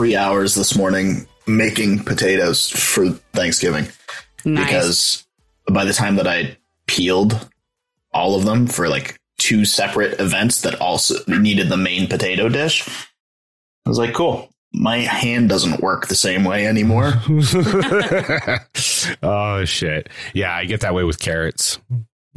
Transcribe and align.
spent 0.00 0.12
like 0.12 0.12
three 0.12 0.16
hours 0.16 0.54
this 0.54 0.76
morning 0.76 1.26
making 1.46 2.00
potatoes 2.04 2.68
for 2.70 3.08
Thanksgiving 3.32 3.86
Nice. 4.44 4.66
because 4.66 5.26
by 5.70 5.84
the 5.84 5.92
time 5.92 6.16
that 6.16 6.26
I 6.26 6.56
peeled 6.86 7.48
all 8.12 8.36
of 8.36 8.44
them 8.44 8.66
for 8.66 8.88
like 8.88 9.18
two 9.38 9.64
separate 9.64 10.20
events 10.20 10.62
that 10.62 10.80
also 10.80 11.14
needed 11.28 11.68
the 11.68 11.76
main 11.76 12.08
potato 12.08 12.48
dish, 12.48 12.88
I 13.86 13.88
was 13.88 13.98
like, 13.98 14.14
cool. 14.14 14.48
My 14.72 14.98
hand 14.98 15.48
doesn't 15.48 15.80
work 15.80 16.06
the 16.06 16.14
same 16.14 16.44
way 16.44 16.66
anymore. 16.66 17.14
oh 19.22 19.64
shit. 19.64 20.08
Yeah, 20.32 20.54
I 20.54 20.64
get 20.64 20.82
that 20.82 20.94
way 20.94 21.02
with 21.02 21.18
carrots. 21.18 21.80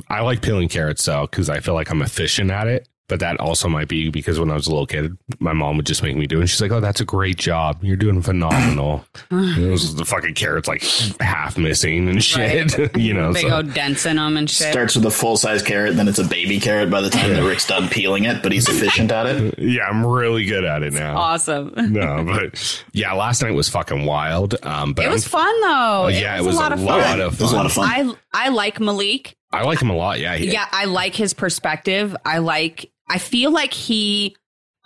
I 0.09 0.21
like 0.21 0.41
peeling 0.41 0.67
carrots 0.67 1.05
though 1.05 1.27
because 1.29 1.49
I 1.49 1.59
feel 1.59 1.75
like 1.75 1.91
I'm 1.91 2.01
efficient 2.01 2.49
at 2.49 2.67
it. 2.67 2.87
But 3.09 3.19
that 3.19 3.37
also 3.41 3.67
might 3.67 3.89
be 3.89 4.09
because 4.09 4.39
when 4.39 4.49
I 4.49 4.53
was 4.53 4.65
a 4.65 4.69
little 4.71 4.87
kid, 4.87 5.17
my 5.39 5.51
mom 5.51 5.75
would 5.75 5.85
just 5.85 6.01
make 6.01 6.15
me 6.15 6.25
do 6.25 6.37
it. 6.37 6.41
And 6.41 6.49
she's 6.49 6.61
like, 6.61 6.71
"Oh, 6.71 6.79
that's 6.79 7.01
a 7.01 7.05
great 7.05 7.35
job. 7.37 7.79
You're 7.83 7.97
doing 7.97 8.21
phenomenal." 8.21 9.05
And 9.29 9.57
it 9.63 9.69
was 9.69 9.95
the 9.95 10.05
fucking 10.05 10.35
carrots 10.35 10.67
like 10.69 10.81
half 11.19 11.57
missing 11.57 12.07
and 12.07 12.23
shit. 12.23 12.95
you 12.97 13.13
know, 13.13 13.33
Big 13.33 13.47
so- 13.47 13.57
old 13.57 13.73
dents 13.73 14.05
in 14.05 14.15
them 14.15 14.37
and 14.37 14.49
shit. 14.49 14.71
Starts 14.71 14.95
with 14.95 15.05
a 15.05 15.11
full 15.11 15.35
size 15.35 15.61
carrot, 15.61 15.95
then 15.97 16.07
it's 16.07 16.17
a 16.19 16.23
baby 16.23 16.59
carrot 16.61 16.89
by 16.89 17.01
the 17.01 17.09
time 17.09 17.33
that 17.33 17.43
Rick's 17.43 17.67
done 17.67 17.89
peeling 17.89 18.23
it, 18.23 18.41
but 18.41 18.51
he's 18.53 18.69
efficient 18.69 19.11
at 19.11 19.25
it. 19.25 19.55
yeah, 19.59 19.83
I'm 19.83 20.05
really 20.05 20.45
good 20.45 20.63
at 20.63 20.81
it 20.83 20.93
now. 20.93 21.17
awesome. 21.17 21.73
no, 21.91 22.23
but 22.25 22.83
yeah, 22.93 23.13
last 23.13 23.41
night 23.43 23.51
was 23.51 23.67
fucking 23.67 24.05
wild. 24.05 24.55
Um, 24.63 24.93
but 24.93 25.05
It 25.05 25.09
was 25.11 25.25
I'm- 25.25 25.29
fun 25.43 25.61
though. 25.61 26.07
yeah, 26.07 26.37
it 26.37 26.43
was 26.43 26.55
a 26.55 26.59
lot 26.59 26.71
a 26.71 26.75
of 26.75 26.81
lot 26.81 27.01
fun. 27.03 27.19
of 27.21 27.33
It 27.33 27.41
was 27.43 27.51
a 27.51 27.55
lot 27.55 27.65
of 27.65 27.73
fun. 27.73 27.89
I 28.33 28.45
I 28.45 28.49
like 28.49 28.79
Malik. 28.79 29.35
I 29.51 29.63
like 29.65 29.79
him 29.79 29.91
a 29.91 29.95
lot. 29.95 30.19
Yeah, 30.19 30.35
he, 30.35 30.51
Yeah, 30.51 30.65
I 30.71 30.85
like 30.85 31.13
his 31.13 31.35
perspective. 31.35 32.15
I 32.25 32.39
like 32.39 32.89
I 33.13 33.19
feel 33.19 33.51
like 33.51 33.73
he 33.73 34.35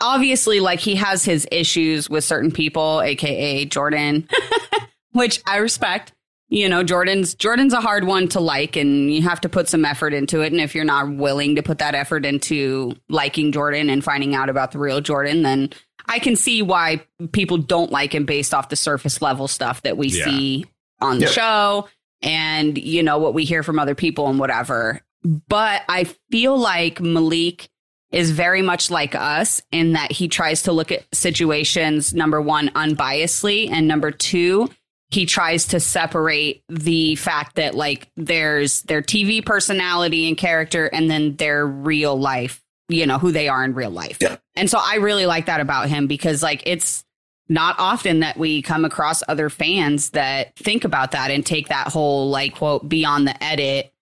obviously 0.02 0.60
like 0.60 0.80
he 0.80 0.96
has 0.96 1.24
his 1.24 1.48
issues 1.52 2.10
with 2.10 2.24
certain 2.24 2.52
people, 2.52 3.02
aka 3.02 3.66
Jordan, 3.66 4.28
which 5.12 5.42
I 5.46 5.58
respect. 5.58 6.12
You 6.50 6.70
know, 6.70 6.82
Jordan's 6.84 7.34
Jordan's 7.36 7.74
a 7.74 7.82
hard 7.82 8.06
one 8.06 8.28
to 8.30 8.40
like 8.40 8.76
and 8.78 9.12
you 9.14 9.22
have 9.24 9.42
to 9.42 9.50
put 9.50 9.68
some 9.68 9.84
effort 9.84 10.14
into 10.14 10.42
it 10.42 10.52
and 10.54 10.62
if 10.62 10.76
you're 10.76 10.86
not 10.86 11.14
willing 11.16 11.56
to 11.56 11.64
put 11.64 11.80
that 11.80 11.94
effort 11.96 12.26
into 12.26 12.94
liking 13.10 13.52
Jordan 13.52 13.90
and 13.90 14.02
finding 14.04 14.34
out 14.36 14.50
about 14.50 14.72
the 14.72 14.80
real 14.80 15.02
Jordan, 15.02 15.44
then 15.44 15.70
I 16.06 16.20
can 16.20 16.38
see 16.38 16.62
why 16.62 17.02
people 17.34 17.58
don't 17.58 17.92
like 17.92 18.16
him 18.16 18.26
based 18.26 18.54
off 18.54 18.70
the 18.70 18.78
surface 18.78 19.22
level 19.22 19.50
stuff 19.50 19.82
that 19.82 19.98
we 19.98 20.08
Yeah. 20.08 20.24
see 20.26 20.66
on 21.02 21.16
the 21.20 21.26
Yep. 21.26 21.34
show 21.34 21.90
and 22.22 22.78
you 22.78 23.04
know 23.04 23.18
what 23.18 23.34
we 23.34 23.44
hear 23.44 23.62
from 23.64 23.78
other 23.78 23.96
people 23.96 24.28
and 24.30 24.40
whatever. 24.40 25.02
But 25.24 25.82
I 25.90 26.06
feel 26.32 26.58
like 26.58 27.02
Malik 27.02 27.68
is 28.12 28.32
very 28.32 28.62
much 28.62 28.90
like 28.90 29.16
us 29.16 29.62
in 29.72 29.94
that 29.94 30.12
he 30.12 30.28
tries 30.28 30.64
to 30.64 30.72
look 30.72 30.92
at 30.92 31.04
situations 31.14 32.14
number 32.14 32.42
one 32.42 32.70
unbiasedly 32.70 33.70
and 33.70 33.88
number 33.88 34.12
two 34.12 34.70
he 35.10 35.26
tries 35.26 35.68
to 35.68 35.80
separate 35.80 36.64
the 36.68 37.16
fact 37.16 37.56
that 37.56 37.76
like 37.76 38.10
there's 38.18 38.82
their 38.84 39.02
TV 39.02 39.46
personality 39.46 40.28
and 40.28 40.38
character 40.38 40.88
and 40.88 41.10
then 41.10 41.36
their 41.38 41.66
real 41.66 42.20
life, 42.20 42.62
you 42.90 43.06
know, 43.06 43.18
who 43.18 43.32
they 43.32 43.48
are 43.48 43.64
in 43.64 43.74
real 43.74 43.90
life. 43.90 44.18
Yeah. 44.20 44.38
And 44.56 44.70
so 44.70 44.80
I 44.82 44.96
really 44.96 45.26
like 45.26 45.46
that 45.46 45.62
about 45.62 45.88
him 45.88 46.08
because 46.08 46.44
like 46.44 46.64
it's 46.66 47.06
not 47.48 47.76
often 47.80 48.20
that 48.20 48.38
we 48.38 48.62
come 48.62 48.84
across 48.84 49.24
other 49.30 49.50
fans 49.50 50.10
that 50.10 50.54
think 50.58 50.84
about 50.84 51.12
that 51.12 51.32
and 51.32 51.46
take 51.46 51.70
that 51.70 51.88
whole 51.88 52.30
like 52.30 52.56
quote 52.56 52.88
beyond 52.90 53.28
the 53.28 53.44
edit 53.44 53.94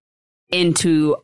into 0.50 1.18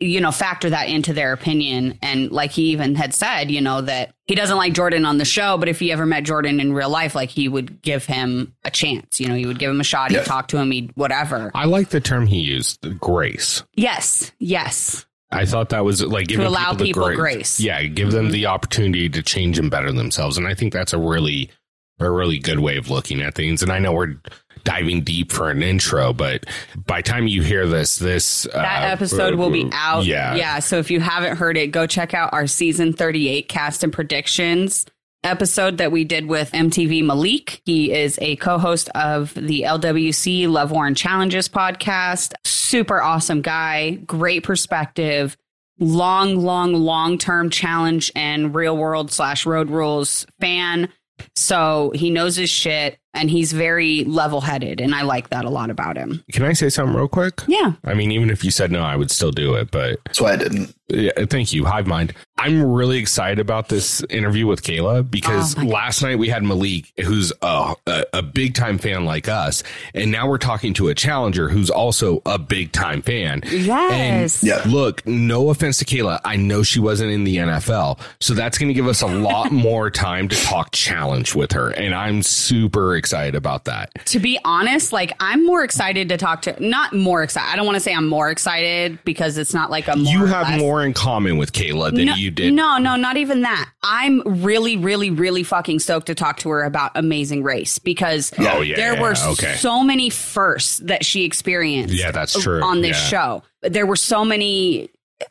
you 0.00 0.20
know 0.20 0.30
factor 0.30 0.70
that 0.70 0.88
into 0.88 1.12
their 1.12 1.32
opinion 1.32 1.98
and 2.02 2.30
like 2.30 2.50
he 2.52 2.64
even 2.70 2.94
had 2.94 3.12
said 3.14 3.50
you 3.50 3.60
know 3.60 3.80
that 3.80 4.14
he 4.26 4.34
doesn't 4.34 4.56
like 4.56 4.72
jordan 4.72 5.04
on 5.04 5.18
the 5.18 5.24
show 5.24 5.56
but 5.58 5.68
if 5.68 5.78
he 5.80 5.90
ever 5.90 6.06
met 6.06 6.22
jordan 6.24 6.60
in 6.60 6.72
real 6.72 6.88
life 6.90 7.14
like 7.14 7.30
he 7.30 7.48
would 7.48 7.82
give 7.82 8.04
him 8.06 8.54
a 8.64 8.70
chance 8.70 9.18
you 9.20 9.26
know 9.28 9.34
he 9.34 9.46
would 9.46 9.58
give 9.58 9.70
him 9.70 9.80
a 9.80 9.84
shot 9.84 10.10
he'd 10.10 10.18
Yeah. 10.18 10.22
talk 10.24 10.48
to 10.48 10.58
him 10.58 10.70
he'd 10.70 10.92
whatever 10.94 11.50
I 11.54 11.64
like 11.64 11.88
the 11.90 12.00
term 12.00 12.26
he 12.26 12.38
used, 12.40 12.98
grace. 13.00 13.62
yes 13.74 14.30
yes 14.38 15.04
I 15.30 15.46
thought 15.46 15.70
that 15.70 15.84
was 15.84 16.02
like 16.04 16.26
giving 16.28 16.44
allow 16.46 16.74
the 16.74 16.84
people 16.84 17.04
gra- 17.04 17.16
grace. 17.16 17.58
Yeah, 17.58 17.82
give 17.84 18.12
them 18.12 18.30
the 18.32 18.44
opportunity 18.46 19.08
to 19.08 19.22
change 19.22 19.58
and 19.58 19.70
better 19.70 19.90
themselves, 19.90 20.36
and 20.36 20.46
I 20.46 20.52
think 20.52 20.74
that's 20.74 20.92
a 20.92 20.98
really, 20.98 21.50
a 21.98 22.10
really 22.10 22.38
good 22.38 22.60
way 22.60 22.76
of 22.76 22.90
looking 22.90 23.22
at 23.22 23.34
things. 23.34 23.62
And 23.62 23.72
I 23.72 23.78
know 23.78 23.94
we're 23.94 24.16
diving 24.64 25.02
deep 25.02 25.32
for 25.32 25.50
an 25.50 25.62
intro, 25.62 26.12
but 26.12 26.44
by 26.86 26.98
the 26.98 27.08
time 27.08 27.26
you 27.26 27.42
hear 27.42 27.66
this, 27.66 27.96
this 27.96 28.44
that 28.52 28.84
uh, 28.84 28.92
episode 28.92 29.34
will 29.34 29.50
be 29.50 29.68
out 29.72 30.04
Yeah, 30.04 30.34
yeah 30.34 30.58
so 30.58 30.78
if 30.78 30.90
you 30.90 31.00
haven't 31.00 31.36
heard 31.36 31.56
it 31.56 31.68
go 31.68 31.86
check 31.86 32.14
out 32.14 32.32
our 32.32 32.46
season 32.46 32.92
38 32.92 33.48
cast 33.48 33.82
and 33.82 33.92
predictions 33.92 34.86
episode 35.24 35.78
that 35.78 35.92
we 35.92 36.04
did 36.04 36.26
with 36.26 36.50
MTV 36.52 37.04
Malik. 37.04 37.62
He 37.64 37.92
is 37.92 38.18
a 38.20 38.36
co-host 38.36 38.88
of 38.90 39.34
the 39.34 39.62
LWC 39.62 40.48
Love 40.48 40.70
Warren 40.70 40.94
Challenges 40.94 41.48
podcast. 41.48 42.34
Super 42.44 43.00
awesome 43.00 43.42
guy, 43.42 43.92
great 44.06 44.42
perspective, 44.42 45.36
long, 45.78 46.36
long, 46.36 46.74
long-term 46.74 47.50
challenge 47.50 48.10
and 48.16 48.54
real 48.54 48.76
world 48.76 49.12
slash 49.12 49.46
road 49.46 49.70
rules 49.70 50.26
fan. 50.40 50.88
So 51.36 51.92
he 51.94 52.10
knows 52.10 52.36
his 52.36 52.50
shit 52.50 52.98
and 53.14 53.30
he's 53.30 53.52
very 53.52 54.04
level-headed, 54.04 54.80
and 54.80 54.94
I 54.94 55.02
like 55.02 55.30
that 55.30 55.44
a 55.44 55.50
lot 55.50 55.70
about 55.70 55.96
him. 55.96 56.24
Can 56.32 56.44
I 56.44 56.52
say 56.52 56.68
something 56.68 56.96
real 56.96 57.08
quick? 57.08 57.40
Yeah. 57.46 57.72
I 57.84 57.94
mean, 57.94 58.10
even 58.10 58.30
if 58.30 58.44
you 58.44 58.50
said 58.50 58.70
no, 58.72 58.82
I 58.82 58.96
would 58.96 59.10
still 59.10 59.32
do 59.32 59.54
it, 59.54 59.70
but 59.70 60.00
That's 60.06 60.20
why 60.20 60.32
I 60.32 60.36
didn't. 60.36 60.74
Yeah, 60.92 61.24
thank 61.24 61.52
you, 61.54 61.64
Hive 61.64 61.86
Mind. 61.86 62.12
I'm 62.38 62.62
really 62.72 62.98
excited 62.98 63.38
about 63.38 63.68
this 63.68 64.02
interview 64.10 64.46
with 64.48 64.62
Cayla 64.62 65.08
because 65.08 65.54
Oh 65.56 65.60
my 65.60 65.64
God. 65.66 65.72
last 65.72 66.02
night 66.02 66.18
we 66.18 66.28
had 66.28 66.42
Malik, 66.42 66.92
who's 67.02 67.32
a, 67.40 67.74
a, 67.86 68.04
a 68.14 68.22
big 68.22 68.54
time 68.54 68.78
fan 68.78 69.04
like 69.04 69.28
us, 69.28 69.62
and 69.94 70.10
now 70.10 70.28
we're 70.28 70.38
talking 70.38 70.74
to 70.74 70.88
a 70.88 70.94
challenger 70.94 71.48
who's 71.48 71.70
also 71.70 72.20
a 72.26 72.38
big 72.38 72.72
time 72.72 73.00
fan. 73.00 73.42
Yes. 73.50 74.42
And 74.42 74.48
Yeah. 74.48 74.62
look, 74.70 75.06
no 75.06 75.50
offense 75.50 75.78
to 75.78 75.84
Cayla, 75.84 76.20
I 76.24 76.36
know 76.36 76.62
she 76.64 76.80
wasn't 76.80 77.12
in 77.12 77.24
the 77.24 77.36
NFL, 77.36 78.00
so 78.20 78.34
that's 78.34 78.58
going 78.58 78.68
to 78.68 78.74
give 78.74 78.88
us 78.88 79.02
a 79.02 79.06
lot 79.06 79.50
more 79.52 79.88
time 79.90 80.28
to 80.28 80.36
talk 80.36 80.72
challenge 80.72 81.34
with 81.36 81.52
her, 81.52 81.70
and 81.70 81.94
I'm 81.94 82.22
super 82.22 82.96
excited 82.96 83.34
about 83.36 83.64
that. 83.66 83.92
to 84.06 84.18
be 84.18 84.38
honest, 84.44 84.92
like 84.92 85.12
I'm 85.20 85.46
more 85.46 85.62
excited 85.64 86.08
to 86.10 86.16
talk 86.16 86.42
to 86.42 86.56
not 86.62 86.92
more 86.92 87.22
excited. 87.22 87.48
I 87.52 87.56
don't 87.56 87.66
want 87.66 87.76
to 87.76 87.80
say 87.80 87.94
I'm 87.94 88.08
more 88.08 88.30
excited 88.30 88.98
because 89.04 89.38
it's 89.38 89.54
not 89.54 89.70
like 89.70 89.86
a 89.88 89.96
more 89.96 90.12
you 90.12 90.26
have 90.26 90.48
less. 90.48 90.60
More 90.82 90.86
in 90.88 90.94
common 90.94 91.36
with 91.36 91.52
Cayla 91.52 91.94
than 91.94 92.06
no, 92.06 92.14
you 92.14 92.32
did. 92.32 92.52
No, 92.54 92.76
no, 92.78 92.96
not 92.96 93.16
even 93.16 93.42
that. 93.42 93.70
I'm 93.84 94.20
really, 94.42 94.76
really, 94.76 95.10
really 95.10 95.44
fucking 95.44 95.78
stoked 95.78 96.08
to 96.08 96.14
talk 96.16 96.38
to 96.38 96.48
her 96.50 96.64
about 96.64 96.90
Amazing 96.96 97.44
Race 97.44 97.78
because 97.78 98.32
Oh, 98.36 98.62
yeah, 98.62 98.74
there 98.74 99.00
were 99.00 99.14
okay. 99.28 99.54
so 99.54 99.84
many 99.84 100.10
firsts 100.10 100.78
that 100.78 101.04
she 101.04 101.24
experienced. 101.24 101.94
Yeah, 101.94 102.10
that's 102.10 102.40
true. 102.42 102.60
On 102.64 102.80
this 102.82 102.96
Yeah. 102.96 103.08
show, 103.08 103.42
there 103.62 103.86
were 103.86 103.94
so 103.96 104.24
many. 104.24 104.90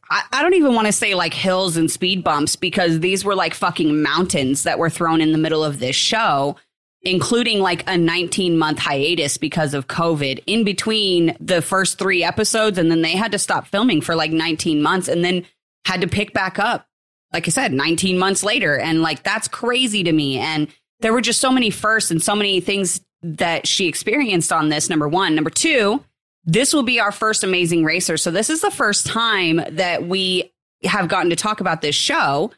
I, 0.09 0.21
I 0.31 0.41
don't 0.41 0.53
even 0.53 0.73
want 0.73 0.87
to 0.87 0.93
say 0.93 1.15
like 1.15 1.33
hills 1.33 1.75
and 1.75 1.91
speed 1.91 2.23
bumps 2.23 2.55
because 2.55 3.01
these 3.01 3.25
were 3.25 3.35
like 3.35 3.53
fucking 3.53 4.01
mountains 4.01 4.63
that 4.63 4.79
were 4.79 4.89
thrown 4.89 5.19
in 5.19 5.33
the 5.33 5.37
middle 5.37 5.65
of 5.65 5.79
this 5.79 5.97
show 5.97 6.55
including 7.03 7.59
like 7.59 7.89
a 7.89 7.97
19 7.97 8.57
month 8.57 8.79
hiatus 8.79 9.37
because 9.37 9.73
of 9.73 9.87
COVID 9.87 10.43
in 10.45 10.63
between 10.63 11.35
the 11.39 11.61
first 11.61 11.97
three 11.97 12.23
episodes. 12.23 12.77
And 12.77 12.91
then 12.91 13.01
they 13.01 13.15
had 13.15 13.31
to 13.31 13.39
stop 13.39 13.67
filming 13.67 14.01
for 14.01 14.15
like 14.15 14.31
19 14.31 14.81
months 14.81 15.07
and 15.07 15.23
then 15.23 15.45
had 15.85 16.01
to 16.01 16.07
pick 16.07 16.33
back 16.33 16.59
up, 16.59 16.87
like 17.33 17.47
I 17.47 17.51
said, 17.51 17.73
19 17.73 18.19
months 18.19 18.43
later. 18.43 18.77
And 18.77 19.01
like, 19.01 19.23
that's 19.23 19.47
crazy 19.47 20.03
to 20.03 20.11
me. 20.11 20.37
And 20.37 20.67
there 20.99 21.13
were 21.13 21.21
just 21.21 21.41
so 21.41 21.51
many 21.51 21.71
firsts 21.71 22.11
and 22.11 22.21
so 22.21 22.35
many 22.35 22.59
things 22.59 23.01
that 23.23 23.67
she 23.67 23.87
experienced 23.87 24.51
on 24.51 24.69
this. 24.69 24.89
Number 24.89 25.07
one. 25.07 25.33
Number 25.33 25.49
two, 25.49 26.03
this 26.45 26.73
will 26.73 26.83
be 26.83 26.99
our 26.99 27.11
first 27.11 27.43
amazing 27.43 27.83
racer. 27.83 28.17
So 28.17 28.31
this 28.31 28.49
is 28.49 28.61
the 28.61 28.71
first 28.71 29.07
time 29.07 29.61
that 29.71 30.07
we 30.07 30.51
have 30.83 31.07
gotten 31.07 31.29
to 31.29 31.35
talk 31.35 31.61
about 31.61 31.81
this 31.81 31.95
show. 31.95 32.51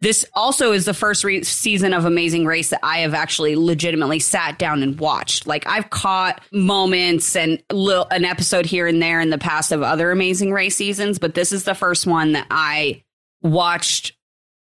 This 0.00 0.24
also 0.32 0.72
is 0.72 0.86
the 0.86 0.94
first 0.94 1.24
re- 1.24 1.42
season 1.42 1.92
of 1.92 2.06
Amazing 2.06 2.46
Race 2.46 2.70
that 2.70 2.80
I 2.82 3.00
have 3.00 3.12
actually 3.12 3.54
legitimately 3.54 4.18
sat 4.18 4.58
down 4.58 4.82
and 4.82 4.98
watched. 4.98 5.46
Like 5.46 5.66
I've 5.66 5.90
caught 5.90 6.40
moments 6.52 7.36
and 7.36 7.62
little, 7.70 8.06
an 8.10 8.24
episode 8.24 8.64
here 8.64 8.86
and 8.86 9.02
there 9.02 9.20
in 9.20 9.28
the 9.28 9.38
past 9.38 9.72
of 9.72 9.82
other 9.82 10.10
Amazing 10.10 10.52
Race 10.52 10.76
seasons, 10.76 11.18
but 11.18 11.34
this 11.34 11.52
is 11.52 11.64
the 11.64 11.74
first 11.74 12.06
one 12.06 12.32
that 12.32 12.46
I 12.50 13.02
watched 13.42 14.16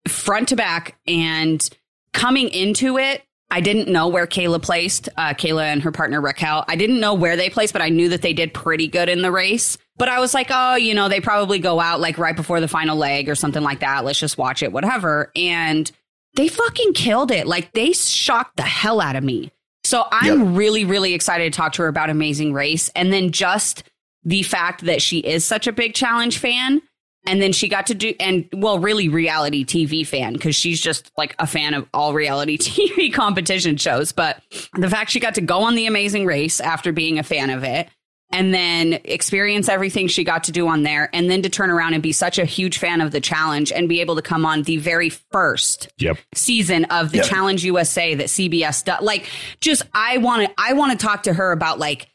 front 0.08 0.50
to 0.50 0.56
back 0.56 0.98
and 1.06 1.68
coming 2.14 2.50
into 2.50 2.98
it. 2.98 3.22
I 3.52 3.60
didn't 3.60 3.90
know 3.90 4.08
where 4.08 4.26
Cayla 4.26 4.62
placed, 4.62 5.10
uh, 5.18 5.34
Cayla 5.34 5.66
and 5.66 5.84
her 5.84 5.92
partner 5.92 6.22
Raquel. 6.22 6.64
I 6.68 6.78
didn't 6.78 7.02
know 7.02 7.14
where 7.14 7.36
they 7.36 7.50
placed, 7.50 7.74
but 7.74 7.82
I 7.82 7.90
knew 7.90 8.10
that 8.10 8.22
they 8.22 8.34
did 8.34 8.54
pretty 8.54 8.88
good 8.88 9.10
in 9.10 9.22
the 9.22 9.32
race. 9.32 9.78
But 10.02 10.10
I 10.10 10.20
was 10.20 10.34
like, 10.34 10.48
oh, 10.50 10.78
you 10.78 10.96
know, 10.96 11.10
they 11.10 11.22
probably 11.22 11.60
go 11.60 11.80
out 11.80 12.00
like 12.00 12.18
right 12.18 12.36
before 12.36 12.60
the 12.60 12.68
final 12.68 12.98
leg 12.98 13.30
or 13.30 13.36
something 13.36 13.62
like 13.62 13.82
that. 13.82 14.04
Let's 14.04 14.18
just 14.18 14.36
watch 14.36 14.64
it, 14.64 14.74
whatever. 14.74 15.32
And 15.36 15.92
they 16.34 16.48
fucking 16.48 16.94
killed 16.94 17.30
it. 17.30 17.46
Like 17.46 17.74
they 17.74 17.94
shocked 17.94 18.58
the 18.58 18.64
hell 18.64 19.00
out 19.00 19.16
of 19.16 19.24
me. 19.24 19.52
So 19.84 20.06
I'm 20.12 20.56
really, 20.56 20.86
really 20.86 21.14
excited 21.14 21.54
to 21.54 21.56
talk 21.56 21.74
to 21.74 21.84
her 21.84 21.88
about 21.88 22.10
Amazing 22.10 22.52
Race. 22.52 22.90
And 22.96 23.14
then 23.14 23.30
just 23.30 23.84
the 24.24 24.42
fact 24.42 24.86
that 24.86 25.04
she 25.04 25.20
is 25.20 25.46
such 25.46 25.68
a 25.68 25.72
big 25.72 25.94
challenge 25.94 26.40
fan 26.40 26.82
And 27.28 27.40
then 27.40 27.52
she 27.52 27.68
got 27.68 27.86
to 27.88 27.94
do, 27.94 28.16
and 28.20 28.50
well, 28.52 28.80
really 28.80 29.08
reality 29.08 29.64
TV 29.64 30.06
fan 30.06 30.34
because 30.34 30.56
she's 30.56 30.82
just 30.82 31.12
like 31.18 31.36
a 31.38 31.46
fan 31.46 31.76
of 31.76 31.88
all 31.94 32.16
reality 32.16 32.58
TV 32.60 33.14
competition 33.14 33.78
shows. 33.78 34.12
But 34.12 34.42
the 34.76 34.90
fact 34.90 35.12
she 35.12 35.20
got 35.20 35.36
to 35.36 35.42
go 35.42 35.62
on 35.62 35.76
The 35.76 35.86
Amazing 35.86 36.26
Race 36.26 36.60
after 36.60 36.92
being 36.92 37.20
a 37.20 37.24
fan 37.24 37.52
of 37.52 37.64
it 37.64 37.88
and 38.32 38.54
then 38.54 39.00
experience 39.04 39.68
everything 39.70 40.08
she 40.08 40.24
got 40.24 40.44
to 40.46 40.52
do 40.52 40.68
on 40.68 40.84
there 40.84 41.10
and 41.14 41.30
then 41.30 41.42
to 41.42 41.50
turn 41.50 41.70
around 41.70 41.94
and 41.94 42.02
be 42.04 42.12
such 42.12 42.38
a 42.40 42.46
huge 42.46 42.78
fan 42.78 43.02
of 43.02 43.12
the 43.12 43.22
challenge 43.22 43.72
and 43.72 43.88
be 43.90 44.02
able 44.02 44.16
to 44.16 44.22
come 44.22 44.46
on 44.46 44.64
the 44.64 44.78
very 44.78 45.10
first 45.10 45.90
Yep. 46.00 46.18
season 46.34 46.86
of 46.86 47.12
the 47.12 47.18
Yep. 47.18 47.26
challenge 47.28 47.64
USA 47.66 48.16
that 48.16 48.28
CBS 48.28 48.84
does 48.84 49.02
like 49.02 49.30
just 49.60 49.84
I 49.94 50.18
want 50.18 50.48
to 50.48 50.54
I 50.58 50.74
want 50.74 50.98
to 50.98 51.04
talk 51.06 51.24
to 51.24 51.34
her 51.34 51.52
about 51.52 51.80
like 51.80 52.08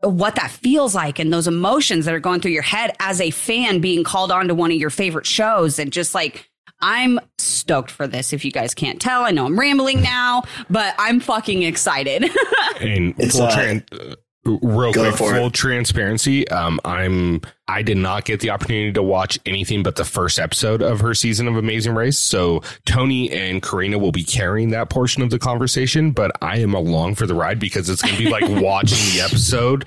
what 0.00 0.34
that 0.34 0.50
feels 0.50 0.94
like 0.94 1.18
and 1.18 1.32
those 1.32 1.46
emotions 1.48 2.04
that 2.04 2.14
are 2.14 2.20
going 2.20 2.40
through 2.40 2.50
your 2.52 2.62
head 2.62 2.94
as 3.00 3.20
a 3.20 3.30
fan 3.30 3.80
being 3.80 4.04
called 4.04 4.30
on 4.30 4.48
to 4.48 4.54
one 4.54 4.70
of 4.70 4.76
your 4.76 4.90
favorite 4.90 5.26
shows 5.26 5.78
and 5.78 5.92
just 5.92 6.14
like 6.14 6.48
I'm 6.80 7.18
stoked 7.38 7.90
for 7.90 8.06
this 8.06 8.34
if 8.34 8.44
you 8.44 8.50
guys 8.50 8.74
can't 8.74 9.00
tell. 9.00 9.22
I 9.24 9.30
know 9.30 9.46
I'm 9.46 9.58
rambling 9.58 10.02
now, 10.02 10.42
but 10.68 10.94
I'm 10.98 11.20
fucking 11.20 11.62
excited. 11.62 12.24
And 12.80 13.14
It's, 13.18 13.36
full 13.36 13.46
uh, 13.46 13.56
tran- 13.56 14.16
real 14.44 14.92
go 14.92 15.10
quick, 15.10 15.16
full 15.16 15.46
it. 15.46 15.54
transparency. 15.54 16.48
Um, 16.48 16.80
I'm 16.84 17.40
I 17.66 17.82
did 17.82 17.96
not 17.96 18.24
get 18.24 18.40
the 18.40 18.50
opportunity 18.50 18.92
to 18.92 19.02
watch 19.02 19.38
anything 19.46 19.82
but 19.82 19.96
the 19.96 20.04
first 20.04 20.38
episode 20.38 20.82
of 20.82 21.00
her 21.00 21.14
season 21.14 21.48
of 21.48 21.56
Amazing 21.56 21.94
Race. 21.94 22.18
So 22.18 22.62
Tony 22.86 23.30
and 23.30 23.62
Corrina 23.62 23.98
will 23.98 24.12
be 24.12 24.24
carrying 24.24 24.70
that 24.70 24.90
portion 24.90 25.22
of 25.22 25.30
the 25.30 25.38
conversation, 25.38 26.10
but 26.12 26.30
I 26.42 26.58
am 26.58 26.74
along 26.74 27.14
for 27.14 27.26
the 27.26 27.34
ride 27.34 27.58
because 27.58 27.88
it's 27.88 28.02
going 28.02 28.16
to 28.16 28.22
be 28.22 28.30
like 28.30 28.42
watching 28.62 28.98
the 29.14 29.22
episode 29.22 29.86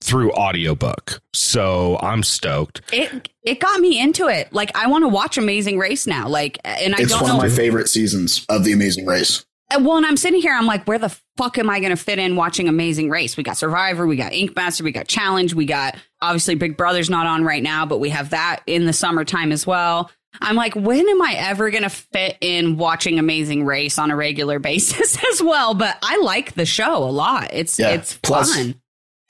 through 0.00 0.32
audiobook. 0.32 1.20
So 1.34 1.98
I'm 2.00 2.22
stoked. 2.22 2.82
it 2.92 3.28
it 3.42 3.60
got 3.60 3.80
me 3.80 4.00
into 4.00 4.28
it. 4.28 4.52
Like 4.52 4.76
I 4.76 4.86
want 4.86 5.02
to 5.02 5.08
watch 5.08 5.38
Amazing 5.38 5.78
Race 5.78 6.06
now. 6.06 6.28
Like 6.28 6.58
and 6.64 6.94
I 6.94 6.98
it's 7.02 7.10
don't 7.10 7.22
one 7.22 7.30
know 7.30 7.36
of 7.36 7.42
my 7.42 7.48
favorite 7.48 7.88
seasons 7.88 8.46
of 8.48 8.64
The 8.64 8.72
Amazing 8.72 9.06
Race. 9.06 9.44
Uh, 9.74 9.80
Well, 9.80 9.96
and 9.96 10.06
I'm 10.06 10.16
sitting 10.16 10.40
here, 10.40 10.52
I'm 10.54 10.66
like, 10.66 10.84
where 10.86 10.98
the 10.98 11.14
fuck 11.36 11.58
am 11.58 11.68
I 11.70 11.80
going 11.80 11.90
to 11.90 11.96
fit 11.96 12.18
in 12.18 12.36
watching 12.36 12.68
Amazing 12.68 13.10
Race? 13.10 13.36
We 13.36 13.42
got 13.42 13.56
Survivor, 13.56 14.06
we 14.06 14.16
got 14.16 14.32
Ink 14.32 14.54
Master, 14.56 14.82
we 14.84 14.92
got 14.92 15.08
Challenge, 15.08 15.54
we 15.54 15.66
got 15.66 15.96
obviously 16.20 16.54
Big 16.54 16.76
Brother's 16.76 17.10
not 17.10 17.26
on 17.26 17.44
right 17.44 17.62
now, 17.62 17.84
but 17.86 17.98
we 17.98 18.10
have 18.10 18.30
that 18.30 18.60
in 18.66 18.86
the 18.86 18.92
summertime 18.92 19.52
as 19.52 19.66
well. 19.66 20.10
I'm 20.40 20.56
like, 20.56 20.74
when 20.76 21.08
am 21.08 21.22
I 21.22 21.34
ever 21.38 21.70
going 21.70 21.82
to 21.84 21.88
fit 21.90 22.36
in 22.40 22.76
watching 22.76 23.18
Amazing 23.18 23.64
Race 23.64 23.98
on 23.98 24.10
a 24.10 24.16
regular 24.16 24.58
basis 24.60 25.18
as 25.32 25.42
well? 25.42 25.74
But 25.74 25.96
I 26.02 26.18
like 26.18 26.54
the 26.54 26.66
show 26.66 26.96
a 26.98 27.10
lot. 27.10 27.50
It's 27.52 27.78
Yeah. 27.78 27.90
it's 27.90 28.14
Plus- 28.22 28.54
fun. 28.54 28.80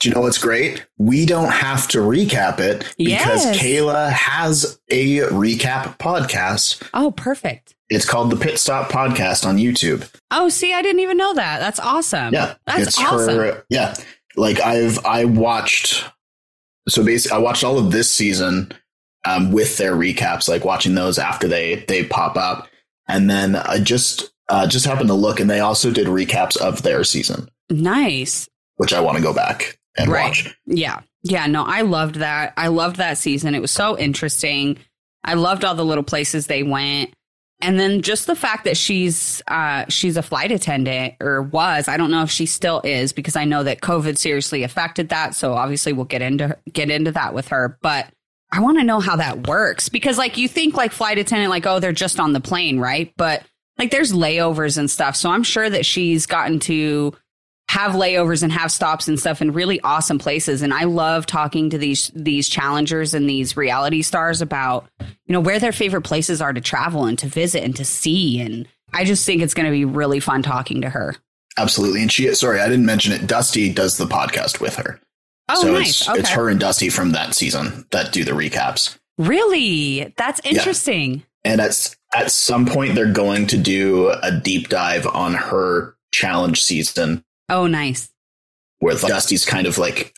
Do 0.00 0.08
you 0.08 0.14
know 0.14 0.20
what's 0.20 0.38
great? 0.38 0.87
We 0.96 1.26
don't 1.26 1.50
have 1.50 1.88
to 1.88 1.99
recap 1.99 2.61
it 2.61 2.81
because 2.96 3.44
Yes. 3.44 3.58
Cayla 3.58 4.11
has 4.12 4.79
a 4.88 5.19
recap 5.31 5.99
podcast. 5.99 6.81
Oh, 6.94 7.11
perfect. 7.11 7.75
It's 7.90 8.05
called 8.08 8.31
the 8.31 8.37
Pit 8.37 8.58
Stop 8.58 8.90
Podcast 8.90 9.46
on 9.46 9.56
YouTube. 9.56 10.08
Oh, 10.31 10.49
see, 10.49 10.75
I 10.75 10.82
didn't 10.82 11.00
even 11.00 11.17
know 11.17 11.32
that. 11.35 11.58
That's 11.61 11.81
awesome. 11.81 12.35
Yeah, 12.35 12.55
That's 12.67 12.82
it's 12.88 12.99
awesome. 13.00 13.37
her. 13.37 13.64
Yeah, 13.70 13.94
like 14.37 14.61
I've 14.61 15.05
I 15.06 15.25
watched. 15.25 16.05
So 16.88 17.05
basically, 17.05 17.37
I 17.37 17.40
watched 17.40 17.64
all 17.64 17.79
of 17.79 17.90
this 17.90 18.11
season 18.11 18.73
um, 19.25 19.52
with 19.52 19.76
their 19.79 19.94
recaps, 19.94 20.49
like 20.49 20.64
watching 20.64 20.94
those 20.94 21.19
after 21.19 21.49
they 21.49 21.85
they 21.88 22.05
pop 22.05 22.37
up, 22.37 22.69
and 23.08 23.29
then 23.31 23.56
I 23.56 23.79
just 23.79 24.31
uh, 24.49 24.67
just 24.67 24.84
happened 24.87 25.08
to 25.08 25.14
look, 25.14 25.41
and 25.41 25.49
they 25.49 25.61
also 25.61 25.91
did 25.91 26.06
recaps 26.08 26.56
of 26.58 26.82
their 26.82 27.05
season, 27.05 27.49
Nice. 27.70 28.49
which 28.76 28.93
I 28.93 29.00
want 29.00 29.17
to 29.19 29.23
go 29.23 29.34
back 29.34 29.79
and 29.96 30.11
Right. 30.11 30.29
watch. 30.29 30.55
Yeah. 30.67 31.00
Yeah. 31.23 31.46
No, 31.46 31.64
I 31.64 31.82
loved 31.82 32.17
that. 32.17 32.52
I 32.56 32.69
loved 32.69 32.96
that 32.96 33.19
season. 33.19 33.55
It 33.55 33.61
was 33.61 33.70
so 33.70 33.99
interesting. 33.99 34.79
I 35.25 35.34
loved 35.34 35.64
all 35.64 35.75
the 35.75 35.84
little 35.84 36.05
places 36.05 36.46
they 36.46 36.62
went. 36.62 37.12
And 37.60 37.78
then 37.78 38.02
just 38.02 38.26
the 38.26 38.37
fact 38.37 38.64
that 38.64 38.76
she's 38.76 39.43
uh 39.49 39.84
she's 39.88 40.16
a 40.16 40.22
flight 40.22 40.52
attendant 40.52 41.14
or 41.20 41.43
was, 41.43 41.88
I 41.88 41.96
don't 41.96 42.10
know 42.10 42.22
if 42.22 42.31
she 42.31 42.46
still 42.46 42.81
is 42.84 43.12
because 43.12 43.34
I 43.34 43.44
know 43.44 43.64
that 43.64 43.81
COVID 43.81 44.16
seriously 44.16 44.62
affected 44.62 45.08
that. 45.08 45.34
So 45.34 45.55
obviously 45.55 45.93
we'll 45.93 46.05
get 46.05 46.22
into 46.22 46.56
get 46.72 46.90
into 46.90 47.12
that 47.12 47.34
with 47.34 47.49
her. 47.49 47.78
But 47.82 48.06
I 48.50 48.60
want 48.60 48.78
to 48.78 48.84
know 48.84 49.00
how 49.00 49.16
that 49.16 49.46
works 49.46 49.88
because 49.88 50.19
like 50.19 50.38
you 50.38 50.49
think 50.49 50.75
like 50.75 50.93
flight 50.93 51.19
attendant, 51.19 51.50
like, 51.50 51.66
oh, 51.66 51.81
they're 51.81 51.93
just 51.93 52.20
on 52.20 52.32
the 52.32 52.40
plane, 52.40 52.78
right? 52.78 53.12
But 53.16 53.43
like 53.76 53.90
there's 53.90 54.12
layovers 54.12 54.78
and 54.78 54.90
stuff. 54.90 55.16
So 55.16 55.31
I'm 55.31 55.43
sure 55.43 55.69
that 55.69 55.84
she's 55.84 56.26
gotten 56.26 56.60
to 56.60 57.14
have 57.69 57.93
layovers 57.93 58.43
and 58.43 58.50
have 58.50 58.73
stops 58.73 59.09
and 59.09 59.20
stuff 59.20 59.43
in 59.43 59.53
really 59.53 59.81
awesome 59.82 60.19
places. 60.19 60.62
And 60.62 60.73
i 60.73 60.85
love 60.85 61.26
talking 61.26 61.70
to 61.70 61.79
these 61.79 62.11
these 62.15 62.49
challengers 62.49 63.15
and 63.15 63.29
these 63.29 63.56
reality 63.56 64.03
stars 64.03 64.41
about 64.41 64.88
you 65.00 65.32
know 65.32 65.41
where 65.41 65.59
their 65.59 65.73
favorite 65.73 66.03
places 66.03 66.41
are 66.41 66.53
to 66.53 66.61
travel 66.61 67.05
and 67.05 67.19
to 67.19 67.26
visit 67.26 67.62
and 67.62 67.76
to 67.76 67.85
see. 67.85 68.41
And 68.41 68.67
i 68.93 69.05
just 69.05 69.25
think 69.26 69.43
it's 69.43 69.55
going 69.55 69.67
to 69.67 69.73
be 69.73 69.85
really 69.85 70.20
fun 70.20 70.43
talking 70.43 70.81
to 70.82 70.91
her. 70.91 71.15
Absolutely, 71.59 72.03
and 72.03 72.12
she. 72.12 72.32
Sorry, 72.35 72.61
I 72.61 72.69
didn't 72.69 72.87
mention 72.87 73.12
it. 73.12 73.26
Dusty 73.26 73.73
does 73.73 73.97
the 73.97 74.06
podcast 74.06 74.61
with 74.61 74.76
her. 74.76 75.00
oh 75.49 75.62
so 75.62 75.73
nice. 75.73 75.88
it's 75.88 76.09
okay. 76.09 76.20
it's 76.20 76.31
her 76.31 76.49
and 76.49 76.61
Dusty 76.61 76.88
from 76.88 77.12
that 77.12 77.35
season 77.35 77.85
that 77.91 78.12
do 78.12 78.25
the 78.25 78.31
recaps. 78.32 78.97
really? 79.19 80.15
That's 80.17 80.41
interesting. 80.44 81.25
And 81.44 81.61
at 81.61 81.97
at 82.15 82.31
some 82.31 82.67
point, 82.67 82.94
they're 82.94 83.12
going 83.12 83.47
to 83.49 83.59
do 83.59 84.11
a 84.23 84.31
deep 84.32 84.69
dive 84.69 85.06
on 85.06 85.35
her 85.35 85.97
challenge 86.12 86.62
season, 86.62 87.25
oh 87.48 87.66
nice 87.66 88.10
where 88.80 88.94
Dusty's 88.94 89.44
kind 89.44 89.66
of 89.66 89.78
like 89.78 90.14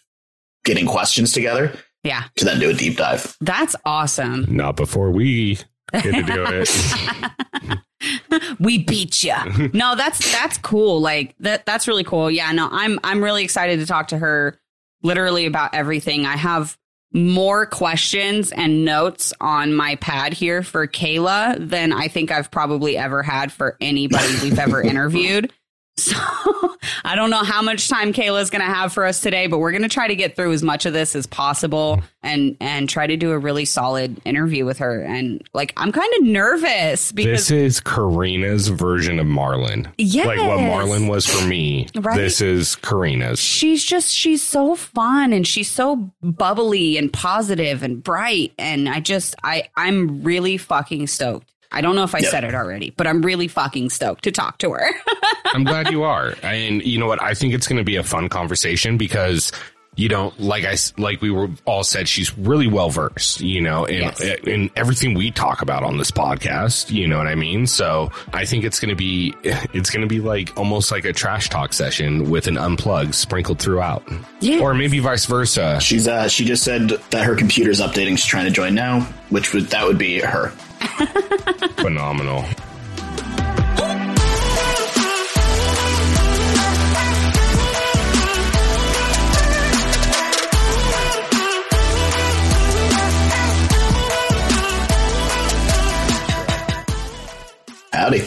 getting 0.64 0.86
questions 0.86 1.32
together 1.32 1.72
yeah 2.04 2.24
to 2.36 2.44
then 2.44 2.60
do 2.60 2.70
a 2.70 2.74
deep 2.74 2.96
dive. 2.96 3.36
that's 3.40 3.76
awesome 3.84 4.46
Not 4.48 4.76
before 4.76 5.10
we 5.10 5.58
get 5.92 6.02
to 6.02 6.22
do 6.22 6.44
it. 6.46 7.78
we 8.60 8.78
beat 8.78 9.24
you. 9.24 9.34
No, 9.74 9.94
that's 9.94 10.32
that's 10.32 10.58
cool. 10.58 11.00
Like 11.00 11.34
that 11.40 11.66
that's 11.66 11.88
really 11.88 12.04
cool. 12.04 12.30
Yeah, 12.30 12.52
no, 12.52 12.68
I'm 12.70 12.98
I'm 13.04 13.22
really 13.22 13.44
excited 13.44 13.80
to 13.80 13.86
talk 13.86 14.08
to 14.08 14.18
her 14.18 14.58
literally 15.02 15.46
about 15.46 15.74
everything. 15.74 16.26
I 16.26 16.36
have 16.36 16.76
more 17.12 17.66
questions 17.66 18.52
and 18.52 18.84
notes 18.84 19.32
on 19.40 19.75
my 19.75 19.96
pad 19.96 20.32
here 20.32 20.62
for 20.62 20.87
Cayla 20.87 21.56
than 21.58 21.92
I 21.92 22.06
think 22.06 22.30
I've 22.30 22.50
probably 22.50 22.96
ever 22.96 23.22
had 23.22 23.50
for 23.50 23.76
anybody 23.80 24.32
we've 24.42 24.58
ever 24.58 24.80
interviewed. 24.82 25.52
So 26.00 26.16
I 27.04 27.14
don't 27.14 27.30
know 27.30 27.45
how 27.45 27.62
much 27.62 27.88
time 27.88 28.12
Cayla's 28.12 28.50
going 28.50 28.64
to 28.64 28.73
have 28.73 28.92
for 28.92 29.04
us 29.04 29.21
today, 29.21 29.47
but 29.47 29.59
we're 29.59 29.73
going 29.73 29.83
to 29.83 29.88
try 29.88 30.09
to 30.09 30.16
get 30.16 30.37
through 30.37 30.52
as 30.52 30.62
much 30.62 30.87
of 30.87 30.92
this 30.92 31.14
as 31.14 31.26
possible 31.26 31.97
mm-hmm. 31.97 32.07
and 32.23 32.57
and 32.61 32.88
try 32.88 33.07
to 33.07 33.16
do 33.16 33.33
a 33.33 33.38
really 33.38 33.64
solid 33.64 34.21
interview 34.25 34.64
with 34.64 34.78
her. 34.78 35.02
And 35.02 35.47
like 35.52 35.73
I'm 35.76 35.92
kind 35.92 36.12
of 36.19 36.25
nervous 36.25 37.12
because 37.12 37.49
this 37.49 37.50
is 37.50 37.80
Corrina's 37.80 38.69
version 38.69 39.19
of 39.19 39.26
Marlon. 39.26 39.90
Yes. 39.99 40.26
Like 40.26 40.38
what 40.38 40.59
Marlon 40.59 41.09
was 41.09 41.26
for 41.26 41.47
me. 41.47 41.87
Right. 41.95 42.16
This 42.16 42.40
is 42.40 42.76
Corrina's. 42.76 43.38
she's 43.38 43.85
just 43.85 44.14
she's 44.14 44.42
so 44.42 44.75
fun 44.75 45.33
and 45.33 45.47
she's 45.47 45.71
so 45.71 46.11
bubbly 46.23 46.97
and 46.97 47.12
positive 47.12 47.83
and 47.83 48.02
bright 48.02 48.52
and 48.59 48.88
i 48.88 49.00
just 49.00 49.35
i 49.42 49.69
i'm 49.76 50.23
really 50.23 50.57
fucking 50.57 51.07
stoked 51.07 51.52
i 51.72 51.80
don't 51.80 51.94
know 51.96 52.04
if 52.04 52.14
i 52.14 52.18
Yeah. 52.18 52.30
said 52.30 52.44
it 52.44 52.54
already 52.54 52.90
but 52.96 53.06
i'm 53.06 53.22
really 53.22 53.48
fucking 53.48 53.90
stoked 53.90 54.24
to 54.24 54.32
talk 54.32 54.58
to 54.58 54.72
her 54.72 54.88
I'm 55.52 55.64
glad 55.64 55.90
you 55.90 56.04
are. 56.04 56.34
And 56.44 56.80
you 56.84 56.96
know 56.96 57.08
what? 57.08 57.20
I 57.20 57.34
think 57.34 57.54
it's 57.54 57.66
going 57.66 57.78
to 57.78 57.82
be 57.84 57.96
a 57.96 58.04
fun 58.04 58.28
conversation 58.28 58.96
because 58.96 59.50
you 59.97 60.09
know, 60.09 60.32
like 60.38 60.64
I 60.64 60.76
like 60.99 61.20
we 61.20 61.30
were 61.30 61.49
all 61.66 61.82
said, 61.85 62.09
she's 62.09 62.37
really 62.38 62.66
well 62.68 62.90
versed. 62.90 63.40
You 63.40 63.61
know, 63.61 63.85
in 63.85 64.02
Yes. 64.02 64.20
in 64.20 64.70
everything 64.76 65.14
we 65.14 65.30
talk 65.30 65.61
about 65.62 65.82
on 65.82 65.99
this 65.99 66.11
podcast. 66.11 66.90
You 66.90 67.06
know 67.09 67.18
what 67.18 67.26
I 67.26 67.35
mean? 67.35 67.66
So 67.66 68.11
I 68.32 68.44
think 68.44 68.64
it's 68.64 68.78
going 68.80 68.90
to 68.90 68.97
be 68.97 69.35
it's 69.42 69.90
going 69.90 70.02
to 70.02 70.06
be 70.06 70.20
like 70.20 70.56
almost 70.56 70.90
like 70.90 71.04
a 71.04 71.12
trash 71.12 71.49
talk 71.50 71.73
session 71.73 72.30
with 72.30 72.47
an 72.47 72.54
unplug 72.54 73.12
sprinkled 73.14 73.59
throughout, 73.59 74.02
Yeah. 74.40 74.61
or 74.61 74.73
maybe 74.75 75.00
vice 75.00 75.26
versa. 75.26 75.78
She's 75.80 76.06
uh 76.09 76.28
she 76.28 76.44
just 76.44 76.62
said 76.62 76.90
that 77.11 77.25
her 77.25 77.35
computer's 77.35 77.80
updating. 77.80 78.11
She's 78.11 78.26
trying 78.26 78.47
to 78.47 78.52
join 78.52 78.75
now, 78.75 79.00
which 79.28 79.52
would 79.52 79.64
that 79.66 79.85
would 79.87 79.99
be 79.99 80.20
her. 80.20 80.49
Phenomenal. 81.78 82.44
Howdy. 98.00 98.23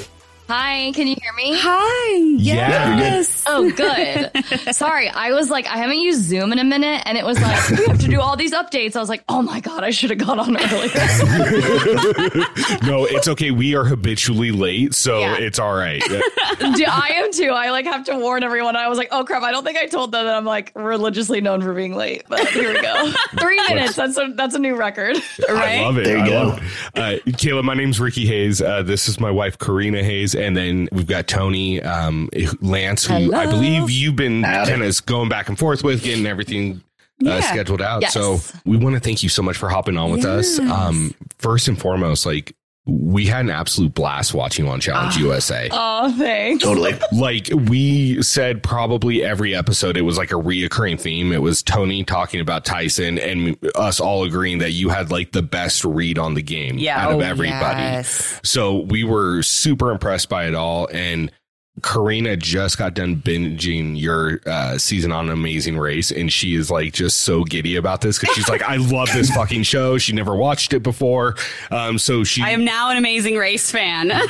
Hi, 0.48 0.92
can 0.94 1.08
you 1.08 1.16
hear 1.20 1.34
me? 1.34 1.58
hi 1.58 2.14
Yeah, 2.38 2.90
you're 2.90 2.96
good. 2.98 3.04
yes 3.04 3.43
Oh, 3.46 3.70
good. 3.72 4.32
Sorry, 4.76 5.10
I 5.10 5.32
was 5.34 5.50
like, 5.50 5.68
I 5.68 5.78
haven't 5.78 6.00
used 6.00 6.22
Zoom 6.24 6.52
in 6.54 6.60
a 6.60 6.64
minute, 6.64 7.04
and 7.06 7.18
it 7.18 7.26
was 7.26 7.40
like, 7.40 7.70
we 7.70 7.86
have 7.86 8.00
to 8.00 8.08
do 8.08 8.20
all 8.22 8.36
these 8.38 8.54
updates. 8.54 8.96
I 8.96 9.00
was 9.00 9.10
like, 9.10 9.24
oh 9.30 9.42
my 9.42 9.60
god, 9.60 9.84
I 9.84 9.90
should 9.92 10.10
have 10.12 10.20
got 10.20 10.40
on 10.40 10.56
earlier. 10.56 10.90
no, 12.84 13.06
it's 13.06 13.28
okay. 13.28 13.52
We 13.52 13.76
are 13.76 13.84
habitually 13.84 14.52
late, 14.52 14.94
so 14.94 15.20
Yeah. 15.20 15.36
it's 15.38 15.60
all 15.60 15.74
right. 15.76 16.02
Dude, 16.04 16.22
I 16.88 17.14
am 17.18 17.32
too. 17.32 17.50
I 17.50 17.72
like 17.72 17.86
have 17.86 18.06
to 18.06 18.18
warn 18.18 18.44
everyone. 18.44 18.76
I 18.76 18.88
was 18.88 18.98
like, 18.98 19.10
oh 19.12 19.24
crap, 19.24 19.44
I 19.44 19.52
don't 19.52 19.64
think 19.64 19.78
I 19.78 19.88
told 19.88 20.12
them 20.12 20.26
that 20.26 20.36
I'm 20.36 20.46
like 20.46 20.72
religiously 20.76 21.42
known 21.42 21.62
for 21.62 21.74
being 21.74 21.96
late. 21.96 22.24
But 22.28 22.48
here 22.50 22.74
we 22.74 22.82
go. 22.82 23.12
Three 23.40 23.60
minutes. 23.68 23.96
That's 23.96 24.18
a 24.18 24.32
that's 24.36 24.56
a 24.56 24.60
new 24.60 24.76
record. 24.76 25.18
I 25.50 25.82
love 25.82 25.98
it. 25.98 26.06
There 26.06 26.18
you 26.18 26.24
I 26.24 26.28
go. 26.30 26.34
love 26.44 26.58
it. 26.60 26.64
Uh, 27.00 27.32
Cayla, 27.32 27.64
my 27.64 27.74
name's 27.74 28.00
Ricky 28.00 28.26
Hayes. 28.26 28.62
Uh, 28.62 28.84
this 28.84 29.08
is 29.08 29.20
my 29.20 29.32
wife, 29.32 29.58
Corrina 29.58 30.02
Hayes. 30.04 30.36
And 30.36 30.56
then 30.56 30.90
we've 30.92 31.08
got 31.08 31.28
Tony 31.28 31.82
um, 31.82 32.30
Lance, 32.62 33.06
who 33.06 33.33
I 33.34 33.46
believe 33.48 33.90
you've 33.90 34.16
been 34.16 34.44
Howdy. 34.44 34.72
kind 34.72 34.84
of 34.84 35.06
going 35.06 35.30
back 35.30 35.50
and 35.50 35.58
forth 35.58 35.84
with, 35.84 36.04
getting 36.04 36.26
everything 36.26 36.82
uh, 37.26 37.42
scheduled 37.42 37.82
out. 37.82 38.02
Yes. 38.02 38.14
So 38.14 38.40
we 38.66 38.78
want 38.78 38.96
to 38.96 39.00
thank 39.00 39.24
you 39.24 39.30
so 39.30 39.42
much 39.42 39.58
for 39.58 39.70
hopping 39.70 39.98
on 39.98 40.12
with 40.12 40.26
us. 40.26 40.60
Um, 40.60 41.14
first 41.38 41.68
and 41.68 41.80
foremost, 41.80 42.26
like, 42.26 42.56
we 42.86 43.26
had 43.26 43.46
an 43.46 43.50
absolute 43.50 43.94
blast 43.94 44.34
watching 44.34 44.68
on 44.68 44.82
Challenge 44.82 45.16
Ah. 45.16 45.20
USA. 45.20 45.70
Oh, 45.72 46.14
thanks. 46.18 46.62
Totally. 46.66 46.92
like 47.14 47.48
we 47.70 48.22
said 48.22 48.62
probably 48.62 49.24
every 49.24 49.56
episode 49.56 49.96
it 49.96 50.02
was 50.02 50.18
like 50.18 50.32
a 50.32 50.36
reoccurring 50.36 51.00
theme 51.00 51.32
it 51.32 51.42
was 51.42 51.64
tony 51.64 52.04
talking 52.04 52.42
about 52.42 52.66
tyson 52.66 53.18
and 53.20 53.58
us 53.76 54.02
all 54.02 54.26
agreeing 54.26 54.58
that 54.58 54.72
you 54.72 54.90
had 54.90 55.12
like 55.12 55.32
the 55.32 55.42
best 55.42 55.86
read 55.86 56.18
on 56.20 56.34
the 56.34 56.42
game 56.42 56.78
Yeah. 56.78 57.00
out 57.06 57.12
of 57.14 57.18
oh, 57.20 57.22
everybody 57.22 57.80
yes. 57.82 58.40
so 58.44 58.80
we 58.80 59.06
were 59.06 59.44
super 59.44 59.90
impressed 59.92 60.28
by 60.28 60.48
it 60.48 60.56
all 60.56 60.90
and 60.92 61.32
Corrina 61.82 62.38
just 62.38 62.78
got 62.78 62.94
done 62.94 63.16
binging 63.16 64.00
your 64.00 64.40
uh, 64.46 64.78
season 64.78 65.12
on 65.12 65.30
Amazing 65.30 65.78
Race, 65.78 66.12
and 66.12 66.32
she 66.32 66.54
is 66.56 66.70
like 66.70 66.94
just 66.94 67.22
so 67.22 67.44
giddy 67.44 67.76
about 67.78 68.02
this 68.02 68.20
because 68.20 68.36
she's 68.36 68.48
like, 68.48 68.62
"I 68.62 68.76
love 68.78 69.10
this 69.12 69.30
fucking 69.36 69.64
show." 69.64 69.98
She 69.98 70.14
never 70.14 70.36
watched 70.36 70.74
it 70.74 70.82
before, 70.82 71.36
um, 71.72 71.98
so 71.98 72.24
she 72.24 72.44
I 72.44 72.52
am 72.52 72.64
now 72.64 72.90
an 72.92 72.98
amazing 72.98 73.38
race 73.38 73.72
fan. 73.72 74.12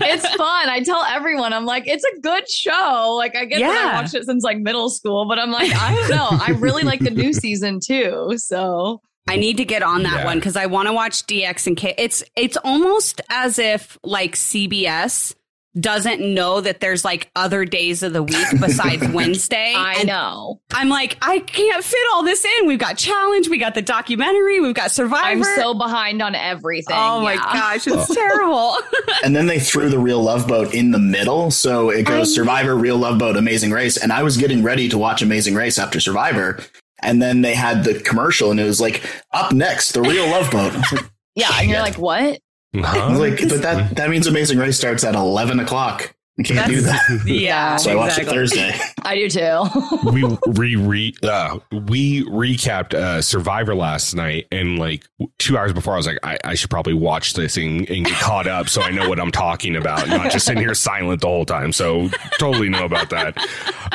It's 0.00 0.26
fun. 0.36 0.68
I 0.68 0.80
tell 0.84 1.02
everyone, 1.04 1.52
I'm 1.52 1.66
like, 1.66 1.86
it's 1.86 2.04
a 2.04 2.20
good 2.20 2.48
show. 2.48 3.14
Like, 3.18 3.36
I 3.36 3.44
get 3.44 3.58
that 3.60 3.74
Yeah. 3.74 3.90
I 3.92 4.00
watched 4.00 4.14
it 4.14 4.24
since 4.24 4.42
like 4.42 4.58
middle 4.58 4.88
school, 4.90 5.26
but 5.28 5.38
I'm 5.38 5.50
like, 5.50 5.70
I 5.74 5.94
don't 5.94 6.08
know. 6.10 6.28
I 6.30 6.52
really 6.58 6.82
like 6.82 7.00
the 7.00 7.10
new 7.10 7.32
season 7.34 7.78
too. 7.84 8.32
So 8.36 9.02
I 9.28 9.36
need 9.36 9.56
to 9.58 9.64
get 9.64 9.82
on 9.82 10.04
that 10.04 10.20
Yeah. 10.20 10.24
one 10.24 10.38
because 10.38 10.56
I 10.56 10.66
want 10.66 10.88
to 10.88 10.94
watch 10.94 11.26
DX 11.26 11.66
and 11.66 11.76
K. 11.76 11.94
It's 11.98 12.24
it's 12.36 12.56
almost 12.58 13.20
as 13.28 13.58
if 13.58 13.98
like 14.02 14.34
CBS 14.34 15.34
doesn't 15.78 16.20
know 16.20 16.60
that 16.60 16.80
there's 16.80 17.04
like 17.04 17.30
other 17.36 17.64
days 17.64 18.02
of 18.02 18.12
the 18.12 18.22
week 18.22 18.46
besides 18.60 19.06
Wednesday. 19.12 19.74
I 19.76 19.94
And 19.98 20.08
know. 20.08 20.60
I'm 20.72 20.88
like, 20.88 21.16
I 21.22 21.38
can't 21.40 21.84
fit 21.84 22.00
all 22.12 22.22
this 22.24 22.44
in. 22.44 22.66
We've 22.66 22.78
got 22.78 22.96
challenge, 22.98 23.48
we 23.48 23.58
got 23.58 23.74
the 23.74 23.82
documentary, 23.82 24.60
we've 24.60 24.74
got 24.74 24.90
Survivor. 24.90 25.26
I'm 25.28 25.44
so 25.44 25.74
behind 25.74 26.20
on 26.22 26.34
everything. 26.34 26.96
oh 26.98 27.20
my 27.20 27.36
gosh, 27.36 27.86
it's 27.86 28.14
terrible. 28.14 28.76
And 29.24 29.34
then 29.34 29.46
they 29.46 29.58
threw 29.58 29.88
the 29.88 29.98
real 29.98 30.22
love 30.22 30.46
boat 30.46 30.74
in 30.74 30.90
the 30.90 30.98
middle. 30.98 31.50
So 31.50 31.90
it 31.90 32.04
goes 32.04 32.32
Survivor, 32.34 32.76
real 32.76 32.96
love 32.96 33.18
boat, 33.18 33.36
Amazing 33.36 33.70
Race. 33.72 33.96
And 33.96 34.12
I 34.12 34.22
was 34.22 34.36
getting 34.36 34.62
ready 34.62 34.88
to 34.90 34.98
watch 34.98 35.22
Amazing 35.22 35.54
Race 35.54 35.78
after 35.78 35.98
Survivor. 36.00 36.60
And 37.02 37.20
then 37.22 37.42
they 37.42 37.54
had 37.54 37.84
the 37.84 37.94
commercial 38.00 38.50
and 38.50 38.58
it 38.60 38.64
was 38.64 38.80
like, 38.80 39.02
up 39.32 39.52
next, 39.52 39.92
the 39.92 40.02
real 40.02 40.26
love 40.28 40.50
boat. 40.50 40.72
Like, 40.92 41.04
Yeah. 41.34 41.48
And 41.54 41.68
you're 41.70 41.80
like, 41.80 41.98
what? 41.98 42.40
I 42.84 42.88
Huh? 43.12 43.18
like, 43.18 43.38
but 43.48 43.62
that, 43.62 43.96
that 43.96 44.10
means 44.10 44.26
Amazing 44.26 44.58
Race 44.58 44.76
starts 44.76 45.04
at 45.04 45.14
11 45.14 45.60
o'clock. 45.60 46.14
You 46.36 46.44
can't 46.44 46.68
do 46.70 46.80
that. 46.82 47.02
yeah, 47.26 47.76
So 47.78 47.90
I 47.90 47.94
watched 47.96 48.18
it. 48.20 48.28
Thursday. 48.28 48.72
I 49.02 49.16
do 49.16 49.28
too. 49.28 49.64
we 50.12 50.22
re 50.46 50.76
re 50.76 51.14
uh, 51.24 51.58
we 51.72 52.24
recapped 52.26 52.94
uh, 52.94 53.20
Survivor 53.22 53.74
last 53.74 54.14
night, 54.14 54.46
and 54.52 54.78
like 54.78 55.04
two 55.40 55.58
hours 55.58 55.72
before, 55.72 55.94
I 55.94 55.96
was 55.96 56.06
like, 56.06 56.20
I, 56.22 56.38
I 56.44 56.54
should 56.54 56.70
probably 56.70 56.94
watch 56.94 57.32
this 57.34 57.56
and, 57.56 57.90
and 57.90 58.04
get 58.06 58.14
caught 58.20 58.46
up 58.46 58.68
so 58.68 58.82
I 58.82 58.90
know 58.90 59.08
what 59.08 59.18
I'm 59.18 59.32
talking 59.32 59.74
about, 59.74 60.06
not 60.08 60.30
just 60.30 60.46
sitting 60.46 60.62
here 60.62 60.74
silent 60.74 61.22
the 61.22 61.26
whole 61.26 61.44
time. 61.44 61.72
So 61.72 62.08
totally 62.38 62.68
know 62.68 62.84
about 62.84 63.10
that. 63.10 63.36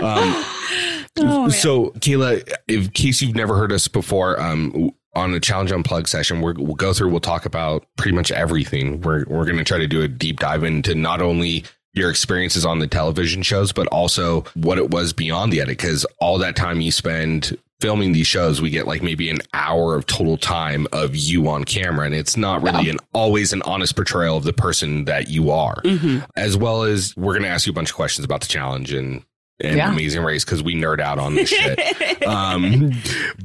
Um, 0.01 0.45
Oh, 1.19 1.47
so 1.47 1.91
Cayla, 1.99 2.51
in 2.67 2.87
case 2.89 3.21
you've 3.21 3.35
never 3.35 3.55
heard 3.55 3.71
us 3.71 3.87
before, 3.87 4.41
um, 4.41 4.89
on 5.15 5.32
the 5.32 5.39
challenge 5.39 5.72
unplugged 5.72 6.08
session, 6.08 6.41
we're, 6.41 6.53
we'll 6.53 6.75
go 6.75 6.93
through. 6.93 7.10
We'll 7.10 7.20
talk 7.20 7.46
about 7.46 7.86
pretty 7.98 8.15
much 8.15 8.32
everything. 8.32 9.01
We're 9.01 9.25
we're 9.27 9.46
going 9.46 9.58
to 9.58 9.63
try 9.63 9.77
to 9.77 9.88
do 9.88 10.01
a 10.01 10.08
deep 10.08 10.39
dive 10.39 10.63
into 10.63 10.96
not 10.96 11.22
only 11.22 11.63
your 11.93 12.10
experiences 12.10 12.65
on 12.65 12.79
the 12.79 12.88
television 12.88 13.43
shows, 13.43 13.72
but 13.72 13.86
also 13.88 14.41
what 14.55 14.77
it 14.79 14.89
was 14.89 15.13
beyond 15.13 15.53
the 15.53 15.62
edit. 15.62 15.77
Because 15.77 16.05
all 16.20 16.39
that 16.39 16.55
time 16.55 16.82
you 16.82 16.91
spend 16.91 17.55
filming 17.79 18.13
these 18.13 18.25
shows, 18.25 18.62
we 18.62 18.70
get 18.72 18.88
like 18.88 19.03
maybe 19.03 19.29
an 19.29 19.39
hour 19.53 19.93
of 19.96 20.08
total 20.08 20.38
time 20.38 20.88
of 20.93 21.15
you 21.15 21.48
on 21.50 21.63
camera, 21.65 22.05
and 22.05 22.15
it's 22.15 22.36
not 22.38 22.63
really 22.63 22.89
an 22.89 22.98
always 23.13 23.53
an 23.53 23.62
honest 23.63 23.96
portrayal 23.96 24.38
of 24.38 24.46
the 24.46 24.53
person 24.53 25.05
that 25.05 25.27
you 25.27 25.51
are. 25.51 25.75
Mhm. 25.84 26.25
As 26.36 26.58
well 26.58 26.84
as 26.84 27.15
we're 27.15 27.34
going 27.34 27.43
to 27.43 27.50
ask 27.50 27.67
you 27.67 27.72
a 27.72 27.75
bunch 27.75 27.89
of 27.91 27.96
questions 27.96 28.25
about 28.25 28.41
the 28.41 28.48
challenge 28.48 28.91
and. 28.93 29.24
And 29.60 29.77
Yeah. 29.77 29.91
Amazing 29.91 30.24
Race 30.24 30.43
because 30.43 30.63
we 30.63 30.75
nerd 30.75 31.00
out 31.00 31.19
on 31.19 31.36
this 31.36 31.50
shit. 31.53 32.27
um, 32.27 32.91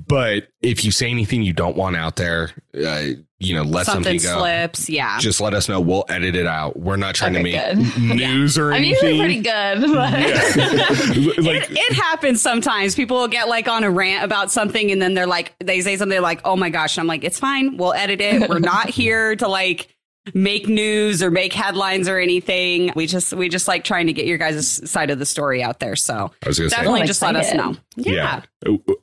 but 0.07 0.49
if 0.62 0.85
you 0.85 0.91
say 0.91 1.11
anything 1.11 1.43
you 1.43 1.53
don't 1.53 1.77
want 1.77 1.97
out 1.97 2.17
there, 2.17 2.50
uh, 2.75 3.09
you 3.41 3.55
know, 3.55 3.62
let 3.62 3.87
something, 3.87 4.19
something 4.19 4.35
go. 4.35 4.41
slips. 4.41 4.88
Yeah. 4.91 5.19
Just 5.21 5.41
let 5.41 5.55
us 5.55 5.69
know. 5.69 5.81
We'll 5.81 6.05
edit 6.09 6.35
it 6.35 6.47
out. 6.47 6.77
We're 6.81 6.97
not 6.97 7.15
trying 7.15 7.37
Okay, 7.37 7.53
to 7.53 7.77
make 7.79 7.95
good. 7.95 8.03
news 8.17 8.59
or 8.59 8.73
I'm 8.73 8.83
anything. 8.83 9.17
usually 9.17 9.19
pretty 9.19 9.41
good. 9.43 9.93
But 9.95 10.12
Yeah. 10.57 11.43
like, 11.43 11.71
it, 11.71 11.77
it 11.79 11.93
happens 11.93 12.43
sometimes. 12.43 12.95
People 12.97 13.19
will 13.19 13.29
get 13.29 13.49
like 13.49 13.69
on 13.69 13.85
a 13.85 13.91
rant 13.91 14.25
about 14.25 14.50
something 14.50 14.91
and 14.91 15.00
then 15.00 15.15
they're 15.15 15.27
like, 15.27 15.55
they 15.61 15.81
say 15.83 15.97
something 15.97 16.21
like, 16.21 16.41
oh 16.45 16.57
my 16.57 16.71
gosh. 16.71 16.97
And 16.97 17.03
I'm 17.03 17.07
like, 17.07 17.23
it's 17.23 17.38
fine. 17.38 17.77
We'll 17.77 17.93
edit 17.95 18.21
it. 18.21 18.49
We're 18.49 18.59
not 18.59 18.88
here 18.91 19.37
to 19.37 19.47
like 19.47 19.95
make 20.35 20.68
news 20.68 21.23
or 21.23 21.30
make 21.30 21.52
headlines 21.52 22.08
or 22.08 22.18
anything. 22.18 22.92
We 22.97 23.06
just, 23.06 23.32
we 23.32 23.49
just 23.49 23.68
like 23.68 23.85
trying 23.85 24.06
to 24.08 24.12
get 24.12 24.26
your 24.26 24.38
guys' 24.38 24.90
side 24.90 25.11
of 25.11 25.18
the 25.18 25.26
story 25.26 25.62
out 25.62 25.80
there. 25.80 25.97
So 25.97 26.30
I 26.44 26.49
was 26.49 26.58
gonna 26.58 26.70
say, 26.70 26.76
definitely 26.76 27.00
I'm 27.02 27.06
just 27.06 27.23
let 27.23 27.37
us 27.37 27.52
know. 27.54 27.76
yeah. 27.97 28.42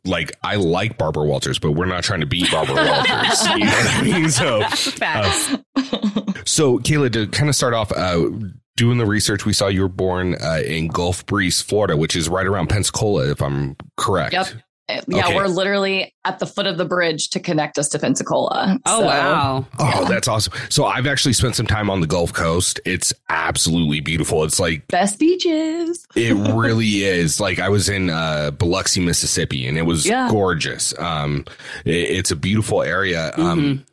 Like 0.03 0.37
I 0.43 0.55
like 0.55 0.97
Barbara 0.97 1.25
Walters, 1.25 1.59
but 1.59 1.71
we're 1.71 1.85
not 1.85 2.03
trying 2.03 2.19
to 2.21 2.25
beat 2.25 2.51
Barbara 2.51 2.75
Walters. 2.75 3.47
You 3.49 3.59
know 3.59 3.71
what 3.71 3.93
I 3.95 4.01
mean? 4.03 4.29
So, 4.29 4.61
Facts. 4.63 5.55
so 6.45 6.79
Cayla, 6.79 7.11
to 7.13 7.27
kind 7.27 7.49
of 7.49 7.55
start 7.55 7.73
off, 7.73 7.91
uh, 7.91 8.29
doing 8.75 8.97
the 8.97 9.05
research, 9.05 9.45
we 9.45 9.53
saw 9.53 9.67
you 9.67 9.81
were 9.81 9.87
born 9.87 10.35
uh, 10.41 10.59
in 10.65 10.87
Gulf 10.89 11.25
Breeze, 11.25 11.61
Florida, 11.61 11.95
which 11.95 12.15
is 12.15 12.27
right 12.27 12.45
around 12.45 12.67
Pensacola, 12.67 13.29
if 13.31 13.41
I'm 13.41 13.75
correct. 13.97 14.33
Yep. 14.33 14.47
Yeah, 14.89 15.01
Okay. 15.25 15.35
we're 15.35 15.47
literally 15.47 16.13
at 16.25 16.39
the 16.39 16.45
foot 16.45 16.67
of 16.67 16.77
the 16.77 16.85
bridge 16.85 17.29
to 17.31 17.39
connect 17.39 17.77
us 17.77 17.89
to 17.89 17.99
Pensacola. 17.99 18.79
oh, 18.85 18.99
So, 18.99 19.05
wow. 19.05 19.65
Oh, 19.79 20.05
that's 20.07 20.27
awesome. 20.27 20.53
So 20.69 20.85
I've 20.85 21.07
actually 21.07 21.33
spent 21.33 21.55
some 21.55 21.67
time 21.67 21.89
on 21.89 22.01
the 22.01 22.07
Gulf 22.07 22.33
Coast. 22.33 22.79
It's 22.85 23.13
absolutely 23.29 23.99
beautiful. 23.99 24.43
It's 24.43 24.59
like 24.59 24.87
Best 24.87 25.19
beaches. 25.19 26.05
it 26.15 26.33
really 26.53 27.03
is. 27.03 27.39
Like 27.39 27.59
I 27.59 27.69
was 27.69 27.89
in 27.89 28.09
uh 28.09 28.51
Biloxi, 28.51 28.99
Mississippi, 29.03 29.67
and 29.67 29.77
it 29.77 29.83
was 29.83 30.05
Yeah. 30.05 30.29
gorgeous. 30.29 30.93
Um 30.99 31.45
it- 31.85 31.91
it's 32.15 32.31
a 32.31 32.35
beautiful 32.35 32.81
area. 32.83 33.31
Um 33.37 33.59
Mm-hmm. 33.61 33.83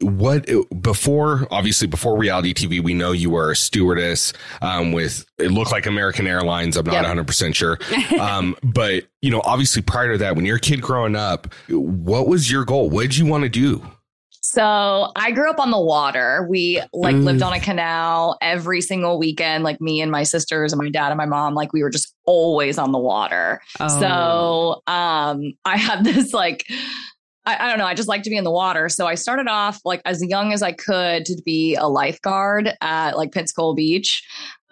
What 0.00 0.46
before 0.82 1.46
obviously 1.50 1.86
before 1.86 2.18
reality 2.18 2.52
TV, 2.52 2.82
we 2.82 2.92
know 2.92 3.12
you 3.12 3.30
were 3.30 3.50
a 3.50 3.56
stewardess 3.56 4.32
um 4.60 4.92
with 4.92 5.24
it 5.38 5.50
looked 5.50 5.72
like 5.72 5.86
American 5.86 6.26
Airlines. 6.26 6.76
I'm 6.76 6.84
not 6.84 6.92
Yep. 6.92 7.02
100 7.02 7.26
percent 7.26 7.56
sure. 7.56 7.78
Um 8.20 8.56
but 8.62 9.04
you 9.22 9.30
know, 9.30 9.40
obviously 9.44 9.80
prior 9.82 10.12
to 10.12 10.18
that, 10.18 10.36
when 10.36 10.44
you're 10.44 10.56
a 10.56 10.60
kid 10.60 10.82
growing 10.82 11.16
up, 11.16 11.52
what 11.68 12.28
was 12.28 12.50
your 12.50 12.64
goal? 12.64 12.90
What 12.90 13.02
did 13.02 13.16
you 13.16 13.26
want 13.26 13.44
to 13.44 13.48
do? 13.48 13.82
So 14.42 15.10
I 15.16 15.32
grew 15.32 15.50
up 15.50 15.58
on 15.58 15.70
the 15.70 15.80
water. 15.80 16.46
We 16.48 16.80
like 16.92 17.16
Mm. 17.16 17.24
lived 17.24 17.42
on 17.42 17.52
a 17.52 17.60
canal 17.60 18.38
every 18.40 18.80
single 18.80 19.18
weekend. 19.18 19.64
Like 19.64 19.80
me 19.80 20.00
and 20.00 20.10
my 20.12 20.22
sisters 20.22 20.72
and 20.72 20.80
my 20.80 20.88
dad 20.88 21.08
and 21.08 21.16
my 21.18 21.26
mom, 21.26 21.54
like 21.54 21.72
we 21.72 21.82
were 21.82 21.90
just 21.90 22.14
always 22.26 22.78
on 22.78 22.92
the 22.92 22.98
water. 22.98 23.60
Oh. 23.80 23.88
So 24.00 24.82
um, 24.92 25.54
I 25.64 25.76
had 25.76 26.04
this 26.04 26.32
like, 26.32 26.64
I, 27.46 27.56
I 27.64 27.68
don't 27.68 27.78
know. 27.78 27.86
I 27.86 27.94
just 27.94 28.08
like 28.08 28.22
to 28.24 28.30
be 28.30 28.36
in 28.36 28.44
the 28.44 28.50
water. 28.50 28.88
So 28.88 29.06
I 29.06 29.14
started 29.14 29.46
off 29.48 29.80
like 29.84 30.02
as 30.04 30.22
young 30.22 30.52
as 30.52 30.62
I 30.62 30.72
could 30.72 31.24
to 31.26 31.40
be 31.44 31.76
a 31.76 31.86
lifeguard 31.86 32.74
at 32.80 33.16
like 33.16 33.32
Pensacola 33.32 33.74
Beach. 33.74 34.22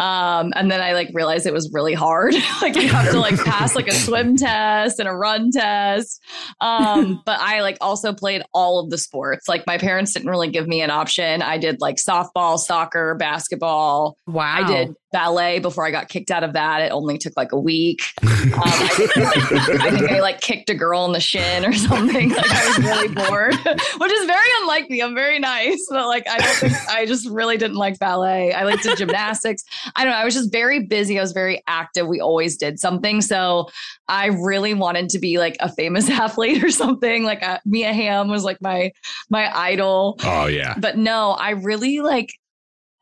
Um, 0.01 0.53
and 0.57 0.71
then 0.71 0.81
I 0.81 0.93
like 0.93 1.11
realized 1.13 1.47
it 1.47 1.53
was 1.53 1.71
really 1.73 1.95
hard. 1.95 2.35
like 2.63 2.75
you 2.75 2.89
have 2.89 3.11
to 3.13 3.21
like 3.21 3.43
pass 3.45 3.77
like 3.77 3.87
a 3.87 3.95
swim 3.95 4.37
test 4.39 4.99
and 4.99 5.09
a 5.09 5.13
run 5.13 5.51
test. 5.51 6.23
Um, 6.61 7.23
but 7.27 7.41
I 7.41 7.61
like 7.61 7.79
also 7.81 8.13
played 8.13 8.43
all 8.53 8.81
of 8.81 8.91
the 8.91 8.99
sports. 8.99 9.49
Like 9.49 9.67
my 9.67 9.79
parents 9.79 10.13
didn't 10.13 10.31
really 10.31 10.51
give 10.51 10.67
me 10.67 10.81
an 10.81 10.91
option. 10.91 11.43
I 11.43 11.59
did 11.59 11.81
like 11.81 11.97
softball, 11.97 12.59
soccer, 12.59 13.15
basketball. 13.15 14.17
wow. 14.27 14.55
I 14.55 14.67
did 14.67 14.95
ballet 15.13 15.61
before 15.61 15.87
I 15.87 15.93
got 15.93 16.09
kicked 16.09 16.33
out 16.33 16.43
of 16.43 16.55
that. 16.55 16.83
It 16.83 16.91
only 16.91 17.19
took 17.19 17.35
like 17.37 17.53
a 17.53 17.59
week. 17.59 18.03
Um, 18.21 18.31
I, 18.57 19.79
I 19.81 19.91
think 19.91 20.11
I 20.11 20.21
like 20.21 20.41
kicked 20.41 20.71
a 20.71 20.75
girl 20.75 21.05
in 21.05 21.13
the 21.13 21.21
shin 21.21 21.65
or 21.65 21.73
something. 21.73 22.31
Like 22.31 22.51
I 22.51 22.67
was 22.67 22.79
really 22.79 23.09
bored, 23.15 23.55
which 23.99 24.13
is 24.13 24.27
very 24.27 24.49
unlike 24.61 24.91
me. 24.91 25.01
I'm 25.01 25.15
very 25.15 25.39
nice, 25.39 25.87
but 25.89 26.09
like 26.09 26.29
I 26.29 26.39
don't 26.39 26.57
think 26.57 26.89
I 26.89 27.07
just 27.07 27.29
really 27.29 27.57
didn't 27.57 27.77
like 27.77 27.99
ballet. 28.01 28.53
I 28.53 28.65
liked 28.65 28.83
did 28.83 28.99
gymnastics. 28.99 29.63
I 29.97 30.05
don't 30.05 30.13
know. 30.13 30.19
I 30.19 30.25
was 30.25 30.35
just 30.35 30.53
very 30.53 30.81
busy. 30.81 31.19
I 31.19 31.23
was 31.23 31.33
very 31.33 31.63
active. 31.67 32.07
We 32.07 32.21
always 32.21 32.57
did 32.57 32.79
something. 32.79 33.21
So 33.21 33.69
I 34.09 34.27
really 34.27 34.75
wanted 34.75 35.09
to 35.11 35.19
be 35.19 35.39
like 35.39 35.57
a 35.61 35.71
famous 35.73 36.09
athlete 36.25 36.63
or 36.63 36.71
something. 36.71 37.25
Like 37.25 37.43
uh, 37.43 37.59
Mia 37.65 37.93
Hamm 37.93 38.29
was 38.29 38.45
like 38.45 38.59
my 38.61 38.93
my 39.31 39.55
idol. 39.57 40.19
Oh 40.25 40.47
yeah. 40.47 40.75
But 40.79 40.99
no, 40.99 41.31
I 41.31 41.51
really 41.51 42.01
like. 42.01 42.33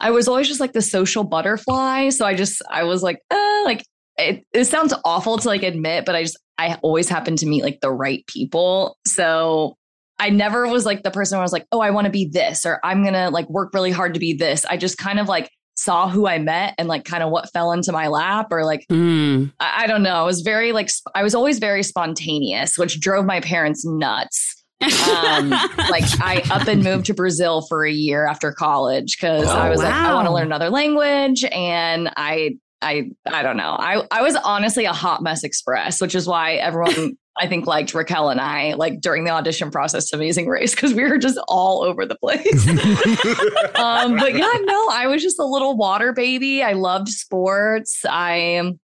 I 0.01 0.11
was 0.11 0.27
always 0.27 0.49
just 0.49 0.61
like 0.61 0.73
the 0.73 0.83
social 0.83 1.23
butterfly. 1.23 2.09
So 2.09 2.27
I 2.27 2.35
just 2.35 2.61
I 2.69 2.83
was 2.85 3.03
like, 3.03 3.21
uh, 3.31 3.62
like 3.65 3.85
it, 4.19 4.45
it 4.53 4.65
sounds 4.65 4.93
awful 5.05 5.39
to 5.39 5.49
like 5.49 5.62
admit, 5.62 6.05
but 6.05 6.17
I 6.17 6.23
just 6.23 6.39
I 6.59 6.79
always 6.83 7.09
happen 7.09 7.37
to 7.37 7.47
meet 7.47 7.62
like 7.62 7.81
the 7.81 7.91
right 7.91 8.27
people. 8.27 8.99
So 9.07 9.77
I 10.19 10.31
never 10.31 10.69
was 10.69 10.87
like 10.87 11.03
the 11.03 11.11
person 11.11 11.37
who 11.37 11.43
was 11.43 11.53
like, 11.53 11.67
oh, 11.73 11.81
I 11.81 11.91
want 11.91 12.05
to 12.05 12.11
be 12.11 12.29
this 12.33 12.65
or 12.65 12.79
I'm 12.85 13.03
going 13.03 13.15
to 13.15 13.31
like 13.31 13.49
work 13.51 13.75
really 13.75 13.91
hard 13.91 14.15
to 14.15 14.21
be 14.21 14.35
this. 14.35 14.65
I 14.65 14.77
just 14.77 14.99
kind 14.99 15.19
of 15.19 15.29
like 15.29 15.51
saw 15.76 16.09
who 16.09 16.26
I 16.26 16.38
met 16.38 16.75
and 16.79 16.88
like 16.88 17.05
kind 17.05 17.23
of 17.23 17.31
what 17.31 17.50
fell 17.52 17.73
into 17.73 17.93
my 17.93 18.09
lap 18.09 18.49
or 18.50 18.64
like, 18.64 18.87
Mm. 18.91 19.52
I, 19.61 19.85
I 19.85 19.87
don't 19.87 20.02
know. 20.02 20.14
I 20.17 20.23
was 20.23 20.43
very 20.43 20.73
like, 20.73 20.91
sp- 20.93 21.09
I 21.14 21.23
was 21.23 21.35
always 21.35 21.59
very 21.59 21.83
spontaneous, 21.83 22.76
which 22.76 23.00
drove 23.00 23.25
my 23.25 23.41
parents 23.41 23.85
nuts. 23.85 24.62
um, 24.83 25.50
like 25.91 26.05
I 26.21 26.43
up 26.50 26.67
and 26.69 26.83
moved 26.83 27.07
to 27.07 27.14
Brazil 27.14 27.62
for 27.69 27.85
a 27.87 27.93
year 27.93 28.26
after 28.26 28.52
college 28.52 29.17
because 29.17 29.47
Oh, 29.47 29.52
I 29.57 29.71
was 29.71 29.81
like, 29.81 29.93
I 29.95 30.12
want 30.12 30.26
to 30.26 30.33
learn 30.33 30.47
another 30.47 30.71
language, 30.71 31.45
and 31.45 32.11
I, 32.17 32.57
I, 32.83 33.11
I 33.26 33.43
don't 33.45 33.57
know. 33.57 33.76
I, 33.79 34.02
I 34.11 34.23
was 34.23 34.35
honestly 34.35 34.85
a 34.87 34.93
hot 34.93 35.23
mess 35.23 35.45
express, 35.45 36.00
which 36.00 36.17
is 36.17 36.26
why 36.26 36.55
everyone 36.55 37.17
I 37.39 37.47
think 37.47 37.67
liked 37.67 37.95
Raquel 37.95 38.29
and 38.29 38.41
I 38.41 38.75
like 38.75 39.01
during 39.01 39.25
the 39.25 39.31
audition 39.31 39.71
process 39.71 40.11
to 40.11 40.17
Amazing 40.17 40.49
Race 40.49 40.75
because 40.75 40.93
we 40.93 41.03
were 41.03 41.17
just 41.17 41.39
all 41.49 41.83
over 41.83 42.05
the 42.05 42.17
place. 42.17 42.69
um, 43.77 44.17
but 44.19 44.35
yeah, 44.35 44.53
no, 44.65 44.89
I 44.91 45.07
was 45.07 45.23
just 45.23 45.39
a 45.39 45.45
little 45.45 45.77
water 45.77 46.12
baby. 46.12 46.62
I 46.62 46.73
loved 46.73 47.09
sports. 47.09 48.05
I 48.09 48.75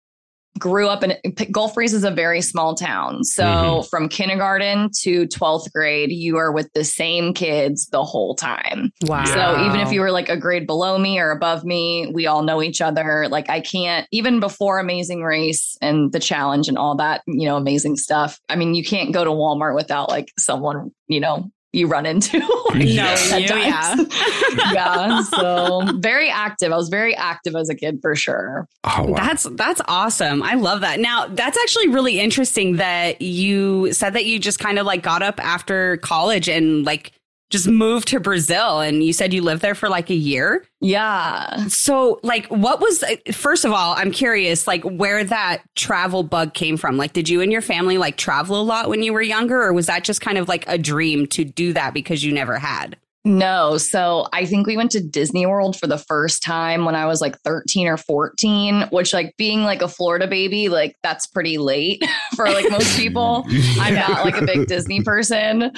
grew 0.58 0.88
up 0.88 1.02
in 1.02 1.16
Gulf 1.50 1.74
Breeze 1.74 1.94
is 1.94 2.04
a 2.04 2.10
very 2.10 2.40
small 2.40 2.74
town. 2.74 3.24
So 3.24 3.44
Mhm. 3.44 3.88
from 3.88 4.08
kindergarten 4.08 4.90
to 5.00 5.26
12th 5.26 5.72
grade, 5.72 6.10
you 6.10 6.36
are 6.36 6.52
with 6.52 6.72
the 6.72 6.84
same 6.84 7.32
kids 7.32 7.88
the 7.88 8.04
whole 8.04 8.34
time. 8.34 8.92
Wow. 9.06 9.24
So 9.24 9.66
even 9.66 9.80
if 9.80 9.92
you 9.92 10.00
were 10.00 10.10
like 10.10 10.28
a 10.28 10.36
grade 10.36 10.66
below 10.66 10.98
me 10.98 11.18
or 11.18 11.30
above 11.30 11.64
me, 11.64 12.10
we 12.12 12.26
all 12.26 12.42
know 12.42 12.62
each 12.62 12.80
other. 12.80 13.28
Like 13.28 13.48
I 13.50 13.60
can't 13.60 14.06
even 14.12 14.40
before 14.40 14.78
Amazing 14.78 15.22
Race 15.22 15.76
and 15.80 16.12
the 16.12 16.20
challenge 16.20 16.68
and 16.68 16.78
all 16.78 16.96
that, 16.96 17.22
you 17.26 17.46
know, 17.46 17.56
amazing 17.56 17.96
stuff. 17.96 18.40
I 18.48 18.56
mean, 18.56 18.74
you 18.74 18.84
can't 18.84 19.12
go 19.12 19.24
to 19.24 19.30
Walmart 19.30 19.74
without 19.74 20.08
like 20.08 20.32
someone, 20.38 20.90
you 21.06 21.20
know, 21.20 21.50
you 21.72 21.86
run 21.86 22.06
into. 22.06 22.38
Yeah. 22.74 23.14
Knowing 23.30 23.44
at 23.44 23.50
you, 23.50 23.56
yeah. 23.56 24.72
yeah. 24.72 25.22
So 25.22 25.82
very 25.96 26.28
active. 26.28 26.70
I 26.70 26.76
was 26.76 26.90
very 26.90 27.16
active 27.16 27.56
as 27.56 27.70
a 27.70 27.74
kid 27.74 27.98
for 28.00 28.14
sure. 28.14 28.68
Oh, 28.84 29.04
wow. 29.04 29.16
That's 29.16 29.44
that's 29.52 29.80
awesome. 29.88 30.42
I 30.42 30.54
love 30.54 30.82
that. 30.82 31.00
Now, 31.00 31.26
that's 31.26 31.56
actually 31.58 31.88
really 31.88 32.20
interesting 32.20 32.76
that 32.76 33.22
you 33.22 33.92
said 33.94 34.12
that 34.12 34.26
you 34.26 34.38
just 34.38 34.58
kind 34.58 34.78
of 34.78 34.86
like 34.86 35.02
got 35.02 35.22
up 35.22 35.42
after 35.42 35.96
college 35.98 36.48
and 36.48 36.84
like 36.84 37.12
just 37.50 37.66
moved 37.66 38.08
to 38.08 38.20
Brazil 38.20 38.80
and 38.80 39.02
you 39.02 39.12
said 39.12 39.32
you 39.32 39.42
lived 39.42 39.62
there 39.62 39.74
for 39.74 39.88
like 39.88 40.10
a 40.10 40.14
year. 40.14 40.64
Yeah. 40.80 41.66
So, 41.68 42.20
like 42.22 42.46
what 42.46 42.80
was 42.80 43.02
first 43.32 43.64
of 43.64 43.72
all, 43.72 43.94
I'm 43.94 44.10
curious 44.10 44.66
like 44.66 44.82
where 44.84 45.24
that 45.24 45.62
travel 45.74 46.22
bug 46.22 46.54
came 46.54 46.76
from. 46.76 46.96
Like 46.96 47.12
did 47.12 47.28
you 47.28 47.40
and 47.40 47.50
your 47.50 47.62
family 47.62 47.98
like 47.98 48.16
travel 48.16 48.60
a 48.60 48.62
lot 48.62 48.88
when 48.88 49.02
you 49.02 49.12
were 49.12 49.22
younger 49.22 49.62
or 49.62 49.72
was 49.72 49.86
that 49.86 50.04
just 50.04 50.20
kind 50.20 50.38
of 50.38 50.48
like 50.48 50.64
a 50.68 50.78
dream 50.78 51.26
to 51.28 51.44
do 51.44 51.72
that 51.72 51.94
because 51.94 52.22
you 52.22 52.32
never 52.32 52.58
had? 52.58 52.96
No. 53.24 53.76
So 53.78 54.26
I 54.32 54.46
think 54.46 54.66
we 54.66 54.76
went 54.76 54.90
to 54.92 55.00
Disney 55.00 55.44
World 55.44 55.76
for 55.78 55.86
the 55.86 55.98
first 55.98 56.42
time 56.42 56.84
when 56.84 56.94
I 56.94 57.04
was 57.06 57.20
like 57.20 57.38
13 57.40 57.86
or 57.88 57.96
14, 57.96 58.88
which, 58.90 59.12
like, 59.12 59.34
being 59.36 59.64
like 59.64 59.82
a 59.82 59.88
Florida 59.88 60.26
baby, 60.26 60.68
like, 60.68 60.96
that's 61.02 61.26
pretty 61.26 61.58
late 61.58 62.02
for 62.36 62.46
like 62.48 62.70
most 62.70 62.96
people. 62.96 63.44
I'm 63.80 63.94
not 63.94 64.24
like 64.24 64.36
a 64.40 64.46
big 64.46 64.66
Disney 64.66 65.02
person. 65.02 65.72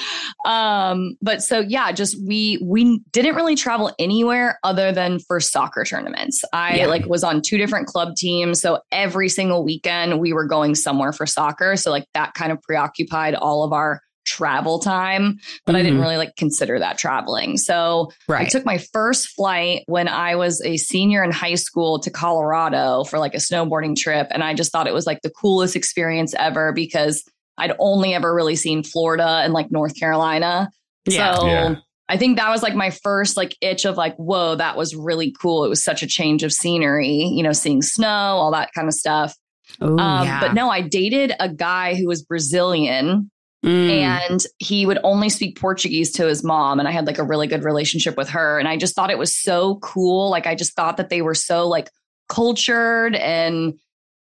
Um, 0.45 1.17
but 1.21 1.41
so 1.43 1.59
yeah, 1.59 1.91
just 1.91 2.15
we 2.25 2.59
we 2.63 2.99
didn't 3.11 3.35
really 3.35 3.55
travel 3.55 3.91
anywhere 3.99 4.59
other 4.63 4.91
than 4.91 5.19
for 5.19 5.39
soccer 5.39 5.83
tournaments. 5.83 6.43
I 6.53 6.77
Yeah. 6.77 6.85
like 6.87 7.05
was 7.05 7.23
on 7.23 7.41
two 7.41 7.57
different 7.57 7.87
club 7.87 8.15
teams. 8.15 8.61
So 8.61 8.79
every 8.91 9.29
single 9.29 9.63
weekend 9.63 10.19
we 10.19 10.31
were 10.31 10.45
going 10.45 10.75
somewhere 10.75 11.11
for 11.11 11.25
soccer. 11.25 11.75
So 11.75 11.91
like 11.91 12.05
that 12.13 12.33
kind 12.33 12.51
of 12.51 12.61
preoccupied 12.61 13.35
all 13.35 13.63
of 13.63 13.73
our 13.73 14.01
travel 14.31 14.79
time, 14.79 15.37
but 15.65 15.75
I 15.75 15.81
didn't 15.83 15.99
Mhm. 15.99 16.03
really 16.03 16.17
like 16.17 16.35
consider 16.37 16.79
that 16.79 16.97
traveling. 16.97 17.57
So 17.57 18.11
I 18.29 18.45
took 18.45 18.65
my 18.65 18.77
first 18.77 19.27
flight 19.29 19.83
when 19.87 20.07
I 20.07 20.35
was 20.35 20.61
a 20.63 20.77
senior 20.77 21.23
in 21.23 21.31
high 21.31 21.55
school 21.55 21.99
to 21.99 22.09
Colorado 22.09 23.03
for 23.03 23.19
like 23.19 23.33
a 23.33 23.37
snowboarding 23.39 23.95
trip. 23.95 24.27
And 24.31 24.43
I 24.43 24.53
just 24.53 24.71
thought 24.71 24.87
it 24.87 24.93
was 24.93 25.05
like 25.05 25.21
the 25.21 25.29
coolest 25.29 25.75
experience 25.75 26.33
ever 26.39 26.71
because 26.71 27.23
I'd 27.57 27.75
only 27.79 28.13
ever 28.13 28.33
really 28.33 28.55
seen 28.55 28.83
Florida 28.83 29.41
and 29.43 29.53
like 29.53 29.69
North 29.71 29.99
Carolina. 29.99 30.69
Yeah. 31.05 31.35
So 31.35 31.45
Yeah. 31.47 31.75
I 32.07 32.17
think 32.17 32.37
that 32.37 32.49
was 32.49 32.63
like 32.63 32.75
my 32.75 32.89
first 32.89 33.37
like 33.37 33.55
itch 33.61 33.85
of 33.85 33.97
like, 33.97 34.15
whoa, 34.15 34.55
that 34.55 34.77
was 34.77 34.95
really 34.95 35.33
cool. 35.41 35.65
It 35.65 35.69
was 35.69 35.83
such 35.83 36.03
a 36.03 36.07
change 36.07 36.43
of 36.43 36.51
scenery, 36.53 37.23
you 37.23 37.43
know, 37.43 37.51
seeing 37.53 37.81
snow, 37.81 38.07
all 38.07 38.51
that 38.51 38.73
kind 38.73 38.87
of 38.87 38.93
stuff. 38.93 39.35
Ooh, 39.81 39.97
um, 39.97 40.25
yeah. 40.25 40.41
But 40.41 40.53
no, 40.53 40.69
I 40.69 40.81
dated 40.81 41.33
a 41.39 41.47
guy 41.47 41.95
who 41.95 42.07
was 42.07 42.21
Brazilian 42.21 43.31
Mm. 43.63 43.89
and 43.91 44.43
he 44.57 44.87
would 44.87 44.97
only 45.03 45.29
speak 45.29 45.59
Portuguese 45.59 46.11
to 46.13 46.25
his 46.25 46.43
mom. 46.43 46.79
And 46.79 46.87
I 46.87 46.91
had 46.91 47.05
like 47.05 47.19
a 47.19 47.23
really 47.23 47.45
good 47.45 47.63
relationship 47.63 48.17
with 48.17 48.29
her. 48.29 48.57
And 48.57 48.67
I 48.67 48.75
just 48.75 48.95
thought 48.95 49.11
it 49.11 49.19
was 49.19 49.35
so 49.35 49.75
cool. 49.83 50.31
Like, 50.31 50.47
I 50.47 50.55
just 50.55 50.75
thought 50.75 50.97
that 50.97 51.09
they 51.09 51.21
were 51.21 51.35
so 51.35 51.67
like 51.67 51.91
cultured. 52.27 53.15
And 53.15 53.75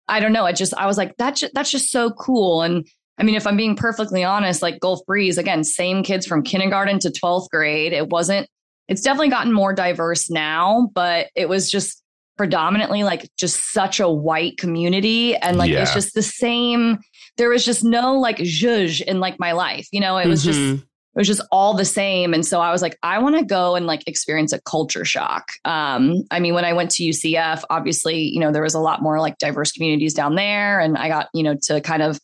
I 0.06 0.20
don't 0.20 0.34
know. 0.34 0.44
I 0.44 0.52
just, 0.52 0.74
I 0.74 0.86
was 0.86 0.98
like, 0.98 1.16
that 1.16 1.36
ju- 1.36 1.48
that's 1.54 1.70
just 1.70 1.90
so 1.90 2.10
cool. 2.10 2.60
And 2.60 2.86
I 3.16 3.22
mean, 3.22 3.34
if 3.34 3.46
I'm 3.46 3.56
being 3.56 3.74
perfectly 3.74 4.22
honest, 4.22 4.60
like 4.60 4.80
Gulf 4.80 5.00
Breeze, 5.06 5.38
again, 5.38 5.64
same 5.64 6.02
kids 6.02 6.26
from 6.26 6.42
kindergarten 6.42 6.98
to 6.98 7.08
12th 7.08 7.48
grade. 7.50 7.94
It 7.94 8.10
wasn't, 8.10 8.48
it's 8.88 9.00
definitely 9.00 9.30
gotten 9.30 9.52
more 9.52 9.72
diverse 9.72 10.28
now, 10.28 10.90
but 10.94 11.28
it 11.34 11.48
was 11.48 11.70
just 11.70 12.02
predominantly 12.36 13.04
like 13.04 13.30
just 13.38 13.72
such 13.72 14.00
a 14.00 14.10
white 14.10 14.58
community. 14.58 15.36
And 15.36 15.56
like, 15.56 15.70
it's 15.70 15.94
just 15.94 16.14
the 16.14 16.22
same 16.22 16.98
there 17.38 17.48
was 17.48 17.64
just 17.64 17.82
no 17.84 18.18
like 18.18 18.38
zhuzh 18.38 19.00
in 19.02 19.20
like 19.20 19.38
my 19.40 19.52
life. 19.52 19.88
You 19.92 20.00
know, 20.00 20.16
it 20.18 20.26
was 20.28 20.42
just 20.44 20.58
Mhm. 20.58 20.78
it 20.78 21.18
was 21.18 21.26
just 21.26 21.42
all 21.50 21.74
the 21.74 21.84
same. 21.84 22.32
And 22.34 22.44
so 22.46 22.60
I 22.60 22.70
was 22.72 22.80
like, 22.82 22.98
I 23.02 23.18
want 23.18 23.36
to 23.38 23.44
go 23.44 23.74
and 23.74 23.86
like 23.86 24.02
experience 24.06 24.52
a 24.52 24.60
culture 24.62 25.04
shock. 25.04 25.44
Um, 25.64 26.22
I 26.30 26.40
mean, 26.40 26.54
when 26.54 26.64
I 26.64 26.72
went 26.72 26.90
to 26.92 27.02
UCF, 27.04 27.64
obviously, 27.68 28.22
you 28.22 28.40
know, 28.40 28.50
there 28.50 28.62
was 28.62 28.74
a 28.74 28.80
lot 28.80 29.02
more 29.02 29.20
like 29.20 29.36
diverse 29.38 29.72
communities 29.72 30.14
down 30.14 30.34
there. 30.36 30.80
And 30.80 30.96
I 30.96 31.08
got, 31.08 31.28
you 31.34 31.42
know, 31.42 31.54
to 31.64 31.80
kind 31.82 32.02
of 32.02 32.18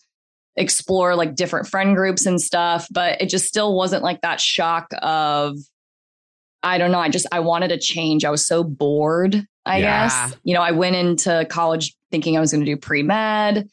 explore 0.57 1.15
like 1.17 1.35
different 1.37 1.69
friend 1.69 1.95
groups 1.95 2.27
and 2.27 2.41
stuff, 2.41 2.89
but 2.91 3.21
it 3.21 3.29
just 3.29 3.45
still 3.47 3.75
wasn't 3.77 4.03
like 4.03 4.21
that 4.23 4.41
shock 4.41 4.89
of 5.03 5.57
I 6.63 6.79
don't 6.79 6.91
know. 6.91 6.99
I 6.99 7.09
just 7.09 7.27
I 7.31 7.41
wanted 7.41 7.71
a 7.71 7.79
change. 7.79 8.25
I 8.25 8.31
was 8.31 8.45
so 8.47 8.65
bored, 8.65 9.45
I 9.65 9.79
Yeah. 9.79 10.05
guess. 10.09 10.37
You 10.43 10.55
know, 10.55 10.63
I 10.63 10.73
went 10.73 10.97
into 10.97 11.47
college 11.49 11.95
thinking 12.11 12.37
I 12.37 12.41
was 12.41 12.53
going 12.53 12.65
to 12.65 12.71
do 12.71 12.77
pre-med 12.77 13.69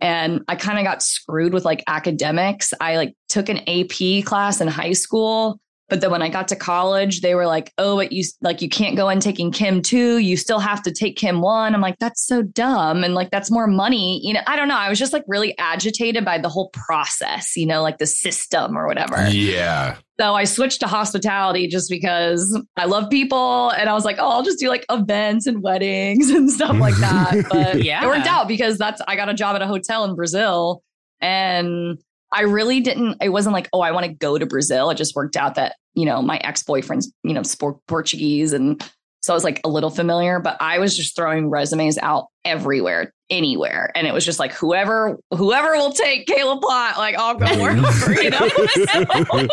and 0.00 0.42
I 0.48 0.56
kind 0.56 0.78
of 0.78 0.84
got 0.84 1.02
screwed 1.02 1.52
with 1.52 1.64
like 1.64 1.82
academics. 1.86 2.74
I 2.80 2.96
like 2.96 3.14
took 3.28 3.48
an 3.48 3.60
AP 3.68 4.24
class 4.24 4.60
in 4.60 4.68
high 4.68 4.92
school, 4.92 5.60
but 5.88 6.00
then 6.00 6.10
when 6.10 6.22
I 6.22 6.28
got 6.28 6.48
to 6.48 6.56
college, 6.56 7.20
they 7.20 7.34
were 7.34 7.46
like, 7.46 7.72
"Oh, 7.78 7.96
but 7.96 8.12
you 8.12 8.24
like 8.40 8.62
you 8.62 8.68
can't 8.68 8.96
go 8.96 9.08
in 9.08 9.20
taking 9.20 9.52
Chem 9.52 9.82
2, 9.82 10.18
you 10.18 10.36
still 10.36 10.58
have 10.58 10.82
to 10.82 10.92
take 10.92 11.16
Chem 11.16 11.40
1." 11.40 11.74
I'm 11.74 11.80
like, 11.80 11.98
"That's 12.00 12.24
so 12.24 12.42
dumb." 12.42 13.04
And 13.04 13.14
like 13.14 13.30
that's 13.30 13.50
more 13.50 13.66
money. 13.66 14.20
You 14.24 14.34
know, 14.34 14.40
I 14.46 14.56
don't 14.56 14.68
know. 14.68 14.76
I 14.76 14.88
was 14.88 14.98
just 14.98 15.12
like 15.12 15.24
really 15.26 15.56
agitated 15.58 16.24
by 16.24 16.38
the 16.38 16.48
whole 16.48 16.70
process, 16.70 17.56
you 17.56 17.66
know, 17.66 17.82
like 17.82 17.98
the 17.98 18.06
system 18.06 18.76
or 18.78 18.86
whatever. 18.86 19.28
Yeah. 19.28 19.96
So 20.20 20.34
I 20.34 20.44
switched 20.44 20.80
to 20.80 20.86
hospitality 20.86 21.66
just 21.66 21.90
because 21.90 22.56
I 22.76 22.84
love 22.84 23.10
people. 23.10 23.70
And 23.70 23.88
I 23.88 23.94
was 23.94 24.04
like, 24.04 24.16
oh, 24.20 24.28
I'll 24.28 24.42
just 24.44 24.60
do 24.60 24.68
like 24.68 24.86
events 24.88 25.46
and 25.46 25.60
weddings 25.62 26.30
and 26.36 26.50
stuff 26.50 26.76
like 26.78 26.94
that. 26.96 27.46
But 27.50 27.82
Yeah. 27.82 28.04
it 28.04 28.06
worked 28.06 28.26
out 28.28 28.46
because 28.46 28.78
that's, 28.78 29.00
I 29.08 29.16
got 29.16 29.28
a 29.28 29.34
job 29.34 29.56
at 29.56 29.62
a 29.62 29.66
hotel 29.66 30.04
in 30.04 30.14
Brazil. 30.14 30.82
And 31.20 31.98
I 32.32 32.42
really 32.42 32.80
didn't, 32.80 33.16
it 33.22 33.30
wasn't 33.30 33.54
like, 33.54 33.68
oh, 33.72 33.80
I 33.80 33.90
want 33.90 34.06
to 34.06 34.12
go 34.12 34.38
to 34.38 34.46
Brazil. 34.46 34.90
It 34.90 34.96
just 34.96 35.16
worked 35.16 35.36
out 35.36 35.56
that, 35.56 35.76
you 35.94 36.04
know, 36.04 36.22
my 36.22 36.36
ex 36.38 36.62
boyfriend's, 36.62 37.12
you 37.24 37.32
know, 37.32 37.42
sport 37.42 37.78
Portuguese. 37.88 38.52
And 38.52 38.80
so 39.24 39.32
I 39.32 39.36
was 39.36 39.42
like 39.42 39.62
a 39.64 39.70
little 39.70 39.88
familiar, 39.88 40.38
but 40.38 40.58
I 40.60 40.78
was 40.78 40.94
just 40.94 41.16
throwing 41.16 41.48
resumes 41.48 41.96
out 41.96 42.26
everywhere, 42.44 43.10
anywhere. 43.30 43.90
And 43.94 44.06
it 44.06 44.12
was 44.12 44.22
just 44.22 44.38
like, 44.38 44.52
whoever, 44.52 45.16
whoever 45.30 45.72
will 45.76 45.92
take 45.92 46.26
Cayla 46.26 46.60
Platt, 46.60 46.98
like 46.98 47.14
I'll 47.16 47.34
go 47.34 47.46
wherever, 47.58 48.22
you 48.22 48.28
know? 48.28 49.48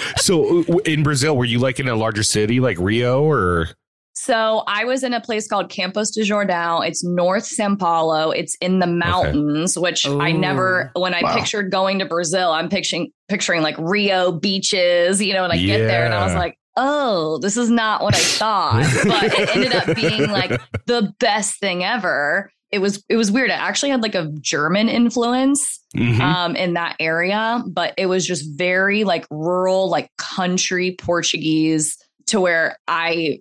so 0.18 0.60
uh, 0.60 0.76
in 0.84 1.02
Brazil, 1.02 1.36
were 1.36 1.44
you 1.44 1.58
like 1.58 1.80
in 1.80 1.88
a 1.88 1.96
larger 1.96 2.22
city 2.22 2.60
like 2.60 2.78
Rio 2.78 3.24
or? 3.24 3.70
So 4.14 4.62
I 4.68 4.84
was 4.84 5.02
in 5.02 5.12
a 5.12 5.20
place 5.20 5.48
called 5.48 5.68
Campos 5.68 6.12
de 6.12 6.20
Jordão. 6.20 6.86
It's 6.86 7.02
North 7.02 7.46
Sao 7.46 7.74
Paulo. 7.74 8.30
It's 8.30 8.56
in 8.60 8.78
the 8.78 8.86
mountains, 8.86 9.76
which 9.76 10.06
I 10.06 10.30
never, 10.30 10.92
when 10.94 11.12
I 11.12 11.22
Wow. 11.22 11.34
pictured 11.34 11.72
going 11.72 11.98
to 11.98 12.04
Brazil, 12.04 12.52
I'm 12.52 12.68
picturing 12.68 13.10
picturing 13.28 13.62
like 13.62 13.74
Rio 13.78 14.30
beaches, 14.30 15.20
you 15.20 15.34
know, 15.34 15.42
and 15.42 15.52
I 15.52 15.56
get 15.56 15.88
there 15.88 16.04
and 16.04 16.14
I 16.14 16.22
was 16.22 16.34
like, 16.36 16.56
oh, 16.78 17.38
this 17.38 17.56
is 17.56 17.68
not 17.68 18.02
what 18.02 18.14
I 18.14 18.18
thought. 18.20 18.82
but 19.04 19.24
it 19.24 19.54
ended 19.56 19.74
up 19.74 19.94
being 19.96 20.30
like 20.30 20.58
the 20.86 21.12
best 21.18 21.58
thing 21.60 21.84
ever. 21.84 22.50
It 22.70 22.78
was 22.78 23.02
it 23.08 23.16
was 23.16 23.30
weird. 23.32 23.50
It 23.50 23.54
actually 23.58 23.90
had 23.90 24.02
like 24.02 24.14
a 24.14 24.30
German 24.40 24.88
influence 24.88 25.80
Mhm. 25.96 26.20
um, 26.20 26.54
in 26.54 26.74
that 26.74 26.96
area, 27.00 27.62
but 27.66 27.94
it 27.96 28.06
was 28.06 28.26
just 28.26 28.44
very 28.58 29.04
like 29.04 29.26
rural, 29.30 29.88
like 29.88 30.10
country 30.18 30.94
Portuguese 30.98 31.96
to 32.26 32.40
where 32.42 32.78
I 32.86 33.40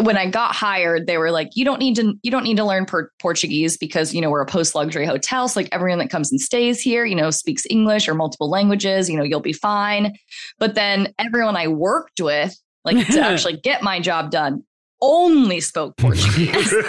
when 0.00 0.16
I 0.16 0.28
got 0.28 0.54
hired, 0.54 1.06
they 1.06 1.18
were 1.18 1.30
like, 1.30 1.50
"You 1.54 1.64
don't 1.64 1.78
need 1.78 1.96
to, 1.96 2.14
you 2.22 2.30
don't 2.30 2.44
need 2.44 2.56
to 2.56 2.64
learn 2.64 2.86
per- 2.86 3.10
Portuguese 3.18 3.76
because 3.76 4.14
you 4.14 4.20
know 4.20 4.30
we're 4.30 4.42
a 4.42 4.46
post 4.46 4.74
luxury 4.74 5.06
hotel. 5.06 5.48
So 5.48 5.60
like 5.60 5.68
everyone 5.72 5.98
that 5.98 6.10
comes 6.10 6.30
and 6.30 6.40
stays 6.40 6.80
here, 6.80 7.04
you 7.04 7.14
know, 7.14 7.30
speaks 7.30 7.66
English 7.68 8.08
or 8.08 8.14
multiple 8.14 8.50
languages. 8.50 9.08
You 9.08 9.16
know, 9.16 9.24
you'll 9.24 9.40
be 9.40 9.52
fine." 9.52 10.14
But 10.58 10.74
then 10.74 11.14
everyone 11.18 11.56
I 11.56 11.68
worked 11.68 12.20
with, 12.20 12.54
like 12.84 13.06
to 13.08 13.20
actually 13.24 13.58
get 13.58 13.82
my 13.82 14.00
job 14.00 14.30
done, 14.30 14.64
only 15.00 15.60
spoke 15.60 15.96
Portuguese. 15.98 16.74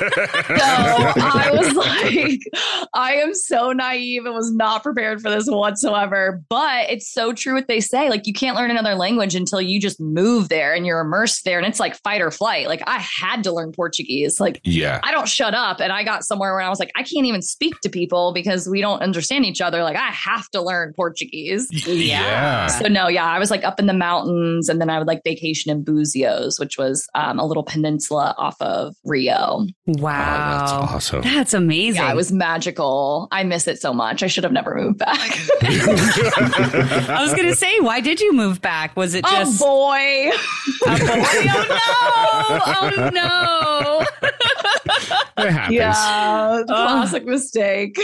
So 0.47 0.63
I 0.63 1.49
was 1.53 1.73
like, 1.73 2.39
I 2.93 3.15
am 3.15 3.33
so 3.33 3.71
naive 3.71 4.25
and 4.25 4.33
was 4.33 4.51
not 4.53 4.81
prepared 4.81 5.21
for 5.21 5.29
this 5.29 5.45
whatsoever. 5.47 6.41
But 6.49 6.89
it's 6.89 7.11
so 7.11 7.33
true 7.33 7.53
what 7.53 7.67
they 7.67 7.79
say. 7.79 8.09
Like, 8.09 8.25
you 8.25 8.33
can't 8.33 8.55
learn 8.55 8.71
another 8.71 8.95
language 8.95 9.35
until 9.35 9.61
you 9.61 9.79
just 9.79 9.99
move 9.99 10.49
there 10.49 10.73
and 10.73 10.85
you're 10.85 10.99
immersed 10.99 11.43
there. 11.45 11.57
And 11.57 11.67
it's 11.67 11.79
like 11.79 11.95
fight 11.95 12.21
or 12.21 12.31
flight. 12.31 12.67
Like, 12.67 12.81
I 12.87 12.99
had 12.99 13.43
to 13.43 13.51
learn 13.51 13.71
Portuguese. 13.71 14.39
Like, 14.39 14.61
yeah. 14.63 14.99
I 15.03 15.11
don't 15.11 15.27
shut 15.27 15.53
up. 15.53 15.79
And 15.79 15.91
I 15.91 16.03
got 16.03 16.23
somewhere 16.23 16.53
where 16.53 16.61
I 16.61 16.69
was 16.69 16.79
like, 16.79 16.91
I 16.95 17.03
can't 17.03 17.25
even 17.25 17.41
speak 17.41 17.79
to 17.81 17.89
people 17.89 18.33
because 18.33 18.67
we 18.67 18.81
don't 18.81 19.01
understand 19.01 19.45
each 19.45 19.61
other. 19.61 19.83
Like, 19.83 19.97
I 19.97 20.09
have 20.09 20.49
to 20.51 20.61
learn 20.61 20.93
Portuguese. 20.95 21.67
Yeah. 21.85 22.67
So 22.67 22.87
no, 22.87 23.07
yeah, 23.07 23.25
I 23.25 23.39
was 23.39 23.51
like 23.51 23.63
up 23.63 23.79
in 23.79 23.85
the 23.85 23.93
mountains, 23.93 24.69
and 24.69 24.79
then 24.81 24.89
I 24.89 24.97
would 24.97 25.07
like 25.07 25.23
vacation 25.23 25.71
in 25.71 25.83
Buzios, 25.83 26.59
which 26.59 26.77
was 26.77 27.07
um, 27.15 27.39
a 27.39 27.45
little 27.45 27.63
peninsula 27.63 27.96
off 28.11 28.55
of 28.61 28.95
Rio. 29.03 29.65
Wow. 29.85 30.57
Oh, 30.57 30.59
that's 30.59 30.71
awesome. 30.71 31.21
That's 31.21 31.53
amazing. 31.53 32.01
Yeah, 32.01 32.11
it 32.11 32.15
was 32.15 32.31
magical. 32.31 33.27
I 33.31 33.43
miss 33.43 33.67
it 33.67 33.79
so 33.81 33.93
much. 33.93 34.23
I 34.23 34.27
should 34.27 34.43
have 34.43 34.53
never 34.53 34.75
moved 34.75 34.99
back. 34.99 35.17
I 35.61 37.17
was 37.21 37.33
going 37.33 37.47
to 37.47 37.55
say, 37.55 37.79
why 37.79 38.01
did 38.01 38.19
you 38.21 38.33
move 38.33 38.61
back? 38.61 38.95
Was 38.95 39.13
it 39.13 39.25
oh, 39.27 39.31
just 39.31 39.61
oh 39.61 39.65
boy, 39.65 40.31
a 40.85 40.99
boy? 40.99 41.47
Oh 42.69 42.91
no! 42.97 43.07
Oh 43.07 43.09
no! 43.13 44.29
It 45.37 45.51
happens. 45.51 45.75
yeah, 45.75 45.93
oh. 46.61 46.65
classic 46.65 47.25
mistake. 47.25 47.99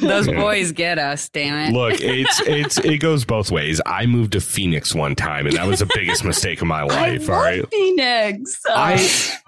Those 0.00 0.26
boys 0.26 0.72
get 0.72 0.98
us, 0.98 1.28
damn 1.28 1.68
it. 1.68 1.76
Look, 1.76 2.00
it's 2.00 2.40
it's 2.40 2.78
it 2.78 2.98
goes 2.98 3.26
both 3.26 3.50
ways. 3.50 3.78
I 3.84 4.06
moved 4.06 4.32
to 4.32 4.40
Phoenix 4.40 4.94
one 4.94 5.14
time, 5.14 5.46
and 5.46 5.54
that 5.56 5.66
was 5.66 5.80
the 5.80 5.90
biggest 5.94 6.24
mistake 6.24 6.62
of 6.62 6.66
my 6.66 6.80
I 6.80 6.84
life. 6.84 7.28
love 7.28 7.30
All 7.30 7.42
right. 7.42 7.68
Phoenix. 7.70 8.58
I 8.66 8.96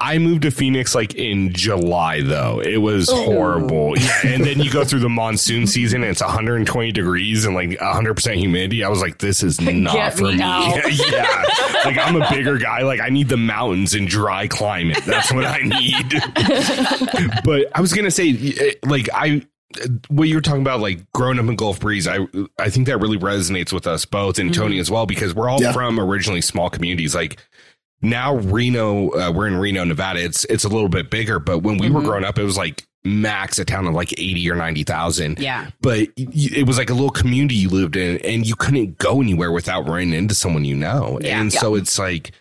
I 0.01 0.19
moved 0.19 0.43
to 0.43 0.51
Phoenix 0.51 0.95
like 0.95 1.15
in 1.15 1.53
July 1.53 2.23
though. 2.23 2.61
It 2.61 2.79
was 2.79 3.11
Ooh. 3.11 3.15
horrible. 3.17 3.95
Yeah, 4.01 4.33
and 4.35 4.45
then 4.45 4.61
you 4.61 4.71
go 4.71 4.85
through 4.85 5.01
the 5.01 5.09
monsoon 5.09 5.67
season 5.67 6.03
and 6.03 6.11
it's 6.11 6.23
120 6.23 6.93
degrees 6.93 7.45
and 7.45 7.55
like 7.55 7.71
100% 7.71 8.35
humidity. 8.37 8.83
I 8.83 8.89
was 8.89 9.01
like 9.01 9.19
this 9.19 9.43
is 9.43 9.61
not 9.61 9.95
Get 9.95 10.15
for 10.15 10.25
me 10.25 10.33
me. 10.33 10.39
yeah. 11.11 11.45
Like 11.85 11.99
I'm 11.99 12.21
a 12.21 12.29
bigger 12.31 12.57
guy. 12.59 12.83
Like 12.83 13.01
I 13.01 13.09
need 13.11 13.29
the 13.29 13.37
mountains 13.37 13.95
and 13.95 14.09
dry 14.09 14.47
climate. 14.49 15.01
That's 15.05 15.33
what 15.33 15.45
I 15.45 15.59
need. 15.59 16.11
but 17.45 17.67
I 17.75 17.81
was 17.81 17.93
going 17.93 18.05
to 18.05 18.11
say 18.11 18.31
eh, 18.59 18.73
like 18.87 19.09
I 19.13 19.43
what 20.09 20.25
you're 20.29 20.41
talking 20.41 20.63
about, 20.63 20.81
like 20.81 21.11
growing 21.13 21.39
up 21.39 21.47
in 21.47 21.55
Gulf 21.57 21.79
Breeze, 21.81 22.09
I 22.09 22.27
I 22.59 22.71
think 22.71 22.87
that 22.89 22.99
really 22.99 23.19
resonates 23.19 23.73
with 23.73 23.87
us 23.87 24.05
both 24.05 24.39
and 24.39 24.53
Tony 24.53 24.79
as 24.79 24.91
well 24.91 25.07
because 25.07 25.35
we're 25.35 25.49
all 25.49 25.63
Yeah. 25.63 25.73
from 25.73 26.01
originally 26.01 26.41
small 26.41 26.71
communities. 26.71 27.15
Like 27.15 27.39
now 28.03 28.37
Reno, 28.37 29.11
uh, 29.11 29.33
we're 29.33 29.47
in 29.49 29.57
Reno, 29.57 29.85
Nevada. 29.85 30.23
It's 30.25 30.45
it's 30.47 30.65
a 30.65 30.69
little 30.69 30.89
bit 30.89 31.11
bigger, 31.11 31.39
but 31.39 31.59
when 31.61 31.79
we 31.79 31.91
were 31.91 32.01
Mhm. 32.01 32.05
growing 32.05 32.25
up, 32.25 32.39
it 32.39 32.45
was 32.45 32.57
like 32.57 32.85
max 33.05 33.59
a 33.59 33.65
town 33.65 33.87
of 33.87 33.95
like 33.95 34.13
eighty 34.19 34.51
or 34.51 34.55
ninety 34.55 34.85
thousand. 34.85 35.39
Yeah. 35.39 35.69
But 35.81 36.09
it 36.17 36.67
was 36.67 36.77
like 36.79 36.91
a 36.91 36.95
little 36.95 37.11
community 37.11 37.55
you 37.57 37.69
lived 37.71 37.97
in, 37.97 38.19
and 38.19 38.47
you 38.47 38.55
couldn't 38.57 38.99
go 38.99 39.21
anywhere 39.21 39.53
without 39.53 39.89
running 39.89 40.13
into 40.13 40.35
someone 40.35 40.65
you 40.65 40.77
know. 40.77 41.19
Yeah. 41.23 41.41
and 41.41 41.53
so 41.53 41.75
it's 41.75 41.99
like, 41.99 42.33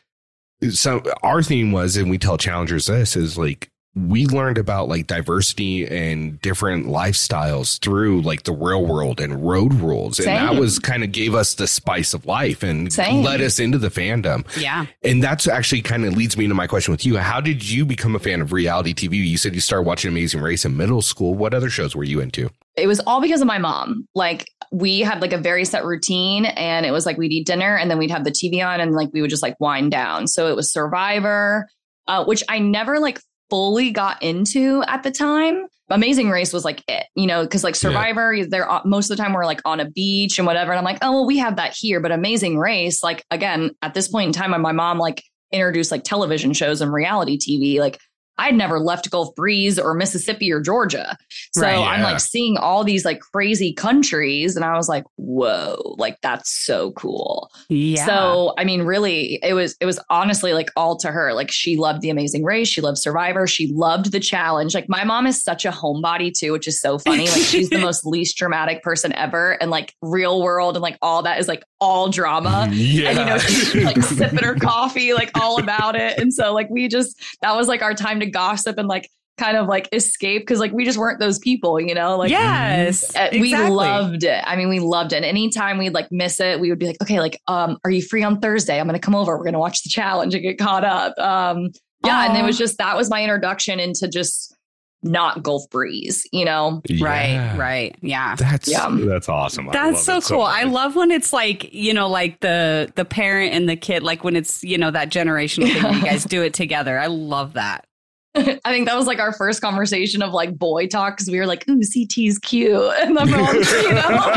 so 0.72 1.02
our 1.24 1.42
theme 1.42 1.72
was, 1.72 1.96
and 1.98 2.10
we 2.10 2.18
tell 2.18 2.38
challengers 2.38 2.88
this 2.88 3.16
is 3.16 3.38
like 3.38 3.70
we 4.08 4.26
learned 4.26 4.58
about 4.58 4.88
like 4.88 5.08
diversity 5.08 5.88
and 5.88 6.42
different 6.42 6.88
lifestyles 6.88 7.80
through 7.80 8.22
like 8.22 8.44
the 8.44 8.52
real 8.52 8.86
world 8.86 9.20
and 9.20 9.48
road 9.48 9.74
rules, 9.74 10.20
and 10.20 10.28
that 10.28 10.56
was 10.56 10.80
kind 10.80 11.04
of 11.04 11.12
gave 11.12 11.36
us 11.36 11.56
the 11.56 11.68
spice 11.68 12.14
of 12.14 12.26
life 12.26 12.64
and 12.64 12.92
Same. 12.92 13.24
led 13.24 13.42
us 13.42 13.60
into 13.60 13.78
the 13.78 13.90
fandom. 13.90 14.46
Yeah. 14.60 14.86
And 15.04 15.24
that's 15.24 15.48
actually 15.48 15.82
kind 15.82 16.06
of 16.06 16.16
leads 16.16 16.38
me 16.38 16.46
into 16.46 16.56
my 16.56 16.68
question 16.68 16.92
with 16.92 17.06
you. 17.06 17.18
How 17.18 17.42
did 17.42 17.68
you 17.68 17.86
become 17.86 18.16
a 18.16 18.20
fan 18.20 18.42
of 18.42 18.54
reality 18.54 18.94
TV? 18.94 19.16
You 19.16 19.38
said 19.38 19.56
you 19.56 19.62
started 19.62 19.88
watching 19.88 20.10
Amazing 20.10 20.42
Race 20.42 20.66
in 20.66 20.78
middle 20.78 21.02
school. 21.02 21.34
What 21.36 21.54
other 21.54 21.70
shows 21.70 21.96
were 21.96 22.04
you 22.04 22.20
into? 22.20 22.50
it 22.80 22.88
was 22.88 23.00
all 23.02 23.22
because 23.22 23.42
of 23.42 23.48
my 23.48 23.58
mom. 23.58 24.08
Like 24.16 24.50
we 24.72 25.02
had 25.02 25.22
like 25.22 25.34
a 25.34 25.38
very 25.38 25.66
set 25.66 25.84
routine 25.84 26.46
and 26.46 26.86
it 26.86 26.92
was 26.92 27.06
like 27.06 27.18
we'd 27.18 27.32
eat 27.32 27.46
dinner 27.46 27.76
and 27.76 27.92
then 27.92 27.98
we'd 27.98 28.12
have 28.12 28.24
the 28.24 28.32
TV 28.32 28.66
on 28.66 28.80
and 28.80 28.94
like 28.94 29.10
we 29.14 29.22
would 29.22 29.30
just 29.30 29.44
like 29.44 29.60
wind 29.60 29.92
down. 29.92 30.28
So 30.28 30.48
it 30.48 30.56
was 30.56 30.72
Survivor, 30.72 31.68
uh, 32.08 32.24
which 32.26 32.44
I 32.48 32.60
never 32.60 33.00
like 33.00 33.20
fully 33.50 33.92
got 33.92 34.22
into 34.22 34.84
at 34.88 35.04
the 35.04 35.12
time. 35.12 35.66
Amazing 35.92 36.30
Race 36.30 36.54
was 36.54 36.64
like 36.64 36.84
it, 36.88 37.08
you 37.16 37.26
know, 37.26 37.44
because 37.44 37.64
like 37.64 37.76
Survivor, 37.76 38.46
they're 38.48 38.70
uh, 38.70 38.82
most 38.86 39.10
of 39.10 39.18
the 39.18 39.24
time 39.24 39.34
we're 39.34 39.46
like 39.46 39.62
on 39.66 39.80
a 39.80 39.90
beach 39.90 40.38
and 40.38 40.46
whatever. 40.46 40.72
And 40.72 40.78
I'm 40.78 40.86
like, 40.86 41.00
oh, 41.02 41.12
well, 41.12 41.26
we 41.26 41.40
have 41.40 41.56
that 41.56 41.76
here. 41.76 42.00
But 42.00 42.12
Amazing 42.12 42.60
Race, 42.60 43.02
like 43.02 43.24
again, 43.32 43.72
at 43.82 43.96
this 43.96 44.08
point 44.08 44.28
in 44.28 44.34
time, 44.34 44.60
my 44.62 44.72
mom 44.72 45.00
like 45.00 45.24
introduced 45.52 45.92
like 45.92 46.04
television 46.04 46.54
shows 46.54 46.82
and 46.82 46.94
reality 46.94 47.38
TV. 47.40 47.80
Like 47.80 48.00
I'd 48.40 48.56
never 48.56 48.80
left 48.80 49.10
Gulf 49.12 49.36
Breeze 49.36 49.78
or 49.78 49.94
Mississippi 49.94 50.52
or 50.52 50.62
Georgia. 50.62 51.18
So 51.54 51.62
Right. 51.62 51.78
I'm 51.78 52.02
like 52.02 52.20
seeing 52.20 52.58
all 52.58 52.84
these 52.84 53.06
like 53.06 53.20
crazy 53.20 53.74
countries 53.74 54.56
and 54.56 54.64
I 54.64 54.76
was 54.76 54.88
like, 54.88 55.04
whoa, 55.18 55.96
like 55.98 56.18
that's 56.22 56.50
so 56.50 56.92
cool. 56.94 57.50
Yeah. 57.68 58.06
So 58.06 58.54
I 58.58 58.64
mean, 58.64 58.84
really, 58.84 59.40
it 59.44 59.54
was 59.54 59.76
it 59.80 59.86
was 59.86 60.00
honestly 60.10 60.54
like 60.54 60.70
all 60.76 60.96
to 60.98 61.12
her. 61.12 61.34
Like 61.34 61.52
she 61.52 61.78
loved 61.78 62.02
the 62.02 62.10
amazing 62.10 62.44
race, 62.44 62.68
she 62.68 62.82
loved 62.82 62.98
Survivor, 62.98 63.46
she 63.46 63.68
loved 63.74 64.12
the 64.12 64.20
challenge. 64.20 64.74
Like 64.74 64.88
my 64.88 65.04
mom 65.04 65.28
is 65.28 65.44
such 65.44 65.66
a 65.66 65.72
homebody 65.72 66.32
too, 66.34 66.52
which 66.52 66.68
is 66.68 66.80
so 66.80 66.98
funny. 66.98 67.28
Like 67.28 67.42
she's 67.42 67.70
the 67.70 67.78
most 67.80 68.06
least 68.06 68.38
dramatic 68.38 68.84
person 68.84 69.14
ever. 69.14 69.52
And 69.62 69.70
like 69.70 69.94
real 70.02 70.42
world 70.42 70.76
and 70.76 70.82
like 70.82 70.98
all 71.02 71.24
that 71.24 71.40
is 71.40 71.48
like 71.48 71.64
all 71.82 72.10
drama. 72.10 72.70
Yeah. 72.72 73.10
And 73.10 73.20
you 73.20 73.26
know, 73.26 73.38
she's 73.38 73.76
like 73.84 74.02
sipping 74.02 74.40
her 74.40 74.56
coffee, 74.56 75.14
like 75.14 75.32
all 75.40 75.60
about 75.60 75.96
it. 75.96 76.18
And 76.18 76.34
so 76.34 76.54
like 76.54 76.70
we 76.70 76.88
just 76.88 77.22
that 77.42 77.56
was 77.56 77.68
like 77.68 77.82
our 77.82 77.94
time 77.94 78.20
to 78.20 78.29
gossip 78.30 78.78
and 78.78 78.88
like 78.88 79.10
kind 79.38 79.58
of 79.58 79.68
like 79.68 79.88
escape 79.94 80.42
because 80.42 80.60
like 80.60 80.72
we 80.74 80.86
just 80.86 80.98
weren't 80.98 81.20
those 81.20 81.40
people, 81.40 81.80
you 81.80 81.96
know? 81.96 82.18
Like 82.18 82.30
yes. 82.30 83.16
uh, 83.16 83.30
we 83.32 83.52
exactly. 83.52 83.76
loved 83.76 84.24
it. 84.24 84.44
I 84.46 84.56
mean, 84.56 84.70
we 84.70 84.80
loved 84.80 85.14
it. 85.14 85.18
And 85.18 85.26
anytime 85.26 85.78
we'd 85.78 85.94
like 85.94 86.12
miss 86.12 86.40
it, 86.40 86.60
we 86.60 86.70
would 86.70 86.80
be 86.80 86.88
like, 86.88 86.98
okay, 87.02 87.20
like, 87.20 87.42
um, 87.48 87.78
are 87.86 87.92
you 87.92 88.02
free 88.02 88.24
on 88.24 88.40
Thursday? 88.40 88.80
I'm 88.80 88.86
gonna 88.86 89.00
come 89.00 89.16
over. 89.16 89.38
We're 89.38 89.46
gonna 89.46 89.60
watch 89.60 89.84
the 89.84 89.90
challenge 89.90 90.34
and 90.36 90.44
get 90.44 90.60
caught 90.60 90.84
up. 90.84 91.18
Um, 91.18 91.70
yeah, 92.06 92.30
and 92.30 92.38
it 92.38 92.44
was 92.44 92.58
just 92.58 92.78
that 92.78 92.96
was 92.96 93.10
my 93.10 93.24
introduction 93.24 93.80
into 93.80 94.08
just 94.08 94.56
not 95.02 95.44
Gulf 95.44 95.70
Breeze, 95.70 96.24
you 96.32 96.46
know. 96.46 96.82
Right. 97.00 97.32
Yeah. 97.32 97.58
Right. 97.58 97.96
Yeah. 98.02 98.36
That's 98.36 98.70
Yeah. 98.70 98.90
that's 98.90 99.30
awesome. 99.30 99.70
I 99.70 99.72
That's 99.72 100.08
love 100.08 100.24
so 100.24 100.36
it 100.36 100.38
cool. 100.38 100.46
I 100.46 100.64
love 100.64 100.96
when 100.96 101.12
it's 101.12 101.32
like, 101.32 101.74
you 101.74 101.94
know, 101.94 102.10
like 102.10 102.42
the 102.42 102.92
the 102.96 103.06
parent 103.06 103.54
and 103.54 103.70
the 103.70 103.78
kid, 103.78 104.04
like 104.04 104.24
when 104.24 104.36
it's, 104.36 104.64
you 104.64 104.78
know, 104.78 104.92
that 104.92 105.10
generational 105.10 105.72
thing 105.72 105.94
you 105.94 106.04
guys 106.04 106.26
do 106.26 106.42
it 106.42 106.54
together. 106.54 107.00
I 107.00 107.08
love 107.08 107.54
that. 107.54 107.86
I 108.36 108.72
think 108.72 108.88
that 108.88 108.96
was 108.96 109.08
like 109.08 109.20
our 109.20 109.34
first 109.34 109.60
conversation 109.62 110.22
of 110.22 110.34
like 110.34 110.58
boy 110.58 110.88
talk 110.88 111.18
because 111.18 111.32
we 111.32 111.40
were 111.40 111.48
like, 111.48 111.68
ooh, 111.68 111.82
CT's 111.82 112.38
cute. 112.40 112.70
And 113.00 113.18
then 113.18 113.32
we're 113.32 113.54
you 113.56 113.94
know, 113.94 114.34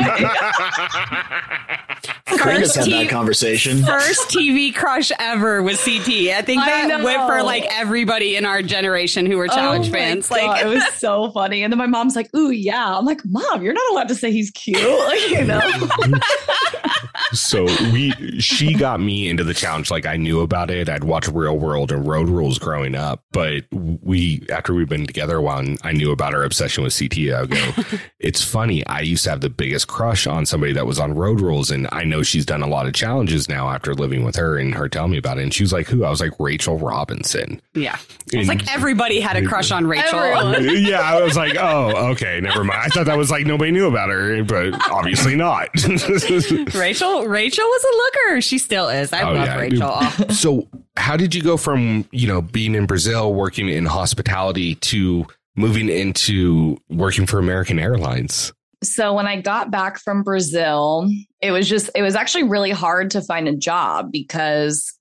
Curtis 2.39 2.75
had 2.75 2.85
First 2.85 2.91
that 2.91 2.99
team- 2.99 3.09
conversation. 3.09 3.83
First 3.85 4.29
TV 4.31 4.75
crush 4.75 5.11
ever 5.19 5.63
was 5.63 5.83
CT. 5.83 6.09
I 6.31 6.43
think 6.43 6.63
I 6.63 6.89
that 6.89 7.03
went 7.03 7.23
for 7.27 7.43
like 7.43 7.65
everybody 7.71 8.37
in 8.37 8.45
our 8.47 8.63
generation 8.63 9.27
who 9.27 9.37
were 9.39 9.47
oh 9.51 9.55
challenge 9.55 9.89
Oh 9.89 9.93
fans. 9.93 10.29
God, 10.29 10.37
Like 10.49 10.65
it 10.65 10.69
was 10.69 10.85
so 10.95 11.31
funny. 11.33 11.63
And 11.63 11.73
then 11.73 11.79
my 11.79 11.87
mom's 11.87 12.17
like, 12.17 12.35
ooh, 12.35 12.51
yeah. 12.51 12.97
I'm 12.97 13.05
like, 13.05 13.25
mom, 13.25 13.63
you're 13.63 13.73
not 13.75 13.91
allowed 13.93 14.09
to 14.09 14.15
say 14.15 14.31
he's 14.33 14.51
cute. 14.51 14.79
Like, 15.03 15.31
you 15.31 15.45
know. 15.45 15.61
so 17.33 17.65
we 17.93 18.13
she 18.41 18.75
got 18.75 19.01
me 19.01 19.29
into 19.29 19.43
the 19.45 19.55
challenge 19.55 19.91
like 19.91 20.05
i 20.07 20.17
knew 20.17 20.41
about 20.41 20.71
it 20.71 20.89
i'd 20.89 21.05
watched 21.05 21.29
real 21.29 21.59
world 21.59 21.91
and 21.91 22.07
road 22.07 22.29
rules 22.29 22.59
growing 22.59 22.95
up 22.95 23.25
but 23.33 23.65
we 23.73 24.45
after 24.51 24.75
we've 24.75 24.89
been 24.89 25.07
together 25.07 25.37
a 25.37 25.43
while 25.43 25.59
and 25.59 25.79
i 25.83 25.93
knew 25.93 26.11
about 26.13 26.33
her 26.35 26.45
obsession 26.45 26.83
with 26.85 26.93
ct 26.95 27.19
i 27.33 27.47
go 27.47 27.73
it's 28.19 28.43
funny 28.43 28.85
i 28.87 29.01
used 29.01 29.25
to 29.25 29.31
have 29.31 29.41
the 29.41 29.49
biggest 29.51 29.89
crush 29.89 30.27
on 30.27 30.45
somebody 30.45 30.73
that 30.73 30.87
was 30.87 30.99
on 30.99 31.15
road 31.15 31.41
rules 31.41 31.71
and 31.71 31.89
i 31.93 32.05
know 32.05 32.22
she's 32.27 32.47
done 32.47 32.63
a 32.63 32.67
lot 32.67 32.87
of 32.87 32.93
challenges 32.95 33.49
now 33.49 33.69
after 33.69 33.95
living 33.95 34.25
with 34.25 34.37
her 34.37 34.57
and 34.59 34.75
her 34.75 34.89
telling 34.89 35.11
me 35.13 35.19
about 35.19 35.39
it 35.39 35.43
and 35.43 35.53
she 35.55 35.63
was 35.63 35.73
like 35.73 35.87
who 35.87 36.05
i 36.05 36.11
was 36.11 36.21
like 36.21 36.33
rachel 36.39 36.79
robinson 36.79 37.61
yeah. 37.75 37.99
It's 38.35 38.49
like 38.49 38.73
everybody 38.75 39.21
had 39.21 39.37
a 39.37 39.47
crush 39.47 39.71
on 39.71 39.87
Rachel. 39.87 40.19
Yeah, 40.63 41.01
I 41.01 41.23
was 41.23 41.37
like, 41.37 41.55
oh, 41.59 42.13
okay, 42.13 42.41
never 42.41 42.65
mind. 42.65 42.81
I 42.83 42.89
thought 42.89 43.05
that 43.07 43.19
was 43.19 43.31
like 43.31 43.45
nobody 43.47 43.71
knew 43.73 43.87
about 43.87 44.09
her, 44.09 44.43
but 44.45 44.75
obviously 44.91 45.37
not. 45.37 45.69
Rachel 45.75 46.65
Rachel, 46.75 47.27
Rachel 47.27 47.65
was 47.65 47.85
a 47.85 47.97
looker. 47.97 48.41
She 48.41 48.57
still 48.59 48.89
is. 48.89 49.13
I 49.13 49.23
Oh, 49.23 49.35
love 49.35 49.47
yeah. 49.47 49.59
Rachel. 49.59 50.01
So, 50.35 50.67
how 50.97 51.17
did 51.19 51.35
you 51.35 51.43
go 51.43 51.57
from 51.59 52.07
you 52.11 52.27
know 52.27 52.41
being 52.41 52.75
in 52.75 52.87
Brazil, 52.87 53.35
working 53.35 53.69
in 53.69 53.85
hospitality, 53.85 54.77
to 54.77 55.27
moving 55.57 55.89
into 55.91 56.79
working 56.89 57.27
for 57.27 57.39
American 57.39 57.79
Airlines? 57.79 58.53
So 58.83 59.15
when 59.15 59.27
I 59.27 59.41
got 59.41 59.71
back 59.71 59.99
from 59.99 60.23
Brazil, 60.23 61.09
it 61.41 61.53
was 61.53 61.69
just, 61.69 61.91
it 61.95 62.03
was 62.03 62.15
actually 62.15 62.45
really 62.45 62.71
hard 62.71 63.11
to 63.13 63.23
find 63.23 63.49
a 63.49 63.57
job 63.57 64.11
because 64.11 64.93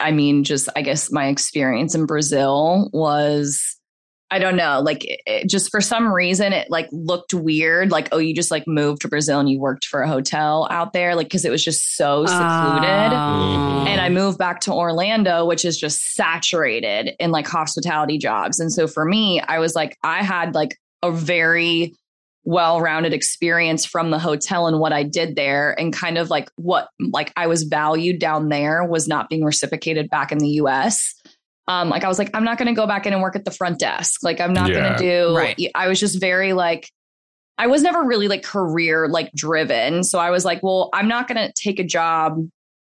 I 0.00 0.12
mean, 0.12 0.44
just, 0.44 0.68
I 0.76 0.82
guess 0.82 1.10
my 1.10 1.26
experience 1.26 1.94
in 1.94 2.06
Brazil 2.06 2.88
was, 2.92 3.76
I 4.30 4.38
don't 4.38 4.56
know, 4.56 4.80
like 4.80 5.04
it, 5.04 5.20
it 5.26 5.48
just 5.48 5.70
for 5.70 5.80
some 5.80 6.12
reason, 6.12 6.52
it 6.52 6.70
like 6.70 6.88
looked 6.90 7.34
weird. 7.34 7.90
Like, 7.90 8.08
oh, 8.12 8.18
you 8.18 8.34
just 8.34 8.50
like 8.50 8.66
moved 8.66 9.02
to 9.02 9.08
Brazil 9.08 9.40
and 9.40 9.48
you 9.48 9.60
worked 9.60 9.84
for 9.84 10.00
a 10.00 10.08
hotel 10.08 10.66
out 10.70 10.92
there. 10.92 11.14
Like, 11.14 11.30
cause 11.30 11.44
it 11.44 11.50
was 11.50 11.62
just 11.62 11.96
so 11.96 12.24
secluded. 12.24 13.12
Oh. 13.12 13.84
And 13.86 14.00
I 14.00 14.08
moved 14.08 14.38
back 14.38 14.60
to 14.60 14.72
Orlando, 14.72 15.44
which 15.44 15.64
is 15.64 15.76
just 15.76 16.14
saturated 16.14 17.14
in 17.18 17.30
like 17.30 17.46
hospitality 17.46 18.16
jobs. 18.18 18.58
And 18.58 18.72
so 18.72 18.86
for 18.86 19.04
me, 19.04 19.40
I 19.40 19.58
was 19.58 19.74
like, 19.74 19.98
I 20.02 20.22
had 20.22 20.54
like 20.54 20.78
a 21.02 21.12
very 21.12 21.94
well 22.44 22.80
rounded 22.80 23.12
experience 23.12 23.84
from 23.86 24.10
the 24.10 24.18
hotel 24.18 24.66
and 24.66 24.78
what 24.78 24.92
I 24.92 25.02
did 25.02 25.36
there, 25.36 25.78
and 25.78 25.92
kind 25.92 26.18
of 26.18 26.30
like 26.30 26.50
what 26.56 26.88
like 27.00 27.32
I 27.36 27.46
was 27.46 27.64
valued 27.64 28.18
down 28.18 28.48
there 28.48 28.84
was 28.84 29.08
not 29.08 29.28
being 29.28 29.44
reciprocated 29.44 30.10
back 30.10 30.30
in 30.32 30.38
the 30.38 30.48
US. 30.60 31.14
Um, 31.66 31.88
like 31.88 32.04
I 32.04 32.08
was 32.08 32.18
like, 32.18 32.30
I'm 32.34 32.44
not 32.44 32.58
going 32.58 32.68
to 32.68 32.74
go 32.74 32.86
back 32.86 33.06
in 33.06 33.14
and 33.14 33.22
work 33.22 33.36
at 33.36 33.46
the 33.46 33.50
front 33.50 33.78
desk. 33.78 34.22
Like 34.22 34.40
I'm 34.40 34.52
not 34.52 34.68
Yeah. 34.68 34.80
going 34.80 34.96
to 34.96 35.02
do. 35.02 35.36
Right. 35.36 35.70
I 35.74 35.88
was 35.88 35.98
just 35.98 36.20
very 36.20 36.52
like, 36.52 36.90
I 37.56 37.68
was 37.68 37.82
never 37.82 38.02
really 38.02 38.28
like 38.28 38.42
career 38.42 39.08
like 39.08 39.32
driven. 39.32 40.04
So 40.04 40.18
I 40.18 40.28
was 40.30 40.44
like, 40.44 40.62
well, 40.62 40.90
I'm 40.92 41.08
not 41.08 41.26
going 41.26 41.38
to 41.38 41.50
take 41.54 41.78
a 41.78 41.84
job 41.84 42.38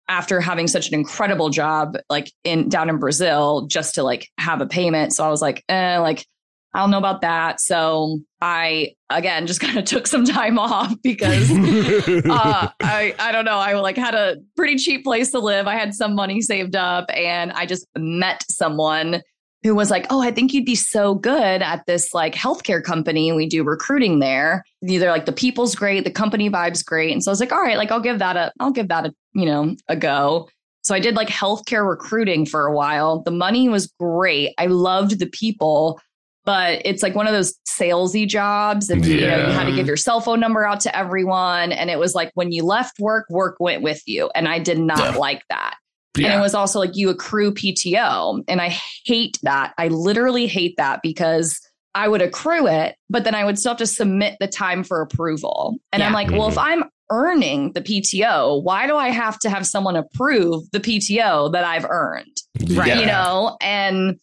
after 0.09 0.41
having 0.41 0.67
such 0.67 0.87
an 0.87 0.95
incredible 0.95 1.49
job 1.49 1.97
like 2.09 2.31
in 2.43 2.67
down 2.67 2.89
in 2.89 2.97
Brazil 2.97 3.67
just 3.67 3.93
to 3.95 4.03
like 4.03 4.27
have 4.39 4.59
a 4.59 4.65
payment. 4.65 5.13
So 5.13 5.23
I 5.23 5.29
was 5.29 5.41
like, 5.41 5.63
eh, 5.69 5.99
like 5.99 6.25
I 6.73 6.79
don't 6.79 6.89
know 6.89 6.97
about 6.97 7.21
that. 7.21 7.61
So 7.61 8.19
I 8.41 8.93
again 9.09 9.45
just 9.47 9.59
kind 9.61 9.77
of 9.77 9.85
took 9.85 10.07
some 10.07 10.25
time 10.25 10.57
off 10.57 10.93
because 11.03 11.51
uh, 11.51 12.69
I 12.81 13.15
I 13.19 13.31
don't 13.31 13.45
know. 13.45 13.57
I 13.57 13.73
like 13.73 13.97
had 13.97 14.15
a 14.15 14.37
pretty 14.55 14.77
cheap 14.77 15.03
place 15.03 15.31
to 15.31 15.39
live. 15.39 15.67
I 15.67 15.75
had 15.75 15.93
some 15.93 16.15
money 16.15 16.41
saved 16.41 16.75
up, 16.75 17.09
and 17.13 17.51
I 17.51 17.65
just 17.65 17.87
met 17.97 18.43
someone 18.49 19.21
who 19.63 19.75
was 19.75 19.89
like, 19.89 20.05
"Oh, 20.09 20.21
I 20.21 20.31
think 20.31 20.53
you'd 20.53 20.65
be 20.65 20.75
so 20.75 21.15
good 21.15 21.61
at 21.61 21.85
this 21.85 22.13
like 22.13 22.35
healthcare 22.35 22.83
company. 22.83 23.31
We 23.31 23.47
do 23.47 23.63
recruiting 23.63 24.19
there. 24.19 24.63
Either 24.85 25.09
like 25.09 25.25
the 25.25 25.31
people's 25.31 25.75
great, 25.75 26.03
the 26.03 26.11
company 26.11 26.49
vibes 26.49 26.83
great." 26.83 27.13
And 27.13 27.23
so 27.23 27.31
I 27.31 27.33
was 27.33 27.39
like, 27.39 27.53
"All 27.53 27.61
right, 27.61 27.77
like 27.77 27.91
I'll 27.91 28.01
give 28.01 28.19
that 28.19 28.35
a 28.35 28.51
I'll 28.59 28.71
give 28.71 28.89
that 28.89 29.05
a 29.05 29.13
you 29.33 29.45
know 29.45 29.75
a 29.87 29.95
go." 29.95 30.49
So 30.83 30.93
I 30.93 30.99
did 30.99 31.15
like 31.15 31.29
healthcare 31.29 31.87
recruiting 31.87 32.45
for 32.45 32.65
a 32.65 32.75
while. 32.75 33.21
The 33.21 33.31
money 33.31 33.69
was 33.69 33.87
great. 33.99 34.53
I 34.57 34.65
loved 34.65 35.17
the 35.17 35.27
people, 35.27 35.99
but 36.45 36.81
it's 36.85 37.01
like 37.01 37.15
one 37.15 37.27
of 37.27 37.33
those 37.33 37.53
salesy 37.67 38.27
jobs. 38.27 38.89
And 38.89 39.05
you 39.05 39.21
know, 39.21 39.37
you 39.47 39.51
had 39.53 39.65
to 39.65 39.75
give 39.75 39.87
your 39.87 39.97
cell 39.97 40.21
phone 40.21 40.39
number 40.39 40.65
out 40.65 40.79
to 40.81 40.95
everyone. 40.95 41.71
And 41.71 41.89
it 41.89 41.97
was 41.99 42.13
like 42.13 42.31
when 42.35 42.51
you 42.51 42.63
left 42.63 42.99
work, 42.99 43.25
work 43.29 43.57
went 43.59 43.81
with 43.81 44.01
you. 44.05 44.29
And 44.35 44.47
I 44.47 44.59
did 44.59 44.79
not 44.79 44.99
Yeah. 44.99 45.15
like 45.15 45.43
that. 45.49 45.75
And 46.15 46.27
it 46.27 46.39
was 46.39 46.53
also 46.53 46.79
like 46.79 46.95
you 46.95 47.09
accrue 47.09 47.53
PTO. 47.53 48.43
And 48.47 48.61
I 48.61 48.77
hate 49.05 49.39
that. 49.41 49.73
I 49.79 49.87
literally 49.87 50.45
hate 50.45 50.75
that 50.77 50.99
because 51.01 51.59
I 51.95 52.07
would 52.07 52.21
accrue 52.21 52.67
it, 52.67 52.95
but 53.09 53.23
then 53.23 53.33
I 53.35 53.45
would 53.45 53.57
still 53.57 53.71
have 53.71 53.79
to 53.79 53.87
submit 53.87 54.37
the 54.39 54.47
time 54.47 54.83
for 54.83 55.01
approval. 55.01 55.77
And 55.91 56.03
I'm 56.03 56.11
Yeah. 56.11 56.15
like, 56.15 56.31
well, 56.31 56.47
if 56.49 56.55
mm-hmm. 56.55 56.81
I'm 56.81 56.89
earning 57.11 57.71
the 57.73 57.81
PTO, 57.81 58.63
why 58.63 58.87
do 58.87 58.95
I 58.95 59.09
have 59.09 59.39
to 59.39 59.49
have 59.49 59.65
someone 59.65 59.95
approve 59.95 60.69
the 60.71 60.79
PTO 60.79 61.51
that 61.51 61.63
I've 61.63 61.85
earned? 61.85 62.37
Right. 62.71 62.99
You 62.99 63.05
know, 63.05 63.57
and 63.61 64.19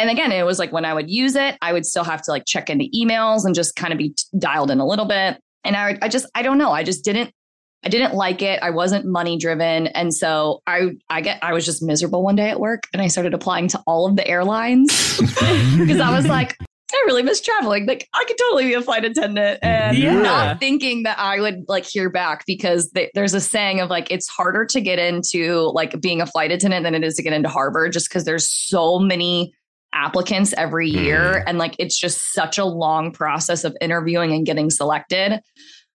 and 0.00 0.10
again, 0.10 0.32
it 0.32 0.44
was 0.44 0.58
like 0.58 0.72
when 0.72 0.84
I 0.84 0.94
would 0.94 1.10
use 1.10 1.36
it, 1.36 1.56
I 1.62 1.72
would 1.72 1.84
still 1.86 2.04
have 2.04 2.22
to 2.22 2.30
like 2.30 2.44
check 2.46 2.70
into 2.70 2.86
emails 2.94 3.44
and 3.44 3.54
just 3.54 3.76
kind 3.76 3.92
of 3.92 3.98
be 3.98 4.14
dialed 4.38 4.70
in 4.70 4.80
a 4.80 4.86
little 4.86 5.06
bit. 5.06 5.38
And 5.64 5.76
I, 5.76 5.98
I 6.02 6.08
just, 6.08 6.26
I 6.34 6.42
don't 6.42 6.58
know. 6.58 6.72
I 6.72 6.82
just 6.82 7.04
didn't, 7.04 7.32
I 7.84 7.88
didn't 7.88 8.14
like 8.14 8.42
it. 8.42 8.62
I 8.62 8.70
wasn't 8.70 9.06
money 9.06 9.38
driven. 9.38 9.86
And 9.88 10.14
so 10.14 10.62
I, 10.66 10.90
I 11.08 11.20
get, 11.20 11.38
I 11.42 11.52
was 11.52 11.64
just 11.64 11.82
miserable 11.82 12.22
one 12.22 12.36
day 12.36 12.50
at 12.50 12.60
work 12.60 12.84
and 12.92 13.00
I 13.02 13.06
started 13.08 13.34
applying 13.34 13.68
to 13.68 13.82
all 13.86 14.06
of 14.06 14.16
the 14.16 14.26
airlines 14.26 15.18
because 15.20 16.00
I 16.00 16.14
was 16.14 16.26
like, 16.26 16.56
I 16.92 17.02
really 17.06 17.22
miss 17.22 17.40
traveling. 17.40 17.86
Like 17.86 18.08
I 18.12 18.24
could 18.26 18.36
totally 18.36 18.64
be 18.64 18.74
a 18.74 18.82
flight 18.82 19.04
attendant 19.04 19.60
and 19.62 19.96
Yeah. 19.96 20.20
not 20.20 20.58
thinking 20.60 21.04
that 21.04 21.18
I 21.18 21.40
would 21.40 21.64
like 21.68 21.84
hear 21.86 22.10
back 22.10 22.44
because 22.46 22.90
th- 22.90 23.10
there's 23.14 23.32
a 23.32 23.40
saying 23.40 23.80
of 23.80 23.88
like, 23.90 24.10
it's 24.10 24.28
harder 24.28 24.64
to 24.66 24.80
get 24.80 24.98
into 24.98 25.70
like 25.72 26.00
being 26.00 26.20
a 26.20 26.26
flight 26.26 26.50
attendant 26.50 26.84
than 26.84 26.94
it 26.94 27.04
is 27.04 27.14
to 27.14 27.22
get 27.22 27.32
into 27.32 27.48
Harvard 27.48 27.92
just 27.92 28.08
because 28.08 28.24
there's 28.24 28.48
so 28.48 28.98
many 28.98 29.54
applicants 29.92 30.52
every 30.56 30.88
year. 30.88 31.42
And 31.46 31.58
like, 31.58 31.74
it's 31.78 31.98
just 31.98 32.32
such 32.32 32.58
a 32.58 32.64
long 32.64 33.12
process 33.12 33.64
of 33.64 33.76
interviewing 33.80 34.32
and 34.32 34.46
getting 34.46 34.70
selected. 34.70 35.40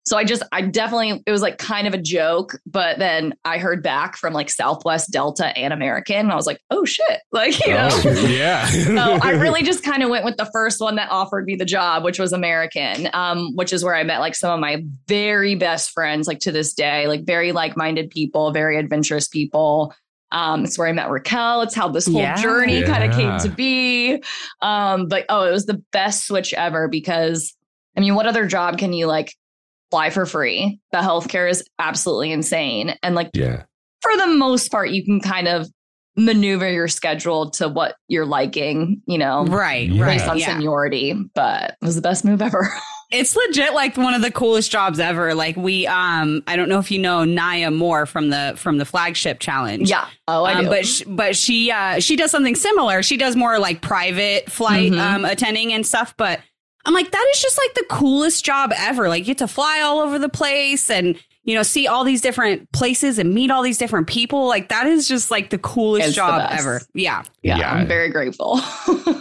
So 0.05 0.19
I 0.19 0.25
just, 0.25 0.43
I 0.51 0.63
definitely, 0.63 1.23
it 1.25 1.31
was 1.31 1.43
like 1.43 1.59
kind 1.59 1.87
of 1.87 1.95
a 1.95 1.99
joke, 1.99 2.59
but 2.67 2.99
then 2.99 3.35
I 3.45 3.59
heard 3.59 3.85
back 3.85 4.17
from 4.17 4.33
like 4.33 4.51
Southwest, 4.51 5.13
Delta, 5.13 5.57
and 5.57 5.73
American. 5.73 6.17
And 6.17 6.33
I 6.33 6.35
was 6.35 6.45
like, 6.47 6.59
oh 6.71 6.85
shit. 6.85 7.21
Like, 7.31 7.65
you 7.65 7.73
know, 7.73 7.89
Oh, 7.91 8.11
yeah. 8.27 8.67
so 8.67 8.97
I 9.23 9.31
really 9.41 9.63
just 9.63 9.85
kind 9.85 10.03
of 10.03 10.11
went 10.11 10.25
with 10.25 10.37
the 10.37 10.51
first 10.53 10.81
one 10.81 10.97
that 10.97 11.09
offered 11.11 11.47
me 11.47 11.55
the 11.55 11.65
job, 11.65 12.03
which 12.03 12.19
was 12.19 12.33
American, 12.33 13.09
um, 13.15 13.55
which 13.55 13.73
is 13.73 13.85
where 13.85 13.95
I 13.95 14.03
met 14.03 14.19
like 14.19 14.35
some 14.35 14.51
of 14.53 14.59
my 14.59 14.85
very 15.07 15.55
best 15.55 15.93
friends, 15.93 16.27
like 16.27 16.41
to 16.41 16.53
this 16.53 16.75
day, 16.75 17.07
like 17.07 17.25
very 17.25 17.53
like 17.53 17.77
minded 17.77 18.11
people, 18.11 18.51
very 18.51 18.77
adventurous 18.79 19.29
people. 19.29 19.95
Um, 20.33 20.65
it's 20.65 20.79
where 20.79 20.89
I 20.89 20.93
met 20.93 21.11
Raquel. 21.11 21.61
It's 21.63 21.75
how 21.75 21.89
this 21.89 22.07
whole 22.07 22.17
Yeah. 22.21 22.41
journey 22.41 22.83
kind 22.83 23.05
of 23.05 23.17
came 23.17 23.39
to 23.41 23.49
be. 23.49 24.23
Um, 24.63 25.07
but 25.07 25.27
oh, 25.29 25.47
it 25.47 25.53
was 25.53 25.67
the 25.67 25.83
best 25.93 26.27
switch 26.27 26.53
ever 26.55 26.89
because 26.89 27.55
I 27.97 28.01
mean, 28.01 28.15
what 28.15 28.27
other 28.27 28.47
job 28.47 28.79
can 28.79 28.93
you 28.95 29.07
like 29.07 29.35
fly 29.91 30.09
for 30.11 30.25
free? 30.25 30.81
The 30.93 30.99
healthcare 30.99 31.51
is 31.51 31.63
absolutely 31.79 32.33
insane. 32.33 32.95
And 33.03 33.15
like 33.15 33.31
yeah. 33.35 33.65
for 34.01 34.17
the 34.17 34.29
most 34.29 34.71
part, 34.71 34.91
you 34.91 35.05
can 35.05 35.21
kind 35.21 35.47
of 35.49 35.69
maneuver 36.17 36.71
your 36.71 36.89
schedule 36.89 37.51
to 37.51 37.69
what 37.69 37.97
you're 38.09 38.27
liking, 38.27 39.03
you 39.07 39.19
know, 39.19 39.45
Right, 39.45 39.89
Yeah. 39.91 40.03
right. 40.05 40.19
based 40.19 40.29
on 40.29 40.39
yeah. 40.39 40.47
seniority. 40.55 41.15
But 41.35 41.77
it 41.81 41.85
was 41.85 41.97
the 41.97 42.03
best 42.03 42.25
move 42.25 42.41
ever. 42.43 42.71
It's 43.13 43.37
legit 43.37 43.75
like 43.75 43.97
one 43.97 44.15
of 44.15 44.23
the 44.23 44.31
coolest 44.31 44.71
jobs 44.71 44.99
ever. 44.99 45.35
Like 45.35 45.57
we 45.57 45.87
um 45.87 46.43
I 46.47 46.57
don't 46.57 46.69
know 46.69 46.79
if 46.79 46.91
you 46.91 46.99
know 46.99 47.25
Nia 47.25 47.71
Moore 47.71 48.07
from 48.07 48.31
the 48.31 48.55
from 48.57 48.79
the 48.79 48.85
flagship 48.85 49.39
challenge. 49.39 49.91
yeah. 49.91 50.07
Oh, 50.27 50.45
I 50.45 50.55
Um, 50.55 50.65
do. 50.65 50.71
but 50.71 50.87
sh- 50.87 51.03
but 51.07 51.37
she 51.37 51.71
uh 51.71 52.01
she 52.01 52.17
does 52.17 52.31
something 52.31 52.55
similar. 52.55 53.03
She 53.03 53.17
does 53.17 53.37
more 53.37 53.59
like 53.59 53.83
private 53.83 54.51
flight 54.51 54.93
Mhm. 54.93 54.99
um 55.01 55.25
attending 55.25 55.73
and 55.73 55.87
stuff, 55.87 56.15
but 56.17 56.41
I'm 56.85 56.95
like 56.95 57.11
that 57.13 57.31
is 57.35 57.41
just 57.43 57.59
like 57.59 57.75
the 57.75 57.85
coolest 57.89 58.45
job 58.45 58.73
ever. 58.77 59.09
Like 59.09 59.21
you 59.21 59.27
get 59.27 59.39
to 59.39 59.49
fly 59.49 59.81
all 59.83 60.01
over 60.01 60.19
the 60.19 60.29
place 60.29 60.91
and 60.91 61.17
you 61.45 61.55
know 61.55 61.63
see 61.63 61.87
all 61.87 62.05
these 62.05 62.21
different 62.21 62.71
places 62.73 63.19
and 63.19 63.35
meet 63.35 63.51
all 63.51 63.63
these 63.63 63.79
different 63.79 64.07
people. 64.07 64.47
Like 64.47 64.69
that 64.69 64.87
is 64.87 65.09
just 65.09 65.31
like 65.31 65.51
the 65.51 65.59
coolest 65.59 66.09
It's 66.09 66.17
job 66.17 66.41
best. 66.41 66.61
ever. 66.61 66.81
Yeah. 66.95 67.25
yeah, 67.43 67.59
yeah. 67.59 67.73
I'm 67.73 67.87
very 67.87 68.11
grateful. 68.11 68.61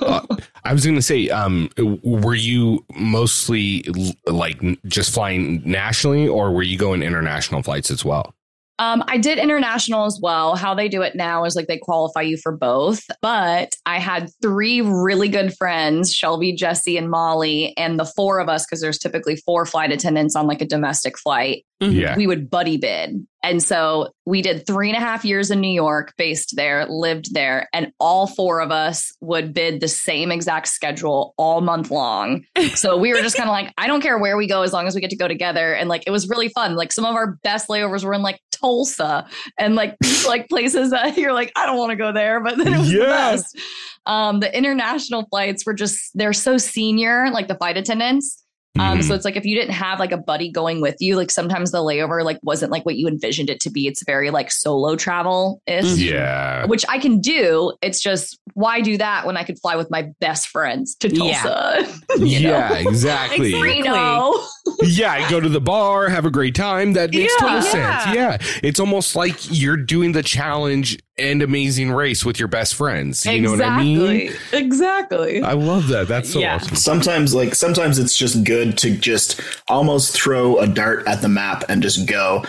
Uh, 0.01 0.25
I 0.65 0.73
was 0.73 0.83
going 0.83 0.95
to 0.95 1.01
say, 1.01 1.29
um, 1.29 1.69
were 2.03 2.33
you 2.33 2.83
mostly 2.95 3.83
like 4.25 4.59
just 4.87 5.13
flying 5.13 5.61
nationally, 5.63 6.27
or 6.27 6.51
were 6.51 6.63
you 6.63 6.75
going 6.75 7.03
international 7.03 7.61
flights 7.61 7.91
as 7.91 8.03
well? 8.03 8.33
Um, 8.81 9.03
I 9.07 9.19
did 9.19 9.37
international 9.37 10.05
as 10.05 10.19
well. 10.21 10.55
How 10.55 10.73
they 10.73 10.89
do 10.89 11.03
it 11.03 11.15
now 11.15 11.45
is 11.45 11.55
like 11.55 11.67
they 11.67 11.77
qualify 11.77 12.21
you 12.21 12.35
for 12.35 12.51
both. 12.51 13.03
But 13.21 13.75
I 13.85 13.99
had 13.99 14.31
three 14.41 14.81
really 14.81 15.29
good 15.29 15.55
friends, 15.55 16.11
Shelby, 16.11 16.53
Jesse, 16.55 16.97
and 16.97 17.07
Molly, 17.07 17.77
and 17.77 17.99
the 17.99 18.05
four 18.05 18.39
of 18.39 18.49
us, 18.49 18.65
because 18.65 18.81
there's 18.81 18.97
typically 18.97 19.35
four 19.35 19.67
flight 19.67 19.91
attendants 19.91 20.35
on 20.35 20.47
like 20.47 20.61
a 20.61 20.65
domestic 20.65 21.15
flight. 21.19 21.63
Mhm. 21.81 21.93
Yeah. 21.99 22.15
we 22.15 22.27
would 22.27 22.47
buddy 22.47 22.77
bid. 22.77 23.25
And 23.43 23.63
so 23.63 24.09
we 24.27 24.43
did 24.43 24.67
three 24.67 24.89
and 24.89 24.95
a 24.95 24.99
half 24.99 25.25
years 25.25 25.49
in 25.49 25.59
New 25.61 25.73
York, 25.73 26.13
based 26.15 26.53
there, 26.55 26.85
lived 26.85 27.33
there, 27.33 27.67
and 27.73 27.91
all 27.99 28.27
four 28.27 28.61
of 28.61 28.69
us 28.69 29.11
would 29.19 29.51
bid 29.51 29.81
the 29.81 29.87
same 29.87 30.31
exact 30.31 30.67
schedule 30.67 31.33
all 31.37 31.59
month 31.59 31.89
long. 31.89 32.43
So 32.75 32.97
we 32.97 33.11
were 33.11 33.21
just 33.21 33.35
kind 33.35 33.49
of 33.49 33.53
like, 33.53 33.73
I 33.79 33.87
don't 33.87 34.01
care 34.01 34.19
where 34.19 34.37
we 34.37 34.45
go 34.45 34.61
as 34.61 34.73
long 34.73 34.85
as 34.85 34.93
we 34.93 35.01
get 35.01 35.09
to 35.09 35.15
go 35.15 35.27
together. 35.27 35.73
And 35.73 35.89
like, 35.89 36.03
it 36.05 36.11
was 36.11 36.29
really 36.29 36.49
fun. 36.49 36.75
Like 36.75 36.91
some 36.91 37.03
of 37.03 37.15
our 37.15 37.37
best 37.43 37.67
layovers 37.67 38.03
were 38.03 38.13
in 38.13 38.21
like 38.21 38.39
Tulsa 38.61 39.27
and 39.57 39.75
like 39.75 39.95
like 40.27 40.47
places 40.49 40.91
that 40.91 41.17
you're 41.17 41.33
like, 41.33 41.51
I 41.55 41.65
don't 41.65 41.77
want 41.77 41.89
to 41.91 41.95
go 41.95 42.11
there, 42.11 42.39
but 42.41 42.57
then 42.57 42.73
it 42.73 42.77
was 42.77 42.91
Yeah. 42.91 42.99
the 42.99 43.05
best. 43.05 43.57
Um, 44.05 44.39
the 44.39 44.55
international 44.55 45.27
flights 45.29 45.65
were 45.65 45.73
just 45.73 45.99
they're 46.15 46.33
so 46.33 46.57
senior, 46.57 47.29
like 47.31 47.47
the 47.47 47.55
flight 47.55 47.77
attendants. 47.77 48.40
Um, 48.79 48.99
Mhm. 48.99 49.03
so 49.03 49.13
it's 49.15 49.25
like 49.25 49.35
if 49.35 49.45
you 49.45 49.53
didn't 49.55 49.73
have 49.73 49.99
like 49.99 50.13
a 50.13 50.17
buddy 50.17 50.49
going 50.49 50.79
with 50.81 50.95
you, 51.01 51.17
like 51.17 51.29
sometimes 51.29 51.71
the 51.71 51.79
layover 51.79 52.23
like 52.23 52.39
wasn't 52.41 52.71
like 52.71 52.85
what 52.85 52.95
you 52.95 53.07
envisioned 53.07 53.49
it 53.49 53.59
to 53.61 53.69
be. 53.69 53.85
It's 53.85 54.01
very 54.05 54.31
like 54.31 54.49
solo 54.49 54.95
travel 54.95 55.61
ish, 55.67 55.97
yeah. 55.97 56.65
which 56.65 56.85
I 56.87 56.97
can 56.97 57.19
do. 57.19 57.73
It's 57.81 57.99
just 58.01 58.39
why 58.53 58.79
do 58.81 58.97
that 58.97 59.25
when 59.25 59.35
I 59.35 59.43
could 59.43 59.59
fly 59.59 59.75
with 59.75 59.91
my 59.91 60.09
best 60.21 60.47
friends 60.47 60.95
to 60.95 61.09
Yeah. 61.09 61.41
Tulsa? 61.43 61.99
You 62.19 62.39
know? 62.41 62.49
yeah, 62.49 62.73
exactly. 62.77 63.47
Exactly. 63.47 63.61
Reno. 63.61 64.33
yeah, 64.83 65.29
go 65.29 65.39
to 65.39 65.49
the 65.49 65.61
bar, 65.61 66.07
have 66.09 66.25
a 66.25 66.31
great 66.31 66.55
time. 66.55 66.93
That 66.93 67.11
makes 67.13 67.33
Yeah. 67.39 67.47
total 67.47 67.63
Yeah. 67.79 68.03
sense. 68.03 68.15
Yeah. 68.15 68.37
It's 68.63 68.79
almost 68.79 69.15
like 69.15 69.35
you're 69.49 69.77
doing 69.77 70.11
the 70.13 70.23
challenge 70.23 70.97
and 71.21 71.41
amazing 71.41 71.91
race 71.91 72.25
with 72.25 72.39
your 72.39 72.47
best 72.47 72.75
friends. 72.75 73.25
You 73.25 73.41
know 73.41 73.51
what 73.51 73.61
I 73.61 73.81
mean? 73.83 74.33
Exactly. 74.51 75.41
I 75.43 75.53
love 75.53 75.87
that. 75.89 76.07
That's 76.07 76.33
so 76.33 76.39
Yeah. 76.39 76.55
awesome. 76.55 76.75
sometimes 76.75 77.33
like 77.35 77.55
sometimes 77.55 77.99
it's 77.99 78.17
just 78.17 78.43
good 78.43 78.77
to 78.79 78.97
just 78.97 79.39
almost 79.67 80.13
throw 80.13 80.57
a 80.59 80.67
dart 80.67 81.07
at 81.07 81.21
the 81.21 81.29
map 81.29 81.63
and 81.69 81.81
just 81.83 82.07
go 82.07 82.43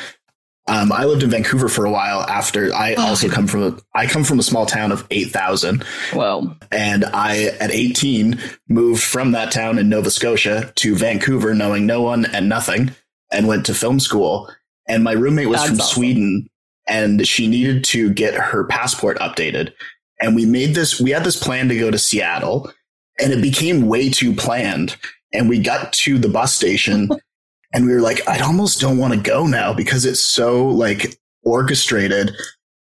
um, 0.69 0.93
I 0.93 1.07
lived 1.07 1.25
in 1.25 1.31
Vancouver 1.31 1.69
for 1.69 1.85
a 1.85 1.91
while 1.91 2.21
after 2.21 2.73
I 2.73 2.95
also 2.99 3.29
come 3.29 3.47
from 3.49 3.63
a 3.65 3.77
I 3.95 4.07
come 4.07 4.23
from 4.25 4.39
a 4.39 4.43
small 4.45 4.65
town 4.65 4.93
of 4.93 5.05
8,000 5.11 5.83
Whoa. 6.13 6.57
and 6.71 7.05
I 7.05 7.47
at 7.61 7.71
18 7.73 8.39
moved 8.69 9.03
from 9.03 9.33
that 9.33 9.51
town 9.53 9.79
in 9.79 9.89
Nova 9.89 10.11
Scotia 10.11 10.73
to 10.77 10.95
Vancouver 10.95 11.55
knowing 11.55 11.85
no 11.87 12.03
one 12.03 12.25
and 12.27 12.49
nothing 12.49 12.93
and 13.33 13.49
went 13.49 13.67
to 13.67 13.75
film 13.75 13.99
school 14.01 14.49
and 14.89 15.03
my 15.03 15.13
roommate 15.13 15.49
was 15.49 15.59
That's 15.59 15.71
from 15.71 15.81
awesome. 15.81 15.95
Sweden 15.95 16.49
and 16.89 17.27
she 17.27 17.47
needed 17.47 17.85
to 17.85 18.11
get 18.13 18.35
her 18.35 18.65
passport 18.65 19.19
updated 19.19 19.73
and 20.21 20.35
we 20.35 20.47
made 20.47 20.75
this 20.75 21.01
we 21.01 21.11
had 21.11 21.25
this 21.25 21.37
plan 21.37 21.69
to 21.69 21.79
go 21.79 21.91
to 21.91 21.99
Seattle 21.99 22.73
and 23.21 23.33
it 23.33 23.43
became 23.43 23.89
way 23.89 24.11
too 24.11 24.35
planned 24.35 24.97
and 25.33 25.49
we 25.49 25.59
got 25.59 25.93
to 25.93 26.19
the 26.19 26.29
bus 26.29 26.55
station 26.55 27.09
and 27.75 27.87
we 27.87 27.93
were 27.93 28.01
like 28.01 28.27
I 28.29 28.41
almost 28.41 28.81
don't 28.81 28.99
want 28.99 29.15
to 29.15 29.21
go 29.21 29.47
now 29.47 29.73
because 29.73 30.05
it's 30.05 30.21
so 30.21 30.67
like 30.67 31.19
orchestrated 31.45 32.33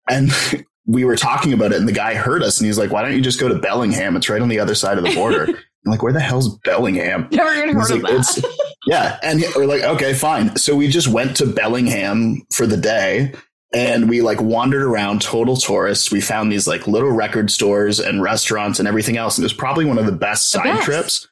and 0.10 0.32
we 0.86 1.06
were 1.06 1.16
talking 1.16 1.54
about 1.54 1.72
it 1.72 1.78
and 1.78 1.88
the 1.88 1.94
guy 1.94 2.16
heard 2.16 2.42
us 2.42 2.60
and 2.60 2.66
he's 2.66 2.78
like 2.78 2.92
why 2.92 3.02
don't 3.02 3.14
you 3.14 3.22
just 3.22 3.40
go 3.40 3.48
to 3.48 3.60
Bellingham 3.60 4.16
it's 4.16 4.30
right 4.30 4.42
on 4.42 4.50
the 4.50 4.60
other 4.60 4.76
side 4.76 4.98
of 4.98 5.04
the 5.04 5.14
border 5.14 5.48
I'm 5.86 5.92
like 5.92 6.04
where 6.04 6.14
the 6.14 6.20
hell's 6.20 6.58
Bellingham 6.60 7.30
Never 7.32 7.54
even 7.54 7.76
heard 7.76 7.92
of 7.92 8.02
that. 8.02 8.56
Yeah. 8.86 9.20
And 9.22 9.44
we're 9.56 9.66
like, 9.66 9.84
okay, 9.84 10.14
fine. 10.14 10.56
So 10.56 10.76
we 10.76 10.88
just 10.88 11.08
went 11.08 11.38
to 11.38 11.46
Bellingham 11.46 12.42
for 12.52 12.66
the 12.66 12.78
day 12.78 13.34
and 13.74 14.10
we 14.10 14.22
like 14.22 14.42
wandered 14.42 14.82
around 14.84 15.22
total 15.22 15.56
tourists. 15.58 16.12
We 16.12 16.22
found 16.22 16.52
these 16.52 16.68
like 16.68 16.88
little 16.88 17.12
record 17.12 17.52
stores 17.52 18.00
and 18.00 18.22
restaurants 18.22 18.80
and 18.80 18.88
everything 18.88 19.18
else. 19.18 19.38
And 19.38 19.44
it 19.44 19.46
was 19.46 19.54
probably 19.54 19.86
one 19.86 19.98
of 20.00 20.06
the 20.06 20.12
best 20.12 20.52
The 20.52 20.58
side 20.60 20.64
best. 20.66 20.86
trips 20.86 21.28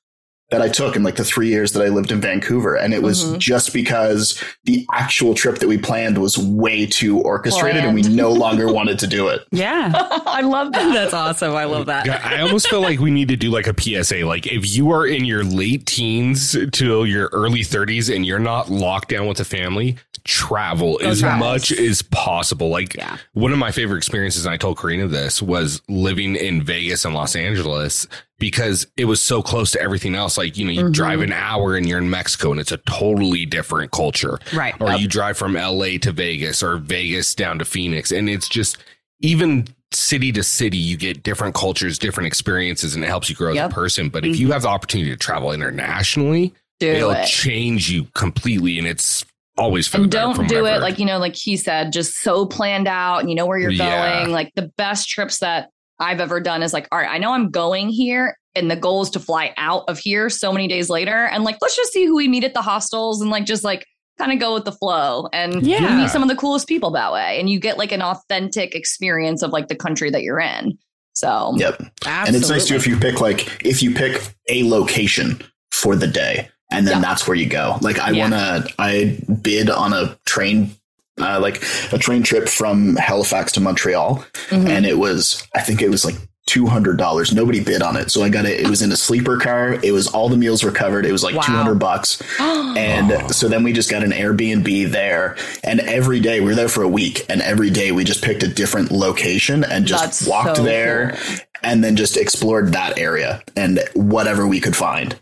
that 0.49 0.61
I 0.61 0.69
took 0.69 0.95
in 0.95 1.03
like 1.03 1.17
the 1.17 1.25
three 1.25 1.49
years 1.49 1.73
that 1.73 1.83
I 1.83 1.89
lived 1.89 2.09
in 2.09 2.21
Vancouver. 2.21 2.75
And 2.75 2.93
it 2.93 3.01
was 3.03 3.25
Mhm. 3.25 3.37
just 3.39 3.73
because 3.73 4.41
the 4.63 4.85
actual 4.93 5.33
trip 5.35 5.57
that 5.57 5.67
we 5.67 5.77
planned 5.77 6.17
was 6.19 6.37
way 6.37 6.85
too 6.85 7.19
orchestrated 7.19 7.83
and 7.83 7.93
we 7.93 8.01
no 8.03 8.31
longer 8.31 8.71
wanted 8.73 8.97
to 8.99 9.07
do 9.07 9.27
it. 9.27 9.41
Yeah. 9.51 9.91
I 10.25 10.39
love 10.41 10.71
that. 10.71 10.93
That's 10.93 11.13
awesome. 11.13 11.53
I 11.53 11.65
love 11.65 11.87
that. 11.87 12.05
Yeah, 12.05 12.21
I 12.23 12.39
almost 12.39 12.69
feel 12.69 12.79
like 12.79 12.99
we 13.01 13.11
need 13.11 13.27
to 13.27 13.35
do 13.35 13.49
like 13.49 13.67
a 13.67 13.73
PSA. 13.77 14.25
Like 14.25 14.47
if 14.47 14.73
you 14.73 14.91
are 14.91 15.05
in 15.05 15.25
your 15.25 15.43
late 15.43 15.85
teens 15.85 16.55
to 16.71 17.03
your 17.03 17.27
early 17.33 17.61
30s 17.63 18.15
and 18.15 18.25
you're 18.25 18.39
not 18.39 18.69
locked 18.71 19.09
down 19.09 19.27
with 19.27 19.41
a 19.41 19.45
family, 19.45 19.97
travel 20.27 20.97
Go 20.99 21.07
as 21.07 21.23
much 21.23 21.71
as 21.71 22.01
possible. 22.03 22.69
Like 22.69 22.93
Yeah. 22.95 23.17
one 23.33 23.51
of 23.53 23.57
my 23.57 23.71
favorite 23.71 23.97
experiences, 23.97 24.45
and 24.45 24.53
I 24.53 24.57
told 24.57 24.77
Corrina 24.77 25.09
this, 25.09 25.41
was 25.41 25.81
living 25.87 26.35
in 26.35 26.61
Vegas 26.61 27.05
and 27.05 27.15
Los 27.15 27.35
Angeles 27.35 28.05
because 28.37 28.85
it 28.97 29.05
was 29.05 29.21
so 29.21 29.41
close 29.41 29.71
to 29.71 29.81
everything 29.81 30.13
else. 30.13 30.37
Like, 30.37 30.57
you 30.57 30.65
know, 30.65 30.71
you 30.71 30.83
Mhm. 30.83 30.91
drive 30.93 31.21
an 31.21 31.31
hour 31.33 31.75
and 31.75 31.87
you're 31.87 31.97
in 31.97 32.09
Mexico 32.09 32.51
and 32.51 32.59
it's 32.59 32.71
a 32.71 32.77
totally 32.77 33.45
different 33.45 33.91
culture. 33.91 34.37
Right. 34.53 34.75
Or 34.79 34.93
you 34.93 35.07
drive 35.07 35.37
from 35.37 35.55
LA 35.55 35.97
to 35.99 36.11
Vegas 36.11 36.61
or 36.61 36.77
Vegas 36.77 37.33
down 37.33 37.57
to 37.59 37.65
Phoenix. 37.65 38.11
And 38.11 38.29
it's 38.29 38.47
just 38.47 38.77
even 39.21 39.67
city 39.93 40.31
to 40.33 40.43
city, 40.43 40.77
you 40.77 40.97
get 40.97 41.23
different 41.23 41.55
cultures, 41.55 41.97
different 41.97 42.27
experiences, 42.27 42.93
and 42.93 43.03
it 43.03 43.07
helps 43.07 43.29
you 43.29 43.35
grow 43.35 43.53
as 43.53 43.57
a 43.57 43.69
person. 43.73 44.09
But 44.09 44.25
if 44.25 44.37
you 44.37 44.51
have 44.51 44.63
the 44.63 44.67
opportunity 44.67 45.09
to 45.09 45.15
travel 45.17 45.53
internationally, 45.53 46.53
Do 46.81 46.87
it'll 46.87 47.11
it. 47.11 47.25
change 47.25 47.89
you 47.89 48.07
completely. 48.13 48.77
And 48.77 48.85
it's 48.87 49.23
always 49.57 49.87
for 49.87 49.97
the 49.97 50.03
and 50.03 50.11
don't 50.11 50.35
from 50.35 50.47
do 50.47 50.65
it 50.65 50.73
heard. 50.73 50.81
like 50.81 50.99
you 50.99 51.05
know 51.05 51.17
like 51.17 51.35
he 51.35 51.57
said 51.57 51.91
just 51.91 52.15
so 52.21 52.45
planned 52.45 52.87
out 52.87 53.19
and 53.19 53.29
you 53.29 53.35
know 53.35 53.45
where 53.45 53.57
you're 53.57 53.71
Yeah. 53.71 54.19
going 54.21 54.31
like 54.31 54.51
the 54.55 54.71
best 54.77 55.09
trips 55.09 55.39
that 55.39 55.69
i've 55.99 56.19
ever 56.21 56.39
done 56.39 56.61
is 56.63 56.73
like 56.73 56.87
all 56.91 56.99
right 56.99 57.09
i 57.09 57.17
know 57.17 57.33
i'm 57.33 57.49
going 57.49 57.89
here 57.89 58.37
and 58.55 58.69
the 58.69 58.75
goal 58.75 59.01
is 59.01 59.09
to 59.11 59.19
fly 59.19 59.53
out 59.57 59.83
of 59.87 59.97
here 59.99 60.29
so 60.29 60.51
many 60.53 60.67
days 60.67 60.89
later 60.89 61.25
and 61.25 61.43
like 61.43 61.57
let's 61.61 61.75
just 61.75 61.91
see 61.91 62.05
who 62.05 62.15
we 62.15 62.27
meet 62.27 62.43
at 62.43 62.53
the 62.53 62.61
hostels 62.61 63.21
and 63.21 63.31
like 63.31 63.45
just 63.45 63.63
like 63.63 63.85
kind 64.19 64.31
of 64.31 64.39
go 64.39 64.53
with 64.53 64.65
the 64.65 64.71
flow 64.71 65.27
and 65.33 65.65
you 65.65 65.73
Yeah. 65.75 65.95
meet 65.95 66.09
some 66.09 66.21
of 66.23 66.29
the 66.29 66.35
coolest 66.35 66.67
people 66.67 66.91
that 66.91 67.11
way 67.13 67.39
and 67.39 67.49
you 67.49 67.59
get 67.59 67.77
like 67.77 67.91
an 67.91 68.01
authentic 68.01 68.73
experience 68.75 69.41
of 69.43 69.51
like 69.51 69.67
the 69.67 69.75
country 69.75 70.09
that 70.11 70.23
you're 70.23 70.39
in 70.39 70.77
so 71.13 71.53
Yep. 71.57 71.81
Absolutely. 72.05 72.27
And 72.27 72.35
it's 72.35 72.49
nice 72.49 72.67
too 72.67 72.75
if 72.75 72.85
you 72.87 72.97
pick 72.97 73.21
like 73.21 73.63
if 73.65 73.81
you 73.81 73.93
pick 73.93 74.21
a 74.49 74.63
location 74.69 75.41
for 75.71 75.95
the 75.95 76.07
day 76.07 76.49
and 76.71 76.85
then 76.87 76.95
Yeah. 76.97 77.01
that's 77.01 77.27
where 77.27 77.37
you 77.37 77.45
go. 77.47 77.77
Like 77.81 77.99
I 77.99 78.11
Yeah. 78.11 78.21
wanna 78.23 78.65
I 78.79 79.17
bid 79.41 79.69
on 79.69 79.93
a 79.93 80.17
train 80.25 80.71
uh, 81.19 81.39
like 81.41 81.63
a 81.91 81.97
train 81.97 82.21
trip 82.21 82.47
from 82.47 82.95
Halifax 82.95 83.53
to 83.53 83.59
Montreal 83.59 84.23
mhm. 84.49 84.69
and 84.69 84.85
it 84.85 84.97
was 84.99 85.41
I 85.55 85.61
think 85.61 85.81
it 85.81 85.89
was 85.89 86.05
like 86.05 86.15
two 86.45 86.67
hundred 86.67 86.97
dollars. 86.97 87.33
Nobody 87.33 87.59
bid 87.59 87.81
on 87.81 87.97
it. 87.97 88.09
So 88.11 88.23
I 88.23 88.29
got 88.29 88.45
it 88.45 88.59
it 88.61 88.69
was 88.69 88.81
in 88.81 88.91
a 88.91 88.95
sleeper 88.95 89.37
car. 89.37 89.77
It 89.83 89.91
was 89.91 90.07
all 90.07 90.29
the 90.29 90.37
meals 90.37 90.63
were 90.63 90.71
covered. 90.71 91.05
It 91.05 91.11
was 91.11 91.23
like 91.23 91.35
Wow. 91.35 91.41
two 91.41 91.51
hundred 91.53 91.79
bucks. 91.79 92.21
And 92.77 93.11
Oh. 93.11 93.27
so 93.29 93.47
then 93.47 93.63
we 93.63 93.73
just 93.73 93.89
got 93.89 94.03
an 94.03 94.11
Airbnb 94.11 94.91
there. 94.91 95.35
And 95.63 95.79
every 95.79 96.19
day 96.19 96.39
we 96.39 96.45
were 96.49 96.55
there 96.55 96.69
for 96.69 96.83
a 96.83 96.87
week. 96.87 97.25
And 97.27 97.41
every 97.41 97.71
day 97.71 97.91
we 97.91 98.03
just 98.03 98.21
picked 98.23 98.43
a 98.43 98.47
different 98.47 98.91
location 98.91 99.63
and 99.63 99.87
just 99.87 100.03
That's 100.03 100.27
walked 100.27 100.57
so 100.57 100.63
there 100.63 101.17
cool. 101.19 101.37
and 101.63 101.83
then 101.83 101.95
just 101.95 102.15
explored 102.17 102.73
that 102.73 102.99
area 102.99 103.41
and 103.55 103.79
whatever 103.95 104.45
we 104.45 104.59
could 104.59 104.75
find. 104.75 105.15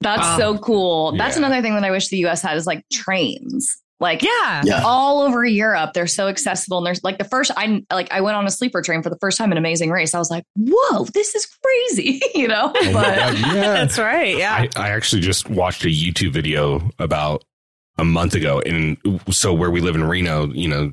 That's 0.00 0.20
Wow. 0.22 0.38
so 0.38 0.58
cool 0.58 1.12
that's 1.16 1.36
Yeah. 1.36 1.44
another 1.46 1.62
thing 1.62 1.74
that 1.74 1.84
i 1.84 1.90
wish 1.90 2.08
the 2.08 2.18
us 2.26 2.42
had 2.42 2.56
is 2.56 2.66
like 2.66 2.84
trains 2.92 3.76
like 4.02 4.22
yeah. 4.22 4.62
Yeah. 4.64 4.80
all 4.82 5.20
over 5.20 5.44
Europe. 5.44 5.92
They're 5.92 6.06
so 6.06 6.28
accessible. 6.28 6.78
And 6.78 6.86
there's 6.86 7.04
like 7.04 7.18
the 7.18 7.24
first 7.24 7.50
I 7.54 7.84
like 7.92 8.10
I 8.10 8.22
went 8.22 8.34
on 8.34 8.46
a 8.46 8.50
sleeper 8.50 8.80
train 8.80 9.02
for 9.02 9.10
the 9.10 9.18
first 9.20 9.36
time 9.36 9.52
in 9.52 9.58
Amazing 9.58 9.90
Race. 9.90 10.14
I 10.14 10.18
was 10.18 10.30
like, 10.30 10.42
whoa, 10.56 11.04
this 11.12 11.34
is 11.34 11.46
crazy, 11.62 12.22
you 12.34 12.48
know? 12.48 12.72
Oh 12.74 12.92
but 12.94 13.14
God, 13.16 13.38
yeah. 13.38 13.52
That's 13.60 13.98
right. 13.98 14.38
Yeah. 14.38 14.54
I, 14.54 14.68
I 14.82 14.88
actually 14.92 15.20
just 15.20 15.50
watched 15.50 15.84
a 15.84 15.88
YouTube 15.88 16.32
video 16.32 16.88
about 16.98 17.44
a 17.98 18.04
month 18.06 18.34
ago. 18.34 18.62
And 18.64 18.96
so 19.28 19.52
where 19.52 19.70
we 19.70 19.82
live 19.82 19.96
in 19.96 20.04
Reno, 20.04 20.46
you 20.46 20.68
know, 20.68 20.92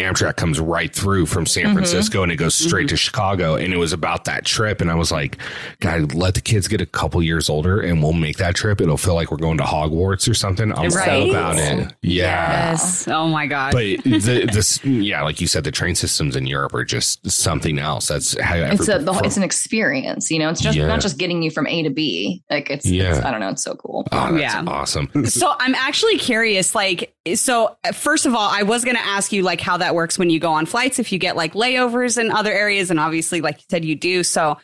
Amtrak 0.00 0.36
comes 0.36 0.58
right 0.60 0.94
through 0.94 1.26
from 1.26 1.46
San 1.46 1.66
Mhm. 1.66 1.72
Francisco 1.74 2.22
and 2.22 2.32
it 2.32 2.36
goes 2.36 2.54
straight 2.54 2.88
to 2.88 2.96
Chicago. 2.96 3.54
And 3.56 3.72
it 3.72 3.76
was 3.76 3.92
about 3.92 4.24
that 4.24 4.44
trip. 4.44 4.80
And 4.80 4.90
I 4.90 4.94
was 4.94 5.10
like, 5.12 5.36
God, 5.80 6.14
let 6.14 6.34
the 6.34 6.40
kids 6.40 6.68
get 6.68 6.80
a 6.80 6.86
couple 6.86 7.22
years 7.22 7.48
older 7.48 7.80
and 7.80 8.02
we'll 8.02 8.12
make 8.12 8.38
that 8.38 8.54
trip. 8.54 8.80
It'll 8.80 8.96
feel 8.96 9.14
like 9.14 9.30
we're 9.30 9.36
going 9.36 9.58
to 9.58 9.64
Hogwarts 9.64 10.28
or 10.28 10.34
something. 10.34 10.72
I'm 10.72 10.90
Right. 10.90 11.08
all 11.08 11.30
about 11.30 11.56
it. 11.58 11.92
Yeah. 12.02 12.70
yes. 12.70 13.06
Oh 13.08 13.28
my 13.28 13.46
God. 13.46 13.72
But 13.72 13.82
the 14.04 14.48
this 14.52 14.82
yeah, 14.84 15.22
like 15.22 15.40
you 15.40 15.46
said, 15.46 15.64
the 15.64 15.70
train 15.70 15.94
systems 15.94 16.36
in 16.36 16.46
Europe 16.46 16.74
are 16.74 16.84
just 16.84 17.30
something 17.30 17.78
else. 17.78 18.08
That's 18.08 18.38
how 18.40 18.56
it's 18.56 18.88
a 18.88 18.98
the, 18.98 19.20
it's 19.24 19.36
an 19.36 19.42
experience, 19.42 20.30
you 20.30 20.38
know. 20.38 20.48
It's 20.50 20.60
just 20.60 20.76
Yeah. 20.76 20.86
not 20.86 21.00
just 21.00 21.18
getting 21.18 21.42
you 21.42 21.50
from 21.50 21.66
A 21.66 21.82
to 21.82 21.90
B. 21.90 22.42
Like 22.50 22.70
it's, 22.70 22.86
Yeah. 22.86 23.16
it's 23.16 23.24
I 23.24 23.30
don't 23.30 23.40
know, 23.40 23.48
it's 23.50 23.62
so 23.64 23.74
cool. 23.74 24.06
Oh, 24.12 24.32
that's 24.32 24.54
Yeah. 24.54 24.64
awesome. 24.66 25.08
So 25.26 25.54
I'm 25.58 25.74
actually 25.74 26.18
curious, 26.18 26.74
like, 26.74 27.14
so 27.34 27.76
first 27.92 28.26
of 28.26 28.34
all, 28.34 28.48
I 28.50 28.62
was 28.62 28.84
going 28.84 28.96
to 28.96 29.04
ask 29.06 29.32
you 29.32 29.42
like 29.42 29.60
how 29.60 29.76
that 29.76 29.89
works 29.94 30.18
when 30.18 30.30
you 30.30 30.40
go 30.40 30.52
on 30.52 30.66
flights, 30.66 30.98
if 30.98 31.12
you 31.12 31.18
get 31.18 31.36
like 31.36 31.54
layovers 31.54 32.18
in 32.18 32.30
other 32.30 32.52
areas, 32.52 32.90
and 32.90 33.00
obviously, 33.00 33.40
like 33.40 33.58
you 33.58 33.64
said, 33.70 33.84
you 33.84 33.94
do. 33.94 34.22
So, 34.22 34.58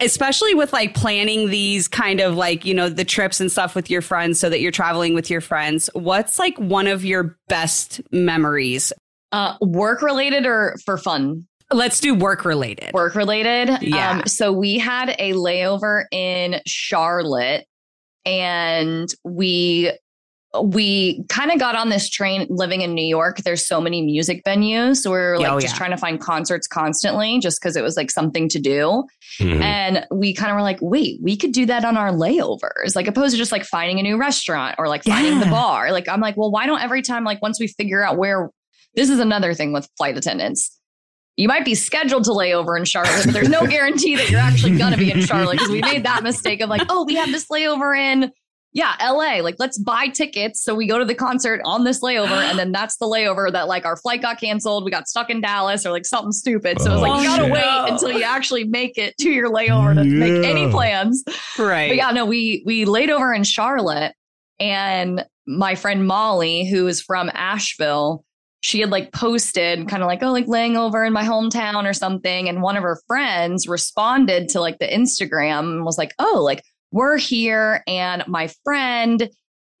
especially 0.00 0.54
with 0.54 0.72
like 0.72 0.94
planning 0.94 1.50
these 1.50 1.88
kind 1.88 2.20
of 2.20 2.34
like 2.34 2.64
you 2.64 2.74
know 2.74 2.88
the 2.88 3.04
trips 3.04 3.40
and 3.40 3.50
stuff 3.50 3.74
with 3.74 3.90
your 3.90 4.02
friends, 4.02 4.38
so 4.38 4.48
that 4.48 4.60
you're 4.60 4.72
traveling 4.72 5.14
with 5.14 5.30
your 5.30 5.40
friends. 5.40 5.90
What's 5.94 6.38
like 6.38 6.58
one 6.58 6.86
of 6.86 7.04
your 7.04 7.36
best 7.48 8.00
memories? 8.10 8.92
Uh 9.32 9.56
work 9.60 10.02
related 10.02 10.46
or 10.46 10.76
for 10.84 10.98
fun? 10.98 11.46
Let's 11.70 12.00
do 12.00 12.14
work 12.14 12.44
related. 12.44 12.92
Work 12.92 13.14
related. 13.14 13.78
Yeah. 13.80 14.10
Um, 14.10 14.26
so 14.26 14.52
we 14.52 14.78
had 14.78 15.14
a 15.18 15.32
layover 15.32 16.04
in 16.12 16.60
Charlotte 16.66 17.64
and 18.24 19.08
we 19.24 19.92
we 20.64 21.24
kind 21.28 21.50
of 21.50 21.58
got 21.58 21.74
on 21.74 21.88
this 21.88 22.10
train 22.10 22.46
living 22.50 22.82
in 22.82 22.92
New 22.94 23.04
York. 23.06 23.38
There's 23.38 23.66
so 23.66 23.80
many 23.80 24.02
music 24.02 24.42
venues. 24.44 24.96
So 24.98 25.10
we 25.10 25.16
are 25.16 25.38
like 25.38 25.50
Oh, 25.50 25.60
just 25.60 25.74
yeah. 25.74 25.78
trying 25.78 25.90
to 25.92 25.96
find 25.96 26.20
concerts 26.20 26.66
constantly 26.66 27.38
just 27.40 27.60
because 27.60 27.74
it 27.74 27.82
was 27.82 27.96
like 27.96 28.10
something 28.10 28.48
to 28.50 28.60
do. 28.60 29.04
Mhm. 29.40 29.62
And 29.62 30.06
we 30.10 30.34
kind 30.34 30.50
of 30.50 30.56
were 30.56 30.62
like, 30.62 30.78
wait, 30.82 31.20
we 31.22 31.36
could 31.38 31.52
do 31.52 31.64
that 31.66 31.86
on 31.86 31.96
our 31.96 32.10
layovers, 32.10 32.94
like 32.94 33.06
opposed 33.08 33.32
to 33.32 33.38
just 33.38 33.50
like 33.52 33.64
finding 33.64 33.98
a 33.98 34.02
new 34.02 34.18
restaurant 34.18 34.74
or 34.78 34.88
like 34.88 35.04
finding 35.04 35.40
the 35.40 35.46
bar. 35.46 35.90
Like, 35.90 36.06
I'm 36.08 36.20
like, 36.20 36.36
well, 36.36 36.50
why 36.50 36.66
don't 36.66 36.82
every 36.82 37.00
time, 37.00 37.24
like, 37.24 37.40
once 37.40 37.58
we 37.58 37.66
figure 37.68 38.04
out 38.04 38.18
where 38.18 38.50
this 38.94 39.08
is 39.08 39.20
another 39.20 39.54
thing 39.54 39.72
with 39.72 39.88
flight 39.96 40.18
attendants. 40.18 40.78
You 41.38 41.48
might 41.48 41.64
be 41.64 41.74
scheduled 41.74 42.24
to 42.24 42.32
lay 42.34 42.52
over 42.52 42.76
in 42.76 42.84
Charlotte, 42.84 43.22
but 43.24 43.32
there's 43.32 43.48
no 43.48 43.66
guarantee 43.66 44.16
that 44.16 44.28
you're 44.28 44.38
actually 44.38 44.76
going 44.76 44.92
to 44.92 44.98
be 44.98 45.10
in 45.10 45.22
Charlotte 45.22 45.52
because 45.52 45.70
we 45.70 45.80
made 45.80 46.04
that 46.04 46.22
mistake 46.22 46.60
of 46.60 46.68
like, 46.68 46.82
oh, 46.90 47.04
we 47.04 47.14
have 47.14 47.32
this 47.32 47.46
layover 47.46 47.98
in 47.98 48.30
yeah, 48.74 48.94
LA, 49.02 49.40
like 49.42 49.56
let's 49.58 49.78
buy 49.78 50.08
tickets. 50.08 50.62
So 50.62 50.74
we 50.74 50.86
go 50.86 50.98
to 50.98 51.04
the 51.04 51.14
concert 51.14 51.60
on 51.64 51.84
this 51.84 52.00
layover. 52.00 52.42
and 52.42 52.58
then 52.58 52.72
that's 52.72 52.96
the 52.96 53.06
layover 53.06 53.52
that 53.52 53.68
like 53.68 53.84
our 53.84 53.96
flight 53.96 54.22
got 54.22 54.40
canceled. 54.40 54.84
We 54.84 54.90
got 54.90 55.08
stuck 55.08 55.28
in 55.28 55.40
Dallas 55.42 55.84
or 55.84 55.90
like 55.90 56.06
something 56.06 56.32
stupid. 56.32 56.80
So 56.80 56.90
it 56.90 56.94
was 56.94 57.02
like, 57.02 57.12
Oh, 57.12 57.20
you 57.20 57.28
gotta 57.28 57.42
shit. 57.44 57.52
wait 57.52 57.90
until 57.90 58.12
you 58.12 58.22
actually 58.22 58.64
make 58.64 58.96
it 58.96 59.16
to 59.18 59.30
your 59.30 59.50
layover 59.50 59.94
to 59.94 60.04
make 60.04 60.44
any 60.44 60.70
plans. 60.70 61.22
Right. 61.58 61.88
But 61.90 61.96
yeah, 61.96 62.10
no, 62.12 62.24
we 62.24 62.62
we 62.64 62.84
laid 62.86 63.10
over 63.10 63.32
in 63.34 63.44
Charlotte 63.44 64.14
and 64.58 65.24
my 65.46 65.74
friend 65.74 66.06
Molly, 66.06 66.64
who 66.64 66.86
is 66.86 67.02
from 67.02 67.30
Asheville, 67.34 68.24
she 68.60 68.78
had 68.80 68.90
like 68.90 69.12
posted 69.12 69.88
kind 69.88 70.02
of 70.02 70.06
like, 70.06 70.22
oh, 70.22 70.30
like 70.30 70.46
laying 70.46 70.76
over 70.76 71.04
in 71.04 71.12
my 71.12 71.24
hometown 71.24 71.84
or 71.84 71.92
something. 71.92 72.48
And 72.48 72.62
one 72.62 72.76
of 72.76 72.84
her 72.84 73.00
friends 73.08 73.66
responded 73.66 74.48
to 74.50 74.60
like 74.60 74.78
the 74.78 74.86
Instagram 74.86 75.60
and 75.74 75.84
was 75.84 75.98
like, 75.98 76.14
oh, 76.20 76.40
like 76.44 76.62
we're 76.92 77.16
here 77.16 77.82
and 77.86 78.22
my 78.28 78.48
friend 78.64 79.28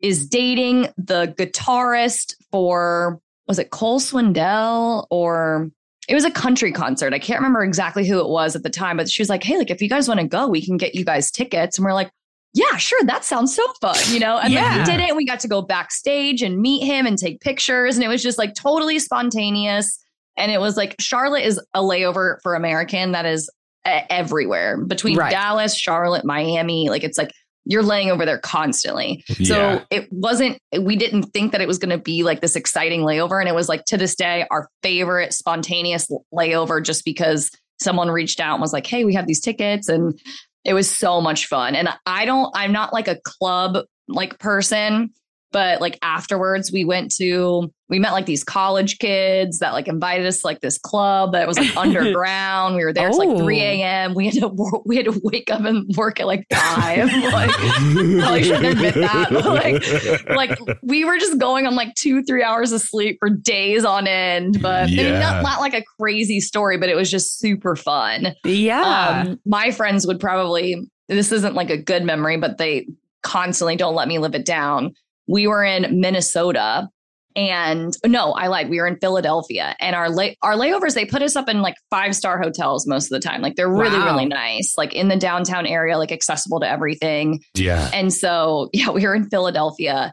is 0.00 0.26
dating 0.26 0.88
the 0.98 1.32
guitarist 1.38 2.34
for 2.50 3.20
was 3.46 3.58
it 3.58 3.70
Cole 3.70 4.00
Swindell 4.00 5.06
or 5.10 5.70
it 6.08 6.14
was 6.14 6.24
a 6.24 6.30
country 6.30 6.72
concert. 6.72 7.14
I 7.14 7.18
can't 7.18 7.38
remember 7.38 7.62
exactly 7.62 8.06
who 8.06 8.18
it 8.18 8.28
was 8.28 8.56
at 8.56 8.64
the 8.64 8.70
time, 8.70 8.96
but 8.96 9.08
she 9.08 9.22
was 9.22 9.28
like, 9.28 9.44
Hey, 9.44 9.56
like 9.58 9.70
if 9.70 9.80
you 9.80 9.88
guys 9.88 10.08
want 10.08 10.20
to 10.20 10.26
go, 10.26 10.48
we 10.48 10.64
can 10.64 10.76
get 10.76 10.94
you 10.94 11.04
guys 11.04 11.30
tickets. 11.30 11.78
And 11.78 11.84
we're 11.84 11.94
like, 11.94 12.10
Yeah, 12.54 12.76
sure. 12.76 13.00
That 13.04 13.24
sounds 13.24 13.54
so 13.54 13.64
fun, 13.80 13.96
you 14.08 14.18
know? 14.18 14.38
And 14.38 14.54
then 14.54 14.78
we 14.78 14.84
did 14.84 15.00
it 15.00 15.08
and 15.08 15.16
we 15.16 15.24
got 15.24 15.40
to 15.40 15.48
go 15.48 15.62
backstage 15.62 16.42
and 16.42 16.60
meet 16.60 16.84
him 16.84 17.06
and 17.06 17.16
take 17.16 17.40
pictures. 17.40 17.96
And 17.96 18.04
it 18.04 18.08
was 18.08 18.22
just 18.22 18.38
like 18.38 18.54
totally 18.54 18.98
spontaneous. 18.98 19.98
And 20.36 20.50
it 20.50 20.60
was 20.60 20.76
like 20.76 20.96
Charlotte 20.98 21.44
is 21.44 21.60
a 21.74 21.80
layover 21.80 22.40
for 22.42 22.54
American 22.54 23.12
that 23.12 23.26
is 23.26 23.50
everywhere 23.84 24.78
between 24.84 25.16
Right. 25.16 25.30
Dallas, 25.30 25.76
Charlotte, 25.76 26.24
Miami. 26.24 26.88
Like 26.88 27.04
it's 27.04 27.18
like 27.18 27.32
you're 27.64 27.82
laying 27.82 28.10
over 28.10 28.24
there 28.26 28.38
constantly. 28.38 29.24
So 29.44 29.56
Yeah. 29.56 29.84
it 29.90 30.08
wasn't, 30.12 30.58
we 30.80 30.96
didn't 30.96 31.24
think 31.24 31.52
that 31.52 31.60
it 31.60 31.68
was 31.68 31.78
going 31.78 31.96
to 31.96 32.02
be 32.02 32.24
like 32.24 32.40
this 32.40 32.56
exciting 32.56 33.02
layover. 33.02 33.38
And 33.38 33.48
it 33.48 33.54
was 33.54 33.68
like 33.68 33.84
to 33.86 33.96
this 33.96 34.16
day, 34.16 34.46
our 34.50 34.68
favorite 34.82 35.32
spontaneous 35.32 36.10
layover 36.34 36.82
just 36.82 37.04
because 37.04 37.50
someone 37.80 38.10
reached 38.10 38.40
out 38.40 38.54
and 38.54 38.60
was 38.60 38.72
like, 38.72 38.86
hey, 38.86 39.04
we 39.04 39.14
have 39.14 39.26
these 39.28 39.40
tickets. 39.40 39.88
And 39.88 40.18
it 40.64 40.74
was 40.74 40.90
so 40.90 41.20
much 41.20 41.46
fun. 41.46 41.74
And 41.76 41.88
I 42.04 42.24
don't, 42.24 42.50
I'm 42.54 42.72
not 42.72 42.92
like 42.92 43.08
a 43.08 43.20
club 43.24 43.84
like 44.08 44.38
person, 44.40 45.10
but 45.52 45.80
like 45.80 45.98
afterwards 46.02 46.72
we 46.72 46.84
went 46.84 47.14
to, 47.16 47.72
we 47.88 47.98
met 47.98 48.12
like 48.12 48.24
these 48.26 48.42
college 48.42 48.98
kids 48.98 49.58
that 49.58 49.72
like 49.74 49.86
invited 49.86 50.26
us 50.26 50.40
to 50.40 50.46
like 50.46 50.60
this 50.60 50.78
club 50.78 51.32
that 51.32 51.46
was 51.46 51.58
like 51.58 51.76
underground. 51.76 52.74
We 52.74 52.84
were 52.84 52.92
there. 52.92 53.08
It's 53.08 53.18
like 53.18 53.28
Oh. 53.28 53.38
3 53.38 53.60
a.m. 53.60 54.14
We 54.14 54.26
had 54.26 54.34
to, 54.36 54.48
wo- 54.52 54.82
we 54.86 54.96
had 54.96 55.04
to 55.06 55.20
wake 55.22 55.50
up 55.50 55.60
and 55.64 55.86
work 55.96 56.18
at 56.20 56.26
like 56.26 56.46
five. 56.52 57.12
like, 57.32 57.50
probably 57.50 58.42
shouldn't 58.42 58.64
admit 58.66 58.94
that. 58.94 59.28
but, 59.30 59.44
like, 59.44 60.58
like 60.58 60.78
we 60.82 61.04
were 61.04 61.18
just 61.18 61.38
going 61.38 61.66
on 61.66 61.74
like 61.74 61.94
two, 61.94 62.22
three 62.24 62.42
hours 62.42 62.72
of 62.72 62.80
sleep 62.80 63.18
for 63.20 63.28
days 63.30 63.84
on 63.84 64.06
end. 64.06 64.60
But 64.62 64.84
I 64.84 64.86
mean, 64.86 65.20
not, 65.20 65.42
not 65.42 65.60
like 65.60 65.74
a 65.74 65.82
crazy 66.00 66.40
story, 66.40 66.78
but 66.78 66.88
it 66.88 66.94
was 66.96 67.10
just 67.10 67.38
super 67.38 67.76
fun. 67.76 68.34
yeah. 68.44 69.24
Um, 69.26 69.40
my 69.44 69.70
friends 69.70 70.06
would 70.06 70.18
probably, 70.20 70.90
this 71.08 71.30
isn't 71.30 71.54
like 71.54 71.68
a 71.70 71.76
good 71.76 72.04
memory, 72.04 72.38
but 72.38 72.56
they 72.58 72.86
constantly 73.22 73.76
don't 73.76 73.94
let 73.94 74.08
me 74.08 74.18
live 74.18 74.34
it 74.34 74.44
down. 74.44 74.94
We 75.32 75.46
were 75.46 75.64
in 75.64 75.98
Minnesota 76.00 76.88
and 77.34 77.96
no, 78.04 78.32
I 78.32 78.48
lied. 78.48 78.68
We 78.68 78.78
were 78.78 78.86
in 78.86 78.98
Philadelphia 79.00 79.74
and 79.80 79.96
our 79.96 80.10
lay, 80.10 80.36
our 80.42 80.52
layovers, 80.54 80.92
they 80.94 81.06
put 81.06 81.22
us 81.22 81.34
up 81.34 81.48
in 81.48 81.62
like 81.62 81.76
five 81.90 82.14
star 82.14 82.38
hotels 82.38 82.86
most 82.86 83.10
of 83.10 83.18
the 83.18 83.26
time. 83.26 83.40
Like 83.40 83.56
they're 83.56 83.72
really, 83.72 83.98
Wow. 83.98 84.12
really 84.12 84.26
nice, 84.26 84.74
like 84.76 84.92
in 84.92 85.08
the 85.08 85.16
downtown 85.16 85.64
area, 85.66 85.96
like 85.96 86.12
accessible 86.12 86.60
to 86.60 86.68
everything. 86.68 87.40
yeah. 87.54 87.90
And 87.94 88.12
so, 88.12 88.68
yeah, 88.74 88.90
we 88.90 89.06
were 89.06 89.14
in 89.14 89.30
Philadelphia 89.30 90.12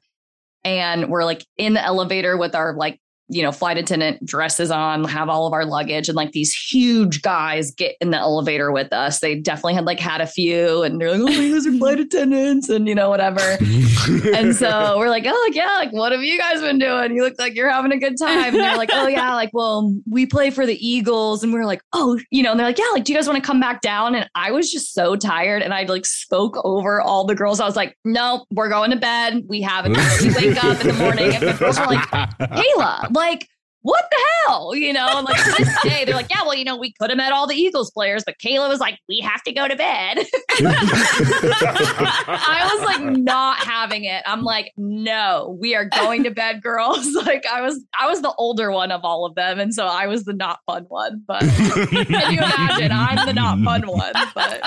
and 0.63 1.09
we're 1.09 1.25
like 1.25 1.45
in 1.57 1.73
the 1.73 1.83
elevator 1.83 2.37
with 2.37 2.55
our 2.55 2.73
like, 2.73 2.99
you 3.29 3.43
know, 3.43 3.51
flight 3.51 3.77
attendant 3.77 4.25
dresses 4.25 4.71
on, 4.71 5.03
have 5.05 5.29
all 5.29 5.47
of 5.47 5.53
our 5.53 5.65
luggage, 5.65 6.09
and 6.09 6.15
like 6.15 6.31
these 6.31 6.53
huge 6.53 7.21
guys 7.21 7.71
get 7.71 7.95
in 8.01 8.09
the 8.09 8.17
elevator 8.17 8.71
with 8.71 8.91
us. 8.91 9.19
They 9.19 9.35
definitely 9.35 9.75
had 9.75 9.85
like 9.85 9.99
had 9.99 10.21
a 10.21 10.27
few 10.27 10.83
and 10.83 10.99
they're 10.99 11.15
like, 11.15 11.35
oh, 11.35 11.57
are 11.57 11.71
flight 11.77 11.99
attendants 11.99 12.69
and, 12.69 12.87
you 12.87 12.95
know, 12.95 13.09
whatever. 13.09 13.39
and 14.35 14.55
so 14.55 14.97
we're 14.97 15.09
like, 15.09 15.25
oh, 15.25 15.45
like, 15.47 15.55
yeah, 15.55 15.73
like, 15.75 15.91
what 15.91 16.11
have 16.11 16.21
you 16.21 16.37
guys 16.37 16.61
been 16.61 16.79
doing? 16.79 17.15
You 17.15 17.23
look 17.23 17.35
like 17.37 17.55
you're 17.55 17.69
having 17.69 17.91
a 17.91 17.97
good 17.97 18.17
time. 18.17 18.55
And 18.55 18.55
they're 18.55 18.77
like, 18.77 18.89
oh, 18.91 19.07
yeah, 19.07 19.35
like, 19.35 19.51
well, 19.53 19.95
we 20.09 20.25
play 20.25 20.49
for 20.49 20.65
the 20.65 20.75
Eagles. 20.85 21.43
And 21.43 21.53
we 21.53 21.59
are 21.59 21.65
like, 21.65 21.81
oh, 21.93 22.19
you 22.31 22.43
know, 22.43 22.51
and 22.51 22.59
they're 22.59 22.67
like, 22.67 22.77
yeah, 22.77 22.89
like, 22.93 23.03
do 23.03 23.13
you 23.13 23.17
guys 23.17 23.27
want 23.27 23.41
to 23.41 23.45
come 23.45 23.59
back 23.59 23.81
down? 23.81 24.15
And 24.15 24.29
I 24.35 24.51
was 24.51 24.71
just 24.71 24.93
so 24.93 25.15
tired. 25.15 25.61
And 25.61 25.73
I 25.73 25.83
like 25.83 26.05
spoke 26.05 26.57
over 26.63 27.01
all 27.01 27.25
the 27.25 27.35
girls. 27.35 27.59
I 27.59 27.65
was 27.65 27.75
like, 27.75 27.97
no, 28.03 28.45
we're 28.51 28.69
going 28.69 28.91
to 28.91 28.97
bed. 28.97 29.43
We 29.47 29.61
have 29.61 29.85
it. 29.85 29.89
We 29.89 30.33
wake 30.49 30.63
up 30.63 30.81
in 30.81 30.87
the 30.87 30.93
morning. 30.93 31.35
And 31.35 31.47
the 31.47 31.53
girls 31.53 31.77
are 31.77 31.87
like, 31.87 31.99
Cayla, 32.09 33.11
like, 33.19 33.47
what 33.81 34.03
the 34.11 34.17
hell? 34.45 34.75
You 34.75 34.91
know, 34.91 35.07
and 35.07 35.25
like 35.25 35.41
to 35.43 35.51
this 35.57 35.81
day, 35.83 36.03
they're 36.03 36.15
like, 36.15 36.29
yeah, 36.29 36.41
well, 36.43 36.53
you 36.55 36.65
know, 36.65 36.75
we 36.75 36.91
could 36.99 37.09
have 37.09 37.17
met 37.17 37.31
all 37.31 37.47
the 37.47 37.55
Eagles 37.55 37.91
players, 37.91 38.23
but 38.25 38.35
Cayla 38.37 38.67
was 38.67 38.79
like, 38.79 38.99
we 39.07 39.19
have 39.21 39.41
to 39.43 39.53
go 39.53 39.67
to 39.67 39.75
bed. 39.75 40.25
I 42.27 42.69
was 42.73 42.83
like 42.85 43.01
not 43.17 43.57
having 43.59 44.03
it. 44.03 44.21
I'm 44.25 44.43
like, 44.43 44.73
no, 44.75 45.57
we 45.61 45.75
are 45.75 45.85
going 45.85 46.23
to 46.23 46.31
bed, 46.31 46.61
girls. 46.61 47.07
Like 47.29 47.45
I 47.45 47.61
was, 47.61 47.83
I 47.99 48.07
was 48.07 48.21
the 48.21 48.33
older 48.37 48.71
one 48.71 48.91
of 48.91 49.01
all 49.03 49.25
of 49.25 49.35
them, 49.35 49.59
and 49.59 49.73
so 49.73 49.85
I 49.85 50.07
was 50.07 50.23
the 50.23 50.31
not 50.33 50.59
fun 50.65 50.85
one. 50.87 51.21
But 51.27 51.41
can 51.41 52.31
you 52.31 52.39
imagine? 52.39 52.91
I'm 52.91 53.25
the 53.25 53.33
not 53.33 53.59
fun 53.59 53.85
one. 53.85 54.13
But 54.33 54.61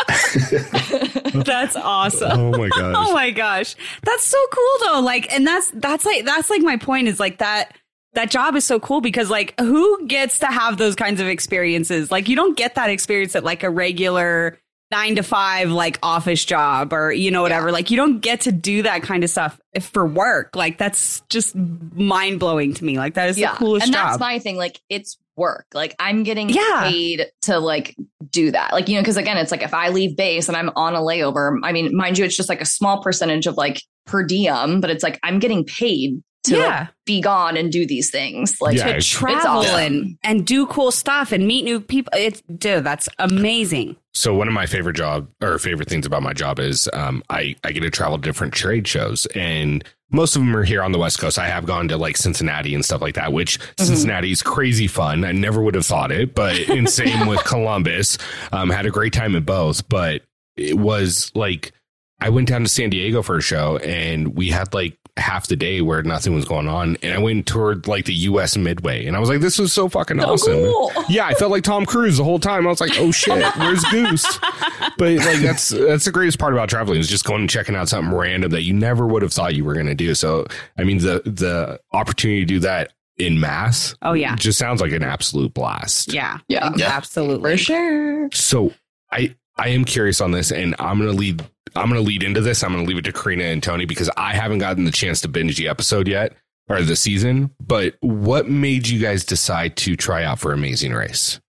That's 1.46 1.74
awesome. 1.74 2.40
oh 2.40 2.50
my 2.52 2.68
gosh. 2.68 2.94
Oh 2.96 3.14
my 3.14 3.30
gosh. 3.30 3.74
That's 4.02 4.24
so 4.24 4.38
cool 4.52 4.78
though. 4.86 5.00
Like 5.00 5.32
and 5.32 5.46
that's 5.46 5.70
that's 5.74 6.04
like 6.04 6.26
that's 6.26 6.50
like 6.50 6.60
my 6.60 6.76
point 6.76 7.08
is 7.08 7.18
like 7.18 7.38
that 7.38 7.74
that 8.14 8.30
job 8.30 8.56
is 8.56 8.64
so 8.64 8.78
cool 8.78 9.00
because 9.00 9.30
like 9.30 9.58
who 9.58 10.06
gets 10.06 10.38
to 10.40 10.46
have 10.46 10.76
those 10.76 10.94
kinds 10.94 11.20
of 11.20 11.26
experiences? 11.28 12.10
Like 12.10 12.28
you 12.28 12.36
don't 12.36 12.56
get 12.56 12.74
that 12.74 12.90
experience 12.90 13.34
at 13.36 13.44
like 13.44 13.62
a 13.62 13.70
regular 13.70 14.58
9 14.90 15.16
to 15.16 15.22
5 15.22 15.70
like 15.70 15.98
office 16.02 16.44
job 16.44 16.92
or 16.92 17.12
you 17.12 17.30
know 17.30 17.40
whatever. 17.40 17.72
Like 17.72 17.90
you 17.90 17.96
don't 17.96 18.20
get 18.20 18.42
to 18.42 18.52
do 18.52 18.82
that 18.82 19.02
kind 19.02 19.24
of 19.24 19.30
stuff 19.30 19.58
for 19.80 20.06
work. 20.06 20.54
Like 20.54 20.76
that's 20.76 21.20
just 21.30 21.56
mind-blowing 21.56 22.74
to 22.74 22.84
me. 22.84 22.98
Like 22.98 23.14
that 23.14 23.30
is 23.30 23.36
the 23.36 23.46
coolest 23.54 23.86
job. 23.86 23.88
and 23.88 23.94
job. 23.94 24.08
that's 24.10 24.20
my 24.20 24.38
thing. 24.38 24.56
Like 24.56 24.80
it's 24.90 25.18
work. 25.36 25.66
Like 25.72 25.94
I'm 25.98 26.22
getting 26.24 26.50
Yeah. 26.50 26.90
paid 26.90 27.26
to 27.42 27.58
like 27.58 27.96
do 28.30 28.50
that. 28.50 28.72
Like 28.72 28.88
you 28.88 28.96
know, 28.96 29.00
because 29.00 29.16
again, 29.16 29.38
it's 29.38 29.50
like 29.50 29.62
if 29.62 29.72
I 29.72 29.88
leave 29.88 30.16
base 30.16 30.48
and 30.48 30.56
I'm 30.56 30.70
on 30.76 30.94
a 30.94 31.00
layover. 31.00 31.58
I 31.62 31.72
mean, 31.72 31.96
mind 31.96 32.18
you, 32.18 32.24
it's 32.26 32.36
just 32.36 32.50
like 32.50 32.60
a 32.60 32.66
small 32.66 33.02
percentage 33.02 33.46
of 33.46 33.56
like 33.56 33.80
per 34.04 34.22
diem, 34.22 34.80
but 34.82 34.90
it's 34.90 35.02
like 35.02 35.18
I'm 35.22 35.38
getting 35.38 35.64
paid 35.64 36.22
to 36.44 36.56
like, 36.56 36.62
yeah. 36.66 36.86
be 37.06 37.20
gone 37.20 37.56
and 37.56 37.70
do 37.70 37.86
these 37.86 38.10
things. 38.10 38.60
Like 38.60 38.76
Yeah, 38.76 38.84
to 38.84 38.88
it's- 38.90 39.06
travel 39.06 39.60
awesome. 39.60 39.78
and 39.80 40.18
and 40.22 40.46
do 40.46 40.66
cool 40.66 40.90
stuff 40.90 41.32
and 41.32 41.46
meet 41.46 41.64
new 41.64 41.80
people. 41.80 42.12
It's 42.16 42.40
dude, 42.42 42.84
that's 42.84 43.08
amazing. 43.18 43.96
So 44.14 44.34
one 44.34 44.46
of 44.48 44.52
my 44.54 44.66
favorite 44.66 44.96
job 44.96 45.28
or 45.42 45.58
favorite 45.58 45.88
things 45.88 46.04
about 46.04 46.22
my 46.22 46.32
job 46.34 46.58
is 46.58 46.88
um, 46.92 47.22
I 47.30 47.56
I 47.64 47.72
get 47.72 47.80
to 47.80 47.90
travel 47.90 48.18
to 48.18 48.22
different 48.22 48.52
trade 48.52 48.86
shows, 48.86 49.26
and 49.34 49.82
most 50.10 50.36
of 50.36 50.42
them 50.42 50.54
are 50.54 50.64
here 50.64 50.82
on 50.82 50.92
the 50.92 50.98
West 50.98 51.18
Coast. 51.18 51.38
I 51.38 51.48
have 51.48 51.64
gone 51.64 51.88
to 51.88 51.96
like 51.96 52.18
Cincinnati 52.18 52.74
and 52.74 52.84
stuff 52.84 53.00
like 53.00 53.14
that, 53.14 53.32
which 53.32 53.58
Cincinnati 53.78 54.30
is 54.30 54.42
crazy 54.42 54.86
fun. 54.86 55.24
I 55.24 55.32
never 55.32 55.62
would 55.62 55.74
have 55.74 55.86
thought 55.86 56.12
it, 56.12 56.34
but 56.34 56.56
and 56.68 56.88
same 56.90 57.26
with 57.26 57.42
Columbus. 57.44 58.18
Um, 58.52 58.68
had 58.68 58.84
a 58.84 58.90
great 58.90 59.14
time 59.14 59.34
at 59.34 59.46
both, 59.46 59.88
but 59.88 60.22
it 60.56 60.76
was 60.76 61.32
like 61.34 61.72
I 62.20 62.28
went 62.28 62.48
down 62.48 62.62
to 62.64 62.68
San 62.68 62.90
Diego 62.90 63.22
for 63.22 63.38
a 63.38 63.42
show, 63.42 63.78
and 63.78 64.36
we 64.36 64.50
had 64.50 64.74
like 64.74 64.98
half 65.18 65.46
the 65.46 65.56
day 65.56 65.82
where 65.82 66.02
nothing 66.02 66.34
was 66.34 66.44
going 66.46 66.68
on, 66.68 66.96
and 67.02 67.12
I 67.12 67.18
went 67.18 67.46
toward 67.46 67.86
like 67.86 68.06
the 68.06 68.14
U.S. 68.14 68.56
Midway, 68.56 69.06
and 69.06 69.16
I 69.16 69.20
was 69.20 69.28
like, 69.28 69.40
this 69.40 69.58
was 69.58 69.72
so 69.72 69.88
fucking 69.88 70.20
so 70.20 70.32
awesome. 70.32 70.52
cool. 70.54 70.90
Yeah, 71.08 71.26
I 71.26 71.34
felt 71.34 71.50
like 71.50 71.64
Tom 71.64 71.84
Cruise 71.84 72.16
the 72.16 72.24
whole 72.24 72.38
time. 72.38 72.66
I 72.66 72.70
was 72.70 72.80
like, 72.80 72.92
"Oh 72.98 73.10
shit, 73.12 73.44
where's 73.56 73.84
Goose?" 73.86 74.38
But 74.98 75.12
like 75.18 75.40
that's 75.40 75.68
that's 75.68 76.04
the 76.06 76.12
greatest 76.12 76.38
part 76.38 76.52
about 76.52 76.68
traveling 76.68 76.98
is 76.98 77.08
just 77.08 77.24
going 77.24 77.42
and 77.42 77.50
checking 77.50 77.76
out 77.76 77.88
something 77.88 78.12
random 78.14 78.50
that 78.52 78.62
you 78.62 78.72
never 78.74 79.06
would 79.06 79.22
have 79.22 79.32
thought 79.32 79.54
you 79.54 79.64
were 79.64 79.74
going 79.74 79.86
to 79.86 79.94
do. 79.94 80.14
So, 80.14 80.46
I 80.78 80.84
mean, 80.84 80.98
the 80.98 81.22
the 81.24 81.80
opportunity 81.92 82.40
to 82.40 82.46
do 82.46 82.58
that 82.60 82.92
in 83.18 83.38
mass, 83.38 83.94
Oh 84.02 84.14
yeah. 84.14 84.34
just 84.36 84.58
sounds 84.58 84.80
like 84.80 84.92
an 84.92 85.02
absolute 85.02 85.52
blast. 85.54 86.12
Yeah. 86.12 86.38
Yeah. 86.48 86.70
Yeah. 86.76 86.88
Absolutely. 86.88 87.52
For 87.52 87.56
sure. 87.58 88.28
So, 88.32 88.72
I 89.10 89.34
I 89.56 89.68
am 89.68 89.84
curious 89.84 90.20
on 90.22 90.30
this, 90.32 90.50
and 90.50 90.74
I'm 90.78 90.98
gonna 90.98 91.12
lead. 91.12 91.44
I'm 91.74 91.88
gonna 91.88 92.00
lead 92.00 92.22
into 92.22 92.40
this. 92.40 92.62
I'm 92.62 92.72
gonna 92.72 92.84
leave 92.84 92.98
it 92.98 93.04
to 93.04 93.12
Corrina 93.12 93.52
and 93.52 93.62
Tony 93.62 93.84
because 93.84 94.10
I 94.16 94.34
haven't 94.34 94.58
gotten 94.58 94.84
the 94.84 94.90
chance 94.90 95.20
to 95.22 95.28
binge 95.28 95.56
the 95.56 95.68
episode 95.68 96.08
yet 96.08 96.34
or 96.68 96.82
the 96.82 96.96
season. 96.96 97.50
But 97.60 97.94
what 98.00 98.48
made 98.48 98.88
you 98.88 99.00
guys 99.00 99.24
decide 99.24 99.76
to 99.78 99.96
try 99.96 100.24
out 100.24 100.38
for 100.38 100.52
Amazing 100.52 100.92
Race? 100.92 101.40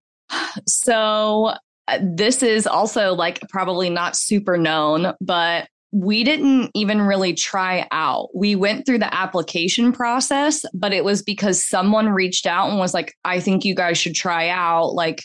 So 0.67 1.53
uh, 1.87 1.99
this 2.01 2.43
is 2.43 2.67
also 2.67 3.13
like 3.13 3.41
probably 3.49 3.89
not 3.89 4.15
super 4.15 4.57
known, 4.57 5.13
but 5.21 5.67
we 5.91 6.23
didn't 6.23 6.71
even 6.73 7.01
really 7.01 7.33
try 7.33 7.87
out. 7.91 8.29
We 8.33 8.55
went 8.55 8.85
through 8.85 8.97
the 8.97 9.13
application 9.13 9.91
process, 9.91 10.65
but 10.73 10.91
it 10.91 11.03
was 11.05 11.21
because 11.21 11.63
someone 11.63 12.09
reached 12.09 12.47
out 12.47 12.69
and 12.69 12.79
was 12.79 12.95
like, 12.95 13.13
I 13.23 13.39
think 13.39 13.63
you 13.63 13.75
guys 13.75 13.99
should 13.99 14.15
try 14.15 14.49
out. 14.49 14.95
Like, 14.95 15.23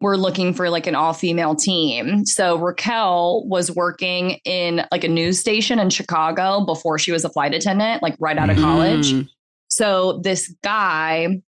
were 0.00 0.16
looking 0.16 0.54
for 0.54 0.70
like 0.70 0.86
an 0.86 0.94
all 0.94 1.12
female 1.12 1.54
team. 1.54 2.24
So 2.24 2.56
Raquel 2.58 3.46
was 3.46 3.70
working 3.70 4.40
in 4.44 4.86
like 4.90 5.04
a 5.04 5.08
news 5.08 5.38
station 5.38 5.78
in 5.78 5.90
Chicago 5.90 6.64
before 6.64 6.98
she 6.98 7.12
was 7.12 7.24
a 7.24 7.28
flight 7.28 7.54
attendant, 7.54 8.02
like 8.02 8.16
right 8.18 8.38
out 8.38 8.50
of 8.50 8.56
college. 8.56 9.12
Mm. 9.12 9.28
So 9.68 10.20
this 10.24 10.52
guy, 10.62 11.42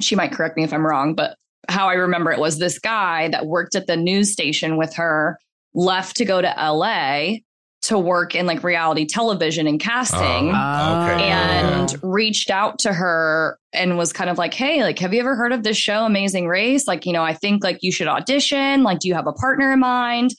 she 0.00 0.16
might 0.16 0.32
correct 0.32 0.56
me 0.56 0.64
if 0.64 0.72
I'm 0.72 0.84
wrong, 0.84 1.14
but 1.14 1.36
how 1.68 1.88
I 1.88 1.94
remember 1.94 2.32
it 2.32 2.40
was 2.40 2.58
this 2.58 2.78
guy 2.78 3.28
that 3.28 3.46
worked 3.46 3.76
at 3.76 3.86
the 3.86 3.96
news 3.96 4.32
station 4.32 4.76
with 4.76 4.94
her 4.94 5.38
left 5.74 6.16
to 6.16 6.24
go 6.24 6.42
to 6.42 6.54
LA 6.58 7.36
to 7.82 7.98
work 7.98 8.34
in 8.34 8.46
like 8.46 8.62
reality 8.62 9.04
television 9.04 9.66
and 9.66 9.80
casting 9.80 10.52
Oh, 10.54 11.02
okay. 11.02 11.24
and 11.28 11.94
reached 12.02 12.48
out 12.48 12.78
to 12.80 12.92
her 12.92 13.58
and 13.72 13.98
was 13.98 14.12
kind 14.12 14.30
of 14.30 14.38
like, 14.38 14.54
Hey, 14.54 14.82
like, 14.82 14.98
have 15.00 15.12
you 15.12 15.20
ever 15.20 15.34
heard 15.34 15.52
of 15.52 15.64
this 15.64 15.76
show, 15.76 16.04
Amazing 16.04 16.46
Race? 16.46 16.86
Like, 16.86 17.06
you 17.06 17.12
know, 17.12 17.24
I 17.24 17.34
think 17.34 17.64
like 17.64 17.78
you 17.82 17.90
should 17.90 18.06
audition. 18.06 18.84
Like, 18.84 19.00
do 19.00 19.08
you 19.08 19.14
have 19.14 19.26
a 19.26 19.32
partner 19.32 19.72
in 19.72 19.80
mind? 19.80 20.34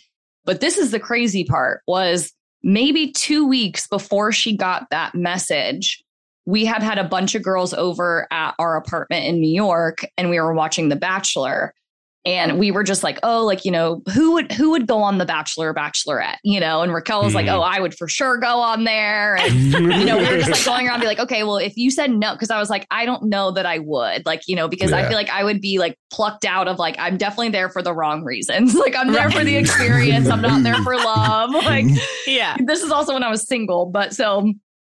But 0.45 0.61
this 0.61 0.77
is 0.77 0.91
the 0.91 0.99
crazy 0.99 1.43
part 1.43 1.81
was 1.87 2.31
maybe 2.63 3.11
two 3.11 3.45
weeks 3.45 3.87
before 3.87 4.31
she 4.31 4.55
got 4.55 4.89
that 4.91 5.13
message, 5.13 6.01
we 6.45 6.63
had 6.65 6.81
had 6.81 6.97
a 6.97 7.03
bunch 7.03 7.35
of 7.35 7.43
girls 7.43 7.73
over 7.73 8.27
at 8.31 8.53
our 8.59 8.77
apartment 8.77 9.25
in 9.25 9.39
New 9.41 9.53
York 9.53 10.05
and 10.17 10.29
we 10.29 10.39
were 10.39 10.53
watching 10.53 10.87
The 10.89 10.95
Bachelor. 10.95 11.73
And 12.25 12.57
we 12.57 12.71
were 12.71 12.83
just 12.83 13.03
like, 13.03 13.19
oh, 13.21 13.43
like, 13.43 13.65
you 13.65 13.71
know, 13.71 14.01
who 14.13 14.31
would 14.33 14.49
who 14.53 14.71
would 14.71 14.87
go 14.87 14.99
on 15.01 15.17
the 15.17 15.25
Bachelor 15.25 15.71
or 15.71 15.73
Bachelorette? 15.73 16.37
You 16.43 16.61
know, 16.61 16.81
and 16.81 16.93
Raquel 16.93 17.21
was 17.21 17.35
like, 17.35 17.47
Mhm. 17.47 17.53
oh, 17.55 17.61
I 17.61 17.81
would 17.81 17.93
for 17.97 18.07
sure 18.07 18.37
go 18.37 18.59
on 18.61 18.85
there. 18.85 19.35
And 19.35 19.53
you 19.73 20.05
know, 20.05 20.17
we 20.17 20.23
were 20.29 20.37
just 20.37 20.49
like 20.51 20.63
going 20.65 20.87
around 20.87 20.95
and 20.95 21.01
be 21.01 21.07
like, 21.07 21.19
okay, 21.19 21.43
well, 21.43 21.57
if 21.57 21.75
you 21.75 21.91
said 21.91 22.11
no, 22.11 22.31
because 22.31 22.49
I 22.49 22.59
was 22.59 22.69
like, 22.69 22.87
I 22.89 23.05
don't 23.05 23.23
know 23.23 23.51
that 23.51 23.65
I 23.65 23.79
would, 23.79 24.25
like, 24.25 24.41
you 24.47 24.55
know, 24.55 24.69
because 24.69 24.93
I 24.93 25.05
feel 25.07 25.17
like 25.17 25.29
I 25.29 25.43
would 25.43 25.59
be 25.59 25.79
like 25.79 25.97
plucked 26.11 26.45
out 26.45 26.69
of 26.69 26.79
like, 26.79 26.95
I'm 26.97 27.17
definitely 27.17 27.49
there 27.49 27.69
for 27.69 27.81
the 27.81 27.93
wrong 27.93 28.23
reasons. 28.23 28.73
like, 28.85 28.95
I'm 28.95 29.11
there 29.11 29.29
for 29.29 29.43
the 29.43 29.57
experience. 29.57 30.29
I'm 30.29 30.41
not 30.41 30.63
there 30.63 30.81
for 30.83 30.95
love. 30.95 31.51
Like, 31.65 31.85
Yeah. 32.25 32.55
this 32.63 32.83
is 32.83 32.91
also 32.91 33.13
when 33.13 33.23
I 33.23 33.29
was 33.29 33.45
single. 33.47 33.87
But 33.87 34.13
so, 34.15 34.51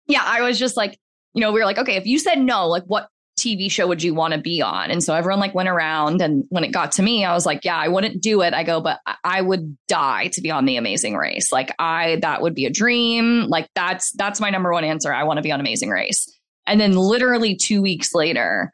yeah, 0.07 0.21
I 0.23 0.41
was 0.41 0.59
just 0.59 0.77
like, 0.77 0.99
you 1.33 1.41
know, 1.41 1.51
we 1.51 1.59
were 1.59 1.65
like, 1.65 1.79
okay, 1.79 1.95
if 1.95 2.05
you 2.05 2.19
said 2.19 2.39
no, 2.39 2.67
like, 2.67 2.83
what 2.85 3.07
TV 3.45 3.69
show 3.69 3.87
would 3.87 4.01
you 4.01 4.13
want 4.13 4.33
to 4.33 4.39
be 4.39 4.61
on? 4.61 4.89
And 4.89 5.03
so 5.03 5.13
everyone 5.13 5.39
like 5.39 5.53
went 5.53 5.69
around. 5.69 6.21
And 6.21 6.45
when 6.49 6.63
it 6.63 6.71
got 6.71 6.93
to 6.93 7.03
me, 7.03 7.23
I 7.23 7.33
was 7.33 7.45
like, 7.45 7.63
yeah, 7.63 7.77
I 7.77 7.87
wouldn't 7.87 8.21
do 8.21 8.41
it. 8.41 8.53
I 8.53 8.63
go, 8.63 8.81
but 8.81 8.99
I- 9.23 9.41
would 9.41 9.77
die 9.87 10.27
to 10.29 10.41
be 10.41 10.49
on 10.49 10.65
the 10.65 10.77
amazing 10.77 11.15
race. 11.15 11.51
Like, 11.51 11.73
I, 11.77 12.17
that 12.21 12.41
would 12.41 12.55
be 12.55 12.65
a 12.65 12.71
dream. 12.71 13.43
Like, 13.47 13.69
that's, 13.75 14.11
that's 14.13 14.39
my 14.39 14.49
number 14.49 14.71
one 14.71 14.83
answer. 14.83 15.13
I 15.13 15.23
want 15.23 15.37
to 15.37 15.43
be 15.43 15.51
on 15.51 15.59
amazing 15.59 15.89
race. 15.89 16.27
And 16.65 16.79
then 16.79 16.93
literally 16.93 17.55
two 17.55 17.81
weeks 17.81 18.15
later, 18.15 18.73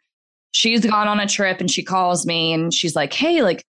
she's 0.52 0.86
gone 0.86 1.08
on 1.08 1.20
a 1.20 1.28
trip 1.28 1.60
and 1.60 1.70
she 1.70 1.84
calls 1.84 2.26
me 2.26 2.54
and 2.54 2.74
she's 2.74 2.96
like, 2.96 3.12
hey, 3.14 3.42
like, 3.42 3.66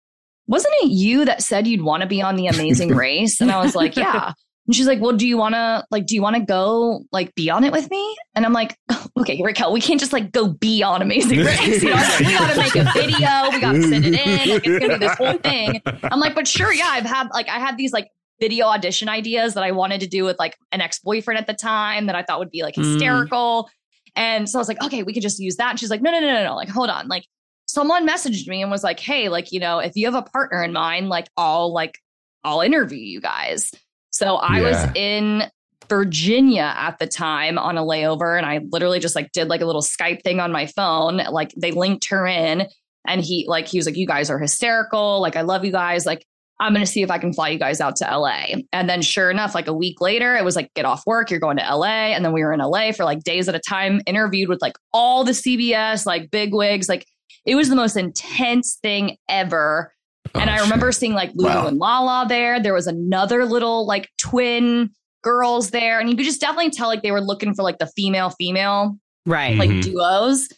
wasn't 0.47 0.73
it 0.81 0.91
you 0.91 1.25
that 1.25 1.43
said 1.43 1.67
you'd 1.67 1.81
want 1.81 2.01
to 2.01 2.07
be 2.07 2.21
on 2.21 2.35
the 2.35 2.47
amazing 2.47 2.89
race? 2.95 3.41
And 3.41 3.51
I 3.51 3.61
was 3.63 3.75
like, 3.75 3.95
yeah. 3.95 4.33
And 4.67 4.75
she's 4.75 4.85
like, 4.85 4.99
well, 4.99 5.13
do 5.15 5.25
you 5.25 5.37
want 5.37 5.55
to 5.55 5.85
like, 5.91 6.05
do 6.05 6.13
you 6.13 6.21
want 6.21 6.35
to 6.35 6.41
go 6.41 7.05
like 7.13 7.33
be 7.35 7.49
on 7.49 7.63
it 7.63 7.71
with 7.71 7.89
me? 7.89 8.17
And 8.35 8.45
I'm 8.45 8.51
like, 8.53 8.77
okay, 9.17 9.41
Raquel, 9.41 9.71
we 9.71 9.79
can't 9.81 9.99
just 9.99 10.11
like 10.13 10.31
go 10.33 10.49
be 10.49 10.83
on 10.83 11.01
Amazing 11.01 11.39
Race. 11.39 11.81
You 11.81 11.89
know, 11.89 11.95
like, 11.95 12.19
we 12.19 12.25
got 12.33 12.51
to 12.51 12.57
make 12.57 12.75
a 12.75 12.83
video. 12.93 13.49
We 13.51 13.61
got 13.61 13.71
to 13.71 13.81
send 13.83 14.05
it 14.05 14.13
in. 14.13 14.49
Like, 14.49 14.65
it's 14.67 14.83
to 14.83 14.89
be 14.89 14.97
this 14.97 15.15
whole 15.17 15.37
thing. 15.37 15.81
I'm 16.03 16.19
like, 16.19 16.35
but 16.35 16.47
sure. 16.47 16.73
Yeah. 16.73 16.89
I've 16.91 17.05
had 17.05 17.29
like, 17.33 17.47
I 17.47 17.59
had 17.59 17.77
these 17.77 17.93
like 17.93 18.09
video 18.41 18.67
audition 18.67 19.09
ideas 19.09 19.53
that 19.55 19.63
I 19.63 19.71
wanted 19.71 20.01
to 20.01 20.07
do 20.07 20.23
with 20.25 20.37
like 20.37 20.57
an 20.71 20.81
ex-boyfriend 20.81 21.39
at 21.39 21.47
the 21.47 21.53
time 21.53 22.05
that 22.07 22.15
I 22.15 22.23
thought 22.23 22.39
would 22.39 22.51
be 22.51 22.61
like 22.61 22.75
Mm. 22.75 22.83
hysterical. 22.93 23.69
And 24.15 24.49
so 24.49 24.59
I 24.59 24.61
was 24.61 24.67
like, 24.67 24.83
okay, 24.83 25.01
we 25.03 25.13
could 25.13 25.23
just 25.23 25.39
use 25.39 25.55
that. 25.55 25.69
And 25.71 25.79
she's 25.79 25.89
like, 25.89 26.01
no, 26.01 26.11
no, 26.11 26.19
no, 26.19 26.33
no, 26.33 26.43
no. 26.43 26.55
Like, 26.55 26.69
hold 26.69 26.89
on. 26.89 27.07
Like 27.07 27.23
someone 27.67 28.07
messaged 28.07 28.47
me 28.47 28.61
and 28.61 28.69
was 28.69 28.83
like, 28.83 28.99
hey, 28.99 29.29
like, 29.29 29.51
you 29.51 29.59
know, 29.59 29.79
if 29.79 29.95
you 29.95 30.05
have 30.07 30.15
a 30.15 30.23
partner 30.29 30.61
in 30.61 30.73
mind, 30.73 31.07
like 31.09 31.29
I'll 31.37 31.71
like, 31.71 31.97
I'll 32.43 32.61
interview 32.61 32.99
you 32.99 33.21
guys. 33.21 33.71
So 34.11 34.35
I 34.37 34.61
was 34.61 34.83
in 34.95 35.43
Virginia 35.89 36.73
at 36.75 36.99
the 36.99 37.07
time 37.07 37.57
on 37.57 37.77
a 37.77 37.83
layover 37.83 38.37
and 38.37 38.45
I 38.45 38.61
literally 38.71 38.99
just 38.99 39.15
like 39.15 39.31
did 39.31 39.47
like 39.47 39.61
a 39.61 39.65
little 39.65 39.81
Skype 39.81 40.23
thing 40.23 40.39
on 40.39 40.51
my 40.51 40.65
phone. 40.65 41.17
Like 41.17 41.53
they 41.57 41.71
linked 41.71 42.09
her 42.09 42.27
in 42.27 42.67
and 43.07 43.21
he 43.21 43.45
like 43.47 43.67
he 43.67 43.77
was 43.77 43.85
like 43.85 43.97
you 43.97 44.07
guys 44.07 44.29
are 44.29 44.39
hysterical. 44.39 45.21
Like 45.21 45.35
I 45.35 45.41
love 45.41 45.63
you 45.63 45.71
guys. 45.71 46.05
Like 46.05 46.25
I'm 46.59 46.73
going 46.73 46.85
to 46.85 46.91
see 46.91 47.03
if 47.03 47.11
I 47.11 47.19
can 47.19 47.33
fly 47.33 47.49
you 47.49 47.59
guys 47.59 47.79
out 47.79 47.95
to 47.97 48.05
LA. 48.05 48.45
And 48.73 48.89
then 48.89 49.01
sure 49.01 49.29
enough 49.29 49.53
like 49.53 49.67
a 49.67 49.73
week 49.73 50.01
later 50.01 50.35
it 50.35 50.43
was 50.43 50.55
like 50.55 50.73
get 50.73 50.85
off 50.85 51.03
work, 51.05 51.29
you're 51.29 51.39
going 51.39 51.57
to 51.57 51.75
LA 51.75 52.13
and 52.13 52.25
then 52.25 52.33
we 52.33 52.43
were 52.43 52.53
in 52.53 52.59
LA 52.59 52.91
for 52.91 53.05
like 53.05 53.23
days 53.23 53.47
at 53.47 53.55
a 53.55 53.59
time 53.59 54.01
interviewed 54.05 54.49
with 54.49 54.61
like 54.61 54.75
all 54.93 55.23
the 55.23 55.31
CBS 55.31 56.05
like 56.05 56.31
big 56.31 56.53
wigs 56.53 56.89
like 56.89 57.05
it 57.45 57.55
was 57.55 57.69
the 57.69 57.75
most 57.75 57.95
intense 57.95 58.77
thing 58.81 59.15
ever 59.29 59.93
and 60.39 60.49
Oh, 60.49 60.53
I 60.53 60.59
remember 60.61 60.91
shit. 60.91 60.99
seeing 60.99 61.13
like 61.13 61.31
Lulu 61.35 61.49
Wow. 61.53 61.67
and 61.67 61.77
Lala 61.77 62.25
there. 62.27 62.59
There 62.61 62.73
was 62.73 62.87
another 62.87 63.45
little 63.45 63.85
like 63.85 64.09
twin 64.17 64.89
girls 65.23 65.71
there. 65.71 65.99
And 65.99 66.09
you 66.09 66.15
could 66.15 66.25
just 66.25 66.39
definitely 66.41 66.71
tell 66.71 66.87
like 66.87 67.01
they 67.01 67.11
were 67.11 67.21
looking 67.21 67.53
for 67.53 67.63
like 67.63 67.79
the 67.79 67.87
female 67.87 68.29
female 68.31 68.97
Right. 69.25 69.57
like 69.57 69.69
Mhm. 69.69 69.83
duos. 69.83 70.49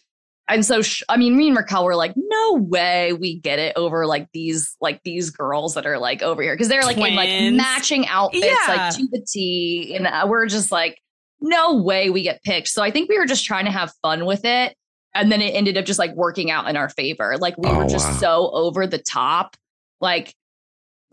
And 0.48 0.66
so, 0.66 0.82
sh- 0.82 1.02
I 1.08 1.16
mean, 1.16 1.36
me 1.36 1.46
and 1.48 1.56
Raquel 1.56 1.84
were 1.84 1.94
like, 1.94 2.12
no 2.16 2.54
way 2.54 3.12
we 3.12 3.38
get 3.38 3.58
it 3.60 3.72
over 3.76 4.04
like 4.06 4.26
these, 4.32 4.76
like 4.80 5.00
these 5.04 5.30
girls 5.30 5.74
that 5.74 5.86
are 5.86 5.98
like 5.98 6.22
over 6.22 6.42
here. 6.42 6.56
Cause 6.56 6.68
they're 6.68 6.82
like 6.82 6.96
in 6.98 7.14
like 7.14 7.52
matching 7.54 8.06
outfits, 8.08 8.46
Yeah. 8.46 8.74
like 8.74 8.94
to 8.96 9.06
the 9.12 9.24
T. 9.32 9.94
And 9.96 10.06
uh, 10.08 10.26
we're 10.28 10.46
just 10.46 10.72
like, 10.72 10.98
no 11.40 11.74
way 11.76 12.10
we 12.10 12.22
get 12.22 12.42
picked. 12.42 12.68
So 12.68 12.82
I 12.82 12.90
think 12.90 13.08
we 13.08 13.16
were 13.18 13.26
just 13.26 13.44
trying 13.44 13.64
to 13.66 13.70
have 13.70 13.92
fun 14.02 14.26
with 14.26 14.44
it. 14.44 14.74
And 15.14 15.30
then 15.32 15.40
it 15.40 15.54
ended 15.54 15.76
up 15.78 15.84
just 15.84 15.98
like 15.98 16.14
working 16.14 16.50
out 16.50 16.68
in 16.68 16.76
our 16.76 16.88
favor. 16.88 17.36
Like 17.38 17.56
we 17.56 17.68
Oh, 17.68 17.78
were 17.78 17.86
just 17.88 18.08
wow. 18.08 18.16
so 18.18 18.50
over 18.52 18.86
the 18.86 18.98
top. 18.98 19.56
Like, 20.00 20.34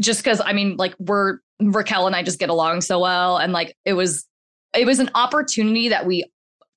just 0.01 0.23
because 0.23 0.41
I 0.43 0.53
mean, 0.53 0.77
like 0.77 0.95
we're 0.99 1.39
Raquel 1.59 2.07
and 2.07 2.15
I 2.15 2.23
just 2.23 2.39
get 2.39 2.49
along 2.49 2.81
so 2.81 2.99
well. 2.99 3.37
And 3.37 3.53
like 3.53 3.75
it 3.85 3.93
was 3.93 4.25
it 4.75 4.85
was 4.85 4.99
an 4.99 5.09
opportunity 5.15 5.89
that 5.89 6.05
we 6.05 6.25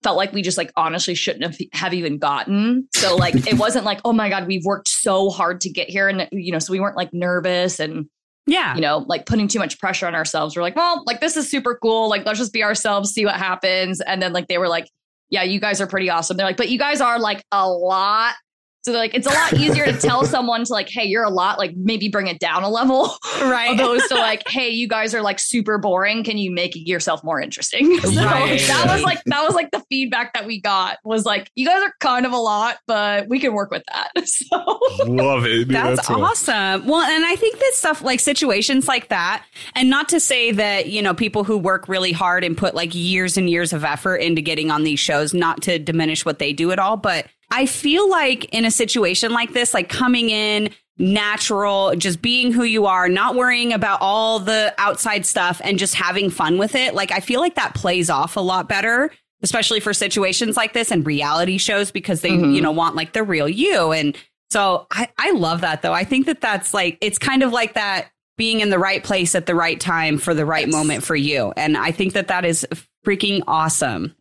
felt 0.02 0.16
like 0.16 0.32
we 0.32 0.40
just 0.42 0.56
like 0.56 0.72
honestly 0.76 1.14
shouldn't 1.14 1.44
have, 1.44 1.58
have 1.72 1.94
even 1.94 2.18
gotten. 2.18 2.88
So 2.94 3.16
like 3.16 3.34
it 3.46 3.54
wasn't 3.58 3.84
like, 3.84 4.00
oh 4.04 4.12
my 4.12 4.30
God, 4.30 4.46
we've 4.46 4.64
worked 4.64 4.88
so 4.88 5.28
hard 5.28 5.60
to 5.62 5.70
get 5.70 5.90
here. 5.90 6.08
And 6.08 6.28
you 6.32 6.52
know, 6.52 6.58
so 6.58 6.72
we 6.72 6.80
weren't 6.80 6.96
like 6.96 7.12
nervous 7.12 7.80
and 7.80 8.06
yeah. 8.46 8.74
you 8.74 8.80
know, 8.80 9.04
like 9.06 9.26
putting 9.26 9.48
too 9.48 9.58
much 9.58 9.78
pressure 9.78 10.06
on 10.06 10.14
ourselves. 10.14 10.56
We're 10.56 10.62
like, 10.62 10.76
well, 10.76 11.04
like 11.06 11.20
this 11.20 11.36
is 11.36 11.50
super 11.50 11.78
cool. 11.80 12.08
Like, 12.08 12.24
let's 12.24 12.38
just 12.38 12.52
be 12.52 12.64
ourselves, 12.64 13.12
see 13.12 13.26
what 13.26 13.36
happens. 13.36 14.00
And 14.00 14.22
then 14.22 14.32
like 14.32 14.48
they 14.48 14.58
were 14.58 14.68
like, 14.68 14.88
yeah, 15.28 15.42
you 15.42 15.60
guys 15.60 15.80
are 15.80 15.86
pretty 15.86 16.10
awesome. 16.10 16.36
They're 16.36 16.46
like, 16.46 16.56
but 16.56 16.70
you 16.70 16.78
guys 16.78 17.00
are 17.00 17.18
like 17.18 17.44
a 17.52 17.68
lot. 17.68 18.34
So 18.82 18.92
they're 18.92 19.00
like, 19.00 19.14
it's 19.14 19.26
a 19.26 19.30
lot 19.30 19.52
easier 19.52 19.84
to 19.84 19.92
tell 19.98 20.24
someone 20.26 20.64
to 20.64 20.72
like, 20.72 20.88
hey, 20.88 21.04
you're 21.04 21.24
a 21.24 21.30
lot, 21.30 21.58
like 21.58 21.72
maybe 21.76 22.08
bring 22.08 22.28
it 22.28 22.38
down 22.38 22.62
a 22.62 22.68
level, 22.68 23.14
right. 23.42 23.74
opposed 23.78 24.08
to 24.08 24.14
like, 24.16 24.48
hey, 24.48 24.70
you 24.70 24.88
guys 24.88 25.14
are 25.14 25.20
like 25.20 25.38
super 25.38 25.76
boring. 25.78 26.24
Can 26.24 26.38
you 26.38 26.50
make 26.50 26.72
yourself 26.74 27.22
more 27.22 27.40
interesting? 27.40 27.98
So 28.00 28.08
Right. 28.24 28.58
that 28.60 28.86
was 28.90 29.02
like 29.02 29.22
that 29.26 29.42
was 29.44 29.54
like 29.54 29.70
the 29.70 29.82
feedback 29.90 30.32
that 30.34 30.46
we 30.46 30.60
got 30.60 30.98
was 31.04 31.24
like, 31.26 31.50
you 31.56 31.66
guys 31.66 31.82
are 31.82 31.92
kind 32.00 32.24
of 32.24 32.32
a 32.32 32.38
lot, 32.38 32.78
but 32.86 33.28
we 33.28 33.38
can 33.38 33.52
work 33.52 33.70
with 33.70 33.82
that. 33.92 34.10
So 34.26 34.80
Love 35.06 35.44
it. 35.44 35.50
dude. 35.66 35.68
That's, 35.70 36.06
cool. 36.06 36.24
awesome. 36.24 36.86
Well, 36.86 37.02
and 37.02 37.24
I 37.24 37.36
think 37.36 37.58
that 37.58 37.72
stuff 37.74 38.02
like 38.02 38.20
situations 38.20 38.88
like 38.88 39.08
that, 39.08 39.44
and 39.74 39.90
not 39.90 40.08
to 40.10 40.20
say 40.20 40.52
that, 40.52 40.88
you 40.88 41.02
know, 41.02 41.12
people 41.14 41.44
who 41.44 41.58
work 41.58 41.88
really 41.88 42.12
hard 42.12 42.44
and 42.44 42.56
put 42.56 42.74
like 42.74 42.94
years 42.94 43.36
and 43.36 43.48
years 43.50 43.72
of 43.72 43.84
effort 43.84 44.16
into 44.16 44.40
getting 44.40 44.70
on 44.70 44.84
these 44.84 44.98
shows, 45.00 45.34
not 45.34 45.62
to 45.62 45.78
diminish 45.78 46.24
what 46.24 46.38
they 46.38 46.52
do 46.52 46.70
at 46.72 46.78
all, 46.78 46.96
but 46.96 47.26
I 47.50 47.66
feel 47.66 48.08
like 48.08 48.44
in 48.46 48.64
a 48.64 48.70
situation 48.70 49.32
like 49.32 49.52
this, 49.52 49.74
like 49.74 49.88
coming 49.88 50.30
in 50.30 50.70
natural, 50.98 51.94
just 51.96 52.20
being 52.22 52.52
who 52.52 52.62
you 52.64 52.86
are, 52.86 53.08
not 53.08 53.34
worrying 53.34 53.72
about 53.72 53.98
all 54.02 54.38
the 54.38 54.74
outside 54.78 55.24
stuff 55.26 55.60
and 55.64 55.78
just 55.78 55.94
having 55.94 56.30
fun 56.30 56.58
with 56.58 56.74
it, 56.74 56.94
like 56.94 57.10
I 57.10 57.20
feel 57.20 57.40
like 57.40 57.54
that 57.56 57.74
plays 57.74 58.10
off 58.10 58.36
a 58.36 58.40
lot 58.40 58.68
better. 58.68 59.10
Especially 59.42 59.80
for 59.80 59.94
situations 59.94 60.54
like 60.54 60.74
this 60.74 60.90
and 60.90 61.06
reality 61.06 61.56
shows 61.56 61.90
because 61.90 62.20
they, 62.20 62.28
Mhm. 62.28 62.54
you 62.54 62.60
know, 62.60 62.72
want 62.72 62.94
like 62.94 63.14
the 63.14 63.22
real 63.22 63.48
you. 63.48 63.90
And 63.90 64.14
so 64.50 64.86
I, 64.90 65.08
I 65.18 65.30
love 65.30 65.62
that 65.62 65.80
though. 65.80 65.94
I 65.94 66.04
think 66.04 66.26
that 66.26 66.42
that's 66.42 66.74
like, 66.74 66.98
it's 67.00 67.16
kind 67.16 67.42
of 67.42 67.50
like 67.50 67.72
that 67.72 68.08
being 68.36 68.60
in 68.60 68.68
the 68.68 68.78
right 68.78 69.02
place 69.02 69.34
at 69.34 69.46
the 69.46 69.54
right 69.54 69.80
time 69.80 70.18
for 70.18 70.34
the 70.34 70.44
right 70.44 70.66
Yes. 70.66 70.76
moment 70.76 71.02
for 71.04 71.16
you. 71.16 71.54
And 71.56 71.78
I 71.78 71.90
think 71.90 72.12
that 72.12 72.28
that 72.28 72.44
is 72.44 72.66
freaking 73.06 73.42
awesome. 73.46 74.14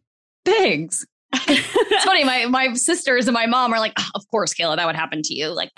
thanks. 0.45 1.05
It's 1.31 2.05
funny. 2.05 2.23
My 2.23 2.45
my 2.45 2.73
sisters 2.73 3.27
and 3.27 3.33
my 3.33 3.45
mom 3.45 3.73
are 3.73 3.79
like, 3.79 3.93
"Oh, 3.99 4.03
of 4.15 4.27
course, 4.29 4.53
Cayla, 4.53 4.75
that 4.77 4.85
would 4.85 4.95
happen 4.95 5.21
to 5.23 5.33
you. 5.33 5.47
Like, 5.49 5.71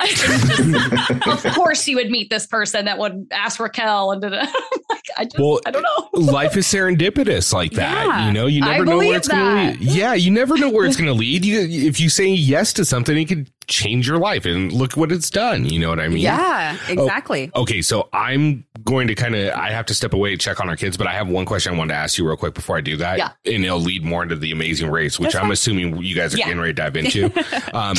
of 1.27 1.43
course, 1.55 1.87
you 1.87 1.95
would 1.97 2.09
meet 2.09 2.29
this 2.29 2.45
person 2.47 2.85
that 2.85 2.97
would 2.97 3.27
ask 3.31 3.59
Raquel 3.59 4.11
and 4.11 4.21
da-da." 4.21 4.41
I'm 4.45 4.45
like, 4.89 5.03
I 5.17 5.23
just, 5.25 5.39
Well, 5.39 5.59
I 5.65 5.71
don't 5.71 5.83
know. 5.83 6.19
life 6.19 6.55
is 6.57 6.67
serendipitous 6.67 7.53
like 7.53 7.71
that. 7.73 8.05
Yeah. 8.05 8.27
you 8.27 8.33
know, 8.33 8.45
you 8.47 8.63
I 8.63 8.73
never 8.73 8.85
know 8.85 8.97
where 8.97 9.15
it's 9.17 9.27
going 9.27 9.73
to 9.73 9.79
lead. 9.79 9.81
Yeah, 9.81 10.13
you 10.13 10.31
never 10.31 10.57
know 10.57 10.69
where 10.69 10.85
it's 10.85 10.95
going 10.97 11.07
to 11.07 11.13
lead. 11.13 11.43
You, 11.45 11.59
if 11.87 11.99
you 11.99 12.09
say 12.09 12.27
yes 12.27 12.73
to 12.73 12.85
something, 12.85 13.17
it 13.17 13.25
could 13.25 13.49
change 13.67 14.07
your 14.07 14.17
life, 14.17 14.45
and 14.45 14.71
look 14.71 14.93
what 14.97 15.11
it's 15.11 15.29
done. 15.29 15.65
You 15.65 15.79
know 15.79 15.89
what 15.89 15.99
I 15.99 16.07
mean? 16.07 16.19
Yeah, 16.19 16.77
oh, 16.89 16.91
exactly. 16.91 17.51
Okay, 17.55 17.81
so 17.81 18.09
I'm 18.13 18.65
going 18.83 19.07
to 19.07 19.15
kind 19.15 19.35
of 19.35 19.53
I 19.53 19.69
have 19.71 19.85
to 19.87 19.93
step 19.93 20.13
away 20.13 20.31
to 20.31 20.37
check 20.37 20.59
on 20.59 20.69
our 20.69 20.75
kids, 20.75 20.97
but 20.97 21.07
I 21.07 21.13
have 21.13 21.27
one 21.27 21.45
question 21.45 21.73
I 21.73 21.77
wanted 21.77 21.93
to 21.93 21.99
ask 21.99 22.17
you 22.17 22.27
real 22.27 22.37
quick 22.37 22.53
before 22.53 22.77
I 22.77 22.81
do 22.81 22.97
that. 22.97 23.17
Yeah. 23.17 23.31
And 23.45 23.63
it'll 23.65 23.79
lead 23.79 24.03
more 24.03 24.23
into 24.23 24.35
the 24.35 24.51
amazing 24.51 24.89
race, 24.89 25.19
which 25.19 25.27
That's 25.33 25.35
I'm 25.35 25.41
fine. 25.43 25.51
assuming 25.51 26.01
you 26.03 26.15
guys 26.15 26.33
are 26.33 26.37
Yeah. 26.37 26.45
getting 26.45 26.59
ready 26.61 26.73
to 26.73 26.81
dive 26.81 26.95
into. 26.97 27.31
um, 27.77 27.95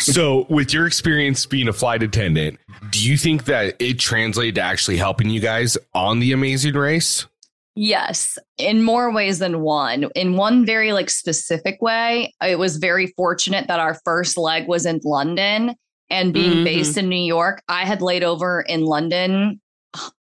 so 0.00 0.46
with 0.48 0.72
your 0.72 0.86
experience 0.86 1.46
being 1.46 1.68
a 1.68 1.72
flight 1.72 2.02
attendant, 2.02 2.58
Do 2.90 3.08
you 3.08 3.16
think 3.16 3.44
that 3.46 3.76
it 3.80 3.98
translated 3.98 4.56
to 4.56 4.60
actually 4.62 4.96
helping 4.96 5.30
you 5.30 5.40
guys 5.40 5.76
on 5.94 6.20
the 6.20 6.32
amazing 6.32 6.74
race? 6.74 7.26
Yes, 7.78 8.38
in 8.56 8.82
more 8.82 9.12
ways 9.12 9.38
than 9.38 9.60
one. 9.60 10.06
In 10.14 10.36
one 10.36 10.64
very 10.64 10.92
like 10.92 11.10
specific 11.10 11.82
way, 11.82 12.32
it 12.42 12.58
was 12.58 12.78
very 12.78 13.08
fortunate 13.08 13.68
that 13.68 13.80
our 13.80 13.94
first 14.04 14.38
leg 14.38 14.66
was 14.66 14.86
in 14.86 15.00
London 15.04 15.74
and 16.08 16.32
being 16.32 16.58
Mhm. 16.58 16.64
based 16.64 16.96
in 16.96 17.08
New 17.10 17.16
York, 17.22 17.62
I 17.68 17.84
had 17.84 18.00
laid 18.00 18.22
over 18.24 18.62
in 18.62 18.84
London 18.86 19.60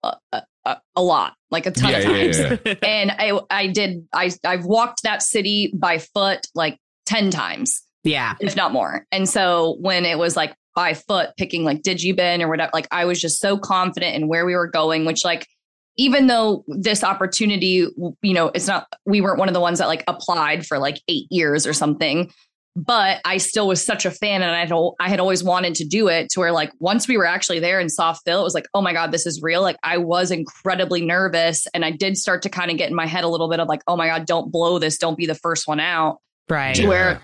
a, 0.02 0.16
a, 0.32 0.42
a- 0.64 0.80
a 0.96 1.02
lot, 1.02 1.34
like 1.50 1.66
a 1.66 1.70
ton 1.70 1.90
Yeah, 1.90 1.98
of 1.98 2.04
yeah, 2.04 2.10
times. 2.10 2.38
yeah. 2.64 2.74
And 2.82 3.10
I 3.10 3.38
I 3.50 3.66
did 3.66 4.06
I 4.12 4.30
I've 4.44 4.64
walked 4.64 5.02
that 5.02 5.22
city 5.22 5.72
by 5.76 5.98
foot 5.98 6.46
like 6.54 6.78
10 7.06 7.30
times 7.30 7.82
yeah. 8.02 8.34
if 8.40 8.56
not 8.56 8.72
more. 8.72 9.06
And 9.12 9.28
so 9.28 9.76
when 9.80 10.04
it 10.06 10.18
was 10.18 10.36
like 10.36 10.54
by 10.74 10.94
foot 10.94 11.30
picking 11.36 11.64
like 11.64 11.82
Digibin 11.82 12.40
or 12.42 12.48
whatever, 12.48 12.70
like 12.72 12.88
I 12.90 13.04
was 13.04 13.20
just 13.20 13.40
so 13.40 13.58
confident 13.58 14.16
in 14.16 14.26
where 14.28 14.44
we 14.46 14.54
were 14.54 14.66
going, 14.66 15.04
which 15.04 15.24
like 15.24 15.46
even 15.96 16.26
though 16.26 16.64
this 16.66 17.04
opportunity, 17.04 17.86
you 18.22 18.34
know, 18.34 18.48
it's 18.48 18.66
not 18.66 18.86
we 19.06 19.20
weren't 19.20 19.38
one 19.38 19.48
of 19.48 19.54
the 19.54 19.60
ones 19.60 19.78
that 19.78 19.86
like 19.86 20.02
applied 20.08 20.66
for 20.66 20.78
like 20.78 21.00
eight 21.08 21.26
years 21.30 21.66
or 21.66 21.72
something. 21.72 22.32
But 22.76 23.20
I 23.24 23.36
still 23.36 23.68
was 23.68 23.84
such 23.84 24.04
a 24.04 24.10
fan, 24.10 24.42
and 24.42 24.50
I 24.50 24.60
had 24.60 24.72
I 25.00 25.08
had 25.08 25.20
always 25.20 25.44
wanted 25.44 25.76
to 25.76 25.84
do 25.84 26.08
it. 26.08 26.30
To 26.30 26.40
where 26.40 26.52
like 26.52 26.72
once 26.80 27.06
we 27.06 27.16
were 27.16 27.26
actually 27.26 27.60
there 27.60 27.78
and 27.78 27.90
saw 27.90 28.12
Phil, 28.12 28.40
it 28.40 28.44
was 28.44 28.54
like, 28.54 28.66
oh 28.74 28.80
my 28.82 28.92
god, 28.92 29.12
this 29.12 29.26
is 29.26 29.40
real. 29.42 29.62
Like 29.62 29.76
I 29.84 29.98
was 29.98 30.30
incredibly 30.32 31.04
nervous, 31.04 31.66
and 31.72 31.84
I 31.84 31.92
did 31.92 32.16
start 32.16 32.42
to 32.42 32.48
kind 32.48 32.70
of 32.70 32.76
get 32.76 32.90
in 32.90 32.96
my 32.96 33.06
head 33.06 33.22
a 33.24 33.28
little 33.28 33.48
bit 33.48 33.60
of 33.60 33.68
like, 33.68 33.82
oh 33.86 33.96
my 33.96 34.08
god, 34.08 34.26
don't 34.26 34.50
blow 34.50 34.78
this, 34.78 34.98
don't 34.98 35.16
be 35.16 35.26
the 35.26 35.34
first 35.36 35.68
one 35.68 35.80
out 35.80 36.18
Right. 36.48 36.74
to 36.74 36.86
where 36.86 37.22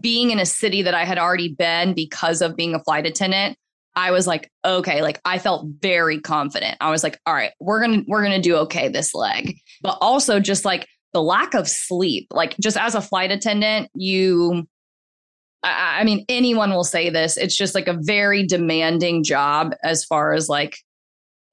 being 0.00 0.30
in 0.30 0.38
a 0.38 0.46
city 0.46 0.82
that 0.82 0.94
I 0.94 1.04
had 1.04 1.18
already 1.18 1.52
been 1.52 1.92
because 1.92 2.40
of 2.40 2.56
being 2.56 2.74
a 2.74 2.82
flight 2.82 3.04
attendant, 3.04 3.58
I 3.94 4.12
was 4.12 4.26
like, 4.26 4.50
okay, 4.64 5.02
like 5.02 5.20
I 5.26 5.38
felt 5.38 5.66
very 5.80 6.20
confident. 6.20 6.78
I 6.80 6.90
was 6.90 7.02
like, 7.02 7.18
all 7.26 7.34
right, 7.34 7.50
we're 7.60 7.80
gonna 7.82 8.02
we're 8.06 8.22
gonna 8.22 8.40
do 8.40 8.56
okay 8.58 8.88
this 8.88 9.14
leg, 9.14 9.58
but 9.82 9.98
also 10.00 10.40
just 10.40 10.64
like 10.64 10.86
the 11.12 11.22
lack 11.22 11.52
of 11.54 11.68
sleep, 11.68 12.28
like 12.30 12.56
just 12.58 12.78
as 12.78 12.94
a 12.94 13.00
flight 13.02 13.30
attendant, 13.30 13.90
you. 13.94 14.66
I 15.62 16.00
I 16.00 16.04
mean, 16.04 16.24
anyone 16.28 16.70
will 16.70 16.84
say 16.84 17.10
this. 17.10 17.36
It's 17.36 17.56
just 17.56 17.74
like 17.74 17.88
a 17.88 17.98
very 18.00 18.46
demanding 18.46 19.22
job 19.24 19.74
as 19.82 20.04
far 20.04 20.34
as 20.34 20.48
like 20.48 20.78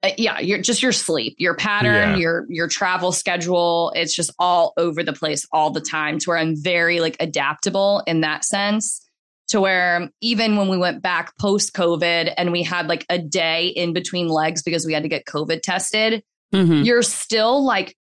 uh, 0.01 0.12
yeah, 0.18 0.39
you're 0.39 0.62
just 0.62 0.82
your 0.82 0.93
sleep, 0.93 1.36
your 1.39 1.55
pattern, 1.55 2.12
Yeah. 2.12 2.16
your 2.16 2.45
your 2.49 2.68
travel 2.70 3.12
schedule. 3.12 3.91
It's 3.95 4.14
just 4.16 4.32
all 4.39 4.74
over 4.78 5.03
the 5.03 5.12
place 5.14 5.45
all 5.51 5.72
the 5.72 5.82
time. 5.82 6.20
To 6.20 6.30
where 6.30 6.38
I'm 6.38 6.55
very 6.55 7.01
like 7.01 7.18
adaptable 7.20 8.01
in 8.07 8.22
that 8.22 8.45
sense. 8.45 9.05
To 9.49 9.60
where 9.60 10.10
even 10.22 10.55
when 10.57 10.70
we 10.70 10.78
went 10.78 11.01
back 11.01 11.38
post 11.38 11.74
COVID 11.74 12.34
and 12.38 12.51
we 12.51 12.64
had 12.64 12.88
like 12.88 13.05
a 13.10 13.18
day 13.18 13.68
in 13.68 13.91
between 13.93 14.28
legs 14.30 14.62
because 14.64 14.86
we 14.86 14.93
had 14.93 15.03
to 15.03 15.10
get 15.10 15.26
COVID 15.26 15.62
tested, 15.64 16.24
Mhm. 16.53 16.86
you're 16.86 17.01
still 17.01 17.64
like 17.66 17.95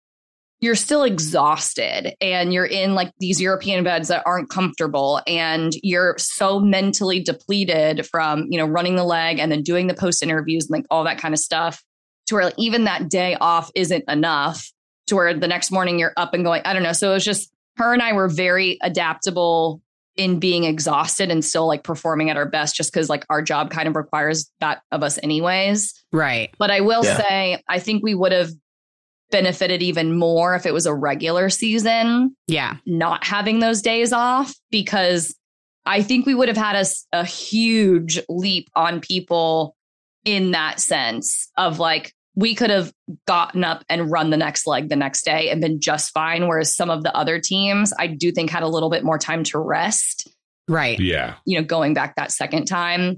you're 0.62 0.76
still 0.76 1.04
exhausted 1.04 2.14
and 2.22 2.54
you're 2.54 2.66
in 2.66 2.96
like 2.96 3.12
these 3.20 3.42
European 3.42 3.84
beds 3.84 4.08
that 4.08 4.24
aren't 4.26 4.50
comfortable 4.50 5.22
and 5.28 5.74
you're 5.84 6.16
so 6.18 6.60
mentally 6.60 7.22
depleted 7.22 8.06
from, 8.08 8.46
you 8.50 8.58
know, 8.58 8.66
running 8.66 8.96
the 8.96 9.04
leg 9.04 9.38
and 9.38 9.52
then 9.52 9.62
doing 9.62 9.88
the 9.88 9.94
post 9.94 10.24
interviews 10.24 10.66
and 10.66 10.72
like 10.80 10.86
all 10.90 11.04
that 11.04 11.18
kind 11.18 11.34
of 11.34 11.40
stuff 11.40 11.84
to 12.28 12.36
where 12.36 12.46
like, 12.46 12.56
even 12.58 12.86
that 12.86 13.10
day 13.10 13.36
off 13.40 13.70
isn't 13.76 14.04
enough 14.10 14.72
to 15.08 15.16
where 15.16 15.34
the 15.34 15.48
next 15.48 15.72
morning 15.72 16.00
you're 16.00 16.14
up 16.18 16.34
and 16.34 16.44
going. 16.44 16.62
I 16.66 16.74
don't 16.74 16.84
know. 16.84 16.94
So 16.94 17.12
it 17.12 17.14
was 17.16 17.26
just 17.26 17.52
her 17.78 17.94
and 17.94 18.02
I 18.02 18.14
were 18.14 18.30
very 18.30 18.80
adaptable 18.82 19.82
in 20.16 20.40
being 20.40 20.64
exhausted 20.64 21.30
and 21.30 21.44
still 21.44 21.68
like 21.68 21.84
performing 21.84 22.30
at 22.30 22.38
our 22.38 22.46
best 22.48 22.76
just 22.76 22.92
because 22.92 23.10
like 23.10 23.26
our 23.30 23.42
job 23.42 23.70
kind 23.70 23.90
of 23.90 23.96
requires 23.98 24.50
that 24.62 24.82
of 24.92 25.04
us 25.04 25.20
anyways. 25.22 25.94
Right. 26.14 26.52
But 26.58 26.72
I 26.72 26.80
will 26.80 27.04
Yeah. 27.04 27.18
say, 27.18 27.64
I 27.68 27.80
think 27.80 28.02
we 28.02 28.16
would 28.16 28.32
have 28.32 28.50
benefited 29.36 29.84
even 29.84 30.18
more 30.18 30.56
if 30.56 30.66
it 30.66 30.74
was 30.74 30.86
a 30.86 30.94
regular 30.94 31.50
season, 31.50 32.34
Yeah. 32.48 32.78
not 32.86 33.26
having 33.26 33.60
those 33.60 33.82
days 33.82 34.14
off, 34.14 34.56
because 34.72 35.36
I 35.86 36.02
think 36.04 36.26
we 36.26 36.34
would 36.34 36.48
have 36.48 36.56
had 36.56 36.88
a 37.12 37.26
huge 37.26 38.22
leap 38.30 38.70
on 38.76 39.02
people 39.02 39.76
in 40.24 40.52
that 40.52 40.80
sense 40.80 41.50
of 41.58 41.80
like, 41.80 42.14
we 42.38 42.56
could 42.56 42.70
have 42.70 42.94
gotten 43.28 43.66
up 43.66 43.84
and 43.90 44.10
run 44.10 44.30
the 44.30 44.38
next 44.38 44.66
leg 44.68 44.88
the 44.88 44.96
next 44.96 45.26
day 45.26 45.50
and 45.50 45.60
been 45.60 45.82
just 45.82 46.14
fine. 46.14 46.48
Whereas 46.48 46.74
some 46.74 46.90
of 46.90 47.04
the 47.04 47.14
other 47.14 47.38
teams, 47.40 47.92
I 48.00 48.08
do 48.08 48.32
think 48.32 48.50
had 48.50 48.64
a 48.64 48.68
little 48.70 48.90
bit 48.90 49.04
more 49.04 49.18
time 49.18 49.44
to 49.46 49.60
rest 49.60 50.30
Right. 50.70 50.98
Yeah. 50.98 51.36
you 51.46 51.60
know, 51.60 51.66
going 51.68 51.94
back 51.94 52.16
that 52.16 52.32
second 52.32 52.66
time. 52.68 53.18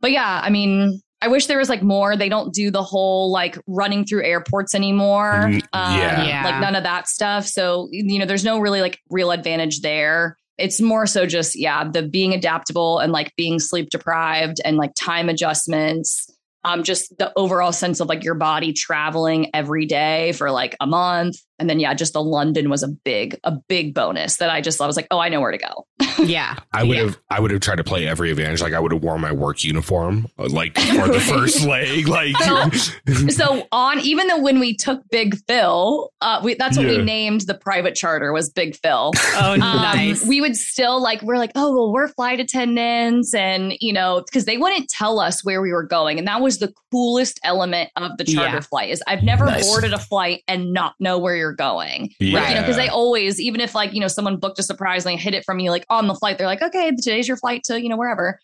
But 0.00 0.10
yeah, 0.10 0.40
I 0.42 0.50
mean, 0.50 1.00
I 1.22 1.28
wish 1.28 1.46
there 1.46 1.58
was 1.58 1.68
like 1.68 1.82
more. 1.82 2.16
They 2.16 2.28
don't 2.28 2.52
do 2.52 2.70
the 2.70 2.82
whole 2.82 3.30
like 3.30 3.56
running 3.68 4.04
through 4.04 4.24
airports 4.24 4.74
anymore. 4.74 5.44
Mm, 5.46 5.62
Um, 5.72 5.98
yeah. 5.98 6.24
Yeah. 6.24 6.44
Like 6.44 6.60
none 6.60 6.74
of 6.74 6.82
that 6.82 7.08
stuff. 7.08 7.46
So, 7.46 7.88
you 7.92 8.18
know, 8.18 8.26
there's 8.26 8.44
no 8.44 8.58
really 8.58 8.80
like 8.80 9.00
real 9.08 9.30
advantage 9.30 9.80
there. 9.80 10.36
It's 10.58 10.80
more 10.80 11.06
so 11.06 11.24
just, 11.24 11.58
yeah, 11.58 11.88
the 11.88 12.02
being 12.02 12.34
adaptable 12.34 12.98
and 12.98 13.12
like 13.12 13.32
being 13.36 13.58
sleep 13.60 13.88
deprived 13.90 14.60
and 14.64 14.76
like 14.76 14.92
time 14.94 15.28
adjustments. 15.28 16.28
Um, 16.64 16.84
just 16.84 17.16
the 17.18 17.32
overall 17.36 17.72
sense 17.72 17.98
of 17.98 18.08
like 18.08 18.22
your 18.22 18.34
body 18.34 18.72
traveling 18.72 19.50
every 19.52 19.86
day 19.86 20.32
for 20.32 20.50
like 20.50 20.76
a 20.80 20.86
month. 20.86 21.36
And 21.62 21.70
then 21.70 21.78
yeah, 21.78 21.94
just 21.94 22.12
the 22.12 22.22
London 22.22 22.68
was 22.68 22.82
a 22.82 22.88
big, 22.88 23.38
a 23.44 23.52
big 23.52 23.94
bonus 23.94 24.38
that 24.38 24.50
I 24.50 24.60
just 24.60 24.80
I 24.80 24.86
was 24.88 24.96
like, 24.96 25.06
oh, 25.12 25.20
I 25.20 25.28
know 25.28 25.40
where 25.40 25.52
to 25.52 25.58
go. 25.58 25.86
Yeah. 26.22 26.56
I 26.72 26.84
would 26.84 26.96
Yeah. 26.96 27.04
have 27.04 27.18
I 27.30 27.40
would 27.40 27.50
have 27.52 27.60
tried 27.60 27.76
to 27.76 27.84
play 27.84 28.06
every 28.06 28.30
advantage. 28.30 28.60
Like 28.60 28.74
I 28.74 28.80
would 28.80 28.92
have 28.92 29.02
worn 29.02 29.20
my 29.20 29.32
work 29.32 29.64
uniform 29.64 30.26
uh, 30.38 30.46
like 30.48 30.78
for 30.78 31.08
the 31.08 31.18
first 31.20 31.64
leg. 31.64 32.06
Like 32.06 32.36
so 33.30 33.66
on 33.72 33.98
even 34.00 34.26
though 34.28 34.38
when 34.40 34.60
we 34.60 34.76
took 34.76 35.00
big 35.10 35.36
phil 35.48 36.12
uh 36.20 36.40
we, 36.44 36.54
that's 36.54 36.76
what 36.76 36.86
Yeah. 36.86 36.98
we 36.98 37.02
named 37.02 37.42
the 37.42 37.54
private 37.54 37.94
charter 37.94 38.32
was 38.32 38.50
big 38.50 38.76
phil 38.76 39.12
Oh, 39.34 39.52
Um, 39.52 39.58
nice. 39.60 40.24
we 40.26 40.40
would 40.40 40.56
still 40.56 41.00
like 41.02 41.22
we're 41.22 41.38
like 41.38 41.52
oh 41.54 41.72
well 41.72 41.92
we're 41.92 42.08
flight 42.08 42.40
attendants 42.40 43.34
and 43.34 43.72
you 43.80 43.92
know 43.92 44.22
because 44.24 44.44
they 44.44 44.58
wouldn't 44.58 44.88
tell 44.88 45.18
us 45.18 45.44
where 45.44 45.60
we 45.62 45.72
were 45.72 45.84
going 45.84 46.18
and 46.18 46.26
that 46.28 46.40
was 46.40 46.58
the 46.58 46.72
coolest 46.92 47.40
element 47.44 47.90
of 47.96 48.16
the 48.18 48.24
charter 48.24 48.56
Yeah. 48.56 48.60
flight 48.60 48.90
is 48.90 49.02
i've 49.06 49.22
never 49.22 49.46
Nice. 49.46 49.66
boarded 49.68 49.92
a 49.92 49.98
flight 49.98 50.42
and 50.46 50.72
not 50.72 50.94
know 51.00 51.18
where 51.18 51.34
you're 51.36 51.51
going 51.52 52.10
yeah. 52.18 52.40
like, 52.40 52.48
you 52.48 52.54
know, 52.54 52.60
because 52.62 52.76
they 52.76 52.88
always, 52.88 53.40
even 53.40 53.60
if 53.60 53.74
like, 53.74 53.92
you 53.92 54.00
know, 54.00 54.08
someone 54.08 54.36
booked 54.36 54.58
a 54.58 54.62
surprise 54.62 55.04
and 55.06 55.12
they 55.12 55.22
hid 55.22 55.34
it 55.34 55.44
from 55.44 55.58
you 55.58 55.70
like 55.70 55.86
on 55.88 56.06
the 56.06 56.14
flight, 56.14 56.38
they're 56.38 56.46
like, 56.46 56.62
okay, 56.62 56.90
today's 56.90 57.28
your 57.28 57.36
flight 57.36 57.62
to, 57.64 57.80
you 57.80 57.88
know, 57.88 57.96
wherever. 57.96 58.38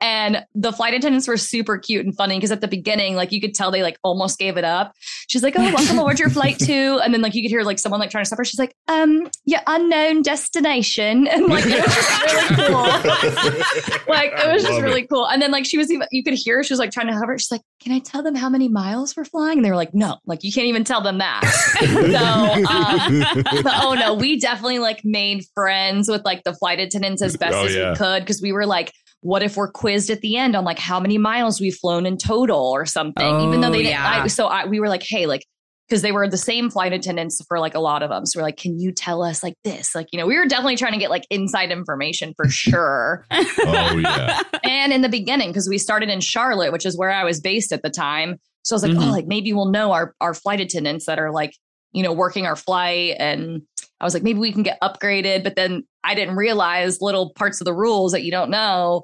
And 0.00 0.44
the 0.54 0.70
flight 0.72 0.92
attendants 0.92 1.26
were 1.26 1.36
super 1.38 1.78
cute 1.78 2.04
and 2.04 2.14
funny 2.14 2.36
because 2.36 2.50
at 2.50 2.60
the 2.60 2.68
beginning, 2.68 3.14
like 3.16 3.32
you 3.32 3.40
could 3.40 3.54
tell 3.54 3.70
they 3.70 3.82
like 3.82 3.98
almost 4.02 4.38
gave 4.38 4.56
it 4.58 4.64
up. 4.64 4.92
She's 5.28 5.42
like, 5.42 5.54
"Oh, 5.56 5.62
welcome 5.62 5.98
aboard 5.98 6.18
your 6.18 6.28
flight 6.28 6.58
to," 6.66 7.00
and 7.02 7.14
then 7.14 7.22
like 7.22 7.34
you 7.34 7.42
could 7.42 7.50
hear 7.50 7.62
like 7.62 7.78
someone 7.78 8.00
like 8.00 8.10
trying 8.10 8.22
to 8.24 8.26
stop 8.26 8.38
her. 8.38 8.44
She's 8.44 8.58
like, 8.58 8.74
"Um, 8.88 9.30
your 9.46 9.60
unknown 9.66 10.20
destination," 10.22 11.26
and 11.30 11.46
like 11.46 11.64
it 11.66 11.82
was 11.84 11.94
just 11.94 12.50
really 12.50 12.68
cool. 12.68 12.82
like 14.08 14.32
it 14.34 14.52
was 14.52 14.62
just 14.62 14.80
really 14.82 15.06
cool. 15.06 15.26
And 15.26 15.40
then 15.40 15.50
like 15.50 15.64
she 15.64 15.78
was 15.78 15.90
even 15.90 16.06
you 16.10 16.22
could 16.22 16.34
hear 16.34 16.62
she 16.62 16.72
was 16.72 16.78
like 16.80 16.90
trying 16.90 17.06
to 17.06 17.14
hover. 17.14 17.38
She's 17.38 17.50
like, 17.50 17.62
"Can 17.80 17.92
I 17.92 17.98
tell 18.00 18.22
them 18.22 18.34
how 18.34 18.48
many 18.50 18.68
miles 18.68 19.16
we're 19.16 19.24
flying?" 19.24 19.58
And 19.58 19.64
they 19.64 19.70
were 19.70 19.76
like, 19.76 19.94
"No, 19.94 20.18
like 20.26 20.44
you 20.44 20.52
can't 20.52 20.66
even 20.66 20.84
tell 20.84 21.00
them 21.00 21.18
that." 21.18 21.42
so, 21.80 23.62
but 23.62 23.72
oh 23.82 23.94
no, 23.94 24.14
we 24.14 24.38
definitely 24.38 24.78
like 24.80 25.00
made 25.04 25.44
friends 25.54 26.08
with 26.08 26.24
like 26.24 26.42
the 26.44 26.52
flight 26.54 26.80
attendants 26.80 27.22
as 27.22 27.36
best 27.36 27.54
Oh, 27.56 27.64
as 27.64 27.74
yeah. 27.74 27.90
we 27.92 27.96
could 27.96 28.20
because 28.22 28.42
we 28.42 28.52
were 28.52 28.66
like, 28.66 28.92
what 29.24 29.42
if 29.42 29.56
we're 29.56 29.70
quizzed 29.72 30.10
at 30.10 30.20
the 30.20 30.36
end 30.36 30.54
on 30.54 30.64
like 30.64 30.78
how 30.78 31.00
many 31.00 31.16
miles 31.18 31.60
we've 31.60 31.74
flown 31.74 32.04
in 32.06 32.16
total 32.18 32.60
or 32.60 32.84
something? 32.86 33.40
Even 33.40 33.60
though 33.62 33.68
Oh, 33.68 33.72
they 33.72 33.78
didn't. 33.78 33.90
yeah. 33.92 34.22
I, 34.24 34.26
so 34.28 34.46
I, 34.46 34.66
we 34.66 34.78
were 34.80 34.88
like, 34.88 35.02
hey, 35.02 35.26
like. 35.26 35.42
Because 35.86 36.00
they 36.00 36.12
were 36.12 36.26
the 36.26 36.38
same 36.38 36.70
flight 36.70 36.94
attendants 36.94 37.44
for 37.46 37.58
like 37.60 37.74
a 37.74 37.78
lot 37.78 38.02
of 38.02 38.08
them. 38.08 38.24
So 38.24 38.40
we're 38.40 38.44
like, 38.44 38.56
can 38.56 38.80
you 38.80 38.90
tell 38.90 39.22
us 39.22 39.42
like 39.42 39.52
this? 39.64 39.94
Like, 39.94 40.06
you 40.12 40.18
know, 40.18 40.26
we 40.26 40.38
were 40.38 40.46
definitely 40.46 40.76
trying 40.76 40.94
to 40.94 40.98
get 40.98 41.10
like 41.10 41.26
inside 41.28 41.70
information 41.70 42.32
for 42.38 42.48
sure. 42.48 43.26
oh 43.30 43.98
yeah. 44.02 44.40
and 44.64 44.94
in 44.94 45.02
the 45.02 45.10
beginning, 45.10 45.50
because 45.50 45.68
we 45.68 45.76
started 45.76 46.08
in 46.08 46.20
Charlotte, 46.22 46.72
which 46.72 46.86
is 46.86 46.96
where 46.96 47.10
I 47.10 47.22
was 47.22 47.38
based 47.38 47.70
at 47.70 47.82
the 47.82 47.90
time. 47.90 48.38
So 48.62 48.74
I 48.74 48.76
was 48.76 48.82
like, 48.82 48.92
Mhm. 48.92 49.08
oh, 49.08 49.12
like 49.12 49.26
maybe 49.26 49.52
we'll 49.52 49.70
know 49.70 49.92
our 49.92 50.14
our 50.22 50.32
flight 50.32 50.58
attendants 50.60 51.04
that 51.04 51.18
are 51.18 51.30
like, 51.30 51.52
you 51.92 52.02
know, 52.02 52.14
working 52.14 52.46
our 52.46 52.56
flight. 52.56 53.16
And 53.18 53.60
I 54.00 54.04
was 54.04 54.14
like, 54.14 54.22
maybe 54.22 54.38
we 54.38 54.52
can 54.52 54.62
get 54.62 54.80
upgraded. 54.82 55.44
But 55.44 55.54
then 55.54 55.82
I 56.02 56.14
didn't 56.14 56.36
realize 56.36 57.02
little 57.02 57.34
parts 57.34 57.60
of 57.60 57.66
the 57.66 57.74
rules 57.74 58.12
that 58.12 58.22
you 58.24 58.30
don't 58.30 58.50
know 58.50 59.02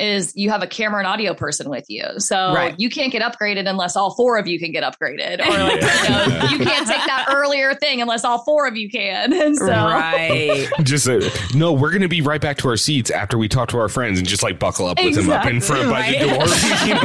is 0.00 0.32
you 0.34 0.50
have 0.50 0.62
a 0.62 0.66
camera 0.66 0.98
and 1.00 1.06
audio 1.06 1.34
person 1.34 1.68
with 1.70 1.84
you. 1.88 2.04
So 2.18 2.52
Right. 2.54 2.74
you 2.78 2.88
can't 2.90 3.12
get 3.12 3.22
upgraded 3.22 3.68
unless 3.68 3.96
all 3.96 4.14
four 4.14 4.38
of 4.38 4.46
you 4.46 4.58
can 4.58 4.72
get 4.72 4.82
upgraded. 4.82 5.40
Or 5.40 5.50
like, 5.50 5.80
you, 5.82 6.08
know, 6.10 6.48
you 6.50 6.58
can't 6.64 6.86
take 6.88 7.04
that 7.06 7.26
earlier 7.32 7.74
thing 7.74 8.00
unless 8.00 8.24
all 8.24 8.42
four 8.44 8.66
of 8.66 8.76
you 8.76 8.88
can. 8.90 9.32
And 9.40 9.56
so 9.56 9.66
Right. 9.66 10.68
Just 10.82 11.08
uh, 11.08 11.20
no, 11.54 11.72
we're 11.72 11.90
gonna 11.92 12.08
be 12.08 12.20
right 12.20 12.40
back 12.40 12.58
to 12.58 12.68
our 12.68 12.76
seats 12.76 13.10
after 13.10 13.36
we 13.38 13.48
talk 13.48 13.68
to 13.70 13.78
our 13.78 13.88
friends 13.88 14.18
and 14.18 14.26
just 14.28 14.42
like 14.42 14.58
buckle 14.58 14.86
up 14.86 14.98
with 15.02 15.14
them 15.14 15.30
up 15.30 15.46
in 15.46 15.56
Exactly, 15.56 15.86
front 15.86 15.90
by 15.90 16.00
right. 16.00 16.20
the 16.20 16.26
door. 16.26 16.46
you 16.86 16.94
know 16.94 17.00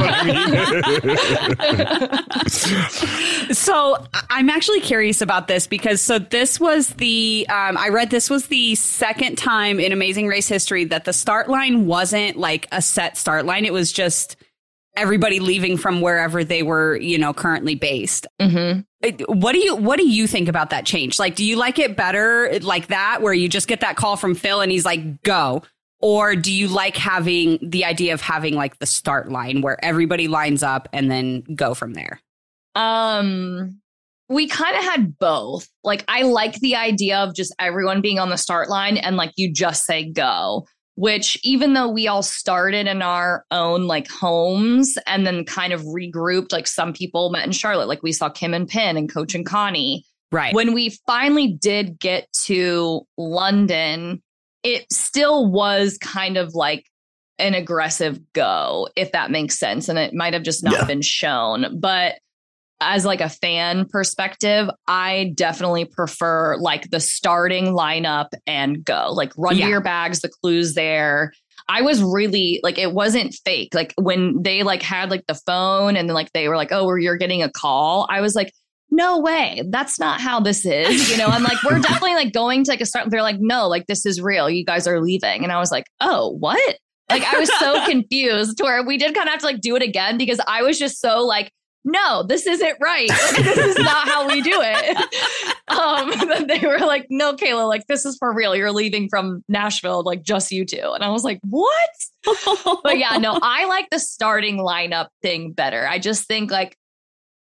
I 1.58 3.46
mean? 3.48 3.56
So 3.56 4.06
I- 4.14 4.24
I'm 4.32 4.50
actually 4.50 4.82
curious 4.82 5.22
about 5.22 5.48
this 5.48 5.68
because 5.68 6.02
so 6.02 6.20
this 6.20 6.60
was 6.60 6.90
the 6.90 7.46
um, 7.50 7.78
I 7.78 7.90
read 7.90 8.10
this 8.10 8.30
was 8.30 8.48
the 8.48 8.76
second 8.76 9.38
time 9.38 9.80
in 9.80 9.92
Amazing 9.92 10.28
Race 10.28 10.48
history 10.48 10.84
that 10.86 11.06
the 11.06 11.14
start 11.14 11.50
line 11.50 11.86
wasn't 11.86 12.38
like 12.38 12.68
a 12.72 12.82
set 12.86 13.18
start 13.18 13.46
line. 13.46 13.66
It 13.66 13.74
was 13.74 13.92
just 13.92 14.36
everybody 14.96 15.40
leaving 15.40 15.78
from 15.78 16.02
wherever 16.02 16.44
they 16.44 16.64
were, 16.64 16.98
you 16.98 17.18
know, 17.18 17.34
currently 17.34 17.76
based. 17.76 18.28
Mm-hmm. 18.42 18.82
What 19.28 19.54
do 19.54 19.60
you 19.60 19.76
what 19.76 19.98
do 19.98 20.08
you 20.08 20.28
think 20.28 20.48
about 20.48 20.70
that 20.72 20.86
change? 20.86 21.20
Like, 21.20 21.36
do 21.36 21.46
you 21.46 21.58
like 21.58 21.80
it 21.80 21.96
better 21.96 22.58
like 22.62 22.88
that, 22.88 23.22
where 23.22 23.34
you 23.34 23.48
just 23.48 23.68
get 23.68 23.82
that 23.82 23.96
call 23.98 24.18
from 24.18 24.36
Phil 24.36 24.62
and 24.62 24.72
he's 24.72 24.86
like, 24.86 25.22
"Go," 25.24 25.64
or 26.00 26.36
do 26.36 26.52
you 26.52 26.68
like 26.68 26.98
having 26.98 27.60
the 27.62 27.86
idea 27.86 28.14
of 28.14 28.22
having 28.22 28.56
like 28.56 28.80
the 28.80 28.86
start 28.86 29.32
line 29.32 29.62
where 29.62 29.84
everybody 29.84 30.28
lines 30.28 30.64
up 30.64 30.88
and 30.92 31.12
then 31.12 31.42
go 31.56 31.74
from 31.74 31.94
there? 31.94 32.20
Um, 32.74 33.80
we 34.28 34.48
kind 34.48 34.76
of 34.76 34.84
had 34.84 35.18
both. 35.20 35.68
Like, 35.84 36.04
I 36.08 36.24
like 36.24 36.56
the 36.56 36.76
idea 36.76 37.20
of 37.20 37.36
just 37.36 37.54
everyone 37.60 38.02
being 38.02 38.20
on 38.20 38.30
the 38.30 38.38
start 38.38 38.70
line 38.70 38.98
and 38.98 39.16
like 39.18 39.32
you 39.36 39.54
just 39.54 39.86
say 39.86 40.12
go 40.12 40.66
which 40.96 41.38
even 41.44 41.74
though 41.74 41.90
we 41.90 42.08
all 42.08 42.24
started 42.24 42.88
in 42.88 43.02
our 43.02 43.46
own 43.52 43.86
like 43.86 44.10
homes 44.10 44.98
and 45.06 45.28
then 45.28 45.44
kind 45.46 45.74
of 45.74 45.82
regrouped, 45.82 46.52
like 46.52 46.68
some 46.68 46.94
people 46.94 47.30
met 47.30 47.46
in 47.46 47.52
Charlotte, 47.52 47.88
like 47.88 48.02
we 48.02 48.14
saw 48.14 48.30
Kim 48.30 48.54
and 48.54 48.68
Penn 48.68 48.98
and 48.98 49.12
Coach 49.12 49.36
and 49.36 49.46
Connie. 49.46 50.06
Right. 50.32 50.54
When 50.54 50.74
we 50.74 50.98
finally 51.06 51.48
did 51.48 52.00
get 52.00 52.32
to 52.46 53.06
London, 53.18 54.22
it 54.64 54.86
still 54.92 55.52
was 55.52 55.98
kind 55.98 56.38
of 56.38 56.56
like 56.56 56.86
an 57.38 57.54
aggressive 57.54 58.20
go, 58.34 58.88
if 58.96 59.12
that 59.12 59.32
makes 59.32 59.60
sense. 59.60 59.90
And 59.90 60.00
it 60.00 60.14
might 60.14 60.34
have 60.34 60.44
just 60.44 60.64
not 60.64 60.74
yeah. 60.74 60.86
been 60.86 61.02
shown. 61.02 61.80
But 61.80 62.16
as 62.82 63.06
like 63.06 63.22
a 63.22 63.30
fan 63.30 63.86
perspective, 63.86 64.70
I 64.88 65.34
definitely 65.36 65.86
prefer 65.86 66.58
like 66.58 66.90
the 66.90 67.00
starting 67.00 67.68
lineup 67.68 68.30
and 68.46 68.84
go. 68.84 69.12
Like 69.12 69.32
run 69.38 69.58
yeah. 69.58 69.66
to 69.66 69.70
your 69.70 69.82
bags, 69.82 70.22
the 70.22 70.30
clues 70.30 70.74
there. 70.74 71.34
I 71.68 71.82
was 71.82 72.04
really 72.04 72.60
like 72.64 72.78
it 72.78 72.94
wasn't 72.94 73.34
fake. 73.46 73.74
Like 73.74 73.94
when 73.98 74.42
they 74.42 74.64
like 74.64 74.84
had 74.84 75.10
like 75.10 75.26
the 75.28 75.34
phone 75.34 75.96
and 75.96 76.08
then 76.08 76.14
like 76.14 76.32
they 76.34 76.48
were 76.48 76.58
like, 76.58 76.72
"Oh, 76.72 76.94
you're 76.96 77.18
getting 77.18 77.42
a 77.42 77.50
call." 77.50 78.06
I 78.10 78.22
was 78.22 78.36
like, 78.36 78.54
"No 78.92 79.20
way. 79.20 79.64
That's 79.70 80.00
not 80.00 80.22
how 80.22 80.40
this 80.40 80.66
is." 80.66 81.10
You 81.10 81.18
know, 81.18 81.28
I'm 81.28 81.44
like, 81.44 81.64
"We're 81.64 81.80
definitely 81.80 82.14
like 82.14 82.34
going 82.34 82.66
to 82.66 82.72
like 82.72 82.82
a 82.82 82.86
start." 82.86 83.10
They're 83.10 83.24
like, 83.24 83.40
"No, 83.40 83.68
like 83.68 83.88
this 83.88 84.06
is 84.06 84.22
real. 84.22 84.50
You 84.50 84.64
guys 84.64 84.86
are 84.86 85.02
leaving." 85.02 85.44
And 85.44 85.52
I 85.52 85.58
was 85.60 85.72
like, 85.72 85.86
"Oh, 86.02 86.36
what?" 86.40 86.78
Like 87.10 87.24
I 87.24 87.40
was 87.40 87.50
so 87.58 87.84
confused 87.90 88.58
to 88.58 88.64
where 88.64 88.84
we 88.86 88.98
did 88.98 89.16
kind 89.16 89.28
of 89.28 89.32
have 89.32 89.40
to 89.42 89.46
like 89.46 89.62
do 89.62 89.76
it 89.76 89.82
again 89.82 90.18
because 90.18 90.40
I 90.48 90.62
was 90.62 90.78
just 90.78 91.00
so 91.00 91.26
like 91.26 91.52
no, 91.86 92.24
this 92.24 92.48
isn't 92.48 92.78
right. 92.82 93.08
this 93.38 93.58
is 93.58 93.78
not 93.78 94.08
how 94.08 94.28
we 94.28 94.42
do 94.42 94.60
it. 94.62 94.98
Um, 95.68 96.12
they 96.48 96.60
were 96.60 96.78
like, 96.78 97.08
no, 97.10 97.34
Cayla, 97.34 97.68
like 97.68 97.88
this 97.88 98.06
is 98.06 98.18
for 98.18 98.32
real. 98.32 98.56
You're 98.56 98.72
leaving 98.72 99.10
from 99.10 99.44
Nashville, 99.50 100.04
like 100.04 100.22
just 100.22 100.52
you 100.52 100.64
two. 100.64 100.92
And 100.94 101.04
I 101.04 101.10
was 101.10 101.24
like, 101.24 101.40
what? 101.44 101.90
but 102.84 103.00
yeah, 103.00 103.18
no, 103.18 103.40
I 103.42 103.66
like 103.66 103.90
the 103.90 103.98
starting 103.98 104.58
lineup 104.58 105.08
thing 105.24 105.54
better. 105.54 105.88
I 105.88 105.98
just 105.98 106.28
think 106.28 106.52
like, 106.52 106.78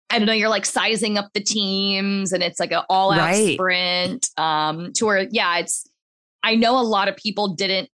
I 0.10 0.18
don't 0.18 0.28
know, 0.28 0.34
you're 0.34 0.50
like 0.50 0.66
sizing 0.66 1.18
up 1.18 1.30
the 1.34 1.40
teams 1.40 2.34
and 2.34 2.44
it's 2.44 2.60
like 2.60 2.74
an 2.74 2.84
all 2.90 3.14
out 3.14 3.20
right. 3.20 3.54
sprint. 3.54 4.28
Um, 4.38 4.92
to 4.96 5.06
where, 5.06 5.28
yeah, 5.32 5.60
it's, 5.60 5.90
I 6.44 6.56
know 6.56 6.80
a 6.80 6.84
lot 6.84 7.08
of 7.08 7.16
people 7.16 7.56
didn't 7.56 7.90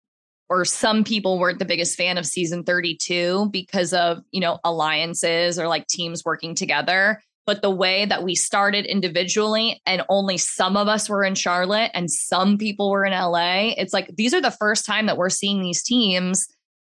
or 0.49 0.65
some 0.65 1.03
people 1.03 1.39
weren't 1.39 1.59
the 1.59 1.65
biggest 1.65 1.97
fan 1.97 2.17
of 2.17 2.25
season 2.25 2.63
32 2.63 3.49
because 3.51 3.93
of, 3.93 4.23
you 4.31 4.39
know, 4.39 4.59
alliances 4.63 5.59
or 5.59 5.67
like 5.67 5.87
teams 5.87 6.23
working 6.23 6.55
together. 6.55 7.21
But 7.45 7.61
the 7.61 7.71
way 7.71 8.05
that 8.05 8.23
we 8.23 8.35
started 8.35 8.85
individually 8.85 9.81
and 9.85 10.03
only 10.09 10.37
some 10.37 10.75
of 10.75 10.87
us 10.89 11.09
were 11.09 11.23
in 11.23 11.35
Charlotte 11.35 11.91
and 11.93 12.11
some 12.11 12.57
people 12.57 12.91
were 12.91 13.05
in 13.05 13.13
LA, 13.13 13.73
it's 13.77 13.93
like 13.93 14.13
these 14.15 14.33
are 14.33 14.41
the 14.41 14.51
first 14.51 14.85
time 14.85 15.05
that 15.05 15.17
we're 15.17 15.29
seeing 15.29 15.61
these 15.61 15.81
teams. 15.81 16.47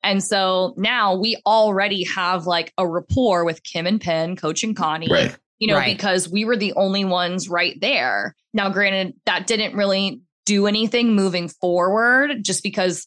And 0.04 0.22
so 0.22 0.74
now 0.76 1.16
we 1.16 1.40
already 1.46 2.04
have 2.04 2.46
like 2.46 2.72
a 2.78 2.86
rapport 2.86 3.44
with 3.44 3.64
Kim 3.64 3.86
and 3.86 4.00
Penn, 4.00 4.36
Coach 4.36 4.62
and 4.62 4.76
Connie. 4.76 5.08
Right. 5.10 5.36
You 5.58 5.68
know, 5.68 5.76
right. 5.76 5.96
because 5.96 6.28
we 6.28 6.44
were 6.44 6.56
the 6.56 6.74
only 6.74 7.04
ones 7.04 7.48
right 7.48 7.80
there. 7.80 8.34
Now, 8.52 8.68
granted, 8.70 9.14
that 9.24 9.46
didn't 9.46 9.74
really 9.74 10.20
do 10.46 10.66
anything 10.66 11.14
moving 11.14 11.48
forward 11.48 12.44
just 12.44 12.62
because 12.62 13.06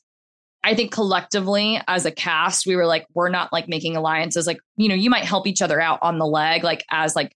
I 0.68 0.76
think 0.76 0.92
collectively 0.92 1.80
as 1.88 2.06
a 2.06 2.12
cast, 2.12 2.68
we 2.68 2.76
were 2.76 2.86
like, 2.86 3.08
we're 3.14 3.30
not 3.30 3.54
like 3.54 3.70
making 3.70 3.96
alliances. 3.96 4.46
Like, 4.46 4.60
you 4.76 4.90
know, 4.90 4.96
you 4.96 5.10
might 5.10 5.24
help 5.24 5.48
each 5.48 5.62
other 5.62 5.80
out 5.80 6.00
on 6.02 6.20
the 6.20 6.26
leg, 6.26 6.62
like 6.66 6.84
as 6.92 7.16
like, 7.16 7.34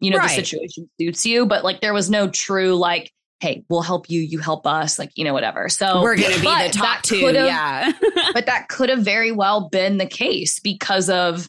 you 0.00 0.10
know, 0.10 0.18
right. 0.18 0.28
the 0.28 0.34
situation 0.34 0.90
suits 1.00 1.24
you. 1.24 1.46
But 1.46 1.64
like 1.64 1.80
there 1.80 1.94
was 1.94 2.10
no 2.10 2.28
true 2.28 2.74
like, 2.74 3.10
hey, 3.40 3.64
we'll 3.70 3.80
help 3.80 4.10
you, 4.10 4.20
you 4.20 4.38
help 4.38 4.66
us, 4.66 4.98
like, 4.98 5.10
you 5.16 5.24
know, 5.24 5.32
whatever. 5.32 5.70
So 5.70 6.02
we're 6.02 6.16
gonna 6.16 6.34
be 6.34 6.42
the 6.42 6.72
top 6.74 7.00
two. 7.00 7.20
Yeah. 7.20 7.92
but 8.34 8.44
that 8.44 8.68
could 8.68 8.90
have 8.90 9.00
very 9.00 9.32
well 9.32 9.70
been 9.70 9.96
the 9.96 10.04
case 10.04 10.60
because 10.60 11.08
of 11.08 11.48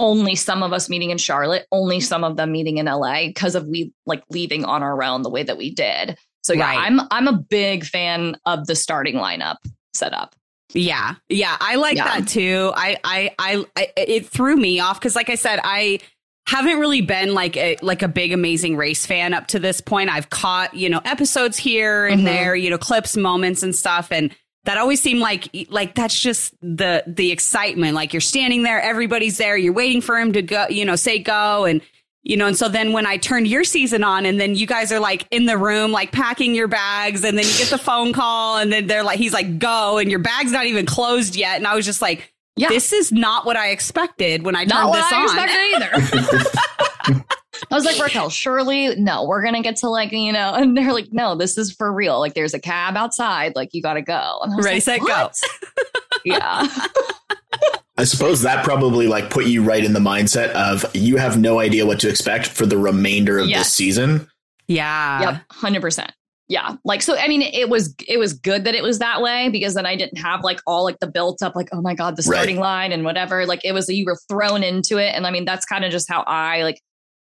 only 0.00 0.34
some 0.34 0.64
of 0.64 0.72
us 0.72 0.88
meeting 0.88 1.10
in 1.10 1.18
Charlotte, 1.18 1.64
only 1.70 1.98
mm-hmm. 1.98 2.02
some 2.02 2.24
of 2.24 2.36
them 2.36 2.50
meeting 2.50 2.78
in 2.78 2.86
LA 2.86 3.28
because 3.28 3.54
of 3.54 3.68
we 3.68 3.92
like 4.04 4.24
leaving 4.30 4.64
on 4.64 4.82
our 4.82 5.00
own 5.00 5.22
the 5.22 5.30
way 5.30 5.44
that 5.44 5.56
we 5.56 5.72
did. 5.72 6.18
So 6.42 6.54
yeah, 6.54 6.64
right. 6.64 6.78
I'm 6.78 7.00
I'm 7.12 7.28
a 7.28 7.38
big 7.38 7.84
fan 7.84 8.36
of 8.46 8.66
the 8.66 8.74
starting 8.74 9.14
lineup 9.14 9.58
setup. 9.94 10.34
Yeah. 10.74 11.14
Yeah. 11.28 11.56
I 11.60 11.76
like 11.76 11.96
yeah. 11.96 12.04
that 12.04 12.28
too. 12.28 12.72
I, 12.74 12.98
I, 13.04 13.34
I, 13.38 13.64
I, 13.76 13.88
it 13.96 14.26
threw 14.26 14.56
me 14.56 14.80
off 14.80 14.98
because, 14.98 15.14
like 15.14 15.30
I 15.30 15.34
said, 15.34 15.60
I 15.62 16.00
haven't 16.46 16.80
really 16.80 17.02
been 17.02 17.34
like 17.34 17.56
a, 17.56 17.76
like 17.82 18.02
a 18.02 18.08
big 18.08 18.32
amazing 18.32 18.76
race 18.76 19.06
fan 19.06 19.34
up 19.34 19.46
to 19.48 19.58
this 19.58 19.80
point. 19.80 20.10
I've 20.10 20.30
caught, 20.30 20.74
you 20.74 20.88
know, 20.88 21.00
episodes 21.04 21.56
here 21.56 22.06
and 22.06 22.18
mm-hmm. 22.18 22.26
there, 22.26 22.56
you 22.56 22.70
know, 22.70 22.78
clips, 22.78 23.16
moments 23.16 23.62
and 23.62 23.74
stuff. 23.74 24.10
And 24.10 24.34
that 24.64 24.78
always 24.78 25.00
seemed 25.00 25.20
like, 25.20 25.48
like 25.70 25.94
that's 25.94 26.20
just 26.20 26.54
the, 26.60 27.04
the 27.06 27.32
excitement. 27.32 27.94
Like 27.94 28.12
you're 28.12 28.20
standing 28.20 28.62
there, 28.62 28.80
everybody's 28.80 29.38
there, 29.38 29.56
you're 29.56 29.72
waiting 29.72 30.00
for 30.00 30.18
him 30.18 30.32
to 30.32 30.42
go, 30.42 30.66
you 30.68 30.84
know, 30.84 30.96
say 30.96 31.18
go. 31.18 31.64
And 31.64 31.80
you 32.24 32.36
know, 32.36 32.46
and 32.46 32.56
so 32.56 32.68
then 32.68 32.92
when 32.92 33.04
I 33.04 33.16
turned 33.16 33.48
your 33.48 33.64
season 33.64 34.04
on 34.04 34.26
and 34.26 34.40
then 34.40 34.54
you 34.54 34.66
guys 34.66 34.92
are 34.92 35.00
like 35.00 35.26
in 35.30 35.46
the 35.46 35.58
room, 35.58 35.90
like 35.90 36.12
packing 36.12 36.54
your 36.54 36.68
bags 36.68 37.24
and 37.24 37.36
then 37.36 37.44
you 37.44 37.58
get 37.58 37.68
the 37.68 37.78
phone 37.78 38.12
call 38.12 38.58
and 38.58 38.72
then 38.72 38.86
they're 38.86 39.02
like, 39.02 39.18
he's 39.18 39.32
like, 39.32 39.58
go 39.58 39.98
and 39.98 40.08
your 40.08 40.20
bag's 40.20 40.52
not 40.52 40.66
even 40.66 40.86
closed 40.86 41.34
yet. 41.34 41.56
And 41.56 41.66
I 41.66 41.74
was 41.74 41.84
just 41.84 42.00
like, 42.00 42.32
yeah. 42.54 42.68
this 42.68 42.92
is 42.92 43.10
not 43.10 43.44
what 43.44 43.56
I 43.56 43.70
expected 43.70 44.44
when 44.44 44.54
I 44.54 44.64
not 44.64 44.92
turned 44.92 44.94
this 44.94 45.12
I 45.12 45.80
on. 45.80 45.82
either. 45.82 47.24
I 47.70 47.74
was 47.74 47.84
like, 47.84 47.98
Raquel, 47.98 48.28
surely 48.28 48.94
no, 48.96 49.24
we're 49.24 49.42
gonna 49.42 49.62
get 49.62 49.76
to 49.76 49.88
like, 49.88 50.12
you 50.12 50.32
know, 50.32 50.52
and 50.54 50.76
they're 50.76 50.92
like, 50.92 51.08
no, 51.10 51.34
this 51.34 51.58
is 51.58 51.72
for 51.72 51.92
real. 51.92 52.20
Like 52.20 52.34
there's 52.34 52.54
a 52.54 52.60
cab 52.60 52.96
outside, 52.96 53.56
like 53.56 53.70
you 53.72 53.82
gotta 53.82 54.02
go. 54.02 54.40
Ready, 54.58 54.76
like, 54.76 54.82
set, 54.82 55.00
what? 55.00 55.40
go. 55.40 55.82
yeah. 56.24 56.68
I 58.02 58.04
suppose 58.04 58.42
that 58.42 58.64
probably 58.64 59.06
like 59.06 59.30
put 59.30 59.46
you 59.46 59.62
right 59.62 59.84
in 59.84 59.92
the 59.92 60.00
mindset 60.00 60.48
of 60.54 60.84
you 60.92 61.18
have 61.18 61.38
no 61.38 61.60
idea 61.60 61.86
what 61.86 62.00
to 62.00 62.08
expect 62.08 62.48
for 62.48 62.66
the 62.66 62.76
remainder 62.76 63.38
of 63.38 63.48
yes. 63.48 63.60
this 63.60 63.72
season. 63.72 64.28
Yeah. 64.66 65.20
Yep. 65.20 65.42
Hundred 65.52 65.82
percent. 65.82 66.10
Yeah. 66.48 66.74
Like 66.84 67.00
so 67.00 67.16
I 67.16 67.28
mean 67.28 67.42
it 67.42 67.68
was 67.68 67.94
it 68.08 68.18
was 68.18 68.32
good 68.32 68.64
that 68.64 68.74
it 68.74 68.82
was 68.82 68.98
that 68.98 69.22
way 69.22 69.50
because 69.50 69.74
then 69.74 69.86
I 69.86 69.94
didn't 69.94 70.18
have 70.18 70.42
like 70.42 70.58
all 70.66 70.82
like 70.82 70.98
the 70.98 71.06
built 71.06 71.42
up 71.42 71.54
like, 71.54 71.68
oh 71.70 71.80
my 71.80 71.94
God, 71.94 72.16
the 72.16 72.24
starting 72.24 72.56
right. 72.56 72.62
line 72.62 72.92
and 72.92 73.04
whatever. 73.04 73.46
Like 73.46 73.64
it 73.64 73.70
was 73.70 73.88
you 73.88 74.04
were 74.04 74.18
thrown 74.28 74.64
into 74.64 74.98
it. 74.98 75.14
And 75.14 75.24
I 75.24 75.30
mean 75.30 75.44
that's 75.44 75.64
kind 75.64 75.84
of 75.84 75.92
just 75.92 76.10
how 76.10 76.22
I 76.22 76.64
like 76.64 76.80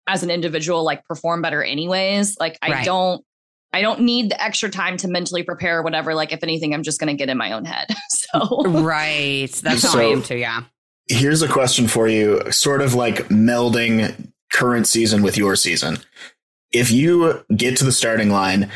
as 0.05 0.21
an 0.21 0.30
individual 0.30 0.84
like 0.84 1.03
perform 1.05 1.41
better 1.41 1.63
anyways. 1.63 2.38
Like 2.39 2.59
I 2.61 2.69
right. 2.69 2.86
don't 2.86 3.25
I 3.74 3.82
don't 3.82 4.01
need 4.01 4.32
the 4.32 4.41
extra 4.41 4.70
time 4.70 4.97
to 4.97 5.07
mentally 5.07 5.43
prepare 5.43 5.82
whatever. 5.82 6.15
Like 6.15 6.32
if 6.32 6.43
anything, 6.43 6.74
I'm 6.74 6.84
just 6.84 6.99
going 6.99 7.09
to 7.09 7.13
get 7.13 7.30
in 7.30 7.38
my 7.38 7.51
own 7.51 7.65
head. 7.65 7.88
so 8.09 8.63
right, 8.63 9.51
that's 9.51 9.82
so, 9.82 9.89
how 9.89 9.99
I 9.99 10.03
am 10.03 10.24
too. 10.24 10.38
Yeah. 10.38 10.63
Here's 11.07 11.41
a 11.41 11.47
question 11.47 11.88
for 11.88 12.07
you, 12.07 12.51
sort 12.51 12.82
of 12.82 12.93
like 12.93 13.28
melding 13.30 14.32
current 14.51 14.88
season 14.88 15.22
with 15.22 15.38
your 15.38 15.55
season. 15.55 15.97
If 16.72 16.91
you 16.91 17.45
get 17.55 17.78
to 17.78 17.86
the 17.86 17.91
starting 17.91 18.30
line 18.30 18.70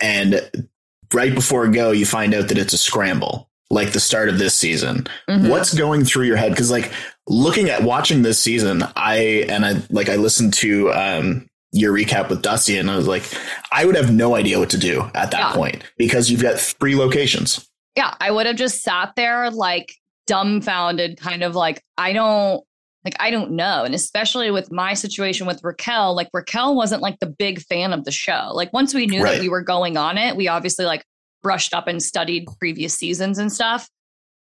and 0.00 0.68
right 1.12 1.34
before 1.34 1.68
go, 1.68 1.90
you 1.90 2.06
find 2.06 2.34
out 2.34 2.48
that 2.48 2.58
it's 2.58 2.72
a 2.72 2.78
scramble, 2.78 3.50
like 3.70 3.92
the 3.92 4.00
start 4.00 4.28
of 4.28 4.38
this 4.38 4.54
season. 4.54 5.06
Mm-hmm. 5.28 5.48
What's 5.48 5.74
going 5.74 6.04
through 6.04 6.24
your 6.24 6.36
head? 6.36 6.52
Because 6.52 6.70
like 6.70 6.90
looking 7.26 7.68
at 7.68 7.82
watching 7.82 8.22
this 8.22 8.38
season, 8.38 8.82
I 8.96 9.46
and 9.48 9.64
I 9.66 9.82
like 9.90 10.08
I 10.08 10.16
listened 10.16 10.54
to 10.54 10.92
um 10.92 11.48
your 11.72 11.92
recap 11.92 12.28
with 12.30 12.42
Dusty, 12.42 12.78
and 12.78 12.90
I 12.90 12.96
was 12.96 13.06
like, 13.06 13.24
I 13.72 13.84
would 13.84 13.96
have 13.96 14.12
no 14.12 14.34
idea 14.34 14.58
what 14.58 14.70
to 14.70 14.78
do 14.78 15.02
at 15.14 15.30
that 15.30 15.38
yeah. 15.38 15.52
point 15.52 15.84
because 15.96 16.30
you've 16.30 16.42
got 16.42 16.58
three 16.58 16.96
locations. 16.96 17.68
Yeah, 17.96 18.14
I 18.20 18.30
would 18.30 18.46
have 18.46 18.56
just 18.56 18.82
sat 18.82 19.12
there 19.16 19.50
like 19.50 19.92
dumbfounded, 20.26 21.18
kind 21.18 21.42
of 21.42 21.54
like, 21.54 21.82
I 21.96 22.12
don't 22.12 22.64
like 23.04 23.16
I 23.20 23.30
don't 23.30 23.52
know. 23.52 23.84
And 23.84 23.94
especially 23.94 24.50
with 24.50 24.70
my 24.72 24.94
situation 24.94 25.46
with 25.46 25.62
Raquel, 25.62 26.14
like 26.14 26.28
Raquel 26.32 26.74
wasn't 26.74 27.00
like 27.02 27.18
the 27.20 27.26
big 27.26 27.60
fan 27.62 27.92
of 27.92 28.04
the 28.04 28.10
show. 28.10 28.50
Like 28.52 28.72
once 28.72 28.92
we 28.92 29.06
knew 29.06 29.22
right. 29.22 29.34
that 29.34 29.40
we 29.40 29.48
were 29.48 29.62
going 29.62 29.96
on 29.96 30.18
it, 30.18 30.36
we 30.36 30.48
obviously 30.48 30.84
like 30.84 31.04
brushed 31.42 31.72
up 31.72 31.86
and 31.86 32.02
studied 32.02 32.46
previous 32.58 32.94
seasons 32.94 33.38
and 33.38 33.52
stuff. 33.52 33.88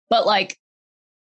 But 0.09 0.25
like 0.25 0.57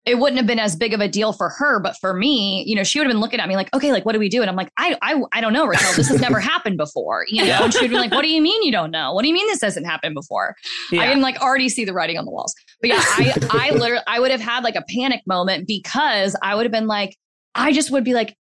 it 0.05 0.19
wouldn't 0.19 0.37
have 0.39 0.47
been 0.49 0.59
as 0.59 0.75
big 0.75 0.93
of 0.95 1.01
a 1.01 1.07
deal 1.07 1.33
for 1.33 1.49
her, 1.49 1.79
but 1.79 1.97
for 2.01 2.13
me, 2.13 2.65
you 2.67 2.75
know, 2.75 2.83
she 2.83 2.99
would 2.99 3.07
have 3.07 3.13
been 3.13 3.21
looking 3.21 3.39
at 3.39 3.49
me 3.49 3.55
like, 3.55 3.73
okay, 3.75 3.93
like 3.93 4.05
what 4.05 4.13
do 4.15 4.19
we 4.19 4.29
do? 4.29 4.41
And 4.41 4.51
I'm 4.51 4.57
like, 4.57 4.71
I 4.77 4.97
I, 5.01 5.23
I 5.33 5.41
don't 5.41 5.53
know, 5.53 5.65
Raquel. 5.67 5.93
This 5.95 6.09
has 6.09 6.21
never 6.21 6.41
happened 6.53 6.77
before. 6.77 7.25
You 7.29 7.45
know, 7.47 7.65
and 7.65 7.73
she'd 7.73 7.89
be 7.89 7.95
like, 7.97 8.11
What 8.11 8.23
do 8.23 8.29
you 8.29 8.43
mean 8.43 8.63
you 8.65 8.73
don't 8.73 8.91
know? 8.91 9.13
What 9.13 9.23
do 9.23 9.29
you 9.29 9.35
mean 9.35 9.47
this 9.47 9.61
hasn't 9.63 9.87
happened 9.87 10.15
before? 10.15 10.57
Yeah. 10.91 11.03
I 11.03 11.07
can 11.07 11.21
like 11.21 11.41
already 11.41 11.69
see 11.69 11.85
the 11.85 11.93
writing 11.93 12.19
on 12.19 12.25
the 12.25 12.31
walls. 12.33 12.55
But 12.81 12.89
yeah, 12.91 13.01
I 13.01 13.33
I 13.51 13.71
literally 13.75 14.03
I 14.07 14.19
would 14.19 14.31
have 14.33 14.41
had 14.41 14.65
like 14.65 14.75
a 14.75 14.83
panic 14.89 15.21
moment 15.27 15.67
because 15.69 16.37
I 16.43 16.55
would 16.57 16.65
have 16.65 16.73
been 16.73 16.87
like, 16.89 17.17
I 17.55 17.73
just 17.73 17.91
would 17.93 18.03
be 18.05 18.15
like, 18.15 18.37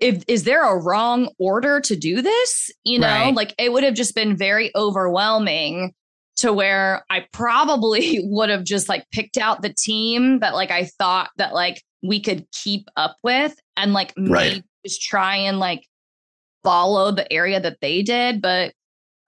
if 0.00 0.24
is 0.28 0.42
there 0.44 0.62
a 0.64 0.76
wrong 0.76 1.30
order 1.38 1.80
to 1.80 1.94
do 1.96 2.20
this? 2.20 2.70
You 2.84 2.98
know, 2.98 3.06
Right. 3.06 3.34
like 3.34 3.54
it 3.58 3.72
would 3.72 3.84
have 3.84 3.94
just 3.94 4.14
been 4.14 4.36
very 4.36 4.70
overwhelming 4.74 5.94
to 6.36 6.52
where 6.52 7.04
I 7.10 7.26
probably 7.32 8.20
would 8.24 8.50
have 8.50 8.64
just 8.64 8.88
like 8.88 9.04
picked 9.10 9.36
out 9.38 9.62
the 9.62 9.72
team 9.76 10.40
that 10.40 10.54
like 10.54 10.70
I 10.70 10.84
thought 10.98 11.30
that 11.36 11.54
like 11.54 11.82
we 12.02 12.20
could 12.20 12.46
keep 12.52 12.88
up 12.96 13.16
with 13.22 13.54
and 13.76 13.92
like 13.92 14.12
Right. 14.16 14.52
maybe 14.54 14.64
just 14.84 15.02
try 15.02 15.36
and 15.36 15.58
like 15.58 15.82
follow 16.62 17.10
the 17.10 17.30
area 17.32 17.60
that 17.60 17.78
they 17.80 18.02
did. 18.02 18.42
But 18.42 18.72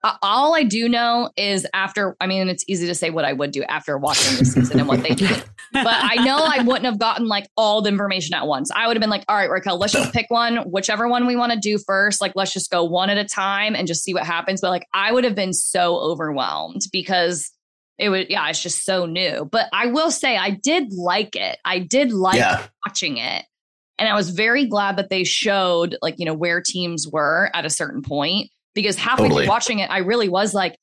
uh, 0.03 0.15
all 0.21 0.55
I 0.55 0.63
do 0.63 0.87
know 0.87 1.29
is 1.35 1.65
after, 1.73 2.15
I 2.21 2.27
mean, 2.27 2.47
it's 2.47 2.63
easy 2.67 2.87
to 2.87 2.95
say 2.95 3.09
what 3.09 3.25
I 3.25 3.33
would 3.33 3.51
do 3.51 3.63
after 3.63 3.97
watching 3.97 4.37
the 4.37 4.45
season 4.45 4.79
and 4.79 4.87
what 4.87 5.01
they 5.03 5.09
did. 5.15 5.43
But 5.71 5.87
I 5.87 6.15
know 6.23 6.37
I 6.37 6.63
wouldn't 6.65 6.85
have 6.85 6.99
gotten 6.99 7.27
like 7.27 7.47
all 7.55 7.81
the 7.81 7.89
information 7.89 8.33
at 8.33 8.47
once. 8.47 8.71
I 8.73 8.87
would 8.87 8.95
have 8.97 9.01
been 9.01 9.09
like, 9.09 9.25
all 9.27 9.35
right, 9.35 9.49
Raquel, 9.49 9.77
let's 9.77 9.93
just 9.93 10.13
pick 10.13 10.25
one, 10.29 10.57
whichever 10.69 11.07
one 11.07 11.27
we 11.27 11.35
want 11.35 11.51
to 11.51 11.59
do 11.59 11.77
first. 11.77 12.21
Like, 12.21 12.33
let's 12.35 12.53
just 12.53 12.71
go 12.71 12.83
one 12.83 13.09
at 13.09 13.17
a 13.17 13.25
time 13.25 13.75
and 13.75 13.87
just 13.87 14.03
see 14.03 14.13
what 14.13 14.23
happens. 14.23 14.61
But 14.61 14.69
like, 14.69 14.87
I 14.93 15.11
would 15.11 15.23
have 15.23 15.35
been 15.35 15.53
so 15.53 15.97
overwhelmed 15.97 16.81
because 16.91 17.51
it 17.97 18.09
would, 18.09 18.29
yeah, 18.29 18.47
it's 18.49 18.63
just 18.63 18.83
so 18.83 19.05
new. 19.05 19.47
But 19.51 19.67
I 19.73 19.87
will 19.87 20.11
say, 20.11 20.37
I 20.37 20.51
did 20.51 20.93
like 20.93 21.35
it. 21.35 21.57
I 21.65 21.79
did 21.79 22.11
like 22.11 22.37
yeah. 22.37 22.65
watching 22.85 23.17
it. 23.17 23.45
And 23.97 24.07
I 24.07 24.15
was 24.15 24.29
very 24.29 24.65
glad 24.65 24.97
that 24.97 25.09
they 25.09 25.25
showed 25.25 25.97
like, 26.01 26.15
you 26.17 26.25
know, 26.25 26.33
where 26.33 26.61
teams 26.61 27.07
were 27.07 27.51
at 27.53 27.65
a 27.65 27.69
certain 27.69 28.01
point 28.01 28.49
because 28.73 28.95
halfway 28.95 29.27
Totally. 29.27 29.43
through 29.43 29.49
watching 29.49 29.79
it, 29.79 29.89
I 29.89 29.99
really 29.99 30.29
was 30.29 30.53
like, 30.53 30.77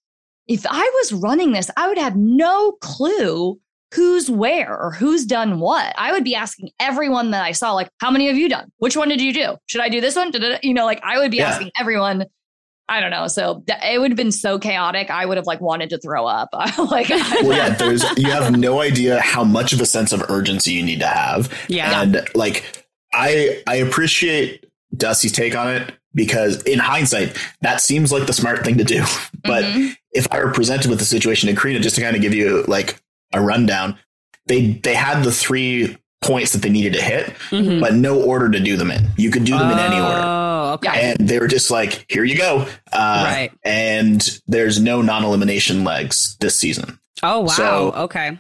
if 0.47 0.67
I 0.69 0.83
was 0.83 1.13
running 1.15 1.53
this, 1.53 1.71
I 1.77 1.89
would 1.89 1.99
have 1.99 2.15
no 2.15 2.73
clue 2.81 3.59
who's 3.95 4.31
where 4.31 4.77
or 4.77 4.91
who's 4.93 5.25
done 5.25 5.61
what. 5.61 5.95
I 5.97 6.13
would 6.13 6.25
be 6.25 6.35
asking 6.35 6.71
everyone 6.81 7.31
that 7.31 7.45
I 7.45 7.53
saw, 7.53 7.73
like, 7.73 7.89
how 8.01 8.11
many 8.11 8.27
have 8.27 8.37
you 8.37 8.49
done? 8.49 8.71
Which 8.79 8.97
one 8.97 9.09
did 9.09 9.21
you 9.21 9.33
do? 9.33 9.57
Should 9.67 9.81
I 9.81 9.89
do 9.89 10.01
this 10.01 10.17
one? 10.17 10.31
Da-da-da. 10.31 10.59
You 10.63 10.75
know, 10.75 10.85
like 10.85 11.01
I 11.05 11.19
would 11.19 11.31
be 11.31 11.39
Yeah. 11.39 11.49
asking 11.51 11.71
everyone. 11.79 12.27
I 12.89 13.01
don't 13.01 13.11
know. 13.11 13.27
So 13.27 13.65
th- 13.67 13.81
it 13.85 13.99
would 14.01 14.13
have 14.13 14.17
been 14.17 14.31
so 14.33 14.59
chaotic. 14.61 15.11
I 15.11 15.27
would 15.27 15.37
have 15.39 15.47
like 15.47 15.61
wanted 15.61 15.91
to 15.91 15.99
throw 15.99 16.25
up. 16.27 16.51
like, 16.79 17.09
Well, 17.09 17.53
yeah, 17.53 17.71
there's 17.79 18.05
you 18.17 18.31
have 18.31 18.57
no 18.57 18.81
idea 18.81 19.21
how 19.21 19.43
much 19.45 19.73
of 19.73 19.81
a 19.81 19.87
sense 19.87 20.13
of 20.13 20.23
urgency 20.31 20.73
you 20.73 20.85
need 20.85 21.01
to 21.01 21.07
have. 21.09 21.53
Yeah. 21.69 22.03
And 22.03 22.29
like 22.35 22.85
I 23.13 23.63
I 23.67 23.77
appreciate 23.77 24.67
Dusty's 24.97 25.33
take 25.33 25.57
on 25.57 25.75
it 25.75 25.93
because 26.15 26.63
in 26.63 26.79
hindsight, 26.79 27.37
that 27.61 27.81
seems 27.81 28.13
like 28.13 28.27
the 28.27 28.33
smart 28.33 28.65
thing 28.65 28.79
to 28.79 28.85
do. 28.85 29.05
But 29.45 29.65
Mhm. 29.65 29.97
if 30.13 30.27
I 30.33 30.43
were 30.43 30.51
presented 30.53 30.89
with 30.91 30.99
the 30.99 31.05
situation 31.05 31.49
in 31.49 31.55
Korea, 31.57 31.79
just 31.81 31.95
to 31.97 32.03
kind 32.03 32.17
of 32.17 32.23
give 32.23 32.35
you 32.35 32.65
like 32.69 33.01
a 33.37 33.41
rundown, 33.43 33.99
they 34.47 34.73
they 34.83 34.95
had 34.95 35.23
the 35.23 35.33
three 35.33 35.97
points 36.23 36.53
that 36.53 36.63
they 36.63 36.71
needed 36.71 36.95
to 36.95 37.03
hit, 37.03 37.27
Mhm. 37.51 37.81
but 37.81 37.95
no 37.95 38.21
order 38.21 38.51
to 38.51 38.59
do 38.59 38.77
them 38.77 38.91
in. 38.91 39.09
You 39.17 39.31
could 39.31 39.45
do 39.45 39.57
them 39.57 39.71
in 39.71 39.79
any 39.79 39.97
order. 39.97 40.23
Oh, 40.25 40.71
okay. 40.75 41.15
And 41.19 41.29
they 41.29 41.39
were 41.39 41.47
just 41.47 41.71
like, 41.71 42.05
here 42.09 42.25
you 42.25 42.37
go. 42.37 42.67
Uh, 42.93 43.25
Right. 43.27 43.51
And 43.65 44.41
there's 44.47 44.81
no 44.81 45.03
non 45.03 45.25
elimination 45.25 45.85
legs 45.85 46.37
this 46.41 46.57
season. 46.57 46.99
Oh, 47.23 47.41
wow. 47.41 47.47
So- 47.47 47.93
okay. 47.97 48.39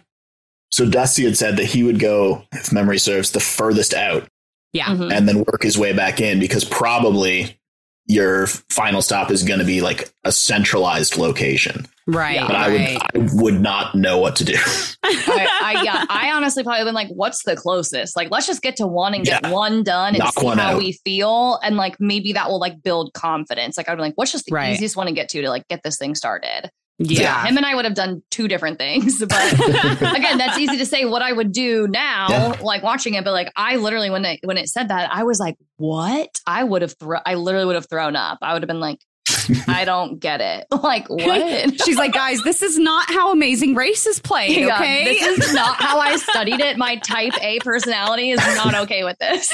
So 0.71 0.85
Dusty 0.87 1.25
had 1.25 1.37
said 1.39 1.57
that 1.59 1.67
he 1.67 1.83
would 1.85 2.01
go, 2.01 2.43
if 2.53 2.73
memory 2.73 2.99
serves, 2.99 3.31
the 3.31 3.41
furthest 3.41 3.95
out 3.95 4.27
Yeah. 4.73 4.87
Mhm. 4.87 5.13
and 5.13 5.29
then 5.29 5.39
work 5.45 5.63
his 5.63 5.79
way 5.79 5.93
back 5.93 6.21
in 6.21 6.41
because 6.41 6.65
probably 6.65 7.59
your 8.07 8.47
final 8.47 9.03
stop 9.03 9.31
is 9.31 9.43
going 9.43 9.59
to 9.59 9.65
be 9.65 9.81
like 9.81 10.11
a 10.25 10.31
centralized 10.33 11.17
location. 11.17 11.87
Right. 12.07 12.39
But 12.41 12.55
I 12.55 12.69
would. 12.69 12.81
I 12.81 13.35
would 13.43 13.61
not 13.61 13.97
know 13.97 14.19
what 14.19 14.37
to 14.37 14.45
do. 14.45 14.55
I, 15.03 15.49
I 15.63 15.83
yeah, 15.83 16.05
I 16.09 16.31
honestly 16.33 16.63
probably 16.63 16.85
been 16.85 16.95
like, 16.95 17.09
what's 17.09 17.43
the 17.43 17.57
closest? 17.57 18.15
Like, 18.17 18.31
let's 18.31 18.47
just 18.47 18.63
get 18.63 18.77
to 18.77 18.87
one 18.87 19.13
and 19.15 19.25
get 19.25 19.41
Yeah. 19.43 19.51
one 19.51 19.83
done 19.83 20.15
and 20.15 20.19
Knock 20.19 20.39
see 20.39 20.45
one 20.47 20.59
how 20.59 20.73
out. 20.75 20.79
we 20.79 20.93
feel, 21.05 21.59
and 21.65 21.77
like 21.77 21.97
maybe 21.99 22.33
that 22.35 22.49
will 22.49 22.61
like 22.61 22.81
build 22.83 23.13
confidence. 23.15 23.77
Like 23.77 23.89
I'd 23.89 23.97
be 23.97 24.03
like, 24.03 24.15
what's 24.15 24.31
just 24.31 24.45
the 24.47 24.55
Right. 24.55 24.73
easiest 24.75 24.97
one 24.97 25.07
to 25.09 25.13
get 25.13 25.29
to 25.31 25.43
to 25.43 25.49
like 25.51 25.67
get 25.69 25.83
this 25.83 25.99
thing 25.99 26.15
started? 26.15 26.71
Yeah. 26.99 27.45
him 27.45 27.57
and 27.57 27.67
I 27.67 27.75
would 27.75 27.85
have 27.85 27.95
done 27.95 28.23
two 28.31 28.49
different 28.49 28.79
things, 28.79 29.19
but 29.29 29.53
again, 29.53 30.39
that's 30.39 30.59
easy 30.59 30.79
to 30.79 30.87
say 30.87 31.05
what 31.05 31.23
I 31.23 31.33
would 31.33 31.53
do 31.53 31.87
now, 31.89 32.27
Yeah. 32.29 32.57
like 32.63 32.83
watching 32.83 33.15
it. 33.15 33.25
But 33.25 33.33
like, 33.33 33.53
I 33.57 33.77
literally 33.77 34.11
when 34.11 34.25
it 34.25 34.41
when 34.45 34.57
it 34.59 34.69
said 34.69 34.89
that, 34.89 35.11
I 35.13 35.25
was 35.25 35.39
like, 35.39 35.57
what? 35.77 36.29
I 36.47 36.65
would 36.65 36.83
have 36.83 36.95
thrown. 36.99 37.21
I 37.27 37.35
literally 37.35 37.67
would 37.67 37.75
have 37.77 37.89
thrown 37.89 38.17
up. 38.17 38.39
I 38.43 38.53
would 38.55 38.63
have 38.63 38.69
been 38.69 38.81
like, 38.81 38.99
I 39.69 39.85
don't 39.85 40.19
get 40.21 40.41
it. 40.41 40.67
Like 40.87 41.09
what? 41.11 41.81
She's 41.83 41.97
like, 41.97 42.13
guys, 42.13 42.43
this 42.45 42.63
is 42.63 42.79
not 42.79 43.11
how 43.11 43.33
Amazing 43.33 43.75
Race 43.75 44.07
is 44.07 44.21
played. 44.21 44.57
Yeah, 44.57 44.77
Okay. 44.77 45.05
this 45.05 45.47
is 45.49 45.53
not 45.55 45.77
how 45.83 45.99
I 45.99 46.17
studied 46.17 46.61
it. 46.61 46.79
My 46.79 46.97
type 46.97 47.33
A 47.43 47.59
personality 47.61 48.31
is 48.31 48.39
not 48.39 48.75
okay 48.75 49.03
with 49.05 49.19
this. 49.19 49.53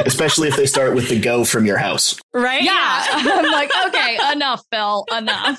Especially 0.00 0.48
if 0.48 0.56
they 0.56 0.64
start 0.66 0.94
with 0.94 1.08
the 1.10 1.20
go 1.20 1.44
from 1.44 1.66
your 1.66 1.76
house. 1.76 2.18
right. 2.32 2.62
Yeah. 2.62 2.72
I'm 3.12 3.50
like, 3.52 3.70
okay, 3.88 4.18
enough, 4.32 4.62
Phil, 4.72 5.04
enough. 5.16 5.58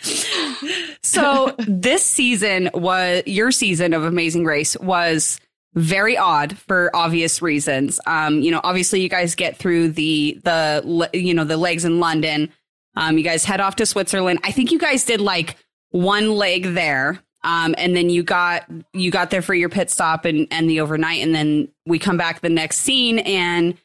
so 1.02 1.54
this 1.58 2.04
season 2.04 2.70
was 2.74 3.22
your 3.26 3.50
season 3.50 3.94
of 3.94 4.04
Amazing 4.04 4.44
Race 4.44 4.76
was 4.78 5.40
very 5.74 6.16
odd 6.16 6.56
for 6.56 6.94
obvious 6.94 7.42
reasons. 7.42 8.00
Um, 8.06 8.40
you 8.40 8.50
know, 8.50 8.60
obviously 8.62 9.00
you 9.00 9.08
guys 9.08 9.34
get 9.34 9.56
through 9.56 9.90
the 9.90 10.40
the 10.44 11.10
you 11.12 11.34
know 11.34 11.44
the 11.44 11.56
legs 11.56 11.84
in 11.84 12.00
London. 12.00 12.52
Um, 12.96 13.18
you 13.18 13.24
guys 13.24 13.44
head 13.44 13.60
off 13.60 13.76
to 13.76 13.86
Switzerland. 13.86 14.40
I 14.42 14.50
think 14.50 14.72
you 14.72 14.78
guys 14.78 15.04
did 15.04 15.20
like 15.20 15.56
one 15.90 16.30
leg 16.32 16.74
there. 16.74 17.20
Um, 17.44 17.74
and 17.78 17.94
then 17.94 18.10
you 18.10 18.24
got 18.24 18.68
you 18.92 19.10
got 19.10 19.30
there 19.30 19.42
for 19.42 19.54
your 19.54 19.68
pit 19.68 19.90
stop 19.90 20.24
and 20.24 20.48
and 20.50 20.68
the 20.68 20.80
overnight, 20.80 21.22
and 21.22 21.34
then 21.34 21.68
we 21.86 21.98
come 21.98 22.16
back 22.16 22.40
the 22.40 22.48
next 22.48 22.78
scene 22.78 23.20
and 23.20 23.78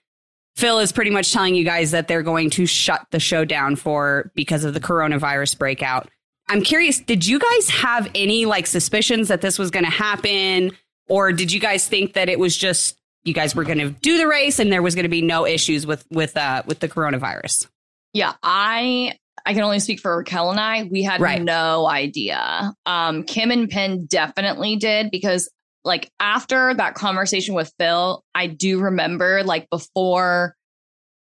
Phil 0.55 0.79
is 0.79 0.91
pretty 0.91 1.11
much 1.11 1.33
telling 1.33 1.55
you 1.55 1.63
guys 1.63 1.91
that 1.91 2.07
they're 2.07 2.21
going 2.23 2.49
to 2.51 2.65
shut 2.65 3.05
the 3.11 3.19
show 3.19 3.43
down 3.45 3.75
for 3.75 4.31
because 4.35 4.63
of 4.63 4.73
the 4.73 4.79
coronavirus 4.79 5.57
breakout. 5.57 6.09
I'm 6.49 6.61
curious, 6.61 6.99
did 6.99 7.25
you 7.25 7.39
guys 7.39 7.69
have 7.69 8.09
any 8.13 8.45
like 8.45 8.67
suspicions 8.67 9.29
that 9.29 9.41
this 9.41 9.57
was 9.57 9.71
going 9.71 9.85
to 9.85 9.91
happen 9.91 10.71
or 11.07 11.31
did 11.31 11.51
you 11.51 11.59
guys 11.59 11.87
think 11.87 12.13
that 12.13 12.29
it 12.29 12.37
was 12.37 12.55
just 12.55 12.97
you 13.23 13.33
guys 13.33 13.55
were 13.55 13.63
going 13.63 13.79
to 13.79 13.89
do 13.89 14.17
the 14.17 14.27
race 14.27 14.59
and 14.59 14.71
there 14.71 14.81
was 14.81 14.93
going 14.95 15.03
to 15.03 15.09
be 15.09 15.21
no 15.21 15.45
issues 15.47 15.87
with 15.87 16.05
with 16.11 16.35
uh 16.37 16.61
with 16.65 16.79
the 16.79 16.89
coronavirus? 16.89 17.67
Yeah, 18.13 18.33
I 18.43 19.13
I 19.45 19.53
can 19.53 19.63
only 19.63 19.79
speak 19.79 19.99
for 20.01 20.17
Raquel 20.17 20.51
and 20.51 20.59
I. 20.59 20.83
We 20.83 21.01
had 21.03 21.19
Right. 21.19 21.41
no 21.41 21.87
idea. 21.87 22.73
Um, 22.85 23.23
Kim 23.23 23.49
and 23.51 23.69
Penn 23.69 24.05
definitely 24.05 24.75
did 24.75 25.09
because 25.11 25.49
like 25.83 26.11
after 26.19 26.73
that 26.73 26.95
conversation 26.95 27.55
with 27.55 27.73
Phil, 27.77 28.23
I 28.33 28.47
do 28.47 28.79
remember 28.79 29.43
like 29.43 29.69
before 29.69 30.55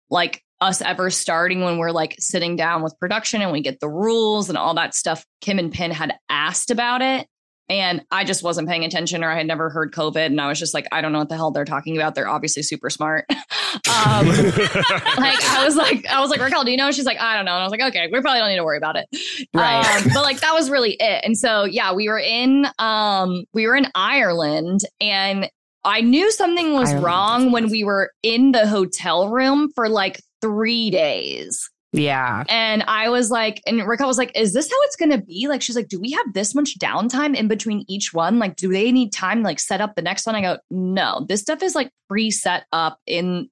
like 0.09 0.43
us 0.59 0.81
ever 0.81 1.09
starting 1.09 1.61
when 1.61 1.79
we're 1.79 1.91
like 1.91 2.15
sitting 2.19 2.55
down 2.55 2.83
with 2.83 2.97
production 2.99 3.41
and 3.41 3.51
we 3.51 3.61
get 3.61 3.79
the 3.79 3.89
rules 3.89 4.49
and 4.49 4.57
all 4.57 4.75
that 4.75 4.93
stuff, 4.93 5.25
Kim 5.41 5.57
and 5.57 5.73
Penn 5.73 5.91
had 5.91 6.13
asked 6.29 6.69
about 6.69 7.01
it. 7.01 7.27
And 7.71 8.03
I 8.11 8.25
just 8.25 8.43
wasn't 8.43 8.67
paying 8.67 8.83
attention 8.83 9.23
or 9.23 9.31
I 9.31 9.37
had 9.37 9.47
never 9.47 9.69
heard 9.69 9.93
COVID. 9.93 10.25
And 10.25 10.41
I 10.41 10.49
was 10.49 10.59
just 10.59 10.73
like, 10.73 10.89
I 10.91 10.99
don't 10.99 11.13
know 11.13 11.19
what 11.19 11.29
the 11.29 11.37
hell 11.37 11.51
they're 11.51 11.63
talking 11.63 11.95
about. 11.95 12.15
They're 12.15 12.27
obviously 12.27 12.63
super 12.63 12.89
smart. 12.89 13.23
um, 13.29 14.27
like 14.27 15.41
I 15.41 15.61
was 15.63 15.77
like, 15.77 16.05
I 16.07 16.19
was 16.19 16.29
like, 16.29 16.41
Raquel, 16.41 16.65
do 16.65 16.71
you 16.71 16.75
know? 16.75 16.91
She's 16.91 17.05
like, 17.05 17.21
I 17.21 17.37
don't 17.37 17.45
know. 17.45 17.53
And 17.53 17.61
I 17.61 17.63
was 17.63 17.71
like, 17.71 17.79
okay, 17.79 18.09
we 18.11 18.19
probably 18.19 18.39
don't 18.41 18.49
need 18.49 18.57
to 18.57 18.65
worry 18.65 18.77
about 18.77 18.97
it. 18.97 19.07
Right. 19.53 19.85
Um, 19.85 20.11
but 20.13 20.21
like 20.23 20.41
that 20.41 20.53
was 20.53 20.69
really 20.69 20.97
it. 20.99 21.23
And 21.23 21.37
so 21.37 21.63
yeah, 21.63 21.93
we 21.93 22.09
were 22.09 22.19
in 22.19 22.67
um 22.77 23.45
we 23.53 23.65
were 23.67 23.77
in 23.77 23.87
Ireland 23.95 24.81
and 24.99 25.49
I 25.85 26.01
knew 26.01 26.29
something 26.29 26.73
was 26.73 26.89
Ireland. 26.89 27.05
wrong 27.05 27.51
when 27.53 27.69
we 27.69 27.85
were 27.85 28.11
in 28.21 28.51
the 28.51 28.67
hotel 28.67 29.29
room 29.29 29.71
for 29.75 29.87
like 29.87 30.21
three 30.41 30.91
days. 30.91 31.69
Yeah. 31.93 32.45
And 32.47 32.83
I 32.83 33.09
was 33.09 33.29
like, 33.31 33.61
and 33.65 33.85
Raquel 33.85 34.07
was 34.07 34.17
like, 34.17 34.31
is 34.33 34.53
this 34.53 34.69
how 34.69 34.77
it's 34.83 34.95
gonna 34.95 35.21
be? 35.21 35.47
Like, 35.49 35.61
she's 35.61 35.75
like, 35.75 35.89
do 35.89 35.99
we 35.99 36.11
have 36.11 36.33
this 36.33 36.55
much 36.55 36.77
downtime 36.79 37.35
in 37.35 37.47
between 37.47 37.83
each 37.87 38.13
one? 38.13 38.39
Like, 38.39 38.55
do 38.55 38.71
they 38.71 38.91
need 38.91 39.11
time 39.11 39.39
to 39.39 39.43
like 39.43 39.59
set 39.59 39.81
up 39.81 39.95
the 39.95 40.01
next 40.01 40.25
one? 40.25 40.35
I 40.35 40.41
go, 40.41 40.57
no, 40.69 41.25
this 41.27 41.41
stuff 41.41 41.61
is 41.61 41.75
like 41.75 41.91
pre-set 42.07 42.63
up 42.71 42.97
in 43.05 43.49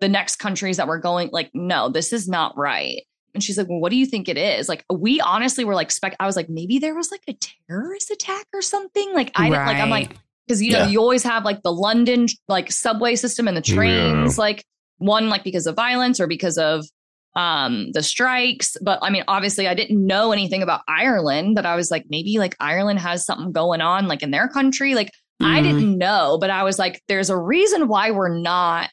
the 0.00 0.08
next 0.08 0.36
countries 0.36 0.76
that 0.78 0.88
we're 0.88 0.98
going. 0.98 1.30
Like, 1.32 1.50
no, 1.54 1.88
this 1.88 2.12
is 2.12 2.28
not 2.28 2.56
right. 2.56 3.02
And 3.34 3.42
she's 3.42 3.56
like, 3.58 3.68
well, 3.68 3.80
what 3.80 3.90
do 3.90 3.96
you 3.96 4.06
think 4.06 4.28
it 4.28 4.38
is? 4.38 4.68
Like, 4.68 4.84
we 4.92 5.20
honestly 5.20 5.64
were 5.64 5.74
like, 5.74 5.90
spec. 5.90 6.16
I 6.18 6.26
was 6.26 6.36
like, 6.36 6.48
maybe 6.48 6.78
there 6.78 6.94
was 6.94 7.10
like 7.10 7.22
a 7.28 7.36
terrorist 7.68 8.10
attack 8.10 8.46
or 8.52 8.62
something. 8.62 9.12
Like, 9.14 9.30
I 9.36 9.50
didn't 9.50 9.66
like, 9.66 9.76
I'm 9.76 9.90
like, 9.90 10.16
because 10.46 10.62
you 10.62 10.72
know, 10.72 10.80
Yeah. 10.80 10.88
you 10.88 11.00
always 11.00 11.22
have 11.22 11.44
like 11.44 11.62
the 11.62 11.72
London 11.72 12.26
like 12.48 12.72
subway 12.72 13.14
system 13.14 13.46
and 13.46 13.56
the 13.56 13.60
trains, 13.62 14.38
like 14.38 14.64
one 14.98 15.28
like 15.28 15.44
because 15.44 15.66
of 15.66 15.76
violence 15.76 16.18
or 16.18 16.26
because 16.26 16.56
of 16.56 16.86
um 17.36 17.92
the 17.92 18.02
strikes 18.02 18.76
but 18.82 18.98
i 19.02 19.10
mean 19.10 19.22
obviously 19.28 19.68
i 19.68 19.74
didn't 19.74 20.04
know 20.04 20.32
anything 20.32 20.62
about 20.62 20.80
ireland 20.88 21.54
but 21.54 21.64
i 21.66 21.76
was 21.76 21.90
like 21.90 22.04
maybe 22.08 22.38
like 22.38 22.56
ireland 22.58 22.98
has 22.98 23.24
something 23.24 23.52
going 23.52 23.80
on 23.80 24.08
like 24.08 24.22
in 24.22 24.30
their 24.32 24.48
country 24.48 24.94
like 24.96 25.10
I 25.42 25.60
Mm. 25.60 25.62
didn't 25.64 25.98
know, 25.98 26.38
but 26.40 26.48
I 26.48 26.62
was 26.62 26.78
like, 26.78 27.02
there's 27.08 27.28
a 27.28 27.36
reason 27.36 27.88
why 27.88 28.10
we're 28.10 28.38
not 28.38 28.88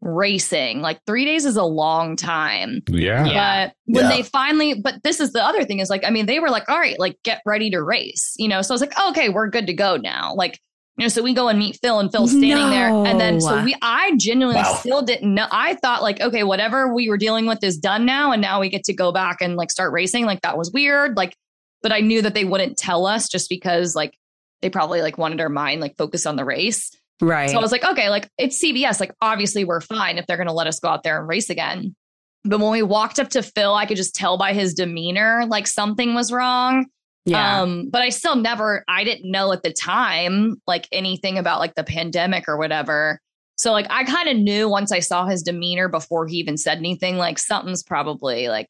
racing. 0.00 0.80
Like 0.80 1.00
three 1.04 1.24
days 1.24 1.44
is 1.44 1.56
a 1.56 1.64
long 1.64 2.14
time. 2.16 2.80
Yeah. 2.88 3.24
Yeah. 3.26 3.66
But 3.66 3.74
when 3.86 4.04
Yeah. 4.04 4.16
they 4.16 4.22
finally, 4.22 4.74
but 4.80 5.02
this 5.02 5.18
is 5.20 5.32
the 5.32 5.44
other 5.44 5.64
thing 5.64 5.80
is 5.80 5.90
like, 5.90 6.04
I 6.04 6.10
mean, 6.10 6.26
they 6.26 6.38
were 6.38 6.48
like, 6.48 6.68
all 6.68 6.78
right, 6.78 6.98
like 6.98 7.18
get 7.24 7.42
ready 7.44 7.70
to 7.70 7.82
race, 7.82 8.34
you 8.38 8.46
know? 8.48 8.62
So 8.62 8.72
I 8.72 8.74
was 8.74 8.80
like, 8.80 8.94
okay, 9.08 9.28
we're 9.28 9.50
good 9.50 9.66
to 9.66 9.72
go 9.74 9.96
now. 9.96 10.32
Like, 10.34 10.60
you 11.00 11.04
know, 11.04 11.08
so 11.08 11.22
we 11.22 11.32
go 11.32 11.48
and 11.48 11.58
meet 11.58 11.78
Phil 11.82 11.98
and 11.98 12.12
Phil's 12.12 12.30
standing 12.30 12.68
there. 12.70 12.90
And 12.90 13.18
then 13.18 13.40
so 13.40 13.64
we, 13.64 13.74
I 13.80 14.12
genuinely 14.18 14.60
Wow. 14.60 14.74
still 14.74 15.02
didn't 15.02 15.32
know. 15.34 15.46
I 15.50 15.74
thought 15.76 16.02
like, 16.02 16.20
okay, 16.20 16.42
whatever 16.42 16.92
we 16.94 17.08
were 17.08 17.16
dealing 17.16 17.46
with 17.46 17.64
is 17.64 17.78
done 17.78 18.04
now. 18.04 18.32
And 18.32 18.42
now 18.42 18.60
we 18.60 18.68
get 18.68 18.84
to 18.84 18.92
go 18.92 19.10
back 19.10 19.38
and 19.40 19.56
like 19.56 19.70
start 19.70 19.92
racing. 19.92 20.26
Like 20.26 20.42
that 20.42 20.58
was 20.58 20.70
weird. 20.70 21.16
Like, 21.16 21.34
but 21.82 21.90
I 21.90 22.00
knew 22.00 22.20
that 22.20 22.34
they 22.34 22.44
wouldn't 22.44 22.76
tell 22.76 23.06
us 23.06 23.28
just 23.30 23.48
because 23.48 23.96
like 23.96 24.14
they 24.60 24.68
probably 24.68 25.00
like 25.00 25.16
wanted 25.16 25.40
our 25.40 25.48
mind 25.48 25.80
like 25.80 25.96
focused 25.96 26.26
on 26.26 26.36
the 26.36 26.44
race. 26.44 26.90
Right. 27.22 27.48
So 27.48 27.56
I 27.56 27.62
was 27.62 27.72
like, 27.72 27.84
okay, 27.84 28.10
like 28.10 28.28
it's 28.36 28.62
CBS. 28.62 29.00
Like 29.00 29.12
obviously 29.22 29.64
we're 29.64 29.80
fine 29.80 30.18
if 30.18 30.26
they're 30.26 30.36
going 30.36 30.48
to 30.48 30.52
let 30.52 30.66
us 30.66 30.80
go 30.80 30.88
out 30.90 31.02
there 31.02 31.18
and 31.18 31.26
race 31.26 31.48
again. 31.48 31.96
But 32.44 32.60
when 32.60 32.72
we 32.72 32.82
walked 32.82 33.18
up 33.18 33.30
to 33.30 33.42
Phil, 33.42 33.74
I 33.74 33.86
could 33.86 33.96
just 33.96 34.14
tell 34.14 34.36
by 34.36 34.52
his 34.52 34.74
demeanor 34.74 35.44
like 35.46 35.66
something 35.66 36.14
was 36.14 36.30
wrong. 36.30 36.86
Yeah. 37.24 37.60
Um, 37.62 37.88
but 37.90 38.02
I 38.02 38.08
still 38.08 38.36
never, 38.36 38.84
I 38.88 39.04
didn't 39.04 39.30
know 39.30 39.52
at 39.52 39.62
the 39.62 39.72
time 39.72 40.56
like 40.66 40.88
anything 40.92 41.38
about 41.38 41.60
like 41.60 41.74
the 41.74 41.84
pandemic 41.84 42.48
or 42.48 42.56
whatever. 42.56 43.20
So 43.56 43.72
like 43.72 43.86
I 43.90 44.04
kind 44.04 44.28
of 44.28 44.36
knew 44.36 44.68
once 44.68 44.90
I 44.92 45.00
saw 45.00 45.26
his 45.26 45.42
demeanor 45.42 45.88
before 45.88 46.26
he 46.26 46.36
even 46.36 46.56
said 46.56 46.78
anything, 46.78 47.16
like 47.18 47.38
something's 47.38 47.82
probably 47.82 48.48
like 48.48 48.68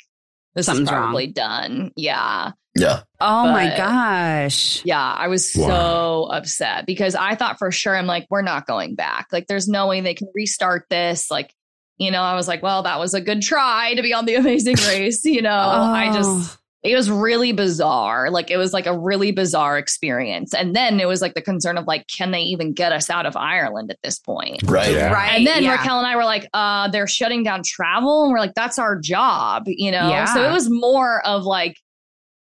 this 0.54 0.66
Something's 0.66 0.88
is 0.88 0.92
wrong. 0.92 1.02
probably 1.04 1.28
done. 1.28 1.92
Yeah. 1.96 2.52
Yeah. 2.76 3.02
oh 3.20 3.44
my 3.52 3.76
gosh. 3.76 4.84
Yeah, 4.84 5.00
I 5.00 5.28
was 5.28 5.52
Wow. 5.56 5.66
so 5.66 6.24
upset 6.32 6.86
because 6.86 7.14
I 7.14 7.34
thought 7.34 7.58
for 7.58 7.70
sure 7.70 7.96
I'm 7.96 8.06
like, 8.06 8.26
we're 8.30 8.42
not 8.42 8.66
going 8.66 8.94
back. 8.94 9.26
Like, 9.32 9.46
there's 9.48 9.68
no 9.68 9.88
way 9.88 10.00
they 10.00 10.14
can 10.14 10.28
restart 10.34 10.86
this. 10.88 11.30
Like, 11.30 11.52
you 11.98 12.10
know, 12.12 12.22
I 12.22 12.34
was 12.34 12.46
like, 12.48 12.62
well, 12.62 12.84
that 12.84 12.98
was 13.00 13.12
a 13.14 13.20
good 13.20 13.42
try 13.42 13.94
to 13.94 14.02
be 14.02 14.12
on 14.14 14.24
the 14.24 14.34
amazing 14.36 14.76
race. 14.88 15.24
You 15.24 15.42
know, 15.42 15.50
I 15.50 16.10
Oh. 16.10 16.14
just, 16.14 16.58
it 16.82 16.94
was 16.94 17.10
really 17.10 17.52
bizarre. 17.52 18.30
Like, 18.30 18.50
it 18.50 18.56
was 18.56 18.72
like 18.72 18.86
a 18.86 18.98
really 18.98 19.32
bizarre 19.32 19.76
experience. 19.76 20.54
And 20.54 20.74
then 20.74 20.98
it 20.98 21.06
was 21.06 21.20
like 21.20 21.34
the 21.34 21.42
concern 21.42 21.76
of 21.76 21.86
like, 21.86 22.06
can 22.06 22.30
they 22.30 22.40
even 22.40 22.72
get 22.72 22.90
us 22.90 23.10
out 23.10 23.26
of 23.26 23.36
Ireland 23.36 23.90
at 23.90 23.98
this 24.02 24.18
point? 24.18 24.62
Right. 24.64 24.92
Yeah. 24.92 25.12
Right. 25.12 25.36
And 25.36 25.46
then 25.46 25.62
yeah. 25.62 25.72
Raquel 25.72 25.98
and 25.98 26.06
I 26.06 26.16
were 26.16 26.24
like, 26.24 26.48
uh, 26.54 26.88
they're 26.88 27.06
shutting 27.06 27.42
down 27.42 27.62
travel. 27.64 28.24
And 28.24 28.32
we're 28.32 28.38
like, 28.38 28.54
that's 28.54 28.78
our 28.78 28.98
job, 28.98 29.64
you 29.66 29.90
know? 29.90 30.08
Yeah. 30.08 30.24
So 30.32 30.48
it 30.48 30.52
was 30.52 30.70
more 30.70 31.24
of 31.26 31.44
like, 31.44 31.76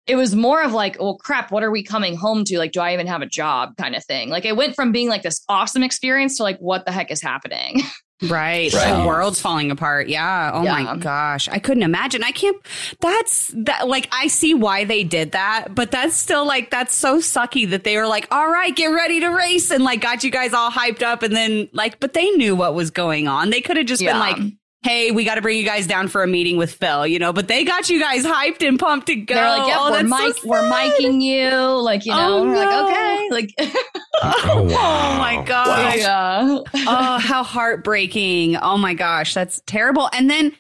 it 0.08 0.16
was 0.16 0.36
more 0.36 0.64
of 0.64 0.74
like, 0.74 1.00
well, 1.00 1.18
crap, 1.18 1.52
what 1.52 1.64
are 1.64 1.72
we 1.72 1.84
coming 1.84 2.16
home 2.16 2.44
to? 2.46 2.58
Like, 2.58 2.72
do 2.72 2.82
I 2.82 2.94
even 2.94 3.08
have 3.08 3.22
a 3.22 3.28
job 3.28 3.78
kind 3.78 3.96
of 3.96 4.04
thing? 4.04 4.30
Like, 4.30 4.46
it 4.46 4.58
went 4.58 4.76
from 4.76 4.92
being 4.92 5.10
like 5.10 5.22
this 5.22 5.44
awesome 5.48 5.84
experience 5.84 6.38
to 6.38 6.44
like, 6.44 6.58
what 6.58 6.86
the 6.86 6.92
heck 6.92 7.12
is 7.12 7.22
happening? 7.22 7.82
Right. 8.30 8.74
Right. 8.74 9.02
The 9.02 9.08
world's 9.08 9.40
falling 9.42 9.72
apart. 9.72 10.08
Yeah. 10.08 10.52
Oh 10.54 10.64
Yeah. 10.64 10.82
my 10.84 10.98
gosh. 10.98 11.48
I 11.50 11.60
couldn't 11.60 11.84
imagine. 11.84 12.24
I 12.24 12.32
can't 12.32 12.58
that's 13.00 13.52
that 13.56 13.88
like 13.88 14.08
I 14.12 14.28
see 14.28 14.54
why 14.54 14.84
they 14.86 15.04
did 15.04 15.32
that, 15.34 15.68
but 15.76 15.92
that's 15.92 16.16
still 16.16 16.46
like 16.46 16.70
that's 16.72 16.96
so 16.96 17.18
sucky 17.20 17.70
that 17.70 17.84
they 17.84 17.98
were 17.98 18.08
like, 18.08 18.28
"All 18.32 18.50
right, 18.50 18.76
get 18.76 18.88
ready 18.88 19.20
to 19.20 19.28
race." 19.30 19.72
And 19.72 19.84
like 19.84 20.02
got 20.02 20.24
you 20.24 20.32
guys 20.32 20.54
all 20.54 20.72
hyped 20.72 21.02
up 21.02 21.24
and 21.24 21.36
then 21.36 21.70
like 21.74 22.00
but 22.00 22.14
they 22.14 22.30
knew 22.32 22.56
what 22.56 22.74
was 22.74 22.92
going 22.92 23.28
on. 23.28 23.50
They 23.50 23.62
could 23.62 23.78
have 23.78 23.86
just 23.86 24.04
been 24.04 24.20
like, 24.20 24.38
"Hey, 24.84 25.12
we 25.12 25.24
got 25.24 25.36
to 25.36 25.42
bring 25.42 25.58
you 25.58 25.66
guys 25.66 25.88
down 25.88 26.08
for 26.08 26.24
a 26.24 26.28
meeting 26.28 26.58
with 26.58 26.74
Phil," 26.74 27.08
you 27.08 27.20
know, 27.20 27.34
but 27.34 27.48
they 27.48 27.64
got 27.64 27.90
you 27.90 28.00
guys 28.00 28.26
hyped 28.26 28.68
and 28.68 28.78
pumped 28.80 29.08
to 29.08 29.16
go. 29.16 29.34
They're 29.36 29.48
like, 29.48 29.68
yeah, 29.68 29.78
oh, 29.80 29.92
we're, 29.92 30.04
that's 30.08 30.42
so 30.42 30.48
we're 30.48 30.62
miking 30.62 31.22
you. 31.22 31.52
Like, 31.82 32.06
you 32.06 32.12
know, 32.12 32.38
Oh, 32.38 32.44
we're 32.44 32.54
no. 32.54 32.60
like, 32.60 32.92
okay. 32.92 33.30
Like, 33.32 33.76
Oh, 34.24 34.64
wow. 34.64 35.14
Oh 35.16 35.18
my 35.20 35.44
gosh. 35.46 35.98
yeah. 35.98 36.60
oh, 36.76 37.18
how 37.20 37.44
heartbreaking. 37.44 38.58
Oh 38.58 38.78
my 38.78 38.94
gosh, 38.94 39.34
that's 39.34 39.62
terrible. 39.66 40.10
And 40.14 40.30
then 40.30 40.54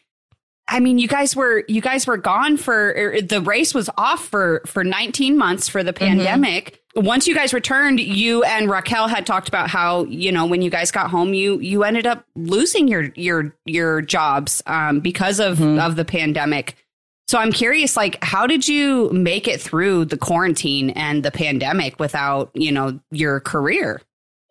I 0.67 0.79
mean, 0.79 0.97
you 0.97 1.07
guys 1.07 1.35
were 1.35 1.63
you 1.67 1.81
guys 1.81 2.07
were 2.07 2.17
gone 2.17 2.57
for 2.57 2.93
er, 2.97 3.21
the 3.21 3.41
race 3.41 3.73
was 3.73 3.89
off 3.97 4.25
for 4.27 4.61
for 4.65 4.83
19 4.83 5.37
months 5.37 5.67
for 5.67 5.83
the 5.83 5.93
pandemic. 5.93 6.79
Once 6.95 7.27
you 7.27 7.33
guys 7.33 7.53
returned, 7.53 7.99
you 7.99 8.43
and 8.43 8.69
Raquel 8.69 9.07
had 9.07 9.25
talked 9.25 9.47
about 9.47 9.69
how, 9.69 10.03
you 10.05 10.31
know, 10.31 10.45
when 10.45 10.61
you 10.61 10.69
guys 10.69 10.91
got 10.91 11.09
home, 11.09 11.33
you 11.33 11.59
you 11.59 11.83
ended 11.83 12.05
up 12.05 12.25
losing 12.35 12.87
your 12.87 13.11
your 13.15 13.55
your 13.65 14.01
jobs 14.01 14.61
um 14.67 14.99
because 14.99 15.39
of 15.39 15.61
of 15.61 15.95
the 15.95 16.05
pandemic. 16.05 16.75
So 17.27 17.39
I'm 17.39 17.51
curious 17.51 17.97
like 17.97 18.23
how 18.23 18.45
did 18.45 18.67
you 18.67 19.09
make 19.11 19.47
it 19.47 19.59
through 19.59 20.05
the 20.05 20.17
quarantine 20.17 20.91
and 20.91 21.23
the 21.23 21.31
pandemic 21.31 21.99
without, 21.99 22.51
you 22.53 22.71
know, 22.71 22.99
your 23.11 23.39
career? 23.39 24.01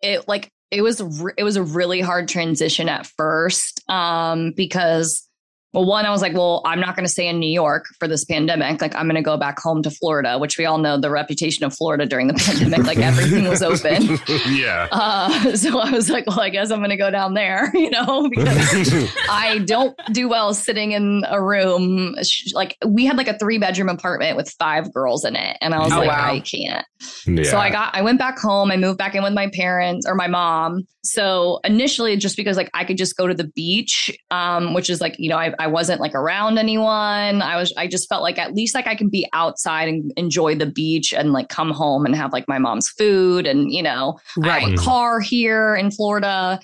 it 0.03 0.27
like 0.27 0.51
it 0.69 0.81
was 0.81 1.01
re- 1.01 1.33
it 1.37 1.43
was 1.43 1.55
a 1.55 1.63
really 1.63 2.01
hard 2.01 2.27
transition 2.27 2.89
at 2.89 3.07
first 3.07 3.81
um 3.89 4.51
because 4.51 5.27
well 5.73 5.85
one 5.85 6.05
i 6.05 6.09
was 6.11 6.21
like 6.21 6.33
well 6.33 6.61
i'm 6.65 6.79
not 6.79 6.95
going 6.95 7.05
to 7.05 7.11
stay 7.11 7.27
in 7.27 7.39
new 7.39 7.51
york 7.51 7.85
for 7.99 8.07
this 8.07 8.23
pandemic 8.25 8.81
like 8.81 8.95
i'm 8.95 9.05
going 9.05 9.15
to 9.15 9.21
go 9.21 9.37
back 9.37 9.59
home 9.59 9.81
to 9.81 9.89
florida 9.89 10.37
which 10.37 10.57
we 10.57 10.65
all 10.65 10.77
know 10.77 10.97
the 10.97 11.09
reputation 11.09 11.65
of 11.65 11.75
florida 11.75 12.05
during 12.05 12.27
the 12.27 12.33
pandemic 12.45 12.85
like 12.85 12.99
everything 12.99 13.47
was 13.47 13.61
open 13.61 14.03
yeah. 14.49 14.87
uh 14.91 15.55
so 15.55 15.79
i 15.79 15.89
was 15.91 16.09
like 16.09 16.25
well 16.27 16.39
i 16.39 16.49
guess 16.49 16.71
i'm 16.71 16.79
going 16.79 16.89
to 16.89 16.97
go 16.97 17.09
down 17.11 17.33
there 17.33 17.71
you 17.75 17.89
know 17.89 18.29
because 18.29 19.05
I 19.29 19.59
don't 19.59 19.97
do 20.11 20.27
well 20.29 20.53
sitting 20.53 20.91
in 20.91 21.23
a 21.27 21.41
room. 21.41 22.15
Like 22.53 22.77
we 22.85 23.05
had 23.05 23.17
like 23.17 23.27
a 23.27 23.37
three 23.37 23.57
bedroom 23.57 23.89
apartment 23.89 24.37
with 24.37 24.49
five 24.59 24.93
girls 24.93 25.25
in 25.25 25.35
it, 25.35 25.57
and 25.61 25.73
I 25.73 25.79
was 25.79 25.91
Oh, 25.91 25.99
like, 25.99 26.09
wow. 26.09 26.33
I 26.33 26.39
can't. 26.39 26.85
Yeah. 27.25 27.43
So 27.43 27.57
I 27.57 27.69
got, 27.69 27.95
I 27.95 28.01
went 28.01 28.19
back 28.19 28.37
home. 28.39 28.71
I 28.71 28.77
moved 28.77 28.97
back 28.97 29.15
in 29.15 29.23
with 29.23 29.33
my 29.33 29.49
parents 29.53 30.05
or 30.07 30.15
my 30.15 30.27
mom. 30.27 30.85
So 31.03 31.59
initially, 31.63 32.15
just 32.17 32.37
because 32.37 32.57
like 32.57 32.69
I 32.73 32.85
could 32.85 32.97
just 32.97 33.17
go 33.17 33.27
to 33.27 33.33
the 33.33 33.47
beach, 33.47 34.11
um, 34.31 34.73
which 34.73 34.89
is 34.89 35.01
like 35.01 35.15
you 35.17 35.29
know 35.29 35.37
I, 35.37 35.53
I 35.59 35.67
wasn't 35.67 35.99
like 36.01 36.15
around 36.15 36.57
anyone. 36.57 37.41
I 37.41 37.57
was, 37.57 37.73
I 37.77 37.87
just 37.87 38.07
felt 38.09 38.21
like 38.21 38.37
at 38.37 38.53
least 38.53 38.73
like 38.75 38.87
I 38.87 38.95
can 38.95 39.09
be 39.09 39.27
outside 39.33 39.89
and 39.89 40.11
enjoy 40.15 40.55
the 40.55 40.65
beach 40.65 41.13
and 41.13 41.33
like 41.33 41.49
come 41.49 41.71
home 41.71 42.05
and 42.05 42.15
have 42.15 42.31
like 42.31 42.47
my 42.47 42.57
mom's 42.57 42.89
food 42.89 43.45
and 43.45 43.71
you 43.71 43.83
know 43.83 44.19
I 44.41 44.59
have 44.59 44.73
a 44.73 44.75
car 44.75 45.19
here 45.19 45.75
in 45.75 45.91
Florida. 45.91 46.59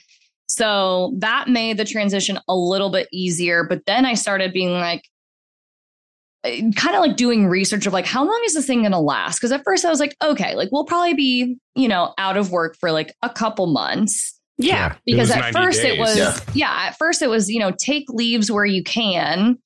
So 0.48 1.14
that 1.20 1.48
made 1.48 1.78
the 1.78 1.86
transition 1.86 2.40
a 2.48 2.56
little 2.56 2.90
bit 2.90 3.08
easier. 3.14 3.64
But 3.64 3.86
then 3.86 4.06
I 4.06 4.16
started 4.16 4.52
being 4.52 4.72
like, 4.72 5.04
Uh, 6.46 6.72
kind 6.76 6.96
of 6.96 7.02
like 7.02 7.18
doing 7.18 7.48
research 7.48 7.86
of 7.86 7.92
like, 7.92 8.06
how 8.06 8.24
long 8.24 8.42
is 8.46 8.54
this 8.54 8.66
thing 8.66 8.82
going 8.82 8.92
to 8.94 9.00
last? 9.00 9.40
Because 9.40 9.52
at 9.52 9.64
first 9.66 9.84
I 9.84 9.90
was 9.90 10.00
like, 10.00 10.16
okay, 10.24 10.56
like 10.56 10.70
we'll 10.72 10.86
probably 10.86 11.14
be, 11.14 11.58
you 11.76 11.88
know, 11.88 12.14
out 12.18 12.38
of 12.38 12.52
work 12.52 12.78
for 12.80 12.92
like 12.92 13.14
a 13.22 13.30
couple 13.30 13.68
months. 13.68 14.40
Yeah. 14.58 14.94
It 14.94 15.00
Because 15.06 15.32
at 15.32 15.54
90 15.54 15.54
first 15.54 15.84
it 15.84 16.00
was, 16.00 16.18
Yeah. 16.18 16.38
yeah. 16.54 16.88
at 16.88 16.98
first 16.98 17.22
it 17.22 17.30
was, 17.30 17.50
you 17.50 17.60
know, 17.60 17.72
take 17.78 18.06
leaves 18.10 18.52
where 18.52 18.66
you 18.66 18.84
can. 18.84 19.58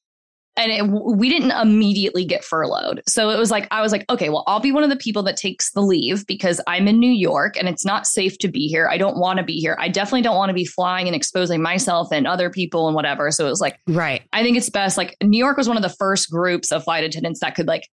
And 0.55 0.71
it, 0.71 0.87
we 0.87 1.29
didn't 1.29 1.51
immediately 1.51 2.25
get 2.25 2.43
furloughed. 2.43 3.01
So 3.07 3.31
it 3.31 3.37
was 3.39 3.49
like, 3.49 3.67
I 3.71 3.81
was 3.81 3.91
like, 3.91 4.05
okay, 4.09 4.29
well, 4.29 4.43
I'll 4.45 4.59
be 4.59 4.71
one 4.71 4.83
of 4.83 4.91
the 4.91 4.95
people 4.95 5.23
that 5.23 5.35
takes 5.35 5.71
the 5.71 5.81
leave 5.81 6.27
because 6.27 6.61
I'm 6.67 6.87
in 6.87 6.99
New 6.99 7.11
York 7.11 7.57
and 7.57 7.67
it's 7.67 7.83
not 7.83 8.05
safe 8.05 8.37
to 8.39 8.47
be 8.47 8.67
here. 8.67 8.87
I 8.87 8.97
don't 8.97 9.17
want 9.17 9.39
to 9.39 9.43
be 9.43 9.59
here. 9.59 9.75
I 9.79 9.89
definitely 9.89 10.21
don't 10.21 10.37
want 10.37 10.49
to 10.49 10.53
be 10.53 10.65
flying 10.65 11.07
and 11.07 11.15
exposing 11.15 11.61
myself 11.61 12.09
and 12.11 12.27
other 12.27 12.51
people 12.51 12.87
and 12.87 12.95
whatever. 12.95 13.31
So 13.31 13.47
it 13.47 13.49
was 13.49 13.61
like, 13.61 13.79
Right. 13.87 14.21
I 14.31 14.43
think 14.43 14.57
it's 14.57 14.69
best. 14.69 14.95
Like 14.97 15.17
New 15.23 15.39
York 15.39 15.57
was 15.57 15.67
one 15.67 15.77
of 15.77 15.83
the 15.83 15.89
first 15.89 16.29
groups 16.29 16.71
of 16.71 16.83
flight 16.83 17.03
attendants 17.03 17.39
that 17.39 17.55
could 17.55 17.67
like 17.67 17.89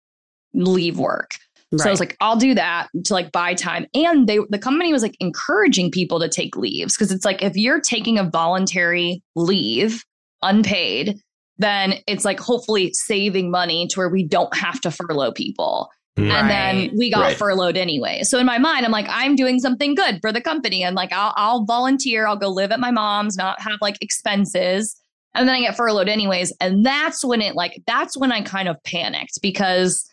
leave 0.53 0.99
work. 0.99 1.35
So 1.79 1.89
I 1.89 1.91
was 1.91 2.01
like, 2.01 2.17
I'll 2.21 2.37
do 2.37 2.55
that 2.55 2.89
to 3.07 3.15
like 3.15 3.33
buy 3.33 3.55
time. 3.55 3.87
And 3.95 4.29
they 4.29 4.39
the 4.49 4.59
company 4.59 4.93
was 4.93 5.03
like 5.03 5.17
encouraging 5.21 5.91
people 5.91 6.21
to 6.21 6.29
take 6.29 6.57
leaves 6.57 6.97
because 6.97 7.11
it's 7.11 7.25
like 7.25 7.43
if 7.43 7.57
you're 7.57 7.81
taking 7.81 8.19
a 8.19 8.25
voluntary 8.25 9.23
leave 9.35 10.05
unpaid, 10.43 11.19
then 11.59 11.95
it's 12.07 12.25
like 12.25 12.41
hopefully 12.41 12.93
saving 12.93 13.51
money 13.51 13.87
to 13.89 13.99
where 14.01 14.09
we 14.09 14.25
don't 14.25 14.55
have 14.57 14.81
to 14.83 14.91
furlough 14.91 15.33
people. 15.33 15.91
Mm. 16.19 16.31
And 16.31 16.51
then 16.51 16.91
we 16.97 17.11
got 17.11 17.21
Right. 17.21 17.37
furloughed 17.37 17.77
anyway. 17.77 18.23
So 18.23 18.39
in 18.39 18.47
my 18.47 18.59
mind, 18.59 18.85
I'm 18.87 18.93
like, 18.93 19.07
I'm 19.09 19.35
doing 19.37 19.59
something 19.59 19.95
good 19.95 20.19
for 20.21 20.33
the 20.33 20.41
company. 20.41 20.83
And 20.85 20.95
like 20.95 21.13
I'll 21.13 21.33
I'll 21.37 21.65
volunteer, 21.65 22.27
I'll 22.27 22.37
go 22.37 22.49
live 22.51 22.71
at 22.71 22.79
my 22.81 22.91
mom's, 22.91 23.37
not 23.37 23.61
have 23.61 23.79
like 23.81 23.97
expenses. 24.01 24.97
And 25.35 25.49
then 25.49 25.57
I 25.57 25.61
get 25.61 25.77
furloughed 25.77 26.09
anyways. 26.09 26.53
And 26.61 26.87
that's 26.87 27.25
when 27.25 27.41
it 27.43 27.57
like 27.57 27.83
that's 27.87 28.17
when 28.17 28.31
I 28.31 28.43
kind 28.43 28.69
of 28.69 28.77
panicked 28.85 29.41
because 29.43 30.09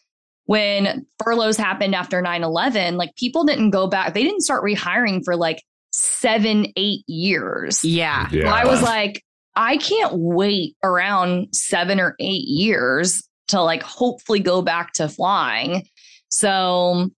when 0.45 1.05
furloughs 1.23 1.55
happened 1.55 1.93
after 1.93 2.21
9-11 2.21 2.95
like 2.97 3.15
people 3.15 3.43
didn't 3.45 3.69
go 3.69 3.87
back 3.87 4.13
they 4.15 4.23
didn't 4.23 4.41
start 4.41 4.63
rehiring 4.63 5.21
for 5.23 5.35
like 5.35 5.61
seven 5.91 6.65
eight 6.75 7.03
years 7.07 7.85
yeah. 7.85 8.27
Yeah. 8.31 8.51
i 8.51 8.65
was 8.65 8.81
like 8.81 9.23
i 9.55 9.77
can't 9.77 10.13
wait 10.15 10.75
around 10.83 11.47
seven 11.53 11.99
or 11.99 12.15
eight 12.19 12.47
years 12.47 13.27
to 13.47 13.61
like 13.61 13.83
hopefully 13.83 14.39
go 14.39 14.61
back 14.61 14.93
to 14.93 15.07
flying 15.09 15.87
so 16.29 17.09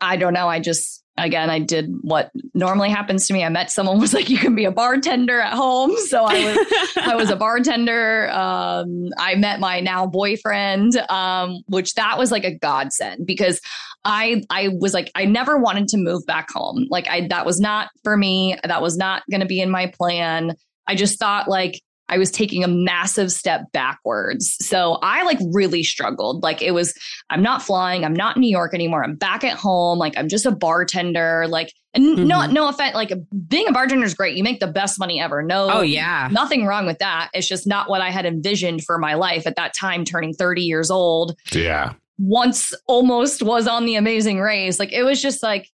i 0.00 0.16
don't 0.16 0.34
know 0.34 0.48
i 0.48 0.60
just 0.60 1.04
again, 1.18 1.50
I 1.50 1.58
did 1.58 1.92
what 2.02 2.30
normally 2.54 2.90
happens 2.90 3.26
to 3.26 3.32
me. 3.32 3.42
I 3.42 3.48
met 3.48 3.70
someone 3.70 4.00
was 4.00 4.12
like, 4.12 4.28
you 4.28 4.38
can 4.38 4.54
be 4.54 4.64
a 4.64 4.70
bartender 4.70 5.40
at 5.40 5.54
home. 5.54 5.96
So 6.06 6.24
I 6.24 6.44
was, 6.44 6.96
I 6.96 7.16
was 7.16 7.30
a 7.30 7.36
bartender. 7.36 8.30
Um, 8.30 9.08
I 9.18 9.34
met 9.34 9.60
my 9.60 9.80
now 9.80 10.06
boyfriend, 10.06 10.96
um, 11.08 11.62
which 11.66 11.94
that 11.94 12.18
was 12.18 12.30
like 12.30 12.44
a 12.44 12.54
godsend 12.54 13.26
because 13.26 13.60
I, 14.04 14.42
I 14.50 14.68
was 14.78 14.94
like, 14.94 15.10
I 15.14 15.24
never 15.24 15.58
wanted 15.58 15.88
to 15.88 15.96
move 15.96 16.24
back 16.26 16.50
home. 16.50 16.86
Like 16.90 17.08
I, 17.08 17.26
that 17.28 17.46
was 17.46 17.60
not 17.60 17.90
for 18.04 18.16
me. 18.16 18.56
That 18.64 18.82
was 18.82 18.96
not 18.96 19.22
going 19.30 19.40
to 19.40 19.46
be 19.46 19.60
in 19.60 19.70
my 19.70 19.86
plan. 19.86 20.54
I 20.86 20.94
just 20.94 21.18
thought 21.18 21.48
like, 21.48 21.80
I 22.08 22.18
was 22.18 22.30
taking 22.30 22.62
a 22.62 22.68
massive 22.68 23.32
step 23.32 23.72
backwards. 23.72 24.56
So 24.64 24.98
I 25.02 25.24
like 25.24 25.38
really 25.52 25.82
struggled. 25.82 26.42
Like 26.42 26.62
it 26.62 26.70
was, 26.70 26.94
I'm 27.30 27.42
not 27.42 27.62
flying. 27.62 28.04
I'm 28.04 28.12
not 28.12 28.36
in 28.36 28.42
New 28.42 28.50
York 28.50 28.74
anymore. 28.74 29.02
I'm 29.02 29.16
back 29.16 29.42
at 29.42 29.56
home. 29.56 29.98
Like 29.98 30.16
I'm 30.16 30.28
just 30.28 30.46
a 30.46 30.52
bartender. 30.52 31.46
Like, 31.48 31.72
and 31.94 32.04
mm-hmm. 32.04 32.26
no, 32.26 32.46
no 32.46 32.68
offense. 32.68 32.94
Like 32.94 33.12
being 33.48 33.66
a 33.66 33.72
bartender 33.72 34.04
is 34.04 34.14
great. 34.14 34.36
You 34.36 34.44
make 34.44 34.60
the 34.60 34.66
best 34.66 34.98
money 35.00 35.20
ever. 35.20 35.42
No, 35.42 35.70
oh 35.70 35.80
yeah, 35.80 36.28
nothing 36.30 36.66
wrong 36.66 36.86
with 36.86 36.98
that. 36.98 37.30
It's 37.32 37.48
just 37.48 37.66
not 37.66 37.88
what 37.88 38.02
I 38.02 38.10
had 38.10 38.26
envisioned 38.26 38.84
for 38.84 38.98
my 38.98 39.14
life 39.14 39.46
at 39.46 39.56
that 39.56 39.74
time, 39.74 40.04
turning 40.04 40.34
30 40.34 40.62
years 40.62 40.90
old. 40.90 41.36
Yeah. 41.52 41.94
Once 42.18 42.72
almost 42.86 43.42
was 43.42 43.66
on 43.66 43.84
the 43.84 43.96
amazing 43.96 44.40
race. 44.40 44.78
Like 44.78 44.92
it 44.92 45.02
was 45.02 45.20
just 45.20 45.42
like, 45.42 45.70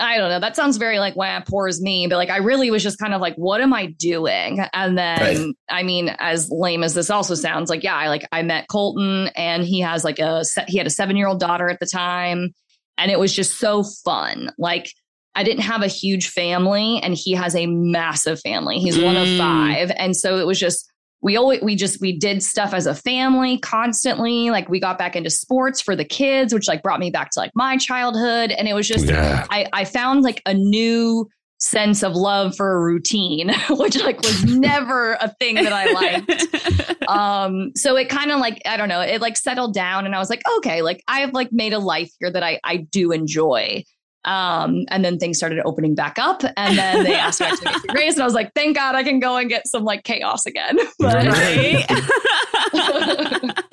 I 0.00 0.16
don't 0.16 0.28
know. 0.28 0.38
That 0.38 0.54
sounds 0.54 0.76
very 0.76 1.00
like 1.00 1.16
wah, 1.16 1.40
poor 1.40 1.66
is 1.66 1.80
me, 1.82 2.06
but 2.06 2.16
like 2.16 2.30
I 2.30 2.36
really 2.36 2.70
was 2.70 2.82
just 2.82 2.98
kind 2.98 3.14
of 3.14 3.20
like, 3.20 3.34
what 3.34 3.60
am 3.60 3.74
I 3.74 3.86
doing? 3.86 4.60
And 4.72 4.96
then 4.96 5.20
right. 5.20 5.54
I 5.68 5.82
mean, 5.82 6.14
as 6.18 6.50
lame 6.50 6.84
as 6.84 6.94
this 6.94 7.10
also 7.10 7.34
sounds, 7.34 7.68
like 7.68 7.82
yeah, 7.82 7.96
I 7.96 8.08
like 8.08 8.26
I 8.30 8.42
met 8.42 8.68
Colton, 8.68 9.28
and 9.34 9.64
he 9.64 9.80
has 9.80 10.04
like 10.04 10.20
a 10.20 10.44
he 10.68 10.78
had 10.78 10.86
a 10.86 10.90
seven 10.90 11.16
year 11.16 11.26
old 11.26 11.40
daughter 11.40 11.68
at 11.68 11.80
the 11.80 11.86
time, 11.86 12.54
and 12.96 13.10
it 13.10 13.18
was 13.18 13.34
just 13.34 13.58
so 13.58 13.82
fun. 14.04 14.52
Like 14.56 14.92
I 15.34 15.42
didn't 15.42 15.62
have 15.62 15.82
a 15.82 15.88
huge 15.88 16.28
family, 16.28 17.00
and 17.02 17.14
he 17.14 17.32
has 17.32 17.56
a 17.56 17.66
massive 17.66 18.40
family. 18.40 18.78
He's 18.78 18.98
mm. 18.98 19.04
one 19.04 19.16
of 19.16 19.26
mm. 19.26 19.38
five, 19.38 19.90
and 19.96 20.16
so 20.16 20.38
it 20.38 20.46
was 20.46 20.60
just 20.60 20.87
we 21.20 21.36
always 21.36 21.60
we 21.62 21.74
just 21.74 22.00
we 22.00 22.16
did 22.16 22.42
stuff 22.42 22.72
as 22.72 22.86
a 22.86 22.94
family 22.94 23.58
constantly. 23.58 24.50
Like 24.50 24.68
we 24.68 24.78
got 24.78 24.98
back 24.98 25.16
into 25.16 25.30
sports 25.30 25.80
for 25.80 25.96
the 25.96 26.04
kids 26.04 26.54
which 26.54 26.68
like 26.68 26.82
brought 26.82 27.00
me 27.00 27.10
back 27.10 27.30
to 27.32 27.40
like 27.40 27.50
my 27.54 27.76
childhood. 27.76 28.52
And 28.52 28.68
it 28.68 28.74
was 28.74 28.86
just 28.86 29.06
yeah. 29.06 29.46
i 29.50 29.66
i 29.72 29.84
found 29.84 30.22
like 30.22 30.42
a 30.46 30.54
new 30.54 31.28
sense 31.60 32.04
of 32.04 32.14
love 32.14 32.54
for 32.54 32.76
a 32.76 32.80
routine 32.80 33.52
which 33.70 34.00
like 34.00 34.20
was 34.22 34.44
never 34.56 35.14
a 35.14 35.28
thing 35.40 35.56
that 35.56 35.72
i 35.72 35.92
liked. 35.92 36.98
Um 37.08 37.72
so 37.74 37.96
it 37.96 38.10
kind 38.10 38.30
of 38.30 38.38
like 38.38 38.60
i 38.66 38.76
don't 38.76 38.90
know 38.90 39.00
it 39.00 39.22
like 39.22 39.38
settled 39.38 39.72
down 39.72 40.04
and 40.04 40.14
i 40.14 40.18
was 40.18 40.28
like 40.28 40.42
okay 40.58 40.82
like 40.82 41.02
i 41.08 41.20
have 41.20 41.32
like 41.32 41.50
made 41.52 41.72
a 41.72 41.78
life 41.78 42.12
here 42.20 42.30
that 42.30 42.42
i 42.42 42.60
i 42.64 42.76
do 42.76 43.12
enjoy 43.12 43.82
um, 44.24 44.84
and 44.88 45.04
then 45.04 45.18
things 45.18 45.38
started 45.38 45.60
opening 45.64 45.94
back 45.94 46.18
up. 46.18 46.42
And 46.56 46.76
then 46.76 47.04
they 47.04 47.14
asked 47.14 47.40
me 47.40 47.48
to 47.48 47.64
make 47.64 47.82
the 47.82 47.94
race. 47.94 48.14
And 48.14 48.22
I 48.22 48.24
was 48.24 48.34
like, 48.34 48.52
thank 48.54 48.76
God 48.76 48.94
I 48.94 49.02
can 49.02 49.20
go 49.20 49.36
and 49.36 49.48
get 49.48 49.66
some 49.66 49.84
like 49.84 50.04
chaos 50.04 50.46
again. 50.46 50.78
But, 50.98 51.24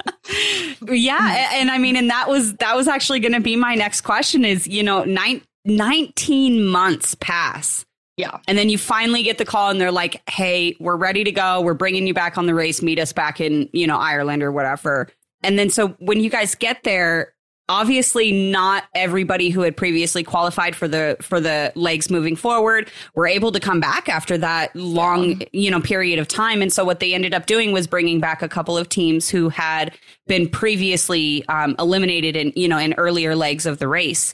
yeah. 0.88 1.50
And 1.54 1.72
I 1.72 1.78
mean, 1.78 1.96
and 1.96 2.10
that 2.10 2.30
was, 2.30 2.54
that 2.56 2.76
was 2.76 2.88
actually 2.88 3.20
going 3.20 3.34
to 3.34 3.40
be 3.40 3.56
my 3.56 3.76
next 3.76 4.02
question 4.02 4.46
is, 4.46 4.68
you 4.68 4.84
know, 4.84 5.04
nine, 5.04 5.42
19 5.66 6.68
months 6.68 7.16
pass. 7.16 7.86
Yeah. 8.18 8.40
And 8.48 8.58
then 8.58 8.70
you 8.70 8.78
finally 8.78 9.24
get 9.24 9.38
the 9.38 9.46
call 9.46 9.70
and 9.70 9.82
they're 9.82 9.92
like, 9.92 10.22
hey, 10.30 10.76
we're 10.80 10.96
ready 10.96 11.24
to 11.24 11.32
go. 11.32 11.62
We're 11.62 11.74
bringing 11.74 12.08
you 12.08 12.14
back 12.14 12.38
on 12.38 12.46
the 12.46 12.56
race. 12.56 12.82
Meet 12.82 13.00
us 13.00 13.12
back 13.12 13.42
in, 13.42 13.70
you 13.74 13.88
know, 13.88 13.98
Ireland 13.98 14.44
or 14.44 14.52
whatever. 14.52 15.10
And 15.44 15.60
then 15.60 15.70
so 15.70 15.90
when 16.00 16.22
you 16.22 16.30
guys 16.30 16.56
get 16.56 16.84
there, 16.84 17.34
obviously 17.68 18.32
not 18.32 18.84
everybody 18.94 19.50
who 19.50 19.62
had 19.62 19.76
previously 19.76 20.24
qualified 20.24 20.76
for 20.76 20.88
the 20.88 21.18
for 21.22 21.40
the 21.40 21.72
legs 21.76 22.10
moving 22.10 22.36
forward 22.36 22.92
were 23.16 23.28
able 23.28 23.52
to 23.52 23.60
come 23.60 23.80
back 23.80 24.08
after 24.08 24.38
that 24.38 24.76
long 24.76 25.42
you 25.52 25.72
know 25.72 25.82
period 25.82 26.20
of 26.20 26.28
time. 26.28 26.62
And 26.62 26.72
so 26.72 26.86
what 26.86 27.00
they 27.00 27.14
ended 27.14 27.34
up 27.34 27.46
doing 27.46 27.72
was 27.72 27.88
bringing 27.88 28.20
back 28.20 28.42
a 28.42 28.50
couple 28.50 28.78
of 28.78 28.90
teams 28.90 29.30
who 29.30 29.50
had 29.50 29.96
been 30.28 30.48
previously 30.48 31.46
um, 31.48 31.76
eliminated 31.80 32.36
in 32.36 32.54
you 32.56 32.68
know 32.68 32.78
in 32.78 32.94
earlier 32.96 33.36
legs 33.36 33.66
of 33.66 33.80
the 33.80 33.88
race. 33.88 34.34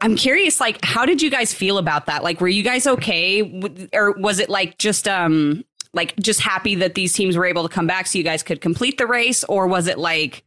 I'm 0.00 0.16
curious 0.16 0.60
like 0.60 0.84
how 0.84 1.06
did 1.06 1.22
you 1.22 1.30
guys 1.30 1.54
feel 1.54 1.78
about 1.78 2.06
that? 2.06 2.22
Like 2.22 2.40
were 2.40 2.48
you 2.48 2.62
guys 2.62 2.86
okay 2.86 3.88
or 3.94 4.12
was 4.12 4.38
it 4.38 4.50
like 4.50 4.76
just 4.76 5.08
um 5.08 5.64
like 5.94 6.14
just 6.16 6.40
happy 6.40 6.74
that 6.74 6.94
these 6.94 7.12
teams 7.12 7.36
were 7.36 7.46
able 7.46 7.66
to 7.66 7.72
come 7.72 7.86
back 7.86 8.06
so 8.06 8.18
you 8.18 8.24
guys 8.24 8.42
could 8.42 8.60
complete 8.60 8.98
the 8.98 9.06
race? 9.06 9.44
Or 9.44 9.66
was 9.66 9.86
it 9.86 9.96
like 9.96 10.44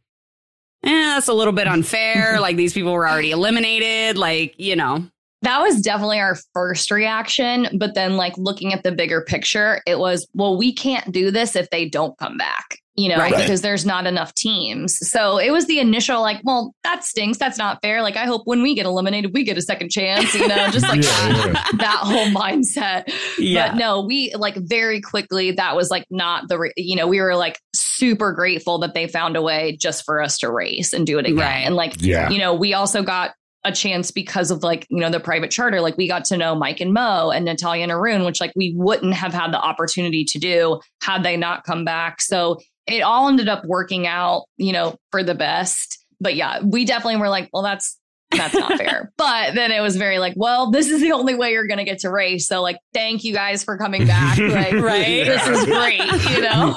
eh, 0.84 0.90
that's 0.90 1.28
a 1.28 1.34
little 1.34 1.52
bit 1.52 1.66
unfair. 1.66 2.40
like 2.40 2.56
these 2.56 2.72
people 2.72 2.92
were 2.92 3.08
already 3.08 3.30
eliminated. 3.30 4.18
Like, 4.18 4.54
you 4.58 4.76
know. 4.76 5.06
That 5.42 5.60
was 5.60 5.80
definitely 5.80 6.18
our 6.18 6.36
first 6.52 6.90
reaction. 6.90 7.68
But 7.78 7.94
then, 7.94 8.16
like, 8.16 8.36
looking 8.36 8.72
at 8.72 8.82
the 8.82 8.90
bigger 8.90 9.20
picture, 9.20 9.80
it 9.86 10.00
was, 10.00 10.26
well, 10.34 10.58
we 10.58 10.72
can't 10.72 11.12
do 11.12 11.30
this 11.30 11.54
if 11.54 11.70
they 11.70 11.88
don't 11.88 12.18
come 12.18 12.36
back, 12.36 12.80
you 12.98 13.08
know, 13.08 13.16
right. 13.16 13.34
because 13.36 13.60
there's 13.60 13.86
not 13.86 14.06
enough 14.06 14.34
teams. 14.34 14.98
So 15.08 15.38
it 15.38 15.50
was 15.50 15.66
the 15.66 15.78
initial, 15.78 16.20
like, 16.20 16.40
well, 16.42 16.74
that 16.82 17.04
stinks. 17.04 17.38
That's 17.38 17.56
not 17.56 17.80
fair. 17.80 18.02
Like, 18.02 18.16
I 18.16 18.24
hope 18.24 18.42
when 18.44 18.60
we 18.60 18.74
get 18.74 18.86
eliminated, 18.86 19.32
we 19.32 19.44
get 19.44 19.56
a 19.56 19.62
second 19.62 19.90
chance, 19.90 20.34
you 20.34 20.48
know, 20.48 20.68
just 20.70 20.88
like 20.88 21.02
yeah, 21.04 21.28
that, 21.28 21.46
yeah. 21.46 21.78
that 21.78 21.98
whole 22.02 22.26
mindset. 22.26 23.04
Yeah. 23.38 23.68
But 23.68 23.76
no, 23.78 24.00
we 24.00 24.34
like 24.34 24.56
very 24.56 25.00
quickly, 25.00 25.52
that 25.52 25.76
was 25.76 25.90
like 25.90 26.06
not 26.10 26.48
the, 26.48 26.72
you 26.76 26.96
know, 26.96 27.06
we 27.06 27.20
were 27.20 27.36
like, 27.36 27.60
super 27.72 28.32
grateful 28.32 28.78
that 28.78 28.94
they 28.94 29.06
found 29.06 29.36
a 29.36 29.42
way 29.42 29.76
just 29.80 30.04
for 30.04 30.20
us 30.20 30.38
to 30.38 30.50
race 30.50 30.92
and 30.92 31.06
do 31.06 31.18
it 31.18 31.26
again. 31.26 31.36
Right. 31.36 31.66
And 31.66 31.76
like, 31.76 31.94
yeah. 32.00 32.28
you 32.30 32.38
know, 32.38 32.52
we 32.52 32.74
also 32.74 33.02
got 33.04 33.32
a 33.64 33.72
chance 33.72 34.10
because 34.10 34.50
of 34.50 34.62
like, 34.62 34.86
you 34.88 34.98
know, 34.98 35.10
the 35.10 35.20
private 35.20 35.50
charter. 35.50 35.80
Like 35.80 35.96
we 35.96 36.08
got 36.08 36.24
to 36.26 36.36
know 36.36 36.54
Mike 36.54 36.80
and 36.80 36.92
Mo 36.92 37.30
and 37.30 37.44
Natalia 37.44 37.82
and 37.82 37.92
Arun, 37.92 38.24
which 38.24 38.40
like 38.40 38.52
we 38.56 38.72
wouldn't 38.76 39.14
have 39.14 39.32
had 39.32 39.52
the 39.52 39.60
opportunity 39.60 40.24
to 40.24 40.38
do 40.38 40.80
had 41.02 41.22
they 41.22 41.36
not 41.36 41.64
come 41.64 41.84
back. 41.84 42.20
So 42.20 42.58
it 42.88 43.02
all 43.02 43.28
ended 43.28 43.48
up 43.48 43.64
working 43.64 44.06
out, 44.06 44.44
you 44.56 44.72
know, 44.72 44.96
for 45.10 45.22
the 45.22 45.34
best. 45.34 46.04
But 46.20 46.34
yeah, 46.34 46.60
we 46.62 46.84
definitely 46.84 47.16
were 47.16 47.28
like, 47.28 47.48
well, 47.52 47.62
that's 47.62 47.98
that's 48.30 48.54
not 48.54 48.76
fair. 48.78 49.12
But 49.18 49.54
then 49.54 49.72
it 49.72 49.80
was 49.80 49.96
very 49.96 50.18
like, 50.18 50.34
well, 50.36 50.70
this 50.70 50.88
is 50.88 51.00
the 51.00 51.12
only 51.12 51.34
way 51.34 51.52
you're 51.52 51.66
going 51.66 51.78
to 51.78 51.84
get 51.84 52.00
to 52.00 52.10
race. 52.10 52.46
So 52.46 52.62
like, 52.62 52.78
thank 52.94 53.24
you 53.24 53.32
guys 53.32 53.64
for 53.64 53.76
coming 53.76 54.06
back. 54.06 54.38
Like, 54.48 54.72
right. 54.74 55.24
This 55.24 55.46
is 55.46 55.64
great. 55.66 56.00
You 56.30 56.42
know? 56.42 56.74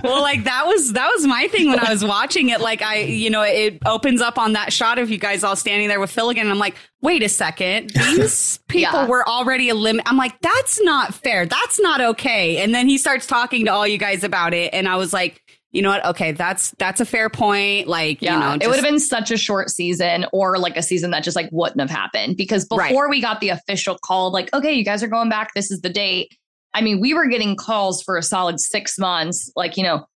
well, 0.02 0.20
like 0.20 0.44
that 0.44 0.66
was, 0.66 0.94
that 0.94 1.08
was 1.14 1.26
my 1.26 1.46
thing 1.48 1.68
when 1.68 1.78
I 1.78 1.90
was 1.90 2.04
watching 2.04 2.48
it. 2.48 2.60
Like 2.60 2.82
I, 2.82 3.00
you 3.00 3.30
know, 3.30 3.42
it 3.42 3.78
opens 3.86 4.20
up 4.20 4.36
on 4.36 4.54
that 4.54 4.72
shot 4.72 4.98
of 4.98 5.10
you 5.10 5.18
guys 5.18 5.44
all 5.44 5.56
standing 5.56 5.88
there 5.88 6.00
with 6.00 6.10
Phil 6.10 6.32
Keoghan. 6.32 6.40
And 6.40 6.50
I'm 6.50 6.58
like, 6.58 6.76
wait 7.00 7.22
a 7.22 7.28
second. 7.28 7.90
These 7.90 8.58
people 8.68 8.92
yeah. 8.92 9.06
were 9.06 9.26
already 9.28 9.68
a 9.68 9.74
limit. 9.74 10.04
I'm 10.06 10.16
like, 10.16 10.40
that's 10.40 10.80
not 10.82 11.14
fair. 11.14 11.46
That's 11.46 11.80
not 11.80 12.00
okay. 12.00 12.58
And 12.58 12.74
then 12.74 12.88
he 12.88 12.98
starts 12.98 13.26
talking 13.26 13.66
to 13.66 13.72
all 13.72 13.86
you 13.86 13.98
guys 13.98 14.24
about 14.24 14.54
it. 14.54 14.74
And 14.74 14.88
I 14.88 14.96
was 14.96 15.12
like, 15.12 15.42
you 15.70 15.82
know 15.82 15.90
what? 15.90 16.04
Okay, 16.06 16.32
that's 16.32 16.70
that's 16.78 17.00
a 17.00 17.04
fair 17.04 17.28
point. 17.28 17.88
Like, 17.88 18.22
yeah, 18.22 18.34
you 18.34 18.40
know, 18.40 18.52
just, 18.52 18.62
it 18.64 18.68
would 18.68 18.76
have 18.76 18.84
been 18.84 19.00
such 19.00 19.30
a 19.30 19.36
short 19.36 19.70
season 19.70 20.26
or 20.32 20.58
like 20.58 20.76
a 20.76 20.82
season 20.82 21.10
that 21.10 21.24
just 21.24 21.36
like 21.36 21.48
wouldn't 21.52 21.80
have 21.80 21.90
happened 21.90 22.36
because 22.36 22.64
before 22.66 23.04
right. 23.04 23.10
we 23.10 23.20
got 23.20 23.40
the 23.40 23.50
official 23.50 23.98
call, 24.02 24.32
like, 24.32 24.52
okay, 24.54 24.72
you 24.72 24.84
guys 24.84 25.02
are 25.02 25.08
going 25.08 25.28
back. 25.28 25.52
This 25.54 25.70
is 25.70 25.80
the 25.82 25.90
date. 25.90 26.30
I 26.72 26.80
mean, 26.80 27.00
we 27.00 27.12
were 27.12 27.26
getting 27.26 27.56
calls 27.56 28.02
for 28.02 28.16
a 28.16 28.22
solid 28.22 28.60
six 28.60 28.98
months, 28.98 29.50
like, 29.56 29.76
you 29.76 29.82
know, 29.82 30.06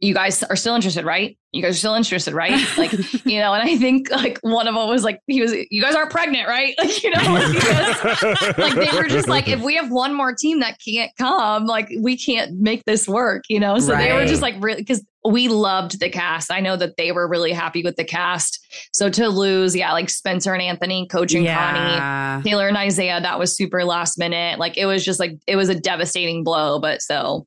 you 0.00 0.14
guys 0.14 0.42
are 0.42 0.56
still 0.56 0.74
interested, 0.74 1.04
right? 1.04 1.38
You 1.52 1.60
guys 1.60 1.74
are 1.74 1.78
still 1.78 1.94
interested, 1.94 2.32
right? 2.32 2.58
Like, 2.78 2.92
you 3.26 3.38
know, 3.38 3.52
and 3.52 3.68
I 3.68 3.76
think 3.76 4.10
like 4.10 4.38
one 4.40 4.66
of 4.66 4.74
them 4.74 4.88
was 4.88 5.04
like, 5.04 5.20
he 5.26 5.42
was, 5.42 5.52
you 5.70 5.82
guys 5.82 5.94
aren't 5.94 6.10
pregnant, 6.10 6.48
right? 6.48 6.74
Like, 6.82 7.02
you 7.04 7.10
know, 7.10 7.22
like, 7.22 8.58
like 8.58 8.74
they 8.74 8.96
were 8.96 9.06
just 9.06 9.28
like, 9.28 9.46
if 9.46 9.60
we 9.60 9.76
have 9.76 9.90
one 9.90 10.14
more 10.14 10.34
team 10.34 10.60
that 10.60 10.78
can't 10.84 11.10
come, 11.16 11.66
like 11.66 11.90
we 12.00 12.16
can't 12.16 12.58
make 12.58 12.84
this 12.84 13.06
work, 13.06 13.44
you 13.48 13.60
know? 13.60 13.78
So 13.78 13.92
right. 13.92 14.08
they 14.08 14.12
were 14.14 14.26
just 14.26 14.42
like 14.42 14.56
really, 14.58 14.80
because 14.80 15.04
we 15.24 15.48
loved 15.48 16.00
the 16.00 16.08
cast. 16.08 16.50
I 16.50 16.60
know 16.60 16.76
that 16.76 16.96
they 16.96 17.12
were 17.12 17.28
really 17.28 17.52
happy 17.52 17.82
with 17.82 17.96
the 17.96 18.04
cast. 18.04 18.66
So 18.92 19.08
to 19.10 19.28
lose, 19.28 19.76
yeah, 19.76 19.92
like 19.92 20.10
Spencer 20.10 20.52
and 20.52 20.62
Anthony, 20.62 21.06
Coach 21.06 21.34
and 21.34 21.44
yeah. 21.44 22.40
Connie, 22.40 22.42
Taylor 22.48 22.66
and 22.68 22.76
Isaiah, 22.76 23.20
that 23.20 23.38
was 23.38 23.56
super 23.56 23.84
last 23.84 24.18
minute. 24.18 24.58
Like 24.58 24.76
it 24.76 24.86
was 24.86 25.04
just 25.04 25.20
like, 25.20 25.38
it 25.46 25.56
was 25.56 25.68
a 25.68 25.78
devastating 25.78 26.42
blow. 26.42 26.80
But 26.80 27.02
so, 27.02 27.46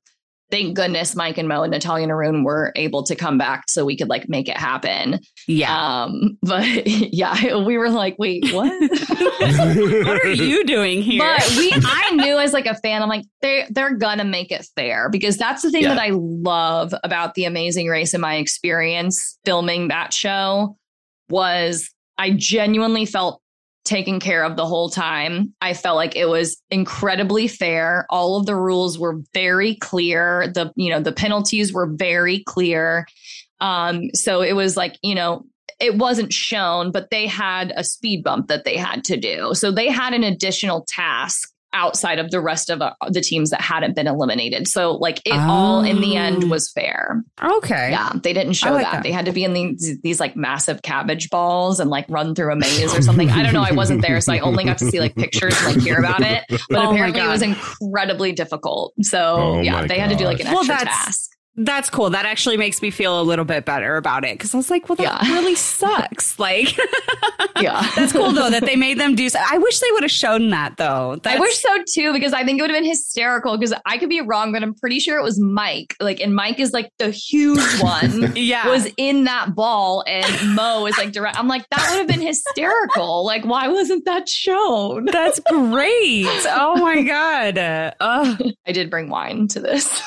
thank 0.52 0.76
goodness 0.76 1.16
Mike 1.16 1.38
and 1.38 1.48
Mo 1.48 1.64
and 1.64 1.72
Natalia 1.72 2.04
and 2.04 2.12
Arun 2.12 2.44
were 2.44 2.72
able 2.76 3.04
to 3.04 3.16
come 3.16 3.38
back 3.38 3.66
so 3.68 3.86
we 3.86 3.98
could 3.98 4.10
like 4.10 4.30
make 4.30 4.48
it 4.48 4.58
happen. 4.58 5.20
Yeah. 5.48 6.04
Um, 6.04 6.38
but 6.44 6.66
yeah, 6.88 7.58
we 7.66 7.78
were 7.78 7.90
like, 7.90 8.16
wait, 8.20 8.52
what? 8.54 8.72
what 8.92 10.26
are 10.26 10.32
you 10.32 10.64
doing 10.66 11.02
here? 11.02 11.20
But 11.20 11.56
we 11.58 11.72
I 11.74 12.12
knew 12.16 12.38
as 12.38 12.54
like 12.54 12.66
a 12.66 12.76
fan, 12.76 13.02
I'm 13.02 13.10
like, 13.10 13.26
they 13.42 13.66
they're 13.70 13.96
gonna 13.96 14.26
make 14.26 14.52
it 14.52 14.68
fair 14.76 15.10
because 15.10 15.38
that's 15.38 15.62
the 15.62 15.72
thing 15.72 15.84
yeah. 15.84 15.96
that 15.96 16.00
I 16.00 16.12
love 16.14 16.94
about 17.04 17.34
the 17.36 17.46
amazing 17.46 17.88
race 17.88 18.14
in 18.14 18.22
my 18.22 18.36
experience 18.36 19.38
filming 19.46 19.90
that 19.90 20.14
show 20.14 20.78
was 21.30 21.90
I 22.18 22.32
genuinely 22.32 23.06
felt 23.06 23.42
taken 23.86 24.20
care 24.20 24.44
of 24.44 24.58
the 24.58 24.66
whole 24.66 24.90
time. 24.90 25.54
I 25.62 25.74
felt 25.74 25.96
like 25.96 26.16
it 26.16 26.28
was 26.28 26.62
incredibly 26.70 27.48
fair. 27.48 28.06
All 28.10 28.38
of 28.38 28.46
the 28.46 28.56
rules 28.56 29.00
were 29.00 29.22
very 29.34 29.76
clear. 29.76 30.52
The, 30.54 30.74
you 30.76 30.90
know, 30.90 31.00
the 31.00 31.12
penalties 31.14 31.72
were 31.72 31.88
very 31.88 32.44
clear. 32.44 33.08
Um, 33.62 34.10
so 34.14 34.42
it 34.42 34.54
was 34.54 34.76
like, 34.76 34.98
you 35.02 35.16
know, 35.16 35.46
it 35.80 35.98
wasn't 35.98 36.34
shown, 36.34 36.92
but 36.92 37.10
they 37.10 37.28
had 37.28 37.74
a 37.76 37.84
speed 37.84 38.24
bump 38.24 38.48
that 38.48 38.66
they 38.66 38.78
had 38.78 39.04
to 39.06 39.18
do. 39.18 39.54
So 39.54 39.72
they 39.72 39.90
had 39.90 40.14
an 40.14 40.24
additional 40.24 40.86
task 40.88 41.52
outside 41.76 42.18
of 42.18 42.32
the 42.32 42.42
rest 42.42 42.70
of 42.72 42.82
uh, 42.82 42.94
the 43.10 43.22
teams 43.22 43.52
that 43.52 43.62
hadn't 43.62 43.96
been 43.96 44.08
eliminated. 44.08 44.68
So 44.68 44.94
like 44.94 45.20
it 45.26 45.34
all 45.36 45.84
in 45.84 46.02
the 46.02 46.16
end 46.16 46.44
Oh. 46.46 46.48
was 46.48 46.72
fair. 46.72 47.24
Okay. 47.44 47.92
Yeah, 47.92 48.12
they 48.24 48.34
didn't 48.34 48.54
show 48.54 48.72
like 48.72 48.86
that. 48.86 48.92
that. 48.94 49.04
They 49.04 49.12
had 49.12 49.26
to 49.26 49.32
be 49.32 49.44
in 49.44 49.54
these 49.54 50.00
these 50.02 50.20
like 50.20 50.36
massive 50.36 50.82
cabbage 50.82 51.30
balls 51.30 51.80
and 51.80 51.90
like 51.90 52.06
run 52.10 52.34
through 52.34 52.52
a 52.54 52.56
maze 52.56 52.96
or 52.96 53.02
something. 53.02 53.30
I 53.30 53.44
don't 53.44 53.54
know. 53.54 53.62
I 53.62 53.74
wasn't 53.74 54.02
there, 54.02 54.20
so 54.22 54.34
I 54.34 54.40
only 54.40 54.64
got 54.64 54.78
to 54.80 54.86
see 54.86 55.00
like 55.00 55.16
pictures 55.16 55.54
and 55.62 55.76
like 55.76 55.84
hear 55.84 56.00
about 56.00 56.22
it. 56.22 56.44
But 56.50 56.60
Oh 56.72 56.92
apparently, 56.92 57.22
it 57.22 57.28
was 57.28 57.42
incredibly 57.42 58.32
difficult. 58.32 58.94
So 59.02 59.20
Oh 59.36 59.62
yeah, 59.62 59.82
my 59.82 59.88
they 59.88 60.00
had 60.00 60.10
to 60.12 60.16
do 60.16 60.26
like 60.26 60.40
an 60.40 60.46
gosh. 60.46 60.54
Well, 60.54 60.62
extra 60.62 60.78
that's- 60.78 61.06
task. 61.06 61.32
That's 61.58 61.90
cool. 61.90 62.10
That 62.10 62.26
actually 62.26 62.58
makes 62.58 62.82
me 62.82 62.92
feel 62.92 63.22
a 63.22 63.24
little 63.24 63.46
bit 63.46 63.64
better 63.66 63.96
about 63.96 64.26
it 64.26 64.34
because 64.38 64.54
I 64.54 64.58
was 64.58 64.70
like, 64.70 64.90
well, 64.90 64.98
that 64.98 65.24
Yeah. 65.24 65.34
really 65.34 65.56
sucks. 65.56 66.38
Like, 66.46 66.76
Yeah, 67.62 67.90
that's 67.96 68.12
cool 68.12 68.32
though 68.34 68.50
that 68.50 68.66
they 68.66 68.76
made 68.76 69.00
them 69.00 69.16
do. 69.16 69.30
So- 69.30 69.40
I 69.50 69.58
wish 69.58 69.80
they 69.80 69.88
would 69.92 70.04
have 70.04 70.12
shown 70.12 70.50
that 70.50 70.76
though. 70.78 71.18
I 71.24 71.40
wish 71.40 71.58
so 71.60 71.70
too 71.90 72.12
because 72.12 72.34
I 72.34 72.44
think 72.44 72.60
it 72.60 72.62
would 72.62 72.72
have 72.72 72.78
been 72.82 72.90
hysterical. 72.90 73.58
Because 73.58 73.74
I 73.86 73.98
could 73.98 74.10
be 74.10 74.20
wrong, 74.20 74.52
but 74.52 74.64
I'm 74.64 74.74
pretty 74.76 75.00
sure 75.00 75.18
it 75.18 75.24
was 75.24 75.40
Mike. 75.40 75.96
Like, 76.02 76.20
and 76.20 76.36
Mike 76.36 76.60
is 76.60 76.74
like 76.74 76.90
the 77.00 77.10
huge 77.10 77.62
one. 77.82 78.34
Yeah. 78.36 78.68
was 78.68 78.88
in 78.98 79.24
that 79.24 79.56
ball 79.56 80.04
and 80.08 80.56
Mo 80.56 80.86
is 80.88 80.98
like 80.98 81.14
direct. 81.14 81.40
I'm 81.40 81.48
like, 81.48 81.66
that 81.70 81.88
would 81.90 82.00
have 82.00 82.08
been 82.08 82.22
hysterical. 82.26 83.26
Like, 83.26 83.46
why 83.46 83.70
wasn't 83.70 84.04
that 84.06 84.28
shown? 84.28 85.06
That's 85.06 85.40
great. 85.40 86.26
Oh 86.50 86.76
my 86.82 87.02
god. 87.02 87.58
Uh, 87.58 87.92
ugh. 88.02 88.42
I 88.68 88.72
did 88.74 88.90
bring 88.90 89.10
wine 89.10 89.48
to 89.50 89.62
this. 89.62 90.02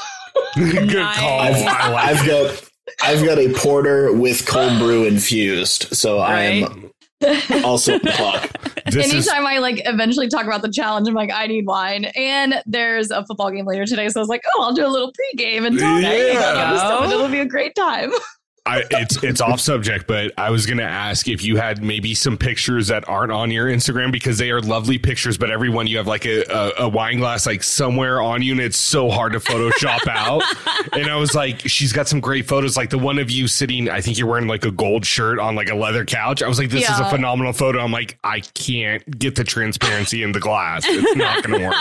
Good 0.54 0.92
Nice. 0.94 1.18
call. 1.18 1.40
I've, 1.40 1.54
I 1.66 1.88
like 1.90 2.04
I've 2.08 2.26
got 2.26 2.64
I've 3.02 3.24
got 3.24 3.38
a 3.38 3.52
porter 3.54 4.12
with 4.12 4.46
cold 4.46 4.78
brew 4.78 5.04
infused, 5.04 5.94
so 5.96 6.20
I'm 6.20 6.90
also 7.64 7.94
on 7.94 8.00
the 8.02 8.12
clock. 8.16 8.50
this 8.86 9.12
is 9.12 9.28
Anytime 9.28 9.46
I 9.46 9.58
like 9.58 9.82
eventually 9.86 10.28
talk 10.28 10.46
about 10.46 10.62
the 10.62 10.70
challenge, 10.70 11.06
I'm 11.08 11.14
like, 11.14 11.30
I 11.32 11.46
need 11.46 11.66
wine. 11.66 12.06
And 12.16 12.62
there's 12.66 13.10
a 13.10 13.24
football 13.26 13.50
game 13.50 13.66
later 13.66 13.84
today. 13.86 14.08
So 14.08 14.20
I 14.20 14.22
was 14.22 14.28
like, 14.28 14.42
oh, 14.54 14.62
I'll 14.62 14.74
do 14.74 14.86
a 14.86 14.88
little 14.88 15.12
pregame 15.12 15.66
and 15.66 15.78
talk. 15.78 16.00
There 16.00 16.32
you 16.32 16.38
about 16.38 16.72
this 16.72 16.80
stuff, 16.80 17.02
and 17.02 17.10
go. 17.10 17.18
It'll 17.18 17.30
be 17.30 17.40
a 17.40 17.46
great 17.46 17.74
time. 17.74 18.10
I, 18.68 18.84
it's 18.90 19.22
it's 19.22 19.40
off 19.40 19.60
subject, 19.60 20.06
but 20.06 20.32
I 20.36 20.50
was 20.50 20.66
gonna 20.66 20.82
ask 20.82 21.26
if 21.26 21.42
you 21.42 21.56
had 21.56 21.82
maybe 21.82 22.14
some 22.14 22.36
pictures 22.36 22.88
that 22.88 23.08
aren't 23.08 23.32
on 23.32 23.50
your 23.50 23.66
Instagram 23.66 24.12
because 24.12 24.36
they 24.36 24.50
are 24.50 24.60
lovely 24.60 24.98
pictures, 24.98 25.38
but 25.38 25.50
every 25.50 25.70
one 25.70 25.86
you 25.86 25.96
have 25.96 26.06
like 26.06 26.26
a, 26.26 26.42
a, 26.42 26.84
a 26.84 26.88
wine 26.88 27.18
glass 27.18 27.46
like 27.46 27.62
somewhere 27.62 28.20
on 28.20 28.42
you, 28.42 28.52
and 28.52 28.60
it's 28.60 28.76
so 28.76 29.08
hard 29.08 29.32
to 29.32 29.40
Photoshop 29.40 30.06
out. 30.08 30.42
And 30.92 31.08
I 31.08 31.16
was 31.16 31.34
like, 31.34 31.60
she's 31.60 31.94
got 31.94 32.08
some 32.08 32.20
great 32.20 32.46
photos, 32.46 32.76
like 32.76 32.90
the 32.90 32.98
one 32.98 33.18
of 33.18 33.30
you 33.30 33.48
sitting. 33.48 33.88
I 33.88 34.02
think 34.02 34.18
you're 34.18 34.28
wearing 34.28 34.48
like 34.48 34.66
a 34.66 34.70
gold 34.70 35.06
shirt 35.06 35.38
on 35.38 35.54
like 35.54 35.70
a 35.70 35.74
leather 35.74 36.04
couch. 36.04 36.42
I 36.42 36.48
was 36.48 36.58
like, 36.58 36.68
this 36.68 36.88
is 36.88 37.00
a 37.00 37.08
phenomenal 37.08 37.54
photo. 37.54 37.80
I'm 37.80 37.92
like, 37.92 38.18
I 38.22 38.40
can't 38.40 39.18
get 39.18 39.34
the 39.34 39.44
transparency 39.44 40.22
in 40.22 40.32
the 40.32 40.40
glass. 40.40 40.84
It's 40.86 41.16
not 41.16 41.42
gonna 41.42 41.66
work. 41.66 41.74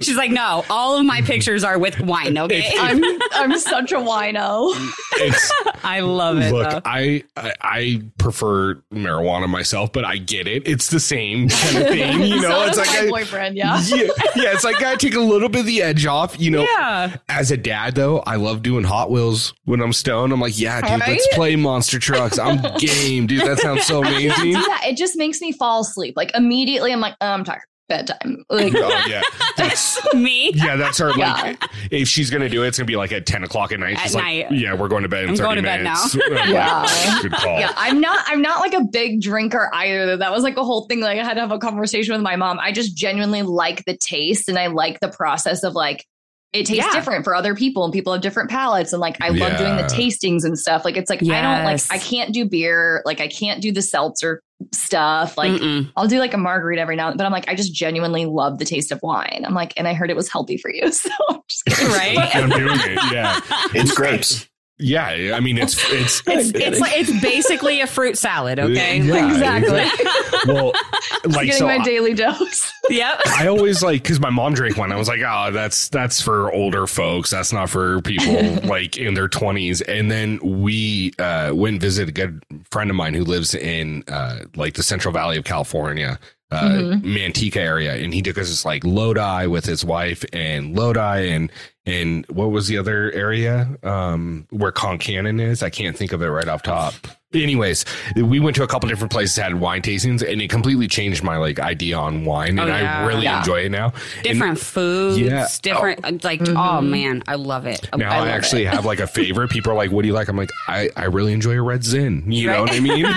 She's 0.02 0.16
like, 0.16 0.30
no, 0.30 0.62
all 0.68 0.98
of 0.98 1.06
my 1.06 1.22
pictures 1.22 1.64
are 1.64 1.78
with 1.78 1.98
wine. 2.00 2.36
Okay. 2.36 2.70
I'm 2.78 3.02
I'm 3.32 3.58
such 3.58 3.92
a 3.92 3.96
wino. 3.96 4.89
It's 5.14 5.52
I 5.84 6.00
love 6.00 6.38
it. 6.38 6.52
Look. 6.52 6.82
I, 6.84 7.24
I 7.36 7.54
I 7.60 8.02
prefer 8.18 8.74
marijuana 8.92 9.48
myself, 9.48 9.92
but 9.92 10.04
I 10.04 10.18
get 10.18 10.46
it. 10.46 10.66
It's 10.66 10.88
the 10.88 11.00
same 11.00 11.48
kind 11.48 11.78
of 11.78 11.86
thing, 11.88 12.22
you 12.22 12.36
know. 12.42 12.50
so 12.50 12.66
it's 12.66 12.78
like 12.78 12.88
my 12.88 12.98
I, 12.98 13.08
boyfriend, 13.08 13.56
yeah. 13.56 13.80
yeah, 13.86 13.96
yeah. 14.36 14.52
It's 14.52 14.64
like 14.64 14.82
I 14.82 14.96
take 14.96 15.14
a 15.14 15.20
little 15.20 15.48
bit 15.48 15.60
of 15.60 15.66
the 15.66 15.82
edge 15.82 16.06
off, 16.06 16.38
you 16.38 16.50
know. 16.50 16.62
yeah. 16.62 17.16
As 17.28 17.50
a 17.50 17.56
dad, 17.56 17.94
though, 17.94 18.18
I 18.20 18.36
love 18.36 18.62
doing 18.62 18.84
Hot 18.84 19.10
Wheels 19.10 19.54
when 19.64 19.80
I'm 19.80 19.92
stoned. 19.92 20.32
I'm 20.32 20.40
like, 20.40 20.58
yeah, 20.58 20.80
dude, 20.80 21.00
let's 21.00 21.28
play 21.34 21.56
monster 21.56 21.98
trucks. 21.98 22.38
I'm 22.38 22.60
game, 22.78 23.26
dude. 23.26 23.46
That 23.46 23.58
sounds 23.58 23.84
so 23.84 24.00
amazing. 24.02 24.52
that. 24.52 24.84
It 24.86 24.96
just 24.96 25.16
makes 25.16 25.40
me 25.40 25.52
fall 25.52 25.80
asleep. 25.80 26.14
Like 26.16 26.34
immediately, 26.34 26.92
I'm 26.92 27.00
like, 27.00 27.14
oh, 27.20 27.26
I'm 27.26 27.44
tired. 27.44 27.62
Bedtime. 27.90 28.44
Like, 28.50 28.72
Oh 28.74 29.04
yeah, 29.08 29.20
that's 29.58 29.98
Me. 30.14 30.50
yeah. 30.54 30.76
That's 30.76 30.96
her. 30.98 31.08
Like, 31.12 31.18
Yeah. 31.18 31.54
if 31.90 32.08
she's 32.08 32.30
gonna 32.30 32.48
do 32.48 32.64
it, 32.64 32.68
it's 32.68 32.78
gonna 32.78 32.86
be 32.86 32.96
like 32.96 33.12
at 33.12 33.26
ten 33.26 33.44
o'clock 33.44 33.72
at 33.72 33.80
night. 33.80 33.96
At 33.96 34.02
She's 34.04 34.14
night. 34.14 34.50
like, 34.50 34.58
yeah, 34.60 34.74
we're 34.74 34.88
going 34.88 35.02
to 35.02 35.08
bed. 35.08 35.24
In 35.24 35.30
I'm 35.30 35.36
30 35.36 35.46
going 35.46 35.56
to 35.56 35.62
bed 35.62 35.84
now. 35.84 36.04
Yeah. 36.50 36.86
good 37.22 37.32
call. 37.32 37.60
yeah, 37.60 37.72
I'm 37.76 38.00
not. 38.00 38.24
I'm 38.26 38.40
not 38.40 38.60
like 38.60 38.72
a 38.74 38.84
big 38.84 39.20
drinker 39.20 39.68
either. 39.74 40.16
That 40.16 40.32
was 40.32 40.42
like 40.42 40.56
a 40.56 40.64
whole 40.64 40.86
thing. 40.86 41.00
Like 41.00 41.18
I 41.18 41.24
had 41.24 41.34
to 41.34 41.40
have 41.40 41.52
a 41.52 41.58
conversation 41.58 42.14
with 42.14 42.22
my 42.22 42.36
mom. 42.36 42.58
I 42.60 42.72
just 42.72 42.96
genuinely 42.96 43.42
like 43.42 43.84
the 43.84 43.96
taste 43.96 44.48
and 44.48 44.58
I 44.58 44.68
like 44.68 45.00
the 45.00 45.08
process 45.10 45.62
of 45.64 45.74
like 45.74 46.06
it 46.52 46.66
tastes 46.66 46.84
Yeah. 46.84 46.92
different 46.92 47.24
for 47.24 47.34
other 47.34 47.54
people 47.54 47.84
and 47.84 47.92
people 47.92 48.12
have 48.12 48.22
different 48.22 48.50
palates 48.50 48.92
and 48.92 49.00
like 49.00 49.16
I 49.20 49.28
love 49.28 49.56
doing 49.58 49.76
the 49.76 49.84
tastings 49.84 50.44
and 50.44 50.58
stuff. 50.58 50.84
Like 50.84 50.96
it's 50.96 51.08
like 51.10 51.22
I 51.22 51.42
don't 51.42 51.64
like 51.64 51.80
I 51.90 51.98
can't 51.98 52.32
do 52.34 52.44
beer. 52.44 53.02
Like 53.04 53.20
I 53.20 53.28
can't 53.28 53.62
do 53.62 53.70
the 53.72 53.82
seltzer 53.82 54.42
stuff. 54.72 55.36
Like 55.36 55.52
Mm-mm. 55.52 55.90
I'll 55.96 56.08
do 56.08 56.18
like 56.18 56.34
a 56.34 56.38
margarita 56.38 56.80
every 56.80 56.96
now 56.96 57.06
and 57.06 57.12
then, 57.12 57.16
but 57.18 57.26
I'm 57.26 57.32
like, 57.32 57.48
I 57.48 57.54
just 57.54 57.72
genuinely 57.74 58.26
love 58.26 58.58
the 58.58 58.64
taste 58.64 58.92
of 58.92 59.00
wine. 59.02 59.42
I'm 59.46 59.54
like, 59.54 59.72
and 59.76 59.88
I 59.88 59.94
heard 59.94 60.10
it 60.10 60.16
was 60.16 60.28
healthy 60.28 60.56
for 60.56 60.72
you. 60.72 60.90
So 61.00 61.10
I'm 61.30 61.40
just 61.48 61.64
kidding. 61.64 61.88
Right? 61.88 62.36
I'm 62.36 62.50
doing 62.50 62.78
it. 62.78 63.12
Yeah, 63.12 63.40
It's 63.74 63.94
grapes. 63.94 64.48
Yeah. 64.80 65.34
I 65.36 65.40
mean, 65.40 65.58
it's 65.58 65.76
it's 65.92 66.22
It's 66.26 66.50
it's 66.54 66.80
like 66.80 66.92
it's 66.94 67.20
basically 67.22 67.80
a 67.80 67.86
fruit 67.86 68.16
salad. 68.18 68.58
Okay. 68.58 68.98
Yeah, 69.00 69.12
Like- 69.14 69.32
Exactly. 69.32 70.52
well, 70.52 70.72
like 71.24 71.46
Getting 71.46 71.52
so. 71.52 71.66
my 71.66 71.76
I, 71.76 71.84
daily 71.84 72.14
dose. 72.14 72.72
yep. 72.88 73.20
I 73.26 73.46
always 73.46 73.82
like 73.82 74.02
because 74.02 74.20
my 74.20 74.30
mom 74.30 74.54
drank 74.54 74.76
one. 74.76 74.90
I 74.92 74.96
was 74.96 75.08
like, 75.08 75.20
oh, 75.26 75.50
that's 75.52 75.88
that's 75.90 76.20
for 76.20 76.52
older 76.52 76.86
folks. 76.86 77.30
That's 77.30 77.52
not 77.52 77.68
for 77.70 78.00
people 78.02 78.34
like 78.68 78.96
in 78.96 79.14
their 79.14 79.28
twenties. 79.28 79.80
And 79.82 80.10
then 80.10 80.38
we 80.42 81.12
uh, 81.18 81.52
went 81.54 81.74
and 81.74 81.80
visited 81.80 82.08
a 82.08 82.12
good 82.12 82.42
friend 82.70 82.90
of 82.90 82.96
mine 82.96 83.14
who 83.14 83.24
lives 83.24 83.54
in 83.54 84.02
uh, 84.08 84.40
like 84.56 84.74
the 84.74 84.82
Central 84.82 85.12
Valley 85.12 85.36
of 85.36 85.44
California. 85.44 86.18
Uh, 86.52 86.62
Mhm. 86.68 87.02
Manteca 87.04 87.58
area, 87.58 87.94
and 87.94 88.12
he 88.12 88.22
took 88.22 88.36
us 88.36 88.64
like 88.64 88.82
Lodi 88.82 89.46
with 89.46 89.64
his 89.64 89.84
wife, 89.84 90.24
and 90.32 90.76
Lodi, 90.76 91.28
and 91.28 91.48
and 91.90 92.24
what 92.28 92.50
was 92.50 92.68
the 92.68 92.78
other 92.78 93.10
area 93.12 93.68
um, 93.82 94.46
where 94.50 94.72
Concannon 94.72 95.40
is? 95.40 95.62
I 95.62 95.70
can't 95.70 95.96
think 95.96 96.12
of 96.12 96.22
it 96.22 96.26
right 96.28 96.48
off 96.48 96.62
top. 96.62 96.94
Anyways, 97.32 97.84
we 98.16 98.40
went 98.40 98.56
to 98.56 98.64
a 98.64 98.66
couple 98.66 98.88
different 98.88 99.12
places, 99.12 99.36
had 99.36 99.54
wine 99.60 99.82
tastings, 99.82 100.20
and 100.28 100.42
it 100.42 100.50
completely 100.50 100.88
changed 100.88 101.22
my 101.22 101.36
like 101.36 101.60
idea 101.60 101.96
on 101.96 102.24
wine, 102.24 102.58
and 102.58 102.60
Oh, 102.62 102.66
yeah. 102.66 103.02
I 103.02 103.06
really 103.06 103.22
Yeah. 103.22 103.38
enjoy 103.38 103.60
it 103.60 103.68
now. 103.70 103.92
Different 104.24 104.58
foods. 104.58 105.16
Yeah. 105.20 105.46
Different. 105.62 106.24
Like, 106.24 106.40
Mhm. 106.40 106.56
oh 106.56 106.80
man, 106.80 107.22
I 107.28 107.36
love 107.36 107.66
it. 107.66 107.88
Now 107.96 108.10
I, 108.10 108.18
love 108.18 108.28
actually 108.28 108.64
it. 108.64 108.74
have 108.74 108.84
like 108.84 108.98
a 108.98 109.06
favorite. 109.20 109.48
People 109.50 109.70
are 109.70 109.76
like, 109.76 109.92
"What 109.92 110.02
do 110.02 110.08
you 110.08 110.14
like?" 110.14 110.26
I'm 110.26 110.36
like, 110.36 110.50
"I 110.66 110.90
I 110.96 111.04
really 111.04 111.32
enjoy 111.32 111.52
a 111.52 111.62
red 111.62 111.84
zin." 111.84 112.24
You 112.26 112.48
know 112.48 112.62
what 112.62 112.72
I 112.72 112.80
mean? 112.80 112.98
You're 113.06 113.12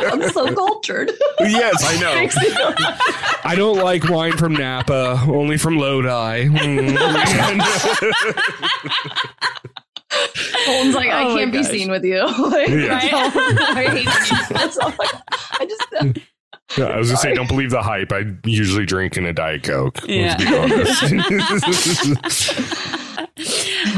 like, 0.00 0.12
I'm 0.12 0.28
so 0.30 0.52
cultured. 0.52 1.12
yes, 1.38 1.84
I 1.86 2.00
know. 2.00 3.44
I 3.44 3.54
don't 3.54 3.78
like 3.78 4.08
wine 4.08 4.36
from 4.36 4.54
Napa, 4.54 5.22
only 5.28 5.58
from 5.58 5.78
Lodi. 5.78 6.48
Colton's 10.64 10.94
like, 10.94 11.10
I 11.10 11.24
Oh 11.24 11.34
my 11.34 11.38
can't 11.40 11.52
be 11.52 11.58
gosh. 11.62 11.70
seen 11.70 11.90
with 11.90 12.04
you. 12.04 12.22
Like, 12.38 12.68
Yeah. 12.68 12.88
that's 13.00 13.12
all- 13.12 13.76
I 13.76 13.84
hate 13.88 14.04
you. 14.04 14.56
That's 14.56 14.78
all 14.78 14.92
I, 14.98 15.22
I 15.60 15.66
just 15.66 15.86
Yeah, 16.76 16.84
I 16.86 16.98
was 16.98 17.08
gonna 17.08 17.18
say, 17.18 17.32
don't 17.34 17.48
believe 17.48 17.70
the 17.70 17.80
hype. 17.82 18.12
I 18.12 18.24
usually 18.44 18.84
drink 18.84 19.16
in 19.16 19.24
a 19.24 19.32
diet 19.32 19.62
coke. 19.62 19.98
Yeah. 20.06 20.36
Be 20.36 20.46
honest. 20.54 21.02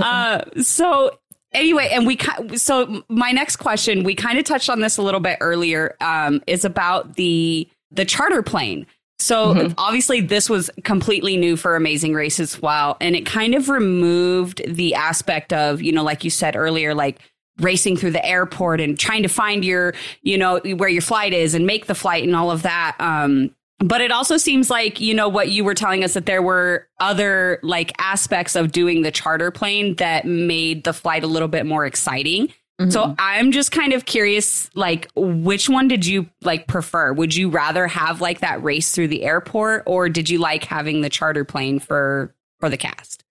uh, 0.01 0.43
so 0.62 1.19
anyway, 1.53 1.89
and 1.93 2.07
we 2.07 2.16
so 2.57 3.03
my 3.09 3.32
next 3.32 3.57
question, 3.57 4.05
we 4.05 4.15
kind 4.15 4.39
of 4.39 4.45
touched 4.45 4.70
on 4.70 4.78
this 4.81 4.99
a 4.99 5.03
little 5.03 5.19
bit 5.19 5.39
earlier, 5.41 5.97
um, 6.01 6.43
is 6.47 6.65
about 6.65 7.16
the 7.16 7.69
the 7.91 8.05
charter 8.05 8.43
plane. 8.43 8.87
So 9.20 9.55
Mhm. 9.55 9.74
obviously 9.78 10.20
this 10.20 10.48
was 10.48 10.70
completely 10.84 11.36
new 11.36 11.56
for 11.56 11.76
Amazing 11.76 12.14
Race 12.14 12.40
as 12.40 12.60
well, 12.60 12.97
and 13.01 13.14
it 13.14 13.26
kind 13.26 13.55
of 13.55 13.68
removed 13.68 14.62
the 14.66 14.94
aspect 14.94 15.52
of 15.52 15.82
you 15.82 15.92
know, 15.92 16.02
like 16.02 16.24
you 16.24 16.30
said 16.30 16.56
earlier, 16.56 16.94
like 16.94 17.18
racing 17.59 17.97
through 17.97 18.12
the 18.12 18.24
airport 18.26 18.80
and 18.80 18.98
trying 18.98 19.22
to 19.22 19.28
find 19.28 19.64
your 19.64 19.92
you 20.22 20.38
know 20.38 20.59
where 20.76 20.88
your 20.88 21.02
flight 21.02 21.32
is 21.34 21.55
and 21.55 21.66
make 21.66 21.86
the 21.86 21.94
flight 21.94 22.24
and 22.24 22.34
all 22.34 22.51
of 22.51 22.62
that. 22.62 22.97
Um, 22.98 23.51
but 23.82 24.01
it 24.02 24.10
also 24.10 24.36
seems 24.36 24.68
like 24.70 25.01
you 25.01 25.14
know 25.14 25.28
what 25.28 25.51
you 25.51 25.64
were 25.64 25.74
telling 25.74 26.02
us 26.05 26.14
that 26.14 26.26
there 26.26 26.42
were 26.42 26.86
other 27.01 27.59
like 27.62 27.92
aspects 27.98 28.56
of 28.56 28.72
doing 28.72 29.02
the 29.02 29.10
charter 29.10 29.51
plane 29.51 29.94
that 29.97 30.24
made 30.26 30.84
the 30.84 30.92
flight 30.92 31.22
a 31.24 31.26
little 31.26 31.48
bit 31.48 31.66
more 31.66 31.84
exciting 31.86 32.48
so 32.89 33.02
mm-hmm. 33.02 33.12
i'm 33.19 33.52
just 33.52 33.73
kind 33.73 33.93
of 33.93 34.07
curious 34.07 34.70
like 34.74 35.09
which 35.15 35.69
one 35.69 35.89
did 35.89 36.07
you 36.07 36.27
like 36.43 36.66
prefer 36.66 37.12
would 37.12 37.35
you 37.35 37.51
rather 37.51 37.86
have 37.86 38.20
like 38.20 38.40
that 38.40 38.62
race 38.62 38.93
through 38.93 39.09
the 39.09 39.23
airport 39.23 39.82
or 39.86 40.09
did 40.09 40.31
you 40.31 40.39
like 40.39 40.65
having 40.65 41.01
the 41.01 41.11
charter 41.11 41.44
plane 41.44 41.78
for 41.78 42.35
for 42.59 42.69
the 42.69 42.77
cast 42.77 43.24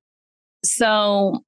so 0.64 1.44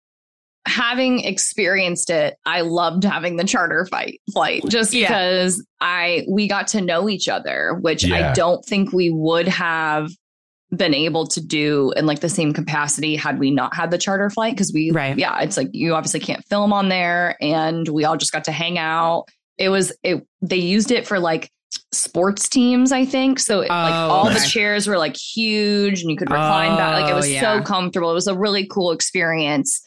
having 0.68 1.22
experienced 1.22 2.10
it, 2.10 2.38
I 2.45 2.61
loved 2.61 3.03
having 3.03 3.38
the 3.38 3.44
charter 3.44 3.86
fight 3.86 4.22
flight 4.32 4.64
just 4.68 4.94
Yeah. 4.94 5.07
because 5.07 5.65
I 5.80 6.26
we 6.30 6.48
got 6.48 6.68
to 6.69 6.82
know 6.82 7.10
each 7.10 7.28
other, 7.28 7.78
which 7.82 8.03
Yeah. 8.03 8.30
I 8.30 8.34
don't 8.34 8.64
think 8.64 8.94
we 8.94 9.10
would 9.10 9.48
have 9.48 10.11
been 10.76 10.93
able 10.93 11.27
to 11.27 11.41
do 11.45 11.91
in 11.98 12.06
like 12.06 12.22
the 12.22 12.30
same 12.30 12.53
capacity 12.53 13.15
had 13.15 13.39
we 13.39 13.52
not 13.52 13.76
had 13.76 13.91
the 13.91 13.98
charter 13.98 14.30
flight 14.30 14.53
because 14.53 14.72
we 14.73 14.91
Right. 14.91 15.18
yeah 15.18 15.41
it's 15.41 15.57
like 15.57 15.68
you 15.73 15.93
obviously 15.93 16.22
can't 16.22 16.45
film 16.45 16.72
on 16.72 16.88
there 16.88 17.35
and 17.41 17.88
we 17.89 18.06
all 18.06 18.15
just 18.18 18.31
got 18.31 18.45
to 18.45 18.52
hang 18.53 18.77
out. 18.77 19.26
It 19.57 19.69
was 19.69 19.91
it 20.03 20.26
they 20.41 20.56
used 20.57 20.91
it 20.91 21.06
for 21.06 21.19
like 21.19 21.52
sports 21.91 22.48
teams 22.49 22.91
i 22.91 23.03
think. 23.06 23.39
So 23.39 23.60
it, 23.61 23.69
like 23.69 23.91
Oh, 23.93 24.10
all 24.10 24.30
the 24.30 24.39
chairs 24.39 24.88
were 24.88 24.98
like 24.98 25.15
huge 25.18 26.02
and 26.02 26.10
you 26.10 26.15
could 26.18 26.30
recline 26.30 26.77
back. 26.77 27.02
Like 27.02 27.10
it 27.10 27.14
Oh, 27.14 27.18
was 27.18 27.30
yeah. 27.31 27.41
so 27.60 27.64
comfortable. 27.64 28.11
It 28.11 28.15
was 28.15 28.27
a 28.27 28.38
really 28.38 28.65
cool 28.65 28.91
experience. 28.91 29.81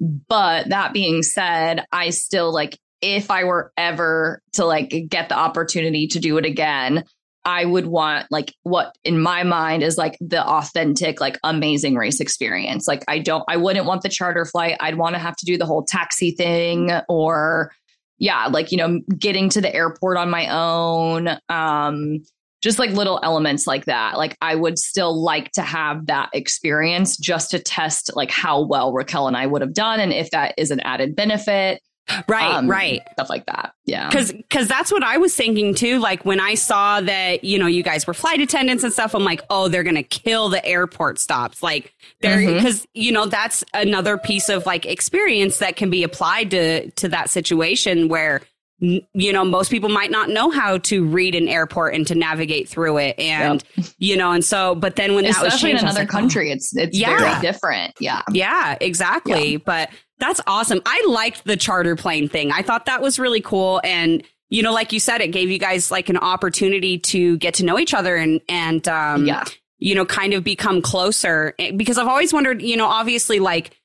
But 0.00 0.68
that 0.68 0.92
being 0.92 1.22
said 1.24 1.84
i 1.90 2.10
still 2.10 2.52
like 2.52 2.78
if 3.00 3.30
i 3.30 3.42
were 3.44 3.72
ever 3.76 4.40
to 4.52 4.64
like 4.64 4.92
get 5.08 5.28
the 5.28 5.36
opportunity 5.36 6.06
to 6.08 6.20
do 6.20 6.36
it 6.38 6.44
again 6.44 7.04
I 7.48 7.64
would 7.64 7.86
want 7.86 8.26
like 8.30 8.54
what 8.64 8.94
in 9.04 9.22
my 9.22 9.42
mind 9.42 9.82
is 9.82 9.96
like 9.96 10.18
the 10.20 10.46
authentic, 10.46 11.18
like 11.18 11.38
amazing 11.42 11.94
race 11.94 12.20
experience. 12.20 12.86
Like 12.86 13.02
I 13.08 13.20
don't, 13.20 13.42
I 13.48 13.56
wouldn't 13.56 13.86
want 13.86 14.02
the 14.02 14.10
charter 14.10 14.44
flight. 14.44 14.76
I'd 14.80 14.96
want 14.96 15.14
to 15.14 15.18
have 15.18 15.34
to 15.36 15.46
do 15.46 15.56
the 15.56 15.64
whole 15.64 15.82
taxi 15.82 16.32
thing 16.32 16.92
or 17.08 17.72
yeah, 18.18 18.48
like, 18.48 18.70
you 18.70 18.76
know, 18.76 19.00
getting 19.18 19.48
to 19.48 19.62
the 19.62 19.74
airport 19.74 20.18
on 20.18 20.28
my 20.28 20.46
own. 20.48 21.38
Um, 21.48 22.22
just 22.60 22.78
like 22.78 22.90
little 22.90 23.18
elements 23.22 23.66
like 23.66 23.86
that. 23.86 24.18
Like 24.18 24.36
I 24.42 24.54
would 24.54 24.78
still 24.78 25.18
like 25.18 25.50
to 25.52 25.62
have 25.62 26.04
that 26.06 26.28
experience 26.34 27.16
just 27.16 27.50
to 27.52 27.60
test 27.60 28.10
like 28.14 28.30
how 28.30 28.60
well 28.60 28.92
Raquel 28.92 29.26
and 29.26 29.38
I 29.38 29.46
would 29.46 29.62
have 29.62 29.72
done 29.72 30.00
and 30.00 30.12
if 30.12 30.30
that 30.32 30.52
is 30.58 30.70
an 30.70 30.80
added 30.80 31.16
benefit. 31.16 31.80
Right, 32.28 32.54
um, 32.54 32.68
right. 32.68 33.00
Stuff 33.12 33.28
like 33.28 33.46
that. 33.46 33.74
Yeah. 33.84 34.10
Cause, 34.10 34.32
cause 34.50 34.68
that's 34.68 34.90
what 34.92 35.02
I 35.02 35.18
was 35.18 35.34
thinking 35.34 35.74
too. 35.74 35.98
Like 35.98 36.24
when 36.24 36.40
I 36.40 36.54
saw 36.54 37.00
that, 37.00 37.44
you 37.44 37.58
know, 37.58 37.66
you 37.66 37.82
guys 37.82 38.06
were 38.06 38.14
flight 38.14 38.40
attendants 38.40 38.84
and 38.84 38.92
stuff, 38.92 39.14
I'm 39.14 39.24
like, 39.24 39.42
oh, 39.50 39.68
they're 39.68 39.82
going 39.82 39.94
to 39.96 40.02
kill 40.02 40.48
the 40.48 40.64
airport 40.64 41.18
stops. 41.18 41.62
Like 41.62 41.94
they're, 42.20 42.38
Mhm. 42.38 42.60
cause 42.62 42.86
you 42.94 43.12
know, 43.12 43.26
that's 43.26 43.64
another 43.74 44.18
piece 44.18 44.48
of 44.48 44.66
like 44.66 44.86
experience 44.86 45.58
that 45.58 45.76
can 45.76 45.90
be 45.90 46.02
applied 46.02 46.50
to, 46.52 46.90
to 46.92 47.08
that 47.08 47.30
situation 47.30 48.08
where, 48.08 48.42
you 48.80 49.32
know, 49.32 49.44
most 49.44 49.70
people 49.72 49.88
might 49.88 50.10
not 50.12 50.28
know 50.28 50.50
how 50.50 50.78
to 50.78 51.04
read 51.04 51.34
an 51.34 51.48
airport 51.48 51.94
and 51.94 52.06
to 52.06 52.14
navigate 52.14 52.68
through 52.68 52.98
it. 52.98 53.18
And, 53.18 53.64
you 53.98 54.16
know, 54.16 54.30
and 54.30 54.44
so, 54.44 54.76
but 54.76 54.94
then 54.94 55.14
when 55.16 55.24
that 55.24 55.30
was 55.42 55.48
Especially 55.54 55.70
in 55.72 55.78
changed, 55.78 55.84
I 55.84 55.88
was 55.88 55.96
another 55.96 56.06
like, 56.12 56.14
oh. 56.14 56.18
country, 56.20 56.52
it's 56.52 56.76
it's 56.76 56.96
Yeah. 56.96 57.18
very 57.18 57.40
different. 57.40 57.94
Yeah. 57.98 58.22
Yeah, 58.32 58.78
exactly. 58.80 59.56
But 59.56 59.90
that's 60.18 60.40
awesome. 60.46 60.80
I 60.84 61.04
liked 61.08 61.44
the 61.44 61.56
charter 61.56 61.96
plane 61.96 62.28
thing. 62.28 62.50
I 62.50 62.62
thought 62.62 62.86
that 62.86 63.00
was 63.00 63.18
really 63.18 63.40
cool. 63.40 63.80
And, 63.84 64.22
you 64.50 64.62
know, 64.62 64.72
like 64.72 64.92
you 64.92 65.00
said, 65.00 65.20
it 65.20 65.28
gave 65.28 65.50
you 65.50 65.58
guys 65.58 65.90
like 65.90 66.08
an 66.08 66.16
opportunity 66.16 66.98
to 66.98 67.36
get 67.38 67.54
to 67.54 67.64
know 67.64 67.78
each 67.78 67.94
other 67.94 68.16
and, 68.16 68.40
and, 68.48 68.86
um, 68.88 69.26
yeah. 69.26 69.44
you 69.78 69.94
know, 69.94 70.04
kind 70.04 70.34
of 70.34 70.42
become 70.42 70.82
closer 70.82 71.54
Eh, 71.58 71.72
because 71.72 71.98
I've 71.98 72.08
always 72.08 72.32
wondered, 72.32 72.62
you 72.62 72.76
know, 72.76 72.86
obviously 72.86 73.38
like, 73.38 73.76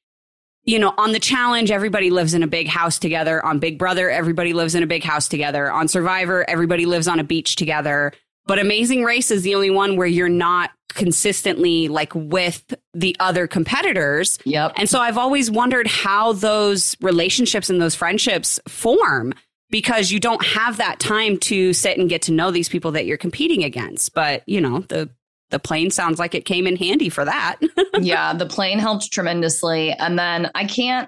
you 0.65 0.80
know, 0.80 0.93
on 0.97 1.11
the 1.11 1.19
challenge, 1.19 1.72
everybody 1.72 2.10
lives 2.10 2.34
in 2.34 2.41
a 2.41 2.47
big 2.47 2.68
house 2.68 2.97
together. 2.97 3.45
On 3.45 3.60
Big 3.60 3.77
Brother, 3.77 4.10
everybody 4.10 4.53
lives 4.53 4.76
in 4.76 4.84
a 4.84 4.88
big 4.88 5.03
house 5.03 5.27
together. 5.27 5.69
On 5.69 5.89
Survivor, 5.89 6.49
everybody 6.49 6.85
lives 6.85 7.07
on 7.07 7.19
a 7.19 7.23
beach 7.23 7.57
together. 7.57 8.14
But 8.45 8.60
Amazing 8.60 9.03
Race 9.03 9.30
is 9.30 9.43
the 9.43 9.55
only 9.55 9.69
one 9.69 9.97
where 9.97 10.07
you're 10.07 10.30
not 10.30 10.72
consistently 10.94 11.88
like 11.88 12.14
with 12.15 12.74
the 12.94 13.15
other 13.20 13.48
competitors. 13.48 14.40
Yep. 14.45 14.74
And 14.78 14.90
so 14.90 14.99
I've 14.99 15.18
always 15.18 15.49
wondered 15.49 15.88
how 15.88 16.34
those 16.34 16.95
relationships 17.02 17.70
and 17.70 17.82
those 17.82 17.95
friendships 17.95 18.60
form 18.68 19.34
because 19.70 20.11
you 20.11 20.20
don't 20.20 20.45
have 20.45 20.78
that 20.78 20.99
time 20.99 21.38
to 21.38 21.74
sit 21.74 21.98
and 21.98 22.07
get 22.07 22.22
to 22.24 22.32
know 22.32 22.52
these 22.52 22.70
people 22.70 22.91
that 22.91 23.06
you're 23.06 23.18
competing 23.18 23.64
against. 23.64 24.14
But, 24.14 24.44
you 24.48 24.61
know, 24.61 24.80
the 24.82 25.10
the 25.53 25.60
plane 25.60 25.91
sounds 25.91 26.18
like 26.18 26.34
it 26.34 26.45
came 26.45 26.65
in 26.65 26.76
handy 26.76 27.10
for 27.10 27.24
that. 27.24 27.57
yeah, 27.99 28.34
the 28.34 28.48
plane 28.48 28.80
helped 28.80 29.11
tremendously. 29.11 29.91
And 29.91 30.18
then 30.18 30.49
I 30.56 30.65
can't, 30.65 31.07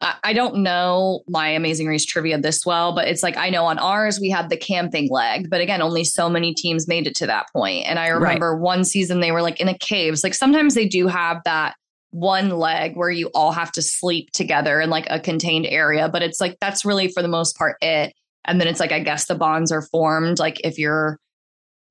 I, 0.00 0.32
don't 0.32 0.56
know 0.56 1.22
my 1.28 1.48
Amazing 1.48 1.86
Race 1.86 2.06
trivia 2.06 2.38
this 2.38 2.64
well, 2.64 2.94
but 2.94 3.06
it's 3.06 3.22
like 3.22 3.36
I 3.36 3.50
know 3.50 3.66
on 3.66 3.78
ours 3.78 4.18
we 4.18 4.30
had 4.30 4.48
the 4.48 4.56
camping 4.56 5.10
leg, 5.10 5.50
but 5.50 5.60
again, 5.60 5.82
only 5.82 6.04
so 6.04 6.30
many 6.30 6.54
teams 6.54 6.88
made 6.88 7.06
it 7.06 7.14
to 7.16 7.26
that 7.26 7.46
point. 7.52 7.86
And 7.86 7.98
I 7.98 8.08
remember 8.08 8.56
one 8.56 8.84
season 8.84 9.20
they 9.20 9.32
were 9.32 9.42
like 9.42 9.60
in 9.60 9.68
a 9.68 9.76
caves. 9.76 10.24
Like 10.24 10.34
sometimes 10.34 10.74
they 10.74 10.88
do 10.88 11.06
have 11.06 11.42
that 11.44 11.74
one 12.12 12.50
leg 12.50 12.96
where 12.96 13.10
you 13.10 13.30
all 13.34 13.52
have 13.52 13.72
to 13.72 13.82
sleep 13.82 14.30
together 14.32 14.80
in 14.80 14.90
like 14.90 15.06
a 15.10 15.20
contained 15.20 15.66
area, 15.66 16.08
but 16.08 16.22
it's 16.22 16.40
like 16.40 16.56
that's 16.60 16.84
really 16.84 17.08
for 17.08 17.20
the 17.22 17.28
most 17.28 17.56
part 17.56 17.76
it. 17.82 18.14
And 18.46 18.58
then 18.58 18.68
it's 18.68 18.80
like 18.80 18.92
I 18.92 19.00
guess 19.00 19.26
the 19.26 19.34
bonds 19.34 19.70
are 19.70 19.82
formed 19.82 20.38
like 20.38 20.60
if 20.64 20.78
you're 20.78 21.18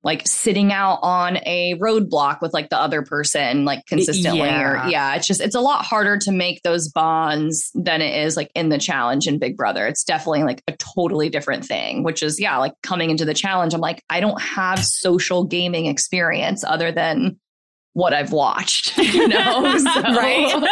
like 0.02 0.26
sitting 0.26 0.72
out 0.72 0.98
on 1.02 1.36
a 1.44 1.74
roadblock 1.78 2.40
with 2.40 2.54
like 2.54 2.70
the 2.70 2.78
other 2.80 3.02
person 3.02 3.66
like 3.66 3.84
consistently 3.86 4.38
Yeah. 4.40 4.84
or 4.86 4.88
yeah. 4.88 5.14
it's 5.16 5.26
just 5.26 5.40
it's 5.42 5.54
a 5.54 5.60
lot 5.60 5.84
harder 5.84 6.16
to 6.18 6.32
make 6.32 6.62
those 6.62 6.88
bonds 6.88 7.70
than 7.74 8.00
it 8.00 8.24
is 8.24 8.36
like 8.36 8.50
in 8.54 8.70
the 8.70 8.78
challenge 8.78 9.26
in 9.28 9.38
big 9.38 9.56
brother. 9.58 9.86
It's 9.86 10.02
definitely 10.04 10.44
like 10.44 10.62
a 10.68 10.76
totally 10.76 11.28
different 11.28 11.64
thing 11.64 12.02
which 12.02 12.22
is 12.22 12.40
yeah 12.40 12.56
like 12.58 12.72
coming 12.82 13.10
into 13.10 13.24
the 13.24 13.34
challenge 13.34 13.74
i'm 13.74 13.80
like 13.80 14.02
i 14.08 14.20
don't 14.20 14.40
have 14.40 14.82
social 14.84 15.44
gaming 15.44 15.86
experience 15.86 16.64
other 16.64 16.90
than 16.92 17.38
what 17.92 18.12
i've 18.14 18.32
watched 18.32 18.96
you 18.98 19.28
know? 19.28 19.76
So- 19.78 20.64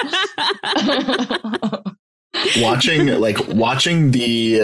watching 2.62 3.06
like 3.20 3.36
watching 3.48 4.10
the 4.12 4.62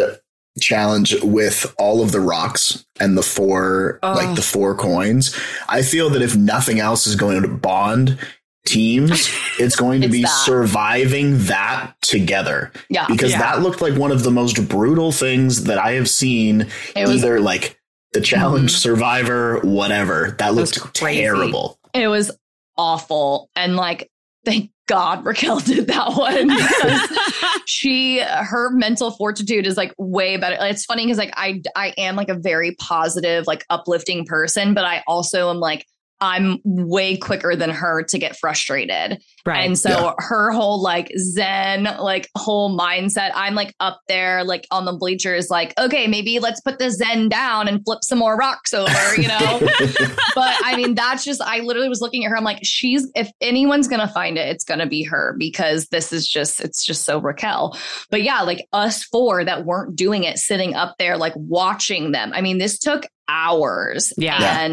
challenge 0.61 1.15
with 1.23 1.75
all 1.79 2.03
of 2.03 2.13
the 2.13 2.21
rocks 2.21 2.85
and 3.01 3.19
the 3.19 3.23
four 3.23 3.99
Oh. 4.03 4.13
like 4.13 4.37
the 4.37 4.43
four 4.43 4.75
coins 4.77 5.37
i 5.69 5.83
feel 5.83 6.11
that 6.11 6.23
if 6.23 6.37
nothing 6.37 6.79
else 6.79 7.07
is 7.09 7.17
going 7.17 7.43
to 7.43 7.49
bond 7.49 8.19
teams 8.65 9.29
it's 9.59 9.75
going 9.77 10.01
to 10.03 10.07
It's 10.07 10.13
be 10.13 10.23
that. 10.23 10.29
surviving 10.29 11.39
that 11.47 11.95
together 12.03 12.71
yeah 12.89 13.07
because 13.09 13.33
Yeah. 13.33 13.39
that 13.41 13.63
looked 13.63 13.81
like 13.83 13.95
one 13.99 14.13
of 14.13 14.23
the 14.23 14.31
most 14.31 14.69
brutal 14.69 15.11
things 15.13 15.65
that 15.65 15.79
i 15.79 15.93
have 15.93 16.09
seen 16.09 16.69
it 16.95 17.09
was 17.09 17.25
either 17.25 17.41
like 17.41 17.79
the 18.13 18.21
challenge 18.21 18.73
Mhm. 18.73 18.79
survivor 18.79 19.59
whatever 19.65 20.37
that 20.39 20.55
looked 20.55 20.95
terrible 20.95 21.79
It 21.93 22.07
was 22.09 22.31
awful. 22.77 23.51
And 23.55 23.77
like, 23.77 24.11
thank 24.45 24.71
God 24.87 25.25
Raquel 25.25 25.61
did 25.61 25.87
that 25.87 26.13
one 26.15 26.49
because 26.49 27.61
she, 27.67 28.21
her 28.21 28.71
mental 28.71 29.11
fortitude 29.13 29.67
is 29.67 29.77
like 29.77 29.95
way 29.99 30.37
better. 30.37 30.57
It's 30.61 30.85
funny 30.85 31.05
because 31.05 31.19
like 31.19 31.33
I, 31.35 31.63
I 31.75 31.95
am 31.97 32.17
like 32.17 32.29
a 32.29 32.35
very 32.35 32.75
positive, 32.77 33.47
like 33.47 33.65
uplifting 33.71 34.27
person, 34.27 34.75
but 34.75 34.85
I 34.85 35.03
also 35.07 35.51
am 35.51 35.59
like, 35.59 35.87
I'm 36.21 36.61
way 36.65 37.17
quicker 37.17 37.55
than 37.57 37.71
her 37.71 38.03
to 38.05 38.19
get 38.19 38.37
frustrated. 38.37 39.21
right. 39.45 39.67
And 39.67 39.79
so 39.79 39.91
Yeah. 39.91 40.13
her 40.19 40.53
whole 40.53 40.81
like 40.81 41.11
Zen, 41.19 41.85
like 41.85 42.31
whole 42.37 42.79
mindset, 42.79 43.31
I'm 43.35 43.55
like 43.55 43.75
up 43.81 44.01
there, 44.09 44.43
like 44.45 44.67
on 44.71 44.85
the 44.87 44.93
bleachers, 44.95 45.51
like, 45.51 45.75
okay, 45.79 46.07
maybe 46.07 46.39
let's 46.39 46.61
put 46.63 46.79
the 46.79 46.91
Zen 46.91 47.29
down 47.29 47.69
and 47.69 47.85
flip 47.85 47.99
some 48.05 48.19
more 48.19 48.37
rocks 48.37 48.73
over, 48.73 49.21
you 49.21 49.29
know? 49.29 49.61
but 50.35 50.57
I 50.65 50.75
mean, 50.77 50.95
that's 50.95 51.25
just, 51.25 51.43
I 51.43 51.61
literally 51.61 51.89
was 51.91 52.01
looking 52.01 52.25
at 52.25 52.31
her. 52.31 52.37
I'm 52.39 52.45
like, 52.45 52.61
she's, 52.63 53.07
if 53.15 53.31
anyone's 53.43 53.89
going 53.89 54.01
to 54.01 54.13
find 54.13 54.39
it, 54.39 54.49
it's 54.49 54.65
going 54.65 54.81
to 54.81 54.87
be 54.87 55.03
her 55.03 55.35
because 55.39 55.89
this 55.89 56.13
is 56.13 56.27
just, 56.27 56.61
it's 56.61 56.85
just 56.87 57.05
so 57.05 57.19
Raquel. 57.21 57.77
But 58.11 58.23
yeah, 58.23 58.41
like 58.43 58.67
us 58.73 59.05
four 59.05 59.45
that 59.45 59.67
weren't 59.67 59.95
doing 59.97 60.25
it, 60.25 60.39
sitting 60.39 60.75
up 60.75 60.95
there, 60.99 61.19
like 61.19 61.35
watching 61.37 62.13
them. 62.13 62.33
I 62.33 62.41
mean, 62.41 62.59
this 62.59 62.79
took 62.79 63.05
hours. 63.29 64.13
Yeah. 64.17 64.41
Yeah. 64.41 64.65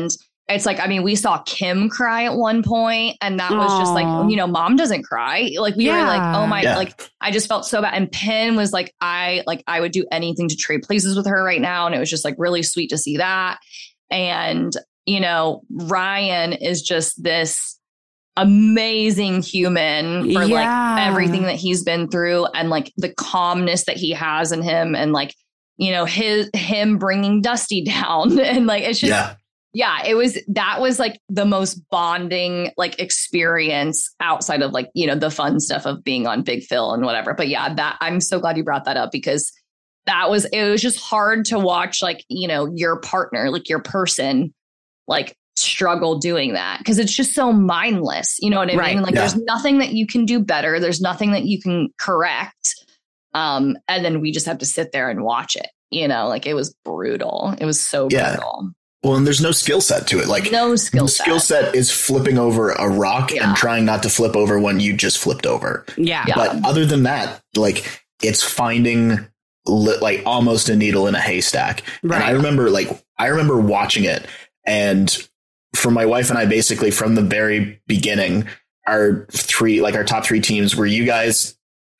And 0.51 0.57
it's 0.57 0.65
like, 0.65 0.81
I 0.81 0.87
mean, 0.87 1.01
we 1.03 1.15
saw 1.15 1.37
Kim 1.43 1.87
cry 1.87 2.25
at 2.25 2.35
one 2.35 2.61
point, 2.61 3.15
and 3.21 3.39
that 3.39 3.51
was 3.51 3.79
just 3.79 3.93
like, 3.93 4.29
you 4.29 4.35
know, 4.35 4.47
mom 4.47 4.75
doesn't 4.75 5.03
cry. 5.03 5.51
Like, 5.57 5.75
we 5.77 5.87
were 5.89 5.95
like, 5.97 6.35
oh 6.35 6.45
my, 6.45 6.61
Yeah. 6.61 6.75
like, 6.75 7.01
I 7.21 7.31
just 7.31 7.47
felt 7.47 7.65
so 7.65 7.81
bad. 7.81 7.93
And 7.93 8.11
Penn 8.11 8.57
was 8.57 8.73
like, 8.73 8.93
I, 8.99 9.43
like, 9.47 9.63
I 9.65 9.79
would 9.79 9.93
do 9.93 10.05
anything 10.11 10.49
to 10.49 10.57
trade 10.57 10.81
places 10.83 11.15
with 11.15 11.25
her 11.27 11.41
right 11.41 11.61
now. 11.61 11.85
And 11.85 11.95
it 11.95 11.99
was 11.99 12.09
just 12.09 12.25
like 12.25 12.35
really 12.37 12.63
sweet 12.63 12.89
to 12.89 12.97
see 12.97 13.15
that. 13.17 13.59
And, 14.09 14.73
you 15.05 15.21
know, 15.21 15.61
Ryan 15.71 16.51
is 16.51 16.81
just 16.81 17.23
this 17.23 17.79
amazing 18.37 19.41
human 19.41 20.23
for 20.33 20.43
Yeah. 20.43 20.95
like 20.95 21.07
everything 21.07 21.43
that 21.43 21.55
he's 21.55 21.83
been 21.83 22.09
through 22.09 22.45
and 22.47 22.69
like 22.69 22.91
the 22.97 23.13
calmness 23.13 23.85
that 23.85 23.97
he 23.97 24.11
has 24.11 24.51
in 24.51 24.61
him 24.61 24.95
and 24.95 25.11
like 25.13 25.33
you 25.77 25.91
know 25.91 26.05
his 26.05 26.49
him 26.55 26.97
bringing 26.97 27.41
dusty 27.41 27.83
down 27.85 28.39
and 28.39 28.67
like 28.67 28.83
it's 28.83 28.99
just 28.99 29.09
yeah 29.11 29.35
yeah 29.73 30.03
it 30.05 30.15
was 30.15 30.37
that 30.47 30.81
was 30.81 30.99
like 30.99 31.19
the 31.29 31.45
most 31.45 31.75
bonding 31.89 32.71
like 32.77 32.99
experience 32.99 34.13
outside 34.19 34.61
of 34.61 34.71
like 34.71 34.89
you 34.93 35.07
know 35.07 35.15
the 35.15 35.31
fun 35.31 35.59
stuff 35.59 35.85
of 35.85 36.03
being 36.03 36.27
on 36.27 36.41
big 36.43 36.63
phil 36.63 36.93
and 36.93 37.03
whatever 37.05 37.33
but 37.33 37.47
yeah 37.47 37.73
that 37.73 37.97
i'm 38.01 38.19
so 38.19 38.39
glad 38.39 38.57
you 38.57 38.63
brought 38.63 38.85
that 38.85 38.97
up 38.97 39.11
because 39.11 39.51
that 40.05 40.29
was 40.29 40.45
it 40.45 40.63
was 40.69 40.81
just 40.81 40.99
hard 40.99 41.45
to 41.45 41.57
watch 41.59 42.01
like 42.01 42.23
you 42.27 42.47
know 42.47 42.67
your 42.75 42.99
partner 42.99 43.49
like 43.49 43.69
your 43.69 43.79
person 43.81 44.53
like 45.07 45.35
struggle 45.55 46.17
doing 46.17 46.53
that 46.53 46.79
because 46.79 46.97
it's 46.97 47.13
just 47.13 47.33
so 47.33 47.51
mindless 47.53 48.37
you 48.39 48.49
know 48.49 48.57
what 48.57 48.71
i 48.71 48.75
Right. 48.75 48.95
mean 48.95 49.03
like 49.03 49.13
Yeah. 49.13 49.21
there's 49.21 49.35
nothing 49.43 49.77
that 49.79 49.93
you 49.93 50.07
can 50.07 50.25
do 50.25 50.39
better 50.39 50.79
there's 50.79 51.01
nothing 51.01 51.31
that 51.33 51.43
you 51.45 51.61
can 51.61 51.89
correct 51.99 52.73
um 53.33 53.77
and 53.87 54.03
then 54.03 54.21
we 54.21 54.31
just 54.31 54.45
have 54.47 54.57
to 54.59 54.65
sit 54.65 54.91
there 54.91 55.09
and 55.09 55.23
watch 55.23 55.55
it 55.55 55.67
you 55.91 56.07
know 56.07 56.27
like 56.27 56.45
it 56.47 56.53
was 56.55 56.73
brutal 56.83 57.53
it 57.59 57.65
was 57.65 57.79
so 57.79 58.07
Yeah. 58.09 58.31
brutal 58.35 58.71
Well, 59.03 59.15
and 59.15 59.25
there's 59.25 59.41
no 59.41 59.51
skill 59.51 59.81
set 59.81 60.05
to 60.07 60.19
it. 60.19 60.27
Like 60.27 60.51
no 60.51 60.75
skill 60.75 61.07
set. 61.07 61.23
skill 61.23 61.39
set 61.39 61.73
is 61.75 61.89
flipping 61.89 62.37
over 62.37 62.71
a 62.71 62.87
rock 62.87 63.31
Yeah. 63.31 63.47
and 63.47 63.57
trying 63.57 63.83
not 63.85 64.03
to 64.03 64.09
flip 64.09 64.35
over 64.35 64.59
one 64.59 64.79
you 64.79 64.95
just 64.95 65.17
flipped 65.17 65.47
over. 65.47 65.85
Yeah. 65.97 66.23
Yeah. 66.27 66.35
But 66.35 66.63
other 66.65 66.85
than 66.85 67.03
that, 67.03 67.41
like 67.55 68.03
it's 68.21 68.43
finding 68.43 69.17
li- 69.65 69.97
like 70.01 70.21
almost 70.27 70.69
a 70.69 70.75
needle 70.75 71.07
in 71.07 71.15
a 71.15 71.19
haystack. 71.19 71.81
Right. 72.03 72.15
And 72.17 72.23
I 72.23 72.31
remember 72.31 72.69
like 72.69 72.89
I 73.17 73.27
remember 73.27 73.59
watching 73.59 74.03
it 74.03 74.25
and 74.67 75.27
for 75.75 75.89
my 75.89 76.05
wife 76.05 76.29
and 76.29 76.37
I 76.37 76.45
basically 76.45 76.91
from 76.91 77.15
the 77.15 77.21
very 77.23 77.81
beginning, 77.87 78.47
our 78.85 79.25
three 79.31 79.81
like 79.81 79.95
our 79.95 80.03
top 80.03 80.25
three 80.25 80.41
teams 80.41 80.75
were 80.75 80.85
you 80.85 81.05
guys, 81.05 81.57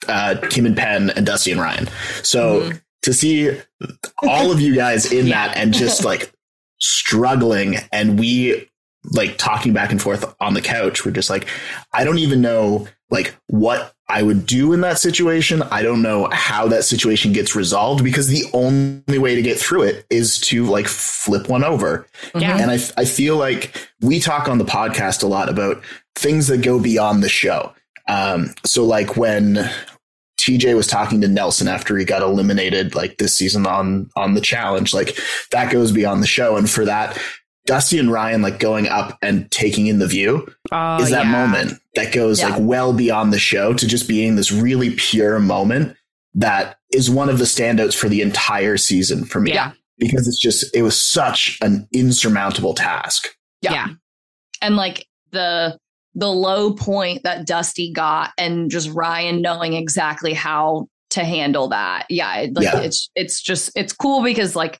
uh, 0.07 0.35
Kim 0.51 0.67
and 0.67 0.77
Penn 0.77 1.09
and 1.09 1.25
Dusty 1.25 1.51
and 1.51 1.59
Ryan. 1.61 1.87
So 2.21 2.61
Mhm. 2.61 2.81
to 3.03 3.13
see 3.13 3.57
all 4.21 4.51
of 4.51 4.59
you 4.61 4.75
guys 4.75 5.11
in 5.11 5.25
Yeah. 5.25 5.47
that 5.47 5.57
and 5.57 5.73
just 5.73 6.03
like 6.05 6.31
struggling 6.81 7.75
and 7.91 8.19
we 8.19 8.67
like 9.13 9.37
talking 9.37 9.73
back 9.73 9.91
and 9.91 10.01
forth 10.01 10.35
on 10.39 10.53
the 10.53 10.61
couch 10.61 11.05
we're 11.05 11.11
just 11.11 11.29
like 11.29 11.47
i 11.93 12.03
don't 12.03 12.19
even 12.19 12.41
know 12.41 12.87
like 13.09 13.35
what 13.47 13.93
i 14.07 14.21
would 14.21 14.45
do 14.45 14.73
in 14.73 14.81
that 14.81 14.99
situation 14.99 15.61
i 15.63 15.81
don't 15.81 16.01
know 16.03 16.27
how 16.31 16.67
that 16.67 16.83
situation 16.83 17.33
gets 17.33 17.55
resolved 17.55 18.03
because 18.03 18.27
the 18.27 18.45
only 18.53 19.17
way 19.17 19.33
to 19.35 19.41
get 19.41 19.57
through 19.57 19.81
it 19.83 20.05
is 20.09 20.39
to 20.39 20.65
like 20.65 20.87
flip 20.87 21.49
one 21.49 21.63
over 21.63 22.05
Yeah. 22.35 22.57
and 22.57 22.69
I, 22.69 22.75
I 22.97 23.05
feel 23.05 23.37
like 23.37 23.75
we 24.01 24.19
talk 24.19 24.47
on 24.47 24.57
the 24.59 24.65
podcast 24.65 25.23
a 25.23 25.27
lot 25.27 25.49
about 25.49 25.81
things 26.15 26.47
that 26.47 26.61
go 26.61 26.79
beyond 26.79 27.23
the 27.23 27.29
show. 27.29 27.73
Um, 28.07 28.53
so 28.65 28.83
like 28.83 29.15
when 29.15 29.69
TJ 30.41 30.76
was 30.76 30.88
talking 30.88 31.22
to 31.22 31.27
Nelson 31.27 31.68
after 31.68 31.97
he 31.97 32.05
got 32.05 32.22
eliminated 32.22 32.95
like 32.95 33.18
this 33.18 33.38
season 33.38 33.65
on 33.68 34.09
on 34.15 34.34
the 34.34 34.41
challenge, 34.41 34.93
like 34.93 35.18
that 35.51 35.72
goes 35.72 35.91
beyond 35.91 36.22
the 36.23 36.27
show. 36.27 36.57
And 36.57 36.69
for 36.69 36.85
that, 36.85 37.18
Dusty 37.68 37.99
and 37.99 38.11
Ryan 38.11 38.41
like 38.41 38.59
going 38.59 38.88
up 38.88 39.18
and 39.22 39.49
taking 39.51 39.88
in 39.88 39.99
the 39.99 40.07
view 40.07 40.47
Oh, 40.72 41.01
is 41.01 41.11
that 41.11 41.26
yeah. 41.26 41.31
moment 41.31 41.73
that 41.95 42.11
goes 42.13 42.39
Yeah. 42.39 42.49
like 42.49 42.59
well 42.61 42.91
beyond 42.93 43.31
the 43.31 43.39
show 43.39 43.73
to 43.73 43.88
just 43.88 44.07
being 44.07 44.35
this 44.35 44.51
really 44.51 44.91
pure 44.95 45.39
moment 45.39 45.95
that 46.34 46.77
is 46.91 47.09
one 47.09 47.30
of 47.30 47.38
the 47.38 47.45
standouts 47.45 47.93
for 47.95 48.09
the 48.09 48.22
entire 48.22 48.77
season 48.77 49.26
for 49.26 49.39
me 49.41 49.53
Yeah. 49.53 49.73
because 49.99 50.27
it's 50.27 50.39
just 50.41 50.76
it 50.76 50.81
was 50.81 50.99
such 50.99 51.59
an 51.61 51.88
insurmountable 51.93 52.73
task. 52.73 53.27
Yeah. 53.61 53.73
Yeah. 53.73 53.88
and 54.61 54.76
like 54.76 55.05
the 55.31 55.77
the 56.15 56.29
low 56.31 56.73
point 56.73 57.23
that 57.23 57.45
Dusty 57.47 57.91
got, 57.91 58.31
and 58.38 58.69
just 58.69 58.89
Ryan 58.91 59.41
knowing 59.41 59.73
exactly 59.73 60.33
how 60.33 60.88
to 61.11 61.23
handle 61.23 61.67
that. 61.69 62.05
Yeah, 62.09 62.35
it, 62.38 62.53
like 62.55 62.65
Yeah. 62.65 62.79
it's 62.81 63.09
it's 63.15 63.41
just 63.41 63.71
it's 63.75 63.93
cool 63.93 64.23
because 64.23 64.55
like 64.55 64.79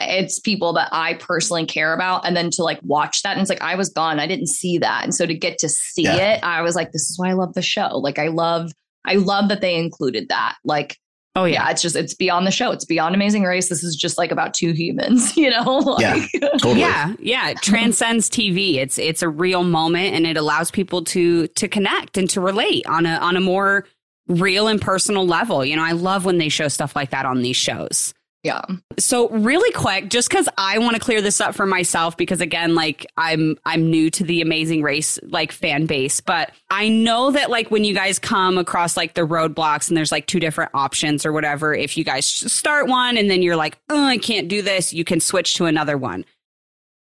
it's 0.00 0.40
people 0.40 0.72
that 0.72 0.88
I 0.92 1.14
personally 1.14 1.66
care 1.66 1.92
about, 1.94 2.26
and 2.26 2.36
then 2.36 2.50
to 2.52 2.62
like 2.64 2.80
watch 2.82 3.22
that, 3.22 3.32
and 3.32 3.40
it's 3.40 3.50
like 3.50 3.62
I 3.62 3.74
was 3.74 3.90
gone, 3.90 4.18
I 4.20 4.26
didn't 4.26 4.48
see 4.48 4.78
that, 4.78 5.04
and 5.04 5.14
so 5.14 5.26
to 5.26 5.34
get 5.34 5.58
to 5.58 5.68
see 5.68 6.04
Yeah. 6.04 6.34
it, 6.34 6.44
I 6.44 6.62
was 6.62 6.74
like, 6.74 6.92
this 6.92 7.10
is 7.10 7.18
why 7.18 7.30
I 7.30 7.34
love 7.34 7.54
the 7.54 7.62
show. 7.62 7.98
Like 7.98 8.18
I 8.18 8.28
love 8.28 8.72
I 9.04 9.16
love 9.16 9.48
that 9.48 9.60
they 9.60 9.74
included 9.76 10.28
that. 10.28 10.56
Like 10.64 10.96
Oh 11.34 11.44
yeah, 11.44 11.64
yeah. 11.64 11.70
it's 11.70 11.80
just 11.80 11.96
it's 11.96 12.12
beyond 12.14 12.46
the 12.46 12.50
show. 12.50 12.70
It's 12.72 12.84
beyond 12.84 13.14
Amazing 13.14 13.44
Race. 13.44 13.70
This 13.70 13.82
is 13.82 13.96
just 13.96 14.18
like 14.18 14.30
about 14.30 14.52
two 14.52 14.72
humans, 14.72 15.34
you 15.36 15.50
know? 15.50 15.78
Like, 15.78 16.30
Totally. 16.58 16.80
Yeah, 16.80 17.14
yeah, 17.20 17.48
it 17.50 17.62
transcends 17.62 18.28
TV. 18.28 18.76
It's 18.76 18.98
it's 18.98 19.22
a 19.22 19.28
real 19.28 19.64
moment 19.64 20.14
and 20.14 20.26
it 20.26 20.36
allows 20.36 20.70
people 20.70 21.02
to 21.04 21.46
to 21.48 21.68
connect 21.68 22.18
and 22.18 22.28
to 22.30 22.40
relate 22.40 22.86
on 22.86 23.06
a 23.06 23.16
on 23.16 23.36
a 23.36 23.40
more 23.40 23.86
real 24.28 24.68
and 24.68 24.80
personal 24.80 25.26
level. 25.26 25.64
You 25.64 25.76
know, 25.76 25.84
I 25.84 25.92
love 25.92 26.24
when 26.24 26.38
they 26.38 26.48
show 26.48 26.68
stuff 26.68 26.94
like 26.94 27.10
that 27.10 27.24
on 27.24 27.42
these 27.42 27.56
shows. 27.56 28.12
Yeah. 28.42 28.62
So 28.98 29.28
really 29.28 29.70
quick, 29.72 30.08
just 30.10 30.28
because 30.28 30.48
I 30.58 30.78
want 30.78 30.94
to 30.94 31.00
clear 31.00 31.22
this 31.22 31.40
up 31.40 31.54
for 31.54 31.64
myself, 31.64 32.16
because 32.16 32.40
again, 32.40 32.74
like 32.74 33.06
I'm 33.16 33.56
I'm 33.64 33.88
new 33.88 34.10
to 34.10 34.24
the 34.24 34.40
Amazing 34.40 34.82
Race 34.82 35.18
like 35.22 35.52
fan 35.52 35.86
base, 35.86 36.20
but 36.20 36.50
I 36.68 36.88
know 36.88 37.30
that 37.30 37.50
like 37.50 37.70
when 37.70 37.84
you 37.84 37.94
guys 37.94 38.18
come 38.18 38.58
across 38.58 38.96
like 38.96 39.14
the 39.14 39.20
roadblocks 39.20 39.88
and 39.88 39.96
there's 39.96 40.10
like 40.10 40.26
two 40.26 40.40
different 40.40 40.72
options 40.74 41.24
or 41.24 41.32
whatever, 41.32 41.72
if 41.72 41.96
you 41.96 42.02
guys 42.02 42.26
start 42.26 42.88
one 42.88 43.16
and 43.16 43.30
then 43.30 43.42
you're 43.42 43.56
like, 43.56 43.78
oh, 43.88 44.04
I 44.04 44.18
can't 44.18 44.48
do 44.48 44.60
this, 44.60 44.92
you 44.92 45.04
can 45.04 45.20
switch 45.20 45.54
to 45.54 45.66
another 45.66 45.96
one. 45.96 46.24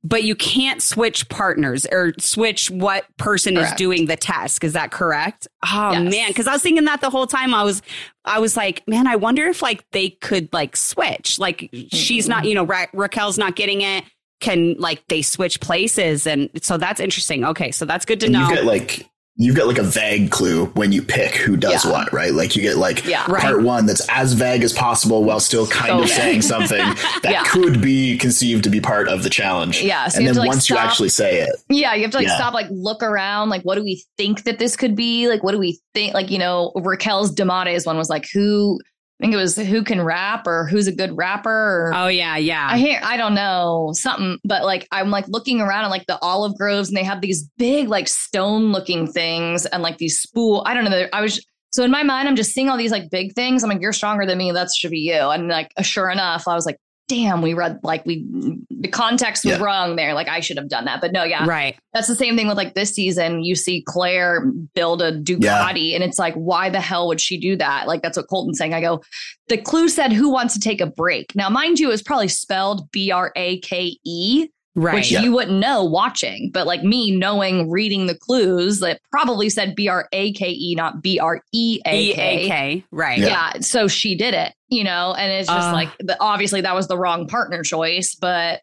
But 0.09 0.23
you 0.25 0.35
can't 0.37 0.81
switch 0.81 1.29
partners 1.29 1.85
or 1.91 2.13
switch 2.19 2.71
what 2.71 3.05
person 3.17 3.57
is 3.57 3.73
doing 3.73 4.07
the 4.07 4.17
task. 4.17 4.63
Is 4.63 4.75
that 4.75 4.91
correct? 4.93 5.49
Oh 5.65 5.93
Yes. 5.93 6.13
man, 6.13 6.29
because 6.29 6.47
I 6.47 6.53
was 6.53 6.63
thinking 6.63 6.85
that 6.85 7.01
the 7.01 7.11
whole 7.11 7.27
time. 7.27 7.53
I 7.55 7.65
was 7.65 7.83
I 8.25 8.39
was 8.39 8.57
like, 8.57 8.87
man, 8.87 9.07
I 9.07 9.17
wonder 9.17 9.47
if 9.47 9.63
like 9.63 9.85
they 9.91 10.11
could 10.11 10.53
like 10.53 10.77
switch. 10.77 11.39
Like 11.39 11.69
she's 11.91 12.29
not, 12.29 12.45
you 12.45 12.55
know, 12.55 12.65
Ra- 12.65 12.87
Raquel's 12.93 13.39
not 13.39 13.57
getting 13.57 13.81
it. 13.81 14.05
Can 14.41 14.75
like 14.79 15.03
they 15.09 15.23
switch 15.23 15.61
places? 15.61 16.27
And 16.27 16.51
so 16.63 16.77
that's 16.77 17.01
interesting. 17.01 17.45
Okay, 17.45 17.71
so 17.73 17.85
that's 17.85 18.05
good 18.05 18.21
to 18.21 18.27
And 18.27 18.35
know. 18.35 18.49
you 18.49 18.55
get 18.55 18.65
like 18.65 19.09
you've 19.39 19.55
got 19.55 19.67
like 19.67 19.77
a 19.79 19.83
vague 19.83 20.31
clue 20.31 20.65
when 20.75 20.93
you 20.93 21.03
pick 21.03 21.35
who 21.35 21.57
does 21.59 21.85
Yeah. 21.85 21.91
what, 21.93 22.13
right? 22.13 22.33
Like 22.33 22.57
you 22.57 22.63
get 22.63 22.79
like 22.79 23.05
Yeah. 23.05 23.25
Right. 23.31 23.43
part 23.43 23.63
one 23.63 23.85
that's 23.85 24.01
as 24.09 24.33
vague 24.33 24.63
as 24.63 24.73
possible 24.73 25.25
while 25.25 25.41
still 25.41 25.67
kind 25.67 25.89
So 25.91 25.99
of 25.99 26.09
vague. 26.09 26.17
saying 26.17 26.43
something 26.43 26.79
that 27.23 27.31
Yeah. 27.31 27.45
could 27.45 27.83
be 27.83 28.17
conceived 28.17 28.65
to 28.65 28.71
be 28.71 28.81
part 28.81 29.09
of 29.09 29.23
the 29.25 29.29
challenge. 29.31 29.83
Yeah. 29.83 30.09
So 30.09 30.19
and 30.19 30.27
then 30.29 30.37
like 30.37 30.49
once 30.49 30.71
you 30.71 30.77
actually 30.79 31.11
say 31.11 31.41
it, 31.41 31.51
yeah, 31.69 31.95
you 31.95 32.03
have 32.03 32.13
to 32.13 32.17
like 32.17 32.29
stop, 32.29 32.55
like 32.55 32.69
look 32.71 33.03
around, 33.03 33.51
like 33.51 33.63
what 33.63 33.75
do 33.75 33.85
we 33.85 34.03
think 34.17 34.45
that 34.45 34.59
this 34.59 34.75
could 34.75 34.97
be? 34.97 35.29
Like 35.29 35.43
what 35.43 35.53
do 35.53 35.59
we 35.59 35.79
think? 35.93 36.15
Like 36.15 36.31
you 36.31 36.39
know, 36.39 36.73
Raquel's 36.75 37.35
Demates 37.35 37.85
one 37.85 37.99
was 37.99 38.09
like 38.09 38.27
who 38.33 38.81
I 39.19 39.25
think 39.25 39.33
it 39.33 39.39
was 39.39 39.57
who 39.57 39.83
can 39.83 40.03
rap 40.03 40.47
or 40.47 40.67
who's 40.67 40.89
a 40.89 40.93
good 40.93 41.17
rapper. 41.17 41.89
Or, 41.89 41.93
oh 41.95 42.09
yeah, 42.09 42.37
yeah. 42.37 42.69
I 42.71 42.77
hear 42.77 43.01
I 43.03 43.17
don't 43.17 43.35
know 43.35 43.93
something, 43.95 44.39
but 44.45 44.65
like 44.65 44.87
I'm 44.93 45.11
like 45.11 45.27
looking 45.29 45.63
around 45.63 45.85
at 45.85 45.91
like 45.91 46.07
the 46.07 46.19
olive 46.21 46.57
groves 46.59 46.89
and 46.89 46.97
they 46.97 47.03
have 47.03 47.23
these 47.23 47.49
big 47.57 47.89
like 47.89 48.09
stone 48.09 48.73
looking 48.73 49.07
things 49.07 49.65
and 49.65 49.83
like 49.83 49.97
these 49.97 50.21
spool. 50.21 50.63
I 50.67 50.75
don't 50.75 50.85
know. 50.85 51.07
I 51.15 51.23
was 51.23 51.45
so 51.71 51.83
in 51.83 51.91
my 51.91 52.03
mind 52.03 52.29
I'm 52.29 52.37
just 52.37 52.53
seeing 52.53 52.69
all 52.69 52.77
these 52.77 52.93
like 52.93 53.09
big 53.11 53.33
things. 53.33 53.63
I'm 53.65 53.71
like 53.71 53.81
you're 53.81 53.95
stronger 53.95 54.27
than 54.27 54.37
me. 54.37 54.53
That 54.53 54.69
should 54.75 54.91
be 54.91 55.01
you. 55.01 55.15
And 55.15 55.49
like 55.49 55.73
sure 55.81 56.11
enough, 56.11 56.47
I 56.47 56.55
was 56.55 56.67
like, 56.67 56.77
damn, 57.09 57.41
we 57.43 57.55
read 57.55 57.79
like 57.83 58.05
we 58.05 58.25
the 58.71 58.89
context 58.89 59.45
was 59.45 59.59
Yeah. 59.59 59.63
wrong 59.65 59.97
there. 59.97 60.13
Like 60.15 60.29
I 60.29 60.41
should 60.41 60.57
have 60.57 60.69
done 60.69 60.85
that. 60.87 61.01
But 61.01 61.13
no, 61.13 61.25
yeah, 61.25 61.47
right. 61.47 61.77
that's 61.93 62.09
the 62.09 62.15
same 62.17 62.37
thing 62.37 62.49
with 62.49 62.57
like 62.57 62.75
this 62.75 62.95
season. 62.95 63.43
You 63.45 63.55
see 63.55 63.83
Claire 63.87 64.51
build 64.75 65.03
a 65.03 65.13
Ducati, 65.19 65.95
and 65.95 66.03
it's 66.03 66.19
like, 66.19 66.35
why 66.35 66.71
the 66.71 66.81
hell 66.81 67.07
would 67.09 67.21
she 67.21 67.39
do 67.39 67.57
that? 67.57 67.87
Like 67.87 68.03
that's 68.03 68.17
what 68.17 68.29
Colton's 68.29 68.59
saying. 68.59 68.75
I 68.75 68.81
go, 68.81 69.03
the 69.49 69.59
clue 69.59 69.89
said 69.89 70.13
who 70.13 70.31
wants 70.31 70.55
to 70.55 70.61
take 70.61 70.81
a 70.81 70.87
break. 70.87 71.35
Now, 71.37 71.49
mind 71.49 71.79
you, 71.79 71.89
it 71.89 71.93
was 71.93 72.03
probably 72.03 72.29
spelled 72.29 72.91
B 72.91 73.11
R 73.11 73.33
A 73.37 73.59
K 73.61 73.99
E, 74.05 74.49
Right. 74.79 74.97
which 74.97 75.11
you 75.11 75.33
wouldn't 75.33 75.59
know 75.59 75.85
watching. 75.85 76.51
But 76.53 76.67
like 76.67 76.83
me 76.83 77.11
knowing, 77.11 77.71
reading 77.71 78.09
the 78.09 78.15
clues, 78.15 78.81
that 78.81 79.01
probably 79.11 79.49
said 79.49 79.75
B 79.75 79.89
R 79.89 80.07
A 80.13 80.33
K 80.35 80.51
E, 80.51 80.75
not 80.77 81.01
B 81.01 81.19
R 81.19 81.41
E 81.55 81.81
A 81.87 82.11
A 82.11 82.15
K. 82.15 82.49
K. 82.49 82.85
Right. 82.91 83.19
Yeah. 83.19 83.27
Yeah, 83.29 83.61
so 83.61 83.89
she 83.89 84.15
did 84.15 84.35
it, 84.35 84.53
you 84.69 84.85
know, 84.85 85.15
and 85.19 85.33
it's 85.33 85.49
just 85.49 85.69
Uh. 85.69 85.73
like 85.73 85.91
the, 85.99 86.17
obviously 86.21 86.61
that 86.63 86.75
was 86.75 86.89
the 86.89 86.99
wrong 86.99 87.27
partner 87.29 87.63
choice, 87.63 88.15
but 88.15 88.61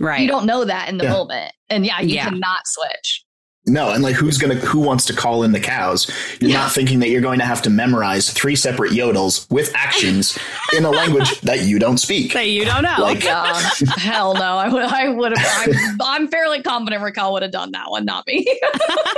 Right. 0.00 0.20
you 0.20 0.28
don't 0.28 0.46
know 0.46 0.64
that 0.64 0.88
in 0.88 0.98
the 0.98 1.04
Yeah. 1.04 1.10
moment, 1.12 1.52
and 1.70 1.86
yeah, 1.86 2.00
you 2.00 2.14
Yeah. 2.16 2.24
cannot 2.28 2.60
switch. 2.66 3.20
no, 3.66 3.92
and 3.92 4.02
like 4.02 4.14
who's 4.14 4.36
gonna 4.36 4.56
who 4.56 4.78
wants 4.78 5.06
to 5.06 5.14
call 5.14 5.42
in 5.42 5.52
the 5.52 5.58
cows? 5.58 6.06
You're 6.38 6.50
Yeah. 6.50 6.58
not 6.58 6.72
thinking 6.72 6.98
that 6.98 7.08
you're 7.08 7.22
going 7.22 7.38
to 7.38 7.46
have 7.46 7.62
to 7.62 7.70
memorize 7.70 8.28
three 8.28 8.56
separate 8.56 8.92
yodels 8.92 9.50
with 9.50 9.72
actions 9.74 10.38
in 10.76 10.84
a 10.84 10.90
language 10.90 11.40
that 11.48 11.62
you 11.62 11.78
don't 11.78 11.96
speak. 11.96 12.32
Say 12.32 12.50
you 12.50 12.66
don't 12.66 12.82
know. 12.82 12.96
Like- 12.98 13.24
Yeah, 13.24 13.58
hell 13.96 14.34
no. 14.34 14.58
I 14.58 14.68
would. 14.68 14.82
I 14.84 15.08
would 15.08 15.38
have. 15.38 15.68
I'm, 15.68 15.96
I'm 16.02 16.28
fairly 16.28 16.60
confident 16.62 17.02
Raquel 17.02 17.32
would 17.32 17.40
have 17.40 17.52
done 17.52 17.70
that 17.72 17.90
one, 17.90 18.04
not 18.04 18.26
me. 18.26 18.46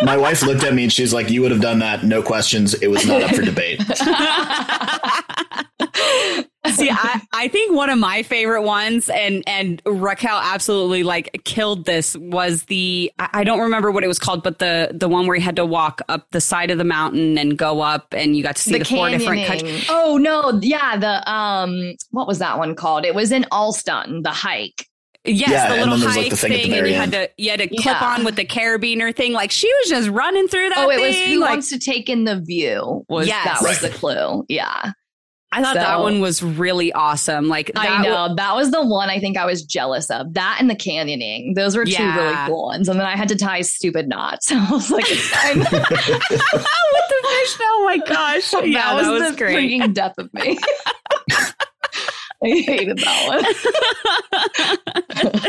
My 0.02 0.16
wife 0.16 0.42
looked 0.44 0.62
at 0.62 0.74
me 0.74 0.84
and 0.84 0.92
she's 0.92 1.12
like, 1.12 1.28
"You 1.28 1.42
would 1.42 1.50
have 1.50 1.60
done 1.60 1.80
that, 1.80 2.04
no 2.04 2.22
questions. 2.22 2.74
It 2.74 2.86
was 2.86 3.04
not 3.04 3.22
up 3.24 3.34
for 3.34 3.42
debate." 3.42 3.82
See, 6.74 6.90
I, 6.90 7.20
I 7.32 7.48
think 7.48 7.74
one 7.74 7.90
of 7.90 7.98
my 7.98 8.22
favorite 8.22 8.62
ones, 8.62 9.08
and 9.08 9.42
and 9.46 9.80
Raquel 9.86 10.36
absolutely 10.36 11.02
like 11.04 11.40
killed 11.44 11.84
this 11.84 12.16
was 12.16 12.64
the 12.64 13.12
I 13.18 13.28
I 13.34 13.44
don't 13.44 13.60
remember 13.60 13.90
what 13.90 14.02
it 14.04 14.08
was 14.08 14.18
called, 14.18 14.42
but 14.42 14.58
the 14.58 14.90
the 14.92 15.08
one 15.08 15.26
where 15.26 15.36
you 15.36 15.42
had 15.42 15.56
to 15.56 15.66
walk 15.66 16.02
up 16.08 16.30
the 16.32 16.40
side 16.40 16.70
of 16.70 16.78
the 16.78 16.84
mountain 16.84 17.38
and 17.38 17.56
go 17.56 17.80
up, 17.80 18.12
and 18.12 18.36
you 18.36 18.42
got 18.42 18.56
to 18.56 18.62
see 18.62 18.78
the, 18.78 18.84
four 18.84 19.08
different 19.10 19.46
countries. 19.46 19.86
Oh 19.88 20.18
no, 20.18 20.58
yeah. 20.62 20.96
The 20.96 21.30
um, 21.30 21.94
what 22.10 22.26
was 22.26 22.38
that 22.40 22.58
one 22.58 22.74
called? 22.74 23.04
It 23.04 23.14
was 23.14 23.30
in 23.32 23.46
Alston. 23.52 24.22
The 24.22 24.30
hike. 24.30 24.86
Yes, 25.28 25.50
Yeah, 25.50 25.68
the 25.70 25.74
little 25.80 25.90
then 25.98 26.00
there's, 26.02 26.14
like, 26.16 26.22
hike 26.24 26.30
the 26.30 26.36
thing 26.36 26.52
thing, 26.52 26.62
and 26.64 26.72
very 26.72 26.90
you 26.90 26.94
had 26.96 27.10
to 27.12 27.30
you 27.36 27.50
had 27.50 27.58
to 27.60 27.66
clip 27.68 27.84
Yeah. 27.84 28.14
on 28.16 28.24
with 28.24 28.36
the 28.36 28.44
carabiner 28.44 29.14
thing. 29.14 29.32
Like 29.32 29.50
she 29.50 29.66
was 29.82 29.88
just 29.88 30.08
running 30.08 30.46
through 30.48 30.68
that. 30.68 30.78
oh, 30.78 30.90
it 30.90 31.00
was 31.00 31.14
thing, 31.16 31.32
who 31.34 31.40
like, 31.40 31.50
wants 31.50 31.68
to 31.70 31.78
take 31.80 32.08
in 32.08 32.24
the 32.24 32.40
view. 32.40 33.04
Was 33.08 33.26
Yes. 33.26 33.44
that 33.44 33.60
was 33.62 33.82
Right. 33.82 33.90
the 33.92 33.98
clue? 33.98 34.44
Yeah, 34.48 34.92
I 35.52 35.62
thought 35.62 35.74
that 35.74 36.00
one 36.00 36.20
was 36.20 36.42
really 36.42 36.92
awesome. 36.92 37.48
Like 37.48 37.70
I 37.76 38.02
know 38.02 38.34
that 38.34 38.54
was 38.54 38.72
the 38.72 38.84
one 38.84 39.08
I 39.08 39.20
think 39.20 39.36
I 39.36 39.46
was 39.46 39.64
jealous 39.64 40.10
of. 40.10 40.34
That 40.34 40.58
and 40.60 40.68
the 40.68 40.74
canyoning. 40.74 41.54
Those 41.54 41.76
were 41.76 41.84
two 41.84 41.92
Yeah. 41.92 42.16
really 42.16 42.36
cool 42.48 42.66
ones. 42.66 42.88
And 42.88 42.98
then 42.98 43.06
I 43.06 43.16
had 43.16 43.28
to 43.28 43.36
tie 43.36 43.62
stupid 43.62 44.08
knots. 44.08 44.50
I 44.52 44.70
was 44.70 44.90
like, 44.90 45.06
fine. 45.06 45.58
with 45.58 45.70
the 45.70 45.78
fish. 46.28 47.56
Oh 47.62 47.82
my 47.86 47.98
gosh! 47.98 48.52
Yeah, 48.52 48.60
that 48.60 48.94
was, 48.96 49.06
that 49.06 49.12
was 49.12 49.30
the 49.30 49.36
great. 49.36 49.56
freaking 49.80 49.94
death 49.94 50.14
of 50.18 50.32
me. 50.34 50.58
I 52.44 52.48
hated 52.48 52.98
that 52.98 53.54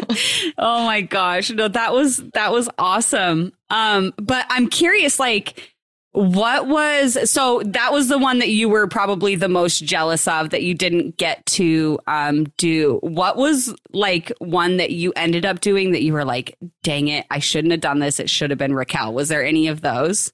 one. 0.07 0.53
oh 0.57 0.85
my 0.85 1.01
gosh. 1.01 1.49
No, 1.51 1.67
that 1.67 1.91
was 1.93 2.17
that 2.33 2.51
was 2.53 2.69
awesome. 2.77 3.51
Um, 3.69 4.13
but 4.17 4.45
I'm 4.49 4.69
curious, 4.69 5.19
like, 5.19 5.75
what 6.17 6.67
was 6.67 7.29
so 7.29 7.61
that 7.65 7.93
was 7.93 8.07
the 8.07 8.17
one 8.17 8.39
that 8.39 8.49
you 8.49 8.69
were 8.69 8.87
probably 8.87 9.35
the 9.35 9.47
most 9.47 9.83
jealous 9.83 10.27
of 10.27 10.49
that 10.49 10.63
you 10.63 10.73
didn't 10.73 11.17
get 11.17 11.45
to 11.45 11.99
um, 12.07 12.45
do. 12.57 12.99
What 13.01 13.37
was 13.37 13.75
like 13.93 14.31
one 14.39 14.77
that 14.77 14.91
you 14.91 15.13
ended 15.15 15.45
up 15.45 15.59
doing 15.61 15.91
that 15.91 16.01
you 16.01 16.13
were 16.13 16.25
like, 16.25 16.57
dang 16.83 17.07
it, 17.07 17.25
I 17.29 17.39
shouldn't 17.39 17.71
have 17.71 17.81
done 17.81 17.99
this. 17.99 18.19
It 18.19 18.29
should 18.29 18.49
have 18.49 18.59
been 18.59 18.73
Raquel. 18.73 19.13
Was 19.13 19.29
there 19.29 19.45
any 19.45 19.67
of 19.67 19.81
those? 19.81 20.31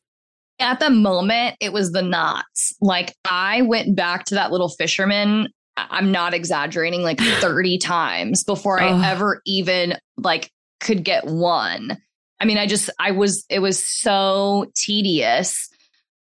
At 0.60 0.80
the 0.80 0.90
moment, 0.90 1.58
it 1.60 1.74
was 1.74 1.92
the 1.92 2.02
knots. 2.02 2.74
Like 2.80 3.14
I 3.26 3.64
went 3.64 3.96
back 3.96 4.26
to 4.26 4.36
that 4.36 4.52
little 4.52 4.70
fisherman 4.70 5.50
I'm 5.76 6.12
not 6.12 6.34
exaggerating, 6.34 7.02
like 7.02 7.20
30 7.40 7.78
times 7.80 8.44
before 8.44 8.80
I 8.80 9.12
ever 9.12 9.42
even 9.46 9.98
like 10.18 10.52
could 10.80 11.04
get 11.04 11.26
one. 11.26 11.98
I 12.40 12.46
mean, 12.46 12.58
I 12.58 12.68
just, 12.68 12.90
I 13.00 13.12
was, 13.12 13.46
it 13.50 13.60
was 13.60 13.84
so 13.84 14.72
tedious. 14.76 15.70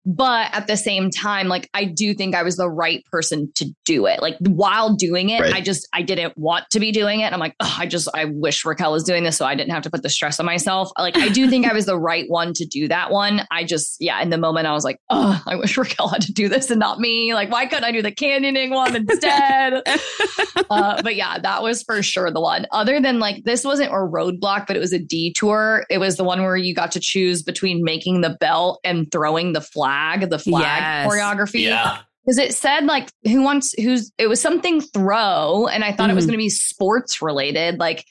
But 0.04 0.48
at 0.52 0.66
the 0.66 0.76
same 0.76 1.10
time, 1.10 1.48
like 1.48 1.70
I 1.74 1.84
do 1.84 2.12
think 2.12 2.34
I 2.34 2.42
was 2.42 2.56
the 2.56 2.68
right 2.68 3.04
person 3.06 3.52
to 3.54 3.66
do 3.84 4.06
it. 4.06 4.20
Like 4.20 4.36
while 4.40 4.94
doing 4.94 5.30
it, 5.30 5.40
right. 5.40 5.54
I 5.54 5.60
just 5.60 5.88
I 5.92 6.02
didn't 6.02 6.36
want 6.36 6.64
to 6.70 6.80
be 6.80 6.90
doing 6.90 7.20
it. 7.20 7.32
I'm 7.32 7.38
like, 7.38 7.54
oh, 7.60 7.76
I 7.78 7.86
just 7.86 8.08
I 8.12 8.24
wish 8.24 8.64
Raquel 8.64 8.92
was 8.92 9.04
doing 9.04 9.22
this 9.22 9.36
so 9.36 9.46
I 9.46 9.54
didn't 9.54 9.72
have 9.72 9.84
to 9.84 9.90
put 9.90 10.02
the 10.02 10.10
stress 10.10 10.40
on 10.40 10.46
myself. 10.46 10.90
Like 10.98 11.16
I 11.16 11.28
do 11.28 11.48
think 11.48 11.66
I 11.66 11.72
was 11.72 11.86
the 11.86 11.98
right 11.98 12.28
one 12.28 12.52
to 12.54 12.66
do 12.66 12.88
that 12.88 13.12
one. 13.12 13.46
I 13.52 13.62
just 13.62 13.96
yeah, 14.00 14.20
in 14.20 14.30
the 14.30 14.38
moment 14.38 14.66
I 14.66 14.72
was 14.72 14.82
like, 14.84 14.98
oh, 15.10 15.40
I 15.46 15.54
wish 15.54 15.76
Raquel 15.76 16.08
had 16.08 16.22
to 16.22 16.32
do 16.32 16.48
this 16.48 16.70
and 16.70 16.80
not 16.80 16.98
me. 16.98 17.32
Like 17.32 17.50
why 17.50 17.66
couldn't 17.66 17.84
I 17.84 17.92
do 17.92 18.02
the 18.02 18.12
canyoning 18.12 18.70
one 18.70 18.96
instead? 18.96 19.82
uh, 20.70 21.00
but 21.02 21.14
yeah, 21.14 21.38
that 21.38 21.62
was 21.62 21.84
for 21.84 22.02
sure 22.02 22.30
the 22.32 22.40
one. 22.40 22.66
Other 22.72 23.00
than 23.00 23.20
like 23.20 23.44
this 23.44 23.64
wasn't 23.64 23.90
a 23.90 23.94
roadblock, 23.94 24.66
but 24.66 24.74
it 24.74 24.80
was 24.80 24.92
a 24.92 24.98
detour. 24.98 25.86
It 25.90 25.98
was 25.98 26.16
the 26.16 26.24
one 26.24 26.42
where 26.42 26.56
you 26.56 26.74
got 26.74 26.90
to 26.92 27.00
choose 27.00 27.42
between 27.42 27.84
making 27.84 28.22
the 28.22 28.36
belt 28.40 28.80
and 28.82 29.10
throwing 29.12 29.52
the 29.52 29.60
flag 29.60 29.91
flag, 29.92 30.30
the 30.30 30.38
flag 30.38 30.62
yes. 30.62 31.12
choreography. 31.12 31.62
Yeah. 31.62 31.98
Because 32.24 32.38
it 32.38 32.54
said 32.54 32.84
like 32.84 33.10
who 33.24 33.42
wants 33.42 33.74
who's 33.80 34.12
it 34.16 34.28
was 34.28 34.40
something 34.40 34.80
throw, 34.80 35.66
and 35.66 35.82
I 35.82 35.90
thought 35.90 36.04
mm-hmm. 36.04 36.10
it 36.10 36.14
was 36.14 36.24
mm-hmm. 36.24 36.30
going 36.30 36.38
to 36.38 36.44
be 36.44 36.50
sports 36.50 37.20
related. 37.20 37.78
Like 37.78 38.04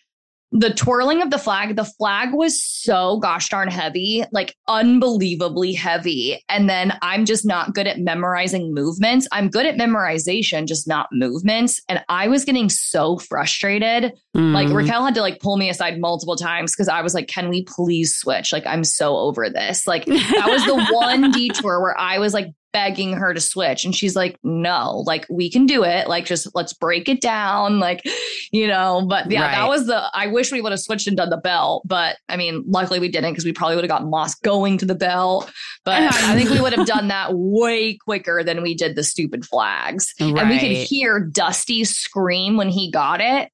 the 0.52 0.74
twirling 0.74 1.22
of 1.22 1.30
the 1.30 1.38
flag, 1.38 1.78
the 1.78 1.86
flag 1.86 2.34
was 2.34 2.62
so 2.62 3.20
gosh 3.20 3.48
darn 3.48 3.70
heavy, 3.70 4.24
like 4.34 4.56
unbelievably 4.68 5.74
heavy. 5.74 6.44
And 6.50 6.70
then 6.70 6.98
I'm 7.02 7.24
just 7.24 7.46
not 7.46 7.74
good 7.74 7.88
at 7.88 8.00
memorizing 8.00 8.74
movements. 8.74 9.28
I'm 9.32 9.50
good 9.50 9.66
at 9.66 9.78
memorization, 9.78 10.68
just 10.68 10.90
not 10.90 11.08
movements. 11.14 11.82
And 11.88 12.04
I 12.10 12.28
was 12.28 12.44
getting 12.44 12.70
so 12.70 13.18
frustrated. 13.18 14.12
Mm. 14.36 14.54
Like 14.54 14.70
Raquel 14.70 15.06
had 15.06 15.16
to 15.16 15.22
like 15.22 15.40
pull 15.40 15.56
me 15.56 15.70
aside 15.70 16.00
multiple 16.02 16.36
times 16.36 16.76
because 16.76 16.90
I 16.90 17.02
was 17.02 17.14
like, 17.14 17.28
can 17.28 17.48
we 17.48 17.64
please 17.64 18.18
switch? 18.18 18.52
Like, 18.52 18.66
I'm 18.66 18.84
so 18.84 19.16
over 19.16 19.50
this. 19.50 19.88
Like, 19.88 20.06
that 20.06 20.48
was 20.50 20.66
the 20.66 20.86
one 20.94 21.32
detour 21.32 21.82
where 21.82 21.98
I 21.98 22.20
was 22.20 22.34
like 22.34 22.48
begging 22.74 23.14
her 23.14 23.34
to 23.34 23.42
switch. 23.42 23.86
And 23.86 23.96
she's 23.96 24.16
like 24.16 24.38
no 24.44 25.04
like 25.06 25.26
we 25.30 25.50
can 25.50 25.66
do 25.66 25.84
it. 25.84 26.08
Like 26.08 26.26
just 26.26 26.48
let's 26.56 26.74
break 26.74 27.10
it 27.10 27.22
down. 27.22 27.80
Like 27.80 28.04
you 28.52 28.68
know 28.68 29.06
but 29.08 29.30
yeah 29.32 29.42
right. 29.42 29.52
that 29.52 29.68
was 29.68 29.88
the 29.88 30.04
i 30.14 30.28
wish 30.28 30.52
we 30.52 30.62
would 30.62 30.72
have 30.72 30.80
switched 30.80 31.08
and 31.08 31.18
done 31.18 31.30
the 31.30 31.38
bell 31.38 31.82
but 31.86 32.18
i 32.30 32.36
mean 32.36 32.64
luckily 32.68 33.00
we 33.00 33.08
didn't 33.08 33.32
because 33.32 33.46
we 33.46 33.54
probably 33.54 33.76
would 33.76 33.84
have 33.84 33.90
gotten 33.90 34.10
lost 34.10 34.42
going 34.44 34.78
to 34.78 34.86
the 34.86 34.96
bell 34.96 35.50
but 35.86 36.02
i 36.24 36.36
think 36.36 36.50
we 36.50 36.62
would 36.62 36.74
have 36.74 36.86
done 36.86 37.08
that 37.08 37.34
way 37.34 37.98
quicker 37.98 38.44
than 38.44 38.62
we 38.62 38.76
did 38.76 38.96
the 38.96 39.04
stupid 39.04 39.46
flags. 39.46 40.14
Right. 40.20 40.38
and 40.38 40.50
we 40.50 40.60
could 40.60 40.72
hear 40.72 41.20
dusty 41.20 41.84
scream 41.84 42.58
when 42.58 42.70
he 42.70 42.92
got 42.92 43.22
it 43.22 43.52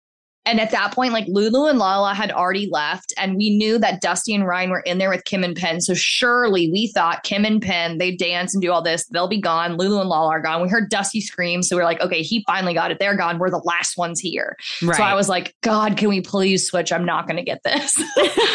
and 0.48 0.62
at 0.62 0.72
that 0.72 0.94
point, 0.94 1.12
like 1.12 1.26
Lulu 1.28 1.66
and 1.66 1.78
Lala 1.78 2.14
had 2.14 2.32
already 2.32 2.70
left, 2.72 3.14
and 3.18 3.36
we 3.36 3.58
knew 3.58 3.78
that 3.80 4.00
Dusty 4.00 4.34
and 4.34 4.48
Ryan 4.48 4.70
were 4.70 4.80
in 4.80 4.98
there 4.98 5.10
with 5.10 5.26
Kim 5.26 5.44
and 5.44 5.58
Penn. 5.58 5.82
So 5.82 5.94
surely 5.94 6.72
we 6.72 6.88
thought 6.88 7.24
Kim 7.24 7.44
and 7.44 7.62
Penn, 7.62 7.98
they 7.98 8.16
dance 8.16 8.54
and 8.54 8.62
do 8.62 8.72
all 8.72 8.82
this, 8.82 9.06
they'll 9.08 9.28
be 9.28 9.42
gone. 9.42 9.76
Lulu 9.76 10.00
and 10.00 10.08
Lala 10.08 10.30
are 10.30 10.42
gone. 10.42 10.62
We 10.62 10.70
heard 10.70 10.90
Dusty 10.90 11.20
scream. 11.20 11.62
So 11.62 11.76
we 11.76 11.82
are 11.82 11.86
like, 11.86 12.00
okay, 12.00 12.22
he 12.22 12.46
finally 12.48 12.74
got 12.74 12.92
it. 12.92 12.98
They're 12.98 13.18
gone. 13.18 13.40
We're 13.40 13.50
the 13.50 13.58
last 13.58 13.98
ones 13.98 14.22
here. 14.22 14.56
Right. 14.82 14.96
So 14.96 15.04
I 15.04 15.16
was 15.16 15.28
like, 15.28 15.54
God, 15.64 15.98
can 15.98 16.08
we 16.08 16.22
please 16.22 16.66
switch? 16.66 16.94
I'm 16.94 17.06
not 17.06 17.28
going 17.28 17.38
to 17.38 17.44
get 17.44 17.62
this. 17.64 18.02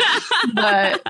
but. 0.54 1.02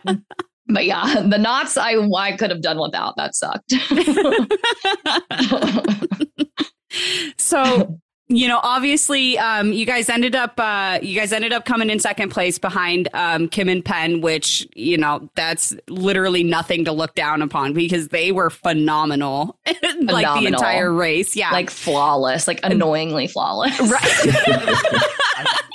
But 0.69 0.87
yeah, 0.87 1.27
the 1.29 1.39
knots 1.39 1.77
I 1.77 1.97
I 1.97 2.37
could 2.37 2.51
have 2.51 2.63
done 2.63 2.81
without. 2.81 3.17
That 3.17 3.35
sucked. 3.35 3.73
so 7.37 7.99
you 8.37 8.49
know, 8.49 8.61
obviously, 8.63 9.39
um, 9.39 9.73
you 9.73 9.85
guys 9.85 10.09
ended 10.09 10.35
up, 10.35 10.59
uh, 10.59 10.99
you 11.03 11.19
guys 11.19 11.33
ended 11.33 11.53
up 11.53 11.65
coming 11.65 11.91
in 11.91 11.99
second 11.99 12.31
place 12.31 12.59
behind 12.59 13.09
um, 13.15 13.49
Kim 13.49 13.69
and 13.69 13.85
Penn, 13.85 14.21
which 14.21 14.67
you 14.75 14.97
know 14.97 15.29
that's 15.35 15.75
literally 15.89 16.43
nothing 16.43 16.85
to 16.87 16.93
look 16.93 17.15
down 17.15 17.43
upon 17.43 17.75
because 17.75 18.09
they 18.09 18.33
were 18.33 18.51
phenomenal, 18.51 19.59
phenomenal. 19.67 20.15
like 20.15 20.41
the 20.41 20.47
entire 20.47 20.93
race, 20.93 21.37
yeah, 21.37 21.51
like 21.51 21.71
flawless, 21.71 22.49
like 22.49 22.61
annoyingly 22.63 23.27
flawless, 23.29 23.79
right? 23.91 25.03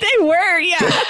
they 0.00 0.24
were, 0.24 0.58
yeah. 0.60 1.02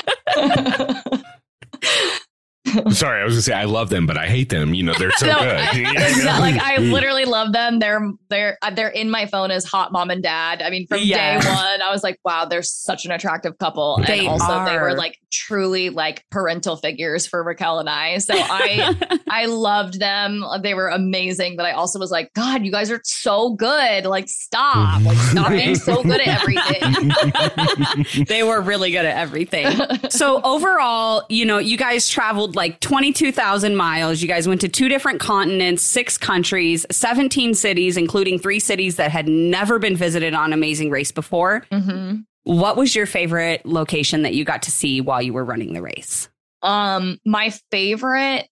Sorry, 2.91 3.21
I 3.21 3.25
was 3.25 3.35
gonna 3.35 3.43
say 3.43 3.53
I 3.55 3.65
love 3.65 3.91
them, 3.91 4.07
but 4.07 4.17
I 4.17 4.27
hate 4.27 4.49
them. 4.49 4.75
You 4.75 4.83
know, 4.85 4.95
they're 4.99 5.11
so 5.13 5.27
no, 5.27 5.39
good. 5.39 6.25
like 6.25 6.61
I 6.61 6.79
literally 6.79 7.25
love 7.25 7.53
them. 7.53 7.79
They're 7.79 8.11
they're 8.29 8.59
uh, 8.63 8.71
they're 8.71 8.89
in 8.89 9.11
my 9.11 9.27
phone 9.27 9.51
as 9.51 9.65
hot 9.65 9.93
mom 9.93 10.11
and 10.11 10.23
dad. 10.23 10.63
I 10.63 10.71
mean, 10.71 10.87
from 10.87 10.99
day 10.99 11.37
one, 11.37 11.83
I 11.83 11.91
was 11.91 12.03
like, 12.03 12.19
wow, 12.25 12.45
they're 12.45 12.63
such 12.63 13.05
an 13.05 13.13
attractive 13.13 13.59
couple. 13.59 14.03
They 14.07 14.21
and 14.21 14.29
also 14.29 14.53
are. 14.53 14.69
they 14.69 14.79
were 14.79 14.95
like 14.95 15.19
truly 15.31 15.91
like 15.91 16.25
parental 16.31 16.77
figures 16.77 17.27
for 17.27 17.43
Raquel 17.43 17.79
and 17.79 17.89
I. 17.89 18.19
So 18.19 18.35
I 18.37 18.95
I 19.29 19.47
loved 19.47 19.99
them. 20.01 20.45
They 20.63 20.75
were 20.75 20.89
amazing. 20.89 21.57
But 21.57 21.67
I 21.67 21.73
also 21.73 21.99
was 21.99 22.11
like, 22.11 22.33
God, 22.35 22.65
you 22.65 22.73
guys 22.73 22.91
are 22.91 23.01
so 23.05 23.55
good. 23.55 24.05
Like, 24.05 24.29
stop. 24.29 25.03
Like, 25.03 25.17
stop 25.19 25.51
being 25.51 25.75
so 25.75 26.03
good 26.03 26.21
at 26.21 26.29
everything. 26.29 28.25
they 28.27 28.43
were 28.43 28.61
really 28.61 28.91
good 28.91 29.05
at 29.05 29.17
everything. 29.17 29.77
So 30.11 30.41
overall, 30.43 31.25
you 31.29 31.45
know, 31.45 31.59
you 31.59 31.77
guys 31.77 32.09
traveled 32.09 32.57
like 32.59 32.81
22,000 32.81 33.77
miles. 33.77 34.21
You 34.21 34.27
guys 34.27 34.49
went 34.49 34.61
to 34.63 34.69
two 34.69 34.89
different 34.89 35.21
continents, 35.21 35.81
six 35.81 36.19
countries, 36.19 36.85
17 36.91 37.55
cities, 37.55 37.97
including 37.97 38.41
three 38.41 38.59
cities 38.59 38.97
that 38.97 39.13
had 39.13 39.29
never 39.29 39.79
been 39.79 39.97
visited 39.97 40.35
on 40.35 40.53
Amazing 40.53 40.91
Race 40.91 41.13
before. 41.13 41.65
Mm-hmm. 41.71 42.17
What 42.43 42.77
was 42.77 42.97
your 42.97 43.07
favorite 43.07 43.65
location 43.65 44.23
that 44.23 44.35
you 44.35 44.45
got 44.45 44.63
to 44.63 44.73
see 44.73 45.01
while 45.01 45.23
you 45.23 45.33
were 45.33 45.45
running 45.45 45.73
the 45.73 45.83
race? 45.83 46.29
Um, 46.63 47.19
my 47.25 47.55
favorite 47.71 48.49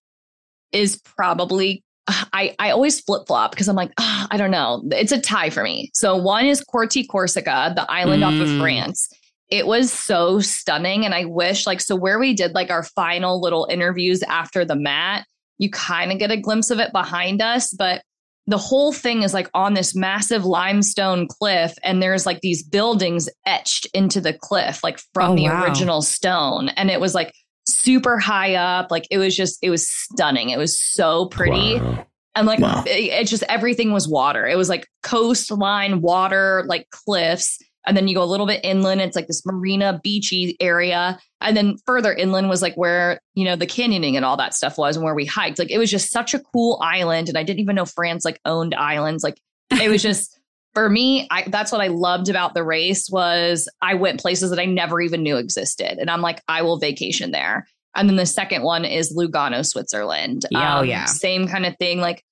is 0.71 1.01
probably 1.03 1.83
I, 2.07 2.55
I 2.57 2.71
always 2.71 3.01
flip 3.01 3.27
flop 3.27 3.51
because 3.51 3.67
I'm 3.67 3.75
like, 3.75 3.91
oh, 3.99 4.27
I 4.31 4.37
don't 4.37 4.51
know. 4.51 4.81
It's 4.91 5.11
a 5.11 5.19
tie 5.19 5.49
for 5.49 5.61
me. 5.61 5.91
So 5.93 6.15
one 6.15 6.45
is 6.45 6.63
Corti 6.63 7.05
Corsica, 7.05 7.73
the 7.75 7.85
island 7.91 8.23
mm. 8.23 8.27
off 8.27 8.41
of 8.41 8.47
mm. 8.47 8.61
France 8.61 9.09
it 9.49 9.65
was 9.65 9.91
so 9.91 10.39
stunning. 10.39 11.05
And 11.05 11.13
I 11.13 11.25
wish, 11.25 11.65
like, 11.65 11.79
so 11.81 11.95
where 11.95 12.19
we 12.19 12.33
did 12.33 12.53
like 12.53 12.69
our 12.69 12.83
final 12.83 13.39
little 13.41 13.67
interviews 13.69 14.21
after 14.23 14.65
the 14.65 14.75
mat, 14.75 15.25
you 15.57 15.69
kind 15.69 16.11
of 16.11 16.19
get 16.19 16.31
a 16.31 16.37
glimpse 16.37 16.69
of 16.69 16.79
it 16.79 16.91
behind 16.91 17.41
us. 17.41 17.73
But 17.73 18.03
the 18.45 18.57
whole 18.57 18.93
thing 18.93 19.23
is 19.23 19.33
like 19.33 19.49
on 19.53 19.73
this 19.73 19.95
massive 19.95 20.45
limestone 20.45 21.27
cliff, 21.27 21.73
and 21.83 22.01
there's 22.01 22.25
like 22.25 22.41
these 22.41 22.63
buildings 22.63 23.29
etched 23.45 23.87
into 23.93 24.21
the 24.21 24.33
cliff, 24.33 24.83
like 24.83 24.99
from 25.13 25.31
oh, 25.31 25.35
the 25.35 25.45
wow. 25.45 25.63
original 25.63 26.01
stone. 26.01 26.69
And 26.69 26.89
it 26.89 26.99
was 26.99 27.15
like 27.15 27.33
super 27.67 28.19
high 28.19 28.55
up. 28.55 28.91
Like, 28.91 29.07
it 29.11 29.17
was 29.17 29.35
just, 29.35 29.59
it 29.61 29.69
was 29.69 29.89
stunning. 29.89 30.49
It 30.49 30.57
was 30.57 30.81
so 30.81 31.27
pretty. 31.27 31.79
Wow. 31.79 32.05
And 32.35 32.45
like, 32.45 32.59
wow. 32.59 32.83
it, 32.85 33.21
it 33.21 33.27
just 33.27 33.43
everything 33.49 33.91
was 33.91 34.07
water. 34.07 34.45
It 34.45 34.57
was 34.57 34.69
like 34.69 34.87
coastline, 35.03 36.01
water, 36.01 36.63
like 36.67 36.89
cliffs 36.91 37.57
and 37.87 37.95
then 37.95 38.07
you 38.07 38.15
go 38.15 38.23
a 38.23 38.25
little 38.25 38.45
bit 38.45 38.63
inland. 38.63 39.01
It's 39.01 39.15
like 39.15 39.27
this 39.27 39.45
marina, 39.45 39.99
beachy 40.03 40.57
area. 40.59 41.17
And 41.41 41.55
then 41.55 41.77
further 41.85 42.13
inland 42.13 42.49
was 42.49 42.61
like 42.61 42.75
where, 42.75 43.19
you 43.33 43.45
know, 43.45 43.55
the 43.55 43.65
canyoning 43.65 44.15
and 44.15 44.25
all 44.25 44.37
that 44.37 44.53
stuff 44.53 44.77
was 44.77 44.97
and 44.97 45.05
where 45.05 45.15
we 45.15 45.25
hiked. 45.25 45.57
Like 45.57 45.71
it 45.71 45.77
was 45.77 45.89
just 45.89 46.11
such 46.11 46.33
a 46.33 46.39
cool 46.39 46.79
island. 46.83 47.29
And 47.29 47.37
I 47.37 47.43
didn't 47.43 47.61
even 47.61 47.75
know 47.75 47.85
France 47.85 48.25
like 48.25 48.39
owned 48.45 48.75
islands. 48.75 49.23
Like 49.23 49.39
it 49.81 49.89
was 49.89 50.03
just 50.03 50.37
for 50.73 50.89
me, 50.89 51.27
I, 51.31 51.45
that's 51.47 51.71
what 51.71 51.81
I 51.81 51.87
loved 51.87 52.29
about 52.29 52.53
the 52.53 52.63
race 52.63 53.09
was 53.09 53.67
I 53.81 53.95
went 53.95 54.19
places 54.19 54.49
that 54.51 54.59
I 54.59 54.65
never 54.65 55.01
even 55.01 55.23
knew 55.23 55.37
existed. 55.37 55.97
And 55.97 56.11
I'm 56.11 56.21
like, 56.21 56.43
I 56.47 56.61
will 56.61 56.77
vacation 56.77 57.31
there. 57.31 57.67
And 57.95 58.07
then 58.07 58.15
the 58.15 58.27
second 58.27 58.61
one 58.61 58.85
is 58.85 59.15
Lugano, 59.17 59.65
Switzerland. 59.65 60.43
Oh, 60.53 60.59
um, 60.59 60.85
yeah. 60.85 61.05
Same 61.05 61.47
kind 61.47 61.65
of 61.65 61.75
thing. 61.77 61.99
Like 61.99 62.23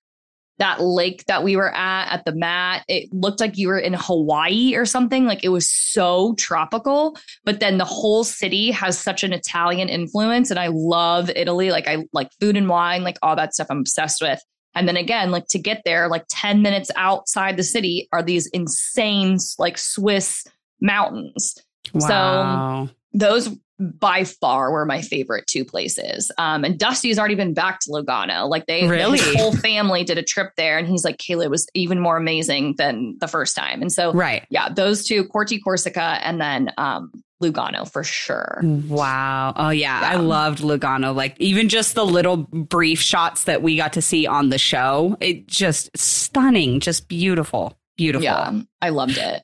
that 0.58 0.82
lake 0.82 1.26
that 1.28 1.44
we 1.44 1.56
were 1.56 1.74
at 1.74 2.14
at 2.14 2.26
the 2.26 2.34
mat 2.34 2.84
it 2.88 3.12
looked 3.14 3.40
like 3.40 3.58
you 3.58 3.68
were 3.68 3.80
in 3.80 3.94
hawaii 3.94 4.76
or 4.76 4.86
something 4.86 5.26
like 5.26 5.44
it 5.44 5.50
was 5.50 5.70
so 5.70 6.34
tropical 6.36 7.18
but 7.44 7.60
then 7.60 7.78
the 7.78 7.86
whole 7.86 8.24
city 8.24 8.72
has 8.72 8.98
such 8.98 9.24
an 9.24 9.34
italian 9.34 9.90
influence 9.90 10.50
and 10.50 10.60
i 10.60 10.68
love 10.68 11.30
italy 11.36 11.72
like 11.72 11.88
i 11.88 12.04
like 12.14 12.30
food 12.40 12.58
and 12.58 12.70
wine 12.70 13.04
like 13.04 13.18
all 13.22 13.36
that 13.36 13.54
stuff 13.54 13.68
i'm 13.70 13.80
obsessed 13.80 14.22
with 14.22 14.42
and 14.74 14.88
then 14.88 14.98
again 14.98 15.32
like 15.32 15.48
to 15.48 15.60
get 15.60 15.82
there 15.86 16.08
like 16.08 16.26
10 16.30 16.62
minutes 16.62 16.92
outside 16.96 17.58
the 17.58 17.64
city 17.64 18.08
are 18.12 18.24
these 18.24 18.48
insane 18.48 19.38
like 19.58 19.78
swiss 19.78 20.46
mountains. 20.82 21.56
Wow. 21.94 22.90
Those 23.14 23.50
by 23.80 24.24
far 24.24 24.72
were 24.72 24.86
my 24.86 25.02
favorite 25.02 25.48
two 25.48 25.66
places. 25.66 26.32
Um, 26.38 26.64
and 26.64 26.78
Dusty's 26.80 27.20
already 27.20 27.36
been 27.36 27.54
back 27.54 27.80
to 27.82 27.90
Lugano. 27.92 28.50
Like 28.50 28.66
they, 28.68 28.88
Really? 28.88 29.20
his 29.20 29.36
whole 29.36 29.52
family 29.52 30.04
did 30.04 30.18
a 30.18 30.24
trip 30.24 30.52
there, 30.58 30.78
and 30.78 30.88
he's 30.88 31.04
like, 31.04 31.18
Cayla 31.18 31.50
was 31.50 31.68
even 31.74 32.00
more 32.00 32.18
amazing 32.18 32.76
than 32.78 33.18
the 33.20 33.28
first 33.28 33.56
time. 33.56 33.82
And 33.82 33.92
so, 33.92 34.14
right. 34.14 34.46
yeah, 34.50 34.70
those 34.70 35.06
two, 35.06 35.26
Corti 35.26 35.60
Corsica, 35.60 36.20
and 36.24 36.40
then 36.40 36.72
um, 36.78 37.12
Lugano 37.44 37.90
for 37.92 38.04
sure. 38.04 38.62
Wow. 38.64 39.54
Oh 39.56 39.70
yeah. 39.70 40.00
I 40.04 40.16
loved 40.16 40.60
Lugano. 40.60 41.14
Like 41.14 41.36
even 41.40 41.70
just 41.70 41.96
the 41.96 42.06
little 42.06 42.38
brief 42.38 43.00
shots 43.00 43.44
that 43.46 43.62
we 43.62 43.76
got 43.76 43.94
to 43.94 44.02
see 44.02 44.26
on 44.26 44.50
the 44.50 44.58
show. 44.58 45.18
It 45.20 45.48
just 45.48 45.96
stunning, 45.98 46.80
just 46.80 47.08
beautiful. 47.08 47.78
Beautiful. 47.98 48.24
Yeah, 48.24 48.60
I 48.82 48.90
loved 48.90 49.18
it. 49.18 49.42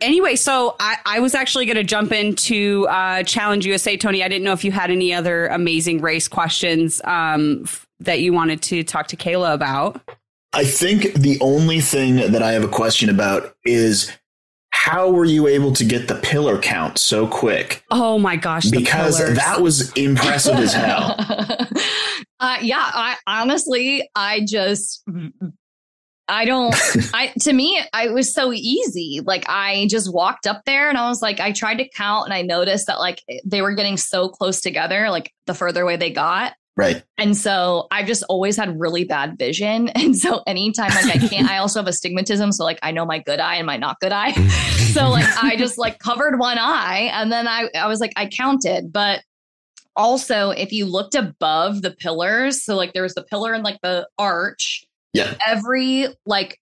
Anyway, 0.00 0.36
so 0.36 0.76
I, 0.80 0.96
I 1.04 1.20
was 1.20 1.34
actually 1.34 1.66
going 1.66 1.76
to 1.76 1.84
jump 1.84 2.12
into 2.12 2.86
uh, 2.88 3.22
Challenge 3.22 3.66
USA, 3.66 3.96
Tony. 3.96 4.24
I 4.24 4.28
didn't 4.28 4.44
know 4.44 4.52
if 4.52 4.64
you 4.64 4.72
had 4.72 4.90
any 4.90 5.12
other 5.12 5.46
amazing 5.48 6.00
race 6.00 6.26
questions 6.26 7.02
um, 7.04 7.62
f- 7.64 7.86
that 8.00 8.20
you 8.20 8.32
wanted 8.32 8.62
to 8.62 8.82
talk 8.82 9.08
to 9.08 9.16
Cayla 9.16 9.52
about. 9.52 10.00
I 10.52 10.64
think 10.64 11.14
the 11.14 11.38
only 11.40 11.80
thing 11.80 12.16
that 12.16 12.42
I 12.42 12.52
have 12.52 12.64
a 12.64 12.68
question 12.68 13.08
about 13.08 13.54
is 13.64 14.10
how 14.70 15.10
were 15.10 15.24
you 15.24 15.46
able 15.46 15.72
to 15.74 15.84
get 15.84 16.08
the 16.08 16.14
pillar 16.14 16.58
count 16.58 16.98
so 16.98 17.26
quick? 17.26 17.84
Oh 17.90 18.18
my 18.18 18.36
gosh. 18.36 18.70
Because 18.70 19.18
pillars. 19.18 19.36
that 19.36 19.60
was 19.60 19.92
impressive 19.92 20.56
as 20.56 20.72
hell. 20.72 21.14
uh, 22.40 22.56
yeah, 22.62 22.90
I 22.94 23.16
honestly, 23.26 24.08
I 24.14 24.40
just, 24.46 25.04
I 26.30 26.44
don't, 26.44 26.74
I, 27.14 27.32
to 27.40 27.52
me, 27.52 27.82
I 27.92 28.06
it 28.06 28.12
was 28.12 28.32
so 28.32 28.52
easy. 28.52 29.20
Like 29.24 29.44
I 29.48 29.86
just 29.90 30.12
walked 30.12 30.46
up 30.46 30.62
there 30.64 30.88
and 30.88 30.96
I 30.96 31.08
was 31.08 31.20
like, 31.20 31.40
I 31.40 31.52
tried 31.52 31.76
to 31.76 31.88
count 31.90 32.26
and 32.26 32.34
I 32.34 32.42
noticed 32.42 32.86
that 32.86 32.98
like 32.98 33.22
they 33.44 33.60
were 33.60 33.74
getting 33.74 33.96
so 33.96 34.28
close 34.28 34.60
together, 34.60 35.10
like 35.10 35.32
the 35.46 35.54
further 35.54 35.82
away 35.82 35.96
they 35.96 36.10
got. 36.10 36.54
Right. 36.76 37.02
And 37.18 37.36
so 37.36 37.88
I've 37.90 38.06
just 38.06 38.22
always 38.28 38.56
had 38.56 38.78
really 38.80 39.04
bad 39.04 39.36
vision. 39.38 39.90
And 40.00 40.16
so 40.16 40.42
anytime 40.46 40.90
like 40.90 41.14
I 41.14 41.28
can't, 41.28 41.50
I 41.50 41.58
also 41.58 41.80
have 41.80 41.86
astigmatism. 41.86 42.52
So 42.52 42.64
like 42.64 42.78
I 42.82 42.90
know 42.90 43.04
my 43.04 43.18
good 43.18 43.38
eye 43.38 43.56
and 43.56 43.66
my 43.66 43.76
not 43.76 44.00
good 44.00 44.12
eye. 44.12 44.32
so 44.92 45.10
like 45.10 45.26
I 45.42 45.56
just 45.56 45.76
like 45.78 45.98
covered 45.98 46.38
one 46.38 46.58
eye 46.58 47.10
and 47.12 47.30
then 47.30 47.46
I, 47.46 47.68
I 47.74 47.86
was 47.86 48.00
like, 48.00 48.12
I 48.16 48.26
counted. 48.26 48.92
But 48.92 49.22
also 49.94 50.50
if 50.50 50.72
you 50.72 50.86
looked 50.86 51.14
above 51.14 51.82
the 51.82 51.90
pillars, 51.90 52.64
so 52.64 52.76
like 52.76 52.92
there 52.94 53.02
was 53.02 53.14
the 53.14 53.24
pillar 53.24 53.52
and 53.52 53.62
like 53.62 53.78
the 53.82 54.08
arch, 54.18 54.86
Yeah. 55.12 55.34
every 55.46 56.06
like 56.26 56.58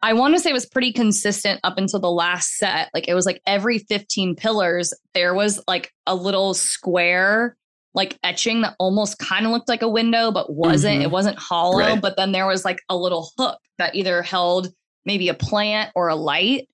I 0.00 0.12
want 0.12 0.34
to 0.34 0.40
say 0.40 0.50
it 0.50 0.54
was 0.54 0.66
pretty 0.66 0.92
consistent 0.92 1.60
up 1.64 1.76
until 1.76 1.98
the 1.98 2.10
last 2.10 2.56
set. 2.56 2.88
Like 2.94 3.08
it 3.08 3.14
was 3.14 3.26
like 3.26 3.40
every 3.46 3.78
15 3.78 4.36
pillars, 4.36 4.94
there 5.14 5.34
was 5.34 5.60
like 5.66 5.90
a 6.06 6.14
little 6.14 6.54
square 6.54 7.56
like 7.94 8.16
etching 8.22 8.60
that 8.60 8.76
almost 8.78 9.18
kind 9.18 9.44
of 9.44 9.50
looked 9.50 9.68
like 9.68 9.82
a 9.82 9.88
window, 9.88 10.30
but 10.30 10.52
wasn't. 10.52 11.00
Mhm. 11.00 11.04
It 11.04 11.10
wasn't 11.10 11.38
hollow. 11.38 11.78
Right. 11.78 12.00
But 12.00 12.16
then 12.16 12.30
there 12.30 12.46
was 12.46 12.64
like 12.64 12.78
a 12.88 12.96
little 12.96 13.30
hook 13.36 13.58
that 13.78 13.96
either 13.96 14.22
held 14.22 14.68
maybe 15.04 15.28
a 15.28 15.34
plant 15.34 15.90
or 15.96 16.06
a 16.08 16.14
light. 16.14 16.68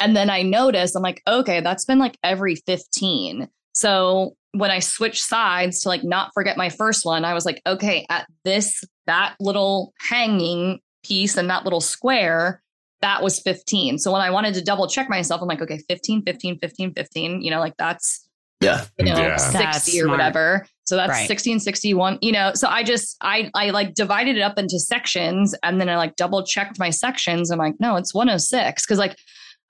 And 0.00 0.16
then 0.16 0.28
I 0.28 0.42
noticed, 0.42 0.96
I'm 0.96 1.02
like, 1.02 1.22
okay, 1.28 1.60
that's 1.60 1.84
been 1.84 1.98
like 2.00 2.18
every 2.24 2.56
15. 2.56 3.48
So 3.74 4.34
when 4.58 4.70
I 4.70 4.78
switched 4.78 5.22
sides 5.24 5.80
to 5.80 5.88
like 5.88 6.04
not 6.04 6.30
forget 6.34 6.56
my 6.56 6.68
first 6.68 7.04
one, 7.04 7.24
I 7.24 7.34
was 7.34 7.44
like, 7.44 7.60
okay, 7.66 8.06
at 8.10 8.26
this, 8.44 8.82
that 9.06 9.34
little 9.40 9.92
hanging 10.00 10.80
piece 11.04 11.36
and 11.36 11.48
that 11.50 11.64
little 11.64 11.80
square, 11.80 12.62
that 13.02 13.22
was 13.22 13.40
15. 13.40 13.98
So 13.98 14.12
when 14.12 14.22
I 14.22 14.30
wanted 14.30 14.54
to 14.54 14.62
double 14.62 14.86
check 14.88 15.08
myself, 15.08 15.40
I'm 15.42 15.48
like, 15.48 15.60
okay, 15.62 15.78
15, 15.88 16.22
15, 16.24 16.58
15, 16.58 16.94
15, 16.94 17.42
you 17.42 17.50
know, 17.50 17.60
like 17.60 17.74
that's 17.76 18.26
Yeah. 18.60 18.84
you 18.98 19.06
know, 19.06 19.16
Yeah. 19.18 19.36
60 19.36 19.58
That's 19.58 19.88
or 19.88 19.90
smart. 19.92 20.10
whatever. 20.10 20.66
So 20.84 20.96
that's 20.96 21.10
Right. 21.10 21.26
16, 21.28 21.60
61, 21.60 22.18
you 22.22 22.32
know. 22.32 22.52
So 22.54 22.68
I 22.68 22.82
just 22.82 23.16
I 23.20 23.50
I 23.54 23.70
like 23.70 23.94
divided 23.94 24.36
it 24.36 24.40
up 24.42 24.58
into 24.58 24.78
sections 24.78 25.54
and 25.62 25.80
then 25.80 25.88
I 25.88 25.96
like 25.96 26.16
double 26.16 26.42
checked 26.44 26.78
my 26.78 26.90
sections. 26.90 27.50
I'm 27.50 27.58
like, 27.58 27.74
no, 27.80 27.96
it's 27.96 28.14
106. 28.14 28.86
Cause 28.86 28.98
like 28.98 29.16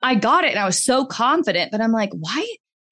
I 0.02 0.14
got 0.14 0.44
it 0.44 0.50
and 0.50 0.58
I 0.60 0.66
was 0.66 0.84
so 0.84 1.04
confident, 1.06 1.72
but 1.72 1.80
I'm 1.80 1.92
like, 1.92 2.10
why 2.12 2.46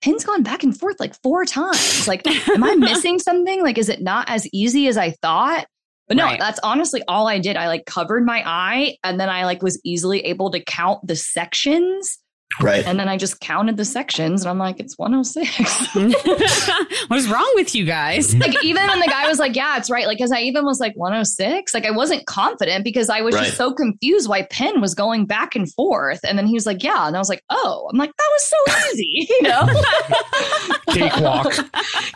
Penn's 0.05 0.23
gone 0.25 0.43
back 0.43 0.63
and 0.63 0.79
forth 0.79 1.01
like 1.01 1.15
four 1.23 1.47
times? 1.47 2.07
Like, 2.07 2.27
am 2.49 2.63
I 2.63 2.75
missing 2.75 3.19
something? 3.19 3.63
Like, 3.63 3.79
is 3.79 3.89
it 3.89 4.03
not 4.03 4.29
as 4.29 4.47
easy 4.53 4.87
as 4.87 4.99
I 4.99 5.13
thought? 5.13 5.67
But 6.09 6.19
no, 6.19 6.25
Right. 6.25 6.39
that's 6.39 6.61
honestly 6.63 7.03
all 7.09 7.27
I 7.27 7.39
did. 7.39 7.57
I 7.57 7.69
like 7.69 7.87
covered 7.87 8.27
my 8.27 8.43
eye 8.45 8.99
and 9.03 9.19
then 9.19 9.31
I 9.31 9.47
like 9.47 9.63
was 9.63 9.81
easily 9.85 10.21
able 10.21 10.51
to 10.51 10.63
count 10.63 11.07
the 11.07 11.17
sections. 11.17 12.19
Right. 12.61 12.87
And 12.87 12.99
then 13.01 13.09
I 13.09 13.17
just 13.17 13.41
counted 13.41 13.77
the 13.77 13.85
sections 13.85 14.43
and 14.43 14.51
I'm 14.51 14.59
like, 14.59 14.79
it's 14.81 14.97
106. 14.97 15.95
what 17.09 17.19
is 17.19 17.29
wrong 17.29 17.51
with 17.57 17.75
you 17.75 17.85
guys? 17.85 18.35
like 18.37 18.63
even 18.65 18.87
when 18.87 19.01
the 19.01 19.07
guy 19.07 19.27
was 19.29 19.39
like, 19.39 19.57
"Yeah, 19.57 19.77
it's 19.77 19.91
right," 19.91 20.07
like 20.07 20.19
because 20.19 20.31
I 20.33 20.41
even 20.41 20.65
was 20.65 20.79
like 20.81 20.95
106, 20.95 21.75
like 21.75 21.85
I 21.87 21.91
wasn't 21.91 22.27
confident 22.27 22.85
because 22.85 23.09
I 23.11 23.21
was 23.23 23.35
Right. 23.35 23.45
just 23.47 23.57
so 23.57 23.73
confused 23.73 24.29
why 24.29 24.43
Penn 24.51 24.81
was 24.81 24.95
going 24.95 25.27
back 25.27 25.57
and 25.57 25.73
forth, 25.75 26.21
and 26.25 26.39
then 26.39 26.47
he 26.47 26.55
was 26.55 26.67
like, 26.67 26.83
"Yeah," 26.83 27.07
and 27.07 27.17
I 27.17 27.19
was 27.19 27.29
like, 27.29 27.43
"Oh," 27.51 27.89
I'm 27.93 27.99
like, 27.99 28.13
"That 28.17 28.31
was 28.33 28.45
so 28.45 28.91
easy," 28.93 29.27
you 29.41 29.43
know, 29.43 29.83
Cakewalk. 30.89 31.53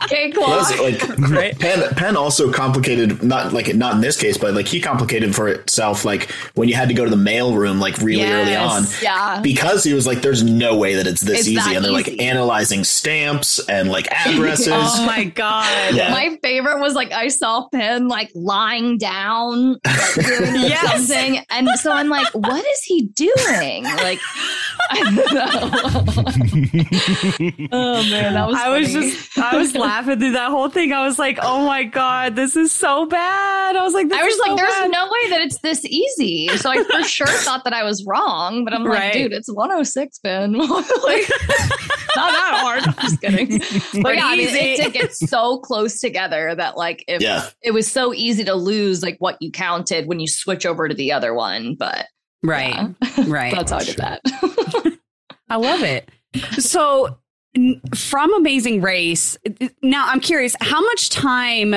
cakewalk. 0.07 0.47
Well, 0.47 0.63
that's 0.63 0.79
like 0.79 1.29
Right. 1.29 1.57
Penn. 1.59 1.83
Penn 1.95 2.15
also 2.15 2.51
complicated, 2.51 3.21
not 3.23 3.53
like 3.53 3.73
not 3.75 3.95
in 3.95 4.01
this 4.01 4.17
case, 4.19 4.37
but 4.37 4.53
like 4.53 4.67
he 4.67 4.79
complicated 4.79 5.35
for 5.35 5.47
itself. 5.47 6.05
Like 6.05 6.31
when 6.55 6.69
you 6.69 6.75
had 6.75 6.87
to 6.89 6.93
go 6.93 7.03
to 7.03 7.09
the 7.11 7.17
mail 7.17 7.55
room, 7.55 7.79
like 7.79 7.97
really 7.99 8.23
early 8.31 8.55
on, 8.55 8.83
yeah, 9.01 9.39
because 9.41 9.83
he 9.83 9.93
was 9.93 10.07
like, 10.07 10.21
"There's 10.29 10.43
no 10.43 10.77
way 10.77 10.93
that 10.95 11.07
it's 11.07 11.21
this 11.21 11.39
It's 11.39 11.47
easy," 11.47 11.73
and 11.75 11.83
they're 11.83 11.91
like 11.91 12.07
easy. 12.07 12.19
analyzing 12.21 12.83
stamps 12.83 13.57
and 13.67 13.89
like 13.89 14.07
addresses. 14.11 14.67
oh 14.71 15.03
my 15.05 15.23
God. 15.23 15.95
Yeah. 15.95 16.11
My 16.11 16.37
favorite 16.43 16.79
was 16.79 16.93
like 16.93 17.11
I 17.11 17.29
saw 17.29 17.67
Penn 17.69 18.07
like 18.07 18.29
lying 18.35 18.97
down, 18.99 19.77
like, 19.85 20.13
doing 20.15 20.55
Yes. 20.61 21.07
something, 21.07 21.43
and 21.49 21.67
so 21.79 21.91
I'm 21.91 22.09
like, 22.09 22.27
"What 22.33 22.63
is 22.65 22.81
he 22.83 23.07
doing?" 23.07 23.83
Like, 23.85 24.19
I 24.91 25.03
don't 25.03 25.15
know. 25.33 26.69
oh 27.71 28.03
man, 28.09 28.33
that 28.33 28.47
was. 28.47 28.55
I 28.55 28.69
was 28.77 28.91
just, 28.93 29.37
I 29.37 29.57
was 29.57 29.75
laughing 29.75 30.19
through 30.19 30.31
that 30.31 30.49
whole 30.51 30.69
thing. 30.69 30.93
I 30.93 31.05
was 31.05 31.19
like, 31.19 31.39
oh 31.41 31.65
my 31.65 31.83
God, 31.83 32.35
this 32.35 32.55
is 32.55 32.71
so 32.71 33.05
bad. 33.05 33.75
I 33.75 33.83
was 33.83 33.93
like, 33.93 34.09
this 34.09 34.17
I 34.19 34.23
was 34.23 34.33
is 34.33 34.39
like, 34.39 34.49
so 34.51 34.55
there's 34.57 34.69
bad. 34.73 34.91
no 34.91 35.05
way 35.05 35.29
that 35.31 35.41
it's 35.41 35.59
this 35.59 35.85
easy. 35.85 36.47
So 36.57 36.69
I 36.69 36.83
for 36.83 37.03
sure 37.03 37.27
thought 37.27 37.63
that 37.63 37.73
I 37.73 37.83
was 37.83 38.05
wrong, 38.05 38.63
but 38.63 38.73
I'm 38.73 38.83
like, 38.83 38.99
Right. 38.99 39.13
dude, 39.13 39.33
it's 39.33 39.51
106, 39.51 40.18
Penn. 40.19 40.53
like, 40.57 40.69
not 42.15 42.31
that 42.31 42.57
hard. 42.61 42.83
I'm 42.87 42.93
just 42.93 43.21
kidding. 43.21 43.59
But 44.01 44.03
Pretty 44.03 44.17
yeah, 44.19 44.25
I 44.25 44.35
mean, 44.35 44.47
easy. 44.49 44.59
it 44.59 44.77
did 44.77 44.93
get 44.93 45.13
so 45.13 45.59
close 45.59 45.99
together 45.99 46.53
that 46.55 46.77
like 46.77 47.03
if 47.07 47.21
yeah, 47.21 47.49
it 47.61 47.71
was 47.71 47.91
so 47.91 48.13
easy 48.13 48.43
to 48.45 48.53
lose 48.53 49.01
like 49.03 49.17
what 49.19 49.37
you 49.41 49.51
counted 49.51 50.07
when 50.07 50.19
you 50.19 50.27
switch 50.27 50.65
over 50.65 50.87
to 50.87 50.93
the 50.95 51.11
other 51.11 51.33
one. 51.33 51.75
But 51.75 52.05
Right, 52.43 52.95
yeah. 53.01 53.23
right. 53.27 53.53
that's 53.53 53.71
how 53.71 53.79
I 53.79 53.83
did 53.83 53.97
that. 53.97 54.21
I 55.49 55.55
love 55.57 55.81
it. 55.81 56.09
So, 56.57 57.17
from 57.95 58.33
Amazing 58.35 58.81
Race, 58.81 59.37
now 59.81 60.05
I'm 60.07 60.19
curious, 60.19 60.55
how 60.61 60.81
much 60.81 61.09
time 61.09 61.75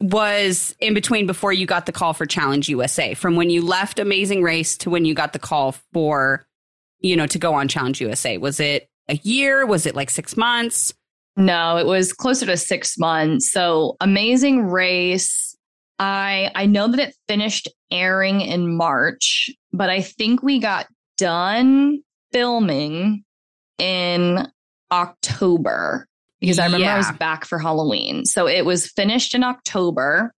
was 0.00 0.74
in 0.80 0.94
between 0.94 1.26
before 1.26 1.52
you 1.52 1.66
got 1.66 1.86
the 1.86 1.92
call 1.92 2.12
for 2.12 2.26
Challenge 2.26 2.68
USA? 2.68 3.14
From 3.14 3.36
when 3.36 3.50
you 3.50 3.64
left 3.64 3.98
Amazing 3.98 4.42
Race 4.42 4.76
to 4.78 4.90
when 4.90 5.04
you 5.04 5.14
got 5.14 5.32
the 5.32 5.38
call 5.38 5.72
for, 5.92 6.46
you 7.00 7.16
know, 7.16 7.26
to 7.26 7.38
go 7.38 7.54
on 7.54 7.68
Challenge 7.68 8.00
USA? 8.00 8.38
Was 8.38 8.60
it 8.60 8.88
a 9.08 9.16
year? 9.16 9.66
Was 9.66 9.86
it 9.86 9.94
like 9.94 10.10
six 10.10 10.36
months? 10.36 10.94
No, 11.36 11.76
it 11.76 11.86
was 11.86 12.12
closer 12.12 12.46
to 12.46 12.56
six 12.56 12.98
months. 12.98 13.50
So 13.50 13.96
amazing 14.00 14.64
race. 14.64 15.56
I 15.98 16.50
I 16.54 16.66
know 16.66 16.88
that 16.88 17.00
it 17.00 17.14
finished 17.28 17.68
airing 17.90 18.40
in 18.40 18.76
March, 18.76 19.50
but 19.72 19.90
I 19.90 20.02
think 20.02 20.42
we 20.42 20.58
got 20.58 20.86
done 21.18 22.00
filming 22.32 23.24
in 23.78 24.46
October 24.92 26.06
because 26.40 26.58
I 26.58 26.66
remember 26.66 26.86
I 26.86 26.96
was 26.96 27.12
back 27.12 27.44
for 27.44 27.58
Halloween. 27.58 28.24
So 28.24 28.48
it 28.48 28.64
was 28.64 28.86
finished 28.86 29.34
in 29.34 29.44
October. 29.44 30.32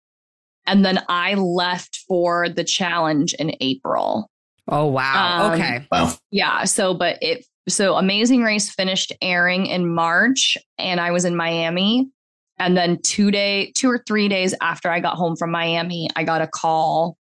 And 0.65 0.85
then 0.85 0.99
I 1.09 1.35
left 1.35 1.99
for 2.07 2.49
the 2.49 2.63
challenge 2.63 3.33
in 3.33 3.55
April. 3.61 4.29
Oh, 4.67 4.87
wow. 4.87 5.47
Um, 5.47 5.51
okay. 5.53 5.87
wow, 5.91 6.13
Yeah. 6.31 6.63
So, 6.65 6.93
but 6.93 7.17
it, 7.21 7.45
so 7.67 7.95
Amazing 7.95 8.43
Race 8.43 8.69
finished 8.69 9.11
airing 9.21 9.65
in 9.65 9.93
March 9.93 10.57
and 10.77 10.99
I 10.99 11.11
was 11.11 11.25
in 11.25 11.35
Miami. 11.35 12.09
And 12.57 12.77
then 12.77 12.99
two 13.01 13.31
day, 13.31 13.71
two 13.75 13.89
or 13.89 14.03
three 14.07 14.27
days 14.27 14.53
after 14.61 14.89
I 14.89 14.99
got 14.99 15.15
home 15.15 15.35
from 15.35 15.51
Miami, 15.51 16.09
I 16.15 16.23
got 16.23 16.41
a 16.41 16.47
call 16.47 17.17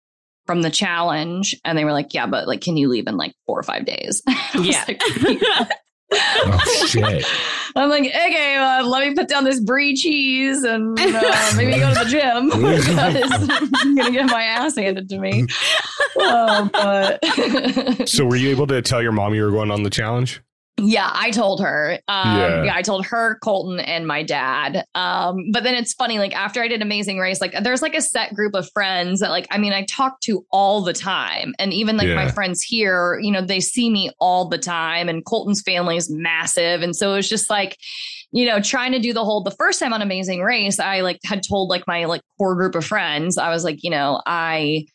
from 0.46 0.62
the 0.62 0.70
challenge 0.70 1.54
and 1.64 1.78
they 1.78 1.84
were 1.84 1.92
like, 1.92 2.12
yeah, 2.12 2.26
but 2.26 2.48
like, 2.48 2.60
can 2.60 2.76
you 2.76 2.88
leave 2.88 3.06
in 3.06 3.16
like 3.16 3.34
four 3.46 3.58
or 3.58 3.62
five 3.62 3.84
days? 3.84 4.22
Yeah. 4.54 4.84
like, 4.88 5.00
Oh 6.12 6.86
shit. 6.86 7.24
I'm 7.76 7.90
like, 7.90 8.04
okay, 8.04 8.56
uh, 8.56 8.84
let 8.84 9.06
me 9.06 9.14
put 9.14 9.28
down 9.28 9.44
this 9.44 9.60
brie 9.60 9.94
cheese 9.94 10.64
and 10.64 10.98
uh, 10.98 11.52
maybe 11.56 11.78
go 11.78 11.92
to 11.92 12.04
the 12.04 12.06
gym 12.08 12.48
because 12.50 13.48
I'm 13.82 13.94
going 13.94 14.12
to 14.12 14.18
get 14.18 14.26
my 14.26 14.42
ass 14.42 14.76
handed 14.76 15.08
to 15.10 15.18
me. 15.18 15.46
Oh, 16.16 16.68
but 16.72 18.08
So 18.08 18.24
were 18.24 18.36
you 18.36 18.50
able 18.50 18.66
to 18.68 18.82
tell 18.82 19.02
your 19.02 19.12
mom 19.12 19.34
you 19.34 19.44
were 19.44 19.50
going 19.50 19.70
on 19.70 19.82
the 19.82 19.90
challenge? 19.90 20.40
Yeah, 20.78 21.10
I 21.12 21.30
told 21.30 21.60
her. 21.60 21.98
Um, 22.08 22.36
Yeah. 22.38 22.62
yeah. 22.64 22.74
I 22.74 22.82
told 22.82 23.04
her, 23.06 23.38
Colton, 23.42 23.80
and 23.80 24.06
my 24.06 24.22
dad. 24.22 24.84
Um, 24.94 25.50
but 25.52 25.64
then 25.64 25.74
it's 25.74 25.92
funny, 25.94 26.18
like 26.18 26.34
after 26.34 26.62
I 26.62 26.68
did 26.68 26.82
Amazing 26.82 27.18
Race, 27.18 27.40
like 27.40 27.52
there's 27.62 27.82
like 27.82 27.94
a 27.94 28.00
set 28.02 28.32
group 28.34 28.54
of 28.54 28.70
friends 28.72 29.20
that, 29.20 29.30
like, 29.30 29.46
I 29.50 29.58
mean, 29.58 29.72
I 29.72 29.84
talk 29.84 30.20
to 30.20 30.46
all 30.52 30.82
the 30.82 30.92
time, 30.92 31.54
and 31.58 31.72
even 31.72 31.96
like 31.96 32.08
my 32.14 32.30
friends 32.30 32.62
here, 32.62 33.18
you 33.20 33.32
know, 33.32 33.40
they 33.40 33.60
see 33.60 33.90
me 33.90 34.10
all 34.20 34.48
the 34.48 34.58
time, 34.58 35.08
and 35.08 35.24
Colton's 35.24 35.62
family 35.62 35.96
is 35.96 36.08
massive, 36.10 36.82
and 36.82 36.94
so 36.94 37.12
it 37.12 37.16
was 37.16 37.28
just 37.28 37.50
like, 37.50 37.76
you 38.30 38.46
know, 38.46 38.60
trying 38.60 38.92
to 38.92 38.98
do 38.98 39.12
the 39.12 39.24
whole. 39.24 39.42
The 39.42 39.50
first 39.52 39.80
time 39.80 39.92
on 39.92 40.02
Amazing 40.02 40.42
Race, 40.42 40.78
I 40.78 41.00
like 41.00 41.18
had 41.24 41.42
told 41.42 41.70
like 41.70 41.86
my 41.86 42.04
like 42.04 42.20
core 42.38 42.54
group 42.54 42.74
of 42.74 42.84
friends, 42.84 43.36
I 43.38 43.50
was 43.50 43.64
like, 43.64 43.82
you 43.82 43.90
know, 43.90 44.22
I. 44.26 44.86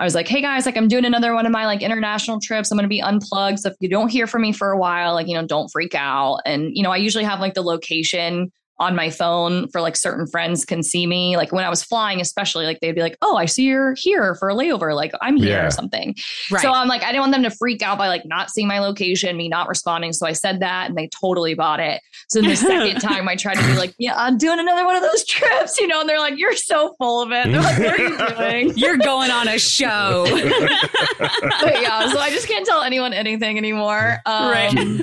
I 0.00 0.04
was 0.04 0.14
like, 0.14 0.26
hey 0.26 0.40
guys, 0.40 0.66
like 0.66 0.76
I'm 0.76 0.88
doing 0.88 1.04
another 1.04 1.34
one 1.34 1.46
of 1.46 1.52
my 1.52 1.66
like 1.66 1.82
international 1.82 2.40
trips. 2.40 2.70
I'm 2.70 2.76
going 2.76 2.84
to 2.84 2.88
be 2.88 3.00
unplugged. 3.00 3.60
So 3.60 3.70
if 3.70 3.76
you 3.78 3.88
don't 3.88 4.08
hear 4.08 4.26
from 4.26 4.42
me 4.42 4.52
for 4.52 4.70
a 4.70 4.78
while, 4.78 5.14
like, 5.14 5.28
you 5.28 5.34
know, 5.34 5.46
don't 5.46 5.68
freak 5.70 5.94
out. 5.94 6.40
And, 6.44 6.76
you 6.76 6.82
know, 6.82 6.90
I 6.90 6.96
usually 6.96 7.24
have 7.24 7.38
like 7.38 7.54
the 7.54 7.62
location 7.62 8.50
on 8.78 8.96
my 8.96 9.08
phone 9.08 9.68
for 9.68 9.80
like 9.80 9.96
certain 9.96 10.26
friends 10.26 10.64
can 10.64 10.82
see 10.82 11.06
me. 11.06 11.36
Like 11.36 11.52
when 11.52 11.64
I 11.64 11.68
was 11.70 11.84
flying, 11.84 12.20
especially, 12.20 12.64
like 12.66 12.80
they'd 12.80 12.92
be 12.94 13.02
like, 13.02 13.16
oh, 13.22 13.36
I 13.36 13.44
see 13.46 13.64
you're 13.64 13.94
here 13.96 14.34
for 14.34 14.48
a 14.48 14.54
layover. 14.54 14.94
Like 14.94 15.12
I'm 15.22 15.36
here 15.36 15.58
Yeah. 15.58 15.66
or 15.66 15.70
something. 15.70 16.14
Right. 16.50 16.60
So 16.62 16.72
I'm 16.72 16.88
like, 16.88 17.02
I 17.02 17.06
didn't 17.06 17.20
want 17.20 17.32
them 17.32 17.44
to 17.44 17.50
freak 17.50 17.82
out 17.82 17.98
by 17.98 18.08
like 18.08 18.24
not 18.24 18.50
seeing 18.50 18.66
my 18.66 18.80
location, 18.80 19.36
me 19.36 19.48
not 19.48 19.68
responding. 19.68 20.12
So 20.12 20.26
I 20.26 20.32
said 20.32 20.58
that 20.60 20.88
and 20.88 20.98
they 20.98 21.08
totally 21.20 21.54
bought 21.54 21.78
it. 21.78 22.00
So 22.28 22.40
the 22.42 22.56
second 22.56 23.00
time 23.00 23.28
I 23.28 23.36
tried 23.36 23.54
to 23.58 23.66
be 23.66 23.74
like, 23.76 23.94
yeah, 23.98 24.14
I'm 24.16 24.38
doing 24.38 24.58
another 24.58 24.84
one 24.84 24.96
of 24.96 25.02
those 25.02 25.24
trips, 25.24 25.78
you 25.78 25.86
know, 25.86 26.00
and 26.00 26.08
they're 26.08 26.18
like, 26.18 26.36
you're 26.36 26.56
so 26.56 26.94
full 26.98 27.22
of 27.22 27.30
it. 27.30 27.46
They're 27.52 27.60
like, 27.62 27.78
what 27.78 28.00
are 28.00 28.02
you 28.02 28.36
doing? 28.66 28.76
You're 28.78 28.96
going 28.98 29.30
on 29.30 29.46
a 29.46 29.58
show. 29.58 30.24
but 31.18 31.80
yeah, 31.80 32.08
so 32.10 32.18
I 32.18 32.30
just 32.30 32.48
can't 32.48 32.66
tell 32.66 32.82
anyone 32.82 33.12
anything 33.12 33.56
anymore. 33.58 34.18
Um, 34.26 34.50
Right. 34.50 35.00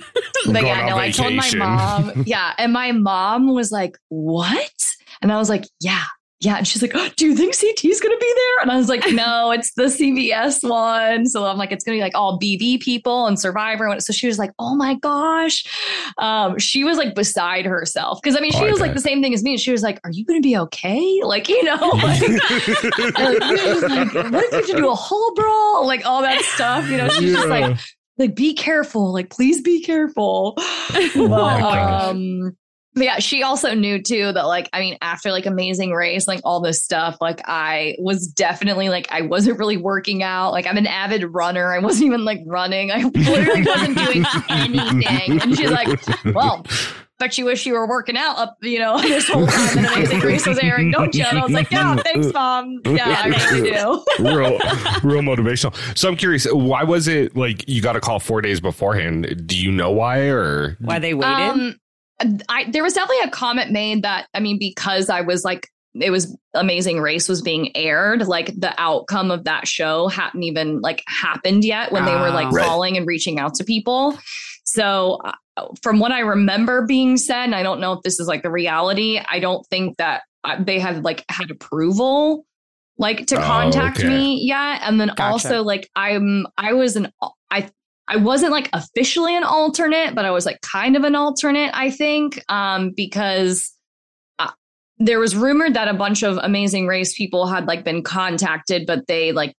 But 0.51 0.63
yeah, 0.63 0.81
on 0.81 0.89
no, 0.89 0.97
I 0.97 1.11
told 1.11 1.33
my 1.35 1.51
mom. 1.55 2.23
Yeah, 2.25 2.53
and 2.57 2.73
my 2.73 2.91
mom 2.91 3.53
was 3.61 3.71
like, 3.71 3.97
"What?" 4.09 4.71
And 5.21 5.31
I 5.31 5.37
was 5.37 5.49
like, 5.49 5.65
"Yeah." 5.79 6.03
Yeah, 6.41 6.57
and 6.57 6.67
she's 6.67 6.81
like, 6.81 6.93
oh, 6.95 7.07
"Do 7.15 7.27
you 7.27 7.35
think 7.35 7.55
CT 7.55 7.85
is 7.85 8.01
going 8.01 8.15
to 8.15 8.19
be 8.19 8.33
there?" 8.35 8.63
And 8.63 8.71
I 8.71 8.77
was 8.77 8.89
like, 8.89 9.03
"No, 9.11 9.51
it's 9.51 9.73
the 9.75 9.83
CBS 9.83 10.67
one." 10.67 11.27
So 11.27 11.45
I'm 11.45 11.57
like, 11.57 11.71
"It's 11.71 11.83
going 11.83 11.95
to 11.95 11.99
be 11.99 12.03
like 12.03 12.15
all 12.15 12.39
BB 12.39 12.81
people 12.81 13.27
and 13.27 13.39
Survivor." 13.39 13.95
So 13.99 14.11
she 14.11 14.25
was 14.25 14.39
like, 14.39 14.49
"Oh 14.57 14.75
my 14.75 14.95
gosh," 14.95 15.63
um, 16.17 16.57
she 16.57 16.83
was 16.83 16.97
like 16.97 17.13
beside 17.13 17.65
herself 17.65 18.19
because 18.21 18.35
I 18.35 18.39
mean, 18.39 18.51
she 18.51 18.57
Oh, 18.57 18.65
I 18.65 18.71
was 18.71 18.79
like 18.81 18.95
the 18.95 18.99
same 18.99 19.21
thing 19.21 19.35
as 19.35 19.43
me. 19.43 19.55
She 19.57 19.71
was 19.71 19.83
like, 19.83 19.99
"Are 20.03 20.09
you 20.11 20.25
going 20.25 20.41
to 20.41 20.47
be 20.47 20.57
okay?" 20.57 21.21
Like, 21.23 21.47
you 21.47 21.63
know, 21.63 21.75
like, 21.93 22.21
and 22.23 23.59
she 23.59 23.69
was 23.69 23.83
like, 23.83 24.13
"What 24.31 24.43
if 24.45 24.51
you 24.51 24.57
have 24.57 24.65
to 24.65 24.75
do 24.77 24.89
a 24.89 24.95
whole 24.95 25.35
brawl?" 25.35 25.85
Like 25.85 26.07
all 26.07 26.23
that 26.23 26.41
stuff. 26.41 26.89
You 26.89 26.97
know, 26.97 27.09
she's 27.09 27.35
just 27.35 27.49
like, 27.49 27.77
like 28.17 28.35
be 28.35 28.53
careful 28.53 29.13
like 29.13 29.29
please 29.29 29.61
be 29.61 29.81
careful 29.81 30.53
Oh 30.57 31.33
um 32.09 32.55
but 32.93 33.03
yeah 33.03 33.19
she 33.19 33.43
also 33.43 33.73
knew 33.73 34.01
too 34.01 34.31
that 34.33 34.45
like 34.45 34.69
i 34.73 34.79
mean 34.79 34.97
after 35.01 35.31
like 35.31 35.45
amazing 35.45 35.91
race 35.91 36.27
like 36.27 36.41
all 36.43 36.61
this 36.61 36.83
stuff 36.83 37.17
like 37.21 37.41
i 37.45 37.95
was 37.99 38.27
definitely 38.27 38.89
like 38.89 39.07
i 39.11 39.21
wasn't 39.21 39.57
really 39.57 39.77
working 39.77 40.23
out 40.23 40.51
like 40.51 40.67
i'm 40.67 40.77
an 40.77 40.87
avid 40.87 41.23
runner 41.33 41.73
i 41.73 41.79
wasn't 41.79 42.03
even 42.03 42.25
like 42.25 42.39
running 42.45 42.91
i 42.91 43.03
literally 43.13 43.63
wasn't 43.63 43.97
doing 43.97 44.25
anything 44.49 45.41
and 45.41 45.55
she's 45.55 45.71
like 45.71 45.99
well 46.33 46.65
but 47.21 47.37
you 47.37 47.45
wish 47.45 47.67
you 47.67 47.73
were 47.73 47.87
working 47.87 48.17
out 48.17 48.35
up, 48.39 48.57
you 48.63 48.79
know, 48.79 48.99
this 49.01 49.29
whole 49.29 49.45
time 49.45 49.83
that 49.83 49.95
Amazing 49.95 50.21
Race 50.21 50.47
was 50.47 50.57
airing, 50.57 50.89
don't 50.89 51.13
you? 51.13 51.23
And 51.23 51.37
I 51.37 51.43
was 51.43 51.51
like, 51.51 51.69
yeah, 51.69 51.95
thanks, 51.97 52.33
mom. 52.33 52.79
Yeah, 52.83 53.15
I 53.23 53.27
really 53.27 53.69
do. 53.73 54.03
real, 54.17 54.57
real 55.03 55.21
motivational. 55.21 55.75
So 55.95 56.09
I'm 56.09 56.15
curious, 56.15 56.47
why 56.51 56.83
was 56.83 57.07
it 57.07 57.37
like 57.37 57.63
you 57.69 57.79
got 57.79 57.95
a 57.95 57.99
call 57.99 58.19
four 58.19 58.41
days 58.41 58.59
beforehand? 58.59 59.43
Do 59.45 59.55
you 59.55 59.71
know 59.71 59.91
why 59.91 60.29
or? 60.29 60.77
Why 60.81 60.97
they 60.97 61.13
waited? 61.13 61.31
Um, 61.31 61.75
I 62.49 62.69
there 62.69 62.83
was 62.83 62.93
definitely 62.93 63.27
a 63.27 63.31
comment 63.31 63.71
made 63.71 64.03
that 64.03 64.27
I 64.33 64.39
mean 64.39 64.57
because 64.59 65.09
I 65.09 65.21
was 65.21 65.43
like 65.43 65.67
it 65.93 66.09
was 66.09 66.37
Amazing 66.53 67.01
Race 67.01 67.27
was 67.27 67.41
being 67.41 67.75
aired, 67.75 68.25
like 68.27 68.47
the 68.57 68.73
outcome 68.77 69.29
of 69.29 69.43
that 69.43 69.67
show 69.67 70.07
hadn't 70.07 70.43
even 70.43 70.79
like 70.79 71.03
happened 71.07 71.65
yet 71.65 71.91
when 71.91 72.05
they 72.05 72.13
were 72.15 72.29
like 72.29 72.47
Ah. 72.47 72.51
Right. 72.51 72.65
calling 72.65 72.97
and 72.97 73.05
reaching 73.05 73.39
out 73.39 73.55
to 73.55 73.65
people. 73.65 74.17
So 74.63 75.19
uh, 75.57 75.65
from 75.81 75.99
what 75.99 76.13
I 76.13 76.19
remember 76.19 76.85
being 76.85 77.17
said, 77.17 77.43
and 77.43 77.55
I 77.55 77.61
don't 77.63 77.81
know 77.81 77.91
if 77.93 78.03
this 78.03 78.21
is 78.21 78.27
like 78.27 78.41
the 78.41 78.49
reality, 78.51 79.19
I 79.27 79.39
don't 79.39 79.65
think 79.67 79.97
that 79.97 80.21
uh, 80.45 80.63
they 80.63 80.79
had 80.79 81.03
like 81.03 81.25
had 81.29 81.51
approval 81.51 82.45
like 82.97 83.27
to 83.27 83.35
Oh, 83.37 83.41
contact 83.41 83.99
okay. 83.99 84.07
me 84.07 84.39
yet. 84.45 84.81
And 84.83 84.99
then 85.01 85.09
Gotcha. 85.09 85.23
also 85.23 85.63
like 85.63 85.89
I'm 85.95 86.47
I 86.57 86.71
was 86.73 86.95
an 86.95 87.11
I 87.49 87.69
I 88.11 88.17
wasn't 88.17 88.51
like 88.51 88.69
officially 88.73 89.35
an 89.37 89.43
alternate, 89.43 90.13
but 90.13 90.25
I 90.25 90.31
was 90.31 90.45
like 90.45 90.59
kind 90.61 90.97
of 90.97 91.03
an 91.05 91.15
alternate, 91.15 91.71
I 91.73 91.89
think, 91.89 92.43
um, 92.49 92.91
because 92.91 93.71
uh, 94.37 94.51
there 94.99 95.17
was 95.19 95.33
rumored 95.33 95.75
that 95.75 95.87
a 95.87 95.93
bunch 95.93 96.21
of 96.21 96.37
Amazing 96.37 96.87
Race 96.87 97.15
people 97.15 97.47
had 97.47 97.67
like 97.67 97.85
been 97.85 98.03
contacted, 98.03 98.85
but 98.85 99.07
they 99.07 99.31
like 99.31 99.55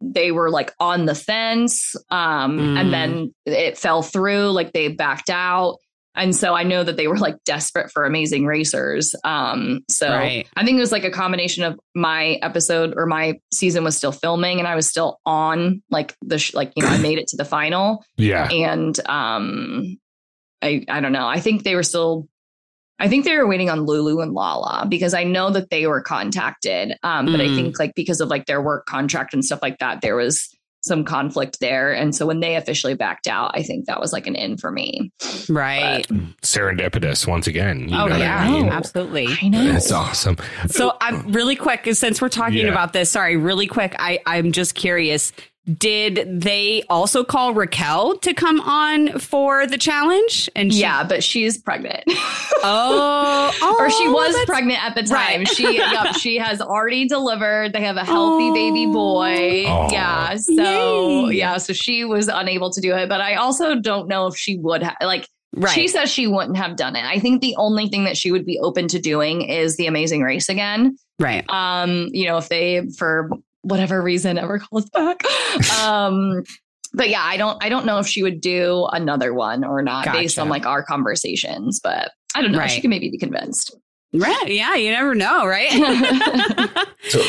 they 0.00 0.32
were 0.32 0.50
like 0.50 0.72
on 0.80 1.04
the 1.06 1.14
fence, 1.14 1.94
um, 2.10 2.58
Mm. 2.58 2.78
and 2.80 2.92
then 2.92 3.34
it 3.46 3.76
fell 3.78 4.02
through, 4.02 4.50
like 4.50 4.72
they 4.72 4.88
backed 4.88 5.28
out. 5.30 5.76
And 6.16 6.34
so 6.34 6.54
I 6.54 6.62
know 6.62 6.84
that 6.84 6.96
they 6.96 7.08
were 7.08 7.18
like 7.18 7.36
desperate 7.44 7.90
for 7.90 8.04
amazing 8.04 8.46
racers. 8.46 9.14
Um, 9.24 9.80
so 9.90 10.08
Right. 10.10 10.46
I 10.56 10.64
think 10.64 10.76
it 10.76 10.80
was 10.80 10.92
like 10.92 11.04
a 11.04 11.10
combination 11.10 11.64
of 11.64 11.78
my 11.94 12.38
episode 12.42 12.94
or 12.96 13.06
my 13.06 13.38
season 13.52 13.82
was 13.84 13.96
still 13.96 14.12
filming 14.12 14.58
and 14.58 14.68
I 14.68 14.76
was 14.76 14.88
still 14.88 15.18
on 15.26 15.82
like 15.90 16.14
the 16.22 16.38
sh- 16.38 16.54
like 16.54 16.72
you 16.76 16.82
know 16.82 16.88
I 16.90 16.98
made 16.98 17.18
it 17.18 17.26
to 17.28 17.36
the 17.36 17.44
final 17.44 18.04
Yeah. 18.16 18.48
and 18.48 18.98
um 19.08 19.96
I 20.62 20.84
I 20.88 21.00
don't 21.00 21.12
know 21.12 21.26
I 21.26 21.40
think 21.40 21.62
they 21.64 21.74
were 21.74 21.82
still 21.82 22.28
I 23.00 23.08
think 23.08 23.24
they 23.24 23.36
were 23.36 23.48
waiting 23.48 23.70
on 23.70 23.80
Lulu 23.86 24.20
and 24.20 24.32
Lala 24.34 24.86
because 24.88 25.14
I 25.14 25.24
know 25.24 25.50
that 25.50 25.68
they 25.70 25.86
were 25.88 26.00
contacted 26.00 26.96
um 27.02 27.26
but 27.26 27.40
I 27.40 27.46
Mm. 27.48 27.54
think 27.56 27.78
like 27.80 27.92
because 27.96 28.20
of 28.20 28.28
like 28.28 28.46
their 28.46 28.62
work 28.62 28.86
contract 28.86 29.34
and 29.34 29.44
stuff 29.44 29.58
like 29.62 29.78
that 29.80 30.00
there 30.00 30.14
was 30.16 30.53
some 30.84 31.04
conflict 31.04 31.60
there 31.60 31.92
and 31.92 32.14
so 32.14 32.26
when 32.26 32.40
they 32.40 32.56
officially 32.56 32.94
backed 32.94 33.26
out 33.26 33.50
I 33.54 33.62
think 33.62 33.86
that 33.86 34.00
was 34.00 34.12
like 34.12 34.26
an 34.26 34.34
in 34.34 34.56
for 34.56 34.70
me 34.70 35.10
right. 35.48 36.06
Serendipitous 36.42 37.26
once 37.26 37.46
again. 37.46 37.88
You 37.88 37.96
oh 37.96 38.06
know 38.06 38.16
yeah, 38.16 38.38
I 38.38 38.50
mean? 38.50 38.68
Oh, 38.68 38.72
absolutely. 38.72 39.28
I 39.42 39.48
know 39.48 39.64
That's 39.64 39.90
awesome. 39.90 40.36
So 40.68 40.96
I'm 41.00 41.32
really 41.32 41.56
quick 41.56 41.88
since 41.94 42.20
we're 42.20 42.28
talking 42.28 42.58
Yeah. 42.66 42.72
about 42.72 42.92
this. 42.92 43.10
Sorry, 43.10 43.36
really 43.36 43.66
quick. 43.66 43.94
I 43.98 44.20
I'm 44.26 44.52
just 44.52 44.74
curious. 44.74 45.32
Did 45.78 46.42
they 46.42 46.82
also 46.90 47.24
call 47.24 47.54
Raquel 47.54 48.18
to 48.18 48.34
come 48.34 48.60
on 48.60 49.18
for 49.18 49.66
the 49.66 49.78
challenge? 49.78 50.50
And 50.54 50.72
she, 50.72 50.80
yeah 50.80 51.04
but 51.04 51.24
she's 51.24 51.56
pregnant 51.58 52.04
oh, 52.64 53.52
oh, 53.62 53.76
or 53.78 53.90
she 53.90 54.08
was 54.08 54.34
pregnant 54.46 54.82
at 54.82 54.94
the 54.94 55.02
time. 55.02 55.40
Right. 55.40 55.48
She 55.48 55.76
yep, 55.76 56.14
she 56.16 56.36
has 56.36 56.60
already 56.60 57.06
delivered. 57.06 57.72
They 57.72 57.82
have 57.82 57.96
a 57.96 58.04
healthy 58.04 58.50
baby 58.52 58.86
boy. 58.86 59.66
Aw. 59.66 59.88
Yeah. 59.90 60.36
So 60.36 61.28
Yay. 61.28 61.36
yeah, 61.36 61.56
so 61.58 61.72
she 61.72 62.04
was 62.04 62.28
unable 62.28 62.70
to 62.70 62.80
do 62.80 62.94
it. 62.94 63.08
But 63.08 63.20
I 63.20 63.34
also 63.34 63.76
don't 63.76 64.08
know 64.08 64.26
if 64.26 64.36
she 64.36 64.58
would 64.58 64.82
have 64.82 64.96
like 65.02 65.28
right. 65.56 65.72
she 65.72 65.88
says 65.88 66.10
she 66.10 66.26
wouldn't 66.26 66.56
have 66.56 66.76
done 66.76 66.96
it. 66.96 67.04
I 67.04 67.18
think 67.18 67.40
the 67.40 67.54
only 67.56 67.88
thing 67.88 68.04
that 68.04 68.16
she 68.16 68.30
would 68.30 68.46
be 68.46 68.58
open 68.58 68.88
to 68.88 68.98
doing 68.98 69.42
is 69.42 69.76
the 69.76 69.86
amazing 69.86 70.22
race 70.22 70.48
again. 70.48 70.96
right. 71.18 71.48
Um, 71.48 72.08
you 72.12 72.26
know, 72.26 72.38
if 72.38 72.48
they 72.48 72.86
for 72.96 73.30
whatever 73.64 74.00
reason 74.02 74.38
ever 74.38 74.58
calls 74.60 74.88
back. 74.90 75.22
Um 75.82 76.44
but 76.92 77.08
yeah, 77.08 77.22
I 77.22 77.36
don't 77.36 77.62
I 77.62 77.68
don't 77.68 77.86
know 77.86 77.98
if 77.98 78.06
she 78.06 78.22
would 78.22 78.40
do 78.40 78.86
another 78.92 79.34
one 79.34 79.64
or 79.64 79.82
not 79.82 80.04
based 80.12 80.38
on 80.38 80.48
like 80.48 80.64
our 80.66 80.82
conversations, 80.84 81.80
but 81.82 82.12
I 82.36 82.42
don't 82.42 82.52
know. 82.52 82.58
She 82.66 82.74
Right. 82.74 82.80
can 82.82 82.90
maybe 82.90 83.10
be 83.10 83.18
convinced. 83.18 83.74
Right. 84.12 84.46
Yeah. 84.48 84.76
You 84.76 84.90
never 84.92 85.14
know. 85.14 85.44
Right. 85.46 85.70
So, 87.08 87.20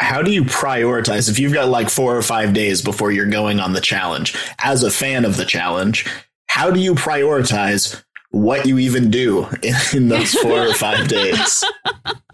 how 0.00 0.22
do 0.22 0.32
you 0.32 0.44
prioritize 0.44 1.28
if 1.30 1.38
you've 1.38 1.52
got 1.52 1.68
like 1.68 1.90
four 1.90 2.16
or 2.16 2.22
five 2.22 2.54
days 2.54 2.80
before 2.82 3.12
you're 3.12 3.26
going 3.26 3.60
on 3.60 3.72
the 3.74 3.80
challenge? 3.80 4.34
As 4.62 4.82
a 4.82 4.90
fan 4.90 5.24
of 5.24 5.36
the 5.36 5.44
challenge, 5.44 6.06
how 6.48 6.70
do 6.70 6.80
you 6.80 6.94
prioritize 6.94 8.02
what 8.30 8.66
you 8.66 8.78
even 8.78 9.10
do 9.10 9.46
in, 9.62 9.74
in 9.92 10.08
those 10.08 10.32
four 10.34 10.66
or 10.68 10.72
five 10.74 11.08
days? 11.08 11.64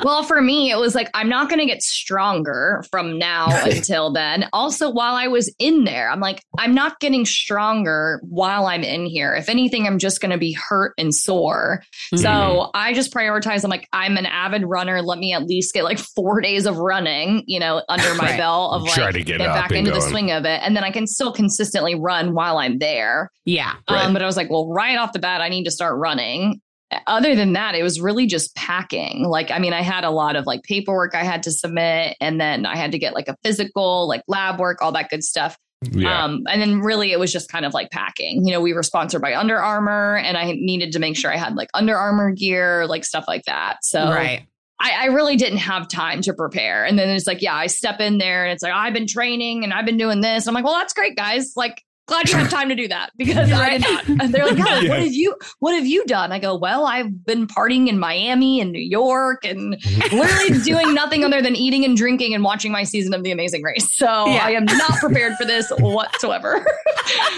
Well, 0.04 0.22
for 0.24 0.42
me, 0.42 0.70
it 0.70 0.76
was 0.76 0.94
like, 0.94 1.08
I'm 1.14 1.28
not 1.30 1.48
going 1.48 1.58
to 1.58 1.64
get 1.66 1.82
stronger 1.82 2.84
from 2.90 3.18
now 3.18 3.46
Right. 3.48 3.76
until 3.76 4.12
then. 4.12 4.46
Also, 4.52 4.90
while 4.90 5.14
I 5.14 5.26
was 5.28 5.52
in 5.58 5.84
there, 5.84 6.10
I'm 6.10 6.20
like, 6.20 6.42
I'm 6.58 6.74
not 6.74 7.00
getting 7.00 7.24
stronger 7.24 8.20
while 8.22 8.66
I'm 8.66 8.82
in 8.84 9.06
here. 9.06 9.34
If 9.34 9.48
anything, 9.48 9.86
I'm 9.86 9.98
just 9.98 10.20
going 10.20 10.32
to 10.32 10.38
be 10.38 10.52
hurt 10.52 10.92
and 10.98 11.14
sore. 11.14 11.82
Mm-hmm. 12.14 12.18
So 12.22 12.70
I 12.74 12.92
just 12.92 13.12
prioritize. 13.12 13.64
I'm 13.64 13.70
like, 13.70 13.88
I'm 13.94 14.18
an 14.18 14.26
avid 14.26 14.64
runner. 14.66 15.00
Let 15.00 15.18
me 15.18 15.32
at 15.32 15.44
least 15.46 15.72
get 15.72 15.84
like 15.84 15.98
four 15.98 16.42
days 16.42 16.66
of 16.66 16.76
running, 16.76 17.42
you 17.46 17.58
know, 17.58 17.82
under 17.88 18.14
my 18.16 18.26
Right. 18.26 18.36
belt 18.38 18.74
of 18.74 18.82
like 18.82 18.92
Try 18.94 19.12
to 19.12 19.22
get 19.24 19.40
up 19.40 19.46
back 19.54 19.70
and 19.70 19.78
into 19.78 19.92
the 19.92 20.00
swing 20.02 20.30
of 20.30 20.44
it. 20.44 20.60
And 20.62 20.76
then 20.76 20.84
I 20.84 20.90
can 20.90 21.06
still 21.06 21.32
consistently 21.32 21.94
run 21.94 22.34
while 22.34 22.58
I'm 22.58 22.78
there. 22.78 23.30
yeah. 23.46 23.74
Right. 23.88 24.04
Um, 24.04 24.12
but 24.12 24.20
I 24.20 24.26
was 24.26 24.36
like, 24.36 24.50
well, 24.50 24.68
right 24.68 24.98
off 24.98 25.12
the 25.14 25.18
bat, 25.20 25.40
I 25.40 25.48
need 25.48 25.64
to 25.64 25.70
start 25.70 25.85
running. 25.94 26.60
Other 27.06 27.34
than 27.34 27.52
that, 27.52 27.74
it 27.74 27.82
was 27.82 28.00
really 28.00 28.26
just 28.26 28.54
packing. 28.54 29.24
Like, 29.24 29.50
I 29.50 29.58
mean, 29.58 29.72
I 29.72 29.82
had 29.82 30.04
a 30.04 30.10
lot 30.10 30.36
of 30.36 30.46
like 30.46 30.62
paperwork 30.62 31.14
I 31.14 31.24
had 31.24 31.42
to 31.42 31.50
submit, 31.50 32.16
and 32.20 32.40
then 32.40 32.64
I 32.64 32.76
had 32.76 32.92
to 32.92 32.98
get 32.98 33.12
like 33.12 33.28
a 33.28 33.36
physical, 33.42 34.08
like 34.08 34.22
lab 34.28 34.58
work, 34.58 34.80
all 34.80 34.92
that 34.92 35.10
good 35.10 35.24
stuff. 35.24 35.58
Yeah. 35.82 36.24
Um, 36.24 36.44
and 36.48 36.60
then 36.60 36.80
really 36.80 37.12
it 37.12 37.18
was 37.18 37.32
just 37.32 37.50
kind 37.50 37.66
of 37.66 37.74
like 37.74 37.90
packing. 37.90 38.46
You 38.46 38.52
know, 38.52 38.60
we 38.60 38.72
were 38.72 38.82
sponsored 38.82 39.20
by 39.20 39.34
Under 39.34 39.58
Armour 39.58 40.16
and 40.16 40.36
I 40.36 40.52
needed 40.52 40.92
to 40.92 40.98
make 40.98 41.16
sure 41.16 41.32
I 41.32 41.36
had 41.36 41.54
like 41.54 41.68
Under 41.74 41.96
Armour 41.96 42.30
gear, 42.30 42.86
like 42.86 43.04
stuff 43.04 43.24
like 43.28 43.44
that. 43.44 43.84
So 43.84 44.08
right. 44.08 44.46
I, 44.80 44.92
I 44.92 45.04
really 45.06 45.36
didn't 45.36 45.58
have 45.58 45.88
time 45.88 46.22
to 46.22 46.34
prepare. 46.34 46.84
And 46.84 46.98
then 46.98 47.08
it's 47.10 47.26
like, 47.26 47.42
yeah, 47.42 47.54
I 47.54 47.66
step 47.66 48.00
in 48.00 48.18
there 48.18 48.44
and 48.44 48.52
it's 48.52 48.62
like, 48.62 48.72
I've 48.72 48.94
been 48.94 49.06
training 49.06 49.64
and 49.64 49.72
I've 49.72 49.86
been 49.86 49.96
doing 49.96 50.20
this. 50.20 50.46
I'm 50.46 50.54
like, 50.54 50.64
well, 50.64 50.74
that's 50.74 50.92
great, 50.92 51.16
guys. 51.16 51.52
Like, 51.56 51.82
glad 52.06 52.28
you 52.28 52.36
have 52.36 52.48
time 52.50 52.68
to 52.68 52.74
do 52.74 52.88
that 52.88 53.10
because 53.16 53.50
I 53.52 53.78
did 53.78 53.82
not. 53.82 54.04
They're 54.32 54.46
like, 54.46 54.58
"Alex, 54.58 54.66
what 54.66 54.82
Yeah. 54.84 54.96
have 55.04 55.12
you 55.12 55.36
what 55.58 55.74
have 55.74 55.86
you 55.86 56.04
done? 56.06 56.32
I 56.32 56.38
go, 56.38 56.56
well, 56.56 56.86
I've 56.86 57.24
been 57.24 57.46
partying 57.46 57.88
in 57.88 57.98
Miami 57.98 58.60
and 58.60 58.72
New 58.72 58.78
York 58.82 59.44
and 59.44 59.70
literally 60.12 60.58
doing 60.62 60.94
nothing 60.94 61.24
other 61.24 61.42
than 61.42 61.54
eating 61.56 61.84
and 61.84 61.96
drinking 61.96 62.34
and 62.34 62.42
watching 62.44 62.72
my 62.72 62.84
season 62.84 63.12
of 63.14 63.22
The 63.22 63.30
Amazing 63.32 63.62
Race. 63.62 63.88
So 63.96 64.06
Yeah. 64.26 64.44
I 64.44 64.50
am 64.52 64.64
not 64.64 64.92
prepared 65.00 65.34
for 65.36 65.44
this 65.44 65.70
whatsoever. 65.78 66.64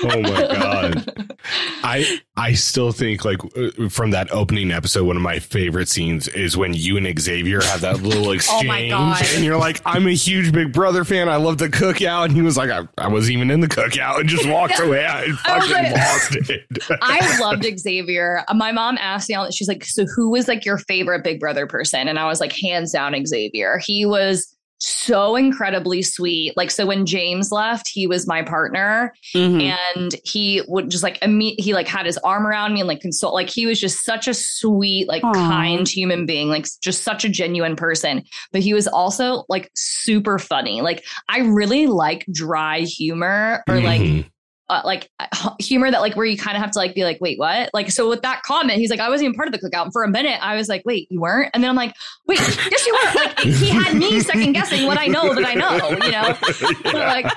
Oh 0.00 0.20
my 0.22 0.30
god. 0.30 1.36
I 1.82 2.20
I 2.36 2.52
still 2.54 2.92
think 2.92 3.24
like 3.24 3.38
uh, 3.56 3.88
from 3.88 4.10
that 4.12 4.30
opening 4.32 4.70
episode, 4.70 5.04
one 5.06 5.16
of 5.16 5.22
my 5.22 5.38
favorite 5.40 5.88
scenes 5.88 6.28
is 6.28 6.56
when 6.56 6.72
you 6.74 6.96
and 6.96 7.20
Xavier 7.20 7.60
have 7.62 7.80
that 7.82 8.02
little 8.02 8.30
exchange, 8.32 8.64
Oh 8.64 8.68
my 8.68 8.88
God. 8.88 9.22
and 9.34 9.44
you're 9.44 9.58
like, 9.58 9.80
"I'm 9.84 10.06
a 10.06 10.12
huge 10.14 10.52
Big 10.52 10.72
Brother 10.72 11.04
fan. 11.04 11.28
I 11.28 11.36
love 11.36 11.58
the 11.58 11.68
cookout," 11.68 12.26
and 12.26 12.32
he 12.34 12.42
was 12.42 12.56
like, 12.56 12.70
"I, 12.70 12.82
I 12.96 13.08
wasn't 13.08 13.34
even 13.36 13.50
in 13.50 13.60
the 13.60 13.68
cookout," 13.68 14.20
and 14.20 14.28
just 14.28 14.46
walked 14.58 14.80
away. 14.80 15.04
I 15.06 15.24
I 15.46 15.58
was 15.58 15.68
fucking 15.70 15.92
like- 15.92 15.92
lost 15.92 16.36
it. 16.50 16.62
I 17.02 17.38
loved 17.40 17.64
Xavier. 17.78 18.44
My 18.54 18.72
mom 18.72 18.98
asked 19.00 19.28
me 19.28 19.34
all 19.34 19.50
she's 19.50 19.68
like, 19.68 19.84
so 19.84 20.04
who 20.14 20.30
was 20.30 20.48
like 20.48 20.64
your 20.64 20.78
favorite 20.78 21.24
Big 21.24 21.40
Brother 21.40 21.66
person? 21.66 22.08
And 22.08 22.18
I 22.18 22.26
was 22.26 22.40
like, 22.40 22.52
hands 22.52 22.92
down, 22.92 23.14
Xavier. 23.26 23.80
He 23.84 24.04
was 24.06 24.54
so 24.80 25.34
incredibly 25.34 26.02
sweet. 26.02 26.56
Like, 26.56 26.70
so 26.70 26.86
when 26.86 27.04
James 27.04 27.50
left, 27.50 27.88
he 27.92 28.06
was 28.06 28.28
my 28.28 28.42
partner 28.42 29.12
Mhm. 29.34 29.60
and 29.96 30.14
he 30.24 30.62
would 30.68 30.88
just 30.88 31.02
like 31.02 31.18
imme- 31.18 31.58
he 31.58 31.74
like 31.74 31.88
had 31.88 32.06
his 32.06 32.16
arm 32.18 32.46
around 32.46 32.74
me 32.74 32.80
and 32.80 32.86
like 32.86 33.00
consult 33.00 33.34
like 33.34 33.50
he 33.50 33.66
was 33.66 33.80
just 33.80 34.04
such 34.04 34.28
a 34.28 34.34
sweet 34.34 35.08
like 35.08 35.24
Aw. 35.24 35.32
kind 35.32 35.88
human 35.88 36.26
being 36.26 36.46
like 36.48 36.64
just 36.80 37.02
such 37.02 37.24
a 37.24 37.28
genuine 37.28 37.74
person 37.74 38.22
but 38.52 38.60
he 38.62 38.72
was 38.72 38.86
also 38.86 39.44
like 39.48 39.68
super 39.74 40.38
funny 40.38 40.80
like 40.80 41.04
i 41.28 41.40
really 41.40 41.88
like 41.88 42.24
dry 42.30 42.78
humor 42.82 43.64
or 43.68 43.80
like 43.80 44.00
Mhm. 44.00 44.30
Uh, 44.68 44.82
like 44.84 45.10
uh, 45.18 45.50
humor 45.60 45.90
that 45.90 46.00
like 46.00 46.16
where 46.16 46.26
you 46.26 46.36
kind 46.36 46.56
of 46.56 46.62
have 46.62 46.70
to 46.72 46.78
like 46.78 46.94
be 46.94 47.04
like 47.04 47.20
wait 47.20 47.38
what? 47.38 47.70
Like 47.72 47.90
so 47.90 48.08
with 48.08 48.22
that 48.22 48.42
comment 48.42 48.78
he's 48.78 48.90
like 48.90 49.00
i 49.00 49.08
wasn't 49.08 49.26
even 49.26 49.36
part 49.36 49.48
of 49.48 49.52
the 49.52 49.58
cookout. 49.58 49.84
And 49.84 49.92
for 49.92 50.02
a 50.02 50.08
minute 50.08 50.38
i 50.42 50.56
was 50.56 50.68
like 50.68 50.82
wait 50.84 51.10
you 51.10 51.20
weren't? 51.20 51.50
And 51.54 51.62
then 51.62 51.70
i'm 51.70 51.76
like 51.76 51.94
wait 52.26 52.38
yes 52.38 52.86
you 52.86 52.92
were. 52.92 53.20
Like 53.20 53.38
he 53.40 53.68
had 53.68 53.96
me 53.96 54.20
second 54.20 54.52
guessing 54.52 54.86
what 54.86 54.98
i 54.98 55.06
know 55.06 55.34
that 55.34 55.44
i 55.44 55.54
know 55.54 55.90
you 56.04 56.10
know? 56.10 56.36
But 56.82 56.94
like 56.94 57.32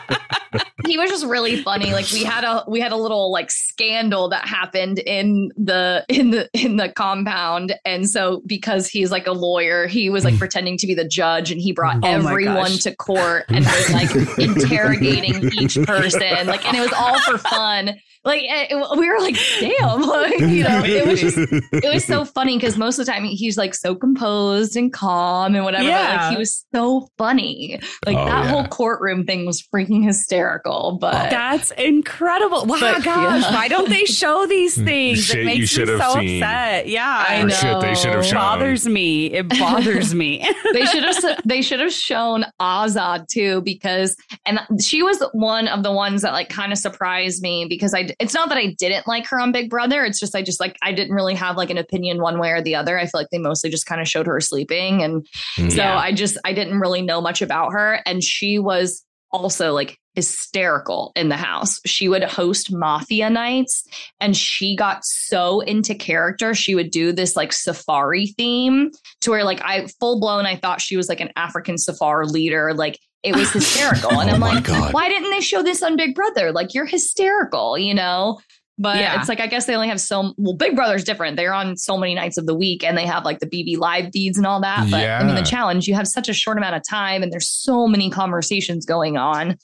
he 0.86 0.98
was 0.98 1.10
just 1.10 1.26
really 1.26 1.62
funny. 1.62 1.94
Like 1.94 2.12
we 2.12 2.24
had 2.24 2.44
a 2.44 2.64
we 2.68 2.80
had 2.80 2.91
a 2.91 2.98
little 2.98 3.32
like 3.32 3.52
scandal 3.52 4.30
that 4.30 4.48
happened 4.48 4.99
in 4.99 5.52
the 5.56 6.06
in 6.10 6.32
the 6.32 6.49
in 6.53 6.78
the 6.78 6.90
compound. 6.90 7.74
And 7.86 8.10
so 8.10 8.41
because 8.45 8.88
he's 8.88 9.12
like 9.12 9.28
a 9.28 9.32
lawyer 9.32 9.88
he 9.88 10.10
was 10.10 10.26
like 10.26 10.38
pretending 10.38 10.78
to 10.78 10.88
be 10.88 10.94
the 10.94 11.08
judge 11.08 11.52
and 11.52 11.62
he 11.62 11.72
brought 11.72 11.98
Oh 12.03 12.08
everyone 12.08 12.72
to 12.72 12.95
court 12.95 13.45
and 13.49 13.66
was 13.66 13.94
like 13.94 14.16
interrogating 14.38 15.52
each 15.53 15.76
person. 15.84 16.48
Like 16.48 16.66
and 16.66 16.78
it 16.78 16.82
was 16.82 16.94
all 16.94 17.18
for 17.22 17.38
fun 17.38 17.95
like 18.23 18.43
it, 18.43 18.72
it- 18.72 18.98
we 18.99 19.10
were 19.10 19.19
like 19.19 19.35
damn 19.60 20.02
like 20.07 20.39
you 20.39 20.64
know 20.64 20.84
it 20.84 21.07
was 21.07 21.19
just 21.19 21.38
it 21.39 21.91
was 21.93 22.06
so 22.06 22.23
funny 22.23 22.56
because 22.57 22.77
most 22.77 22.99
of 22.99 23.06
the 23.06 23.11
time 23.11 23.23
he's 23.23 23.57
like 23.57 23.73
so 23.73 23.95
composed 23.95 24.76
and 24.76 24.93
calm 24.93 25.56
and 25.56 25.64
whatever. 25.64 25.84
But 25.84 25.88
Yeah. 25.89 26.18
like 26.27 26.31
he 26.34 26.38
was 26.38 26.64
so 26.73 27.07
funny. 27.18 27.80
Like 28.06 28.15
Oh, 28.18 28.26
that 28.26 28.45
yeah. 28.45 28.49
whole 28.52 28.68
courtroom 28.68 29.26
thing 29.26 29.45
was 29.48 29.61
freaking 29.73 30.03
hysterical. 30.06 30.98
But 31.02 31.31
That's 31.31 31.72
incredible. 31.72 32.65
Wow, 32.68 32.77
But, 32.80 33.03
gosh. 33.03 33.41
yeah. 33.43 33.53
Why 33.56 33.68
don't 33.68 33.89
they 33.89 34.06
show 34.06 34.45
these 34.45 34.76
things? 34.76 35.26
Shit 35.26 35.38
it 35.38 35.39
you 35.39 35.45
makes 35.45 35.60
me 35.60 35.65
should 35.65 35.88
have 35.88 36.02
so 36.02 36.14
seen. 36.19 36.43
upset. 36.43 36.88
Yeah. 36.88 37.26
I 37.27 37.41
know. 37.43 37.49
shit 37.49 37.81
they 37.81 37.95
should 37.95 38.11
have 38.11 38.19
It 38.23 38.26
shown. 38.27 38.35
bothers 38.35 38.88
me. 38.88 39.27
It 39.34 39.49
bothers 39.49 40.14
me. 40.14 40.48
they 40.73 40.85
should 40.85 41.03
have 41.03 41.41
they 41.45 41.61
should 41.64 41.80
have 41.80 41.91
shown 41.93 42.45
Azah 42.60 43.27
too 43.27 43.61
because 43.61 44.15
and 44.45 44.60
she 44.81 45.02
was 45.02 45.23
one 45.34 45.68
of 45.68 45.81
the 45.84 45.91
ones 45.91 46.22
that 46.22 46.34
like 46.34 46.49
kind 46.49 46.72
of 46.72 46.77
surprised 46.77 47.10
me 47.41 47.65
because 47.67 47.93
I 47.93 48.09
it's 48.19 48.33
not 48.33 48.49
that 48.49 48.57
I 48.57 48.75
didn't 48.77 49.07
like 49.07 49.27
her 49.27 49.39
on 49.39 49.51
Big 49.51 49.69
Brother 49.69 50.03
it's 50.03 50.19
just 50.19 50.35
I 50.35 50.41
just 50.41 50.59
like 50.59 50.77
I 50.81 50.91
didn't 50.91 51.15
really 51.15 51.35
have 51.35 51.57
like 51.57 51.69
an 51.69 51.77
opinion 51.77 52.21
one 52.21 52.39
way 52.39 52.51
or 52.51 52.61
the 52.61 52.75
other 52.75 52.97
I 52.97 53.03
feel 53.03 53.19
like 53.19 53.29
they 53.31 53.38
mostly 53.38 53.69
just 53.69 53.85
kind 53.85 54.01
of 54.01 54.07
showed 54.07 54.27
her 54.27 54.39
sleeping 54.39 55.03
and 55.03 55.25
Mhm. 55.57 55.71
So 55.71 55.83
I 55.83 56.11
just 56.11 56.38
I 56.45 56.53
didn't 56.53 56.79
really 56.79 57.01
know 57.01 57.21
much 57.21 57.41
about 57.41 57.71
her 57.73 57.99
and 58.05 58.23
she 58.23 58.59
was 58.59 59.03
also 59.31 59.73
like 59.73 59.97
hysterical 60.13 61.13
in 61.15 61.29
the 61.29 61.38
house. 61.38 61.79
She 61.85 62.09
would 62.09 62.23
host 62.23 62.71
mafia 62.71 63.29
nights 63.29 63.85
and 64.19 64.35
she 64.35 64.75
got 64.75 65.05
so 65.05 65.61
into 65.61 65.95
character. 65.95 66.53
She 66.53 66.75
would 66.75 66.91
do 66.91 67.13
this 67.13 67.35
like 67.35 67.53
safari 67.53 68.27
theme 68.38 68.91
to 69.21 69.31
where 69.31 69.43
like 69.43 69.61
I 69.63 69.88
full 69.99 70.19
blown 70.19 70.45
I 70.45 70.57
thought 70.57 70.81
she 70.81 70.97
was 70.97 71.07
like 71.07 71.21
an 71.21 71.31
African 71.35 71.77
safari 71.77 72.27
leader. 72.27 72.73
Like 72.73 72.99
it 73.23 73.35
was 73.35 73.52
hysterical. 73.53 74.19
and 74.19 74.30
Oh 74.30 74.34
I'm 74.34 74.39
my 74.39 74.56
like, 74.56 74.64
God. 74.64 74.93
why 74.93 75.10
didn't 75.10 75.30
they 75.31 75.41
show 75.41 75.61
this 75.64 75.81
on 75.84 75.95
Big 75.95 76.15
Brother? 76.15 76.52
Like 76.52 76.73
you're 76.73 76.85
hysterical, 76.85 77.77
you 77.77 77.93
know? 77.93 78.39
But 78.77 78.98
Yeah. 78.98 79.19
it's 79.19 79.30
like 79.30 79.39
I 79.39 79.45
guess 79.48 79.65
they 79.65 79.76
only 79.76 79.89
have 79.89 80.02
so 80.02 80.34
well. 80.38 80.56
Big 80.56 80.76
Brother's 80.76 81.03
different. 81.03 81.35
They're 81.38 81.53
on 81.53 81.77
so 81.77 81.98
many 81.98 82.15
nights 82.15 82.38
of 82.38 82.48
the 82.48 82.56
week, 82.56 82.84
and 82.84 82.98
they 82.98 83.06
have 83.06 83.23
like 83.26 83.38
the 83.39 83.45
BB 83.45 83.77
live 83.77 84.10
feeds 84.11 84.38
and 84.39 84.48
all 84.48 84.61
that. 84.61 84.88
But 84.89 85.07
I 85.07 85.23
mean, 85.23 85.35
the 85.35 85.43
challenge 85.43 85.88
you 85.88 85.93
have 85.93 86.07
such 86.07 86.30
a 86.30 86.34
short 86.34 86.57
amount 86.57 86.76
of 86.76 86.81
time, 86.89 87.22
and 87.22 87.31
there's 87.31 87.48
so 87.49 87.85
many 87.85 88.10
conversations 88.10 88.85
going 88.88 89.18
on. 89.18 89.57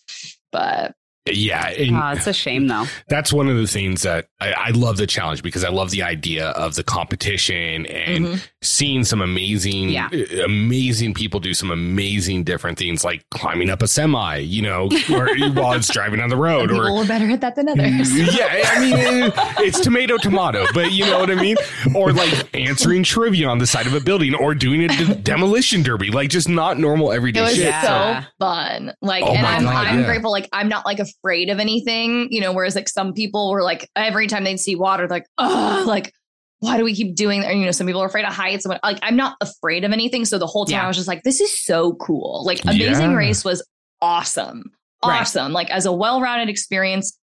But 0.51 0.93
yeah, 1.25 1.67
and 1.69 1.95
Oh, 1.97 2.09
it's 2.09 2.27
a 2.27 2.33
shame 2.33 2.67
though. 2.67 2.85
that's 3.09 3.33
one 3.33 3.49
of 3.49 3.57
the 3.57 3.65
things 3.67 4.03
that 4.03 4.27
I, 4.39 4.51
I 4.53 4.69
love 4.71 4.97
the 4.97 5.07
challenge 5.07 5.41
because 5.41 5.63
I 5.63 5.69
love 5.69 5.89
the 5.91 6.03
idea 6.03 6.49
of 6.49 6.75
the 6.75 6.83
competition 6.83 7.85
and 7.87 8.25
mhm. 8.25 8.47
Seeing 8.63 9.03
some 9.03 9.21
amazing, 9.21 9.89
Yeah. 9.89 10.09
uh, 10.11 10.43
amazing 10.45 11.13
people 11.13 11.39
do 11.39 11.53
some 11.53 11.69
amazing 11.69 12.43
different 12.43 12.77
things 12.79 13.03
like 13.03 13.23
climbing 13.29 13.69
up 13.69 13.83
a 13.83 13.87
semi, 13.87 14.37
you 14.37 14.63
know, 14.63 14.89
or 15.13 15.27
while 15.53 15.73
it's 15.73 15.87
driving 15.93 16.19
on 16.19 16.29
the 16.29 16.35
road, 16.35 16.69
Some 16.71 16.79
or 16.79 16.89
are 16.89 17.05
better 17.05 17.29
at 17.29 17.41
that 17.41 17.55
than 17.55 17.69
others. 17.69 18.11
yeah, 18.35 18.63
I 18.65 18.79
mean, 18.79 19.31
it's 19.59 19.79
tomato, 19.79 20.17
tomato, 20.17 20.65
but 20.73 20.91
you 20.91 21.05
know 21.05 21.19
what 21.19 21.29
I 21.29 21.35
mean? 21.35 21.55
Or 21.95 22.11
like 22.11 22.49
answering 22.55 23.03
trivia 23.03 23.47
on 23.47 23.59
the 23.59 23.67
side 23.67 23.85
of 23.85 23.93
a 23.93 23.99
building 23.99 24.33
or 24.33 24.55
doing 24.55 24.83
a 24.83 24.87
de- 24.87 25.15
demolition 25.15 25.83
derby, 25.83 26.09
like 26.09 26.29
just 26.29 26.49
not 26.49 26.79
normal 26.79 27.11
everyday 27.11 27.41
It 27.41 27.43
everyday 27.43 27.43
was 27.43 27.55
shit. 27.55 27.65
Yeah. 27.65 28.21
so 28.23 28.27
fun. 28.39 28.93
Like, 29.01 29.23
Oh 29.23 29.33
and 29.33 29.45
I'm 29.45 29.63
God, 29.63 29.87
I'm 29.87 29.99
yeah. 29.99 30.05
grateful. 30.05 30.31
Like, 30.31 30.49
I'm 30.51 30.67
not 30.67 30.83
like 30.85 30.99
afraid 30.99 31.49
of 31.51 31.59
anything, 31.59 32.27
you 32.31 32.41
know. 32.41 32.53
Whereas 32.53 32.75
like 32.75 32.89
some 32.89 33.13
people 33.13 33.51
were 33.51 33.61
like 33.63 33.87
every 33.95 34.25
time 34.27 34.43
they'd 34.43 34.59
see 34.59 34.75
water, 34.75 35.07
like, 35.07 35.25
oh, 35.37 35.83
like 35.87 36.11
why 36.59 36.77
do 36.77 36.83
we 36.83 36.95
keep 36.95 37.15
doing 37.15 37.41
that? 37.41 37.55
You 37.55 37.65
know, 37.65 37.71
some 37.71 37.85
people 37.87 38.01
are 38.01 38.07
afraid 38.07 38.25
of 38.25 38.33
heights. 38.33 38.67
What- 38.67 38.79
like, 38.83 38.99
I'm 39.01 39.15
not 39.15 39.35
afraid 39.41 39.83
of 39.83 39.91
anything. 39.91 40.25
So 40.25 40.37
the 40.37 40.47
whole 40.47 40.65
time 40.65 40.73
Yeah. 40.73 40.85
I 40.85 40.87
was 40.87 40.95
just 40.97 41.07
like, 41.07 41.23
this 41.23 41.39
is 41.41 41.63
so 41.63 41.93
cool. 41.93 42.43
Like, 42.45 42.63
Amazing 42.63 43.11
Yeah. 43.11 43.15
Race 43.15 43.45
was 43.45 43.65
awesome, 44.01 44.71
Right. 45.05 45.21
awesome. 45.21 45.53
Like 45.53 45.69
as 45.69 45.85
a 45.85 45.91
well-rounded 45.91 46.49
experience, 46.49 47.17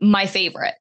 my 0.00 0.26
favorite. 0.26 0.74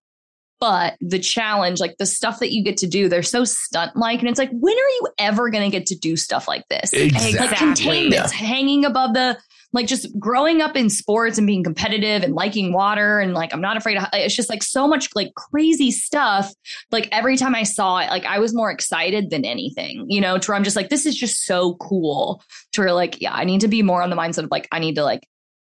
But 0.59 0.95
the 1.01 1.19
challenge, 1.19 1.79
like 1.81 1.95
the 1.99 2.05
stuff 2.05 2.39
that 2.39 2.51
you 2.53 2.63
get 2.63 2.77
to 2.77 2.87
do, 2.87 3.09
they're 3.09 3.23
so 3.23 3.43
stunt 3.43 3.95
like. 3.97 4.19
And 4.21 4.29
it's 4.29 4.39
like, 4.39 4.49
when 4.51 4.73
are 4.73 4.77
you 4.89 5.07
ever 5.19 5.49
going 5.49 5.69
to 5.69 5.77
get 5.77 5.87
to 5.87 5.95
do 5.95 6.15
stuff 6.15 6.47
like 6.47 6.63
this? 6.69 6.93
Exactly. 6.93 7.39
Like 7.39 7.57
containments, 7.57 8.31
hanging 8.31 8.85
above 8.85 9.13
the, 9.13 9.37
like 9.75 9.87
just 9.87 10.07
growing 10.17 10.61
up 10.61 10.75
in 10.75 10.89
sports 10.89 11.37
and 11.37 11.45
being 11.45 11.63
competitive 11.63 12.23
and 12.23 12.33
liking 12.33 12.71
water. 12.71 13.19
And 13.19 13.33
like, 13.33 13.53
I'm 13.53 13.61
not 13.61 13.75
afraid 13.75 13.97
of, 13.97 14.05
it's 14.13 14.35
just 14.35 14.49
like 14.49 14.63
so 14.63 14.87
much 14.87 15.09
like 15.15 15.35
crazy 15.35 15.91
stuff. 15.91 16.51
Like 16.91 17.09
every 17.11 17.35
time 17.35 17.53
I 17.53 17.63
saw 17.63 17.99
it, 17.99 18.09
like 18.09 18.25
I 18.25 18.39
was 18.39 18.55
more 18.55 18.71
excited 18.71 19.29
than 19.29 19.43
anything, 19.43 20.05
you 20.07 20.21
know, 20.21 20.37
to 20.37 20.49
where 20.49 20.55
I'm 20.55 20.63
just 20.63 20.77
like, 20.77 20.89
this 20.89 21.05
is 21.05 21.15
just 21.15 21.45
so 21.45 21.75
cool. 21.75 22.41
To 22.71 22.81
where 22.81 22.93
like, 22.93 23.21
yeah, 23.21 23.33
I 23.33 23.43
need 23.43 23.61
to 23.61 23.67
be 23.67 23.83
more 23.83 24.01
on 24.01 24.09
the 24.09 24.15
mindset 24.15 24.45
of 24.45 24.51
like, 24.51 24.67
I 24.71 24.79
need 24.79 24.95
to 24.95 25.03
like 25.03 25.27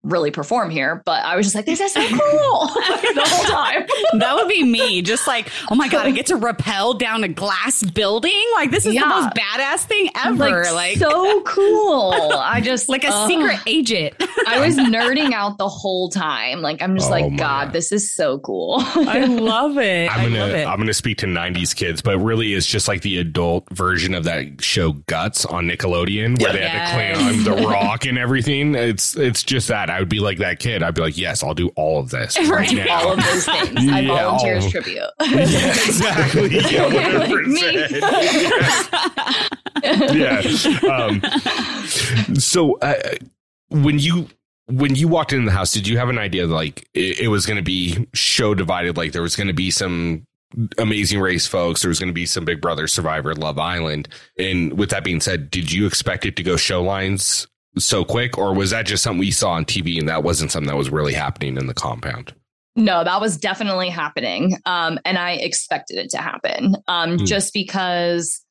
really 0.03 0.31
perform 0.31 0.71
here. 0.71 1.03
But 1.05 1.25
I 1.25 1.37
was 1.37 1.45
just 1.47 1.55
like, 1.55 1.67
this 1.67 1.81
is 1.81 1.93
so 1.93 2.01
cool 2.09 2.19
the 2.19 3.23
whole 3.27 3.45
time. 3.45 3.87
That 4.15 4.35
would 4.35 4.49
be 4.49 4.65
me. 4.65 5.03
Just 5.03 5.27
like, 5.29 5.49
oh 5.71 5.75
my 5.77 5.87
God, 5.89 6.05
I 6.07 6.11
get 6.11 6.27
to 6.27 6.37
rappel 6.37 6.95
down 6.95 7.23
a 7.23 7.29
glass 7.29 7.83
building. 7.85 8.43
Like, 8.55 8.71
this 8.73 8.85
is 8.85 8.95
Yeah. 8.95 9.03
the 9.03 9.07
most 9.09 9.35
badass 9.35 9.85
thing 9.85 10.09
ever. 10.25 10.65
Like, 10.65 10.73
Like, 10.73 10.97
so 10.99 11.43
cool. 11.43 12.13
I 12.35 12.61
just 12.65 12.89
like 12.89 13.05
a 13.05 13.11
ugh. 13.13 13.29
secret 13.29 13.59
agent. 13.67 14.15
I 14.49 14.59
was 14.67 14.77
nerding 14.77 15.33
out 15.33 15.59
the 15.59 15.69
whole 15.69 16.09
time. 16.09 16.61
Like 16.61 16.83
I'm 16.83 16.97
just 16.97 17.09
Oh 17.09 17.13
like, 17.13 17.37
God, 17.37 17.67
God. 17.67 17.73
this 17.73 17.93
is 17.93 18.13
so 18.13 18.39
cool. 18.41 18.77
I 18.81 19.25
love 19.27 19.79
it. 19.79 20.11
I'm 20.11 20.25
gonna 20.25 20.39
love 20.41 20.51
it. 20.55 20.67
I'm 20.67 20.79
gonna 20.79 20.93
speak 20.95 21.19
to 21.19 21.27
'90s 21.27 21.75
kids, 21.77 22.03
but 22.03 22.19
really 22.19 22.55
it's 22.55 22.67
just 22.67 22.89
like 22.89 23.03
the 23.03 23.19
adult 23.19 23.69
version 23.71 24.15
of 24.15 24.25
that 24.25 24.61
show 24.63 24.93
Guts 25.07 25.45
on 25.45 25.67
Nickelodeon, 25.69 26.41
where 26.43 26.49
Yeah. 26.49 26.53
they 26.57 26.69
had 26.69 27.15
to 27.15 27.19
climb 27.19 27.45
the 27.45 27.67
rock 27.69 28.07
and 28.07 28.19
everything. 28.19 28.75
It's 28.75 29.15
it's 29.17 29.43
just 29.43 29.69
that 29.69 29.90
I 29.91 30.01
would 30.01 30.09
be 30.09 30.21
like 30.21 30.39
that 30.39 30.59
kid. 30.59 30.83
I'd 30.83 30.95
be 30.95 31.03
like, 31.03 31.19
yes, 31.19 31.43
I'll 31.43 31.53
do 31.55 31.69
all 31.77 32.01
of 32.01 32.09
this 32.11 32.39
right 32.49 32.49
Right. 32.51 32.73
now. 32.87 33.09
All 33.09 33.13
of 33.13 33.19
those 33.25 33.45
things. 33.45 33.79
I 33.93 34.07
volunteer 34.07 34.55
as 34.57 34.71
tribute. 34.71 35.03
yeah, 35.21 35.39
exactly. 35.39 36.49
Yeah, 36.51 36.87
Like 36.87 37.29
100%. 37.31 39.51
yeah. 40.15 40.43
Um, 42.29 42.35
so 42.37 42.79
uh, 42.79 42.95
when 43.71 43.99
you 43.99 44.29
when 44.67 44.95
you 44.95 45.09
walked 45.09 45.33
into 45.33 45.47
the 45.47 45.53
house, 45.53 45.73
did 45.73 45.89
you 45.89 45.99
have 45.99 46.09
an 46.09 46.19
idea 46.19 46.47
like 46.47 46.89
it, 46.95 47.21
it 47.21 47.29
was 47.29 47.47
going 47.47 47.57
to 47.57 47.63
be 47.63 48.07
show 48.15 48.55
divided? 48.55 48.97
Like 48.97 49.13
there 49.13 49.23
was 49.23 49.37
going 49.37 49.49
to 49.49 49.53
be 49.55 49.71
some 49.71 50.25
amazing 50.79 51.21
race 51.21 51.47
folks, 51.47 51.83
there 51.83 51.89
was 51.89 51.99
going 52.01 52.09
to 52.09 52.13
be 52.15 52.27
some 52.27 52.45
Big 52.45 52.61
Brother 52.61 52.87
Survivor 52.89 53.35
Love 53.35 53.59
Island. 53.59 54.09
And 54.39 54.77
with 54.79 54.91
that 54.91 55.05
being 55.05 55.21
said, 55.21 55.51
did 55.51 55.71
you 55.73 55.87
expect 55.87 56.25
it 56.27 56.37
to 56.37 56.43
go 56.43 56.57
show 56.57 56.83
lines 56.83 57.47
so 57.79 58.05
quick, 58.05 58.37
or 58.39 58.55
was 58.55 58.71
that 58.71 58.87
just 58.87 59.03
something 59.03 59.21
we 59.21 59.31
saw 59.31 59.51
on 59.53 59.65
TV 59.65 59.99
and 59.99 60.09
that 60.09 60.23
wasn't 60.23 60.51
something 60.51 60.69
that 60.69 60.77
was 60.77 60.91
really 60.91 61.13
happening 61.15 61.57
in 61.57 61.67
the 61.67 61.75
compound? 61.75 62.35
No, 62.77 63.03
that 63.05 63.21
was 63.21 63.37
definitely 63.37 63.89
happening. 63.91 64.57
Um, 64.65 64.99
and 65.05 65.19
I 65.19 65.33
expected 65.33 65.99
it 65.99 66.11
to 66.11 66.19
happen 66.19 66.77
um, 66.89 67.19
Hmm. 67.19 67.25
just 67.25 67.53
because 67.53 68.45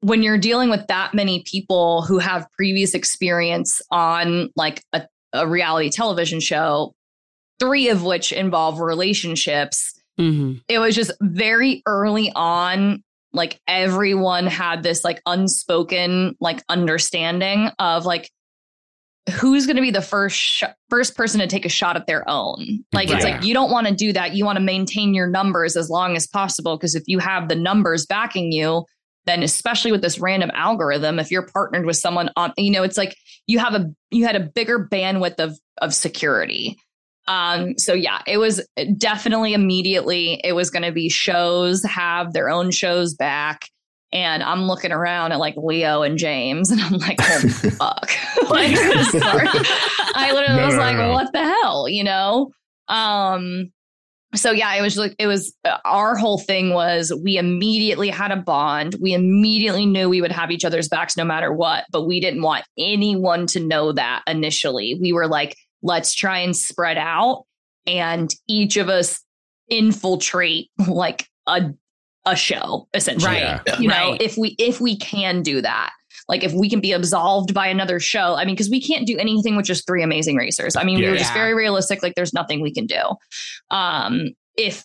when 0.00 0.22
you're 0.22 0.38
dealing 0.38 0.70
with 0.70 0.86
that 0.86 1.12
many 1.14 1.42
people 1.44 2.02
who 2.02 2.18
have 2.18 2.46
previous 2.52 2.94
experience 2.94 3.82
on 3.90 4.50
like 4.56 4.82
a, 4.92 5.02
a 5.32 5.46
reality 5.46 5.90
television 5.90 6.40
show, 6.40 6.94
three 7.58 7.88
of 7.88 8.02
which 8.02 8.32
involve 8.32 8.80
relationships, 8.80 9.94
Mm-hmm. 10.18 10.58
it 10.68 10.78
was 10.78 10.94
just 10.94 11.12
very 11.22 11.82
early 11.86 12.30
on 12.34 13.02
like 13.32 13.60
everyone 13.66 14.46
had 14.46 14.82
this 14.82 15.04
like 15.04 15.22
unspoken 15.26 16.36
like 16.40 16.62
understanding 16.68 17.70
of 17.78 18.04
like 18.04 18.30
who's 19.32 19.66
going 19.66 19.76
to 19.76 19.82
be 19.82 19.90
the 19.90 20.02
first 20.02 20.36
sh- 20.36 20.64
first 20.88 21.16
person 21.16 21.40
to 21.40 21.46
take 21.46 21.64
a 21.64 21.68
shot 21.68 21.96
at 21.96 22.06
their 22.06 22.28
own. 22.28 22.84
Like 22.92 23.10
it's 23.10 23.24
like 23.24 23.44
you 23.44 23.54
don't 23.54 23.70
want 23.70 23.86
to 23.86 23.94
do 23.94 24.12
that. 24.12 24.34
You 24.34 24.44
want 24.44 24.56
to 24.56 24.64
maintain 24.64 25.14
your 25.14 25.28
numbers 25.28 25.76
as 25.76 25.88
long 25.88 26.16
as 26.16 26.26
possible 26.26 26.76
because 26.76 26.94
if 26.94 27.04
you 27.06 27.18
have 27.18 27.48
the 27.48 27.54
numbers 27.54 28.06
backing 28.06 28.52
you 28.52 28.84
then 29.26 29.42
especially 29.42 29.92
with 29.92 30.02
this 30.02 30.18
random 30.18 30.50
algorithm 30.54 31.18
if 31.18 31.30
you're 31.30 31.46
partnered 31.46 31.86
with 31.86 31.96
someone 31.96 32.30
on 32.36 32.52
you 32.56 32.70
know 32.70 32.82
it's 32.82 32.96
like 32.96 33.16
you 33.46 33.58
have 33.58 33.74
a 33.74 33.86
you 34.10 34.24
had 34.24 34.36
a 34.36 34.40
bigger 34.40 34.88
bandwidth 34.90 35.38
of 35.38 35.58
of 35.78 35.94
security 35.94 36.76
um, 37.26 37.78
so 37.78 37.92
yeah, 37.92 38.22
it 38.26 38.38
was 38.38 38.66
definitely 38.96 39.52
immediately 39.54 40.40
it 40.42 40.52
was 40.52 40.70
going 40.70 40.82
to 40.82 40.92
be 40.92 41.08
shows 41.08 41.82
have 41.84 42.32
their 42.32 42.50
own 42.50 42.70
shows 42.70 43.14
back. 43.14 43.66
And 44.12 44.42
I'm 44.42 44.64
looking 44.64 44.90
around 44.90 45.30
at 45.30 45.38
like 45.38 45.54
Leo 45.56 46.02
and 46.02 46.18
James, 46.18 46.72
and 46.72 46.80
I'm 46.80 46.94
like, 46.94 47.18
oh 47.20 47.38
fuck! 47.78 48.10
like, 48.50 48.76
sorry. 48.76 49.46
I 50.16 50.32
literally 50.34 50.60
No, 50.60 50.66
was 50.66 50.74
no, 50.74 50.80
like, 50.80 50.96
no, 50.96 51.10
what 51.12 51.32
the 51.32 51.44
hell, 51.44 51.88
you 51.88 52.02
know? 52.02 52.50
Um, 52.88 53.70
so 54.34 54.50
yeah, 54.50 54.74
it 54.74 54.82
was 54.82 54.96
like 54.96 55.14
it 55.18 55.26
was 55.26 55.54
uh, 55.64 55.76
our 55.84 56.16
whole 56.16 56.38
thing 56.38 56.72
was 56.72 57.12
we 57.22 57.36
immediately 57.36 58.08
had 58.08 58.30
a 58.30 58.36
bond. 58.36 58.96
We 59.00 59.12
immediately 59.12 59.86
knew 59.86 60.08
we 60.08 60.20
would 60.20 60.32
have 60.32 60.50
each 60.50 60.64
other's 60.64 60.88
backs 60.88 61.16
no 61.16 61.24
matter 61.24 61.52
what, 61.52 61.84
but 61.90 62.06
we 62.06 62.20
didn't 62.20 62.42
want 62.42 62.64
anyone 62.78 63.46
to 63.48 63.60
know 63.60 63.92
that 63.92 64.22
initially. 64.26 64.98
We 65.00 65.12
were 65.12 65.26
like, 65.26 65.56
let's 65.82 66.14
try 66.14 66.38
and 66.38 66.56
spread 66.56 66.98
out 66.98 67.44
and 67.86 68.34
each 68.48 68.76
of 68.76 68.88
us 68.88 69.20
infiltrate 69.68 70.70
like 70.88 71.26
a 71.46 71.70
a 72.26 72.36
show 72.36 72.86
essentially. 72.92 73.32
Right. 73.34 73.60
Yeah. 73.66 73.78
You 73.78 73.88
know, 73.88 74.10
Right. 74.12 74.20
if 74.22 74.36
we 74.36 74.54
if 74.58 74.80
we 74.80 74.96
can 74.96 75.42
do 75.42 75.62
that. 75.62 75.90
Like 76.28 76.44
if 76.44 76.52
we 76.52 76.68
can 76.68 76.80
be 76.80 76.92
absolved 76.92 77.54
by 77.54 77.66
another 77.66 77.98
show, 77.98 78.34
I 78.36 78.44
mean, 78.44 78.54
because 78.54 78.70
we 78.70 78.80
can't 78.80 79.06
do 79.06 79.16
anything 79.18 79.56
with 79.56 79.64
just 79.66 79.84
three 79.86 80.02
amazing 80.02 80.36
racers. 80.36 80.76
I 80.76 80.84
mean, 80.84 80.98
we 80.98 81.04
Yeah. 81.04 81.10
were 81.12 81.16
just 81.16 81.32
very 81.32 81.54
realistic. 81.54 82.02
Like 82.02 82.14
there's 82.14 82.32
nothing 82.34 82.60
we 82.60 82.72
can 82.72 82.86
do. 82.86 83.00
Um, 83.70 84.28
if 84.56 84.84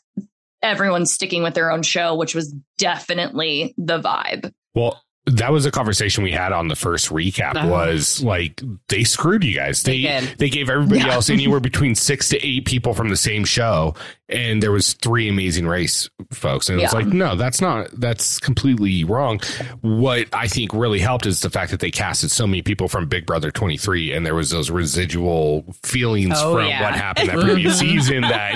everyone's 0.64 1.12
sticking 1.14 1.44
with 1.44 1.54
their 1.54 1.72
own 1.72 1.84
show, 1.84 2.16
which 2.16 2.34
was 2.34 2.56
definitely 2.80 3.76
the 3.78 4.00
vibe. 4.02 4.52
Well, 4.74 5.04
that 5.28 5.52
was 5.52 5.66
a 5.66 5.72
conversation 5.72 6.24
we 6.24 6.32
had 6.32 6.52
on 6.52 6.68
the 6.68 6.76
first 6.76 7.10
recap 7.10 7.56
Uh-huh. 7.56 7.68
was 7.68 8.22
like 8.24 8.62
they 8.90 9.04
screwed 9.04 9.44
you 9.44 9.56
guys. 9.56 9.82
They 9.84 10.02
They 10.04 10.28
they, 10.38 10.50
gave 10.50 10.70
everybody 10.70 11.00
Yeah. 11.02 11.14
else 11.14 11.30
anywhere 11.30 11.60
between 11.72 11.96
6 11.96 12.30
to 12.30 12.46
8 12.46 12.66
people 12.66 12.94
from 12.94 13.10
the 13.10 13.18
same 13.18 13.44
show 13.46 13.96
and 14.30 14.62
there 14.62 14.72
was 14.72 14.94
three 14.94 15.28
amazing 15.30 15.68
race 15.68 16.10
folks 16.32 16.70
and 16.70 16.80
it's 16.80 16.94
Yeah. 16.94 17.00
like 17.00 17.08
no, 17.08 17.36
that's 17.36 17.60
not 17.62 17.88
that's 18.00 18.40
completely 18.40 19.04
wrong. 19.04 19.40
What 19.82 20.28
I 20.34 20.48
think 20.48 20.74
really 20.74 21.00
helped 21.00 21.26
is 21.26 21.42
the 21.42 21.50
fact 21.50 21.72
that 21.72 21.80
they 21.80 21.92
casted 21.92 22.30
so 22.32 22.46
many 22.46 22.62
people 22.62 22.88
from 22.88 23.08
Big 23.08 23.26
Brother 23.26 23.50
23 23.52 24.14
and 24.14 24.26
there 24.26 24.36
was 24.36 24.52
those 24.52 24.70
residual 24.70 25.66
feelings 25.84 26.36
Oh, 26.38 26.56
from 26.56 26.68
yeah. 26.68 26.82
what 26.84 26.94
happened 26.96 27.30
that 27.30 27.40
previous 27.40 27.80
season 27.86 28.22
that 28.22 28.56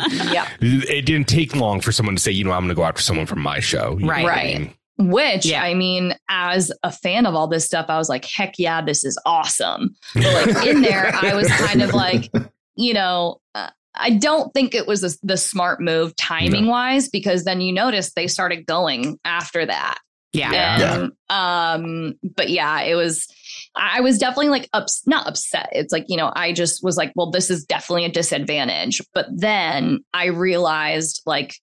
it 0.61 1.05
didn't 1.05 1.27
take 1.27 1.55
long 1.55 1.81
for 1.81 1.91
someone 1.91 2.15
to 2.15 2.21
say, 2.21 2.31
you 2.31 2.43
know, 2.43 2.51
I'm 2.51 2.61
going 2.61 2.69
to 2.69 2.75
go 2.75 2.83
after 2.83 3.01
someone 3.01 3.25
from 3.25 3.41
my 3.41 3.59
show. 3.59 3.97
You 3.99 4.07
Right. 4.09 4.25
Right. 4.25 4.75
Mean? 4.99 5.09
Which 5.09 5.45
Yeah. 5.45 5.63
I 5.63 5.73
mean, 5.73 6.15
as 6.29 6.71
a 6.83 6.91
fan 6.91 7.25
of 7.25 7.35
all 7.35 7.47
this 7.47 7.65
stuff, 7.65 7.85
I 7.89 7.97
was 7.97 8.09
like, 8.09 8.25
heck 8.25 8.55
yeah, 8.57 8.81
this 8.81 9.03
is 9.03 9.19
awesome. 9.25 9.95
But 10.13 10.55
like 10.55 10.65
in 10.67 10.81
there, 10.81 11.11
I 11.13 11.33
was 11.33 11.47
kind 11.47 11.81
of 11.81 11.93
like, 11.93 12.31
you 12.75 12.93
know, 12.93 13.39
uh, 13.55 13.69
I 13.95 14.11
don't 14.11 14.53
think 14.53 14.75
it 14.75 14.87
was 14.87 15.03
a, 15.03 15.17
the 15.23 15.37
smart 15.37 15.81
move 15.81 16.15
timing 16.15 16.67
wise 16.67 17.09
because 17.09 17.43
then 17.43 17.61
you 17.61 17.73
notice 17.73 18.13
they 18.13 18.27
started 18.27 18.65
going 18.65 19.19
after 19.25 19.65
that. 19.65 19.99
Yeah. 20.31 20.51
Yeah. 20.79 21.07
Um, 21.29 22.13
but 22.23 22.49
yeah, 22.49 22.81
it 22.81 22.95
was, 22.95 23.27
I 23.75 24.01
was 24.01 24.19
definitely 24.19 24.49
like, 24.49 24.69
ups, 24.73 25.01
not 25.07 25.27
upset. 25.27 25.69
It's 25.71 25.91
like, 25.91 26.05
you 26.07 26.17
know, 26.17 26.31
I 26.35 26.53
just 26.53 26.83
was 26.83 26.97
like, 26.97 27.11
well, 27.15 27.31
this 27.31 27.49
is 27.49 27.65
definitely 27.65 28.05
a 28.05 28.11
disadvantage. 28.11 29.01
But 29.13 29.27
then 29.35 29.99
I 30.13 30.27
realized 30.27 31.21
like, 31.25 31.55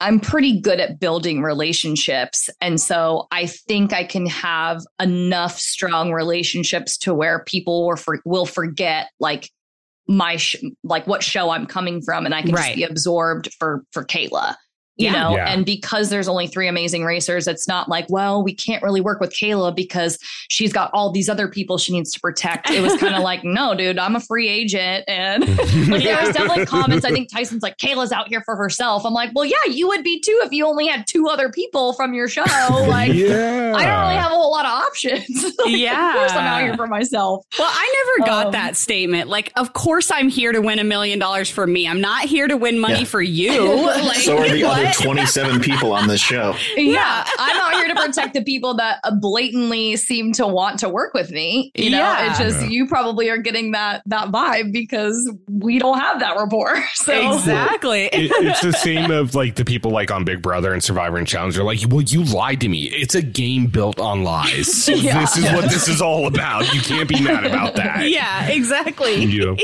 I'm 0.00 0.20
pretty 0.20 0.60
good 0.60 0.78
at 0.78 1.00
building 1.00 1.42
relationships. 1.42 2.50
And 2.60 2.80
so 2.80 3.26
I 3.30 3.46
think 3.46 3.92
I 3.92 4.04
can 4.04 4.26
have 4.26 4.82
enough 5.00 5.58
strong 5.58 6.12
relationships 6.12 6.98
to 6.98 7.14
where 7.14 7.42
people 7.44 7.86
will, 7.86 7.96
for, 7.96 8.20
will 8.24 8.46
forget 8.46 9.08
like 9.20 9.50
my, 10.06 10.36
sh- 10.36 10.62
like 10.84 11.06
what 11.06 11.22
show 11.22 11.50
I'm 11.50 11.66
coming 11.66 12.02
from. 12.02 12.26
And 12.26 12.34
I 12.34 12.42
can 12.42 12.52
Right. 12.52 12.64
just 12.66 12.76
be 12.76 12.82
absorbed 12.84 13.48
for, 13.58 13.84
for 13.92 14.04
Cayla 14.04 14.54
you 14.96 15.06
Yeah. 15.06 15.12
know 15.12 15.36
Yeah. 15.36 15.48
and 15.52 15.64
because 15.66 16.08
there's 16.10 16.28
only 16.28 16.46
three 16.46 16.68
amazing 16.68 17.04
racers 17.04 17.46
it's 17.46 17.68
not 17.68 17.88
like 17.88 18.06
well 18.08 18.42
we 18.42 18.54
can't 18.54 18.82
really 18.82 19.00
work 19.00 19.20
with 19.20 19.30
Cayla 19.32 19.74
because 19.74 20.18
she's 20.48 20.72
got 20.72 20.90
all 20.94 21.10
these 21.12 21.28
other 21.28 21.48
people 21.48 21.76
she 21.78 21.92
needs 21.92 22.10
to 22.12 22.20
protect 22.20 22.70
it 22.70 22.80
was 22.82 22.96
kind 23.00 23.14
of 23.14 23.22
like 23.22 23.44
no 23.44 23.74
dude 23.74 23.98
i'm 23.98 24.16
a 24.16 24.20
free 24.20 24.48
agent 24.48 25.04
and 25.08 25.46
like, 25.90 26.02
there 26.02 26.20
was 26.24 26.34
definitely 26.34 26.64
comments 26.66 27.04
i 27.04 27.10
think 27.10 27.30
tyson's 27.32 27.62
like 27.62 27.76
Cayla's 27.76 28.10
out 28.12 28.28
here 28.28 28.42
for 28.44 28.56
herself 28.56 29.04
i'm 29.04 29.12
like 29.12 29.30
well 29.34 29.44
yeah 29.44 29.54
you 29.70 29.86
would 29.88 30.02
be 30.02 30.20
too 30.20 30.38
if 30.44 30.52
you 30.52 30.64
only 30.66 30.86
had 30.86 31.06
two 31.06 31.28
other 31.28 31.50
people 31.50 31.92
from 31.92 32.14
your 32.14 32.28
show 32.28 32.42
like 32.70 33.12
yeah. 33.12 33.72
i 33.76 33.84
don't 33.84 34.00
really 34.00 34.14
have 34.14 34.32
a 34.32 34.34
whole 34.34 34.50
lot 34.50 34.64
of 34.64 34.70
options 34.70 35.28
Like, 35.58 35.76
Yeah. 35.76 36.10
of 36.10 36.16
course 36.16 36.32
i'm 36.32 36.38
out 36.46 36.62
here 36.62 36.76
for 36.76 36.86
myself 36.86 37.44
Well, 37.58 37.68
I 37.70 38.04
never 38.16 38.26
got 38.30 38.46
Um, 38.46 38.52
that 38.52 38.76
statement. 38.76 39.28
Like, 39.28 39.52
of 39.56 39.72
course 39.72 40.10
I'm 40.10 40.28
here 40.28 40.52
to 40.52 40.60
win 40.60 40.78
a 40.78 40.84
million 40.84 41.18
dollars 41.18 41.50
for 41.50 41.66
me. 41.66 41.86
I'm 41.88 42.00
not 42.00 42.24
here 42.26 42.46
to 42.48 42.56
win 42.56 42.78
money 42.78 43.00
Yeah. 43.00 43.04
for 43.04 43.20
you. 43.22 43.74
Like, 43.86 44.16
So 44.18 44.36
are 44.38 44.48
the 44.48 44.64
what? 44.64 44.85
Other 44.88 45.04
27 45.04 45.60
people 45.60 45.92
on 45.92 46.08
this 46.08 46.20
show. 46.20 46.54
yeah 46.76 47.24
i'm 47.38 47.60
out 47.60 47.74
here 47.74 47.92
to 47.94 48.00
protect 48.00 48.34
the 48.34 48.42
people 48.42 48.74
that 48.74 48.98
uh, 49.04 49.10
blatantly 49.14 49.96
seem 49.96 50.32
to 50.32 50.46
want 50.46 50.78
to 50.80 50.88
work 50.88 51.12
with 51.14 51.30
me 51.30 51.70
you 51.74 51.90
know 51.90 51.98
Yeah. 51.98 52.30
it's 52.30 52.38
just 52.38 52.60
Yeah. 52.62 52.68
you 52.68 52.86
probably 52.88 53.28
are 53.30 53.38
getting 53.38 53.72
that 53.72 54.02
that 54.06 54.28
vibe 54.28 54.72
because 54.72 55.30
we 55.48 55.78
don't 55.78 55.98
have 55.98 56.20
that 56.20 56.36
rapport 56.36 56.82
so 56.94 57.34
Exactly. 57.34 58.04
It- 58.12 58.30
it's 58.46 58.60
the 58.60 58.72
same 58.72 59.10
of 59.10 59.34
like 59.34 59.54
the 59.56 59.64
people 59.64 59.90
like 59.90 60.10
on 60.10 60.24
Big 60.24 60.42
Brother 60.42 60.72
and 60.72 60.82
Survivor 60.82 61.16
and 61.16 61.26
Challenge. 61.26 61.54
They're 61.56 61.64
like, 61.64 61.80
well, 61.88 62.00
you 62.02 62.22
lied 62.24 62.60
to 62.60 62.68
me. 62.68 62.84
It's 62.84 63.14
a 63.14 63.22
game 63.22 63.66
built 63.66 63.98
on 64.00 64.24
lies. 64.24 64.88
Yeah. 64.96 65.20
This 65.20 65.36
is 65.36 65.44
what 65.52 65.64
this 65.70 65.88
is 65.88 66.00
all 66.00 66.26
about. 66.26 66.72
You 66.74 66.80
can't 66.80 67.08
be 67.08 67.20
mad 67.20 67.44
about 67.44 67.74
that. 67.76 68.08
yeah, 68.10 68.46
exactly. 68.48 69.14
You 69.24 69.46
know? 69.46 69.56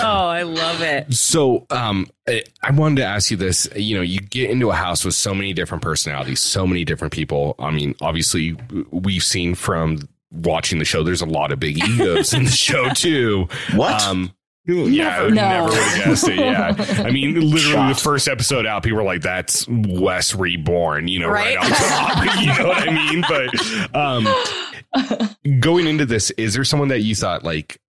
Oh, 0.00 0.26
I 0.28 0.42
love 0.42 0.80
it. 0.82 1.12
So, 1.14 1.66
um, 1.70 2.06
I 2.28 2.42
I 2.62 2.70
wanted 2.72 2.96
to 2.96 3.04
ask 3.04 3.30
you 3.30 3.36
this. 3.36 3.68
You 3.76 3.96
know, 3.96 3.97
you 4.02 4.20
get 4.20 4.50
into 4.50 4.70
a 4.70 4.74
house 4.74 5.04
with 5.04 5.14
so 5.14 5.34
many 5.34 5.52
different 5.52 5.82
personalities, 5.82 6.40
so 6.40 6.66
many 6.66 6.84
different 6.84 7.12
people. 7.12 7.54
I 7.58 7.70
mean, 7.70 7.94
obviously, 8.00 8.56
we've 8.90 9.22
seen 9.22 9.54
from 9.54 10.08
watching 10.30 10.78
the 10.78 10.84
show, 10.84 11.02
there's 11.02 11.22
a 11.22 11.26
lot 11.26 11.52
of 11.52 11.60
big 11.60 11.82
egos 11.82 12.34
in 12.34 12.44
the 12.44 12.50
show 12.50 12.88
too. 12.94 13.48
What? 13.74 14.02
Um, 14.02 14.32
yeah, 14.66 15.20
I 15.22 15.28
No. 15.30 15.34
never 15.34 15.68
would 15.68 15.78
have 15.78 16.04
guessed 16.04 16.28
it. 16.28 16.38
Yeah, 16.38 16.74
I 17.06 17.10
mean, 17.10 17.34
literally 17.36 17.58
Shocked. 17.58 17.96
the 17.98 18.02
first 18.04 18.28
episode 18.28 18.66
out, 18.66 18.82
people 18.82 18.98
were 18.98 19.02
like, 19.02 19.22
"That's 19.22 19.66
Wes 19.66 20.34
reborn," 20.34 21.08
you 21.08 21.20
know, 21.20 21.28
right, 21.28 21.56
Right. 21.56 21.64
on 21.64 21.70
top. 21.70 22.36
you 22.42 22.46
know 22.48 22.68
what 22.68 22.86
I 22.86 22.92
mean? 22.92 23.24
But 23.26 23.96
um, 23.96 25.60
going 25.60 25.86
into 25.86 26.04
this, 26.04 26.30
is 26.32 26.52
there 26.54 26.64
someone 26.64 26.88
that 26.88 27.00
you 27.00 27.14
thought 27.14 27.44
like, 27.44 27.80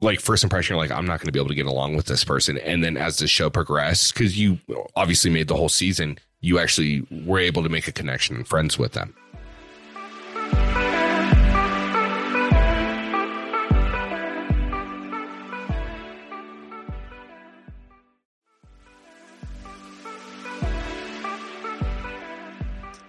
like 0.00 0.20
first 0.20 0.44
impression, 0.44 0.74
you're 0.74 0.82
like, 0.82 0.90
I'm 0.90 1.06
not 1.06 1.20
going 1.20 1.26
to 1.26 1.32
be 1.32 1.38
able 1.38 1.48
to 1.48 1.54
get 1.54 1.66
along 1.66 1.96
with 1.96 2.06
this 2.06 2.24
person, 2.24 2.58
and 2.58 2.84
then 2.84 2.96
as 2.96 3.18
the 3.18 3.26
show 3.26 3.50
progressed, 3.50 4.14
because 4.14 4.38
you 4.38 4.58
obviously 4.94 5.30
made 5.30 5.48
the 5.48 5.56
whole 5.56 5.68
season, 5.68 6.18
you 6.40 6.58
actually 6.58 7.06
were 7.24 7.38
able 7.38 7.62
to 7.62 7.68
make 7.68 7.88
a 7.88 7.92
connection 7.92 8.36
and 8.36 8.46
friends 8.46 8.78
with 8.78 8.92
them. 8.92 9.14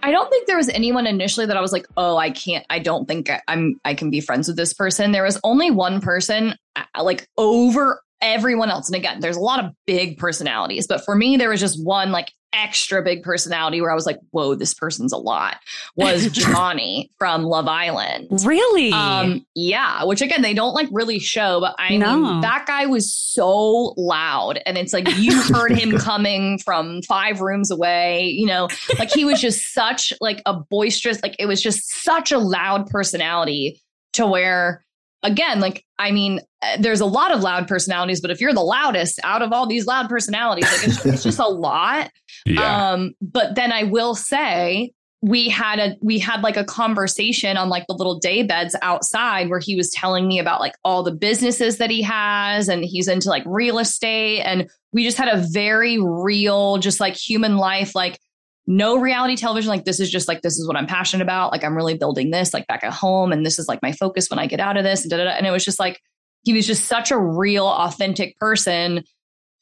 I 0.03 0.11
don't 0.11 0.29
think 0.29 0.47
there 0.47 0.57
was 0.57 0.69
anyone 0.69 1.07
initially 1.07 1.45
that 1.45 1.57
I 1.57 1.61
was 1.61 1.71
like, 1.71 1.87
oh, 1.97 2.17
I 2.17 2.29
can't, 2.29 2.65
I 2.69 2.79
don't 2.79 3.07
think 3.07 3.29
I- 3.29 3.41
I'm, 3.47 3.79
I 3.83 3.93
can 3.93 4.09
be 4.09 4.21
friends 4.21 4.47
with 4.47 4.57
this 4.57 4.73
person. 4.73 5.11
There 5.11 5.23
was 5.23 5.39
only 5.43 5.71
one 5.71 6.01
person. 6.01 6.55
Uh, 6.75 6.83
uh, 6.95 7.03
like 7.03 7.27
over 7.37 8.01
everyone 8.21 8.69
else. 8.69 8.87
And 8.87 8.95
again, 8.95 9.19
there's 9.19 9.37
a 9.37 9.41
lot 9.41 9.63
of 9.63 9.71
big 9.85 10.17
personalities, 10.17 10.87
but 10.87 11.03
for 11.03 11.15
me, 11.15 11.37
there 11.37 11.49
was 11.49 11.59
just 11.59 11.83
one 11.83 12.11
like 12.11 12.31
extra 12.57 13.03
big 13.03 13.21
personality 13.23 13.79
where 13.81 13.91
I 13.91 13.95
was 13.95 14.05
like, 14.05 14.17
whoa, 14.31 14.55
this 14.55 14.73
person's 14.73 15.13
a 15.13 15.17
lot 15.17 15.57
was 15.95 16.27
Johnny 16.31 17.11
from 17.17 17.43
Love 17.43 17.67
Island. 17.67 18.27
Really? 18.43 18.91
Um, 18.91 19.45
yeah, 19.55 20.03
which 20.03 20.21
again, 20.21 20.41
they 20.41 20.53
don't 20.53 20.73
like 20.73 20.87
really 20.91 21.19
show, 21.19 21.59
but 21.59 21.75
I 21.77 21.97
No. 21.97 22.15
mean, 22.19 22.41
that 22.41 22.65
guy 22.65 22.85
was 22.87 23.13
so 23.13 23.93
loud. 23.97 24.59
And 24.65 24.77
it's 24.77 24.93
like 24.93 25.07
you 25.17 25.41
heard 25.53 25.77
him 25.77 25.97
coming 25.97 26.57
from 26.59 27.01
five 27.03 27.41
rooms 27.41 27.69
away, 27.71 28.25
you 28.25 28.47
know, 28.47 28.67
like 28.97 29.11
he 29.11 29.23
was 29.23 29.39
just 29.39 29.73
such 29.73 30.11
like 30.19 30.41
a 30.45 30.53
boisterous, 30.53 31.21
like 31.21 31.35
it 31.39 31.45
was 31.45 31.61
just 31.61 31.87
such 32.03 32.31
a 32.31 32.39
loud 32.39 32.87
personality 32.87 33.79
to 34.13 34.25
where 34.25 34.83
again, 35.23 35.59
like, 35.59 35.83
I 35.97 36.11
mean, 36.11 36.39
uh, 36.61 36.77
there's 36.79 37.01
a 37.01 37.05
lot 37.05 37.31
of 37.33 37.41
loud 37.41 37.67
personalities, 37.67 38.21
but 38.21 38.29
if 38.29 38.39
you're 38.39 38.53
the 38.53 38.61
loudest 38.61 39.19
out 39.23 39.41
of 39.41 39.51
all 39.51 39.65
these 39.67 39.87
loud 39.87 40.07
personalities, 40.09 40.71
like 40.71 40.87
it's, 40.87 41.05
it's 41.05 41.23
just 41.23 41.39
a 41.39 41.47
lot. 41.47 42.11
Yeah. 42.55 42.91
Um, 42.91 43.13
but 43.21 43.55
then 43.55 43.71
I 43.71 43.83
will 43.83 44.15
say 44.15 44.91
we 45.21 45.49
had 45.49 45.79
a 45.79 45.95
we 46.01 46.19
had 46.19 46.41
like 46.41 46.57
a 46.57 46.63
conversation 46.63 47.57
on 47.57 47.69
like 47.69 47.87
the 47.87 47.95
little 47.95 48.19
day 48.19 48.43
beds 48.43 48.75
outside 48.81 49.49
where 49.49 49.59
he 49.59 49.75
was 49.75 49.89
telling 49.89 50.27
me 50.27 50.37
about 50.37 50.59
like 50.59 50.75
all 50.83 51.01
the 51.01 51.11
businesses 51.11 51.77
that 51.77 51.89
he 51.89 52.03
has 52.03 52.69
and 52.69 52.85
he's 52.85 53.07
into 53.07 53.29
like 53.29 53.43
real 53.45 53.79
estate 53.79 54.41
and 54.41 54.69
we 54.93 55.03
just 55.03 55.17
had 55.17 55.27
a 55.27 55.43
very 55.51 55.97
real 55.99 56.77
just 56.77 56.99
like 56.99 57.15
human 57.15 57.57
life 57.57 57.95
like 57.95 58.19
no 58.67 58.99
reality 58.99 59.35
television 59.35 59.69
like 59.69 59.85
this 59.85 59.99
is 59.99 60.09
just 60.09 60.27
like 60.27 60.43
this 60.43 60.59
is 60.59 60.67
what 60.67 60.77
I'm 60.77 60.85
passionate 60.85 61.23
about 61.23 61.51
like 61.51 61.63
I'm 61.63 61.75
really 61.75 61.97
building 61.97 62.29
this 62.29 62.53
like 62.53 62.67
back 62.67 62.83
at 62.83 62.93
home 62.93 63.31
and 63.31 63.43
this 63.43 63.57
is 63.57 63.67
like 63.67 63.81
my 63.81 63.93
focus 63.93 64.29
when 64.29 64.39
I 64.39 64.45
get 64.45 64.59
out 64.59 64.77
of 64.77 64.83
this 64.83 65.01
and, 65.01 65.09
da, 65.09 65.17
da, 65.17 65.23
da. 65.23 65.29
and 65.31 65.47
it 65.47 65.51
was 65.51 65.65
just 65.65 65.79
like 65.79 65.99
he 66.43 66.53
was 66.53 66.67
just 66.67 66.85
such 66.85 67.09
a 67.09 67.17
real 67.17 67.65
authentic 67.65 68.37
person 68.37 69.03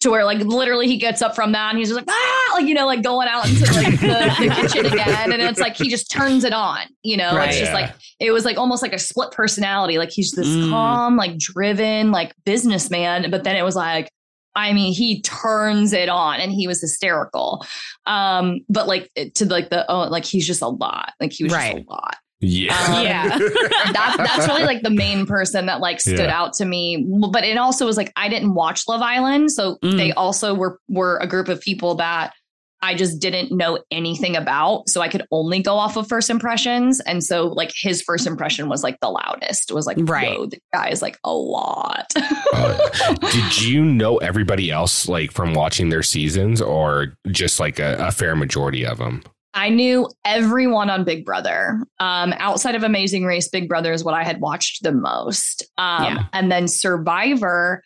to 0.01 0.11
where 0.11 0.23
like 0.25 0.39
literally 0.39 0.87
he 0.87 0.97
gets 0.97 1.21
up 1.21 1.33
from 1.35 1.51
that 1.53 1.69
and 1.69 1.79
he's 1.79 1.87
just 1.89 1.95
like 1.97 2.05
ah 2.07 2.53
like 2.55 2.65
you 2.67 2.73
know 2.73 2.85
like 2.85 3.01
going 3.01 3.27
out 3.27 3.47
into 3.49 3.63
like 3.73 3.99
the, 3.99 4.35
the 4.39 4.55
kitchen 4.61 4.85
again 4.85 5.31
and 5.33 5.41
it's 5.41 5.59
like 5.59 5.75
he 5.75 5.89
just 5.89 6.11
turns 6.11 6.43
it 6.43 6.53
on 6.53 6.79
you 7.03 7.17
know 7.17 7.35
Right. 7.35 7.49
it's 7.49 7.57
just 7.57 7.71
Yeah. 7.71 7.79
like 7.81 7.91
it 8.19 8.31
was 8.31 8.45
like 8.45 8.57
almost 8.57 8.83
like 8.83 8.93
a 8.93 8.99
split 8.99 9.31
personality 9.31 9.97
like 9.97 10.11
he's 10.11 10.31
this 10.33 10.47
Mm. 10.47 10.69
calm 10.69 11.15
like 11.17 11.37
driven 11.37 12.11
like 12.11 12.33
businessman 12.45 13.31
but 13.31 13.43
then 13.43 13.55
it 13.55 13.63
was 13.63 13.75
like 13.75 14.09
I 14.57 14.71
mean, 14.71 14.93
he 14.93 15.21
turns 15.21 15.91
it 15.91 16.07
on 16.07 16.39
and 16.39 16.49
he 16.49 16.65
was 16.65 16.79
hysterical. 16.79 17.65
Um, 18.05 18.61
but 18.69 18.87
like 18.87 19.11
to 19.33 19.45
like 19.47 19.69
the 19.69 19.85
oh, 19.91 20.07
like 20.07 20.23
he's 20.23 20.47
just 20.47 20.61
a 20.61 20.69
lot. 20.69 21.11
Like 21.19 21.33
he 21.33 21.43
was 21.43 21.51
Right. 21.51 21.75
just 21.75 21.85
a 21.85 21.91
lot 21.91 22.15
yeah. 22.41 22.73
um, 22.97 23.03
yeah. 23.05 23.37
that's 23.93 24.17
that's 24.17 24.47
really 24.47 24.63
like 24.63 24.81
the 24.83 24.89
main 24.89 25.25
person 25.25 25.65
that 25.67 25.79
like 25.79 25.99
stood 26.01 26.19
Yeah. 26.19 26.39
out 26.39 26.53
to 26.53 26.65
me. 26.65 27.05
But 27.31 27.43
it 27.43 27.57
also 27.57 27.85
was 27.85 27.97
like 27.97 28.11
I 28.15 28.29
didn't 28.29 28.53
watch 28.53 28.83
Love 28.87 29.01
Island, 29.01 29.51
so 29.51 29.77
Mm. 29.83 29.97
they 29.97 30.11
also 30.13 30.53
were 30.53 30.79
were 30.89 31.17
a 31.17 31.27
group 31.27 31.47
of 31.49 31.61
people 31.61 31.95
that 31.95 32.33
I 32.81 32.93
just 32.93 33.19
didn't 33.19 33.51
know 33.51 33.79
anything 33.89 34.35
about. 34.35 34.89
So 34.89 35.01
I 35.01 35.07
could 35.07 35.25
only 35.31 35.59
go 35.59 35.73
off 35.75 35.97
of 35.97 36.07
first 36.07 36.29
impressions. 36.29 36.99
And 36.99 37.23
so 37.23 37.47
like 37.47 37.71
his 37.75 38.03
first 38.03 38.27
impression 38.27 38.69
was 38.69 38.83
like 38.83 38.99
the 38.99 39.09
loudest. 39.09 39.71
It 39.71 39.73
was 39.73 39.87
like, 39.87 39.97
Right. 40.01 40.37
whoa, 40.37 40.45
the 40.45 40.59
guy 40.71 40.89
is 40.89 41.01
like 41.01 41.17
a 41.23 41.33
lot. 41.33 42.11
Uh, 42.53 43.13
did 43.31 43.61
you 43.63 43.83
know 43.83 44.17
everybody 44.17 44.69
else 44.69 45.07
like 45.07 45.31
from 45.31 45.55
watching 45.55 45.89
their 45.89 46.03
seasons 46.03 46.61
or 46.61 47.15
just 47.29 47.59
like 47.59 47.79
a, 47.79 47.95
a 47.99 48.11
fair 48.11 48.35
majority 48.35 48.85
of 48.85 48.99
them? 48.99 49.23
I 49.55 49.69
knew 49.69 50.09
everyone 50.25 50.89
on 50.89 51.05
Big 51.05 51.25
Brother. 51.25 51.79
Um, 51.99 52.33
outside 52.37 52.75
of 52.75 52.83
Amazing 52.83 53.23
Race, 53.23 53.47
Big 53.47 53.69
Brother 53.69 53.93
is 53.93 54.03
what 54.03 54.13
I 54.13 54.23
had 54.23 54.41
watched 54.41 54.83
the 54.83 54.91
most. 54.91 55.63
Um, 55.77 56.03
Yeah. 56.03 56.23
and 56.33 56.51
then 56.51 56.67
Survivor, 56.67 57.81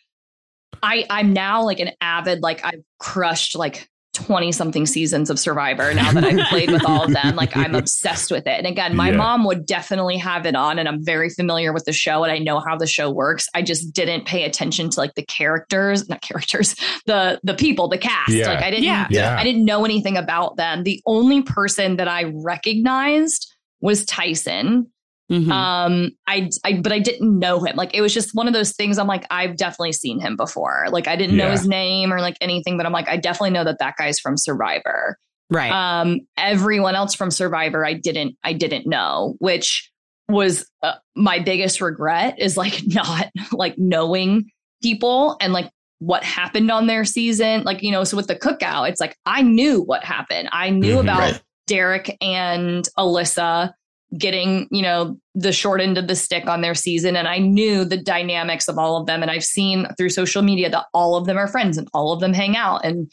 I 0.82 1.06
I'm 1.08 1.32
now 1.32 1.62
like 1.62 1.78
an 1.78 1.90
avid 2.00 2.40
like 2.42 2.64
I've 2.64 2.82
crushed 2.98 3.56
like 3.56 3.88
20 4.14 4.50
something 4.52 4.86
seasons 4.86 5.30
of 5.30 5.38
Survivor 5.38 5.94
now 5.94 6.12
that 6.12 6.24
I've 6.24 6.46
played 6.48 6.70
with 6.70 6.84
all 6.84 7.04
of 7.04 7.12
them. 7.12 7.36
Like 7.36 7.56
I'm 7.56 7.74
obsessed 7.76 8.30
with 8.32 8.46
it. 8.46 8.58
And 8.58 8.66
again, 8.66 8.96
my 8.96 9.10
Yeah. 9.10 9.16
mom 9.16 9.44
would 9.44 9.64
definitely 9.66 10.16
have 10.18 10.46
it 10.46 10.56
on 10.56 10.78
and 10.80 10.88
I'm 10.88 11.04
very 11.04 11.30
familiar 11.30 11.72
with 11.72 11.84
the 11.84 11.92
show 11.92 12.24
and 12.24 12.32
I 12.32 12.38
know 12.38 12.58
how 12.58 12.76
the 12.76 12.88
show 12.88 13.10
works. 13.10 13.48
I 13.54 13.62
just 13.62 13.92
didn't 13.94 14.26
pay 14.26 14.42
attention 14.44 14.90
to 14.90 15.00
like 15.00 15.14
the 15.14 15.24
characters, 15.24 16.08
not 16.08 16.20
characters, 16.22 16.74
the 17.06 17.40
the 17.44 17.54
people, 17.54 17.88
the 17.88 17.98
cast. 17.98 18.30
Yeah. 18.32 18.48
Like 18.48 18.64
I 18.64 18.70
didn't 18.70 18.84
Yeah. 18.84 19.06
Yeah. 19.10 19.36
I 19.38 19.44
didn't 19.44 19.64
know 19.64 19.84
anything 19.84 20.16
about 20.16 20.56
them. 20.56 20.82
The 20.82 21.00
only 21.06 21.42
person 21.42 21.96
that 21.98 22.08
I 22.08 22.24
recognized 22.34 23.54
was 23.80 24.04
Tyson. 24.04 24.88
Mhm. 25.30 25.50
Um, 25.50 26.10
I, 26.26 26.50
I, 26.64 26.80
but 26.80 26.92
I 26.92 26.98
didn't 26.98 27.38
know 27.38 27.60
him. 27.60 27.76
Like 27.76 27.94
it 27.94 28.00
was 28.00 28.12
just 28.12 28.34
one 28.34 28.48
of 28.48 28.52
those 28.52 28.72
things. 28.72 28.98
I'm 28.98 29.06
like, 29.06 29.24
I've 29.30 29.56
definitely 29.56 29.92
seen 29.92 30.18
him 30.20 30.36
before. 30.36 30.86
Like 30.90 31.06
I 31.06 31.14
didn't 31.16 31.36
know 31.36 31.50
his 31.50 31.68
name 31.68 32.12
or 32.12 32.20
like 32.20 32.36
anything, 32.40 32.76
but 32.76 32.84
I'm 32.86 32.92
like, 32.92 33.08
I 33.08 33.16
definitely 33.16 33.50
know 33.50 33.64
that 33.64 33.78
that 33.78 33.94
guy's 33.96 34.18
from 34.18 34.36
Survivor. 34.36 35.16
right. 35.50 35.70
Um, 35.70 36.20
everyone 36.36 36.94
else 36.96 37.14
from 37.14 37.30
Survivor, 37.30 37.86
I 37.86 37.94
didn't, 37.94 38.36
I 38.42 38.52
didn't 38.54 38.86
know, 38.88 39.36
which 39.38 39.90
was 40.28 40.64
uh, 40.82 40.94
my 41.16 41.38
biggest 41.38 41.80
regret 41.80 42.34
is 42.38 42.56
like 42.56 42.80
not 42.86 43.28
like 43.52 43.74
knowing 43.78 44.50
people 44.82 45.36
and 45.40 45.52
like 45.52 45.70
what 46.00 46.24
happened 46.24 46.70
on 46.70 46.86
their 46.86 47.04
season. 47.04 47.62
Like, 47.62 47.82
you 47.82 47.92
know, 47.92 48.02
so 48.04 48.16
with 48.16 48.26
the 48.26 48.36
cookout, 48.36 48.88
it's 48.88 49.00
like 49.00 49.16
I 49.26 49.42
knew 49.42 49.82
what 49.82 50.02
happened. 50.02 50.48
I 50.50 50.70
knew 50.70 50.96
Mhm. 50.96 51.00
about 51.02 51.18
Right. 51.20 51.42
Derek 51.66 52.16
and 52.20 52.88
Alyssa 52.98 53.72
getting, 54.16 54.66
you 54.70 54.82
know, 54.82 55.18
the 55.34 55.52
short 55.52 55.80
end 55.80 55.96
of 55.96 56.08
the 56.08 56.16
stick 56.16 56.48
on 56.48 56.60
their 56.60 56.74
season. 56.74 57.16
And 57.16 57.28
I 57.28 57.38
knew 57.38 57.84
the 57.84 57.96
dynamics 57.96 58.68
of 58.68 58.78
all 58.78 58.96
of 58.96 59.06
them. 59.06 59.22
And 59.22 59.30
I've 59.30 59.44
seen 59.44 59.86
through 59.96 60.10
social 60.10 60.42
media 60.42 60.68
that 60.70 60.86
all 60.92 61.16
of 61.16 61.26
them 61.26 61.36
are 61.36 61.46
friends 61.46 61.78
and 61.78 61.88
all 61.94 62.12
of 62.12 62.20
them 62.20 62.32
hang 62.32 62.56
out. 62.56 62.84
And, 62.84 63.10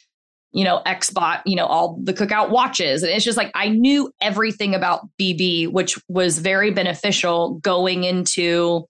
you 0.52 0.64
know, 0.64 0.82
Xbot, 0.86 1.42
you 1.46 1.56
know, 1.56 1.66
all 1.66 2.00
the 2.02 2.14
cookout 2.14 2.50
watches. 2.50 3.04
And 3.04 3.12
it's 3.12 3.26
just 3.26 3.38
like 3.38 3.52
I 3.54 3.70
knew 3.70 4.12
everything 4.22 4.74
about 4.74 5.08
BB, 5.22 5.72
which 5.72 6.00
was 6.08 6.40
very 6.40 6.72
beneficial 6.72 7.56
going 7.60 8.04
into 8.04 8.88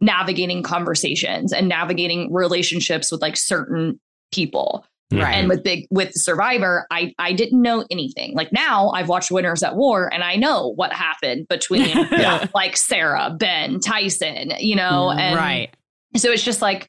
navigating 0.00 0.62
conversations 0.62 1.52
and 1.52 1.68
navigating 1.68 2.32
relationships 2.32 3.10
with 3.10 3.22
like 3.22 3.36
certain 3.36 3.98
people 4.32 4.84
Right. 5.12 5.34
and 5.34 5.48
with 5.48 5.62
big 5.62 5.86
with 5.90 6.12
survivor 6.14 6.86
i 6.90 7.12
i 7.18 7.32
didn't 7.32 7.60
know 7.60 7.84
anything 7.90 8.34
like 8.34 8.52
now 8.52 8.88
i've 8.90 9.08
watched 9.08 9.30
winners 9.30 9.62
at 9.62 9.76
war 9.76 10.12
and 10.12 10.24
i 10.24 10.34
know 10.34 10.72
what 10.74 10.92
happened 10.92 11.46
between 11.48 11.88
Yeah. 12.10 12.48
like 12.54 12.76
sarah 12.76 13.34
ben 13.38 13.78
tyson 13.80 14.52
you 14.58 14.74
know 14.74 15.12
mm, 15.14 15.20
and 15.20 15.36
right. 15.36 15.70
so 16.16 16.32
it's 16.32 16.42
just 16.42 16.62
like 16.62 16.88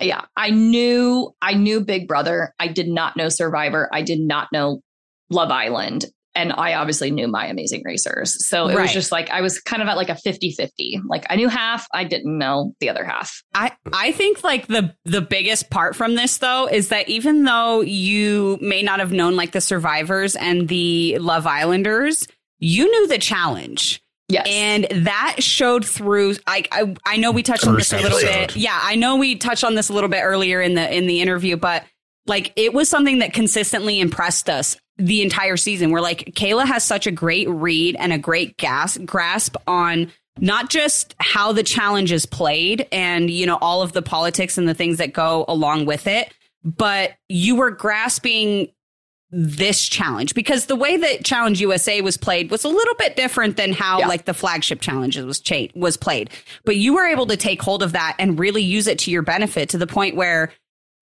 yeah 0.00 0.24
i 0.36 0.50
knew 0.50 1.34
i 1.42 1.52
knew 1.52 1.80
big 1.80 2.08
brother 2.08 2.54
i 2.58 2.68
did 2.68 2.88
not 2.88 3.16
know 3.16 3.28
survivor 3.28 3.90
i 3.92 4.00
did 4.02 4.20
not 4.20 4.48
know 4.52 4.80
love 5.30 5.50
island 5.50 6.06
and 6.34 6.52
i 6.52 6.74
obviously 6.74 7.10
knew 7.10 7.26
my 7.28 7.46
amazing 7.46 7.82
racers 7.84 8.46
so 8.46 8.68
it 8.68 8.74
Right. 8.76 8.82
was 8.82 8.92
just 8.92 9.10
like 9.12 9.30
i 9.30 9.40
was 9.40 9.58
kind 9.60 9.82
of 9.82 9.88
at 9.88 9.96
like 9.96 10.08
a 10.08 10.14
50-50 10.14 11.00
like 11.08 11.24
i 11.30 11.36
knew 11.36 11.48
half 11.48 11.86
i 11.92 12.04
didn't 12.04 12.38
know 12.38 12.74
the 12.80 12.88
other 12.88 13.04
half 13.04 13.42
I 13.54 13.72
I 13.92 14.12
think 14.12 14.44
like 14.44 14.66
the 14.68 14.94
the 15.04 15.20
biggest 15.20 15.70
part 15.70 15.96
from 15.96 16.14
this 16.14 16.38
though 16.38 16.66
is 16.68 16.88
that 16.88 17.08
even 17.08 17.44
though 17.44 17.80
you 17.80 18.58
may 18.60 18.82
not 18.82 19.00
have 19.00 19.12
known 19.12 19.34
like 19.36 19.50
the 19.52 19.60
survivors 19.60 20.36
and 20.36 20.68
the 20.68 21.18
Love 21.18 21.46
Islanders, 21.46 22.26
you 22.58 22.84
knew 22.90 23.06
the 23.08 23.18
challenge. 23.18 24.00
yes 24.28 24.46
And 24.48 24.86
that 25.06 25.36
showed 25.42 25.84
through. 25.84 26.36
I, 26.46 26.62
I 26.70 26.94
I 27.04 27.16
know 27.16 27.32
we 27.32 27.42
touched 27.42 27.66
on 27.66 27.74
this 27.76 27.92
a 27.92 27.96
little 27.96 28.18
episode. 28.18 28.48
bit. 28.54 28.56
Yeah, 28.56 28.78
I 28.80 28.94
know 28.94 29.16
we 29.16 29.34
touched 29.36 29.64
on 29.64 29.74
this 29.74 29.88
a 29.88 29.92
little 29.92 30.08
bit 30.10 30.20
earlier 30.22 30.60
in 30.62 30.74
the 30.74 30.96
in 30.96 31.06
the 31.06 31.20
interview, 31.20 31.56
but 31.56 31.84
like 32.26 32.52
it 32.56 32.72
was 32.72 32.88
something 32.88 33.18
that 33.18 33.32
consistently 33.32 33.98
impressed 33.98 34.48
us 34.48 34.76
the 35.00 35.22
entire 35.22 35.56
season. 35.56 35.90
Where 35.90 36.02
like 36.02 36.32
Cayla 36.34 36.66
has 36.66 36.84
such 36.84 37.06
a 37.06 37.10
great 37.10 37.48
read 37.48 37.96
and 37.98 38.12
a 38.12 38.18
great 38.18 38.56
gas 38.56 38.98
grasp 38.98 39.56
on 39.66 40.10
not 40.38 40.70
just 40.70 41.14
how 41.18 41.52
the 41.52 41.62
challenge 41.62 42.12
is 42.12 42.24
played 42.26 42.86
and 42.92 43.28
you 43.30 43.46
know 43.46 43.58
all 43.60 43.82
of 43.82 43.92
the 43.92 44.02
politics 44.02 44.56
and 44.58 44.68
the 44.68 44.74
things 44.74 44.98
that 44.98 45.12
go 45.12 45.44
along 45.48 45.86
with 45.86 46.06
it, 46.06 46.32
but 46.64 47.12
you 47.28 47.56
were 47.56 47.70
grasping 47.70 48.68
this 49.32 49.86
challenge 49.86 50.34
because 50.34 50.66
the 50.66 50.74
way 50.74 50.96
that 50.96 51.24
Challenge 51.24 51.60
USA 51.60 52.00
was 52.00 52.16
played 52.16 52.50
was 52.50 52.64
a 52.64 52.68
little 52.68 52.94
bit 52.96 53.14
different 53.14 53.56
than 53.56 53.72
how 53.72 54.00
Yeah. 54.00 54.08
like 54.08 54.24
the 54.24 54.34
flagship 54.34 54.80
challenges 54.80 55.24
was 55.24 55.38
cha- 55.38 55.68
was 55.76 55.96
played. 55.96 56.30
But 56.64 56.76
you 56.76 56.94
were 56.94 57.06
able 57.06 57.26
to 57.26 57.36
take 57.36 57.62
hold 57.62 57.84
of 57.84 57.92
that 57.92 58.16
and 58.18 58.40
really 58.40 58.62
use 58.62 58.88
it 58.88 58.98
to 59.00 59.10
your 59.12 59.22
benefit 59.22 59.68
to 59.68 59.78
the 59.78 59.86
point 59.86 60.16
where 60.16 60.50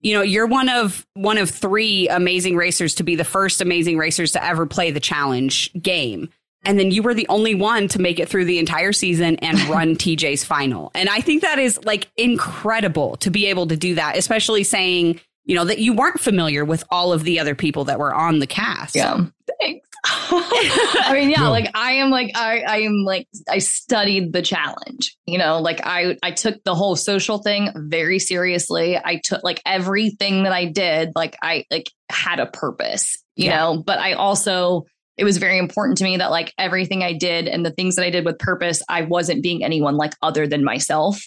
you 0.01 0.13
know 0.13 0.21
you're 0.21 0.47
one 0.47 0.69
of 0.69 1.05
one 1.13 1.37
of 1.37 1.49
three 1.49 2.07
amazing 2.09 2.55
racers 2.55 2.95
to 2.95 3.03
be 3.03 3.15
the 3.15 3.23
first 3.23 3.61
amazing 3.61 3.97
racers 3.97 4.31
to 4.33 4.43
ever 4.43 4.65
play 4.65 4.91
the 4.91 4.99
challenge 4.99 5.71
game. 5.81 6.29
And 6.65 6.77
then 6.77 6.91
you 6.91 7.03
were 7.03 7.13
the 7.13 7.27
only 7.29 7.55
one 7.55 7.87
to 7.89 8.01
make 8.01 8.19
it 8.19 8.27
through 8.27 8.43
the 8.43 8.59
entire 8.59 8.91
season 8.91 9.37
and 9.37 9.59
run 9.69 9.95
TJ's 9.95 10.43
final. 10.43 10.91
And 10.93 11.07
I 11.07 11.21
think 11.21 11.41
that 11.41 11.57
is 11.57 11.83
like 11.85 12.09
incredible 12.17 13.15
to 13.17 13.31
be 13.31 13.45
able 13.45 13.67
to 13.67 13.77
do 13.77 13.95
that, 13.95 14.17
especially 14.17 14.63
saying 14.63 15.21
you 15.49 15.55
know, 15.55 15.65
that 15.65 15.79
you 15.79 15.93
weren't 15.93 16.19
familiar 16.19 16.63
with 16.63 16.83
all 16.91 17.11
of 17.11 17.23
the 17.23 17.39
other 17.39 17.55
people 17.55 17.85
that 17.85 17.97
were 17.97 18.13
on 18.13 18.37
the 18.37 18.45
cast. 18.45 18.95
Yeah. 18.95 19.25
Thanks. 19.59 19.87
I 20.05 21.09
mean, 21.13 21.31
yeah, 21.31 21.41
No. 21.41 21.49
like 21.49 21.71
I 21.73 21.93
am 21.93 22.11
like 22.11 22.31
I 22.35 22.59
I 22.59 22.77
am 22.81 23.03
like 23.03 23.27
I 23.49 23.57
studied 23.57 24.31
the 24.31 24.43
challenge. 24.43 25.17
You 25.25 25.39
know, 25.39 25.59
like 25.59 25.81
I 25.83 26.17
I 26.21 26.31
took 26.31 26.63
the 26.65 26.75
whole 26.75 26.95
social 26.95 27.39
thing 27.39 27.71
very 27.75 28.19
seriously. 28.19 28.95
I 28.95 29.19
took 29.23 29.43
like 29.43 29.59
everything 29.65 30.43
that 30.43 30.53
I 30.53 30.65
did, 30.65 31.13
like 31.15 31.35
I 31.41 31.65
like 31.71 31.89
had 32.11 32.39
a 32.39 32.45
purpose, 32.45 33.17
you 33.35 33.45
Yeah. 33.47 33.57
know, 33.57 33.83
but 33.83 33.97
I 33.97 34.13
also 34.13 34.85
it 35.17 35.23
was 35.23 35.37
very 35.37 35.57
important 35.57 35.97
to 35.97 36.03
me 36.03 36.17
that 36.17 36.29
like 36.29 36.53
everything 36.59 37.03
I 37.03 37.13
did 37.13 37.47
and 37.47 37.65
the 37.65 37.71
things 37.71 37.95
that 37.95 38.05
I 38.05 38.11
did 38.11 38.23
with 38.23 38.37
purpose, 38.37 38.83
I 38.87 39.01
wasn't 39.01 39.41
being 39.43 39.63
anyone 39.63 39.97
like 39.97 40.13
other 40.21 40.45
than 40.47 40.63
myself. 40.63 41.19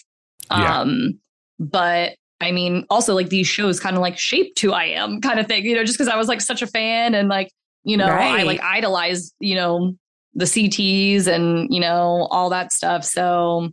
Yeah. 0.49 0.79
Um 0.79 1.19
but 1.59 2.13
I 2.43 2.51
mean, 2.51 2.85
also 2.89 3.13
like 3.13 3.29
these 3.29 3.47
shows 3.47 3.79
kind 3.79 3.95
of 3.95 4.01
like 4.01 4.17
shaped 4.17 4.59
who 4.59 4.71
I 4.71 4.85
am, 4.85 5.21
kind 5.21 5.39
of 5.39 5.47
thing, 5.47 5.65
you 5.65 5.75
know, 5.75 5.83
just 5.83 5.97
because 5.97 6.07
I 6.11 6.17
was 6.17 6.27
like 6.27 6.41
such 6.41 6.61
a 6.61 6.67
fan 6.67 7.15
and 7.15 7.29
like, 7.29 7.51
you 7.83 7.97
know, 7.97 8.05
I 8.07 8.43
like 8.43 8.61
idolized, 8.61 9.33
you 9.39 9.55
know, 9.55 9.93
the 10.33 10.45
CTs 10.45 11.27
and, 11.27 11.67
you 11.73 11.79
know, 11.79 12.27
all 12.31 12.49
that 12.49 12.71
stuff. 12.71 13.03
So, 13.03 13.69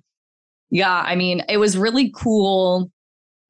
yeah, 0.71 1.03
I 1.05 1.15
mean, 1.17 1.43
it 1.49 1.57
was 1.57 1.77
really 1.77 2.11
cool 2.15 2.91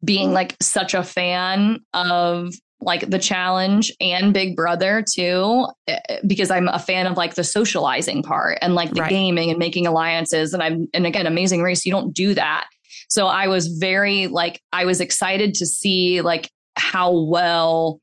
being 0.05 0.33
like 0.33 0.57
such 0.61 0.95
a 0.95 1.03
fan 1.03 1.81
of 1.93 2.55
like 2.81 3.11
the 3.11 3.19
challenge 3.19 3.93
and 4.01 4.33
Big 4.33 4.57
Brother 4.57 5.05
too, 5.07 5.67
eh, 5.87 5.99
because 6.27 6.51
I'm 6.51 6.69
a 6.69 6.79
fan 6.79 7.07
of 7.07 7.17
like 7.17 7.35
the 7.35 7.45
socializing 7.45 8.23
part 8.23 8.59
and 8.63 8.75
like 8.75 8.91
the 8.95 9.03
Right. 9.03 9.11
gaming 9.11 9.51
and 9.51 9.59
making 9.59 9.87
alliances. 9.87 10.55
And 10.55 10.63
I'm, 10.63 10.89
and 10.95 11.07
again, 11.07 11.27
Amazing 11.27 11.63
Race, 11.63 11.85
you 11.85 11.93
don't 11.93 12.15
do 12.15 12.33
that. 12.35 12.67
So 13.11 13.27
I 13.27 13.49
was 13.49 13.67
very 13.67 14.29
like, 14.29 14.63
I 14.73 14.85
was 14.87 15.01
excited 15.01 15.55
to 15.55 15.67
see 15.67 16.23
like 16.23 16.51
how 16.77 17.13
well 17.19 18.01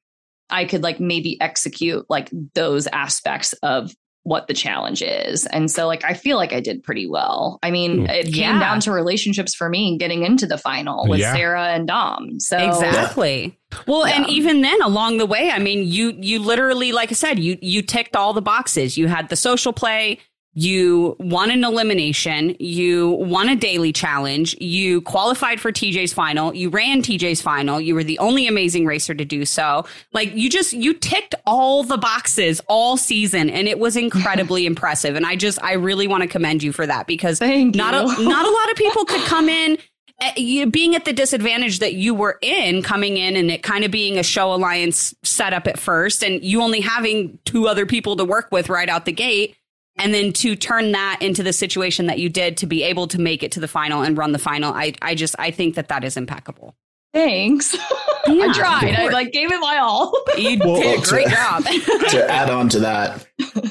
I 0.50 0.66
could 0.66 0.84
like 0.84 1.00
maybe 1.00 1.40
execute 1.42 2.06
like 2.10 2.30
those 2.54 2.88
aspects 2.88 3.54
of 3.64 3.92
what 4.24 4.48
the 4.48 4.54
challenge 4.54 5.02
is. 5.02 5.46
And 5.46 5.72
so 5.72 5.88
like 5.88 6.04
I 6.04 6.14
feel 6.14 6.36
like 6.36 6.52
I 6.52 6.60
did 6.60 6.84
pretty 6.84 7.08
well. 7.08 7.60
I 7.64 7.72
mean, 7.72 8.10
it 8.10 8.34
came 8.34 8.60
down 8.60 8.82
to 8.82 8.92
relationships 8.92 9.56
for 9.56 9.70
me 9.70 9.98
getting 9.98 10.24
into 10.24 10.46
the 10.46 10.58
final 10.58 11.08
with 11.08 11.22
Yeah. 11.22 11.34
Sarah 11.34 11.68
and 11.70 11.88
Dom. 11.88 12.38
So 12.42 12.58
Exactly. 12.58 13.58
Well, 13.88 14.04
and 14.04 14.30
even 14.30 14.62
then 14.62 14.82
along 14.82 15.18
the 15.18 15.26
way, 15.26 15.50
I 15.50 15.60
mean, 15.60 15.88
you 15.88 16.14
you 16.20 16.40
literally 16.40 16.92
like 16.92 17.10
I 17.10 17.16
said, 17.16 17.40
you 17.40 17.58
you 17.62 17.82
ticked 17.82 18.18
all 18.18 18.34
the 18.34 18.42
boxes. 18.42 18.98
You 18.98 19.08
had 19.08 19.30
the 19.30 19.38
social 19.38 19.72
play, 19.72 20.20
you 20.60 21.16
won 21.20 21.52
an 21.52 21.64
elimination, 21.64 22.56
you 22.58 23.10
won 23.12 23.48
a 23.48 23.56
daily 23.56 23.94
challenge, 23.94 24.56
you 24.60 25.02
qualified 25.02 25.62
for 25.62 25.72
TJ's 25.72 26.14
final, 26.14 26.52
you 26.52 26.70
ran 26.70 27.04
TJ's 27.04 27.44
final, 27.44 27.80
you 27.80 27.94
were 27.94 28.04
the 28.04 28.18
only 28.18 28.48
amazing 28.48 28.84
racer 28.84 29.14
to 29.14 29.24
do 29.24 29.46
so. 29.46 29.86
Like 30.14 30.34
you 30.34 30.50
just 30.50 30.74
you 30.74 30.96
ticked 30.96 31.36
all 31.46 31.84
the 31.84 32.00
boxes 32.00 32.60
all 32.68 32.98
season 32.98 33.52
and 33.52 33.68
it 33.68 33.78
was 33.78 33.96
incredibly 33.96 34.66
impressive. 34.66 35.16
And 35.16 35.28
I 35.28 35.36
just 35.36 35.62
I 35.62 35.74
really 35.74 36.08
want 36.08 36.24
to 36.24 36.28
commend 36.28 36.64
you 36.64 36.72
for 36.72 36.88
that 36.88 37.06
because 37.06 37.38
Thank 37.38 37.76
not 37.76 37.94
a, 37.94 37.98
not 38.24 38.46
a 38.48 38.50
lot 38.50 38.72
of 38.72 38.78
people 38.78 39.06
could 39.06 39.22
come 39.28 39.50
in 39.50 39.78
uh, 40.20 40.66
being 40.72 40.96
at 40.96 41.06
the 41.06 41.14
disadvantage 41.14 41.78
that 41.80 41.94
you 41.94 42.16
were 42.16 42.40
in 42.42 42.82
coming 42.82 43.18
in 43.18 43.36
and 43.36 43.52
it 43.52 43.62
kind 43.62 43.84
of 43.84 43.92
being 43.92 44.18
a 44.18 44.24
show 44.24 44.52
alliance 44.52 45.14
setup 45.22 45.68
at 45.68 45.78
first 45.78 46.24
and 46.24 46.44
you 46.44 46.64
only 46.64 46.82
having 46.82 47.38
two 47.46 47.68
other 47.68 47.86
people 47.86 48.16
to 48.16 48.26
work 48.26 48.48
with 48.52 48.70
right 48.70 48.90
out 48.90 49.06
the 49.06 49.12
gate 49.12 49.56
and 49.98 50.14
then 50.14 50.32
to 50.34 50.56
turn 50.56 50.92
that 50.94 51.18
into 51.22 51.44
the 51.44 51.54
situation 51.54 52.08
that 52.08 52.20
you 52.20 52.30
did 52.30 52.58
to 52.58 52.66
be 52.68 52.84
able 52.84 53.08
to 53.08 53.20
make 53.20 53.44
it 53.44 53.52
to 53.54 53.60
the 53.60 53.68
final 53.68 54.02
and 54.02 54.18
run 54.18 54.32
the 54.32 54.40
final 54.40 54.74
i 54.74 54.94
i 55.02 55.16
just 55.16 55.36
i 55.40 55.52
think 55.52 55.76
that 55.76 55.88
that 55.90 56.04
is 56.04 56.18
impeccable 56.18 56.76
thanks. 57.14 57.76
I 58.30 58.52
tried. 58.54 58.94
I 58.96 59.08
like 59.08 59.32
gave 59.32 59.50
it 59.52 59.60
my 59.60 59.78
all. 59.78 60.14
you 60.38 60.60
Well, 60.64 60.82
did 60.82 61.00
a 61.00 61.02
to- 61.02 61.10
great 61.10 61.28
job 61.30 61.64
to 61.64 62.28
add 62.30 62.50
on 62.50 62.68
to 62.70 62.80
that, 62.82 63.26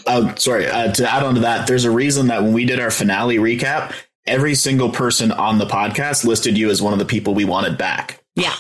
uh, 0.06 0.34
sorry, 0.36 0.66
uh, 0.66 0.92
to 0.94 1.08
add 1.12 1.22
on 1.22 1.34
to 1.34 1.40
that, 1.42 1.66
there's 1.66 1.84
a 1.84 1.90
reason 1.90 2.28
that 2.28 2.42
when 2.42 2.54
we 2.54 2.64
did 2.64 2.80
our 2.80 2.90
finale 2.90 3.36
recap, 3.36 3.92
every 4.26 4.54
single 4.54 4.88
person 4.90 5.30
on 5.30 5.58
the 5.58 5.66
podcast 5.66 6.24
listed 6.24 6.56
you 6.56 6.70
as 6.70 6.80
one 6.80 6.94
of 6.94 6.98
the 6.98 7.04
people 7.04 7.34
we 7.34 7.44
wanted 7.44 7.76
back. 7.76 8.24
Yeah 8.36 8.54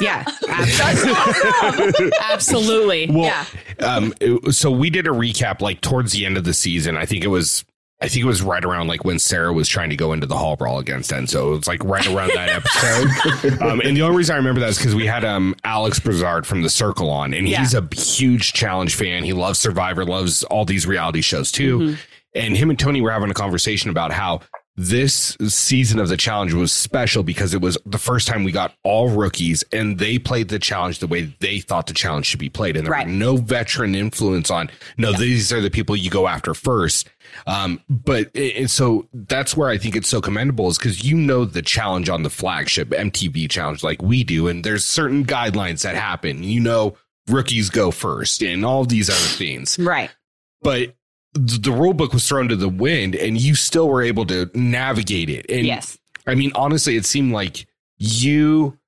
yeah 0.00 0.24
absolutely, 0.48 2.10
absolutely. 2.30 3.06
Well, 3.10 3.24
yeah 3.24 3.44
um, 3.86 4.14
it- 4.20 4.54
so 4.54 4.70
we 4.70 4.90
did 4.90 5.06
a 5.06 5.10
recap 5.10 5.60
like 5.60 5.80
towards 5.80 6.12
the 6.12 6.26
end 6.26 6.36
of 6.36 6.44
the 6.44 6.54
season. 6.54 6.96
I 6.96 7.06
think 7.06 7.24
it 7.24 7.28
was. 7.28 7.64
I 8.02 8.08
think 8.08 8.24
it 8.24 8.26
was 8.26 8.40
right 8.40 8.64
around 8.64 8.86
like 8.88 9.04
when 9.04 9.18
Sarah 9.18 9.52
was 9.52 9.68
trying 9.68 9.90
to 9.90 9.96
go 9.96 10.14
into 10.14 10.26
the 10.26 10.34
hall 10.34 10.56
brawl 10.56 10.78
against 10.78 11.10
Enzo. 11.10 11.48
It 11.52 11.58
was 11.58 11.68
like 11.68 11.84
right 11.84 12.06
around 12.06 12.30
that 12.34 12.48
episode. 12.48 13.60
um, 13.62 13.80
and 13.84 13.94
the 13.94 14.00
only 14.00 14.16
reason 14.16 14.32
I 14.32 14.38
remember 14.38 14.58
that 14.60 14.70
is 14.70 14.78
because 14.78 14.94
we 14.94 15.04
had 15.06 15.22
um, 15.22 15.54
Alex 15.64 15.98
Brazard 16.00 16.46
from 16.46 16.62
The 16.62 16.70
Circle 16.70 17.10
on, 17.10 17.34
and 17.34 17.46
Yeah. 17.46 17.58
he's 17.60 17.74
a 17.74 17.86
huge 17.94 18.54
challenge 18.54 18.94
fan. 18.94 19.22
He 19.24 19.34
loves 19.34 19.58
Survivor, 19.58 20.06
loves 20.06 20.42
all 20.44 20.64
these 20.64 20.86
reality 20.86 21.20
shows 21.20 21.52
too. 21.52 21.78
Mhm. 21.78 21.98
And 22.34 22.56
him 22.56 22.70
and 22.70 22.78
Tony 22.78 23.02
were 23.02 23.10
having 23.10 23.30
a 23.30 23.34
conversation 23.34 23.90
about 23.90 24.12
how 24.12 24.40
this 24.76 25.36
season 25.48 25.98
of 25.98 26.08
the 26.08 26.16
challenge 26.16 26.54
was 26.54 26.72
special 26.72 27.22
because 27.22 27.52
it 27.52 27.60
was 27.60 27.76
the 27.84 27.98
first 27.98 28.26
time 28.26 28.44
we 28.44 28.52
got 28.52 28.74
all 28.82 29.10
rookies 29.10 29.62
and 29.72 29.98
they 29.98 30.18
played 30.18 30.48
the 30.48 30.58
challenge 30.58 31.00
the 31.00 31.06
way 31.06 31.34
they 31.40 31.58
thought 31.60 31.86
the 31.86 31.92
challenge 31.92 32.26
should 32.26 32.40
be 32.40 32.48
played. 32.48 32.76
And 32.76 32.86
there 32.86 32.92
Right. 32.92 33.06
were 33.06 33.12
no 33.12 33.36
veteran 33.36 33.94
influence 33.94 34.50
on, 34.50 34.70
no, 34.96 35.12
these 35.12 35.52
are 35.52 35.60
the 35.60 35.70
people 35.70 35.96
you 35.96 36.08
go 36.08 36.26
after 36.28 36.54
first. 36.54 37.08
Um, 37.46 37.80
but 37.88 38.34
and 38.34 38.70
so 38.70 39.06
that's 39.12 39.56
where 39.56 39.68
I 39.68 39.76
think 39.78 39.96
it's 39.96 40.08
so 40.08 40.20
commendable 40.20 40.68
is 40.68 40.78
because 40.78 41.04
you 41.04 41.16
know 41.16 41.44
the 41.44 41.62
challenge 41.62 42.08
on 42.08 42.22
the 42.22 42.30
flagship 42.30 42.88
MTV 42.90 43.50
challenge 43.50 43.84
like 43.84 44.00
we 44.00 44.24
do, 44.24 44.48
and 44.48 44.64
there's 44.64 44.84
certain 44.86 45.24
guidelines 45.26 45.82
that 45.82 45.94
happen. 45.94 46.42
You 46.42 46.60
know, 46.60 46.96
rookies 47.28 47.70
go 47.70 47.90
first 47.90 48.42
and 48.42 48.64
all 48.64 48.84
these 48.84 49.08
other 49.08 49.18
things 49.18 49.78
right 49.78 50.10
but 50.62 50.96
the 51.34 51.70
rule 51.72 51.92
book 51.94 52.12
was 52.12 52.26
thrown 52.28 52.48
to 52.48 52.56
the 52.56 52.68
wind 52.68 53.14
and 53.14 53.40
you 53.40 53.54
still 53.54 53.88
were 53.88 54.02
able 54.02 54.26
to 54.26 54.50
navigate 54.54 55.30
it. 55.30 55.46
And 55.48 55.66
yes 55.66 55.96
I 56.26 56.34
mean, 56.34 56.52
honestly, 56.54 56.96
it 56.96 57.06
seemed 57.06 57.32
like 57.32 57.66
you, 57.98 58.78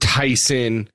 Tyson, 0.00 0.88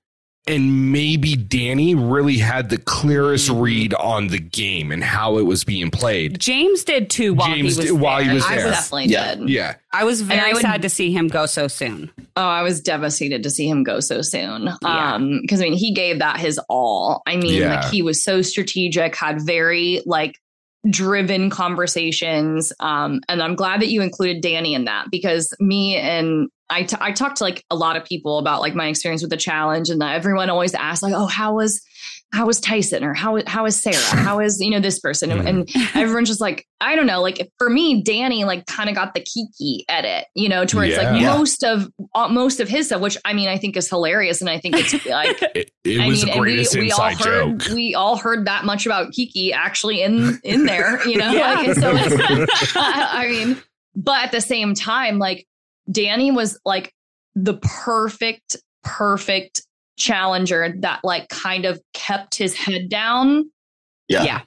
and 0.45 0.91
maybe 0.91 1.35
Danny 1.35 1.95
really 1.95 2.38
had 2.38 2.69
the 2.69 2.77
clearest 2.77 3.49
Mhm. 3.49 3.61
read 3.61 3.93
on 3.95 4.27
the 4.27 4.39
game 4.39 4.91
and 4.91 5.03
how 5.03 5.38
it 5.38 5.43
was 5.43 5.64
being 5.64 5.89
played. 5.89 6.39
james 6.39 6.84
did 6.84 7.10
too 7.10 7.34
while 7.34 7.47
James 7.47 7.60
he 7.60 7.64
was 7.64 7.77
did- 7.77 7.91
while 7.93 8.19
he 8.19 8.26
there. 8.26 8.35
was 8.35 8.45
I 8.45 8.55
there. 8.57 8.69
definitely 8.72 9.05
Yeah. 9.07 9.35
did. 9.35 9.49
Yeah. 9.49 9.76
I 9.93 10.03
was 10.03 10.22
very 10.22 10.39
I 10.41 10.53
would- 10.53 10.61
sad 10.61 10.81
to 10.81 10.89
see 10.89 11.11
him 11.14 11.27
go 11.30 11.45
so 11.45 11.68
soon. 11.69 12.11
Oh, 12.35 12.41
I 12.41 12.61
was 12.61 12.81
devastated 12.81 13.41
to 13.43 13.49
see 13.49 13.68
him 13.69 13.84
go 13.84 13.99
so 14.01 14.22
soon. 14.22 14.69
Yeah. 14.81 15.14
Um, 15.15 15.39
because 15.41 15.61
I 15.61 15.65
mean, 15.65 15.73
he 15.77 15.93
gave 15.93 16.19
that 16.19 16.39
his 16.39 16.60
all. 16.69 17.22
I 17.26 17.38
mean, 17.38 17.61
Yeah. 17.61 17.81
like 17.81 17.91
he 17.91 18.01
was 18.01 18.22
so 18.23 18.41
strategic, 18.41 19.15
had 19.15 19.41
very 19.41 20.01
like 20.05 20.35
driven 20.89 21.49
conversations. 21.49 22.73
Um, 22.80 23.22
and 23.30 23.41
I'm 23.41 23.55
glad 23.55 23.81
that 23.81 23.89
you 23.89 24.01
included 24.01 24.41
Danny 24.41 24.73
in 24.73 24.85
that 24.85 25.07
because 25.11 25.53
me 25.60 25.95
and 25.97 26.49
I, 26.69 26.84
t- 26.84 26.97
I 26.99 27.11
talked 27.11 27.38
to 27.38 27.43
like 27.43 27.64
a 27.69 27.76
lot 27.76 27.95
of 27.95 28.03
people 28.03 28.39
about 28.39 28.61
like 28.61 28.76
my 28.76 28.88
experience 28.88 29.22
with 29.22 29.31
the 29.31 29.38
challenge, 29.38 29.89
and 29.89 30.01
everyone 30.01 30.49
always 30.49 30.73
asks 30.73 31.03
like, 31.03 31.14
"Oh, 31.14 31.27
how 31.27 31.55
was 31.55 31.81
how 32.34 32.47
was 32.47 32.60
Tyson 32.60 33.03
or 33.03 33.14
how 33.14 33.39
how 33.47 33.65
is 33.65 33.81
Sarah? 33.81 33.95
How 34.22 34.39
is 34.39 34.60
you 34.60 34.72
know 34.72 34.80
this 34.80 34.99
person?" 34.99 35.31
And, 35.31 35.47
and 35.47 35.69
everyone's 35.95 36.27
just 36.30 36.41
like, 36.41 36.65
I 36.81 36.95
don't 36.95 37.05
know. 37.05 37.22
Like 37.22 37.49
for 37.60 37.69
me, 37.69 38.01
Danny 38.01 38.43
like 38.43 38.65
kind 38.65 38.89
of 38.89 38.95
got 38.95 39.14
the 39.14 39.22
Kiki 39.22 39.85
edit, 39.88 40.26
you 40.35 40.49
know, 40.49 40.65
to 40.65 40.76
where 40.76 40.85
it's 40.85 40.97
like 40.97 41.22
Yeah. 41.22 41.35
most 41.38 41.64
of 41.64 41.88
uh, 42.15 42.27
most 42.27 42.60
of 42.60 42.68
his 42.68 42.88
stuff, 42.88 43.01
which 43.01 43.18
I 43.23 43.34
mean, 43.34 43.47
I 43.49 43.57
think 43.57 43.77
is 43.77 43.88
hilarious, 43.88 44.41
and 44.41 44.49
I 44.49 44.57
think 44.60 44.76
it's 44.77 45.05
like 45.05 45.41
It, 45.55 45.72
it 45.84 46.01
I 46.01 46.07
was 46.07 46.26
mean, 46.26 46.34
the 46.34 46.39
greatest 46.39 46.73
and 46.73 46.81
we, 46.81 46.88
we 46.88 46.91
all 46.91 47.07
inside 47.07 47.26
heard 47.26 47.60
joke. 47.60 47.73
we 47.76 47.95
all 47.95 48.18
heard 48.18 48.45
that 48.47 48.65
much 48.65 48.85
about 48.85 49.11
Kiki 49.14 49.53
actually 49.53 50.01
in 50.01 50.39
in 50.43 50.65
there, 50.65 51.07
you 51.07 51.18
know. 51.18 51.31
Yeah. 51.34 51.53
Like, 51.53 51.73
so 51.76 51.91
it's, 51.95 52.73
I 52.76 53.27
mean, 53.30 53.61
but 53.95 54.26
at 54.26 54.31
the 54.31 54.41
same 54.41 54.73
time, 54.73 55.19
like 55.19 55.45
Danny 55.91 56.31
was 56.31 56.60
like 56.65 56.91
the 57.35 57.55
perfect, 57.55 58.55
perfect 58.84 59.64
challenger 59.97 60.75
that 60.79 60.99
like 61.03 61.29
kind 61.29 61.65
of 61.65 61.81
kept 61.93 62.35
his 62.35 62.55
head 62.55 62.89
down, 62.89 63.49
Yeah. 64.07 64.23
Yeah. 64.23 64.41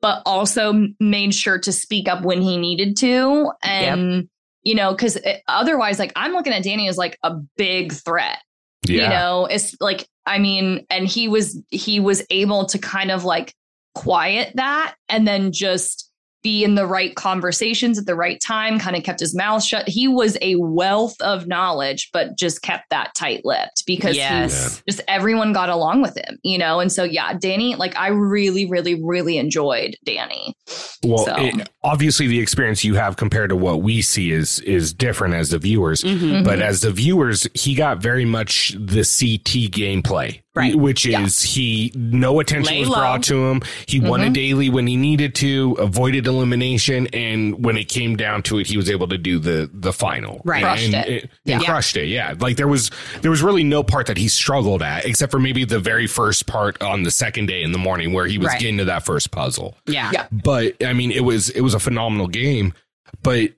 but 0.00 0.22
also 0.26 0.88
made 0.98 1.34
sure 1.34 1.58
to 1.60 1.72
speak 1.72 2.08
up 2.08 2.22
when 2.24 2.42
he 2.42 2.56
needed 2.58 2.96
to, 2.98 3.50
and. 3.62 4.28
You 4.62 4.74
know, 4.74 4.90
because 4.92 5.16
eh, 5.24 5.38
otherwise, 5.48 5.98
like 5.98 6.12
I'm 6.16 6.32
looking 6.32 6.52
at 6.52 6.62
Danny 6.62 6.86
as 6.86 6.98
like 6.98 7.16
a 7.22 7.32
big 7.56 7.94
threat 7.94 8.40
Yeah. 8.86 9.04
you 9.04 9.08
know 9.08 9.46
it's 9.46 9.74
like 9.80 10.06
i 10.26 10.38
mean 10.38 10.84
and 10.90 11.06
he 11.08 11.28
was 11.28 11.58
he 11.70 11.98
was 11.98 12.22
able 12.28 12.66
to 12.66 12.78
kind 12.78 13.10
of 13.10 13.24
like 13.24 13.54
quiet 13.94 14.52
that 14.56 14.96
and 15.08 15.26
then 15.26 15.50
just 15.52 16.09
be 16.42 16.64
in 16.64 16.74
the 16.74 16.86
right 16.86 17.14
conversations 17.14 17.98
at 17.98 18.06
the 18.06 18.14
right 18.14 18.40
time 18.40 18.78
kind 18.78 18.96
of 18.96 19.02
kept 19.02 19.20
his 19.20 19.34
mouth 19.34 19.62
shut. 19.62 19.88
He 19.88 20.08
was 20.08 20.36
a 20.40 20.54
wealth 20.56 21.20
of 21.20 21.46
knowledge 21.46 22.10
but 22.12 22.36
just 22.36 22.62
kept 22.62 22.90
that 22.90 23.14
tight 23.14 23.44
lipped 23.44 23.84
because 23.86 24.16
Yes. 24.16 24.76
he 24.86 24.92
just 24.92 25.02
everyone 25.08 25.52
got 25.52 25.68
along 25.68 26.02
with 26.02 26.16
him 26.16 26.38
you 26.42 26.58
know? 26.58 26.80
And 26.80 26.90
so 26.90 27.04
yeah 27.04 27.34
danny 27.34 27.74
like 27.76 27.96
i 27.96 28.08
really 28.08 28.66
really 28.66 29.02
really 29.02 29.36
enjoyed 29.38 29.96
danny. 30.04 30.54
Well, 31.02 31.24
So- 31.26 31.34
it, 31.38 31.68
obviously, 31.82 32.26
the 32.26 32.38
experience 32.40 32.84
you 32.84 32.94
have 32.94 33.16
compared 33.16 33.50
to 33.50 33.56
what 33.56 33.82
we 33.82 34.02
see 34.02 34.32
is 34.32 34.60
is 34.60 34.92
different 34.92 35.34
as 35.34 35.50
the 35.50 35.58
viewers. 35.58 36.02
Mhm. 36.02 36.44
But 36.44 36.60
as 36.60 36.82
the 36.82 36.90
viewers, 36.92 37.46
he 37.54 37.74
got 37.74 38.02
very 38.02 38.24
much 38.26 38.74
the 38.78 39.02
CT 39.02 39.68
gameplay 39.70 40.40
Right. 40.52 40.74
Which 40.74 41.06
Yeah. 41.06 41.22
is 41.24 41.40
he 41.42 41.92
no 41.94 42.40
attention 42.40 42.74
Lay 42.74 42.80
was 42.80 42.88
low. 42.88 42.94
Mm-hmm. 42.96 43.00
brought 43.02 43.22
to 43.24 43.48
him. 43.50 43.62
He 43.86 44.00
won 44.00 44.20
a 44.20 44.24
Mhm. 44.26 44.32
daily 44.32 44.68
when 44.68 44.86
he 44.88 44.96
needed 44.96 45.34
to, 45.36 45.76
avoided 45.78 46.26
elimination, 46.26 47.06
and 47.12 47.64
when 47.64 47.76
it 47.76 47.88
came 47.88 48.16
down 48.16 48.42
to 48.44 48.58
it, 48.58 48.66
he 48.66 48.76
was 48.76 48.90
able 48.90 49.06
to 49.08 49.16
do 49.16 49.38
the 49.38 49.70
the 49.72 49.92
final. 49.92 50.42
Right. 50.44 50.62
Crushed 50.62 50.92
and, 50.92 50.94
it. 51.08 51.22
and 51.22 51.30
Yeah. 51.44 51.58
crushed 51.60 51.96
it. 51.96 52.06
Yeah, 52.08 52.34
like 52.40 52.56
there 52.56 52.66
was 52.66 52.90
there 53.22 53.30
was 53.30 53.42
really 53.42 53.62
no 53.62 53.84
part 53.84 54.06
that 54.08 54.16
he 54.18 54.26
struggled 54.26 54.82
at, 54.82 55.04
except 55.04 55.30
for 55.30 55.38
maybe 55.38 55.64
the 55.64 55.78
very 55.78 56.08
first 56.08 56.46
part 56.48 56.82
on 56.82 57.04
the 57.04 57.12
second 57.12 57.46
day 57.46 57.62
in 57.62 57.70
the 57.70 57.78
morning 57.78 58.12
where 58.12 58.26
he 58.26 58.36
was 58.36 58.48
Right. 58.48 58.58
getting 58.60 58.78
to 58.78 58.84
that 58.86 59.04
first 59.04 59.30
puzzle. 59.30 59.76
Yeah. 59.86 60.10
Yeah. 60.12 60.26
But 60.32 60.74
I 60.84 60.94
mean, 60.94 61.12
it 61.12 61.24
was 61.24 61.50
it 61.50 61.60
was 61.60 61.74
a 61.74 61.78
phenomenal 61.80 62.26
game. 62.26 62.74
But 63.22 63.50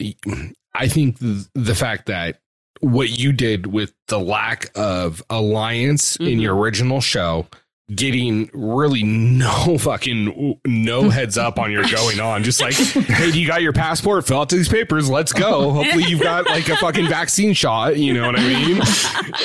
I 0.74 0.88
think 0.88 1.16
the 1.54 1.74
fact 1.74 2.06
that 2.06 2.40
what 2.82 3.18
you 3.18 3.32
did 3.32 3.66
with 3.66 3.94
the 4.08 4.18
lack 4.18 4.70
of 4.74 5.22
alliance 5.30 6.16
in 6.16 6.26
Mhm. 6.38 6.42
your 6.42 6.56
original 6.56 7.00
show, 7.00 7.46
getting 7.94 8.48
really 8.54 9.02
no 9.02 9.76
fucking 9.80 10.60
no 10.66 11.10
heads 11.10 11.36
up 11.36 11.58
on 11.58 11.70
your 11.72 11.84
going 11.88 12.20
on, 12.20 12.42
just 12.44 12.60
like, 12.60 12.74
hey, 12.74 13.30
do 13.30 13.40
you 13.40 13.46
got 13.46 13.62
your 13.62 13.72
passport? 13.72 14.26
Fill 14.26 14.40
out 14.40 14.48
these 14.48 14.68
papers. 14.68 15.10
Let's 15.10 15.32
go. 15.32 15.70
Hopefully, 15.72 16.04
you've 16.04 16.22
got 16.22 16.46
like 16.46 16.68
a 16.68 16.76
fucking 16.76 17.08
vaccine 17.08 17.52
shot. 17.54 17.96
You 17.96 18.14
know 18.14 18.26
what 18.26 18.38
I 18.38 18.42
mean? 18.48 18.80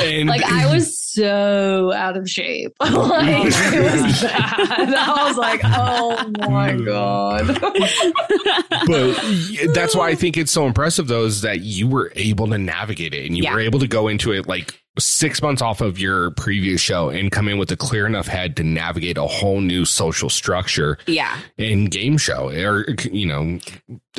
And 0.01 0.29
Like 0.29 0.43
I 0.43 0.73
was 0.73 0.97
so 0.99 1.91
out 1.93 2.15
of 2.15 2.29
shape. 2.29 2.73
like 2.79 2.91
it 2.91 4.03
was 4.05 4.21
bad. 4.21 4.93
I 4.93 5.23
was 5.27 5.37
like, 5.37 5.61
oh 5.63 6.31
my 6.49 6.75
god. 6.75 7.47
but 8.85 9.73
that's 9.73 9.95
why 9.95 10.09
I 10.09 10.15
think 10.15 10.37
it's 10.37 10.51
so 10.51 10.65
impressive, 10.67 11.07
though, 11.07 11.25
is 11.25 11.41
that 11.41 11.61
you 11.61 11.87
were 11.87 12.11
able 12.15 12.47
to 12.47 12.57
navigate 12.57 13.13
it 13.13 13.25
and 13.25 13.35
you 13.37 13.43
Yeah. 13.43 13.53
were 13.53 13.59
able 13.59 13.79
to 13.79 13.87
go 13.87 14.07
into 14.07 14.31
it 14.31 14.47
like 14.47 14.79
six 14.99 15.41
months 15.41 15.61
off 15.61 15.81
of 15.81 15.99
your 15.99 16.31
previous 16.31 16.81
show 16.81 17.09
and 17.09 17.31
come 17.31 17.47
in 17.47 17.57
with 17.57 17.71
a 17.71 17.77
clear 17.77 18.05
enough 18.05 18.27
head 18.27 18.55
to 18.57 18.63
navigate 18.63 19.17
a 19.17 19.23
whole 19.27 19.61
new 19.61 19.85
social 19.85 20.29
structure 20.29 20.97
Yeah. 21.05 21.37
in 21.57 21.85
game 21.85 22.17
show 22.17 22.49
or, 22.49 22.85
you 23.11 23.25
know, 23.27 23.59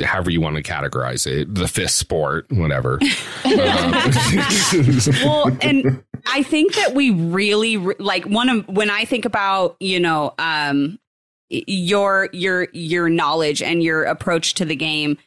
however 0.03 0.29
you 0.31 0.41
want 0.41 0.55
to 0.55 0.63
categorize 0.63 1.27
it, 1.27 1.53
the 1.53 1.67
fifth 1.67 1.91
sport, 1.91 2.45
whatever. 2.51 2.99
Um, 3.45 3.91
well 5.23 5.49
and 5.61 6.03
i 6.27 6.43
think 6.43 6.75
that 6.75 6.93
we 6.93 7.09
really 7.09 7.77
like 7.77 8.25
one 8.25 8.49
of 8.49 8.67
when 8.67 8.89
i 8.89 9.05
think 9.05 9.23
about 9.25 9.77
you 9.79 9.99
know 9.99 10.33
um 10.37 10.99
your 11.49 12.29
your 12.33 12.67
your 12.73 13.09
knowledge 13.09 13.61
and 13.63 13.81
your 13.81 14.03
approach 14.03 14.55
to 14.55 14.65
the 14.65 14.75
game 14.75 15.17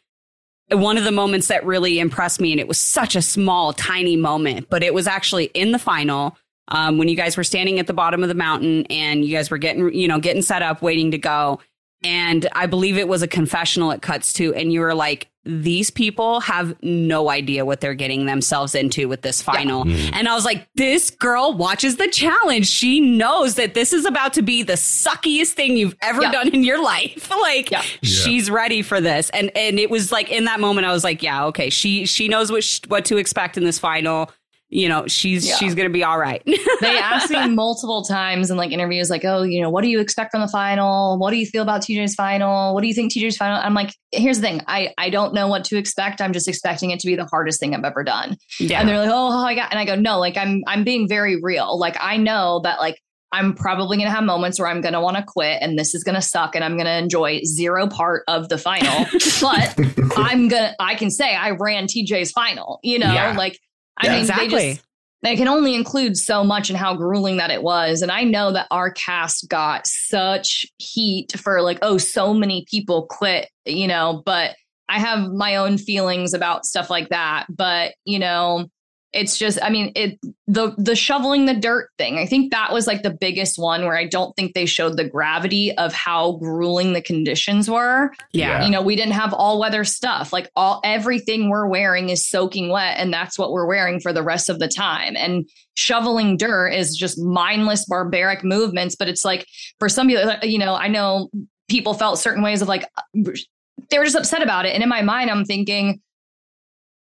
one 0.79 0.99
of 0.99 1.05
the 1.05 1.13
moments 1.13 1.49
that 1.49 1.65
really 1.65 1.99
impressed 1.99 2.41
me 2.41 2.53
and 2.53 2.61
it 2.61 2.69
was 2.69 2.79
such 2.79 3.17
a 3.17 3.23
small 3.23 3.73
tiny 3.73 4.17
moment 4.17 4.69
but 4.71 4.83
it 4.83 4.95
was 4.95 5.07
actually 5.07 5.47
in 5.47 5.73
the 5.73 5.79
final 5.79 6.37
um, 6.69 6.97
when 6.97 7.09
you 7.09 7.17
guys 7.17 7.37
were 7.37 7.45
standing 7.45 7.79
at 7.79 7.87
the 7.87 7.93
bottom 7.93 8.23
of 8.23 8.29
the 8.29 8.35
mountain 8.35 8.87
and 8.89 9.25
you 9.25 9.37
guys 9.37 9.51
were 9.51 9.59
getting 9.59 9.93
you 9.95 10.09
know 10.09 10.19
getting 10.19 10.43
set 10.43 10.63
up 10.63 10.83
waiting 10.83 11.11
to 11.11 11.19
go 11.19 11.59
and 12.05 12.49
i 12.53 12.67
believe 12.67 12.97
it 12.99 13.09
was 13.09 13.23
a 13.23 13.29
confessional 13.29 13.91
it 13.91 14.03
cuts 14.03 14.33
to 14.33 14.55
and 14.55 14.73
you 14.73 14.81
were 14.81 14.95
like 14.95 15.29
these 15.45 15.91
people 15.91 16.39
have 16.39 16.77
no 16.85 17.29
idea 17.29 17.65
what 17.65 17.81
they're 17.81 17.95
getting 17.95 18.27
themselves 18.27 18.77
into 18.77 19.09
with 19.09 19.23
this 19.23 19.43
final. 19.43 19.85
Mm-hmm. 19.85 20.15
And 20.15 20.29
i 20.29 20.35
was 20.37 20.45
like 20.45 20.69
this 20.77 21.11
girl 21.11 21.53
watches 21.55 21.97
the 21.97 22.07
challenge. 22.07 22.69
She 22.69 23.01
knows 23.01 23.57
that 23.57 23.75
this 23.75 23.93
is 23.93 24.05
about 24.05 24.35
to 24.35 24.43
be 24.43 24.63
the 24.63 24.75
suckiest 24.75 25.55
thing 25.55 25.77
you've 25.77 25.97
ever 26.01 26.23
Yeah. 26.23 26.31
done 26.31 26.49
in 26.51 26.63
your 26.63 26.81
life. 26.81 27.29
Like 27.41 27.73
Yeah. 27.73 27.83
she's 28.05 28.53
ready 28.53 28.83
for 28.83 29.01
this. 29.01 29.31
And 29.31 29.51
and 29.57 29.81
it 29.81 29.91
was 29.91 30.13
like 30.13 30.31
in 30.31 30.45
that 30.45 30.61
moment 30.61 30.87
i 30.87 30.93
was 30.93 31.03
like 31.03 31.25
yeah 31.25 31.47
okay. 31.47 31.71
She 31.71 32.07
she 32.07 32.29
knows 32.29 32.53
what 32.53 32.63
sh- 32.63 32.79
what 32.87 33.05
to 33.07 33.17
expect 33.17 33.57
in 33.57 33.65
this 33.65 33.81
final 33.81 34.31
you 34.73 34.89
know 34.89 35.07
she's 35.07 35.47
Yeah. 35.47 35.57
she's 35.57 35.75
gonna 35.75 35.91
be 35.91 36.03
all 36.03 36.19
right 36.19 36.43
they 36.81 36.99
asked 36.99 37.31
me 37.31 37.47
multiple 37.51 38.03
times 38.03 38.51
in 38.51 38.57
like 38.57 38.73
interviews, 38.73 39.11
like, 39.11 39.25
oh, 39.25 39.43
you 39.43 39.61
know, 39.61 39.71
what 39.71 39.83
do 39.83 39.89
you 39.89 40.01
expect 40.01 40.33
from 40.33 40.41
the 40.41 40.49
final? 40.49 41.19
What 41.19 41.31
do 41.31 41.37
you 41.37 41.47
feel 41.47 41.63
about 41.63 41.83
TJ's 41.83 42.15
final? 42.15 42.75
What 42.75 42.81
do 42.81 42.89
you 42.89 42.95
think 42.95 43.13
TJ's 43.13 43.37
final? 43.37 43.59
I'm 43.59 43.75
like, 43.75 43.95
here's 44.11 44.39
the 44.41 44.47
thing. 44.49 44.63
I, 44.67 44.93
I 44.99 45.11
don't 45.11 45.33
know 45.35 45.47
what 45.47 45.65
to 45.67 45.77
expect. 45.77 46.21
I'm 46.21 46.33
just 46.33 46.49
expecting 46.49 46.91
it 46.91 46.99
to 47.01 47.07
be 47.07 47.15
the 47.15 47.27
hardest 47.27 47.61
thing 47.61 47.75
I've 47.75 47.85
ever 47.85 48.03
done. 48.03 48.37
yeah 48.59 48.81
And 48.81 48.89
they're 48.89 48.99
like, 48.99 49.11
oh, 49.11 49.29
oh 49.33 49.45
I 49.47 49.55
got, 49.55 49.71
and 49.71 49.79
I 49.79 49.85
go, 49.85 49.95
no, 49.95 50.19
like 50.19 50.37
I'm, 50.37 50.63
I'm 50.67 50.83
being 50.85 51.07
very 51.09 51.41
real. 51.41 51.79
Like 51.79 51.97
I 52.01 52.17
know 52.17 52.61
that 52.65 52.81
like 52.81 52.99
I'm 53.31 53.55
probably 53.55 53.97
going 53.97 54.09
to 54.09 54.15
have 54.15 54.25
moments 54.25 54.59
where 54.59 54.69
I'm 54.69 54.81
going 54.81 54.95
to 54.95 55.01
want 55.01 55.17
to 55.19 55.23
quit 55.23 55.59
and 55.63 55.79
this 55.79 55.95
is 55.95 56.03
going 56.03 56.17
to 56.17 56.23
suck 56.23 56.55
and 56.55 56.65
I'm 56.65 56.75
going 56.77 56.87
to 56.87 56.97
enjoy 56.97 57.41
zero 57.45 57.87
part 57.87 58.25
of 58.29 58.49
the 58.49 58.59
final. 58.59 59.05
but 59.41 59.79
I'm 60.17 60.49
going 60.49 60.63
to, 60.65 60.75
I 60.81 60.95
can 60.97 61.11
say 61.11 61.35
I 61.35 61.51
ran 61.51 61.87
TJ's 61.87 62.33
final, 62.33 62.81
you 62.83 62.99
know, 62.99 63.13
Yeah. 63.13 63.35
like, 63.37 63.59
I 63.99 64.07
Yeah. 64.07 64.13
mean, 64.13 64.21
exactly 64.21 64.49
they 64.49 64.73
just, 64.75 64.87
they 65.23 65.37
can 65.37 65.49
only 65.49 65.75
include 65.75 66.17
so 66.17 66.43
much 66.43 66.69
and 66.69 66.77
how 66.77 66.95
grueling 66.95 67.37
that 67.37 67.51
it 67.51 67.63
was. 67.63 68.03
And 68.03 68.11
I 68.11 68.25
know 68.25 68.53
that 68.53 68.67
our 68.71 68.91
cast 68.91 69.49
got 69.49 69.87
such 69.87 70.67
heat 70.79 71.33
for 71.39 71.63
like, 71.63 71.79
oh, 71.83 71.97
so 71.97 72.35
many 72.35 72.65
people 72.69 73.07
quit, 73.07 73.49
you 73.65 73.87
know, 73.87 74.23
but 74.27 74.57
I 74.89 74.99
have 74.99 75.31
my 75.31 75.57
own 75.57 75.79
feelings 75.79 76.35
about 76.35 76.67
stuff 76.67 76.91
like 76.91 77.09
that. 77.11 77.47
But, 77.49 77.95
you 78.05 78.19
know, 78.19 78.67
it's 79.13 79.39
just, 79.39 79.59
I 79.63 79.69
mean, 79.69 79.93
it 79.95 80.19
the 80.47 80.75
the 80.79 80.97
shoveling 80.97 81.47
the 81.47 81.55
dirt 81.55 81.91
thing. 81.99 82.19
I 82.19 82.27
think 82.27 82.51
that 82.53 82.73
was 82.73 82.87
like 82.87 83.03
the 83.03 83.11
biggest 83.11 83.59
one 83.59 83.83
where 83.83 83.97
I 83.97 84.07
don't 84.07 84.35
think 84.37 84.55
they 84.55 84.67
showed 84.67 84.97
the 84.97 85.09
gravity 85.09 85.77
of 85.77 85.93
how 85.93 86.33
grueling 86.33 86.95
the 86.95 87.03
conditions 87.03 87.69
were. 87.69 88.13
Yeah. 88.33 88.65
You 88.65 88.71
know 88.71 88.83
we 88.83 88.97
didn't 88.97 89.13
have 89.13 89.35
all 89.35 89.61
weather 89.61 89.85
stuff. 89.85 90.33
Like 90.33 90.51
all 90.57 90.81
everything 90.83 91.51
we're 91.51 91.67
wearing 91.67 92.09
is 92.09 92.27
soaking 92.27 92.71
wet 92.71 92.97
and 92.99 93.13
that's 93.13 93.39
what 93.39 93.53
we're 93.53 93.67
wearing 93.67 94.01
for 94.01 94.13
the 94.13 94.23
rest 94.23 94.49
of 94.49 94.59
the 94.59 94.69
time. 94.69 95.15
And 95.17 95.49
shoveling 95.75 96.37
dirt 96.37 96.69
is 96.69 96.97
just 96.97 97.19
mindless 97.19 97.87
barbaric 97.87 98.45
movements 98.45 98.95
but 98.95 99.09
it's 99.09 99.25
like 99.25 99.47
for 99.79 99.89
some 99.89 100.07
people 100.07 100.31
you 100.43 100.59
know 100.59 100.75
i 100.75 100.87
know 100.87 101.31
people 101.67 101.95
felt 101.95 102.19
certain 102.19 102.43
ways 102.43 102.61
of 102.61 102.69
like 102.69 102.87
they 103.15 103.99
were 103.99 104.05
just 104.05 104.17
upset 104.17 104.43
about 104.43 104.67
it. 104.67 104.75
And 104.75 104.83
in 104.83 104.89
my 104.91 105.01
mind 105.01 105.31
i'm 105.31 105.47
thinking 105.47 106.03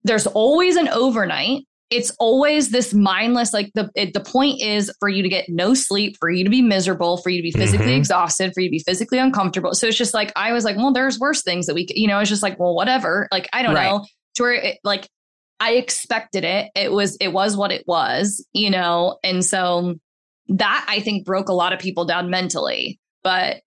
there's 0.04 0.26
always 0.28 0.78
an 0.78 0.88
overnight 0.88 1.66
it's 1.92 2.10
always 2.20 2.70
this 2.70 2.94
mindless 2.94 3.54
like 3.54 3.70
the 3.76 3.92
it, 3.96 4.14
the 4.14 4.20
point 4.22 4.62
is 4.62 4.92
for 5.00 5.10
you 5.10 5.22
to 5.22 5.30
get 5.30 5.50
no 5.50 5.74
sleep 5.74 6.16
for 6.20 6.30
you 6.30 6.44
to 6.44 6.50
be 6.50 6.62
miserable 6.62 7.18
for 7.18 7.30
you 7.30 7.38
to 7.40 7.44
be 7.44 7.52
physically 7.52 7.92
Mhm. 7.92 7.98
exhausted 7.98 8.54
for 8.54 8.62
you 8.62 8.70
to 8.70 8.72
be 8.72 8.80
physically 8.80 9.20
uncomfortable. 9.20 9.74
So 9.74 9.88
it's 9.88 9.98
just 9.98 10.14
like 10.14 10.32
i 10.36 10.54
was 10.54 10.64
like 10.64 10.78
well 10.78 10.94
there's 10.94 11.20
worse 11.20 11.44
things 11.44 11.66
that 11.68 11.76
we 11.76 11.86
c- 11.88 12.00
you 12.00 12.08
know 12.08 12.20
it's 12.20 12.30
just 12.30 12.42
like 12.44 12.58
well 12.60 12.74
whatever. 12.74 13.28
Like 13.32 13.48
i 13.54 13.62
don't 13.62 13.76
Right. 13.76 13.92
know. 13.92 14.06
To 14.36 14.44
where 14.44 14.54
it, 14.54 14.80
like 14.84 15.08
i 15.60 15.74
expected 15.74 16.44
it. 16.46 16.72
It 16.76 16.92
was 16.92 17.18
it 17.18 17.34
was 17.34 17.56
what 17.58 17.72
it 17.72 17.84
was 17.86 18.44
you 18.54 18.70
know? 18.70 19.18
And 19.24 19.44
so 19.46 19.96
that 20.48 20.86
i 20.90 21.00
think 21.02 21.26
broke 21.26 21.50
a 21.50 21.54
lot 21.54 21.74
of 21.74 21.80
people 21.80 22.06
down 22.06 22.30
mentally. 22.30 23.00
But 23.24 23.62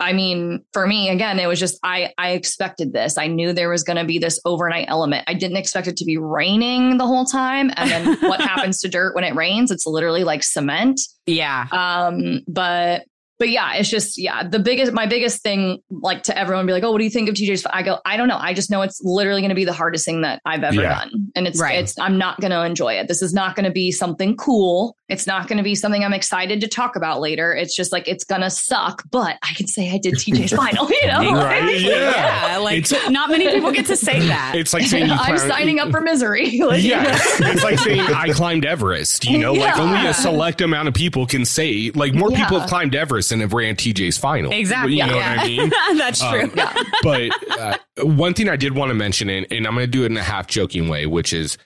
I 0.00 0.12
mean, 0.12 0.64
for 0.72 0.86
me, 0.86 1.08
again, 1.08 1.38
it 1.38 1.46
was 1.46 1.60
just 1.60 1.78
I 1.82 2.12
I 2.18 2.30
expected 2.30 2.92
this. 2.92 3.16
I 3.16 3.26
knew 3.28 3.52
there 3.52 3.70
was 3.70 3.84
going 3.84 3.96
to 3.96 4.04
be 4.04 4.18
this 4.18 4.40
overnight 4.44 4.86
element. 4.88 5.24
I 5.26 5.34
didn't 5.34 5.56
expect 5.56 5.86
it 5.86 5.96
to 5.98 6.04
be 6.04 6.18
raining 6.18 6.98
the 6.98 7.06
whole 7.06 7.24
time. 7.24 7.70
And 7.76 7.90
then 7.90 8.16
what 8.28 8.40
happens 8.40 8.80
to 8.80 8.88
dirt 8.88 9.14
when 9.14 9.24
it 9.24 9.34
rains? 9.34 9.70
It's 9.70 9.86
literally 9.86 10.24
like 10.24 10.42
cement. 10.42 11.00
yeah 11.26 11.66
Um, 11.70 12.40
but 12.48 13.04
but 13.44 13.50
yeah, 13.50 13.74
it's 13.74 13.90
just 13.90 14.16
yeah. 14.16 14.42
The 14.42 14.58
biggest, 14.58 14.94
my 14.94 15.04
biggest 15.06 15.42
thing, 15.42 15.82
like 15.90 16.22
to 16.22 16.38
everyone, 16.38 16.64
be 16.64 16.72
like, 16.72 16.82
oh, 16.82 16.92
what 16.92 16.96
do 16.98 17.04
you 17.04 17.10
think 17.10 17.28
of 17.28 17.34
TJ's? 17.34 17.66
I 17.70 17.82
go, 17.82 17.98
I 18.06 18.16
don't 18.16 18.26
know. 18.26 18.38
I 18.40 18.54
just 18.54 18.70
know 18.70 18.80
it's 18.80 19.02
literally 19.04 19.42
going 19.42 19.50
to 19.50 19.54
be 19.54 19.66
the 19.66 19.72
hardest 19.74 20.06
thing 20.06 20.22
that 20.22 20.40
I've 20.46 20.62
ever 20.64 20.80
Yeah. 20.80 21.00
done, 21.00 21.30
and 21.36 21.46
it's 21.46 21.60
Right. 21.60 21.78
it's. 21.78 21.98
I'm 21.98 22.16
not 22.16 22.40
going 22.40 22.52
to 22.52 22.64
enjoy 22.64 22.94
it. 22.94 23.06
This 23.06 23.20
is 23.20 23.34
not 23.34 23.54
going 23.54 23.66
to 23.66 23.70
be 23.70 23.92
something 23.92 24.34
cool. 24.38 24.96
It's 25.10 25.26
not 25.26 25.46
going 25.46 25.58
to 25.58 25.62
be 25.62 25.74
something 25.74 26.02
I'm 26.02 26.14
excited 26.14 26.62
to 26.62 26.68
talk 26.68 26.96
about 26.96 27.20
later. 27.20 27.54
It's 27.54 27.76
just 27.76 27.92
like 27.92 28.08
it's 28.08 28.24
gonna 28.24 28.48
suck, 28.48 29.02
but 29.10 29.36
I 29.42 29.52
can 29.52 29.66
say 29.66 29.90
I 29.92 29.98
did 29.98 30.14
TJ's 30.14 30.52
final. 30.56 30.88
You 30.90 31.06
know, 31.08 31.34
Right, 31.34 31.78
yeah. 31.78 32.50
yeah 32.50 32.56
like 32.56 32.78
It's- 32.78 33.10
not 33.10 33.28
many 33.28 33.46
people 33.50 33.70
get 33.72 33.84
to 33.86 33.96
say 33.96 34.20
that 34.20 34.54
it's 34.56 34.72
like 34.72 34.84
saying 34.84 35.08
you 35.08 35.12
I'm 35.12 35.36
climb- 35.36 35.50
signing 35.50 35.78
up 35.80 35.90
for 35.90 36.00
misery. 36.00 36.58
Like, 36.60 36.82
Yeah, 36.82 37.04
it's 37.12 37.62
like 37.62 37.78
saying 37.80 38.00
I 38.00 38.30
climbed 38.30 38.64
Everest. 38.64 39.26
You 39.26 39.36
know, 39.38 39.52
like 39.52 39.76
only 39.78 40.06
a 40.06 40.14
select 40.14 40.62
amount 40.62 40.88
of 40.88 40.94
people 40.94 41.26
can 41.26 41.44
say. 41.44 41.90
Like 41.94 42.14
more 42.14 42.30
people 42.30 42.58
have 42.58 42.68
climbed 42.70 42.94
Everest 42.94 43.30
than 43.34 43.40
have 43.40 43.52
ran 43.52 43.76
TJ's 43.76 44.16
final. 44.18 44.52
exactly 44.52 44.94
You 44.96 45.06
know 45.06 45.16
yeah. 45.16 45.36
what 45.36 45.44
I 45.44 45.46
mean? 45.48 45.72
that's 45.98 46.22
Um, 46.22 46.50
true 46.50 46.62
but 47.02 47.58
uh, 47.58 47.76
one 48.04 48.34
thing 48.34 48.48
I 48.48 48.56
did 48.56 48.74
want 48.74 48.90
to 48.90 48.94
mention, 48.94 49.28
and, 49.28 49.46
and 49.50 49.66
I'm 49.66 49.74
going 49.74 49.84
to 49.86 49.90
do 49.90 50.04
it 50.04 50.06
in 50.06 50.16
a 50.16 50.22
half 50.22 50.46
joking 50.46 50.88
way, 50.88 51.06
which 51.06 51.32
is 51.32 51.58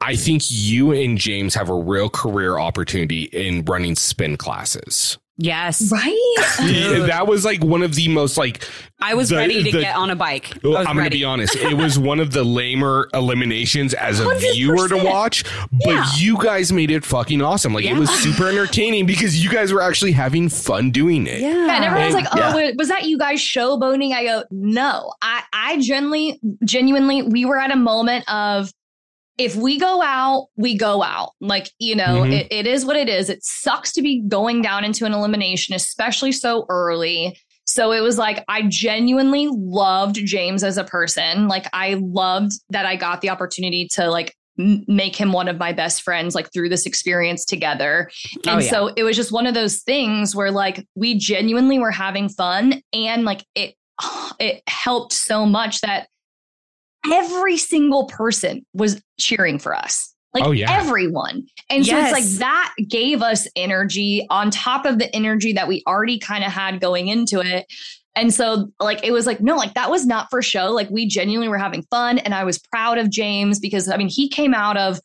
I 0.00 0.16
think 0.16 0.42
you 0.48 0.92
and 0.92 1.18
James 1.18 1.54
have 1.54 1.68
a 1.68 1.74
real 1.74 2.08
career 2.08 2.58
opportunity 2.58 3.24
in 3.24 3.64
running 3.66 3.96
spin 3.96 4.36
classes. 4.38 5.18
Yes 5.40 5.90
right. 5.90 6.16
Yeah, 6.62 7.06
that 7.06 7.26
was 7.26 7.44
like 7.44 7.64
one 7.64 7.82
of 7.82 7.94
the 7.94 8.08
most 8.08 8.36
like 8.36 8.62
i 9.00 9.14
was 9.14 9.30
the- 9.30 9.36
ready 9.36 9.62
to 9.64 9.72
the- 9.72 9.80
get 9.80 9.96
on 9.96 10.10
a 10.10 10.16
bike 10.16 10.50
oh, 10.56 10.58
I 10.58 10.68
Well, 10.68 10.78
was 10.80 10.86
I'm 10.86 10.94
going 10.96 11.04
to 11.10 11.10
be 11.16 11.24
honest. 11.24 11.56
It 11.56 11.74
was 11.74 11.98
one 11.98 12.20
of 12.20 12.32
the 12.32 12.44
lamer 12.44 13.08
eliminations 13.14 13.94
as 13.94 14.20
a 14.20 14.24
100%. 14.24 14.52
viewer 14.52 14.88
to 14.88 14.96
watch, 14.98 15.44
but 15.70 15.86
Yeah. 15.86 16.06
you 16.16 16.36
guys 16.42 16.70
made 16.72 16.90
it 16.90 17.04
fucking 17.04 17.40
awesome. 17.40 17.72
Like 17.72 17.84
it 17.86 17.96
was 17.96 18.10
super 18.10 18.48
entertaining 18.48 19.06
because 19.06 19.42
you 19.42 19.48
guys 19.50 19.72
were 19.72 19.80
actually 19.82 20.12
having 20.12 20.48
fun 20.50 20.90
doing 20.90 21.26
it. 21.26 21.40
yeah 21.40 21.48
Yeah, 21.66 21.76
and 21.76 21.84
everyone's 21.84 22.14
And- 22.14 22.24
like, 22.24 22.34
"Oh, 22.54 22.58
Yeah. 22.58 22.72
was 22.76 22.88
that 22.88 23.04
you 23.04 23.16
guys 23.18 23.40
showboating?" 23.40 24.12
I 24.12 24.24
go, 24.24 24.44
"No, 24.50 25.12
I, 25.22 25.42
I 25.52 25.78
genuinely, 25.80 26.38
genuinely, 26.64 27.22
we 27.22 27.44
were 27.46 27.58
at 27.58 27.70
a 27.70 27.76
moment 27.76 28.30
of 28.30 28.70
if 29.40 29.56
we 29.56 29.78
go 29.78 30.02
out, 30.02 30.48
we 30.56 30.76
go 30.76 31.02
out. 31.02 31.30
Like, 31.40 31.70
you 31.78 31.94
know, 31.96 32.22
Mhm. 32.24 32.32
it, 32.32 32.48
it 32.50 32.66
is 32.66 32.84
what 32.84 32.96
it 32.96 33.08
is. 33.08 33.30
It 33.30 33.42
sucks 33.42 33.90
to 33.92 34.02
be 34.02 34.20
going 34.20 34.60
down 34.60 34.84
into 34.84 35.06
an 35.06 35.14
elimination, 35.14 35.74
especially 35.74 36.30
so 36.32 36.66
early. 36.68 37.38
So 37.64 37.92
it 37.92 38.00
was 38.00 38.18
like, 38.18 38.44
I 38.48 38.62
genuinely 38.68 39.48
loved 39.50 40.16
James 40.26 40.62
as 40.62 40.76
a 40.76 40.84
person. 40.84 41.48
Like, 41.48 41.66
I 41.72 41.94
loved 41.94 42.52
that 42.68 42.84
I 42.84 42.96
got 42.96 43.22
the 43.22 43.30
opportunity 43.30 43.88
to 43.92 44.10
like 44.10 44.34
m- 44.58 44.84
make 44.86 45.16
him 45.16 45.32
one 45.32 45.48
of 45.48 45.56
my 45.58 45.72
best 45.72 46.02
friends, 46.02 46.34
like 46.34 46.52
through 46.52 46.68
this 46.68 46.84
experience 46.84 47.46
together. 47.46 48.10
Oh, 48.46 48.52
And 48.52 48.62
yeah. 48.62 48.70
so 48.70 48.88
it 48.94 49.04
was 49.04 49.16
just 49.16 49.32
one 49.32 49.46
of 49.46 49.54
those 49.54 49.78
things 49.78 50.36
where 50.36 50.50
like 50.50 50.84
we 50.94 51.14
genuinely 51.14 51.78
were 51.78 51.92
having 51.92 52.28
fun 52.28 52.82
and 52.92 53.24
like 53.24 53.42
it, 53.54 53.74
it 54.38 54.62
helped 54.66 55.14
so 55.14 55.46
much 55.46 55.80
that 55.80 56.08
every 57.10 57.56
single 57.56 58.06
person 58.06 58.64
was 58.74 59.00
cheering 59.18 59.58
for 59.58 59.74
us. 59.74 60.14
Like 60.32 60.44
Oh, 60.44 60.52
yeah. 60.52 60.72
everyone. 60.72 61.46
And 61.68 61.84
so 61.84 61.98
it's 61.98 62.12
like 62.12 62.24
that 62.38 62.72
gave 62.88 63.20
us 63.20 63.48
energy 63.56 64.26
on 64.30 64.50
top 64.50 64.84
of 64.86 64.98
the 64.98 65.14
energy 65.14 65.52
that 65.54 65.66
we 65.66 65.82
already 65.86 66.18
kind 66.18 66.44
of 66.44 66.52
had 66.52 66.80
going 66.80 67.08
into 67.08 67.40
it. 67.40 67.66
And 68.14 68.32
so 68.32 68.70
like 68.80 69.04
it 69.04 69.12
was 69.12 69.26
like, 69.26 69.40
no, 69.40 69.56
like 69.56 69.74
that 69.74 69.90
was 69.90 70.06
not 70.06 70.28
for 70.30 70.40
show. 70.42 70.70
Like 70.70 70.90
we 70.90 71.06
genuinely 71.06 71.48
were 71.48 71.58
having 71.58 71.82
fun. 71.90 72.18
And 72.18 72.34
I 72.34 72.44
was 72.44 72.58
proud 72.58 72.98
of 72.98 73.10
James 73.10 73.58
because 73.58 73.88
I 73.88 73.96
mean, 73.96 74.08
he 74.08 74.28
came 74.28 74.54
out 74.54 74.76
of 74.76 75.00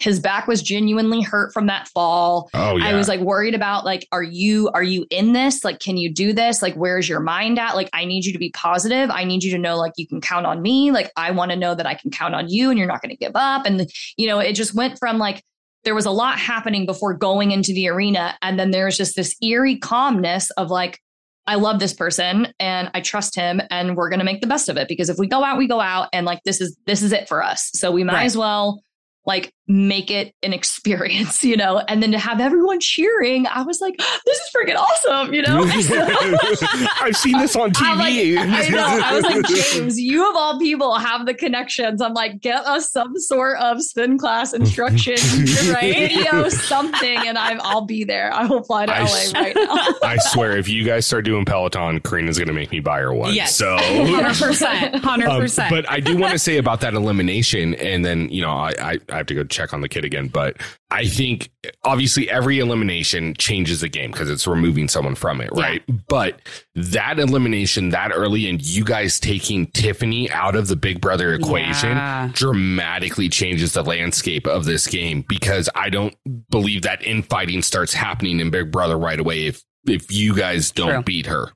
his 0.00 0.18
back 0.18 0.48
was 0.48 0.62
genuinely 0.62 1.20
hurt 1.20 1.52
from 1.52 1.66
that 1.66 1.86
fall. 1.88 2.48
Oh 2.54 2.76
yeah. 2.76 2.86
I 2.86 2.94
was 2.94 3.06
like 3.06 3.20
worried 3.20 3.54
about 3.54 3.84
like, 3.84 4.08
are 4.12 4.22
you 4.22 4.70
are 4.74 4.82
you 4.82 5.06
in 5.10 5.32
this? 5.34 5.62
Like, 5.62 5.78
can 5.78 5.96
you 5.98 6.12
do 6.12 6.32
this? 6.32 6.62
Like, 6.62 6.74
where's 6.74 7.08
your 7.08 7.20
mind 7.20 7.58
at? 7.58 7.76
Like, 7.76 7.90
I 7.92 8.06
need 8.06 8.24
you 8.24 8.32
to 8.32 8.38
be 8.38 8.50
positive. 8.50 9.10
I 9.10 9.24
need 9.24 9.44
you 9.44 9.50
to 9.52 9.58
know 9.58 9.76
like 9.76 9.92
you 9.96 10.06
can 10.08 10.20
count 10.20 10.46
on 10.46 10.62
me. 10.62 10.90
Like, 10.90 11.12
I 11.16 11.30
want 11.32 11.50
to 11.50 11.56
know 11.56 11.74
that 11.74 11.86
I 11.86 11.94
can 11.94 12.10
count 12.10 12.34
on 12.34 12.48
you 12.48 12.70
and 12.70 12.78
you're 12.78 12.88
not 12.88 13.02
going 13.02 13.10
to 13.10 13.16
give 13.16 13.32
up. 13.34 13.66
And 13.66 13.88
you 14.16 14.26
know, 14.26 14.38
it 14.38 14.54
just 14.54 14.74
went 14.74 14.98
from 14.98 15.18
like 15.18 15.42
there 15.84 15.94
was 15.94 16.06
a 16.06 16.10
lot 16.10 16.38
happening 16.38 16.84
before 16.86 17.14
going 17.14 17.50
into 17.52 17.72
the 17.72 17.88
arena, 17.88 18.36
and 18.42 18.58
then 18.58 18.70
there 18.70 18.86
was 18.86 18.96
just 18.96 19.16
this 19.16 19.36
eerie 19.42 19.78
calmness 19.78 20.50
of 20.52 20.70
like. 20.70 20.98
I 21.46 21.56
love 21.56 21.80
this 21.80 21.94
person 21.94 22.52
and 22.60 22.90
I 22.94 23.00
trust 23.00 23.34
him 23.34 23.60
and 23.70 23.96
we're 23.96 24.08
going 24.10 24.20
to 24.20 24.24
make 24.24 24.40
the 24.40 24.46
best 24.46 24.68
of 24.68 24.76
it 24.76 24.86
because 24.86 25.08
if 25.08 25.18
we 25.18 25.26
go 25.26 25.42
out 25.42 25.58
we 25.58 25.66
go 25.66 25.80
out 25.80 26.08
and 26.12 26.24
like 26.24 26.40
this 26.44 26.60
is 26.60 26.76
this 26.86 27.02
is 27.02 27.12
it 27.12 27.26
for 27.28 27.42
us. 27.42 27.70
So 27.74 27.90
we 27.90 28.04
might 28.04 28.12
Right. 28.12 28.26
as 28.26 28.36
well 28.36 28.82
like 29.26 29.50
make 29.70 30.10
it 30.10 30.34
an 30.42 30.52
experience, 30.52 31.44
you 31.44 31.56
know, 31.56 31.78
and 31.78 32.02
then 32.02 32.10
to 32.10 32.18
have 32.18 32.40
everyone 32.40 32.80
cheering, 32.80 33.46
I 33.46 33.62
was 33.62 33.80
like, 33.80 33.96
this 34.26 34.38
is 34.38 34.50
freaking 34.54 34.76
awesome, 34.76 35.32
you 35.32 35.42
know? 35.42 35.62
I've 37.00 37.16
seen 37.16 37.38
this 37.38 37.54
on 37.54 37.70
I'm 37.76 37.98
like- 37.98 38.12
TV. 38.12 38.36
I 38.36 38.68
know. 38.68 38.84
I 38.84 39.14
was 39.14 39.24
like, 39.24 39.46
James, 39.46 40.00
you 40.00 40.28
of 40.28 40.34
all 40.34 40.58
people 40.58 40.96
have 40.96 41.24
the 41.24 41.34
connections. 41.34 42.02
I'm 42.02 42.14
like, 42.14 42.40
get 42.40 42.66
us 42.66 42.90
some 42.90 43.16
sort 43.18 43.58
of 43.58 43.80
spin 43.82 44.18
class 44.18 44.52
instruction 44.52 45.14
video, 45.64 46.48
something, 46.48 47.18
and 47.26 47.38
I'm 47.38 47.60
I'll 47.62 47.84
be 47.86 48.02
there. 48.04 48.32
I 48.34 48.46
will 48.46 48.62
fly 48.64 48.86
to 48.86 48.92
I 48.92 49.00
LA 49.00 49.04
s- 49.06 49.34
right 49.34 49.54
now. 49.54 49.86
I 50.02 50.16
swear, 50.18 50.56
if 50.56 50.68
you 50.68 50.84
guys 50.84 51.06
start 51.06 51.24
doing 51.24 51.44
Peloton, 51.44 52.00
Corrina's 52.00 52.38
going 52.38 52.48
to 52.48 52.54
make 52.54 52.70
me 52.72 52.80
buy 52.80 52.98
her 53.00 53.12
one. 53.14 53.34
Yes. 53.34 53.54
So. 53.56 53.76
Hundred 53.78 54.36
percent, 54.36 54.96
hundred 54.96 55.28
Um, 55.28 55.40
percent. 55.40 55.70
but 55.70 55.88
I 55.90 56.00
do 56.00 56.16
want 56.16 56.32
to 56.32 56.38
say 56.38 56.56
about 56.58 56.80
that 56.80 56.94
elimination, 56.94 57.74
and 57.76 58.04
then 58.04 58.28
you 58.30 58.42
know 58.42 58.50
I, 58.50 58.72
I 58.80 58.98
I 59.10 59.16
have 59.18 59.26
to 59.26 59.34
go 59.34 59.44
check 59.44 59.59
on 59.72 59.80
the 59.80 59.88
kid 59.88 60.04
again. 60.04 60.28
But 60.28 60.56
I 60.90 61.06
think 61.06 61.50
obviously 61.84 62.28
every 62.30 62.58
elimination 62.58 63.34
changes 63.34 63.80
the 63.80 63.88
game 63.88 64.10
because 64.10 64.30
it's 64.30 64.46
removing 64.46 64.88
someone 64.88 65.14
from 65.14 65.40
it, 65.40 65.50
Yeah. 65.54 65.62
right? 65.62 65.82
But 66.08 66.40
that 66.74 67.18
elimination 67.18 67.90
that 67.90 68.12
early, 68.14 68.48
and 68.48 68.60
you 68.62 68.84
guys 68.84 69.20
taking 69.20 69.66
Tiffany 69.68 70.30
out 70.30 70.56
of 70.56 70.68
the 70.68 70.76
Big 70.76 71.00
Brother 71.00 71.34
equation 71.34 71.90
Yeah. 71.90 72.30
dramatically 72.32 73.28
changes 73.28 73.72
the 73.74 73.82
landscape 73.84 74.46
of 74.46 74.64
this 74.64 74.86
game 74.86 75.24
because 75.28 75.68
I 75.74 75.90
don't 75.90 76.14
believe 76.50 76.82
that 76.82 77.02
infighting 77.04 77.62
starts 77.62 77.92
happening 77.92 78.40
in 78.40 78.50
Big 78.50 78.70
Brother 78.72 78.98
right 78.98 79.20
away 79.20 79.46
if 79.46 79.62
if 79.88 80.12
you 80.12 80.34
guys 80.34 80.70
don't 80.72 80.90
True. 80.90 81.02
beat 81.02 81.26
her. 81.26 81.52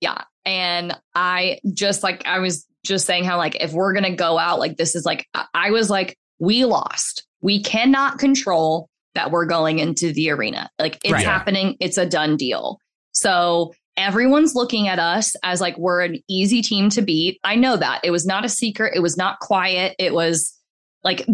Yeah. 0.00 0.22
And 0.44 0.98
I 1.14 1.60
just 1.72 2.02
like, 2.02 2.26
I 2.26 2.40
was 2.40 2.66
just 2.84 3.06
saying 3.06 3.22
how, 3.24 3.36
like, 3.38 3.54
if 3.60 3.72
we're 3.72 3.92
going 3.92 4.02
to 4.02 4.16
go 4.16 4.36
out, 4.36 4.58
like, 4.58 4.76
this 4.76 4.96
is 4.96 5.04
like, 5.04 5.28
I- 5.32 5.46
I 5.54 5.70
was 5.70 5.88
like, 5.88 6.18
we 6.40 6.64
lost. 6.64 7.24
We 7.42 7.62
cannot 7.62 8.18
control 8.18 8.88
that 9.14 9.30
we're 9.30 9.44
going 9.46 9.78
into 9.78 10.12
the 10.12 10.30
arena. 10.30 10.70
Like, 10.78 10.98
it's 11.04 11.12
Right. 11.12 11.24
happening. 11.24 11.76
It's 11.80 11.98
a 11.98 12.06
done 12.06 12.36
deal. 12.36 12.78
So 13.12 13.74
everyone's 13.96 14.54
looking 14.54 14.88
at 14.88 14.98
us 14.98 15.34
as 15.42 15.60
like, 15.60 15.76
we're 15.76 16.00
an 16.00 16.18
easy 16.28 16.62
team 16.62 16.88
to 16.90 17.02
beat. 17.02 17.38
I 17.44 17.56
know 17.56 17.76
that. 17.76 18.00
It 18.04 18.10
was 18.10 18.24
not 18.24 18.44
a 18.44 18.48
secret. 18.48 18.94
It 18.96 19.00
was 19.00 19.18
not 19.18 19.38
quiet. 19.40 19.94
It 19.98 20.14
was 20.14 20.56
like, 21.04 21.26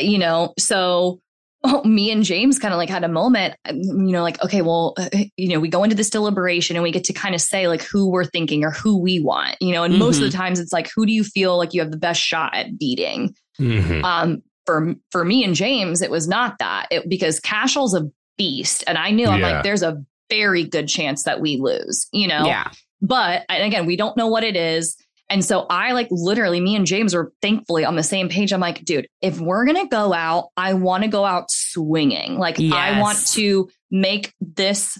you 0.00 0.18
know, 0.18 0.52
so 0.58 1.20
oh, 1.64 1.84
me 1.84 2.10
and 2.10 2.24
James 2.24 2.58
kind 2.58 2.74
of 2.74 2.78
like 2.78 2.88
had 2.90 3.04
a 3.04 3.08
moment, 3.08 3.54
um, 3.66 3.80
you 3.80 4.10
know, 4.10 4.22
like, 4.22 4.42
okay, 4.42 4.62
well, 4.62 4.94
uh, 4.98 5.08
you 5.36 5.46
know, 5.48 5.60
we 5.60 5.68
go 5.68 5.84
into 5.84 5.94
this 5.94 6.10
deliberation 6.10 6.74
and 6.74 6.82
we 6.82 6.90
get 6.90 7.04
to 7.04 7.12
kind 7.12 7.36
of 7.36 7.40
say 7.40 7.68
like 7.68 7.82
who 7.82 8.10
we're 8.10 8.24
thinking 8.24 8.64
or 8.64 8.72
who 8.72 8.98
we 8.98 9.20
want, 9.20 9.54
you 9.60 9.72
know, 9.72 9.84
and 9.84 9.96
most 9.96 10.16
of 10.16 10.24
the 10.24 10.36
times 10.36 10.58
it's 10.58 10.72
like, 10.72 10.90
who 10.92 11.06
do 11.06 11.12
you 11.12 11.22
feel 11.22 11.56
like 11.56 11.72
you 11.72 11.80
have 11.80 11.92
the 11.92 11.96
best 11.96 12.20
shot 12.20 12.52
at 12.52 12.76
beating? 12.76 13.32
Mhm. 13.60 14.02
Um, 14.02 14.42
for 14.66 14.94
for 15.10 15.24
me 15.24 15.44
and 15.44 15.54
James, 15.54 16.02
it 16.02 16.10
was 16.10 16.28
not 16.28 16.58
that 16.58 16.86
it, 16.90 17.08
because 17.08 17.40
Cashel's 17.40 17.94
a 17.94 18.10
beast, 18.38 18.84
and 18.86 18.96
I 18.98 19.10
knew 19.10 19.26
I'm 19.28 19.40
Yeah. 19.40 19.50
like, 19.54 19.62
there's 19.62 19.82
a 19.82 20.02
very 20.30 20.64
good 20.64 20.88
chance 20.88 21.24
that 21.24 21.40
we 21.40 21.58
lose, 21.58 22.08
you 22.12 22.26
know. 22.28 22.46
yeah, 22.46 22.70
But 23.00 23.44
and 23.48 23.62
again, 23.64 23.84
we 23.86 23.96
don't 23.96 24.16
know 24.16 24.28
what 24.28 24.44
it 24.44 24.56
is. 24.56 24.96
And 25.28 25.44
so 25.44 25.66
I 25.70 25.92
like 25.92 26.08
literally, 26.10 26.60
me 26.60 26.76
and 26.76 26.86
James 26.86 27.14
were 27.14 27.32
thankfully 27.40 27.84
on 27.86 27.96
the 27.96 28.02
same 28.02 28.28
page. 28.28 28.52
I'm 28.52 28.60
like, 28.60 28.84
dude, 28.84 29.06
if 29.22 29.40
we're 29.40 29.64
going 29.64 29.80
to 29.82 29.88
go 29.88 30.12
out, 30.12 30.48
I 30.58 30.74
want 30.74 31.04
to 31.04 31.08
go 31.08 31.24
out 31.24 31.50
swinging. 31.50 32.38
Like, 32.38 32.60
I 32.60 33.00
want 33.00 33.18
to 33.28 33.70
make 33.90 34.34
this 34.40 34.98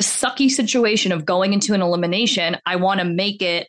sucky 0.00 0.50
situation 0.50 1.12
of 1.12 1.24
going 1.24 1.52
into 1.52 1.74
an 1.74 1.82
elimination, 1.82 2.56
I 2.66 2.76
want 2.76 2.98
to 3.00 3.04
make 3.06 3.42
it 3.42 3.68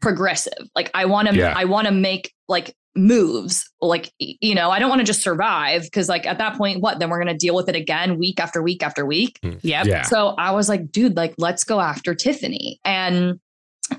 progressive. 0.00 0.68
Like, 0.74 0.90
I 0.94 1.04
want 1.04 1.28
to, 1.28 1.36
Yeah. 1.36 1.54
I 1.56 1.64
want 1.66 1.86
to 1.86 1.92
make 1.92 2.32
like 2.48 2.74
moves. 2.96 3.68
Like, 3.80 4.12
you 4.18 4.54
know, 4.54 4.70
I 4.70 4.78
don't 4.78 4.88
want 4.88 5.00
to 5.00 5.06
just 5.06 5.22
survive 5.22 5.82
because, 5.82 6.08
like, 6.08 6.26
at 6.26 6.38
that 6.38 6.56
point, 6.56 6.80
what? 6.80 6.98
Then 6.98 7.10
we're 7.10 7.22
going 7.22 7.32
to 7.32 7.38
deal 7.38 7.54
with 7.54 7.68
it 7.68 7.76
again 7.76 8.18
week 8.18 8.40
after 8.40 8.62
week 8.62 8.82
after 8.82 9.04
week. 9.04 9.38
Hmm. 9.42 9.52
yep. 9.62 9.86
Yeah. 9.86 10.02
So 10.02 10.34
I 10.38 10.52
was 10.52 10.68
like, 10.68 10.90
dude, 10.90 11.16
like, 11.16 11.34
let's 11.38 11.64
go 11.64 11.80
after 11.80 12.14
Tiffany. 12.14 12.80
And 12.84 13.40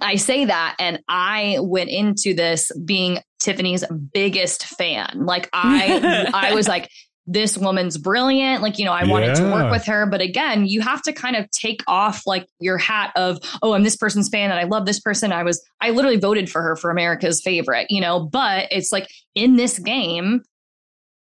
I 0.01 0.15
say 0.15 0.45
that, 0.45 0.76
and 0.80 1.01
I 1.07 1.57
went 1.61 1.89
into 1.89 2.34
this 2.34 2.72
being 2.84 3.19
Tiffany's 3.39 3.84
biggest 4.13 4.65
fan. 4.65 5.26
Like, 5.26 5.49
I, 5.53 6.30
I 6.34 6.53
was 6.53 6.67
like, 6.67 6.89
this 7.27 7.57
woman's 7.57 7.97
brilliant. 7.97 8.61
Like, 8.61 8.77
you 8.77 8.85
know, 8.85 8.91
I 8.91 9.03
wanted 9.06 9.35
to 9.35 9.43
work 9.52 9.72
with 9.72 9.85
her. 9.85 10.06
But 10.06 10.22
again, 10.22 10.68
you 10.68 10.81
have 10.81 11.02
to 11.03 11.14
kind 11.14 11.35
of 11.35 11.49
take 11.49 11.81
off 11.88 12.22
like 12.26 12.47
your 12.60 12.77
hat 12.77 13.11
of, 13.15 13.39
oh, 13.64 13.73
I'm 13.73 13.84
this 13.84 13.97
person's 13.97 14.30
fan 14.30 14.52
and 14.52 14.60
I 14.60 14.64
love 14.64 14.85
this 14.85 14.99
person. 14.99 15.31
I 15.31 15.43
was, 15.43 15.64
I 15.81 15.89
literally 15.89 16.18
voted 16.18 16.52
for 16.52 16.61
her 16.61 16.76
for 16.76 16.91
America's 16.91 17.41
favorite, 17.41 17.88
you 17.89 17.99
know, 17.99 18.19
but 18.19 18.68
it's 18.69 18.91
like 18.91 19.10
in 19.34 19.56
this 19.56 19.80
game, 19.80 20.43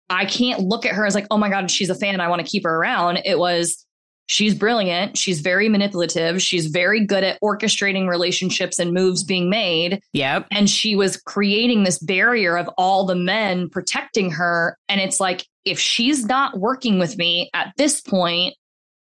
I 0.09 0.25
can't 0.25 0.61
look 0.61 0.85
at 0.85 0.95
her 0.95 1.05
as 1.05 1.15
like, 1.15 1.27
oh 1.29 1.37
my 1.37 1.49
God, 1.49 1.69
she's 1.69 1.89
a 1.89 1.95
fan. 1.95 2.13
And 2.13 2.21
I 2.21 2.27
want 2.27 2.43
to 2.43 2.51
keep 2.51 2.63
her 2.63 2.75
around. 2.75 3.21
It 3.23 3.37
was, 3.37 3.85
she's 4.27 4.55
brilliant. 4.55 5.17
She's 5.17 5.41
very 5.41 5.69
manipulative. 5.69 6.41
She's 6.41 6.67
very 6.67 7.05
good 7.05 7.23
at 7.23 7.39
orchestrating 7.41 8.07
relationships 8.07 8.79
and 8.79 8.93
moves 8.93 9.23
being 9.23 9.49
made. 9.49 9.99
Yep. 10.13 10.47
And 10.51 10.69
she 10.69 10.95
was 10.95 11.17
creating 11.17 11.83
this 11.83 11.99
barrier 11.99 12.57
of 12.57 12.69
all 12.77 13.05
the 13.05 13.15
men 13.15 13.69
protecting 13.69 14.31
her. 14.31 14.77
And 14.89 15.01
it's 15.01 15.19
like, 15.19 15.45
if 15.65 15.79
she's 15.79 16.25
not 16.25 16.59
working 16.59 16.99
with 16.99 17.17
me 17.17 17.49
at 17.53 17.73
this 17.77 18.01
point, 18.01 18.55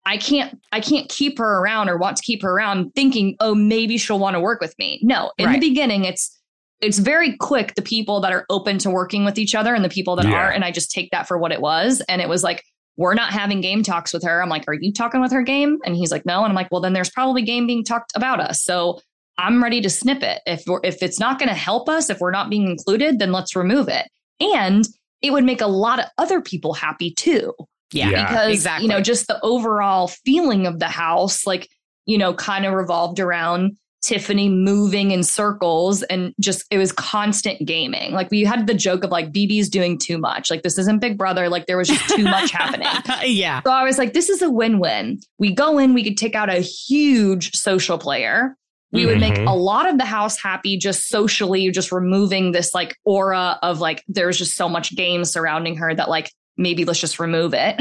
I 0.05 0.19
can't 0.19 0.61
I 0.71 0.79
can't 0.81 1.09
keep 1.09 1.39
her 1.39 1.59
around 1.59 1.89
or 1.89 1.97
want 1.97 2.17
to 2.17 2.23
keep 2.23 2.41
her 2.43 2.51
around 2.51 2.93
thinking, 2.95 3.37
oh, 3.41 3.55
maybe 3.57 3.99
she'll 3.99 4.21
want 4.21 4.35
to 4.35 4.41
work 4.41 4.61
with 4.61 4.73
me. 4.79 5.01
No, 5.03 5.33
in 5.39 5.47
Right. 5.47 5.61
the 5.61 5.69
beginning, 5.69 6.05
it's 6.05 6.33
it's 6.81 6.99
very 6.99 7.37
quick 7.39 7.75
the 7.75 7.83
people 7.83 8.21
that 8.21 8.33
are 8.33 8.45
open 8.51 8.79
to 8.79 8.91
working 8.91 9.25
with 9.25 9.39
each 9.39 9.55
other 9.55 9.75
and 9.75 9.85
the 9.85 9.89
people 9.89 10.15
that 10.17 10.27
Yeah. 10.27 10.35
aren't. 10.35 10.55
And 10.57 10.65
I 10.65 10.71
just 10.71 10.91
take 10.93 11.11
that 11.11 11.27
for 11.27 11.39
what 11.39 11.51
it 11.51 11.61
was. 11.61 12.03
And 12.09 12.21
it 12.23 12.29
was 12.29 12.45
like, 12.45 12.63
we're 12.97 13.15
not 13.15 13.33
having 13.33 13.61
game 13.61 13.83
talks 13.83 14.13
with 14.13 14.25
her. 14.25 14.43
I'm 14.43 14.49
like, 14.49 14.65
are 14.69 14.75
you 14.75 14.93
talking 14.93 15.21
with 15.21 15.33
her 15.33 15.43
game? 15.43 15.79
And 15.85 15.97
he's 15.97 16.11
like, 16.11 16.25
no. 16.25 16.39
And 16.39 16.47
I'm 16.47 16.55
like, 16.55 16.71
well, 16.71 16.81
then 16.81 16.93
there's 16.93 17.11
probably 17.11 17.43
game 17.43 17.67
being 17.67 17.85
talked 17.85 18.13
about 18.15 18.41
us. 18.41 18.63
So 18.63 19.01
I'm 19.39 19.63
ready 19.63 19.81
to 19.83 19.91
snip 19.91 20.23
it. 20.23 20.41
If 20.47 20.65
we're, 20.67 20.81
if 20.83 21.03
it's 21.03 21.21
not 21.21 21.39
going 21.39 21.51
to 21.51 21.55
help 21.55 21.89
us, 21.89 22.09
if 22.09 22.21
we're 22.21 22.31
not 22.31 22.49
being 22.49 22.69
included, 22.69 23.19
then 23.19 23.33
let's 23.33 23.55
remove 23.55 23.89
it. 23.89 24.09
And 24.41 24.87
it 25.23 25.33
would 25.33 25.45
make 25.45 25.61
a 25.61 25.67
lot 25.67 25.99
of 25.99 26.07
other 26.19 26.41
people 26.41 26.73
happy 26.75 27.11
too 27.11 27.53
Yeah. 27.93 28.11
Yeah. 28.11 28.27
because 28.27 28.53
exactly. 28.53 28.87
you 28.87 28.93
know 28.93 29.01
just 29.01 29.27
the 29.27 29.41
overall 29.43 30.09
feeling 30.09 30.67
of 30.67 30.79
the 30.79 30.89
house 30.89 31.47
like 31.47 31.69
you 32.05 32.19
know 32.19 32.35
kind 32.35 32.65
of 32.67 32.73
revolved 32.75 33.19
around 33.19 33.77
tiffany 34.07 34.49
moving 34.49 35.11
in 35.11 35.23
circles 35.25 36.03
and 36.05 36.33
just 36.39 36.65
it 36.71 36.79
was 36.79 36.93
constant 36.93 37.67
gaming 37.67 38.13
like 38.13 38.31
we 38.31 38.43
had 38.45 38.67
the 38.69 38.75
joke 38.75 39.03
of 39.03 39.11
like 39.11 39.33
bb's 39.33 39.69
doing 39.69 39.99
too 39.99 40.17
much 40.17 40.49
like 40.49 40.63
this 40.63 40.79
isn't 40.79 41.01
big 41.01 41.19
brother 41.19 41.49
like 41.49 41.67
there 41.67 41.77
was 41.77 41.89
just 41.89 42.09
too 42.15 42.23
much 42.23 42.51
happening 42.53 42.87
yeah. 43.25 43.61
so 43.63 43.71
i 43.73 43.83
was 43.83 43.99
like 43.99 44.13
this 44.13 44.29
is 44.29 44.43
a 44.43 44.49
win-win 44.51 45.19
we 45.39 45.53
go 45.53 45.77
in 45.79 45.93
we 45.93 46.05
could 46.05 46.17
take 46.17 46.35
out 46.37 46.49
a 46.49 46.61
huge 46.61 47.55
social 47.57 47.99
player 47.99 48.57
We 48.93 49.05
would 49.05 49.19
make 49.19 49.35
Mhm. 49.35 49.49
a 49.51 49.55
lot 49.57 49.89
of 49.89 49.99
the 49.99 50.05
house 50.07 50.39
happy 50.41 50.79
just 50.79 51.09
socially, 51.09 51.71
just 51.71 51.91
removing 51.93 52.53
this 52.53 52.73
like 52.73 52.97
aura 53.05 53.59
of 53.63 53.81
like 53.81 54.03
there's 54.09 54.39
just 54.39 54.57
so 54.57 54.69
much 54.69 54.95
game 54.97 55.25
surrounding 55.25 55.77
her 55.77 55.93
that 55.95 56.09
like 56.09 56.31
maybe 56.57 56.85
let's 56.87 57.01
just 57.01 57.19
remove 57.19 57.53
it. 57.53 57.75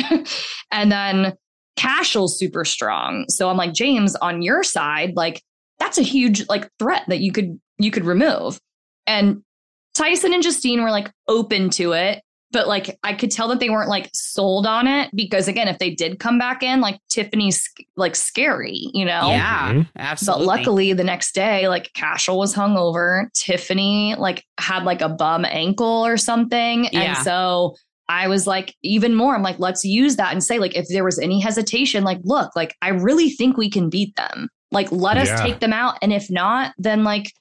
and 0.72 0.92
then 0.92 1.34
Cashel's 1.78 2.38
super 2.40 2.66
strong. 2.66 3.26
So 3.30 3.50
I'm 3.50 3.56
like, 3.56 3.74
James, 3.74 4.16
on 4.18 4.42
your 4.42 4.64
side, 4.64 5.14
like 5.16 5.42
that's 5.80 5.98
a 5.98 6.04
huge 6.04 6.48
like 6.50 6.70
threat 6.80 7.04
that 7.08 7.20
you 7.20 7.32
could 7.32 7.60
you 7.78 7.92
could 7.92 8.06
remove. 8.06 8.60
And 9.08 9.44
Tyson 9.94 10.34
and 10.34 10.44
Justine 10.44 10.82
were 10.84 10.92
like 10.92 11.12
open 11.28 11.70
to 11.72 11.94
it, 11.94 12.22
but 12.52 12.68
like 12.68 12.98
I 13.04 13.14
could 13.14 13.32
tell 13.32 13.48
that 13.50 13.60
they 13.60 13.70
weren't 13.70 13.90
like 13.90 14.10
sold 14.14 14.66
on 14.68 14.88
it 14.88 15.10
because 15.16 15.48
again, 15.48 15.68
if 15.68 15.78
they 15.80 15.90
did 15.92 16.20
come 16.20 16.38
back 16.38 16.64
in, 16.64 16.82
like 16.82 17.00
Tiffany's 17.10 17.70
like 17.96 18.16
scary, 18.16 18.90
you 18.94 19.06
know? 19.06 19.30
Yeah, 19.30 19.74
Mhm. 19.74 19.88
absolutely. 19.98 20.46
But 20.46 20.48
luckily, 20.58 20.94
the 20.94 21.04
next 21.04 21.34
day, 21.34 21.68
like 21.68 21.92
Cashel 21.94 22.38
was 22.38 22.54
hungover. 22.54 23.28
Tiffany 23.34 24.16
like 24.18 24.44
had 24.60 24.84
like 24.84 25.02
a 25.02 25.10
bum 25.10 25.46
ankle 25.46 26.06
or 26.06 26.18
something, 26.18 26.86
Yeah. 26.92 27.02
and 27.02 27.18
so 27.20 27.76
I 28.08 28.28
was 28.28 28.46
like, 28.46 28.76
even 28.84 29.16
more. 29.16 29.34
I'm 29.34 29.42
like, 29.42 29.58
let's 29.58 29.84
use 29.84 30.18
that 30.18 30.32
and 30.32 30.44
say, 30.44 30.60
like, 30.60 30.76
if 30.76 30.88
there 30.90 31.04
was 31.04 31.18
any 31.18 31.40
hesitation, 31.40 32.04
like, 32.04 32.20
look, 32.24 32.56
like, 32.56 32.76
I 32.84 32.90
really 32.90 33.32
think 33.32 33.58
we 33.58 33.68
can 33.68 33.90
beat 33.90 34.16
them. 34.16 34.48
Like, 34.76 34.92
let 34.92 35.18
us 35.18 35.30
Yeah. 35.30 35.38
take 35.44 35.60
them 35.60 35.74
out, 35.74 35.98
and 36.04 36.14
if 36.14 36.30
not, 36.30 36.74
then 36.78 37.04
like, 37.04 37.32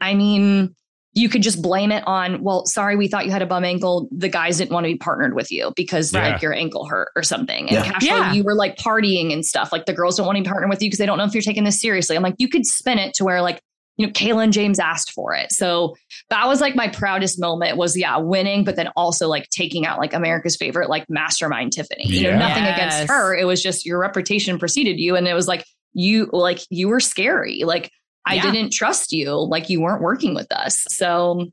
I 0.00 0.14
mean. 0.14 0.74
You 1.12 1.28
could 1.28 1.42
just 1.42 1.60
blame 1.60 1.90
it 1.90 2.04
on, 2.06 2.40
well, 2.40 2.64
sorry, 2.66 2.94
we 2.94 3.08
thought 3.08 3.26
you 3.26 3.32
had 3.32 3.42
a 3.42 3.46
bum 3.46 3.64
ankle. 3.64 4.08
The 4.12 4.28
guys 4.28 4.58
didn't 4.58 4.70
want 4.70 4.84
to 4.84 4.92
be 4.92 4.96
partnered 4.96 5.34
with 5.34 5.50
you 5.50 5.72
because 5.74 6.12
Yeah. 6.14 6.28
like 6.34 6.40
your 6.40 6.54
ankle 6.54 6.84
hurt 6.86 7.08
or 7.16 7.24
something. 7.24 7.68
And 7.68 7.84
Yeah. 7.84 7.90
Cashel, 7.90 8.06
Yeah. 8.16 8.32
you 8.32 8.44
were 8.44 8.54
like 8.54 8.76
partying 8.76 9.32
and 9.32 9.44
stuff. 9.44 9.72
Like 9.72 9.86
the 9.86 9.92
girls 9.92 10.16
don't 10.16 10.26
want 10.26 10.36
to 10.36 10.44
be 10.44 10.48
partnered 10.48 10.70
with 10.70 10.80
you 10.80 10.86
because 10.88 11.00
they 11.00 11.06
don't 11.06 11.18
know 11.18 11.24
if 11.24 11.34
you're 11.34 11.42
taking 11.42 11.64
this 11.64 11.80
seriously. 11.80 12.14
I'm 12.14 12.22
like, 12.22 12.36
you 12.38 12.46
could 12.48 12.64
spin 12.64 13.00
it 13.00 13.12
to 13.14 13.24
where 13.24 13.42
like, 13.42 13.60
you 13.96 14.06
know, 14.06 14.12
Cayla 14.12 14.44
and 14.44 14.52
James 14.52 14.78
asked 14.78 15.10
for 15.10 15.34
it. 15.34 15.50
So 15.50 15.96
that 16.30 16.46
was 16.46 16.60
like 16.60 16.76
my 16.76 16.86
proudest 16.86 17.40
moment 17.40 17.76
was 17.76 17.98
yeah, 17.98 18.16
winning, 18.18 18.62
but 18.62 18.76
then 18.76 18.86
also 18.94 19.26
like 19.26 19.48
taking 19.50 19.84
out 19.84 19.98
like 19.98 20.14
America's 20.14 20.54
favorite, 20.56 20.88
like 20.88 21.06
mastermind 21.10 21.72
Tiffany. 21.72 22.04
You 22.06 22.30
know, 22.30 22.38
nothing 22.38 22.62
Yes. 22.62 22.76
against 22.76 23.10
her. 23.10 23.34
It 23.34 23.46
was 23.46 23.60
just 23.60 23.84
your 23.84 23.98
reputation 23.98 24.60
preceded 24.60 25.00
you. 25.00 25.16
And 25.16 25.26
it 25.26 25.34
was 25.34 25.48
like 25.48 25.64
you 25.92 26.28
like 26.32 26.60
you 26.70 26.88
were 26.88 27.00
scary. 27.00 27.62
Like 27.64 27.90
I 28.26 28.34
Yeah. 28.34 28.42
didn't 28.50 28.72
trust 28.72 29.12
you. 29.12 29.32
Like 29.32 29.68
you 29.70 29.80
weren't 29.80 30.02
working 30.02 30.34
with 30.34 30.52
us. 30.52 30.84
So 30.88 31.46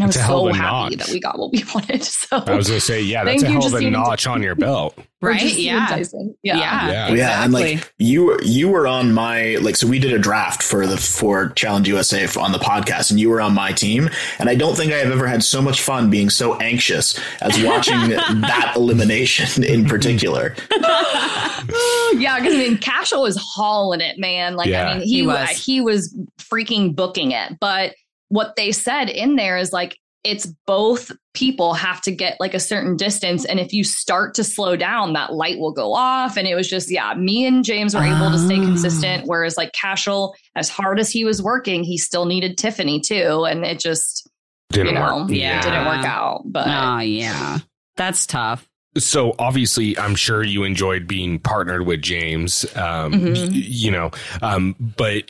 I 0.00 0.06
was 0.06 0.16
It's 0.16 0.24
a 0.24 0.26
hell 0.26 0.46
so 0.46 0.52
happy 0.52 0.96
notch. 0.96 1.06
that 1.06 1.12
we 1.12 1.20
got 1.20 1.38
what 1.38 1.52
we 1.52 1.64
wanted. 1.74 2.02
So 2.04 2.38
I 2.46 2.54
was 2.54 2.68
gonna 2.68 2.80
say, 2.80 3.02
yeah, 3.02 3.24
that's 3.24 3.42
Thank 3.42 3.50
a 3.50 3.52
you, 3.54 3.60
hell 3.60 3.66
of 3.66 3.72
a 3.74 3.76
Justine 3.76 3.94
and 3.94 4.04
notch 4.04 4.26
on 4.26 4.42
your 4.42 4.54
belt. 4.54 4.98
right? 5.22 5.38
Justine 5.40 5.64
Yeah. 5.64 5.88
Yeah, 5.90 5.96
Yeah. 6.42 6.90
Yeah. 6.90 7.14
Yeah, 7.14 7.44
and 7.44 7.52
like 7.52 7.72
exactly. 7.74 7.92
you 8.06 8.24
were 8.24 8.42
you 8.42 8.68
were 8.68 8.86
on 8.86 9.12
my 9.12 9.56
like 9.60 9.76
so 9.76 9.86
we 9.86 9.98
did 9.98 10.12
a 10.12 10.18
draft 10.18 10.62
for 10.62 10.86
the 10.86 10.96
for 10.96 11.50
Challenge 11.50 11.88
USA 11.88 12.26
on 12.40 12.52
the 12.52 12.58
podcast, 12.58 13.10
and 13.10 13.20
you 13.20 13.28
were 13.30 13.40
on 13.40 13.54
my 13.54 13.72
team, 13.72 14.08
and 14.38 14.48
I 14.48 14.54
don't 14.54 14.76
think 14.76 14.92
I 14.92 14.96
have 14.96 15.12
ever 15.12 15.26
had 15.26 15.42
so 15.44 15.60
much 15.62 15.82
fun 15.82 16.10
being 16.10 16.30
so 16.30 16.56
anxious 16.56 17.18
as 17.40 17.62
watching 17.62 17.94
that 18.10 18.72
elimination 18.76 19.62
in 19.62 19.84
particular. 19.86 20.56
yeah, 20.70 22.38
because 22.38 22.54
I 22.54 22.58
mean, 22.58 22.78
Cashel 22.78 23.22
was 23.22 23.36
hauling 23.36 24.00
it, 24.00 24.18
man. 24.18 24.56
Like, 24.56 24.68
Yeah. 24.68 24.88
I 24.90 24.94
mean, 24.98 25.02
he, 25.06 25.16
He 25.16 25.26
was. 25.26 25.48
was. 25.48 25.64
he 25.64 25.80
was 25.80 26.16
freaking 26.38 26.94
booking 26.94 27.32
it. 27.32 27.58
But 27.60 27.94
what 28.32 28.56
they 28.56 28.72
said 28.72 29.08
in 29.10 29.36
there 29.36 29.58
is 29.58 29.72
like, 29.72 29.96
it's 30.24 30.46
both 30.66 31.10
people 31.34 31.74
have 31.74 32.00
to 32.00 32.12
get 32.12 32.36
like 32.38 32.54
a 32.54 32.60
certain 32.60 32.96
distance, 32.96 33.44
and 33.44 33.58
if 33.58 33.72
you 33.72 33.82
start 33.82 34.34
to 34.34 34.44
slow 34.44 34.76
down, 34.76 35.14
that 35.14 35.32
light 35.32 35.58
will 35.58 35.72
go 35.72 35.92
off. 35.94 36.36
And 36.36 36.46
it 36.46 36.54
was 36.54 36.68
just, 36.70 36.90
yeah, 36.90 37.12
me 37.14 37.44
and 37.44 37.64
James 37.64 37.92
were 37.94 38.04
able 38.04 38.30
to 38.30 38.38
stay 38.38 38.58
Ah. 38.60 38.64
consistent. 38.64 39.24
Whereas 39.26 39.56
like 39.56 39.72
Cashel, 39.72 40.34
as 40.54 40.68
hard 40.68 41.00
as 41.00 41.10
he 41.10 41.24
was 41.24 41.42
working, 41.42 41.82
he 41.82 41.98
still 41.98 42.24
needed 42.24 42.56
Tiffany 42.56 43.00
too, 43.00 43.44
and 43.44 43.64
it 43.64 43.80
just 43.80 44.28
Didn't 44.70 44.86
you 44.86 44.92
know 44.94 45.16
work. 45.24 45.30
Yeah. 45.30 45.60
didn't 45.60 45.86
work 45.86 46.04
out. 46.06 46.42
But 46.46 46.68
Oh 46.68 46.98
yeah, 47.00 47.58
that's 47.96 48.24
tough. 48.24 48.68
So 48.98 49.34
obviously, 49.40 49.98
I'm 49.98 50.14
sure 50.14 50.42
you 50.44 50.62
enjoyed 50.64 51.08
being 51.08 51.40
partnered 51.40 51.84
with 51.86 52.00
James. 52.00 52.64
Um, 52.76 53.12
Mhm. 53.12 53.48
y- 53.50 53.54
you 53.54 53.90
know, 53.90 54.10
um, 54.40 54.76
but 54.78 55.24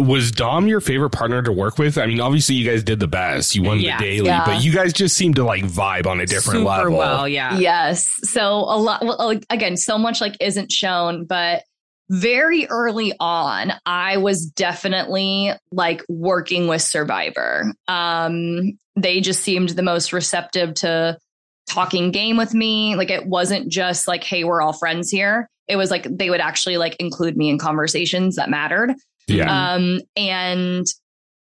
was 0.00 0.32
Dom 0.32 0.66
your 0.66 0.80
favorite 0.80 1.10
partner 1.10 1.42
to 1.42 1.52
work 1.52 1.78
with? 1.78 1.98
I 1.98 2.06
mean, 2.06 2.20
obviously, 2.20 2.54
you 2.56 2.68
guys 2.68 2.82
did 2.82 3.00
the 3.00 3.06
best. 3.08 3.54
You 3.54 3.62
won 3.62 3.78
Yeah. 3.80 3.98
the 3.98 4.04
daily, 4.04 4.26
Yeah. 4.26 4.44
but 4.44 4.62
you 4.64 4.72
guys 4.72 4.92
just 4.92 5.16
seem 5.16 5.34
to 5.34 5.44
like 5.44 5.64
vibe 5.64 6.06
on 6.06 6.20
a 6.20 6.26
different 6.26 6.60
Super 6.60 6.68
level. 6.90 6.96
well. 6.98 7.28
Yeah. 7.28 7.58
Yes. 7.58 8.10
So 8.24 8.42
a 8.54 8.76
lot, 8.78 9.02
well, 9.04 9.38
again, 9.50 9.76
so 9.76 9.98
much 9.98 10.20
like 10.20 10.36
isn't 10.40 10.72
shown, 10.72 11.24
but 11.26 11.62
very 12.08 12.66
early 12.66 13.12
on, 13.20 13.72
I 13.86 14.16
was 14.16 14.46
definitely 14.46 15.52
like 15.70 16.02
working 16.08 16.66
with 16.66 16.82
Survivor. 16.82 17.72
Um, 17.88 18.78
they 18.96 19.20
just 19.20 19.42
seemed 19.42 19.70
the 19.70 19.82
most 19.82 20.12
receptive 20.12 20.74
to 20.74 21.16
talking 21.68 22.10
game 22.10 22.36
with 22.36 22.52
me. 22.52 22.96
Like 22.96 23.10
it 23.10 23.26
wasn't 23.26 23.68
just 23.68 24.08
like, 24.08 24.24
hey, 24.24 24.42
we're 24.42 24.60
all 24.60 24.72
friends 24.72 25.10
here. 25.10 25.48
It 25.68 25.76
was 25.76 25.92
like 25.92 26.04
they 26.10 26.30
would 26.30 26.40
actually 26.40 26.78
like 26.78 26.96
include 26.98 27.36
me 27.36 27.48
in 27.48 27.58
conversations 27.58 28.34
that 28.36 28.50
mattered. 28.50 28.92
Yeah. 29.30 29.72
Um, 29.74 30.00
and 30.16 30.86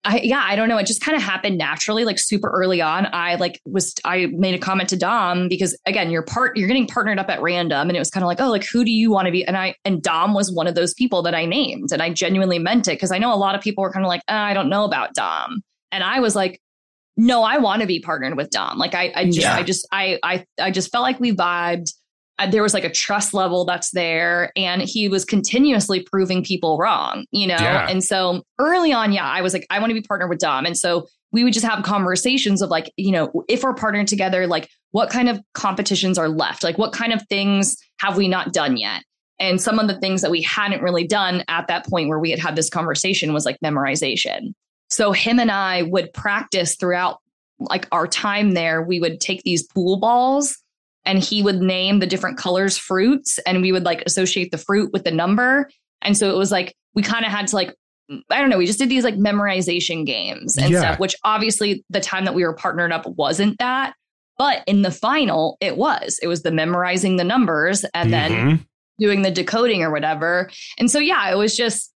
I, 0.04 0.20
yeah, 0.24 0.42
I 0.44 0.56
don't 0.56 0.68
know. 0.68 0.80
It 0.80 0.88
just 0.88 1.02
kind 1.02 1.16
of 1.16 1.22
happened 1.22 1.60
naturally, 1.60 2.06
like 2.06 2.18
super 2.18 2.50
early 2.50 2.82
on. 2.82 3.08
I 3.14 3.36
like 3.36 3.62
was, 3.66 3.94
I 4.04 4.28
made 4.32 4.56
a 4.56 4.58
comment 4.58 4.90
to 4.90 4.98
Dom 4.98 5.48
because 5.48 5.78
again, 5.86 6.10
you're 6.10 6.24
part, 6.24 6.58
you're 6.58 6.68
getting 6.68 6.88
partnered 6.88 7.20
up 7.20 7.30
at 7.30 7.40
random. 7.42 7.88
And 7.88 7.96
it 7.96 8.00
was 8.00 8.10
kind 8.10 8.24
of 8.24 8.28
like, 8.28 8.42
oh, 8.42 8.50
like, 8.50 8.66
who 8.66 8.84
do 8.84 8.90
you 8.90 9.12
want 9.12 9.28
to 9.28 9.32
be? 9.32 9.46
And 9.46 9.56
I, 9.56 9.76
and 9.86 10.02
Dom 10.02 10.34
was 10.34 10.52
one 10.52 10.66
of 10.66 10.74
those 10.74 10.96
people 10.96 11.22
that 11.24 11.36
I 11.36 11.46
named 11.46 11.92
and 11.92 12.02
I 12.02 12.10
genuinely 12.12 12.58
meant 12.58 12.88
it. 12.88 13.00
Cause 13.00 13.12
I 13.12 13.20
know 13.20 13.32
a 13.32 13.38
lot 13.38 13.54
of 13.54 13.62
people 13.62 13.84
were 13.84 13.92
kind 13.92 14.04
of 14.04 14.10
like, 14.10 14.22
uh, 14.28 14.34
I 14.34 14.56
don't 14.56 14.70
know 14.70 14.86
about 14.86 15.14
Dom. 15.14 15.62
And 15.92 16.04
I 16.04 16.20
was 16.20 16.36
like, 16.36 16.60
no, 17.16 17.44
I 17.44 17.60
want 17.60 17.82
to 17.82 17.88
be 17.88 18.00
partnered 18.00 18.36
with 18.36 18.50
Dom. 18.50 18.80
Like 18.80 18.96
I, 18.96 19.12
I 19.16 19.26
just, 19.26 19.40
Yeah. 19.40 19.56
I 19.56 19.64
just, 19.64 19.88
I, 19.92 20.20
I, 20.24 20.46
I 20.60 20.72
just 20.72 20.92
felt 20.92 21.04
like 21.04 21.20
we 21.20 21.32
vibed. 21.32 21.94
Uh, 22.42 22.50
there 22.50 22.64
was 22.64 22.74
like 22.74 22.84
a 22.84 22.90
trust 22.92 23.34
level 23.34 23.66
that's 23.66 23.92
there, 23.92 24.52
and 24.56 24.82
he 24.82 25.08
was 25.08 25.26
continuously 25.26 26.02
proving 26.02 26.44
people 26.44 26.78
wrong, 26.78 27.26
you 27.32 27.46
know. 27.46 27.56
Yeah. 27.60 27.88
And 27.88 28.04
so 28.04 28.44
early 28.58 28.92
on, 28.92 29.12
yeah, 29.12 29.28
I 29.28 29.42
was 29.42 29.54
like, 29.54 29.68
I 29.70 29.80
want 29.80 29.92
to 29.92 29.94
be 29.94 30.02
partnered 30.02 30.30
with 30.30 30.40
Dom, 30.40 30.66
and 30.66 30.78
so 30.78 31.08
we 31.32 31.44
would 31.44 31.54
just 31.54 31.66
have 31.66 31.84
conversations 31.84 32.62
of 32.62 32.70
like, 32.70 32.92
you 32.98 33.12
know, 33.12 33.32
if 33.48 33.64
we're 33.64 33.74
partnered 33.74 34.08
together, 34.08 34.48
like 34.48 34.70
what 34.92 35.10
kind 35.10 35.30
of 35.30 35.40
competitions 35.54 36.18
are 36.18 36.28
left, 36.28 36.64
like 36.64 36.78
what 36.78 36.94
kind 36.94 37.14
of 37.14 37.26
things 37.28 37.78
have 38.00 38.18
we 38.18 38.28
not 38.28 38.52
done 38.52 38.76
yet. 38.76 39.04
And 39.40 39.62
some 39.62 39.80
of 39.80 39.88
the 39.88 39.98
things 40.00 40.22
that 40.22 40.32
we 40.32 40.42
hadn't 40.42 40.84
really 40.84 41.08
done 41.08 41.44
at 41.48 41.68
that 41.68 41.88
point 41.88 42.10
where 42.10 42.20
we 42.20 42.32
had 42.32 42.40
had 42.40 42.56
this 42.56 42.70
conversation 42.70 43.34
was 43.34 43.46
like 43.46 43.58
memorization. 43.64 44.54
So 44.90 45.14
him 45.14 45.40
and 45.40 45.50
I 45.50 45.84
would 45.84 46.12
practice 46.14 46.76
throughout 46.76 47.20
like 47.60 47.88
our 47.92 48.08
time 48.08 48.52
there. 48.52 48.82
We 48.82 49.00
would 49.00 49.22
take 49.22 49.44
these 49.44 49.64
pool 49.64 49.98
balls 49.98 50.61
and 51.06 51.20
he 51.20 51.42
would 51.42 51.62
name 51.62 52.00
the 52.00 52.08
different 52.08 52.38
colors 52.38 52.78
fruits 52.78 53.40
and 53.40 53.62
we 53.62 53.72
would 53.72 53.84
like 53.84 54.04
associate 54.06 54.52
the 54.52 54.58
fruit 54.58 54.92
with 54.94 55.04
the 55.04 55.12
number. 55.12 55.70
And 56.02 56.18
so 56.18 56.30
it 56.30 56.38
was 56.38 56.52
like 56.52 56.76
we 56.96 57.02
kind 57.02 57.26
of 57.26 57.32
had 57.32 57.48
to 57.48 57.56
like 57.56 57.76
I 58.30 58.42
don't 58.42 58.50
know, 58.50 58.58
we 58.58 58.66
just 58.66 58.80
did 58.80 58.90
these 58.90 59.06
like 59.06 59.16
memorization 59.16 60.06
games 60.06 60.58
and 60.58 60.70
Yeah. 60.72 60.80
stuff, 60.80 61.00
which 61.00 61.16
obviously 61.24 61.86
the 61.90 62.02
time 62.02 62.26
that 62.26 62.34
we 62.36 62.44
were 62.44 62.54
partnered 62.54 62.92
up 62.92 63.06
wasn't 63.08 63.58
that. 63.60 63.94
But 64.38 64.64
in 64.68 64.82
the 64.82 64.92
final, 64.92 65.56
it 65.62 65.78
was. 65.78 66.20
It 66.22 66.28
was 66.28 66.44
the 66.44 66.52
memorizing 66.52 67.16
the 67.16 67.24
numbers 67.24 67.86
and 67.94 68.12
then 68.12 68.32
Mhm. 68.32 68.66
doing 69.00 69.22
the 69.22 69.32
decoding 69.32 69.82
or 69.82 69.92
whatever. 69.92 70.50
And 70.78 70.92
so, 70.92 71.00
yeah, 71.00 71.32
it 71.32 71.36
was 71.38 71.56
just 71.56 71.94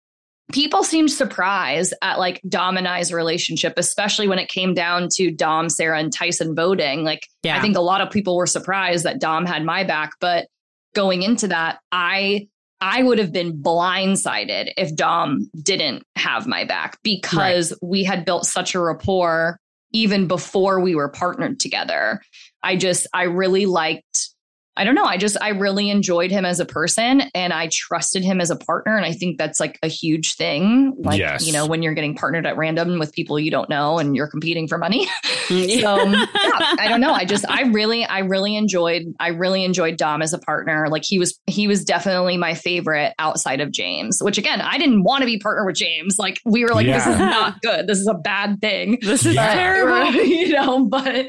people 0.51 0.85
seemed 0.85 1.11
surprised 1.11 1.95
at 2.03 2.19
like 2.19 2.41
Dom 2.49 2.77
and 2.77 2.89
I's 2.89 3.13
relationship, 3.13 3.75
especially 3.77 4.29
when 4.29 4.39
it 4.39 4.49
came 4.49 4.75
down 4.75 5.09
to 5.17 5.31
Dom, 5.31 5.69
Sarah, 5.69 5.99
and 5.99 6.13
Tyson 6.13 6.55
voting. 6.55 7.05
Like, 7.05 7.27
Yeah. 7.43 7.57
I 7.57 7.61
think 7.61 7.77
a 7.77 7.81
lot 7.81 8.01
of 8.01 8.11
people 8.11 8.37
were 8.37 8.47
surprised 8.47 9.05
that 9.05 9.21
Dom 9.21 9.47
had 9.47 9.65
my 9.65 9.85
back, 9.85 10.13
but 10.21 10.49
going 10.95 11.23
into 11.23 11.49
that, 11.49 11.79
I 11.91 12.49
I 12.81 13.05
would 13.05 13.19
have 13.19 13.33
been 13.33 13.63
blindsided 13.63 14.73
if 14.77 14.97
Dom 14.97 15.49
didn't 15.63 16.03
have 16.17 16.49
my 16.49 16.65
back 16.65 16.99
because 17.05 17.73
we 17.81 18.03
had 18.03 18.25
built 18.25 18.45
such 18.45 18.75
a 18.75 18.81
rapport 18.81 19.57
even 19.93 20.27
before 20.27 20.81
we 20.81 20.97
were 20.97 21.09
partnered 21.09 21.61
together. 21.61 22.21
I 22.65 22.77
just 22.77 23.07
I 23.15 23.25
really 23.25 23.67
liked 23.67 24.31
I 24.77 24.85
don't 24.85 24.95
know. 24.95 25.05
I 25.05 25.19
just 25.19 25.37
I 25.41 25.51
really 25.51 25.91
enjoyed 25.91 26.31
him 26.31 26.45
as 26.47 26.59
a 26.59 26.65
person 26.65 27.25
and 27.35 27.53
I 27.53 27.69
trusted 27.71 28.25
him 28.25 28.41
as 28.41 28.51
a 28.51 28.57
partner 28.57 28.97
and 28.97 29.05
I 29.05 29.13
think 29.13 29.37
that's 29.37 29.61
like 29.61 29.79
a 29.83 29.89
huge 29.89 30.35
thing. 30.37 30.95
Like, 30.99 31.19
Yes. 31.19 31.47
you 31.47 31.53
know, 31.53 31.67
when 31.67 31.83
you're 31.83 31.93
getting 31.93 32.15
partnered 32.15 32.47
at 32.47 32.57
random 32.57 32.99
with 32.99 33.13
people 33.13 33.39
you 33.39 33.51
don't 33.51 33.69
know 33.69 33.99
and 33.99 34.17
you're 34.17 34.29
competing 34.29 34.67
for 34.67 34.79
money. 34.79 35.07
so, 35.49 35.55
yeah, 35.57 36.27
I 36.79 36.87
don't 36.89 37.03
know. 37.03 37.13
I 37.13 37.27
just 37.27 37.45
I 37.51 37.63
really 37.65 38.05
I 38.07 38.21
really 38.21 38.57
enjoyed 38.57 39.03
I 39.21 39.29
really 39.29 39.65
enjoyed 39.65 39.99
Dom 39.99 40.23
as 40.23 40.33
a 40.33 40.39
partner. 40.39 40.89
Like 40.89 41.03
he 41.05 41.19
was 41.19 41.39
he 41.47 41.69
was 41.69 41.85
definitely 41.85 42.39
my 42.39 42.55
favorite 42.55 43.13
outside 43.19 43.61
of 43.61 43.73
James, 43.73 44.21
which 44.23 44.39
again, 44.39 44.61
I 44.63 44.79
didn't 44.79 45.03
want 45.05 45.21
to 45.21 45.27
be 45.27 45.39
partner 45.39 45.67
with 45.67 45.77
James. 45.77 46.17
Like 46.19 46.41
we 46.47 46.65
were 46.65 46.71
like 46.75 46.87
this 46.87 47.07
is 47.07 47.19
not 47.19 47.61
good. 47.61 47.87
This 47.87 47.99
is 47.99 48.07
a 48.07 48.15
bad 48.15 48.61
thing. 48.63 48.99
This 49.03 49.27
is 49.27 49.35
Yeah. 49.35 49.55
terrible. 49.55 50.13
you 50.25 50.49
know, 50.55 50.87
but 50.87 51.27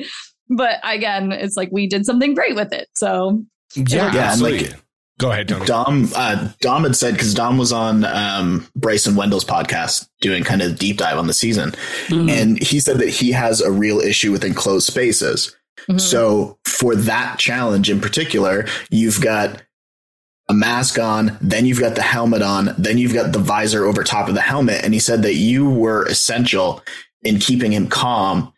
but 0.49 0.79
again, 0.83 1.31
it's 1.31 1.55
like 1.57 1.69
we 1.71 1.87
did 1.87 2.05
something 2.05 2.33
great 2.33 2.55
with 2.55 2.73
it. 2.73 2.87
So 2.95 3.43
Yeah, 3.75 3.83
Yeah, 3.87 4.07
and 4.07 4.17
absolutely. 4.17 4.67
like 4.69 4.79
Go 5.19 5.31
ahead, 5.31 5.47
Tony. 5.47 5.65
Dom 5.67 6.09
uh, 6.15 6.49
Dom 6.59 6.83
had 6.83 6.95
said 6.95 7.13
because 7.13 7.35
Dom 7.35 7.57
was 7.59 7.71
on 7.71 8.03
um, 8.03 8.67
Bryson 8.75 9.15
Wendell's 9.15 9.45
podcast 9.45 10.09
doing 10.21 10.43
kind 10.43 10.61
of 10.63 10.79
deep 10.79 10.97
dive 10.97 11.19
on 11.19 11.27
the 11.27 11.33
season, 11.33 11.71
Mhm. 12.07 12.31
and 12.31 12.63
he 12.63 12.79
said 12.79 12.97
that 12.97 13.09
he 13.09 13.31
has 13.31 13.61
a 13.61 13.71
real 13.71 13.99
issue 13.99 14.31
with 14.31 14.43
enclosed 14.43 14.87
spaces. 14.87 15.55
Mhm. 15.87 16.01
So 16.01 16.57
for 16.65 16.95
that 16.95 17.37
challenge 17.37 17.91
in 17.91 18.01
particular, 18.01 18.65
you've 18.89 19.21
got 19.21 19.61
a 20.49 20.53
mask 20.53 20.97
on, 20.97 21.37
then 21.41 21.65
you've 21.67 21.79
got 21.79 21.93
the 21.95 22.01
helmet 22.01 22.41
on, 22.41 22.73
then 22.77 22.97
you've 22.97 23.13
got 23.13 23.31
the 23.33 23.39
visor 23.39 23.85
over 23.85 24.03
top 24.03 24.27
of 24.27 24.33
the 24.33 24.41
helmet. 24.41 24.83
And 24.83 24.93
he 24.95 24.99
said 24.99 25.21
that 25.21 25.35
you 25.35 25.69
were 25.69 26.03
essential 26.05 26.81
in 27.23 27.37
keeping 27.39 27.71
him 27.71 27.87
calm 27.87 28.51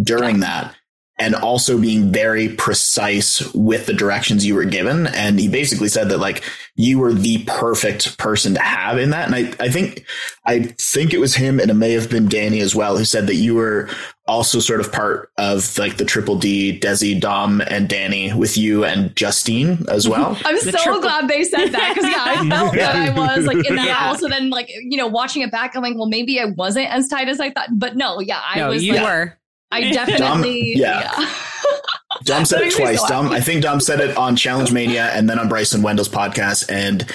during 0.00 0.40
that 0.40 0.74
and 1.18 1.34
also 1.36 1.78
being 1.80 2.10
very 2.12 2.48
precise 2.48 3.40
with 3.54 3.86
the 3.86 3.92
directions 3.92 4.44
you 4.44 4.54
were 4.54 4.64
given. 4.64 5.06
And 5.06 5.38
he 5.38 5.48
basically 5.48 5.88
said 5.88 6.08
that 6.08 6.18
like 6.18 6.42
you 6.74 6.98
were 6.98 7.12
the 7.12 7.44
perfect 7.46 8.18
person 8.18 8.54
to 8.54 8.60
have 8.60 8.98
in 8.98 9.10
that. 9.10 9.26
And 9.26 9.34
I, 9.34 9.64
I 9.64 9.68
think, 9.70 10.04
I 10.44 10.60
think 10.78 11.14
it 11.14 11.18
was 11.18 11.36
him 11.36 11.60
and 11.60 11.70
it 11.70 11.74
may 11.74 11.92
have 11.92 12.10
been 12.10 12.28
Danny 12.28 12.58
as 12.60 12.74
well 12.74 12.98
who 12.98 13.04
said 13.04 13.28
that 13.28 13.36
you 13.36 13.54
were 13.54 13.88
also 14.26 14.58
sort 14.58 14.80
of 14.80 14.90
part 14.90 15.30
of 15.38 15.78
like 15.78 15.98
the 15.98 16.04
triple 16.04 16.36
D, 16.36 16.80
Desi, 16.80 17.20
Dom, 17.20 17.60
and 17.60 17.88
Danny 17.88 18.32
with 18.34 18.56
you 18.56 18.84
and 18.84 19.14
Justine 19.14 19.84
as 19.88 20.08
well. 20.08 20.36
I'm 20.44 20.56
The 20.56 20.72
so 20.72 20.82
triple- 20.82 21.00
glad 21.02 21.28
they 21.28 21.44
said 21.44 21.68
that 21.68 21.92
because 21.94 22.10
yeah, 22.10 22.24
I 22.26 22.48
felt 22.48 22.74
that 22.74 22.96
I 22.96 23.10
was 23.36 23.46
like 23.46 23.64
in 23.68 23.76
that 23.76 23.86
Yeah. 23.86 23.94
house. 23.94 24.18
So 24.20 24.28
then, 24.28 24.50
like 24.50 24.68
you 24.68 24.96
know, 24.96 25.06
watching 25.06 25.42
it 25.42 25.52
back, 25.52 25.76
I'm 25.76 25.82
like, 25.82 25.94
well, 25.94 26.08
maybe 26.08 26.40
I 26.40 26.46
wasn't 26.46 26.88
as 26.90 27.06
tight 27.08 27.28
as 27.28 27.38
I 27.38 27.50
thought. 27.50 27.68
But 27.72 27.96
no, 27.96 28.18
yeah, 28.20 28.40
I 28.44 28.58
no, 28.58 28.70
was. 28.70 28.82
you 28.82 28.94
like, 28.94 29.02
were. 29.04 29.38
I 29.74 29.90
definitely. 29.92 30.72
yeah. 30.76 31.12
yeah. 31.18 31.34
Dom 32.24 32.44
said 32.44 32.62
it 32.62 32.74
twice. 32.74 33.00
so 33.00 33.08
Dom. 33.08 33.28
I 33.28 33.40
think 33.40 33.62
Dom 33.62 33.80
said 33.80 34.00
it 34.00 34.16
on 34.16 34.36
Challenge 34.36 34.72
Mania 34.72 35.06
and 35.12 35.28
then 35.28 35.38
on 35.38 35.48
Bryson 35.48 35.82
Wendell's 35.82 36.08
podcast, 36.08 36.70
and 36.70 37.10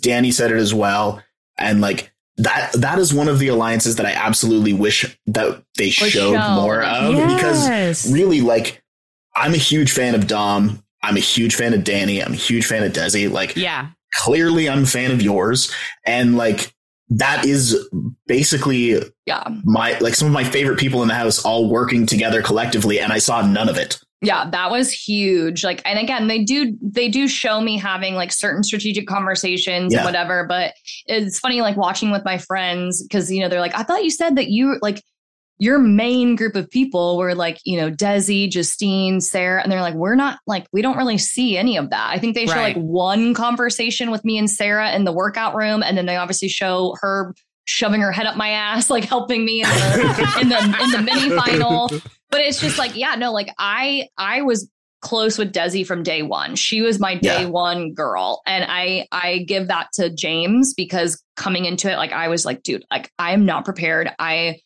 Danny 0.00 0.30
said 0.32 0.50
it 0.50 0.56
as 0.56 0.74
well. 0.74 1.22
And 1.56 1.80
like 1.80 2.12
that, 2.36 2.72
that 2.74 2.98
is 2.98 3.14
one 3.14 3.28
of 3.28 3.38
the 3.38 3.48
alliances 3.48 3.96
that 3.96 4.06
I 4.06 4.12
absolutely 4.12 4.72
wish 4.72 5.16
that 5.28 5.62
they 5.78 5.86
Was 5.86 5.94
showed 5.94 6.34
shown. 6.34 6.54
more 6.56 6.82
of 6.82 7.14
because 7.34 8.10
really, 8.12 8.40
like, 8.40 8.82
I'm 9.34 9.54
a 9.54 9.58
huge 9.58 9.92
fan 9.92 10.14
of 10.14 10.26
Dom. 10.26 10.82
I'm 11.02 11.16
a 11.16 11.20
huge 11.20 11.54
fan 11.54 11.72
of 11.72 11.84
Danny. 11.84 12.22
I'm 12.22 12.32
a 12.32 12.36
huge 12.36 12.66
fan 12.66 12.82
of 12.82 12.92
Desi. 12.92 13.30
Like, 13.30 13.56
yeah. 13.56 13.88
clearly, 14.14 14.68
I'm 14.68 14.82
a 14.82 14.86
fan 14.86 15.12
of 15.12 15.22
yours, 15.22 15.72
and 16.04 16.36
like 16.36 16.74
that 17.10 17.44
is 17.44 17.88
basically 18.26 19.02
yeah. 19.26 19.44
my 19.64 19.98
like 19.98 20.14
some 20.14 20.28
of 20.28 20.32
my 20.32 20.44
favorite 20.44 20.78
people 20.78 21.02
in 21.02 21.08
the 21.08 21.14
house 21.14 21.44
all 21.44 21.68
working 21.68 22.06
together 22.06 22.40
collectively, 22.42 23.00
and 23.00 23.12
I 23.12 23.18
saw 23.18 23.44
none 23.44 23.68
of 23.68 23.76
it. 23.76 23.98
Yeah, 24.22 24.50
that 24.50 24.70
was 24.70 24.92
huge. 24.92 25.64
Like, 25.64 25.80
and 25.86 25.98
again, 25.98 26.28
they 26.28 26.44
do 26.44 26.76
they 26.82 27.08
do 27.08 27.26
show 27.26 27.60
me 27.60 27.78
having 27.78 28.14
like 28.14 28.32
certain 28.32 28.62
strategic 28.62 29.06
conversations 29.06 29.92
Yeah. 29.92 30.00
and 30.00 30.04
whatever. 30.04 30.44
But 30.46 30.74
it's 31.06 31.38
funny, 31.38 31.62
like 31.62 31.76
watching 31.76 32.10
with 32.10 32.24
my 32.24 32.38
friends 32.38 33.02
because 33.02 33.32
you 33.32 33.40
know 33.40 33.48
they're 33.48 33.60
like, 33.60 33.74
I 33.74 33.82
thought 33.82 34.04
you 34.04 34.10
said 34.10 34.36
that 34.36 34.48
you 34.48 34.78
like 34.82 35.02
your 35.60 35.78
main 35.78 36.34
group 36.36 36.56
of 36.56 36.68
people 36.70 37.16
were 37.18 37.34
like 37.34 37.58
you 37.64 37.76
know 37.80 37.90
Desi, 37.90 38.50
Justine, 38.50 39.20
Sarah, 39.20 39.62
and 39.62 39.70
they're 39.70 39.80
like, 39.82 39.94
we're 39.94 40.14
not 40.16 40.38
like 40.46 40.66
we 40.72 40.82
don't 40.82 40.96
really 40.96 41.18
see 41.18 41.56
any 41.56 41.76
of 41.76 41.90
that. 41.90 42.10
I 42.10 42.18
think 42.18 42.34
they 42.34 42.46
show 42.46 42.54
Right. 42.54 42.74
like 42.74 42.82
one 42.82 43.34
conversation 43.34 44.10
with 44.10 44.24
me 44.24 44.38
and 44.38 44.50
Sarah 44.50 44.92
in 44.92 45.04
the 45.04 45.12
workout 45.12 45.54
room, 45.54 45.82
and 45.82 45.96
then 45.96 46.06
they 46.06 46.16
obviously 46.16 46.48
show 46.48 46.96
her 47.00 47.34
shoving 47.66 48.00
her 48.00 48.10
head 48.10 48.26
up 48.26 48.36
my 48.36 48.48
ass, 48.50 48.90
like 48.90 49.04
helping 49.04 49.44
me 49.44 49.62
in 49.62 49.68
the 49.68 50.38
in 50.40 50.48
the 50.48 50.58
in 50.82 50.90
the 50.90 51.02
mini 51.04 51.30
final 51.36 51.88
but 52.30 52.40
it's 52.40 52.60
just 52.60 52.78
like 52.78 52.96
yeah 52.96 53.14
no 53.16 53.32
like 53.32 53.52
i 53.58 54.08
i 54.18 54.40
was 54.42 54.68
close 55.02 55.36
with 55.38 55.52
desi 55.52 55.84
from 55.86 56.02
day 56.02 56.22
one 56.22 56.54
she 56.56 56.80
was 56.80 56.98
my 57.00 57.14
day 57.16 57.42
Yeah. 57.42 57.46
one 57.48 57.92
girl 57.92 58.40
and 58.46 58.64
i 58.68 59.06
i 59.12 59.38
give 59.46 59.68
that 59.68 59.88
to 59.94 60.10
james 60.14 60.74
because 60.74 61.22
coming 61.36 61.64
into 61.64 61.90
it 61.90 61.96
like 61.96 62.12
i 62.12 62.28
was 62.28 62.44
like 62.44 62.62
dude 62.62 62.84
like 62.90 63.10
i 63.18 63.32
am 63.32 63.44
not 63.46 63.64
prepared 63.64 64.10
i 64.18 64.58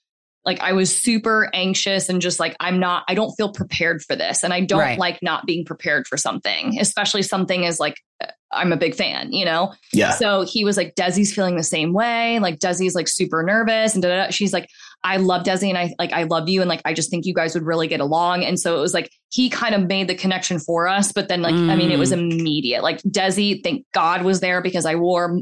like 0.45 0.61
i 0.61 0.73
was 0.73 0.95
super 0.95 1.49
anxious 1.55 2.09
and 2.09 2.21
just 2.23 2.39
like 2.41 2.57
i'm 2.61 2.79
not 2.79 3.05
i 3.09 3.15
don't 3.15 3.33
feel 3.37 3.53
prepared 3.53 4.03
for 4.03 4.15
this 4.17 4.43
and 4.43 4.53
i 4.53 4.61
don't 4.61 4.81
Right. 4.81 4.99
like 4.99 5.19
not 5.23 5.47
being 5.47 5.65
prepared 5.65 6.07
for 6.07 6.17
something 6.17 6.79
especially 6.81 7.23
something 7.23 7.65
as 7.67 7.81
like 7.81 7.97
uh, 8.23 8.27
i'm 8.53 8.73
a 8.73 8.77
big 8.77 8.95
fan 8.95 9.33
you 9.33 9.45
know 9.45 9.73
Yeah, 9.93 10.13
so 10.13 10.43
he 10.43 10.65
was 10.65 10.77
like, 10.77 10.95
Desi's 10.95 11.35
feeling 11.35 11.57
the 11.57 11.63
same 11.63 11.93
way. 11.93 12.39
Like 12.41 12.59
Desi's 12.61 12.95
like 12.95 13.09
super 13.09 13.43
nervous 13.43 13.95
and 13.95 14.03
da, 14.03 14.09
da, 14.09 14.25
da. 14.27 14.31
she's 14.31 14.53
like, 14.53 14.69
I 15.03 15.17
love 15.17 15.43
Desi 15.45 15.69
and 15.69 15.77
I 15.79 15.93
like 15.99 16.13
I 16.13 16.23
love 16.25 16.49
you 16.49 16.61
and 16.61 16.69
like 16.69 16.81
I 16.85 16.95
just 16.95 17.11
think 17.11 17.27
you 17.27 17.35
guys 17.35 17.55
would 17.55 17.65
really 17.65 17.89
get 17.89 18.01
along. 18.01 18.45
And 18.45 18.59
so 18.59 18.77
it 18.77 18.81
was 18.81 18.95
like 18.95 19.11
he 19.31 19.51
kind 19.51 19.75
of 19.75 19.87
made 19.89 20.07
the 20.09 20.15
connection 20.15 20.59
for 20.61 20.87
us. 20.89 21.11
But 21.13 21.27
then 21.29 21.43
like 21.43 21.55
I 21.55 21.75
mean 21.77 21.91
it 21.91 21.99
was 21.99 22.13
immediate. 22.13 22.83
Like 22.85 22.99
Desi, 23.03 23.61
thank 23.63 23.85
God 23.93 24.23
was 24.23 24.39
there 24.41 24.63
because 24.63 24.87
I 24.87 24.95
wore 24.95 25.41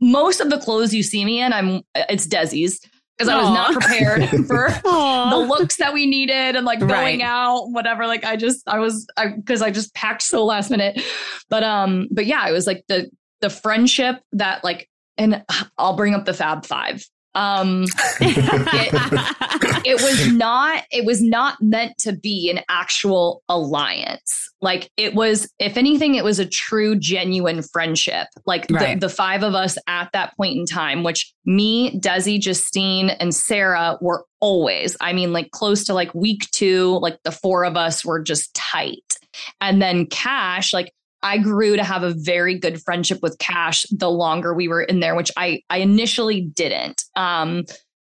most 0.00 0.40
of 0.40 0.50
the 0.50 0.58
clothes 0.58 0.92
you 0.92 1.02
see 1.04 1.24
me 1.24 1.40
in. 1.40 1.52
I'm 1.52 1.82
it's 1.94 2.26
Desi's 2.26 2.80
because 3.18 3.28
I 3.28 3.36
was 3.36 3.50
not 3.50 3.72
prepared 3.72 4.28
for 4.46 4.70
the 4.70 5.46
looks 5.48 5.76
that 5.76 5.92
we 5.92 6.06
needed 6.06 6.54
and 6.56 6.64
like 6.64 6.78
going 6.78 6.90
Right. 6.90 7.20
out 7.20 7.66
whatever. 7.70 8.06
Like 8.06 8.24
i 8.24 8.36
just 8.36 8.68
i 8.68 8.78
was 8.78 9.06
i 9.16 9.26
because 9.28 9.60
i 9.62 9.70
just 9.70 9.92
packed 9.94 10.22
so 10.22 10.44
last 10.44 10.70
minute. 10.70 11.02
But 11.50 11.64
um 11.64 12.08
but 12.10 12.26
yeah 12.26 12.48
it 12.48 12.52
was 12.52 12.66
like 12.66 12.84
the 12.88 13.10
the 13.40 13.50
friendship 13.50 14.20
that 14.32 14.62
like 14.64 14.88
and 15.16 15.44
i'll 15.78 15.96
bring 15.96 16.14
up 16.14 16.24
the 16.24 16.34
fab 16.34 16.64
five 16.66 17.04
um 17.34 17.84
it 18.20 20.00
was 20.00 20.32
not 20.32 20.84
it 20.90 21.04
was 21.04 21.22
not 21.22 21.60
meant 21.62 21.96
to 21.98 22.12
be 22.12 22.50
an 22.50 22.60
actual 22.68 23.42
alliance. 23.48 24.50
Like 24.60 24.90
it 24.96 25.14
was 25.14 25.48
if 25.58 25.76
anything 25.76 26.14
it 26.14 26.24
was 26.24 26.38
a 26.38 26.46
true 26.46 26.96
genuine 26.96 27.62
friendship. 27.62 28.28
Like 28.46 28.66
Right. 28.70 28.98
the, 29.00 29.06
the 29.06 29.12
five 29.12 29.42
of 29.42 29.54
us 29.54 29.78
at 29.86 30.10
that 30.12 30.36
point 30.36 30.56
in 30.56 30.66
time 30.66 31.02
which 31.02 31.32
me 31.44 31.98
desi 32.00 32.40
justine 32.40 33.10
and 33.10 33.34
sarah 33.34 33.96
were 34.00 34.24
always 34.40 34.96
i 35.00 35.12
mean 35.12 35.32
like 35.32 35.50
close 35.52 35.84
to 35.84 35.94
like 35.94 36.14
week 36.14 36.50
two 36.50 36.98
like 37.00 37.18
the 37.24 37.32
four 37.32 37.64
of 37.64 37.76
us 37.76 38.04
were 38.04 38.20
just 38.20 38.52
tight. 38.54 39.18
And 39.60 39.80
then 39.80 40.06
cash 40.06 40.72
like 40.72 40.92
I 41.22 41.38
grew 41.38 41.76
to 41.76 41.84
have 41.84 42.02
a 42.02 42.14
very 42.14 42.58
good 42.58 42.82
friendship 42.82 43.18
with 43.22 43.38
Cash 43.38 43.84
the 43.90 44.10
longer 44.10 44.54
we 44.54 44.68
were 44.68 44.82
in 44.82 45.00
there, 45.00 45.14
which 45.14 45.30
I 45.36 45.62
I 45.70 45.78
initially 45.78 46.42
didn't. 46.42 47.04
Um, 47.16 47.64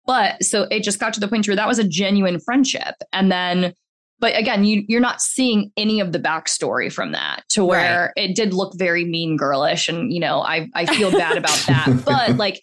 but 0.07 0.43
so 0.43 0.67
it 0.71 0.83
just 0.83 0.99
got 0.99 1.13
to 1.15 1.21
the 1.21 1.29
point 1.29 1.47
where 1.47 1.57
that 1.57 1.69
was 1.69 1.79
a 1.79 1.87
genuine 1.87 2.41
friendship, 2.41 2.95
and 3.13 3.31
then, 3.31 3.75
but 4.19 4.37
again, 4.37 4.65
you 4.65 4.85
you're 4.89 5.01
not 5.01 5.23
seeing 5.23 5.73
any 5.77 6.01
of 6.01 6.13
the 6.13 6.19
backstory 6.19 6.93
from 6.93 7.13
that 7.13 7.45
to 7.51 7.65
where 7.65 8.13
it 8.17 8.35
did 8.35 8.53
look 8.53 8.75
very 8.77 9.05
mean 9.05 9.37
girlish, 9.37 9.89
and 9.89 10.13
you 10.13 10.21
know 10.21 10.43
I 10.43 10.69
I 10.75 10.87
feel 10.87 11.11
bad 11.11 11.37
about 11.39 11.59
that, 11.67 12.03
but 12.05 12.37
like. 12.37 12.61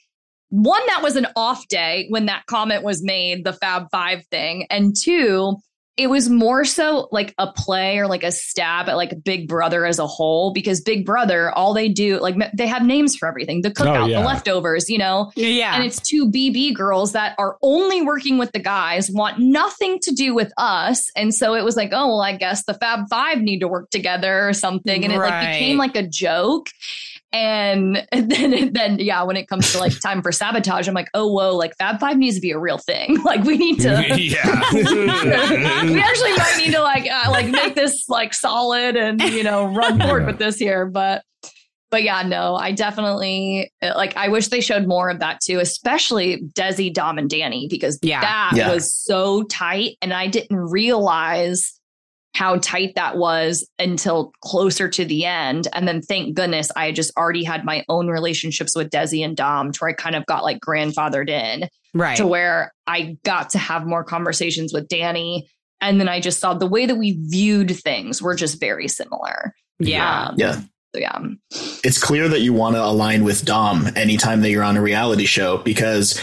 One, 0.50 0.82
that 0.88 1.04
was 1.04 1.18
an 1.18 1.28
off 1.36 1.68
day 1.68 2.06
when 2.08 2.28
that 2.28 2.46
comment 2.46 2.82
was 2.82 3.04
made, 3.04 3.44
the 3.44 3.52
Fab 3.52 3.88
Five 3.92 4.26
thing. 4.28 4.66
And 4.70 4.96
two, 4.98 5.58
it 5.98 6.12
was 6.12 6.30
more 6.30 6.64
so 6.64 7.10
like 7.12 7.34
a 7.40 7.52
play 7.52 7.98
or 7.98 8.06
like 8.08 8.24
a 8.24 8.32
stab 8.32 8.88
at 8.88 8.96
like 8.96 9.24
Big 9.24 9.48
Brother 9.48 9.84
as 9.84 9.98
a 9.98 10.06
whole 10.06 10.54
because 10.54 10.80
Big 10.80 11.06
Brother, 11.06 11.52
all 11.52 11.74
they 11.74 11.90
do, 11.90 12.20
like 12.20 12.36
they 12.56 12.68
have 12.68 12.86
names 12.86 13.16
for 13.16 13.28
everything 13.28 13.62
the 13.64 13.70
oh, 13.70 13.72
cookout, 13.72 14.10
yeah. 14.10 14.22
the 14.22 14.26
leftovers, 14.26 14.90
you 14.90 15.00
know, 15.00 15.32
yeah. 15.36 15.76
and 15.76 15.84
it's 15.84 16.00
two 16.00 16.30
BB 16.30 16.76
girls 16.76 17.14
that 17.14 17.34
are 17.40 17.58
only 17.64 18.04
working 18.04 18.38
with 18.38 18.52
the 18.52 18.60
guys, 18.60 19.10
want 19.12 19.40
nothing 19.40 19.98
to 20.02 20.14
do 20.14 20.36
with 20.36 20.54
us. 20.58 21.10
And 21.16 21.34
so 21.34 21.56
it 21.56 21.64
was 21.64 21.76
like, 21.76 21.90
oh, 21.92 22.08
well, 22.08 22.22
I 22.22 22.36
guess 22.36 22.64
the 22.66 22.76
Fab 22.76 23.08
Five 23.10 23.40
need 23.40 23.60
to 23.60 23.68
work 23.68 23.90
together 23.90 24.48
or 24.48 24.54
something. 24.54 25.04
And 25.04 25.12
it 25.12 25.18
like 25.18 25.52
became 25.52 25.78
like 25.78 25.96
a 25.96 26.08
joke. 26.08 26.70
And 27.34 28.08
then, 28.12 28.72
then, 28.74 29.00
yeah, 29.00 29.24
when 29.24 29.36
it 29.36 29.48
comes 29.48 29.72
to 29.74 29.80
like 29.80 30.00
time 30.02 30.22
for 30.22 30.32
sabotage, 30.32 30.88
I'm 30.88 30.94
like, 30.94 31.10
oh, 31.14 31.28
whoa, 31.32 31.56
like 31.56 31.76
Fab 31.78 32.00
Five 32.00 32.18
needs 32.18 32.36
to 32.38 32.42
be 32.42 32.52
a 32.52 32.60
real 32.60 32.78
thing. 32.78 33.18
Like 33.28 33.44
we 33.44 33.58
need 33.58 33.80
to, 33.82 33.90
yeah. 34.18 34.62
we 34.72 36.00
actually 36.00 36.32
might 36.38 36.56
need 36.58 36.72
to 36.72 36.82
like 36.82 37.10
uh, 37.12 37.30
like 37.30 37.50
make 37.50 37.76
this 37.76 38.08
like 38.08 38.34
solid 38.34 38.96
and 38.96 39.22
you 39.22 39.44
know 39.44 39.66
run 39.74 40.00
forward 40.00 40.26
with 40.26 40.38
this 40.38 40.58
here 40.58 40.86
but 40.86 41.24
but 41.90 42.04
yeah 42.04 42.22
no 42.22 42.56
i 42.56 42.72
definitely 42.72 43.72
uh, 43.82 43.92
like 43.96 44.16
i 44.16 44.30
wish 44.30 44.48
they 44.48 44.62
showed 44.62 44.88
more 44.88 45.10
of 45.10 45.20
that 45.20 45.40
too 45.42 45.60
especially 45.60 46.42
desi 46.54 46.94
dom 46.94 47.18
and 47.18 47.30
danny 47.30 47.68
because 47.70 48.00
Yeah. 48.02 48.22
that 48.22 48.52
Yeah. 48.56 48.72
was 48.74 48.94
so 48.96 49.44
tight 49.44 49.98
and 50.02 50.14
i 50.14 50.28
didn't 50.28 50.58
realize 50.58 51.77
how 52.38 52.58
tight 52.58 52.94
that 52.96 53.18
was 53.18 53.68
until 53.80 54.32
closer 54.42 54.88
to 54.88 55.04
the 55.06 55.26
end 55.26 55.68
and 55.74 55.88
then 55.88 56.02
thank 56.02 56.36
goodness 56.36 56.72
i 56.76 56.92
just 56.92 57.12
already 57.18 57.44
had 57.44 57.66
my 57.66 57.84
own 57.90 58.08
relationships 58.08 58.76
with 58.76 58.90
desi 58.90 59.24
and 59.26 59.36
dom 59.36 59.72
to 59.72 59.80
where 59.80 59.90
i 59.90 59.94
kind 59.94 60.16
of 60.16 60.26
got 60.26 60.44
like 60.44 60.60
grandfathered 60.60 61.30
in 61.30 61.68
right. 61.98 62.18
to 62.18 62.28
where 62.28 62.74
I 62.86 63.18
got 63.24 63.50
to 63.52 63.58
have 63.58 63.86
more 63.86 64.04
conversations 64.04 64.74
with 64.74 64.88
Danny. 64.88 65.50
And 65.82 66.00
then 66.00 66.08
I 66.08 66.20
just 66.20 66.40
saw 66.40 66.54
the 66.54 66.68
way 66.68 66.86
that 66.86 66.96
we 66.96 67.20
viewed 67.28 67.72
things 67.72 68.22
were 68.22 68.36
just 68.36 68.60
very 68.60 68.88
similar. 68.88 69.54
yeah. 69.80 70.28
Um, 70.28 70.36
Yeah. 70.38 70.62
So 70.96 71.02
yeah. 71.02 71.20
it's 71.84 72.02
clear 72.02 72.30
that 72.30 72.40
you 72.40 72.54
want 72.54 72.76
to 72.76 72.84
align 72.84 73.24
with 73.24 73.46
Dom 73.46 73.88
anytime 73.96 74.42
that 74.42 74.50
you're 74.50 74.64
on 74.64 74.78
a 74.78 74.82
reality 74.82 75.26
show 75.26 75.58
because 75.58 76.20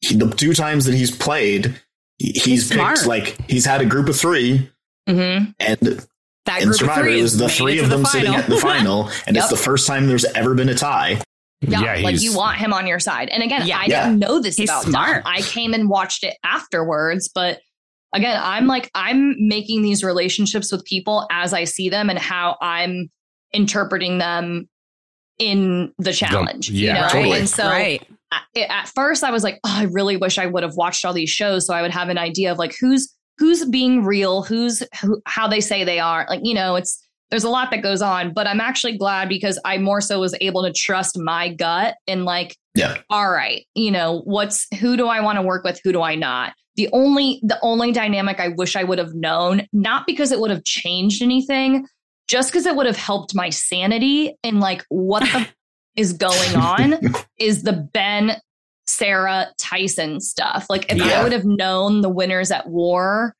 he, 0.00 0.16
the 0.16 0.30
two 0.30 0.54
times 0.54 0.84
that 0.84 0.94
he's 0.94 1.10
played, 1.10 1.80
he's 2.18 2.44
He's 2.44 2.68
picked 2.68 2.98
smart. 2.98 3.06
like 3.06 3.36
he's 3.50 3.66
had 3.66 3.80
a 3.80 3.84
group 3.84 4.08
of 4.08 4.16
three, 4.16 4.70
Mm-hmm. 5.08 5.50
and 5.60 6.06
That 6.46 6.62
in 6.62 6.68
group 6.68 6.78
Survivor. 6.78 7.02
three 7.02 7.18
It 7.18 7.22
was 7.22 7.32
is 7.34 7.38
the 7.38 7.48
three 7.48 7.78
of 7.78 7.88
them 7.90 8.02
the 8.02 8.08
sitting 8.08 8.34
at 8.34 8.46
the 8.48 8.56
final, 8.60 9.10
and 9.26 9.36
it's 9.36 9.48
the 9.48 9.56
first 9.56 9.86
time 9.86 10.06
there's 10.06 10.24
ever 10.24 10.54
been 10.54 10.68
a 10.68 10.74
tie. 10.74 11.20
Yeah, 11.62 11.96
Yeah, 11.96 12.04
like 12.04 12.20
you 12.20 12.36
want 12.36 12.58
him 12.58 12.72
on 12.72 12.86
your 12.86 12.98
side. 13.00 13.28
And 13.30 13.42
again, 13.42 13.66
Yeah. 13.66 13.78
I 13.78 13.86
Yeah. 13.86 14.04
didn't 14.06 14.18
know 14.20 14.40
this 14.40 14.56
He's 14.56 14.68
about 14.68 14.84
smart. 14.84 15.24
Dom. 15.24 15.32
I 15.34 15.40
came 15.42 15.72
and 15.74 15.88
watched 15.88 16.22
it 16.22 16.34
afterwards, 16.44 17.30
but 17.34 17.60
again, 18.14 18.38
I'm 18.42 18.66
like 18.66 18.90
I'm 18.94 19.34
making 19.48 19.82
these 19.82 20.04
relationships 20.04 20.70
with 20.70 20.84
people 20.84 21.26
as 21.30 21.52
I 21.54 21.64
see 21.64 21.88
them 21.88 22.10
and 22.10 22.18
how 22.18 22.56
I'm 22.60 23.10
interpreting 23.52 24.18
them 24.18 24.68
in 25.38 25.92
the 25.98 26.12
challenge. 26.12 26.70
yeah, 26.70 26.94
you 26.94 27.00
know? 27.00 27.08
totally. 27.08 27.38
And 27.40 27.48
so 27.48 27.64
right. 27.66 28.06
I- 28.32 28.60
at 28.68 28.88
first 28.94 29.22
I 29.24 29.30
was 29.30 29.42
like, 29.44 29.58
oh, 29.64 29.70
I 29.72 29.84
really 29.84 30.16
wish 30.16 30.38
I 30.38 30.46
would 30.46 30.62
have 30.62 30.74
watched 30.76 31.04
all 31.04 31.12
these 31.12 31.30
shows 31.30 31.66
so 31.66 31.74
I 31.74 31.82
would 31.82 31.90
have 31.92 32.08
an 32.08 32.18
idea 32.18 32.52
of 32.52 32.58
like 32.58 32.74
who's 32.80 33.12
who's 33.38 33.64
being 33.66 34.04
real, 34.04 34.42
who's 34.42 34.82
who, 35.00 35.20
how 35.26 35.48
they 35.48 35.60
say 35.60 35.84
they 35.84 35.98
are. 36.00 36.26
Like, 36.28 36.40
you 36.42 36.54
know, 36.54 36.76
it's 36.76 37.02
there's 37.30 37.44
a 37.44 37.50
lot 37.50 37.70
that 37.72 37.82
goes 37.82 38.02
on, 38.02 38.32
but 38.32 38.46
I'm 38.46 38.60
actually 38.60 38.96
glad 38.96 39.28
because 39.28 39.58
I 39.64 39.78
more 39.78 40.00
so 40.00 40.20
was 40.20 40.36
able 40.40 40.62
to 40.62 40.72
trust 40.72 41.18
my 41.18 41.52
gut 41.52 41.96
and 42.06 42.24
like, 42.24 42.56
Yeah. 42.74 42.98
all 43.10 43.30
right, 43.30 43.66
you 43.74 43.90
know, 43.90 44.20
what's 44.24 44.66
who 44.78 44.96
do 44.96 45.08
I 45.08 45.20
want 45.20 45.36
to 45.36 45.42
work 45.42 45.64
with, 45.64 45.80
who 45.82 45.92
do 45.92 46.02
I 46.02 46.14
not? 46.14 46.52
The 46.76 46.88
only 46.92 47.40
the 47.42 47.58
only 47.62 47.90
dynamic 47.90 48.38
I 48.38 48.48
wish 48.48 48.76
I 48.76 48.84
would 48.84 48.98
have 48.98 49.14
known, 49.14 49.66
not 49.72 50.06
because 50.06 50.30
it 50.30 50.38
would 50.40 50.50
have 50.50 50.62
changed 50.64 51.22
anything, 51.22 51.86
just 52.28 52.50
because 52.50 52.66
it 52.66 52.76
would 52.76 52.86
have 52.86 52.96
helped 52.96 53.34
my 53.34 53.50
sanity 53.50 54.36
and 54.44 54.60
like 54.60 54.84
what 54.88 55.20
the 55.22 55.48
is 55.96 56.12
going 56.12 56.54
on 56.54 56.94
is 57.38 57.62
the 57.62 57.72
Ben, 57.72 58.36
Sarah, 58.96 59.48
Tyson 59.58 60.20
stuff. 60.20 60.66
Like 60.70 60.90
if 60.92 61.00
I 61.00 61.22
would 61.22 61.32
have 61.32 61.44
known 61.44 62.00
the 62.00 62.08
winners 62.08 62.50
at 62.50 62.68
war, 62.68 63.34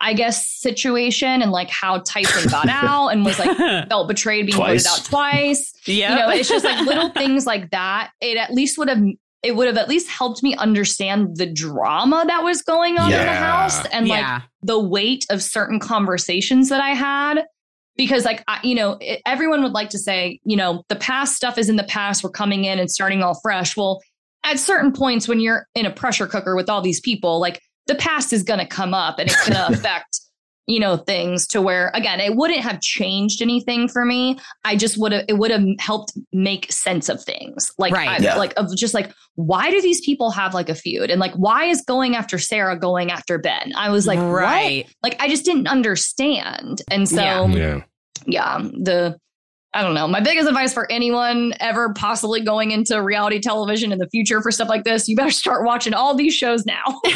I 0.00 0.14
guess 0.14 0.48
situation 0.48 1.42
and 1.42 1.50
like 1.52 1.68
how 1.68 1.98
Tyson 1.98 2.50
got 2.50 2.68
out 2.70 3.08
and 3.08 3.24
was 3.24 3.38
like 3.38 3.56
felt 3.88 4.08
betrayed 4.08 4.46
being 4.46 4.56
Twice. 4.56 4.86
voted 4.86 5.00
out 5.00 5.04
twice. 5.06 5.72
yeah. 5.86 6.10
You 6.10 6.16
know, 6.20 6.30
it's 6.30 6.48
just 6.48 6.64
like 6.64 6.86
little 6.86 7.10
things 7.14 7.44
like 7.46 7.70
that. 7.70 8.10
It 8.20 8.36
at 8.36 8.52
least 8.52 8.78
would 8.78 8.88
have 8.88 9.02
it 9.42 9.56
would 9.56 9.66
have 9.66 9.78
at 9.78 9.88
least 9.88 10.08
helped 10.08 10.42
me 10.42 10.54
understand 10.56 11.36
the 11.36 11.46
drama 11.46 12.24
that 12.26 12.42
was 12.44 12.62
going 12.62 12.98
on 12.98 13.10
in 13.12 13.18
the 13.18 13.32
house 13.32 13.84
and 13.86 14.06
like 14.06 14.42
the 14.62 14.78
weight 14.78 15.24
of 15.30 15.42
certain 15.42 15.78
conversations 15.80 16.68
that 16.68 16.80
I 16.80 16.90
had. 16.90 17.46
Because, 17.96 18.24
like, 18.24 18.42
I, 18.48 18.60
you 18.62 18.74
know, 18.74 18.96
it, 19.00 19.20
everyone 19.26 19.62
would 19.62 19.72
like 19.72 19.90
to 19.90 19.98
say, 19.98 20.40
you 20.44 20.56
know, 20.56 20.84
the 20.88 20.96
past 20.96 21.36
stuff 21.36 21.58
is 21.58 21.68
in 21.68 21.76
the 21.76 21.84
past. 21.84 22.22
We're 22.22 22.30
coming 22.30 22.64
in 22.64 22.78
and 22.78 22.90
starting 22.90 23.22
all 23.22 23.38
fresh. 23.42 23.76
Well, 23.76 24.00
at 24.44 24.58
certain 24.58 24.92
points, 24.92 25.28
when 25.28 25.40
you're 25.40 25.66
in 25.74 25.86
a 25.86 25.90
pressure 25.90 26.26
cooker 26.26 26.56
with 26.56 26.68
all 26.70 26.80
these 26.82 27.00
people, 27.00 27.40
like 27.40 27.60
the 27.86 27.94
past 27.94 28.32
is 28.32 28.42
going 28.42 28.60
to 28.60 28.66
come 28.66 28.94
up 28.94 29.18
and 29.18 29.28
it's 29.30 29.48
going 29.48 29.56
to 29.72 29.78
affect, 29.78 30.20
you 30.66 30.78
know, 30.78 30.96
things 30.96 31.46
to 31.48 31.60
where, 31.60 31.90
again, 31.94 32.20
it 32.20 32.36
wouldn't 32.36 32.60
have 32.60 32.80
changed 32.80 33.42
anything 33.42 33.88
for 33.88 34.04
me. 34.04 34.38
I 34.64 34.76
just 34.76 34.96
would 34.98 35.12
have, 35.12 35.24
it 35.28 35.34
would 35.38 35.50
have 35.50 35.64
helped 35.78 36.12
make 36.32 36.70
sense 36.70 37.08
of 37.08 37.22
things. 37.22 37.72
Like, 37.78 37.92
Right. 37.92 38.08
I, 38.08 38.16
Yeah. 38.22 38.36
like, 38.36 38.52
of 38.56 38.74
just 38.76 38.94
like, 38.94 39.12
why 39.34 39.70
do 39.70 39.80
these 39.82 40.00
people 40.02 40.30
have 40.30 40.54
like 40.54 40.68
a 40.68 40.74
feud? 40.74 41.10
And 41.10 41.20
like, 41.20 41.32
why 41.34 41.64
is 41.64 41.82
going 41.82 42.14
after 42.14 42.38
Sarah 42.38 42.78
going 42.78 43.10
after 43.10 43.36
Ben? 43.38 43.72
I 43.76 43.90
was 43.90 44.06
like, 44.06 44.18
what? 44.18 44.26
right. 44.26 44.86
like 45.02 45.20
I 45.20 45.28
just 45.28 45.44
didn't 45.44 45.66
understand. 45.66 46.82
And 46.90 47.08
so 47.08 47.16
Yeah. 47.16 47.46
yeah. 47.48 47.80
Yeah. 48.26 48.58
the 48.62 49.18
I 49.72 49.82
don't 49.84 49.94
know. 49.94 50.08
My 50.08 50.18
biggest 50.18 50.48
advice 50.48 50.74
for 50.74 50.90
anyone 50.90 51.54
ever 51.60 51.92
possibly 51.94 52.40
going 52.40 52.72
into 52.72 53.00
reality 53.00 53.38
television 53.38 53.92
in 53.92 53.98
the 54.00 54.08
future 54.08 54.42
for 54.42 54.50
stuff 54.50 54.68
like 54.68 54.82
this, 54.82 55.08
you 55.08 55.14
better 55.14 55.30
start 55.30 55.64
watching 55.64 55.94
all 55.94 56.12
these 56.16 56.34
shows 56.34 56.66
now. 56.66 56.82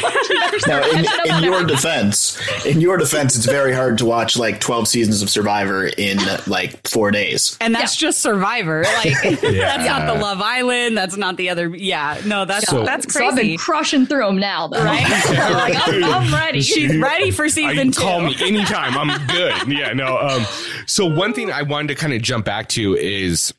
You 0.55 0.59
Now, 0.67 0.83
in, 0.89 0.99
in 0.99 1.43
your 1.43 1.55
everything. 1.55 1.67
defense, 1.67 2.65
in 2.65 2.79
your 2.81 2.95
defense, 2.97 3.35
it's 3.35 3.45
very 3.45 3.73
hard 3.73 3.97
to 3.97 4.05
watch 4.05 4.37
like 4.37 4.59
12 4.61 4.87
seasons 4.87 5.21
of 5.21 5.29
Survivor 5.29 5.87
in 5.87 6.17
like 6.47 6.87
four 6.87 7.11
days. 7.11 7.57
And 7.59 7.75
that's 7.75 7.95
just 7.95 8.21
Survivor. 8.21 8.83
Like 8.83 9.05
Yeah. 9.43 9.77
that's 9.77 9.85
not 9.85 10.05
the 10.13 10.19
Love 10.21 10.41
Island. 10.41 10.97
That's 10.97 11.17
not 11.17 11.35
the 11.37 11.49
other. 11.49 11.67
Yeah, 11.75 12.21
no, 12.25 12.45
that's 12.45 12.67
So- 12.69 12.85
that's 12.85 13.11
So 13.13 13.25
I've 13.25 13.35
been 13.35 13.57
crushing 13.57 14.05
through 14.05 14.25
them 14.25 14.37
now, 14.37 14.67
though. 14.67 14.83
Right? 14.83 15.03
like, 15.29 15.87
I'm, 15.87 16.03
I'm 16.03 16.33
ready. 16.33 16.61
She's 16.61 16.95
ready 16.97 17.31
for 17.31 17.49
season 17.49 17.75
can 17.75 17.91
two. 17.91 18.01
call 18.01 18.21
me 18.21 18.35
anytime. 18.41 18.97
I'm 18.97 19.27
good. 19.27 19.67
Yeah, 19.67 19.91
no. 19.93 20.17
Um, 20.17 20.45
so 20.85 21.05
one 21.05 21.33
thing 21.33 21.51
I 21.51 21.63
wanted 21.63 21.89
to 21.89 21.95
kind 21.95 22.13
of 22.13 22.21
jump 22.21 22.44
back 22.45 22.69
to 22.69 22.95
is 22.95 23.53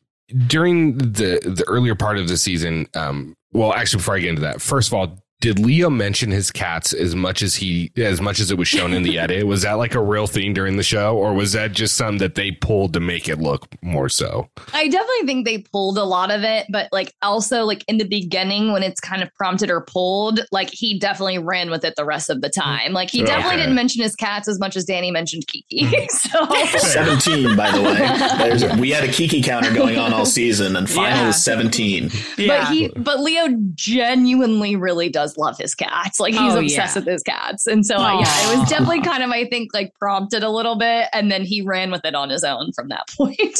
during 0.47 0.99
the 0.99 1.41
the 1.45 1.65
earlier 1.69 1.95
part 1.95 2.19
of 2.19 2.29
the 2.29 2.37
season. 2.37 2.89
Um, 2.95 3.37
well, 3.53 3.73
actually, 3.73 3.99
before 3.99 4.17
I 4.17 4.21
get 4.21 4.31
into 4.31 4.43
that, 4.43 4.61
first 4.61 4.89
of 4.89 4.95
all, 4.95 5.19
did 5.41 5.59
Leo 5.59 5.91
mention 5.91 6.31
his 6.31 6.51
cats 6.51 6.93
as 6.93 7.15
much 7.15 7.43
as 7.43 7.55
he 7.57 7.93
as 7.97 8.21
much 8.21 8.41
as 8.41 8.51
it 8.51 8.57
was 8.59 8.69
shown 8.69 8.93
in 8.93 9.03
the 9.03 9.19
edit? 9.21 9.47
Was 9.47 9.63
that 9.63 9.75
like 9.75 9.95
a 9.95 10.03
real 10.03 10.27
thing 10.27 10.55
during 10.55 10.77
the 10.77 10.83
show, 10.83 11.17
or 11.17 11.35
was 11.35 11.53
that 11.53 11.73
just 11.73 11.97
some 11.97 12.19
that 12.19 12.35
they 12.35 12.53
pulled 12.53 12.93
to 12.95 13.01
make 13.01 13.29
it 13.29 13.39
look 13.39 13.69
more 13.83 14.09
so? 14.09 14.49
I 14.73 14.89
definitely 14.89 15.27
think 15.27 15.45
they 15.47 15.59
pulled 15.59 15.99
a 15.99 16.05
lot 16.05 16.31
of 16.31 16.43
it, 16.43 16.67
but 16.71 16.89
like 16.93 17.13
also 17.23 17.65
like 17.65 17.85
in 17.87 17.99
the 17.99 18.07
beginning 18.09 18.73
when 18.73 18.83
it's 18.83 19.01
kind 19.01 19.23
of 19.23 19.33
prompted 19.35 19.71
or 19.71 19.83
pulled, 19.83 20.41
like 20.53 20.71
he 20.73 20.99
definitely 20.99 21.39
ran 21.39 21.71
with 21.71 21.85
it 21.85 21.95
the 21.97 22.05
rest 22.05 22.31
of 22.31 22.41
the 22.41 22.49
time. 22.49 22.93
Like 22.93 23.11
he 23.11 23.23
oh, 23.23 23.27
definitely 23.27 23.47
Okay. 23.47 23.57
didn't 23.63 23.75
mention 23.75 24.03
his 24.03 24.17
cats 24.17 24.49
as 24.49 24.59
much 24.59 24.75
as 24.77 24.85
Danny 24.85 25.11
mentioned 25.11 25.47
Kiki. 25.47 25.85
Mm-hmm. 25.85 26.07
so 26.71 26.79
17, 26.79 27.57
by 27.57 27.71
the 27.71 27.83
way. 27.83 27.97
There's, 28.39 28.79
we 28.79 28.91
had 28.91 29.05
a 29.05 29.09
Kiki 29.13 29.43
counter 29.43 29.73
going 29.73 29.99
on 29.99 30.13
all 30.13 30.27
season, 30.27 30.77
and 30.77 30.89
final 30.89 31.19
Yeah. 31.19 31.27
was 31.29 31.43
17. 31.45 32.11
Yeah. 32.39 32.47
But 32.65 32.73
he, 32.73 32.89
but 32.97 33.21
Leo 33.21 33.49
genuinely 33.75 34.77
really 34.77 35.09
does 35.09 35.26
love 35.37 35.59
his 35.59 35.75
cats. 35.75 36.21
Like 36.21 36.33
he's 36.35 36.55
Oh, 36.55 36.59
obsessed 36.61 36.97
yeah. 36.97 37.01
with 37.01 37.09
his 37.09 37.23
cats, 37.23 37.67
and 37.67 37.85
so 37.85 37.97
uh, 37.97 38.21
yeah, 38.21 38.53
it 38.53 38.59
was 38.59 38.69
definitely 38.69 39.01
kind 39.03 39.23
of 39.23 39.31
I 39.31 39.47
think 39.47 39.73
like 39.75 39.95
prompted 39.99 40.43
a 40.43 40.51
little 40.51 40.77
bit, 40.77 41.09
and 41.13 41.31
then 41.31 41.43
he 41.45 41.63
ran 41.63 41.91
with 41.91 42.05
it 42.05 42.15
on 42.15 42.31
his 42.31 42.45
own 42.45 42.73
from 42.73 42.89
that 42.89 43.09
point. 43.17 43.59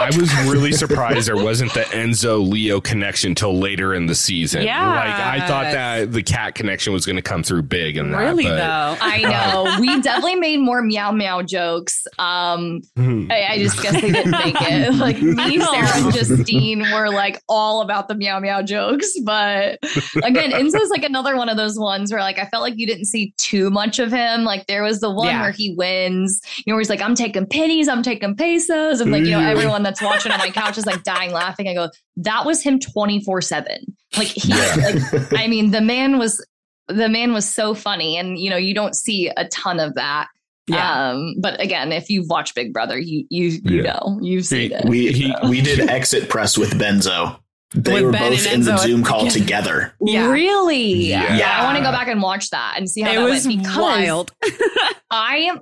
I 0.00 0.06
was 0.06 0.32
really 0.46 0.72
surprised 0.72 1.26
there 1.28 1.36
wasn't 1.36 1.74
the 1.74 1.80
Enzo 1.80 2.46
Leo 2.48 2.80
connection 2.80 3.34
till 3.34 3.58
later 3.58 3.94
in 3.94 4.06
the 4.06 4.14
season. 4.14 4.62
Yeah. 4.62 4.88
like 4.88 5.42
I 5.42 5.46
thought 5.46 5.72
that 5.72 6.12
the 6.12 6.22
cat 6.22 6.54
connection 6.54 6.92
was 6.92 7.04
going 7.04 7.16
to 7.16 7.22
come 7.22 7.42
through 7.42 7.62
big 7.62 7.96
in 7.96 8.12
that. 8.12 8.18
really 8.18 8.44
but- 8.44 8.56
though. 8.56 8.96
I 9.00 9.22
know 9.22 9.76
we 9.80 10.00
definitely 10.00 10.36
made 10.36 10.58
more 10.60 10.82
meow 10.82 11.10
meow 11.12 11.42
jokes. 11.42 12.06
Um. 12.18 12.80
I, 12.96 13.46
I 13.50 13.58
just 13.58 13.82
guess 13.82 14.00
they 14.00 14.12
didn't 14.12 14.30
make 14.30 14.54
it. 14.60 14.94
Like 14.98 15.20
me, 15.22 15.58
Sarah, 15.60 15.88
and 15.96 16.12
Justine 16.14 16.80
were 16.92 17.08
like 17.10 17.40
all 17.48 17.82
about 17.82 18.08
the 18.08 18.14
meow 18.14 18.40
meow 18.40 18.62
jokes. 18.62 19.08
But 19.24 19.78
again, 20.22 20.50
Enzo's 20.52 20.90
like 20.90 21.02
another 21.08 21.36
one 21.36 21.48
of 21.48 21.56
those 21.56 21.78
ones 21.78 22.12
where 22.12 22.20
like 22.20 22.38
I 22.38 22.44
felt 22.46 22.62
like 22.62 22.74
you 22.76 22.86
didn't 22.86 23.06
see 23.06 23.32
too 23.38 23.70
much 23.70 23.98
of 23.98 24.12
him. 24.12 24.44
Like 24.44 24.66
there 24.66 24.82
was 24.82 25.00
the 25.00 25.10
one 25.10 25.26
Yeah. 25.28 25.40
where 25.42 25.50
he 25.50 25.74
wins, 25.76 26.40
you 26.58 26.64
know, 26.66 26.74
where 26.74 26.80
he's 26.80 26.90
like, 26.90 27.00
I'm 27.02 27.14
taking 27.14 27.46
pennies, 27.46 27.88
I'm 27.88 28.02
taking 28.02 28.36
pesos. 28.36 29.00
And 29.00 29.10
like, 29.10 29.24
you 29.24 29.30
know, 29.32 29.40
everyone 29.40 29.82
that's 29.82 30.02
watching 30.02 30.30
on 30.32 30.38
my 30.38 30.50
couch 30.50 30.78
is 30.78 30.86
like 30.86 31.02
dying 31.02 31.32
laughing. 31.32 31.68
I 31.68 31.74
go, 31.74 31.90
that 32.18 32.44
was 32.46 32.62
him 32.62 32.78
24 32.78 33.40
7. 33.42 33.96
Like 34.16 34.26
he 34.28 34.48
Yeah. 34.48 34.74
like 34.76 35.32
I 35.38 35.46
mean, 35.48 35.70
the 35.70 35.80
man 35.80 36.18
was 36.18 36.44
the 36.88 37.08
man 37.08 37.32
was 37.32 37.46
so 37.46 37.74
funny 37.74 38.16
and 38.16 38.38
you 38.38 38.48
know 38.48 38.56
you 38.56 38.74
don't 38.74 38.94
see 38.96 39.28
a 39.36 39.46
ton 39.48 39.78
of 39.78 39.94
that 39.96 40.28
Yeah. 40.68 41.10
um 41.10 41.34
but 41.38 41.60
again 41.60 41.92
if 41.92 42.08
you've 42.08 42.28
watched 42.30 42.54
big 42.54 42.72
brother 42.72 42.98
you 42.98 43.26
you 43.28 43.60
you 43.62 43.82
Yeah. 43.82 43.92
know 44.02 44.18
you've 44.22 44.46
seen 44.46 44.72
it 44.72 44.86
We 44.86 45.12
He- 45.12 45.34
we 45.50 45.60
did 45.60 45.80
exit 45.80 46.30
press 46.30 46.56
with 46.56 46.70
Benzo. 46.78 47.38
They 47.74 47.94
With 47.94 48.02
were 48.04 48.12
Ben 48.12 48.32
both 48.32 48.46
in 48.46 48.62
the 48.62 48.76
Zoom 48.78 49.02
call 49.02 49.28
together. 49.28 49.94
Yeah. 50.00 50.30
really 50.30 50.82
Yeah. 50.84 51.36
Yeah. 51.36 51.60
i 51.60 51.64
want 51.64 51.76
to 51.76 51.82
go 51.84 51.90
back 51.90 52.08
and 52.08 52.22
watch 52.22 52.48
that 52.50 52.74
and 52.78 52.88
see 52.88 53.02
how 53.02 53.10
it 53.12 53.16
that 53.16 53.24
was 53.24 53.46
went 53.46 53.58
because 53.58 53.76
wild. 53.76 54.32
i 55.10 55.58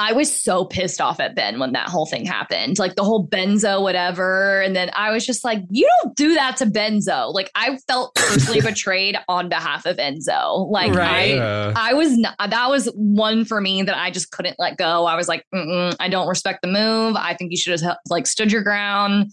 I 0.00 0.14
was 0.14 0.34
so 0.34 0.64
pissed 0.64 0.98
off 0.98 1.20
at 1.20 1.36
Ben 1.36 1.58
when 1.58 1.72
that 1.72 1.90
whole 1.90 2.06
thing 2.06 2.24
happened. 2.24 2.78
Like 2.78 2.94
the 2.94 3.04
whole 3.04 3.28
Benzo, 3.28 3.82
whatever. 3.82 4.62
And 4.62 4.74
then 4.74 4.90
I 4.94 5.10
was 5.12 5.26
just 5.26 5.44
like, 5.44 5.62
you 5.68 5.86
don't 6.02 6.16
do 6.16 6.34
that 6.34 6.56
to 6.56 6.66
Benzo. 6.66 7.34
Like 7.34 7.50
I 7.54 7.76
felt 7.86 8.14
personally 8.16 8.62
betrayed 8.62 9.18
on 9.28 9.50
behalf 9.50 9.84
of 9.84 9.98
Enzo. 9.98 10.70
Like 10.70 10.94
Right. 10.94 11.38
I 11.38 11.90
I 11.90 11.92
was 11.92 12.16
not, 12.16 12.34
that 12.38 12.70
was 12.70 12.86
one 12.94 13.44
for 13.44 13.60
me 13.60 13.82
that 13.82 13.94
I 13.94 14.10
just 14.10 14.30
couldn't 14.30 14.56
let 14.58 14.78
go. 14.78 15.04
I 15.04 15.16
was 15.16 15.28
like, 15.28 15.44
Mm-mm, 15.54 15.94
I 16.00 16.08
don't 16.08 16.28
respect 16.28 16.62
the 16.62 16.68
move. 16.68 17.14
I 17.16 17.34
think 17.34 17.50
you 17.50 17.58
should 17.58 17.78
have 17.78 17.98
like 18.08 18.26
stood 18.26 18.50
your 18.50 18.62
ground. 18.62 19.30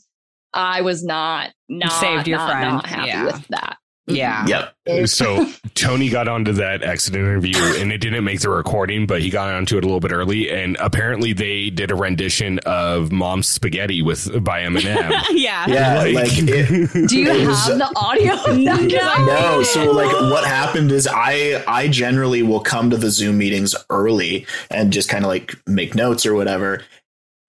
I 0.57 0.81
was 0.81 1.03
not, 1.03 1.51
not, 1.69 1.91
saved 1.91 2.27
your 2.27 2.39
not, 2.39 2.49
friend. 2.51 2.69
not 2.73 2.85
happy 2.87 3.07
Yeah. 3.09 3.25
with 3.25 3.47
that. 3.49 3.77
Yeah. 4.09 4.45
Mm-hmm. 4.45 4.89
Yep. 4.99 5.07
So 5.09 5.45
Tony 5.75 6.07
got 6.07 6.29
onto 6.29 6.53
that 6.53 6.81
exit 6.81 7.13
interview 7.13 7.57
and 7.57 7.91
it 7.91 7.97
didn't 7.97 8.23
make 8.23 8.39
the 8.39 8.49
recording, 8.49 9.05
but 9.05 9.21
he 9.21 9.29
got 9.29 9.53
onto 9.53 9.77
it 9.77 9.83
a 9.83 9.85
little 9.85 9.99
bit 9.99 10.13
early. 10.13 10.49
And 10.49 10.77
apparently 10.79 11.33
they 11.33 11.69
did 11.69 11.91
a 11.91 11.95
rendition 11.95 12.59
of 12.65 13.11
Mom's 13.11 13.49
Spaghetti 13.49 14.01
with 14.01 14.41
by 14.45 14.61
Eminem. 14.61 15.11
yeah. 15.31 15.67
Yeah, 15.67 16.03
like, 16.13 16.29
it, 16.37 17.09
Do 17.09 17.19
you 17.19 17.29
have 17.31 17.47
was- 17.47 17.67
the 17.67 17.91
audio? 17.97 18.35
no, 18.55 19.25
no 19.25 19.63
so 19.63 19.91
like 19.91 20.11
what 20.31 20.45
happened 20.45 20.91
is 20.93 21.05
i 21.11 21.61
i 21.67 21.89
generally 21.89 22.41
will 22.43 22.61
come 22.61 22.89
to 22.89 22.95
the 22.97 23.09
zoom 23.09 23.37
meetings 23.37 23.75
early 23.89 24.45
and 24.71 24.93
just 24.93 25.09
kind 25.09 25.25
of 25.25 25.29
like 25.29 25.53
make 25.67 25.95
notes 25.95 26.25
or 26.25 26.33
whatever 26.33 26.81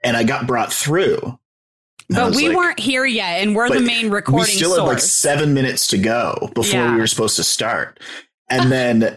and 0.03 0.17
i 0.17 0.25
got 0.25 0.47
brought 0.49 0.73
through 0.73 1.15
And 1.21 1.33
I 1.33 1.39
But 2.11 2.35
we 2.35 2.49
like- 2.49 2.57
weren't 2.57 2.81
here 2.81 3.05
yet, 3.05 3.43
and 3.43 3.55
we're 3.55 3.69
the 3.69 3.81
main 3.81 4.11
recording 4.11 4.47
we 4.47 4.51
still 4.57 4.71
source. 4.71 4.79
had 4.81 4.87
like 4.87 4.99
seven 5.01 5.55
minutes 5.55 5.87
to 5.89 5.99
go 5.99 6.51
before 6.55 6.81
Yeah. 6.81 6.95
we 6.95 7.01
were 7.01 7.07
supposed 7.07 7.37
to 7.37 7.45
start 7.45 8.01
and 8.51 8.73
then 8.73 9.17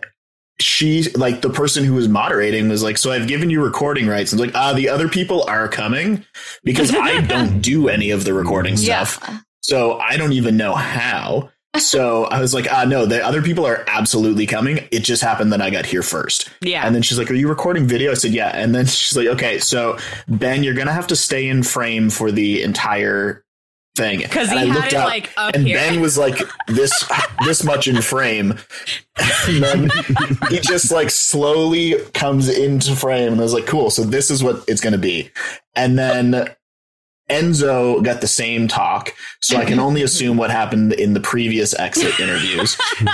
she 0.60 1.04
like 1.16 1.42
the 1.42 1.50
person 1.50 1.84
who 1.84 1.94
was 1.96 2.08
moderating 2.08 2.70
was 2.70 2.84
like, 2.84 2.98
"So 2.98 3.12
I've 3.12 3.28
given 3.28 3.50
you 3.50 3.64
recording 3.64 4.08
rights." 4.08 4.32
And 4.32 4.40
was 4.40 4.48
like, 4.48 4.56
"Ah, 4.56 4.74
the 4.74 4.90
other 4.90 5.08
people 5.08 5.44
are 5.48 5.68
coming 5.68 6.24
because 6.64 6.94
I 6.94 7.22
don't 7.22 7.62
do 7.72 7.90
any 7.90 8.12
of 8.12 8.26
the 8.26 8.34
recording 8.36 8.78
stuff, 8.78 9.20
Yeah. 9.28 9.38
so 9.62 9.98
I 9.98 10.18
don't 10.18 10.34
even 10.34 10.58
know 10.58 10.76
how." 10.76 11.50
So 11.78 12.26
I 12.26 12.42
was 12.42 12.54
like, 12.54 12.68
"Ah, 12.70 12.84
no, 12.84 13.06
the 13.06 13.26
other 13.26 13.42
people 13.42 13.66
are 13.66 13.86
absolutely 13.88 14.46
coming. 14.46 14.88
It 14.92 15.04
just 15.04 15.24
happened 15.24 15.54
that 15.54 15.62
I 15.62 15.70
got 15.70 15.86
here 15.86 16.04
first. 16.04 16.50
Yeah. 16.62 16.86
And 16.86 16.94
then 16.94 17.02
she's 17.02 17.18
like, 17.18 17.32
"Are 17.32 17.36
you 17.36 17.48
recording 17.48 17.88
video?" 17.88 18.12
I 18.12 18.16
said, 18.16 18.32
"Yeah." 18.32 18.50
And 18.50 18.76
then 18.76 18.86
she's 18.88 19.16
like, 19.16 19.28
"Okay, 19.28 19.60
so 19.60 19.98
Ben, 20.28 20.64
you're 20.64 20.74
gonna 20.74 20.92
have 20.92 21.08
to 21.08 21.16
stay 21.16 21.48
in 21.48 21.64
frame 21.64 22.10
for 22.10 22.30
the 22.32 22.62
entire 22.62 23.46
thing." 23.96 24.20
Because 24.20 24.50
he 24.50 24.58
I 24.58 24.66
had 24.66 24.76
looked 24.76 24.88
it 24.88 24.94
up, 24.96 25.08
like 25.08 25.32
up 25.38 25.56
and 25.56 25.66
here. 25.66 25.78
Ben 25.78 26.02
was 26.02 26.18
like 26.18 26.42
this 26.68 27.10
this 27.46 27.64
much 27.64 27.88
in 27.88 28.02
frame, 28.02 28.60
and 29.48 29.64
then 29.64 29.90
he 30.50 30.60
just 30.60 30.92
like 30.92 31.10
slowly 31.10 31.96
comes 32.14 32.50
into 32.50 32.98
frame, 32.98 33.32
and 33.32 33.40
I 33.40 33.44
was 33.44 33.54
like, 33.54 33.66
"Cool, 33.66 33.90
so 33.90 34.04
this 34.04 34.30
is 34.30 34.44
what 34.44 34.66
it's 34.68 34.82
gonna 34.82 34.98
be." 34.98 35.32
And 35.74 35.98
then 35.98 36.54
Enzo 37.32 38.04
got 38.04 38.22
the 38.22 38.28
same 38.28 38.68
talk, 38.68 39.14
so 39.40 39.58
I 39.58 39.66
can 39.66 39.80
only 39.88 40.04
assume 40.04 40.38
what 40.38 40.52
happened 40.52 40.94
in 40.94 41.14
the 41.14 41.20
previous 41.22 41.78
exit 41.78 42.20
interviews. 42.20 42.78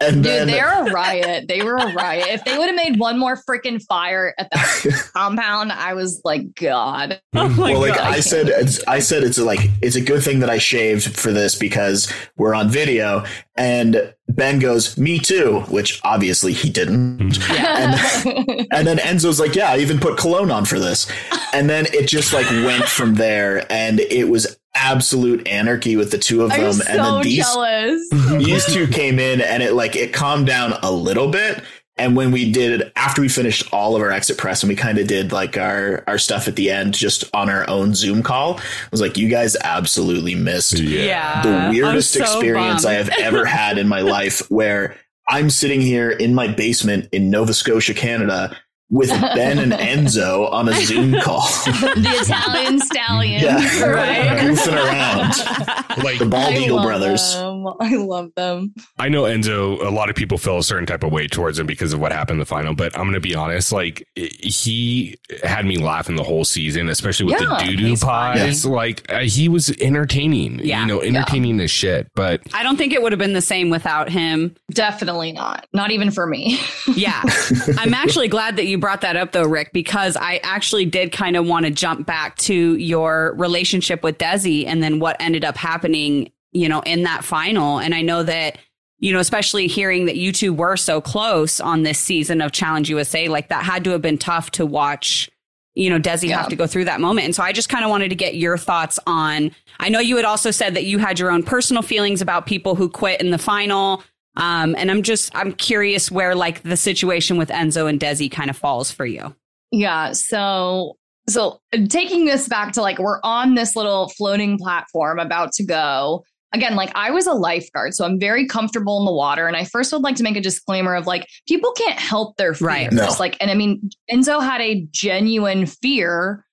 and 0.00 0.16
Dude, 0.16 0.24
then 0.24 0.46
they're 0.48 0.86
a 0.86 0.90
riot. 0.90 1.46
They 1.48 1.62
were 1.62 1.76
a 1.76 1.92
riot. 1.92 2.26
If 2.28 2.44
they 2.44 2.58
would 2.58 2.66
have 2.66 2.74
made 2.74 2.98
one 2.98 3.18
more 3.18 3.36
freaking 3.48 3.82
fire 3.82 4.34
at 4.38 4.50
that 4.50 5.10
compound, 5.14 5.72
I 5.72 5.94
was 5.94 6.20
like, 6.24 6.54
God. 6.54 7.20
oh 7.34 7.48
my 7.50 7.72
well, 7.72 7.80
like 7.80 7.96
God. 7.96 8.12
I 8.12 8.20
said, 8.20 8.48
it's, 8.48 8.82
I 8.86 8.98
said 8.98 9.22
it's 9.22 9.38
like 9.38 9.60
it's 9.80 9.96
a 9.96 10.00
good 10.00 10.22
thing 10.22 10.40
that 10.40 10.50
I 10.50 10.58
shaved 10.58 11.16
for 11.16 11.32
this 11.32 11.54
because 11.54 12.12
we're 12.36 12.54
on 12.54 12.68
video. 12.68 13.24
And 13.56 14.12
Ben 14.34 14.58
goes, 14.58 14.96
"Me 14.96 15.18
too," 15.18 15.60
which 15.68 16.00
obviously 16.04 16.52
he 16.52 16.70
didn't. 16.70 17.38
And, 17.50 18.66
and 18.72 18.86
then 18.86 18.98
Enzo's 18.98 19.38
like, 19.40 19.54
"Yeah, 19.54 19.70
I 19.70 19.78
even 19.78 19.98
put 19.98 20.18
cologne 20.18 20.50
on 20.50 20.64
for 20.64 20.78
this." 20.78 21.10
And 21.52 21.68
then 21.68 21.86
it 21.92 22.06
just 22.08 22.32
like 22.32 22.48
went 22.50 22.84
from 22.84 23.14
there, 23.14 23.70
and 23.70 24.00
it 24.00 24.28
was 24.28 24.56
absolute 24.74 25.46
anarchy 25.46 25.96
with 25.96 26.10
the 26.10 26.18
two 26.18 26.42
of 26.42 26.52
I'm 26.52 26.60
them. 26.60 26.72
so 26.72 26.90
and 26.90 27.04
then 27.04 27.22
these 27.22 27.44
jealous. 27.44 28.08
these 28.44 28.66
two 28.66 28.86
came 28.88 29.18
in, 29.18 29.40
and 29.40 29.62
it 29.62 29.74
like 29.74 29.96
it 29.96 30.12
calmed 30.12 30.46
down 30.46 30.72
a 30.82 30.90
little 30.90 31.28
bit. 31.28 31.62
And 31.96 32.16
when 32.16 32.32
we 32.32 32.50
did 32.50 32.90
after 32.96 33.20
we 33.20 33.28
finished 33.28 33.72
all 33.72 33.94
of 33.94 34.02
our 34.02 34.10
exit 34.10 34.38
press 34.38 34.62
and 34.62 34.70
we 34.70 34.76
kind 34.76 34.98
of 34.98 35.06
did 35.06 35.30
like 35.30 35.56
our 35.56 36.04
our 36.06 36.18
stuff 36.18 36.48
at 36.48 36.56
the 36.56 36.70
end 36.70 36.94
just 36.94 37.24
on 37.34 37.50
our 37.50 37.68
own 37.68 37.94
Zoom 37.94 38.22
call, 38.22 38.58
I 38.58 38.88
was 38.90 39.00
like, 39.00 39.16
you 39.16 39.28
guys 39.28 39.56
absolutely 39.62 40.34
missed 40.34 40.78
yeah. 40.78 41.42
the 41.42 41.70
weirdest 41.70 42.12
so 42.12 42.22
experience 42.22 42.84
bummed. 42.84 42.94
I 42.94 42.98
have 42.98 43.08
ever 43.18 43.44
had 43.44 43.78
in 43.78 43.88
my 43.88 44.00
life 44.18 44.50
where 44.50 44.96
I'm 45.28 45.50
sitting 45.50 45.80
here 45.80 46.10
in 46.10 46.34
my 46.34 46.48
basement 46.48 47.08
in 47.12 47.30
Nova 47.30 47.54
Scotia, 47.54 47.94
Canada 47.94 48.56
with 48.92 49.08
Ben 49.08 49.58
and 49.58 49.72
Enzo 50.06 50.52
on 50.52 50.68
a 50.68 50.74
Zoom 50.74 51.18
call. 51.20 51.40
the 51.64 52.18
Italian 52.22 52.78
stallion. 52.78 53.42
Yeah. 53.42 53.80
Right. 53.84 54.38
Goofing 54.38 54.76
around. 54.76 56.04
Like 56.04 56.18
The 56.18 56.26
Bald 56.26 56.52
I 56.54 56.58
Eagle 56.58 56.82
brothers. 56.82 57.34
them. 57.34 57.66
I 57.80 57.96
love 57.96 58.30
them. 58.36 58.74
I 58.98 59.08
know 59.08 59.22
Enzo, 59.22 59.84
a 59.84 59.90
lot 59.90 60.10
of 60.10 60.14
people 60.16 60.36
feel 60.38 60.58
a 60.58 60.62
certain 60.62 60.86
type 60.86 61.02
of 61.02 61.10
way 61.10 61.26
towards 61.26 61.58
him 61.58 61.66
because 61.66 61.92
of 61.92 62.00
what 62.00 62.12
happened 62.12 62.36
in 62.36 62.40
the 62.40 62.46
final, 62.46 62.74
but 62.74 62.94
I'm 62.96 63.02
going 63.04 63.14
to 63.14 63.20
be 63.20 63.34
honest. 63.34 63.72
Like, 63.72 64.06
he 64.14 65.18
had 65.42 65.64
me 65.66 65.78
laughing 65.78 66.16
the 66.16 66.22
whole 66.22 66.44
season, 66.44 66.88
especially 66.88 67.26
with 67.32 67.40
Yeah, 67.40 67.58
the 67.58 67.64
doo 67.64 67.76
doo 67.76 67.84
he's 67.86 68.04
pies. 68.04 68.66
Like, 68.66 69.10
uh, 69.10 69.20
he 69.20 69.48
was 69.48 69.70
entertaining, 69.80 70.60
Yeah. 70.60 70.82
you 70.82 70.86
know, 70.86 71.00
entertaining 71.00 71.60
as 71.60 71.70
shit. 71.70 72.08
But 72.14 72.42
I 72.52 72.62
don't 72.62 72.76
think 72.76 72.92
it 72.92 73.02
would 73.02 73.12
have 73.12 73.18
been 73.18 73.32
the 73.32 73.40
same 73.42 73.70
without 73.70 74.10
him. 74.10 74.54
Definitely 74.70 75.32
not. 75.32 75.66
Not 75.72 75.90
even 75.90 76.10
for 76.10 76.26
me. 76.26 76.58
Yeah. 76.94 77.22
I'm 77.78 77.94
actually 77.94 78.28
glad 78.28 78.56
that 78.56 78.66
you 78.66 78.78
brought 78.82 79.00
that 79.00 79.16
up 79.16 79.32
though, 79.32 79.46
Rick, 79.46 79.72
because 79.72 80.16
I 80.16 80.40
actually 80.42 80.84
did 80.84 81.12
kind 81.12 81.36
of 81.36 81.46
want 81.46 81.64
to 81.64 81.70
jump 81.70 82.06
back 82.06 82.36
to 82.38 82.76
your 82.76 83.34
relationship 83.38 84.02
with 84.02 84.18
Desi 84.18 84.66
and 84.66 84.82
then 84.82 84.98
what 84.98 85.16
ended 85.20 85.44
up 85.44 85.56
happening, 85.56 86.30
you 86.50 86.68
know, 86.68 86.80
in 86.80 87.04
that 87.04 87.24
final. 87.24 87.78
And 87.78 87.94
I 87.94 88.02
know 88.02 88.22
that, 88.24 88.58
you 88.98 89.12
know, 89.12 89.20
especially 89.20 89.68
hearing 89.68 90.06
that 90.06 90.16
you 90.16 90.32
two 90.32 90.52
were 90.52 90.76
so 90.76 91.00
close 91.00 91.60
on 91.60 91.84
this 91.84 91.98
season 91.98 92.42
of 92.42 92.52
Challenge 92.52 92.90
USA, 92.90 93.28
like 93.28 93.48
that 93.48 93.64
had 93.64 93.84
to 93.84 93.90
have 93.90 94.02
been 94.02 94.18
tough 94.18 94.50
to 94.52 94.66
watch, 94.66 95.30
you 95.74 95.88
know, 95.88 95.98
Desi 95.98 96.28
Yeah. 96.28 96.38
have 96.38 96.48
to 96.48 96.56
go 96.56 96.66
through 96.66 96.84
that 96.86 97.00
moment. 97.00 97.24
And 97.24 97.34
so 97.34 97.42
I 97.42 97.52
just 97.52 97.68
kind 97.68 97.84
of 97.84 97.90
wanted 97.90 98.10
to 98.10 98.16
get 98.16 98.34
your 98.34 98.58
thoughts 98.58 98.98
on, 99.06 99.52
I 99.80 99.88
know 99.88 100.00
you 100.00 100.16
had 100.16 100.24
also 100.24 100.50
said 100.50 100.74
that 100.74 100.84
you 100.84 100.98
had 100.98 101.18
your 101.18 101.30
own 101.30 101.44
personal 101.44 101.82
feelings 101.82 102.20
about 102.20 102.46
people 102.46 102.74
who 102.74 102.88
quit 102.88 103.20
in 103.20 103.30
the 103.30 103.38
final. 103.38 104.02
Um, 104.36 104.74
and 104.78 104.90
I'm 104.90 105.02
just 105.02 105.34
I'm 105.34 105.52
curious 105.52 106.10
where 106.10 106.34
like 106.34 106.62
the 106.62 106.76
situation 106.76 107.36
with 107.36 107.50
Enzo 107.50 107.88
and 107.88 108.00
Desi 108.00 108.30
kind 108.30 108.50
of 108.50 108.56
falls 108.56 108.90
for 108.90 109.04
you. 109.04 109.34
Yeah. 109.70 110.12
So, 110.12 110.96
so 111.28 111.60
taking 111.88 112.24
this 112.24 112.48
back 112.48 112.72
to 112.72 112.82
like, 112.82 112.98
we're 112.98 113.20
on 113.22 113.54
this 113.54 113.76
little 113.76 114.08
floating 114.10 114.58
platform 114.58 115.18
about 115.18 115.52
to 115.52 115.64
go. 115.64 116.24
Again, 116.54 116.76
like 116.76 116.92
I 116.94 117.10
was 117.10 117.26
a 117.26 117.32
lifeguard, 117.32 117.94
so 117.94 118.04
I'm 118.04 118.20
very 118.20 118.46
comfortable 118.46 118.98
in 118.98 119.06
the 119.06 119.12
water. 119.12 119.46
And 119.46 119.56
I 119.56 119.64
first 119.64 119.90
would 119.92 120.02
like 120.02 120.16
to 120.16 120.22
make 120.22 120.36
a 120.36 120.40
disclaimer 120.40 120.94
of 120.94 121.06
like, 121.06 121.26
people 121.48 121.72
can't 121.72 121.98
help 121.98 122.36
their 122.36 122.52
fears. 122.52 122.60
Right. 122.60 122.92
No. 122.92 123.08
Like, 123.18 123.38
and 123.40 123.50
I 123.50 123.54
mean, 123.54 123.88
Enzo 124.12 124.42
had 124.42 124.60
a 124.60 124.86
genuine 124.90 125.64
fear 125.64 126.44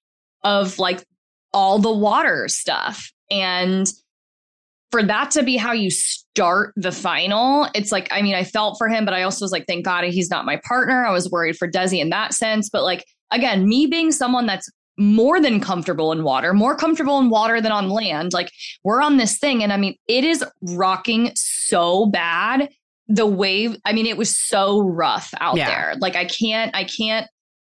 of 0.43 0.80
like 0.80 1.03
all 1.53 1.80
the 1.80 1.91
water 1.91 2.48
stuff. 2.48 3.11
And 3.30 3.91
for 4.92 5.03
that 5.03 5.32
to 5.32 5.43
be 5.43 5.56
how 5.58 5.72
you 5.72 5.92
start 5.92 6.74
the 6.76 6.92
final, 6.92 7.68
it's 7.76 7.92
like, 7.92 8.08
I 8.11 8.22
mean, 8.22 8.35
I 8.35 8.43
felt 8.43 8.77
for 8.77 8.88
him, 8.88 9.06
but 9.06 9.14
I 9.14 9.24
also 9.24 9.45
was 9.45 9.51
like, 9.51 9.66
thank 9.68 9.85
God 9.85 10.03
he's 10.06 10.30
not 10.30 10.45
my 10.45 10.59
partner. 10.64 11.06
I 11.06 11.11
was 11.11 11.30
worried 11.30 11.58
for 11.58 11.69
Desi 11.69 12.00
in 12.00 12.09
that 12.09 12.34
sense. 12.34 12.69
But 12.69 12.84
like, 12.84 13.06
again, 13.32 13.68
me 13.68 13.85
being 13.85 14.11
someone 14.11 14.45
that's 14.45 14.69
more 14.98 15.40
than 15.40 15.61
comfortable 15.61 16.11
in 16.11 16.24
water, 16.24 16.53
more 16.53 16.76
comfortable 16.76 17.19
in 17.19 17.30
water 17.30 17.61
than 17.61 17.72
on 17.72 17.90
land, 17.90 18.34
like 18.34 18.51
we're 18.84 19.01
on 19.01 19.18
this 19.18 19.38
thing. 19.38 19.64
And 19.64 19.72
I 19.72 19.77
mean, 19.77 19.95
it 20.08 20.24
is 20.24 20.43
rocking 20.61 21.32
so 21.35 22.08
bad. 22.08 22.69
The 23.08 23.26
wave, 23.26 23.77
I 23.85 23.93
mean, 23.93 24.06
it 24.06 24.18
was 24.18 24.38
so 24.38 24.82
rough 24.82 25.34
out 25.40 25.56
Yeah. 25.56 25.68
there. 25.68 25.95
Like, 26.00 26.16
I 26.16 26.26
can't, 26.26 26.76
I 26.76 26.84
can't 26.84 27.27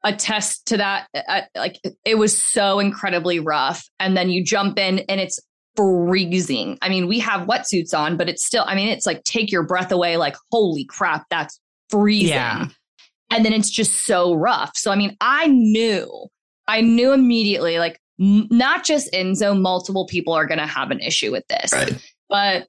attest 0.03 0.67
to 0.67 0.77
that. 0.77 1.07
Uh, 1.14 1.41
like, 1.56 1.80
it 2.06 2.15
was 2.15 2.41
so 2.43 2.80
incredibly 2.80 3.40
rough. 3.40 3.88
And 3.99 4.17
then 4.17 4.30
you 4.30 4.43
jump 4.43 4.80
in 4.80 4.99
and 5.07 5.22
it's 5.22 5.40
freezing. 5.75 6.77
I 6.82 6.90
mean, 6.90 7.08
we 7.08 7.19
have 7.19 7.48
wetsuits 7.48 7.98
on, 7.98 8.17
but 8.17 8.30
it's 8.30 8.45
still, 8.45 8.64
I 8.67 8.75
mean, 8.75 8.90
it's 8.90 9.06
like 9.06 9.24
take 9.24 9.51
your 9.51 9.64
breath 9.64 9.91
away, 9.91 10.17
like, 10.17 10.35
holy 10.51 10.85
crap, 10.85 11.25
that's 11.30 11.59
freezing. 11.90 12.30
Yeah. 12.30 12.67
And 13.30 13.45
then 13.45 13.53
it's 13.53 13.69
just 13.69 14.06
so 14.06 14.33
rough. 14.33 14.72
So, 14.75 14.91
I 14.91 14.95
mean, 14.95 15.16
I 15.22 15.48
knew, 15.48 16.27
I 16.67 16.82
knew 16.82 17.14
immediately, 17.14 17.80
like, 17.80 18.00
m- 18.19 18.48
not 18.51 18.83
just 18.83 19.11
Enzo, 19.14 19.59
multiple 19.59 20.06
people 20.06 20.33
are 20.33 20.45
going 20.45 20.59
to 20.59 20.67
have 20.67 20.91
an 20.91 21.00
issue 21.00 21.32
with 21.32 21.48
this. 21.48 21.72
Right. 21.72 21.98
But 22.30 22.67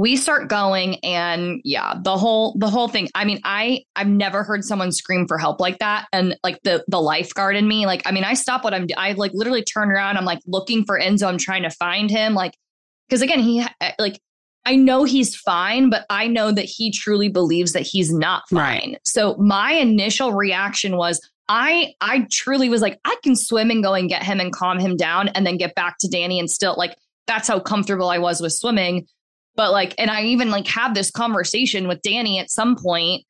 we 0.00 0.16
start 0.16 0.48
going 0.48 0.96
and 1.04 1.60
yeah 1.62 1.92
the 2.02 2.16
whole 2.16 2.56
the 2.58 2.70
whole 2.70 2.88
thing. 2.88 3.06
I 3.14 3.26
mean 3.26 3.38
i 3.44 3.84
i've 3.96 4.08
never 4.08 4.42
heard 4.42 4.64
someone 4.64 4.92
scream 4.92 5.26
for 5.28 5.36
help 5.36 5.60
like 5.60 5.78
that. 5.80 6.06
And 6.10 6.38
like 6.42 6.58
the 6.62 6.82
the 6.88 7.02
lifeguard 7.02 7.54
in 7.54 7.68
me 7.68 7.84
like 7.84 8.00
i 8.06 8.10
mean 8.10 8.24
i 8.24 8.32
stop 8.32 8.64
what 8.64 8.72
i'm 8.72 8.86
i 8.96 9.12
like 9.12 9.32
literally 9.34 9.62
turn 9.62 9.90
around. 9.90 10.16
I'm 10.16 10.24
like 10.24 10.40
looking 10.46 10.84
for 10.86 10.98
enzo. 10.98 11.26
I'm 11.26 11.36
trying 11.36 11.64
to 11.64 11.70
find 11.70 12.10
him. 12.10 12.32
Like 12.32 12.54
because 13.08 13.20
again 13.20 13.40
he 13.40 13.60
eh, 13.60 13.92
like 13.98 14.18
i 14.64 14.74
know 14.74 15.04
he's 15.04 15.36
fine 15.36 15.90
but 15.90 16.06
i 16.08 16.26
know 16.26 16.50
that 16.50 16.64
he 16.64 16.90
truly 16.90 17.28
believes 17.28 17.72
that 17.72 17.82
he's 17.82 18.10
not 18.10 18.44
Right. 18.50 18.80
fine. 18.80 18.96
So 19.04 19.36
my 19.36 19.72
initial 19.72 20.32
reaction 20.32 20.96
was 20.96 21.20
I 21.50 21.92
I 22.00 22.26
truly 22.32 22.70
was 22.70 22.80
like 22.80 22.98
I 23.04 23.16
can 23.22 23.36
swim 23.36 23.70
and 23.70 23.82
go 23.82 23.92
and 23.92 24.08
get 24.08 24.22
him 24.22 24.40
and 24.40 24.50
calm 24.50 24.78
him 24.78 24.96
down 24.96 25.28
and 25.28 25.46
then 25.46 25.58
get 25.58 25.74
back 25.74 25.96
to 26.00 26.08
Danny 26.08 26.38
and 26.38 26.50
still 26.50 26.74
like 26.78 26.96
that's 27.26 27.48
how 27.48 27.60
comfortable 27.60 28.08
I 28.08 28.18
was 28.18 28.40
with 28.40 28.54
swimming 28.54 29.06
but 29.60 29.72
like 29.72 29.94
and 29.98 30.10
i 30.10 30.22
even 30.22 30.50
like 30.50 30.66
had 30.66 30.94
this 30.94 31.10
conversation 31.10 31.86
with 31.86 32.00
danny 32.00 32.38
at 32.38 32.50
some 32.50 32.76
point 32.76 33.24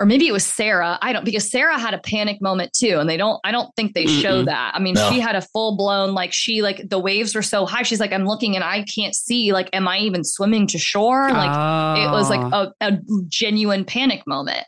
or 0.00 0.06
maybe 0.06 0.26
it 0.26 0.32
was 0.32 0.44
sarah 0.44 0.98
i 1.00 1.12
don't 1.12 1.24
because 1.24 1.48
sarah 1.48 1.78
had 1.78 1.94
a 1.94 1.98
panic 1.98 2.42
moment 2.42 2.72
too 2.72 2.98
and 2.98 3.08
they 3.08 3.16
don't 3.16 3.38
i 3.44 3.52
don't 3.52 3.70
think 3.76 3.94
they 3.94 4.06
show 4.06 4.42
Mm-mm. 4.42 4.46
that 4.46 4.72
i 4.74 4.80
mean 4.80 4.94
No. 4.94 5.08
she 5.10 5.20
had 5.20 5.36
a 5.36 5.42
full 5.42 5.76
blown 5.76 6.12
like 6.12 6.32
she 6.32 6.60
like 6.62 6.88
the 6.88 6.98
waves 6.98 7.36
were 7.36 7.42
so 7.42 7.66
high 7.66 7.82
she's 7.84 8.00
like 8.00 8.12
i'm 8.12 8.24
looking 8.26 8.56
and 8.56 8.64
i 8.64 8.82
can't 8.82 9.14
see 9.14 9.52
like 9.52 9.68
am 9.72 9.86
i 9.86 9.98
even 9.98 10.24
swimming 10.24 10.66
to 10.68 10.78
shore 10.78 11.30
like 11.30 11.98
it 12.00 12.10
was 12.10 12.28
like 12.30 12.40
Oh. 12.52 12.72
a, 12.80 12.86
a 12.94 12.98
genuine 13.28 13.84
panic 13.84 14.22
moment. 14.26 14.64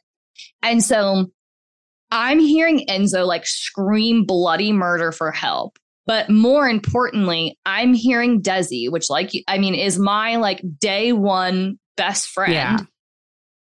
And 0.62 0.84
so 0.84 1.26
I'm 2.12 2.38
hearing 2.38 2.86
Enzo 2.88 3.26
like 3.26 3.46
scream 3.46 4.24
bloody 4.26 4.70
murder 4.72 5.10
for 5.10 5.32
help. 5.32 5.78
But 6.06 6.30
more 6.30 6.68
importantly, 6.68 7.56
I'm 7.64 7.94
hearing 7.94 8.42
Desi, 8.42 8.90
which 8.90 9.08
like 9.08 9.30
I 9.46 9.58
mean 9.58 9.74
is 9.74 9.98
my 9.98 10.36
like 10.36 10.62
day 10.80 11.12
one 11.12 11.78
best 11.96 12.28
friend. 12.28 12.52
Yeah. 12.52 12.78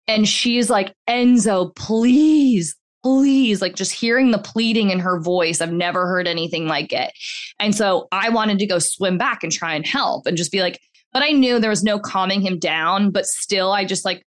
And 0.07 0.27
she's 0.27 0.69
like, 0.69 0.93
Enzo, 1.09 1.75
please, 1.75 2.75
please, 3.03 3.61
like 3.61 3.75
just 3.75 3.91
hearing 3.91 4.31
the 4.31 4.37
pleading 4.37 4.89
in 4.89 4.99
her 4.99 5.19
voice. 5.19 5.59
I've 5.59 5.71
never 5.71 6.07
heard 6.07 6.27
anything 6.27 6.67
like 6.67 6.93
it. 6.93 7.11
And 7.59 7.75
so 7.75 8.07
I 8.11 8.29
wanted 8.29 8.59
to 8.59 8.67
go 8.67 8.79
swim 8.79 9.17
back 9.17 9.43
and 9.43 9.51
try 9.51 9.73
and 9.73 9.85
help 9.85 10.25
and 10.25 10.37
just 10.37 10.51
be 10.51 10.61
like, 10.61 10.79
but 11.13 11.23
I 11.23 11.31
knew 11.31 11.59
there 11.59 11.69
was 11.69 11.83
no 11.83 11.99
calming 11.99 12.41
him 12.41 12.59
down. 12.59 13.11
But 13.11 13.25
still, 13.25 13.71
I 13.71 13.85
just 13.85 14.05
like, 14.05 14.23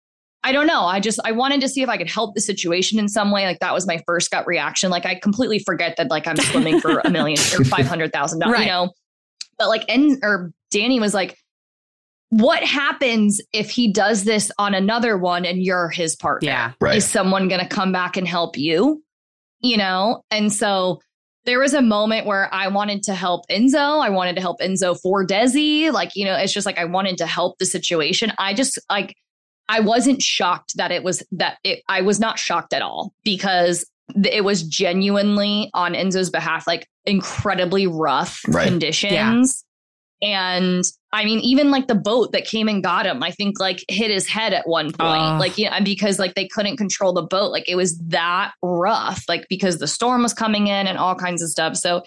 I 0.48 0.54
don't 0.54 0.66
know. 0.66 0.84
I 0.84 1.02
just 1.02 1.20
I 1.26 1.34
wanted 1.34 1.60
to 1.60 1.68
see 1.68 1.82
if 1.82 1.90
I 1.90 1.98
could 1.98 2.10
help 2.10 2.34
the 2.34 2.40
situation 2.40 3.00
in 3.00 3.10
some 3.10 3.32
way. 3.32 3.46
Like 3.46 3.60
that 3.60 3.74
was 3.74 3.86
my 3.86 4.02
first 4.08 4.32
gut 4.32 4.48
reaction. 4.48 4.90
Like 4.90 5.06
I 5.06 5.16
completely 5.16 5.60
forget 5.60 5.98
that 5.98 6.10
like 6.10 6.26
I'm 6.26 6.38
swimming 6.38 6.80
for 6.80 7.00
a 7.04 7.10
million 7.10 7.38
or 7.60 7.64
five 7.66 7.86
hundred 7.86 8.14
thousand 8.14 8.40
dollars, 8.40 8.54
Right. 8.54 8.62
you 8.68 8.72
know. 8.72 8.92
But 9.60 9.68
like 9.68 9.84
and 9.90 10.18
or 10.24 10.54
Danny 10.72 11.02
was 11.02 11.14
like, 11.14 11.38
what 12.30 12.64
happens 12.64 13.42
if 13.52 13.70
he 13.70 13.92
does 13.92 14.24
this 14.24 14.50
on 14.58 14.74
another 14.74 15.18
one 15.18 15.44
and 15.46 15.62
you're 15.62 15.90
his 15.90 16.16
partner? 16.16 16.48
Yeah. 16.48 16.72
Right. 16.80 16.96
Is 16.96 17.06
someone 17.06 17.50
gonna 17.50 17.68
come 17.68 17.92
back 17.92 18.16
and 18.16 18.26
help 18.26 18.58
you? 18.58 19.04
You 19.60 19.76
know? 19.76 20.24
And 20.32 20.54
so 20.54 21.02
there 21.44 21.60
was 21.60 21.74
a 21.74 21.82
moment 21.82 22.26
where 22.26 22.54
I 22.54 22.70
wanted 22.70 23.04
to 23.04 23.14
help 23.16 23.46
Enzo. 23.52 24.02
I 24.02 24.10
wanted 24.12 24.36
to 24.36 24.42
help 24.42 24.60
Enzo 24.62 24.98
for 25.02 25.26
Desi. 25.28 25.92
Like, 25.92 26.12
you 26.16 26.24
know, 26.24 26.36
it's 26.36 26.54
just 26.54 26.66
like 26.66 26.78
I 26.78 26.86
wanted 26.86 27.18
to 27.18 27.26
help 27.26 27.58
the 27.58 27.66
situation. 27.66 28.32
I 28.38 28.54
just 28.54 28.80
like 28.90 29.14
I 29.70 29.80
wasn't 29.82 30.22
shocked 30.22 30.78
that 30.78 30.92
it 30.92 31.04
was 31.04 31.24
that 31.32 31.58
it 31.64 31.84
I 31.90 32.02
was 32.02 32.20
not 32.20 32.40
shocked 32.40 32.74
at 32.74 32.82
all 32.82 33.14
because 33.24 33.86
it 34.24 34.44
was 34.44 34.64
genuinely 34.64 35.70
on 35.74 35.94
Enzo's 35.94 36.30
behalf, 36.30 36.66
like 36.66 36.88
incredibly 37.06 37.88
rough 37.88 38.42
Right. 38.48 38.68
conditions. 38.68 39.64
And 40.22 40.84
I 41.12 41.26
mean, 41.26 41.40
even 41.42 41.70
like 41.70 41.88
the 41.88 41.94
boat 41.96 42.32
that 42.32 42.46
came 42.46 42.68
and 42.68 42.82
got 42.82 43.06
him, 43.06 43.22
I 43.22 43.30
think 43.32 43.60
like 43.60 43.84
hit 43.88 44.10
his 44.10 44.28
head 44.28 44.52
at 44.54 44.68
one 44.68 44.88
point. 44.92 45.22
Ugh. 45.22 45.40
like, 45.40 45.58
yeah, 45.58 45.80
because 45.82 46.18
like 46.18 46.34
they 46.34 46.48
couldn't 46.48 46.78
control 46.78 47.14
the 47.14 47.22
boat. 47.22 47.52
Like 47.52 47.70
it 47.70 47.76
was 47.76 47.98
that 48.08 48.54
rough, 48.64 49.24
like 49.28 49.46
because 49.48 49.78
the 49.78 49.88
storm 49.88 50.24
was 50.24 50.34
coming 50.34 50.68
in 50.68 50.88
and 50.88 50.98
all 50.98 51.14
kinds 51.14 51.44
of 51.44 51.50
stuff. 51.50 51.76
So 51.76 52.02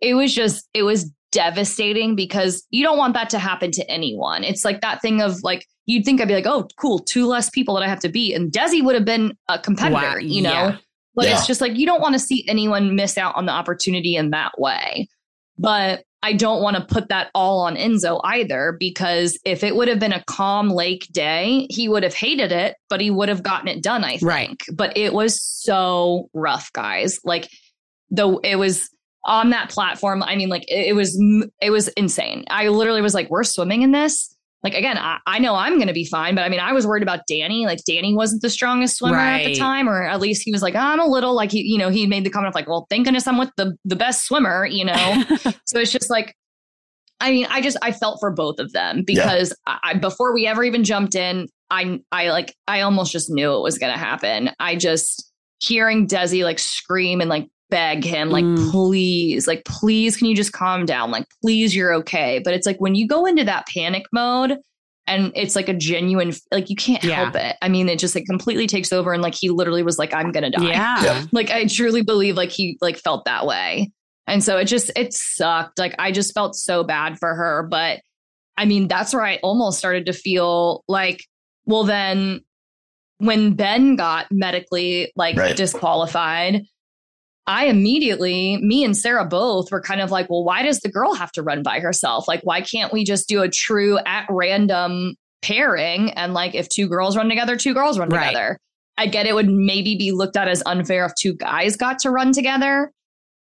it 0.00 0.14
was 0.14 0.34
just, 0.34 0.68
it 0.74 0.82
was 0.82 1.10
devastating 1.32 2.14
because 2.14 2.64
you 2.70 2.84
don't 2.84 2.98
want 2.98 3.14
that 3.14 3.28
to 3.30 3.38
happen 3.38 3.70
to 3.72 3.90
anyone. 3.90 4.44
It's 4.44 4.64
like 4.64 4.80
that 4.82 5.02
thing 5.02 5.20
of 5.20 5.42
like, 5.42 5.66
you'd 5.86 6.04
think 6.04 6.20
I'd 6.20 6.28
be 6.28 6.34
like, 6.34 6.46
oh, 6.46 6.68
cool, 6.76 7.00
two 7.00 7.26
less 7.26 7.50
people 7.50 7.74
that 7.74 7.82
I 7.82 7.88
have 7.88 8.00
to 8.00 8.08
beat. 8.08 8.34
And 8.34 8.52
Desi 8.52 8.84
would 8.84 8.94
have 8.94 9.04
been 9.04 9.36
a 9.48 9.58
competitor, 9.58 9.94
Wow, 9.94 10.16
you 10.18 10.42
know? 10.42 10.52
yeah. 10.52 10.76
But 11.14 11.26
Yeah. 11.26 11.32
it's 11.38 11.46
just 11.46 11.60
like, 11.60 11.76
you 11.76 11.84
don't 11.86 12.00
want 12.00 12.12
to 12.14 12.18
see 12.18 12.44
anyone 12.48 12.94
miss 12.94 13.18
out 13.18 13.34
on 13.34 13.46
the 13.46 13.52
opportunity 13.52 14.14
in 14.14 14.30
that 14.30 14.52
way. 14.58 15.08
But 15.58 16.04
I 16.22 16.34
don't 16.34 16.62
want 16.62 16.76
to 16.76 16.84
put 16.84 17.08
that 17.08 17.30
all 17.34 17.60
on 17.62 17.74
Enzo 17.76 18.20
either, 18.24 18.76
because 18.78 19.36
if 19.44 19.64
it 19.64 19.74
would 19.74 19.88
have 19.88 19.98
been 19.98 20.12
a 20.12 20.22
calm 20.26 20.68
lake 20.70 21.08
day, 21.12 21.66
he 21.68 21.88
would 21.88 22.04
have 22.04 22.14
hated 22.14 22.52
it, 22.52 22.76
but 22.88 23.00
he 23.00 23.10
would 23.10 23.28
have 23.28 23.42
gotten 23.42 23.66
it 23.66 23.82
done, 23.82 24.04
I 24.04 24.10
think. 24.18 24.22
Right. 24.22 24.62
But 24.72 24.96
it 24.96 25.12
was 25.12 25.42
so 25.42 26.30
rough, 26.32 26.72
guys. 26.72 27.18
Like, 27.24 27.48
though 28.10 28.38
it 28.38 28.56
was 28.56 28.88
on 29.24 29.50
that 29.50 29.70
platform. 29.70 30.22
I 30.22 30.36
mean, 30.36 30.48
like 30.48 30.64
it, 30.68 30.88
it 30.88 30.92
was 30.94 31.18
it 31.60 31.70
was 31.70 31.88
insane. 31.88 32.44
I 32.48 32.68
literally 32.68 33.02
was 33.02 33.14
like, 33.14 33.30
we're 33.30 33.44
swimming 33.44 33.82
in 33.82 33.92
this. 33.92 34.34
Like 34.62 34.74
again, 34.74 34.96
I, 34.96 35.18
I 35.26 35.38
know 35.40 35.56
I'm 35.56 35.78
gonna 35.78 35.92
be 35.92 36.04
fine, 36.04 36.34
but 36.34 36.42
I 36.42 36.48
mean, 36.48 36.60
I 36.60 36.72
was 36.72 36.86
worried 36.86 37.02
about 37.02 37.26
Danny. 37.26 37.66
Like 37.66 37.80
Danny 37.84 38.14
wasn't 38.14 38.42
the 38.42 38.50
strongest 38.50 38.96
swimmer 38.96 39.18
at 39.18 39.44
the 39.44 39.56
time, 39.56 39.88
or 39.88 40.04
at 40.04 40.20
least 40.20 40.42
he 40.44 40.52
was 40.52 40.62
like, 40.62 40.76
I'm 40.76 41.00
a 41.00 41.06
little 41.06 41.34
like 41.34 41.50
he, 41.50 41.62
you 41.62 41.78
know, 41.78 41.88
he 41.88 42.06
made 42.06 42.24
the 42.24 42.30
comment 42.30 42.48
of 42.48 42.54
like, 42.54 42.68
well, 42.68 42.86
thank 42.88 43.04
goodness 43.04 43.26
I'm 43.26 43.38
with 43.38 43.50
the 43.56 43.76
the 43.84 43.96
best 43.96 44.24
swimmer, 44.24 44.64
you 44.64 44.84
know. 44.84 45.24
so 45.66 45.80
it's 45.80 45.90
just 45.90 46.10
like, 46.10 46.36
I 47.20 47.32
mean, 47.32 47.46
I 47.50 47.60
just 47.60 47.76
I 47.82 47.90
felt 47.90 48.20
for 48.20 48.30
both 48.30 48.60
of 48.60 48.72
them 48.72 49.02
because 49.04 49.52
I, 49.66 49.78
I 49.82 49.94
before 49.94 50.32
we 50.32 50.46
ever 50.46 50.62
even 50.62 50.84
jumped 50.84 51.16
in, 51.16 51.48
I 51.68 52.00
I 52.12 52.28
like 52.28 52.54
I 52.68 52.82
almost 52.82 53.10
just 53.10 53.30
knew 53.30 53.56
it 53.56 53.62
was 53.62 53.78
gonna 53.78 53.98
happen. 53.98 54.50
I 54.60 54.76
just 54.76 55.28
hearing 55.58 56.06
Desi 56.06 56.44
like 56.44 56.58
scream 56.58 57.20
and 57.20 57.30
like 57.30 57.48
beg 57.72 58.04
him, 58.04 58.30
like, 58.30 58.44
Mm. 58.44 58.70
please, 58.70 59.48
like, 59.48 59.64
please, 59.64 60.16
can 60.16 60.28
you 60.28 60.36
just 60.36 60.52
calm 60.52 60.84
down? 60.86 61.10
Like, 61.10 61.24
please, 61.42 61.74
you're 61.74 61.94
okay. 61.94 62.40
But 62.44 62.54
it's 62.54 62.66
like 62.66 62.78
when 62.80 62.94
you 62.94 63.08
go 63.08 63.26
into 63.26 63.42
that 63.44 63.66
panic 63.66 64.04
mode 64.12 64.58
and 65.06 65.32
it's 65.34 65.56
like 65.56 65.68
a 65.68 65.74
genuine, 65.74 66.32
like, 66.52 66.70
you 66.70 66.76
can't 66.76 67.02
Yeah. 67.02 67.16
help 67.24 67.34
it. 67.34 67.56
I 67.62 67.68
mean, 67.68 67.88
it 67.88 67.98
just 67.98 68.14
like 68.14 68.26
completely 68.26 68.66
takes 68.68 68.92
over. 68.92 69.12
And 69.12 69.22
like, 69.22 69.34
he 69.34 69.48
literally 69.48 69.82
was 69.82 69.98
like, 69.98 70.14
I'm 70.14 70.30
going 70.30 70.44
to 70.44 70.50
die. 70.50 70.68
yeah. 70.68 71.02
Yeah. 71.02 71.24
Like, 71.32 71.50
I 71.50 71.64
truly 71.66 72.02
believe 72.02 72.36
like 72.36 72.50
he 72.50 72.76
like 72.80 72.98
felt 72.98 73.24
that 73.24 73.46
way. 73.46 73.90
And 74.28 74.44
so 74.44 74.58
it 74.58 74.66
just, 74.66 74.92
it 74.94 75.12
sucked. 75.12 75.78
Like, 75.78 75.94
I 75.98 76.12
just 76.12 76.32
felt 76.34 76.54
so 76.54 76.84
bad 76.84 77.18
for 77.18 77.34
her. 77.34 77.66
But 77.68 78.00
I 78.56 78.66
mean, 78.66 78.86
that's 78.86 79.12
where 79.14 79.24
I 79.24 79.36
almost 79.42 79.78
started 79.78 80.06
to 80.06 80.12
feel 80.12 80.84
like, 80.86 81.24
well, 81.64 81.84
then 81.84 82.42
when 83.18 83.54
Ben 83.54 83.96
got 83.96 84.26
medically 84.30 85.10
like 85.16 85.36
Right. 85.36 85.56
disqualified, 85.56 86.62
I 87.46 87.66
immediately, 87.66 88.58
me 88.58 88.84
and 88.84 88.96
Sarah 88.96 89.24
both 89.24 89.72
were 89.72 89.80
kind 89.80 90.00
of 90.00 90.10
like, 90.10 90.30
well, 90.30 90.44
why 90.44 90.62
does 90.62 90.80
the 90.80 90.88
girl 90.90 91.14
have 91.14 91.32
to 91.32 91.42
run 91.42 91.62
by 91.62 91.80
herself? 91.80 92.28
Like, 92.28 92.40
why 92.44 92.60
can't 92.60 92.92
we 92.92 93.04
just 93.04 93.28
do 93.28 93.42
a 93.42 93.48
true 93.48 93.98
at 94.06 94.26
random 94.30 95.16
pairing? 95.42 96.10
And 96.12 96.34
like, 96.34 96.54
if 96.54 96.68
two 96.68 96.88
girls 96.88 97.16
run 97.16 97.28
together, 97.28 97.56
two 97.56 97.74
girls 97.74 97.98
run 97.98 98.08
Right. 98.10 98.28
together. 98.28 98.58
I 98.96 99.06
get 99.06 99.26
it 99.26 99.34
would 99.34 99.48
maybe 99.48 99.96
be 99.96 100.12
looked 100.12 100.36
at 100.36 100.46
as 100.48 100.62
unfair 100.66 101.04
if 101.06 101.12
two 101.20 101.34
guys 101.34 101.76
got 101.76 101.98
to 102.00 102.10
run 102.10 102.32
together. 102.32 102.92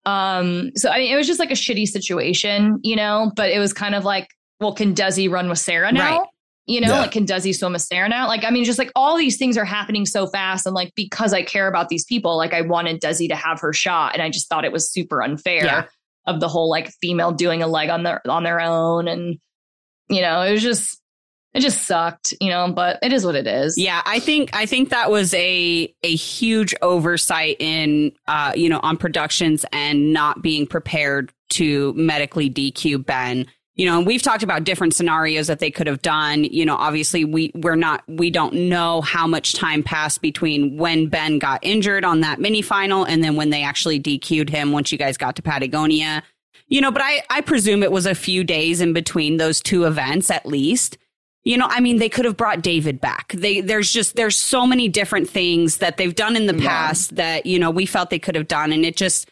Um, 0.06 0.70
so 0.74 0.88
I 0.88 0.98
mean, 0.98 1.12
it 1.12 1.16
was 1.16 1.26
just 1.26 1.38
like 1.38 1.50
a 1.50 1.54
shitty 1.54 1.86
situation, 1.86 2.78
you 2.82 2.96
know, 2.96 3.30
but 3.36 3.50
it 3.50 3.58
was 3.58 3.72
kind 3.72 3.94
of 3.94 4.04
like, 4.04 4.28
well, 4.60 4.72
can 4.74 4.94
Desi 4.94 5.30
run 5.30 5.48
with 5.48 5.58
Sarah 5.58 5.92
now? 5.92 6.18
Right. 6.18 6.28
You 6.66 6.80
know, 6.80 6.88
Yeah. 6.94 7.00
like 7.00 7.10
can 7.12 7.26
Desi 7.26 7.54
swim 7.54 7.74
a 7.74 7.78
Sarah 7.80 8.08
now? 8.08 8.28
Like, 8.28 8.44
I 8.44 8.50
mean, 8.50 8.64
just 8.64 8.78
like 8.78 8.92
all 8.94 9.16
these 9.16 9.36
things 9.36 9.56
are 9.58 9.64
happening 9.64 10.06
so 10.06 10.26
fast. 10.28 10.64
And 10.64 10.74
like, 10.74 10.92
because 10.94 11.32
I 11.32 11.42
care 11.42 11.66
about 11.66 11.88
these 11.88 12.04
people, 12.04 12.36
like 12.36 12.54
I 12.54 12.60
wanted 12.60 13.00
Desi 13.00 13.28
to 13.28 13.34
have 13.36 13.60
her 13.60 13.72
shot. 13.72 14.12
And 14.14 14.22
I 14.22 14.30
just 14.30 14.48
thought 14.48 14.64
it 14.64 14.70
was 14.72 14.90
super 14.92 15.22
unfair 15.22 15.64
Yeah. 15.64 15.84
of 16.26 16.38
the 16.40 16.48
whole 16.48 16.70
like 16.70 16.90
female 17.00 17.32
doing 17.32 17.62
a 17.62 17.66
leg 17.66 17.88
on 17.90 18.04
their 18.04 18.22
on 18.30 18.44
their 18.44 18.60
own. 18.60 19.08
And, 19.08 19.38
you 20.08 20.20
know, 20.20 20.42
it 20.42 20.52
was 20.52 20.62
just 20.62 20.98
it 21.54 21.60
just 21.60 21.82
sucked, 21.84 22.32
you 22.40 22.48
know, 22.48 22.72
but 22.72 22.98
it 23.02 23.12
is 23.12 23.26
what 23.26 23.34
it 23.34 23.46
is. 23.46 23.76
Yeah, 23.76 24.00
I 24.06 24.20
think 24.20 24.50
I 24.54 24.64
think 24.64 24.88
that 24.90 25.10
was 25.10 25.34
a 25.34 25.92
a 26.02 26.14
huge 26.14 26.74
oversight 26.80 27.56
in 27.58 28.12
uh, 28.28 28.52
you 28.54 28.68
know, 28.68 28.80
on 28.84 28.96
productions 28.96 29.66
and 29.72 30.12
not 30.12 30.42
being 30.42 30.66
prepared 30.66 31.32
to 31.50 31.92
medically 31.94 32.48
DQ 32.48 33.04
Ben. 33.04 33.46
You 33.74 33.86
know, 33.86 33.98
and 33.98 34.06
we've 34.06 34.20
talked 34.20 34.42
about 34.42 34.64
different 34.64 34.94
scenarios 34.94 35.46
that 35.46 35.58
they 35.58 35.70
could 35.70 35.86
have 35.86 36.02
done. 36.02 36.44
You 36.44 36.66
know, 36.66 36.76
obviously 36.76 37.24
we 37.24 37.50
we're 37.54 37.74
not 37.74 38.04
we 38.06 38.30
don't 38.30 38.52
know 38.52 39.00
how 39.00 39.26
much 39.26 39.54
time 39.54 39.82
passed 39.82 40.20
between 40.20 40.76
when 40.76 41.06
Ben 41.06 41.38
got 41.38 41.60
injured 41.64 42.04
on 42.04 42.20
that 42.20 42.38
mini 42.38 42.60
final 42.60 43.04
and 43.04 43.24
then 43.24 43.34
when 43.34 43.48
they 43.50 43.62
actually 43.62 43.98
DQ'd 43.98 44.50
him 44.50 44.72
once 44.72 44.92
you 44.92 44.98
guys 44.98 45.16
got 45.16 45.36
to 45.36 45.42
Patagonia. 45.42 46.22
You 46.68 46.80
know, 46.82 46.90
but 46.90 47.02
I 47.02 47.22
I 47.30 47.40
presume 47.40 47.82
it 47.82 47.92
was 47.92 48.04
a 48.04 48.14
few 48.14 48.44
days 48.44 48.80
in 48.82 48.92
between 48.92 49.38
those 49.38 49.60
two 49.60 49.84
events 49.84 50.30
at 50.30 50.44
least. 50.44 50.98
You 51.44 51.56
know, 51.56 51.66
I 51.68 51.80
mean, 51.80 51.96
they 51.98 52.08
could 52.08 52.24
have 52.24 52.36
brought 52.36 52.62
David 52.62 53.00
back. 53.00 53.32
They 53.32 53.62
there's 53.62 53.90
just 53.90 54.16
there's 54.16 54.36
so 54.36 54.66
many 54.66 54.88
different 54.88 55.28
things 55.30 55.78
that 55.78 55.96
they've 55.96 56.14
done 56.14 56.36
in 56.36 56.46
the 56.46 56.54
Yeah. 56.56 56.68
past 56.68 57.16
that 57.16 57.46
you 57.46 57.58
know 57.58 57.70
we 57.70 57.86
felt 57.86 58.10
they 58.10 58.18
could 58.18 58.34
have 58.34 58.48
done, 58.48 58.70
and 58.70 58.84
it 58.84 58.96
just 58.96 59.28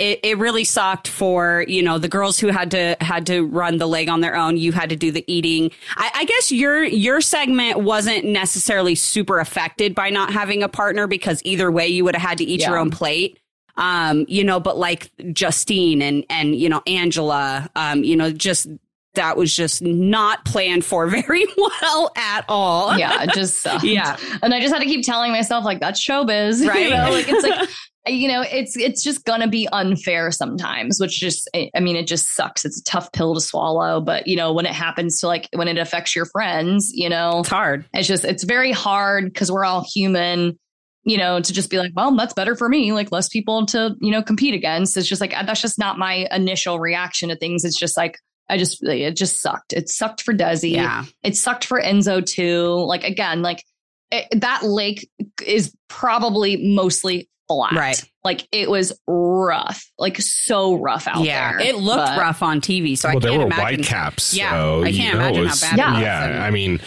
it, 0.00 0.20
it 0.22 0.38
really 0.38 0.64
sucked 0.64 1.06
for 1.06 1.64
you 1.68 1.82
know 1.82 1.98
the 1.98 2.08
girls 2.08 2.38
who 2.38 2.48
had 2.48 2.70
to 2.72 2.96
had 3.00 3.26
to 3.26 3.42
run 3.42 3.78
the 3.78 3.86
leg 3.86 4.08
on 4.08 4.20
their 4.20 4.34
own. 4.34 4.56
You 4.56 4.72
had 4.72 4.88
to 4.90 4.96
do 4.96 5.12
the 5.12 5.24
eating. 5.32 5.70
I, 5.96 6.10
I 6.14 6.24
guess 6.24 6.50
your 6.50 6.82
your 6.82 7.20
segment 7.20 7.80
wasn't 7.80 8.24
necessarily 8.24 8.94
super 8.94 9.38
affected 9.38 9.94
by 9.94 10.10
not 10.10 10.32
having 10.32 10.62
a 10.62 10.68
partner 10.68 11.06
because 11.06 11.42
either 11.44 11.70
way 11.70 11.86
you 11.88 12.04
would 12.04 12.16
have 12.16 12.28
had 12.28 12.38
to 12.38 12.44
eat 12.44 12.62
your 12.62 12.78
own 12.78 12.90
plate 12.90 13.38
um 13.76 14.26
you 14.28 14.42
know 14.42 14.58
but 14.58 14.76
like 14.76 15.10
justine 15.32 16.02
and 16.02 16.24
and 16.28 16.56
you 16.56 16.68
know 16.68 16.82
angela 16.88 17.70
um 17.76 18.02
you 18.02 18.16
know 18.16 18.32
just 18.32 18.66
that 19.14 19.36
was 19.36 19.54
just 19.54 19.82
not 19.82 20.44
planned 20.44 20.84
for 20.84 21.06
very 21.08 21.46
well 21.56 22.10
at 22.16 22.44
all 22.48 22.96
Yeah, 22.98 23.22
it 23.22 23.30
just 23.30 23.60
sucked. 23.62 23.84
Yeah. 23.84 24.16
And 24.42 24.54
I 24.54 24.60
just 24.60 24.72
had 24.72 24.80
to 24.80 24.86
keep 24.86 25.04
telling 25.04 25.32
myself, 25.32 25.64
like, 25.64 25.80
that's 25.80 26.04
showbiz. 26.04 26.66
Right. 26.70 26.84
You 26.84 26.90
know, 26.90 27.10
like 27.10 27.26
it's 27.28 27.42
like 27.42 27.68
you 28.06 28.28
know, 28.28 28.42
it's 28.42 28.76
it's 28.76 29.02
just 29.02 29.24
gonna 29.24 29.48
be 29.48 29.68
unfair 29.68 30.30
sometimes, 30.30 30.98
which 31.00 31.20
just 31.20 31.50
I 31.54 31.80
mean, 31.80 31.96
it 31.96 32.06
just 32.06 32.34
sucks. 32.34 32.64
It's 32.64 32.80
a 32.80 32.84
tough 32.84 33.12
pill 33.12 33.34
to 33.34 33.40
swallow. 33.40 34.00
But 34.00 34.26
you 34.26 34.36
know, 34.36 34.52
when 34.52 34.66
it 34.66 34.72
happens 34.72 35.20
to 35.20 35.26
like 35.26 35.48
when 35.52 35.68
it 35.68 35.78
affects 35.78 36.16
your 36.16 36.24
friends, 36.26 36.92
you 36.94 37.08
know, 37.08 37.40
it's 37.40 37.48
hard. 37.48 37.84
it's 37.92 38.08
just 38.08 38.24
it's 38.24 38.44
very 38.44 38.72
hard 38.72 39.24
because 39.24 39.52
we're 39.52 39.64
all 39.64 39.84
human 39.92 40.58
you 41.04 41.16
know 41.16 41.40
to 41.40 41.52
just 41.54 41.70
be 41.70 41.78
like 41.78 41.92
well 41.96 42.14
that's 42.14 42.34
better 42.34 42.54
for 42.54 42.68
me 42.68 42.92
like 42.92 43.10
less 43.10 43.26
people 43.30 43.64
to 43.66 43.96
you 44.00 44.10
know 44.10 44.22
compete 44.22 44.54
against. 44.54 44.96
It's 44.96 45.08
just 45.08 45.20
like 45.20 45.36
uh, 45.36 45.42
that's 45.44 45.60
just 45.60 45.78
not 45.78 45.98
my 45.98 46.26
initial 46.30 46.78
reaction 46.78 47.28
to 47.28 47.36
things. 47.36 47.64
It's 47.64 47.78
just 47.78 47.96
like 47.96 48.18
i 48.48 48.56
just 48.56 48.82
it 48.82 49.16
just 49.16 49.40
sucked. 49.40 49.72
It 49.74 49.88
sucked 49.88 50.22
for 50.22 50.32
desi. 50.32 50.72
Yeah. 50.72 51.04
It 51.22 51.36
sucked 51.36 51.64
for 51.66 51.80
enzo 51.80 52.24
too. 52.24 52.66
Like 52.86 53.04
again 53.04 53.42
like 53.42 53.62
it, 54.10 54.40
that 54.40 54.64
lake 54.64 55.08
is 55.46 55.74
probably 55.88 56.56
mostly 56.74 57.28
flat 57.50 57.72
Right. 57.72 58.04
like 58.22 58.46
it 58.52 58.70
was 58.70 58.92
rough 59.08 59.84
like 59.98 60.20
so 60.20 60.74
rough 60.76 61.08
out 61.08 61.24
yeah 61.24 61.52
there 61.56 61.60
it 61.68 61.74
looked 61.76 61.98
But- 61.98 62.18
rough 62.18 62.42
on 62.44 62.60
tv 62.60 62.96
so 62.96 63.08
well, 63.08 63.16
i 63.16 63.20
there 63.20 63.30
can't 63.30 63.40
were 63.40 63.46
imagine 63.46 63.64
white 63.80 63.84
caps. 63.86 64.34
Yeah, 64.34 64.50
so, 64.52 64.84
I 64.84 64.92
can't 64.92 65.18
know, 65.18 65.20
imagine 65.24 65.42
it 65.42 65.46
how 65.46 65.50
was- 65.50 65.60
bad 65.60 65.78
it 65.78 65.92
was. 65.94 66.00
Yeah, 66.02 66.44
I 66.44 66.50
mean, 66.50 66.80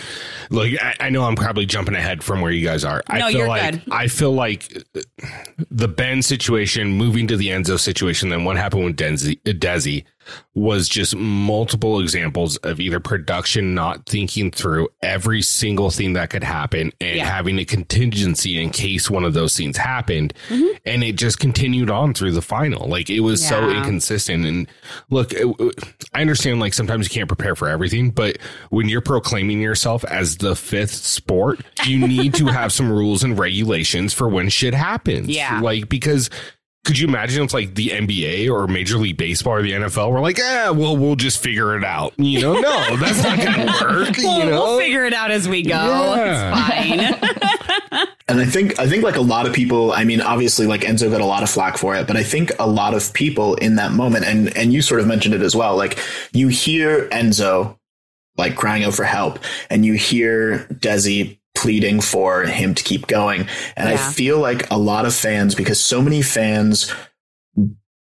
look, 0.49 0.69
I, 0.81 0.95
I 1.01 1.09
know 1.09 1.23
I'm 1.25 1.35
probably 1.35 1.65
jumping 1.65 1.95
ahead 1.95 2.23
from 2.23 2.39
where 2.41 2.51
you 2.51 2.65
guys 2.65 2.85
are. 2.85 3.03
I 3.07 3.19
No, 3.19 3.27
feel 3.27 3.37
you're 3.39 3.47
like 3.49 3.71
good. 3.71 3.81
I 3.91 4.07
feel 4.07 4.31
like 4.31 4.71
the 5.69 5.87
Ben 5.87 6.21
situation, 6.21 6.93
moving 6.93 7.27
to 7.27 7.35
the 7.37 7.47
Enzo 7.49 7.77
situation, 7.79 8.29
then 8.29 8.43
what 8.45 8.55
happened 8.57 8.85
with 8.85 8.95
Denzi, 8.97 9.39
uh, 9.47 9.51
Desi. 9.51 10.03
Was 10.55 10.87
just 10.87 11.15
multiple 11.15 11.99
examples 11.99 12.57
of 12.57 12.79
either 12.79 12.99
production 12.99 13.73
not 13.73 14.05
thinking 14.07 14.51
through 14.51 14.87
every 15.01 15.41
single 15.41 15.89
thing 15.89 16.13
that 16.13 16.29
could 16.29 16.43
happen 16.43 16.91
and 17.01 17.17
Yeah. 17.17 17.25
having 17.29 17.57
a 17.59 17.65
contingency 17.65 18.61
in 18.61 18.69
case 18.69 19.09
one 19.09 19.23
of 19.23 19.33
those 19.33 19.57
things 19.57 19.77
happened. 19.77 20.33
Mhm. 20.49 20.77
And 20.85 21.03
it 21.03 21.15
just 21.15 21.39
continued 21.39 21.89
on 21.89 22.13
through 22.13 22.31
the 22.33 22.41
final. 22.41 22.87
Like 22.87 23.09
it 23.09 23.21
was 23.21 23.45
so 23.45 23.69
inconsistent. 23.69 24.45
And 24.45 24.67
look, 25.09 25.33
I 26.13 26.21
understand 26.21 26.59
like 26.59 26.73
sometimes 26.73 27.07
you 27.07 27.13
can't 27.13 27.27
prepare 27.27 27.55
for 27.55 27.67
everything, 27.67 28.11
but 28.11 28.37
when 28.69 28.89
you're 28.89 29.01
proclaiming 29.01 29.61
yourself 29.61 30.03
as 30.05 30.37
the 30.37 30.55
fifth 30.55 30.93
sport, 30.93 31.59
you 31.85 32.07
need 32.07 32.33
to 32.35 32.45
have 32.53 32.71
some 32.71 32.91
rules 32.91 33.23
and 33.23 33.37
regulations 33.39 34.13
for 34.13 34.29
when 34.29 34.49
shit 34.49 34.73
happens. 34.73 35.29
Yeah. 35.29 35.59
Like, 35.61 35.89
because 35.89 36.29
could 36.83 36.99
you 36.99 37.07
imagine 37.07 37.43
if 37.43 37.53
like 37.53 37.75
the 37.75 37.89
NBA 37.89 38.49
or 38.49 38.67
Major 38.67 38.97
League 38.97 39.15
Baseball 39.17 39.53
or 39.53 39.61
the 39.61 39.71
NFL 39.71 40.11
were 40.11 40.19
like, 40.19 40.37
yeah, 40.37 40.69
well, 40.69 40.97
we'll 40.97 41.15
just 41.15 41.41
figure 41.41 41.77
it 41.77 41.83
out. 41.85 42.13
You 42.17 42.41
know, 42.41 42.59
no, 42.59 42.95
that's 42.97 43.23
not 43.23 43.37
going 43.37 43.67
to 43.67 43.85
work. 43.85 44.17
We'll, 44.17 44.39
you 44.39 44.45
know, 44.45 44.63
we'll 44.63 44.79
figure 44.79 45.05
it 45.05 45.13
out 45.13 45.31
as 45.31 45.47
we 45.47 45.63
go. 45.63 45.69
Yeah. 45.69 47.17
It's 47.17 47.19
fine. 47.21 48.07
And 48.29 48.39
I 48.39 48.45
think 48.45 48.79
I 48.79 48.87
think 48.87 49.03
like 49.03 49.17
a 49.17 49.21
lot 49.21 49.45
of 49.45 49.53
people, 49.53 49.91
I 49.91 50.05
mean, 50.05 50.21
obviously 50.21 50.65
like 50.65 50.81
Enzo 50.81 51.11
got 51.11 51.19
a 51.19 51.25
lot 51.25 51.43
of 51.43 51.49
flack 51.49 51.77
for 51.77 51.93
it, 51.95 52.07
but 52.07 52.15
I 52.15 52.23
think 52.23 52.51
a 52.57 52.65
lot 52.65 52.93
of 52.93 53.13
people 53.13 53.55
in 53.55 53.75
that 53.75 53.91
moment, 53.91 54.23
and 54.25 54.55
and 54.57 54.71
you 54.71 54.81
sort 54.81 55.01
of 55.01 55.07
mentioned 55.07 55.35
it 55.35 55.41
as 55.41 55.55
well, 55.55 55.75
like 55.75 55.99
you 56.31 56.47
hear 56.47 57.09
Enzo 57.09 57.77
like 58.37 58.55
crying 58.55 58.85
out 58.85 58.93
for 58.93 59.03
help, 59.03 59.39
and 59.69 59.85
you 59.85 59.93
hear 59.93 60.59
Desi 60.73 61.37
pleading 61.55 62.01
for 62.01 62.43
him 62.43 62.73
to 62.75 62.83
keep 62.83 63.07
going. 63.07 63.47
And 63.77 63.89
Yeah. 63.89 63.95
I 63.95 63.97
feel 63.97 64.39
like 64.39 64.69
a 64.71 64.77
lot 64.77 65.05
of 65.05 65.13
fans, 65.13 65.55
because 65.55 65.79
so 65.79 66.01
many 66.01 66.21
fans 66.21 66.91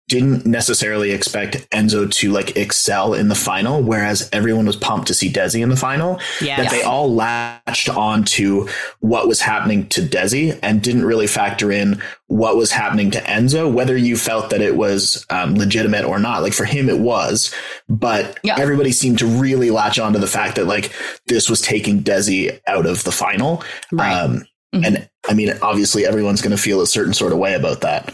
didn't 0.09 0.47
necessarily 0.47 1.10
expect 1.10 1.68
Enzo 1.70 2.09
to 2.12 2.31
like 2.31 2.57
excel 2.57 3.12
in 3.15 3.28
the 3.28 3.35
final, 3.35 3.83
whereas 3.83 4.28
everyone 4.33 4.65
was 4.67 4.76
pumped 4.76 5.09
to 5.09 5.15
see 5.15 5.31
Desi 5.33 5.62
in 5.62 5.68
the 5.68 5.76
final 5.76 6.20
Yeah. 6.41 6.62
that 6.62 6.70
they 6.70 6.83
all 6.83 7.12
latched 7.12 7.89
on 7.89 8.23
to 8.25 8.68
what 9.01 9.26
was 9.26 9.41
happening 9.41 9.89
to 9.89 10.02
Desi 10.02 10.57
and 10.62 10.81
didn't 10.81 11.05
really 11.05 11.26
factor 11.26 11.73
in 11.73 12.01
what 12.28 12.57
was 12.57 12.70
happening 12.70 13.10
to 13.12 13.20
Enzo, 13.23 13.73
whether 13.73 13.97
you 13.97 14.17
felt 14.17 14.51
that 14.51 14.60
it 14.60 14.76
was 14.76 15.26
um, 15.31 15.57
legitimate 15.57 16.05
or 16.05 16.18
not. 16.20 16.43
Like 16.43 16.52
for 16.52 16.65
him, 16.65 16.89
it 16.89 16.99
was, 17.01 17.52
but 17.89 18.39
Yeah. 18.44 18.57
everybody 18.59 18.93
seemed 18.93 19.18
to 19.20 19.26
really 19.26 19.70
latch 19.70 19.99
on 19.99 20.12
to 20.12 20.18
the 20.20 20.26
fact 20.28 20.55
that 20.57 20.67
like 20.67 20.93
this 21.26 21.51
was 21.51 21.60
taking 21.60 22.02
Desi 22.05 22.60
out 22.68 22.86
of 22.86 23.02
the 23.05 23.12
final. 23.12 23.62
Right. 23.91 24.12
Um, 24.12 24.44
Mhm. 24.75 24.86
And 24.86 25.09
I 25.28 25.33
mean, 25.35 25.55
obviously, 25.62 26.05
everyone's 26.05 26.43
going 26.43 26.55
to 26.55 26.60
feel 26.62 26.81
a 26.81 26.86
certain 26.89 27.15
sort 27.15 27.33
of 27.33 27.39
way 27.39 27.55
about 27.55 27.83
that. 27.83 28.12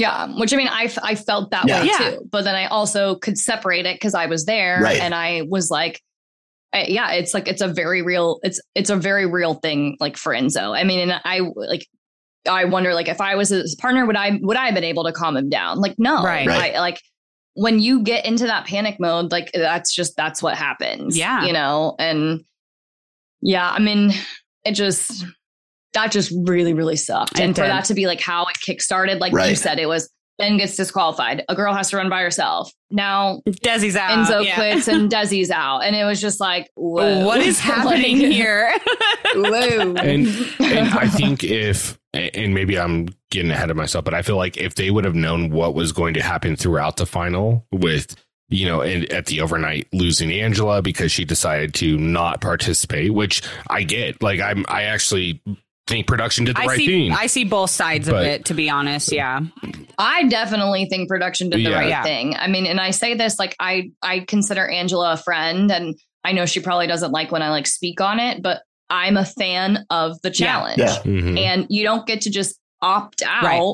Yeah, 0.00 0.26
which 0.38 0.52
I 0.52 0.56
mean, 0.56 0.68
I, 0.68 0.84
f- 0.84 0.98
I 1.02 1.14
felt 1.14 1.50
that 1.50 1.66
Yeah. 1.68 1.80
way 1.82 1.86
Yeah. 1.88 2.10
too. 2.10 2.28
But 2.30 2.42
then 2.44 2.54
I 2.54 2.66
also 2.66 3.16
could 3.16 3.38
separate 3.38 3.86
it 3.86 3.94
because 3.96 4.14
I 4.14 4.26
was 4.26 4.44
there, 4.46 4.80
Right. 4.82 5.00
and 5.00 5.14
I 5.14 5.42
was 5.48 5.70
like, 5.70 6.00
I, 6.72 6.84
yeah, 6.88 7.12
it's 7.12 7.34
like 7.34 7.48
it's 7.48 7.62
a 7.62 7.68
very 7.68 8.02
real, 8.02 8.38
it's 8.42 8.60
it's 8.74 8.90
a 8.90 8.96
very 8.96 9.26
real 9.26 9.54
thing, 9.54 9.96
like 10.00 10.16
for 10.16 10.32
Enzo. 10.32 10.76
I 10.76 10.84
mean, 10.84 11.08
and 11.10 11.20
I 11.24 11.40
like, 11.54 11.86
I 12.48 12.64
wonder, 12.64 12.94
like, 12.94 13.08
if 13.08 13.20
I 13.20 13.34
was 13.34 13.48
his 13.50 13.74
partner, 13.74 14.06
would 14.06 14.16
I 14.16 14.38
would 14.40 14.56
I 14.56 14.66
have 14.66 14.74
been 14.74 14.84
able 14.84 15.04
to 15.04 15.12
calm 15.12 15.36
him 15.36 15.48
down? 15.50 15.78
Like, 15.80 15.94
no, 15.98 16.22
Right. 16.22 16.46
Right. 16.46 16.74
I, 16.76 16.80
like 16.80 17.00
when 17.54 17.80
you 17.80 18.02
get 18.02 18.24
into 18.24 18.46
that 18.46 18.66
panic 18.66 18.96
mode, 19.00 19.32
like 19.32 19.50
that's 19.52 19.92
just 19.94 20.16
that's 20.16 20.42
what 20.42 20.56
happens. 20.56 21.18
Yeah. 21.18 21.44
you 21.44 21.52
know, 21.52 21.96
and 21.98 22.44
yeah, 23.42 23.68
I 23.68 23.78
mean, 23.80 24.12
it 24.64 24.72
just 24.72 25.24
that 25.94 26.12
just 26.12 26.32
really 26.44 26.74
really 26.74 26.96
sucked, 26.96 27.38
It 27.38 27.42
and 27.42 27.54
for 27.54 27.62
that 27.62 27.84
to 27.86 27.94
be 27.94 28.06
like 28.06 28.20
how 28.20 28.46
it 28.46 28.56
kickstarted, 28.66 29.20
like 29.20 29.32
you 29.32 29.56
said, 29.56 29.78
it 29.78 29.86
was 29.86 30.10
Ben 30.38 30.56
gets 30.56 30.74
disqualified. 30.74 31.44
A 31.50 31.54
girl 31.54 31.74
has 31.74 31.90
to 31.90 31.98
run 31.98 32.08
by 32.08 32.22
herself. 32.22 32.72
Now 32.90 33.42
Desi's 33.46 33.94
out. 33.94 34.26
Enzo 34.26 34.42
yeah. 34.44 34.54
quits 34.54 34.88
and 34.88 35.10
Desi's 35.12 35.50
out, 35.50 35.80
and 35.80 35.94
it 35.94 36.04
was 36.04 36.18
just 36.20 36.40
like, 36.40 36.70
whoa, 36.76 37.26
What 37.26 37.40
is 37.42 37.60
happening 37.60 38.18
Like, 38.20 38.32
here? 38.32 38.72
Whoa. 39.34 39.94
and 39.96 40.26
and 40.58 40.88
I 40.94 41.08
think 41.08 41.44
if 41.44 41.98
and 42.14 42.54
maybe 42.54 42.78
I'm 42.78 43.08
getting 43.30 43.50
ahead 43.50 43.70
of 43.70 43.76
myself, 43.76 44.04
but 44.04 44.14
I 44.14 44.22
feel 44.22 44.36
like 44.36 44.56
if 44.56 44.74
they 44.74 44.90
would 44.90 45.04
have 45.04 45.14
known 45.14 45.50
what 45.50 45.74
was 45.74 45.92
going 45.92 46.14
to 46.14 46.22
happen 46.22 46.56
throughout 46.56 46.96
the 46.96 47.06
final 47.06 47.66
with 47.70 48.16
you 48.48 48.66
know, 48.66 48.80
and 48.80 49.04
at 49.12 49.26
the 49.26 49.40
overnight 49.42 49.86
losing 49.92 50.32
Angela 50.32 50.82
because 50.82 51.12
she 51.12 51.24
decided 51.24 51.72
to 51.74 51.96
not 51.98 52.40
participate, 52.40 53.14
which 53.14 53.42
I 53.68 53.82
get. 53.84 54.22
Like 54.22 54.40
I'm 54.40 54.64
I 54.68 54.84
actually 54.84 55.40
think 55.90 56.06
production 56.06 56.44
did 56.46 56.56
the 56.56 56.60
I 56.62 56.66
right 56.66 56.76
see. 56.78 56.86
thing. 56.86 57.12
I 57.12 57.26
see 57.26 57.44
both 57.44 57.70
sides 57.70 58.08
But- 58.08 58.16
of 58.16 58.22
it. 58.26 58.44
To 58.46 58.54
be 58.54 58.70
honest, 58.70 59.12
yeah. 59.12 59.40
I 59.98 60.24
definitely 60.28 60.86
think 60.86 61.08
production 61.08 61.50
did 61.50 61.58
the 61.64 61.70
Yeah. 61.70 61.78
right 61.78 61.88
Yeah. 61.88 62.02
thing. 62.02 62.34
I 62.36 62.46
mean, 62.46 62.64
and 62.66 62.80
I 62.80 62.90
say 62.90 63.14
this 63.14 63.38
like 63.38 63.54
I 63.60 63.90
I 64.02 64.20
consider 64.20 64.66
Angela 64.66 65.12
a 65.12 65.16
friend, 65.16 65.70
and 65.70 65.94
I 66.24 66.32
know 66.32 66.46
she 66.46 66.60
probably 66.60 66.86
doesn't 66.86 67.12
like 67.12 67.30
when 67.32 67.42
I 67.42 67.50
like 67.50 67.66
speak 67.66 68.00
on 68.00 68.18
it, 68.20 68.42
but 68.42 68.62
I'm 68.88 69.16
a 69.16 69.24
fan 69.24 69.84
of 69.90 70.20
the 70.22 70.30
Yeah. 70.30 70.46
challenge, 70.46 70.78
Yeah. 70.78 70.98
Mhm. 71.04 71.38
and 71.38 71.66
you 71.68 71.82
don't 71.84 72.06
get 72.06 72.22
to 72.22 72.30
just 72.30 72.58
opt 72.82 73.22
out 73.22 73.42
Right. 73.44 73.72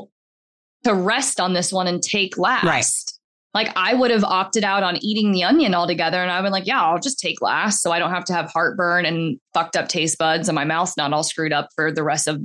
to 0.85 0.95
rest 0.95 1.41
on 1.41 1.53
this 1.55 1.73
one 1.73 1.86
and 1.86 2.03
take 2.03 2.36
last. 2.36 2.65
Right. 2.65 2.85
Like 3.57 3.73
I 3.75 3.94
would 3.94 4.10
have 4.10 4.23
opted 4.23 4.62
out 4.62 4.83
on 4.85 4.97
eating 5.02 5.33
the 5.33 5.43
onion 5.43 5.75
altogether, 5.75 6.23
and 6.23 6.31
I've 6.31 6.44
been 6.44 6.52
like, 6.52 6.67
yeah, 6.67 6.81
I'll 6.83 7.01
just 7.01 7.18
take 7.18 7.41
last, 7.41 7.83
so 7.83 7.91
I 7.91 7.99
don't 7.99 8.10
have 8.10 8.25
to 8.26 8.33
have 8.35 8.51
heartburn 8.52 9.05
and 9.07 9.41
fucked 9.55 9.76
up 9.76 9.89
taste 9.89 10.18
buds, 10.18 10.49
and 10.49 10.55
my 10.55 10.65
mouth's 10.65 10.97
not 10.97 11.12
all 11.12 11.23
screwed 11.25 11.52
up 11.52 11.70
for 11.75 11.91
the 11.91 12.02
rest 12.05 12.28
of 12.28 12.41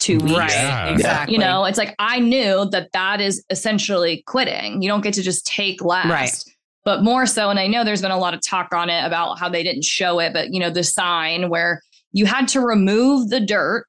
two 0.00 0.18
weeks 0.18 0.36
Right. 0.38 0.50
Yeah. 0.50 0.88
Exactly. 0.88 1.34
you 1.34 1.38
know 1.38 1.66
it's 1.66 1.76
like 1.76 1.94
i 1.98 2.18
knew 2.20 2.66
that 2.72 2.88
that 2.94 3.20
is 3.20 3.44
essentially 3.50 4.22
quitting 4.26 4.80
you 4.80 4.88
don't 4.88 5.02
get 5.02 5.12
to 5.12 5.22
just 5.22 5.46
take 5.46 5.84
last 5.84 6.08
Right. 6.08 6.54
but 6.86 7.02
more 7.02 7.26
so 7.26 7.50
and 7.50 7.58
i 7.58 7.66
know 7.66 7.84
there's 7.84 8.00
been 8.00 8.10
a 8.10 8.18
lot 8.18 8.32
of 8.32 8.40
talk 8.40 8.72
on 8.72 8.88
it 8.88 9.04
about 9.04 9.38
how 9.38 9.50
they 9.50 9.62
didn't 9.62 9.84
show 9.84 10.18
it 10.18 10.32
but 10.32 10.54
you 10.54 10.58
know 10.58 10.70
the 10.70 10.84
sign 10.84 11.50
where 11.50 11.82
you 12.12 12.24
had 12.24 12.48
to 12.48 12.60
remove 12.62 13.28
the 13.28 13.40
dirt 13.40 13.84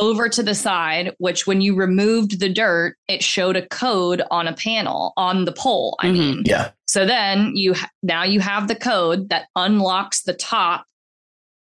over 0.00 0.28
to 0.28 0.42
the 0.42 0.54
side 0.54 1.14
which 1.18 1.46
when 1.46 1.60
you 1.60 1.74
removed 1.74 2.40
the 2.40 2.48
dirt 2.48 2.96
it 3.08 3.22
showed 3.22 3.56
a 3.56 3.66
code 3.68 4.22
on 4.30 4.46
a 4.48 4.52
panel 4.54 5.12
on 5.16 5.44
the 5.44 5.52
pole 5.52 5.96
i 6.00 6.06
Mhm. 6.06 6.12
mean 6.12 6.42
Yeah. 6.46 6.70
so 6.86 7.04
then 7.06 7.52
you 7.54 7.74
ha- 7.74 7.90
now 8.02 8.24
you 8.24 8.40
have 8.40 8.68
the 8.68 8.74
code 8.76 9.28
that 9.30 9.46
unlocks 9.56 10.22
the 10.22 10.34
top 10.34 10.84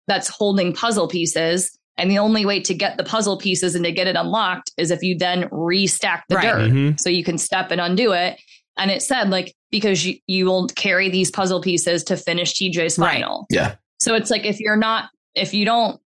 that's 0.07 0.27
holding 0.27 0.73
puzzle 0.73 1.07
pieces. 1.07 1.77
And 1.95 2.09
the 2.09 2.17
only 2.17 2.43
way 2.43 2.61
to 2.61 2.73
get 2.73 2.97
the 2.97 3.03
puzzle 3.03 3.37
pieces 3.37 3.75
and 3.75 3.85
to 3.85 3.91
get 3.91 4.07
it 4.07 4.15
unlocked 4.15 4.71
is 4.75 4.89
if 4.89 5.03
you 5.03 5.15
then 5.15 5.43
restack 5.49 6.21
the 6.29 6.37
Right. 6.37 6.43
dirt 6.45 6.71
Mhm. 6.71 6.99
so 6.99 7.09
you 7.11 7.23
can 7.23 7.37
step 7.37 7.69
and 7.69 7.79
undo 7.79 8.13
it. 8.13 8.39
And 8.75 8.89
it 8.89 9.03
said 9.03 9.29
like 9.29 9.53
because 9.69 10.03
you, 10.03 10.15
you 10.25 10.45
will 10.47 10.65
carry 10.69 11.09
these 11.09 11.29
puzzle 11.29 11.61
pieces 11.61 12.03
to 12.05 12.17
finish 12.17 12.53
TJ's 12.55 12.97
Right. 12.97 13.15
final. 13.21 13.45
Yeah. 13.51 13.75
So 13.99 14.15
it's 14.15 14.31
like 14.31 14.45
if 14.45 14.59
you're 14.59 14.77
not 14.77 15.09
if 15.35 15.53
you 15.53 15.63
don't 15.63 15.99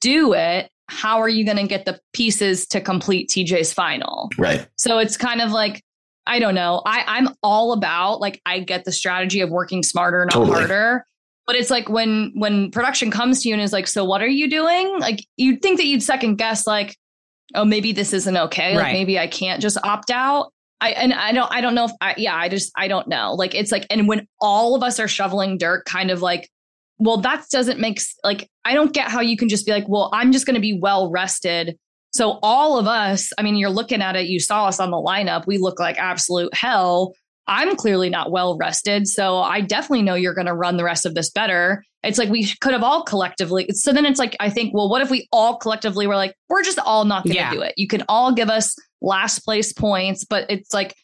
do 0.00 0.32
it, 0.34 0.68
how 0.88 1.20
are 1.20 1.28
you 1.28 1.44
going 1.44 1.58
to 1.58 1.66
get 1.66 1.84
the 1.84 2.00
pieces 2.12 2.66
to 2.68 2.80
complete 2.80 3.28
TJ's 3.28 3.72
final? 3.72 4.30
Right. 4.38 4.66
So 4.76 4.98
it's 4.98 5.16
kind 5.16 5.40
of 5.40 5.50
like, 5.50 5.82
I 6.26 6.38
don't 6.38 6.54
know. 6.54 6.82
I, 6.84 7.04
I'm 7.06 7.28
all 7.42 7.72
about 7.72 8.20
like 8.20 8.40
I 8.44 8.60
get 8.60 8.84
the 8.84 8.92
strategy 8.92 9.40
of 9.40 9.50
working 9.50 9.82
smarter, 9.82 10.24
not 10.24 10.32
Totally. 10.32 10.58
harder. 10.58 11.06
But 11.46 11.56
it's 11.56 11.70
like 11.70 11.88
when 11.88 12.32
when 12.34 12.70
production 12.70 13.10
comes 13.10 13.42
to 13.42 13.48
you 13.48 13.54
and 13.54 13.62
is 13.62 13.72
like, 13.72 13.86
so 13.86 14.04
what 14.04 14.20
are 14.20 14.28
you 14.28 14.50
doing? 14.50 14.98
Like 15.00 15.24
you'd 15.38 15.62
think 15.62 15.78
that 15.78 15.86
you'd 15.86 16.02
second 16.02 16.36
guess 16.36 16.66
like, 16.66 16.94
oh, 17.54 17.64
maybe 17.64 17.92
this 17.92 18.12
isn't 18.12 18.36
okay. 18.36 18.76
Like 18.76 18.92
maybe 18.92 19.18
I 19.18 19.26
can't 19.26 19.62
just 19.62 19.78
opt 19.82 20.10
out. 20.10 20.52
I 20.80 20.90
and 20.90 21.14
I 21.14 21.32
don't 21.32 21.50
I 21.50 21.62
don't 21.62 21.74
know 21.74 21.86
if 21.86 21.92
I 22.02 22.14
yeah, 22.18 22.36
I 22.36 22.50
just 22.50 22.70
I 22.76 22.86
don't 22.86 23.08
know. 23.08 23.32
Like 23.32 23.54
it's 23.54 23.72
like 23.72 23.86
and 23.88 24.06
when 24.06 24.28
all 24.40 24.74
of 24.74 24.82
us 24.82 25.00
are 25.00 25.08
shoveling 25.08 25.56
dirt, 25.56 25.86
kind 25.86 26.10
of 26.10 26.20
like, 26.20 26.50
well, 26.98 27.16
that 27.18 27.46
doesn't 27.50 27.80
make 27.80 28.00
like 28.22 28.48
I 28.68 28.74
don't 28.74 28.92
get 28.92 29.08
how 29.10 29.20
you 29.20 29.36
can 29.36 29.48
just 29.48 29.64
be 29.66 29.72
like, 29.72 29.88
well, 29.88 30.10
I'm 30.12 30.32
just 30.32 30.46
gonna 30.46 30.60
be 30.60 30.78
well 30.80 31.10
rested 31.10 31.76
so 32.10 32.38
all 32.42 32.78
of 32.78 32.86
us, 32.86 33.30
I 33.38 33.42
mean, 33.42 33.56
you're 33.56 33.68
looking 33.70 34.00
at 34.00 34.16
it, 34.16 34.28
you 34.28 34.40
saw 34.40 34.66
us 34.66 34.80
on 34.80 34.90
the 34.90 34.96
lineup, 34.96 35.46
we 35.46 35.58
look 35.58 35.78
like 35.78 35.98
absolute 35.98 36.52
hell. 36.54 37.12
I'm 37.46 37.76
clearly 37.76 38.10
not 38.10 38.30
well 38.30 38.56
rested. 38.58 39.06
So 39.06 39.38
I 39.38 39.60
definitely 39.60 40.02
know 40.02 40.14
you're 40.14 40.34
going 40.34 40.46
to 40.46 40.54
run 40.54 40.76
the 40.76 40.84
rest 40.84 41.06
of 41.06 41.14
this 41.14 41.30
better. 41.30 41.82
It's 42.02 42.18
like 42.18 42.28
we 42.28 42.46
could 42.60 42.72
have 42.72 42.82
all 42.82 43.02
collectively. 43.04 43.68
So 43.72 43.92
then 43.92 44.04
it's 44.04 44.18
like, 44.18 44.36
I 44.40 44.50
think, 44.50 44.74
well, 44.74 44.88
what 44.90 45.00
if 45.02 45.10
we 45.10 45.28
all 45.32 45.56
collectively 45.58 46.06
were 46.06 46.16
like, 46.16 46.34
we're 46.48 46.62
just 46.62 46.78
all 46.80 47.04
not 47.04 47.24
going 47.24 47.34
to 47.34 47.40
Yeah. 47.40 47.52
do 47.52 47.60
it? 47.62 47.74
You 47.76 47.88
can 47.88 48.02
all 48.08 48.32
give 48.32 48.50
us 48.50 48.74
last 49.00 49.40
place 49.40 49.72
points, 49.72 50.24
but 50.24 50.50
it's 50.50 50.74
like, 50.74 50.94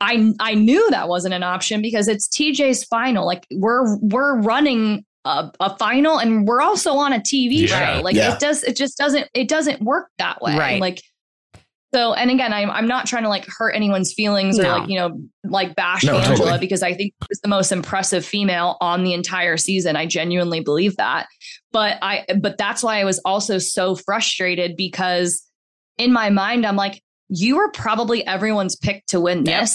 I 0.00 0.32
I 0.40 0.52
knew 0.54 0.90
that 0.90 1.08
wasn't 1.08 1.32
an 1.32 1.42
option 1.42 1.80
because 1.80 2.06
it's 2.06 2.28
TJ's 2.28 2.84
final. 2.84 3.24
Like 3.24 3.46
we're 3.50 3.96
we're 3.98 4.38
running 4.42 5.05
a, 5.26 5.52
a 5.60 5.76
final 5.78 6.18
and 6.18 6.46
we're 6.46 6.60
also 6.62 6.92
on 6.94 7.12
a 7.12 7.18
TV 7.18 7.68
Yeah. 7.68 7.96
show. 7.96 8.02
Like 8.02 8.16
Yeah. 8.16 8.34
it 8.34 8.40
does 8.40 8.62
it 8.62 8.76
just 8.76 8.96
doesn't 8.96 9.28
it 9.34 9.48
doesn't 9.48 9.82
work 9.82 10.08
that 10.18 10.40
way. 10.40 10.56
Right. 10.56 10.80
Like 10.80 11.02
so 11.94 12.12
and 12.14 12.30
again 12.30 12.52
I'm 12.52 12.70
I'm 12.70 12.86
not 12.88 13.06
trying 13.06 13.22
to 13.22 13.28
like 13.28 13.46
hurt 13.46 13.70
anyone's 13.70 14.12
feelings 14.12 14.58
or 14.58 14.64
like 14.64 14.88
you 14.88 14.98
know 14.98 15.20
like 15.44 15.74
bash 15.76 16.04
No, 16.04 16.16
Angela 16.16 16.36
totally. 16.36 16.58
because 16.58 16.82
I 16.82 16.94
think 16.94 17.14
she's 17.28 17.40
the 17.40 17.48
most 17.48 17.72
impressive 17.72 18.24
female 18.24 18.76
on 18.80 19.04
the 19.04 19.12
entire 19.14 19.56
season. 19.56 19.96
I 19.96 20.06
genuinely 20.06 20.60
believe 20.60 20.96
that. 20.96 21.26
But 21.72 21.98
I 22.02 22.24
but 22.40 22.58
that's 22.58 22.82
why 22.82 23.00
I 23.00 23.04
was 23.04 23.20
also 23.24 23.58
so 23.58 23.94
frustrated 23.94 24.76
because 24.76 25.42
in 25.98 26.12
my 26.12 26.30
mind 26.30 26.66
I'm 26.66 26.76
like 26.76 27.02
you 27.28 27.56
were 27.56 27.70
probably 27.72 28.24
everyone's 28.26 28.76
pick 28.76 29.04
to 29.06 29.20
win 29.20 29.44
Yep. 29.44 29.68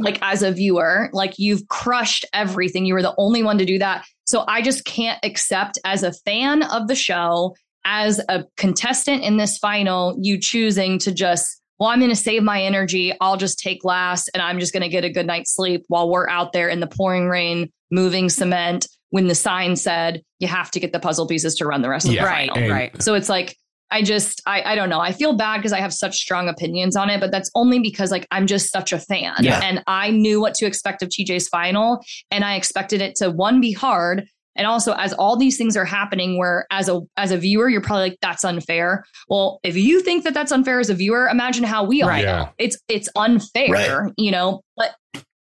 This. 0.00 0.12
like 0.12 0.18
as 0.22 0.42
a 0.42 0.52
viewer, 0.52 1.08
like 1.12 1.38
you've 1.38 1.66
crushed 1.68 2.24
everything. 2.32 2.84
You 2.86 2.94
were 2.94 3.02
the 3.02 3.14
only 3.18 3.42
one 3.42 3.58
to 3.58 3.64
do 3.64 3.78
that. 3.78 4.04
So 4.24 4.44
I 4.46 4.62
just 4.62 4.84
can't 4.84 5.18
accept 5.24 5.78
as 5.84 6.02
a 6.02 6.12
fan 6.12 6.62
of 6.62 6.88
the 6.88 6.94
show, 6.94 7.54
as 7.84 8.20
a 8.28 8.44
contestant 8.56 9.22
in 9.22 9.36
this 9.38 9.58
final, 9.58 10.16
you 10.20 10.38
choosing 10.38 10.98
to 11.00 11.12
just, 11.12 11.60
well, 11.78 11.88
I'm 11.88 11.98
going 11.98 12.10
to 12.10 12.16
save 12.16 12.42
my 12.42 12.62
energy. 12.62 13.12
I'll 13.20 13.36
just 13.38 13.58
take 13.58 13.84
last 13.84 14.30
and 14.34 14.42
I'm 14.42 14.60
just 14.60 14.72
going 14.72 14.82
to 14.82 14.88
get 14.88 15.04
a 15.04 15.10
good 15.10 15.26
night's 15.26 15.54
sleep 15.54 15.84
while 15.88 16.10
we're 16.10 16.28
out 16.28 16.52
there 16.52 16.68
in 16.68 16.80
the 16.80 16.86
pouring 16.86 17.28
rain, 17.28 17.72
moving 17.90 18.28
cement 18.28 18.86
when 19.08 19.26
the 19.26 19.34
sign 19.34 19.74
said 19.74 20.22
you 20.38 20.46
have 20.46 20.70
to 20.70 20.78
get 20.78 20.92
the 20.92 21.00
puzzle 21.00 21.26
pieces 21.26 21.56
to 21.56 21.66
run 21.66 21.82
the 21.82 21.88
rest 21.88 22.06
of 22.06 22.12
Yeah, 22.12 22.22
the 22.22 22.28
Right, 22.28 22.48
final. 22.50 22.62
And- 22.64 22.72
right. 22.72 23.02
So 23.02 23.14
it's 23.14 23.28
like, 23.28 23.56
I 23.90 24.02
just, 24.02 24.40
I, 24.46 24.62
I 24.62 24.74
don't 24.74 24.88
know. 24.88 25.00
I 25.00 25.12
feel 25.12 25.34
bad 25.34 25.56
because 25.58 25.72
I 25.72 25.80
have 25.80 25.92
such 25.92 26.16
strong 26.16 26.48
opinions 26.48 26.96
on 26.96 27.10
it, 27.10 27.20
but 27.20 27.30
that's 27.32 27.50
only 27.54 27.78
because 27.78 28.10
like 28.10 28.26
I'm 28.30 28.46
just 28.46 28.70
such 28.70 28.92
a 28.92 28.98
fan. 28.98 29.34
Yeah. 29.40 29.60
And 29.62 29.82
I 29.86 30.10
knew 30.10 30.40
what 30.40 30.54
to 30.54 30.66
expect 30.66 31.02
of 31.02 31.08
TJ's 31.08 31.48
final. 31.48 32.00
And 32.30 32.44
I 32.44 32.54
expected 32.54 33.00
it 33.00 33.14
to 33.16 33.30
one 33.30 33.60
be 33.60 33.72
hard. 33.72 34.26
And 34.56 34.66
also 34.66 34.92
as 34.94 35.12
all 35.14 35.36
these 35.36 35.56
things 35.56 35.76
are 35.76 35.84
happening 35.84 36.36
where 36.38 36.66
as 36.70 36.88
a 36.88 37.00
as 37.16 37.30
a 37.30 37.38
viewer, 37.38 37.68
you're 37.68 37.80
probably 37.80 38.10
like, 38.10 38.18
that's 38.20 38.44
unfair. 38.44 39.04
Well, 39.28 39.60
if 39.62 39.76
you 39.76 40.00
think 40.02 40.24
that 40.24 40.34
that's 40.34 40.52
unfair 40.52 40.80
as 40.80 40.90
a 40.90 40.94
viewer, 40.94 41.28
imagine 41.28 41.64
how 41.64 41.84
we 41.84 42.02
all 42.02 42.08
Right. 42.08 42.24
Yeah. 42.24 42.38
know. 42.44 42.48
It's 42.58 42.78
it's 42.88 43.08
unfair, 43.16 43.70
Right. 44.04 44.12
you 44.18 44.30
know, 44.30 44.60
but 44.76 44.94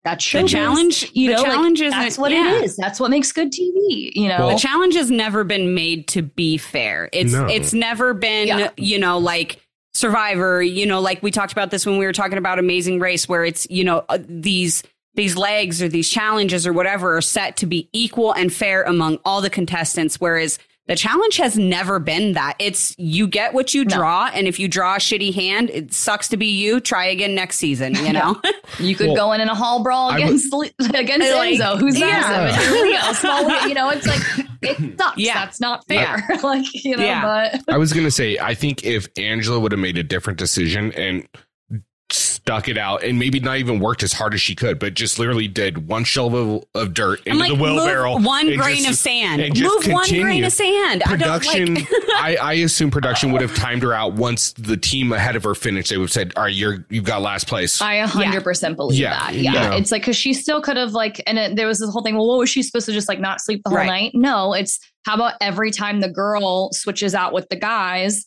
that 0.07 0.19
The 0.19 0.23
shows 0.23 0.51
challenge, 0.53 1.11
you 1.15 1.31
the 1.31 1.35
know, 1.35 1.43
like, 1.43 1.51
challenge 1.53 1.81
is 1.81 1.93
that's 1.93 2.17
what 2.17 2.31
yeah. 2.31 2.55
it 2.59 2.65
is. 2.65 2.77
That's 2.77 3.01
what 3.01 3.11
makes 3.11 3.33
good 3.33 3.53
TV, 3.53 4.13
you 4.15 4.29
know. 4.29 4.47
Well, 4.47 4.51
The 4.51 4.59
challenge 4.61 4.95
has 4.95 5.11
never 5.11 5.43
been 5.43 5.75
made 5.75 6.07
to 6.09 6.23
be 6.23 6.57
fair. 6.59 7.11
It's 7.13 7.33
No. 7.33 7.47
it's 7.47 7.75
never 7.75 8.15
been, 8.15 8.47
Yeah. 8.47 8.71
you 8.77 8.99
know, 9.01 9.19
like 9.19 9.61
Survivor, 9.95 10.63
you 10.63 10.87
know, 10.87 11.01
like 11.01 11.23
we 11.23 11.31
talked 11.33 11.51
about 11.53 11.71
this 11.73 11.85
when 11.85 11.99
we 11.99 12.05
were 12.07 12.13
talking 12.13 12.39
about 12.39 12.59
Amazing 12.61 13.01
Race 13.01 13.29
where 13.29 13.45
it's, 13.45 13.67
you 13.69 13.83
know, 13.83 14.05
uh, 14.09 14.19
these 14.29 14.83
these 15.15 15.37
legs 15.37 15.83
or 15.83 15.89
these 15.89 16.09
challenges 16.09 16.67
or 16.67 16.73
whatever 16.73 17.17
are 17.17 17.23
set 17.23 17.57
to 17.57 17.67
be 17.67 17.89
equal 17.93 18.33
and 18.33 18.53
fair 18.53 18.83
among 18.85 19.19
all 19.25 19.41
the 19.41 19.49
contestants 19.51 20.21
whereas 20.21 20.59
the 20.89 20.97
challenge 20.97 21.37
has 21.39 21.59
never 21.59 21.99
been 21.99 22.35
that. 22.35 22.55
It's 22.59 22.95
you 22.99 23.27
get 23.27 23.55
what 23.55 23.75
you 23.75 23.85
No. 23.85 23.97
draw 23.97 24.31
and 24.33 24.47
if 24.47 24.59
you 24.59 24.69
draw 24.69 24.95
a 24.95 24.99
shitty 24.99 25.35
hand, 25.35 25.71
it 25.71 25.93
sucks 25.93 26.29
to 26.29 26.37
be 26.37 26.47
you, 26.47 26.81
try 26.81 27.07
again 27.07 27.35
next 27.35 27.57
season, 27.59 27.95
you 27.97 28.13
know. 28.15 28.41
You 28.79 28.95
could 28.95 29.09
Well, 29.09 29.17
go 29.17 29.33
in 29.33 29.41
in 29.41 29.49
a 29.49 29.55
hall 29.55 29.83
brawl 29.83 30.11
I 30.11 30.15
would- 30.15 30.23
against 30.25 30.55
against 30.95 31.33
Like, 31.33 31.59
Enzo, 31.59 31.79
who's 31.79 31.99
yeah. 31.99 32.07
massive, 32.07 32.77
and 32.77 32.89
you're 32.91 33.15
small. 33.15 33.69
You 33.69 33.75
know, 33.75 33.89
it's 33.91 34.07
like 34.07 34.23
it 34.63 34.99
sucks. 34.99 35.19
Yeah. 35.19 35.35
That's 35.35 35.61
not 35.61 35.87
fair. 35.89 36.23
like 36.43 36.67
you 36.85 36.97
know, 36.97 37.03
Yeah. 37.05 37.51
but 37.63 37.73
I 37.73 37.79
was 37.79 37.93
gonna 37.93 38.11
say, 38.11 38.39
I 38.39 38.55
think 38.55 38.85
if 38.85 39.09
Angela 39.17 39.59
would 39.61 39.73
have 39.73 39.81
made 39.81 39.99
a 39.99 40.03
different 40.03 40.39
decision 40.39 40.93
and 40.93 41.27
stuck 42.47 42.69
it 42.69 42.79
out, 42.79 43.03
and 43.03 43.19
maybe 43.19 43.41
not 43.41 43.57
even 43.57 43.81
worked 43.81 44.05
as 44.05 44.13
hard 44.13 44.33
as 44.33 44.41
she 44.41 44.55
could, 44.55 44.79
but 44.79 44.95
just 44.95 45.19
literally 45.19 45.49
did 45.49 45.89
one 45.89 46.05
shovel 46.05 46.69
of 46.77 46.95
dirt 46.95 47.21
I'm 47.27 47.33
into 47.33 47.39
like 47.41 47.59
the 47.59 47.61
wheelbarrow, 47.65 48.21
one 48.21 48.55
grain 48.57 48.77
just- 48.77 48.91
of 48.91 48.95
sand. 48.95 49.43
and 49.43 49.53
just 49.53 49.87
Move 49.87 49.93
one 49.93 50.09
grain 50.09 50.45
of 50.45 50.53
sand. 50.53 51.03
I 51.05 51.17
don't 51.17 51.19
Production, 51.19 51.75
like 51.75 51.89
I, 52.21 52.37
I 52.41 52.53
assume 52.55 52.93
production 52.93 53.33
would 53.33 53.41
have 53.43 53.53
timed 53.57 53.83
her 53.83 53.93
out 53.93 54.13
once 54.13 54.53
the 54.53 54.77
team 54.77 55.11
ahead 55.13 55.35
of 55.35 55.43
her 55.43 55.57
finished. 55.57 55.91
They 55.91 55.97
would 55.97 56.05
have 56.05 56.13
said, 56.13 56.33
"All 56.37 56.45
right, 56.45 56.55
you're 56.55 56.87
you've 56.89 57.03
got 57.05 57.21
last 57.21 57.49
place." 57.49 57.83
I 57.83 57.95
a 57.95 58.07
hundred 58.07 58.45
percent 58.45 58.77
believe 58.77 59.01
Yeah. 59.01 59.19
that. 59.19 59.35
Yeah, 59.35 59.53
Yeah. 59.53 59.75
it's 59.75 59.91
like 59.91 60.03
because 60.03 60.17
she 60.17 60.33
still 60.33 60.63
could 60.63 60.77
have 60.77 60.93
like, 60.93 61.21
and 61.27 61.39
it, 61.41 61.57
there 61.57 61.67
was 61.67 61.81
this 61.81 61.91
whole 61.91 62.03
thing. 62.05 62.15
Well, 62.15 62.29
what 62.29 62.39
was 62.39 62.49
she 62.49 62.63
supposed 62.63 62.87
to 62.87 62.93
just 62.93 63.09
like 63.09 63.19
not 63.19 63.41
sleep 63.41 63.63
the 63.65 63.71
whole 63.71 63.79
Right. 63.79 63.87
night? 63.89 64.13
No, 64.15 64.53
it's 64.53 64.79
how 65.05 65.17
about 65.17 65.35
every 65.41 65.73
time 65.73 66.01
the 66.01 66.09
girl 66.09 66.71
switches 66.73 67.13
out 67.13 67.33
with 67.33 67.49
the 67.49 67.57
guys. 67.57 68.25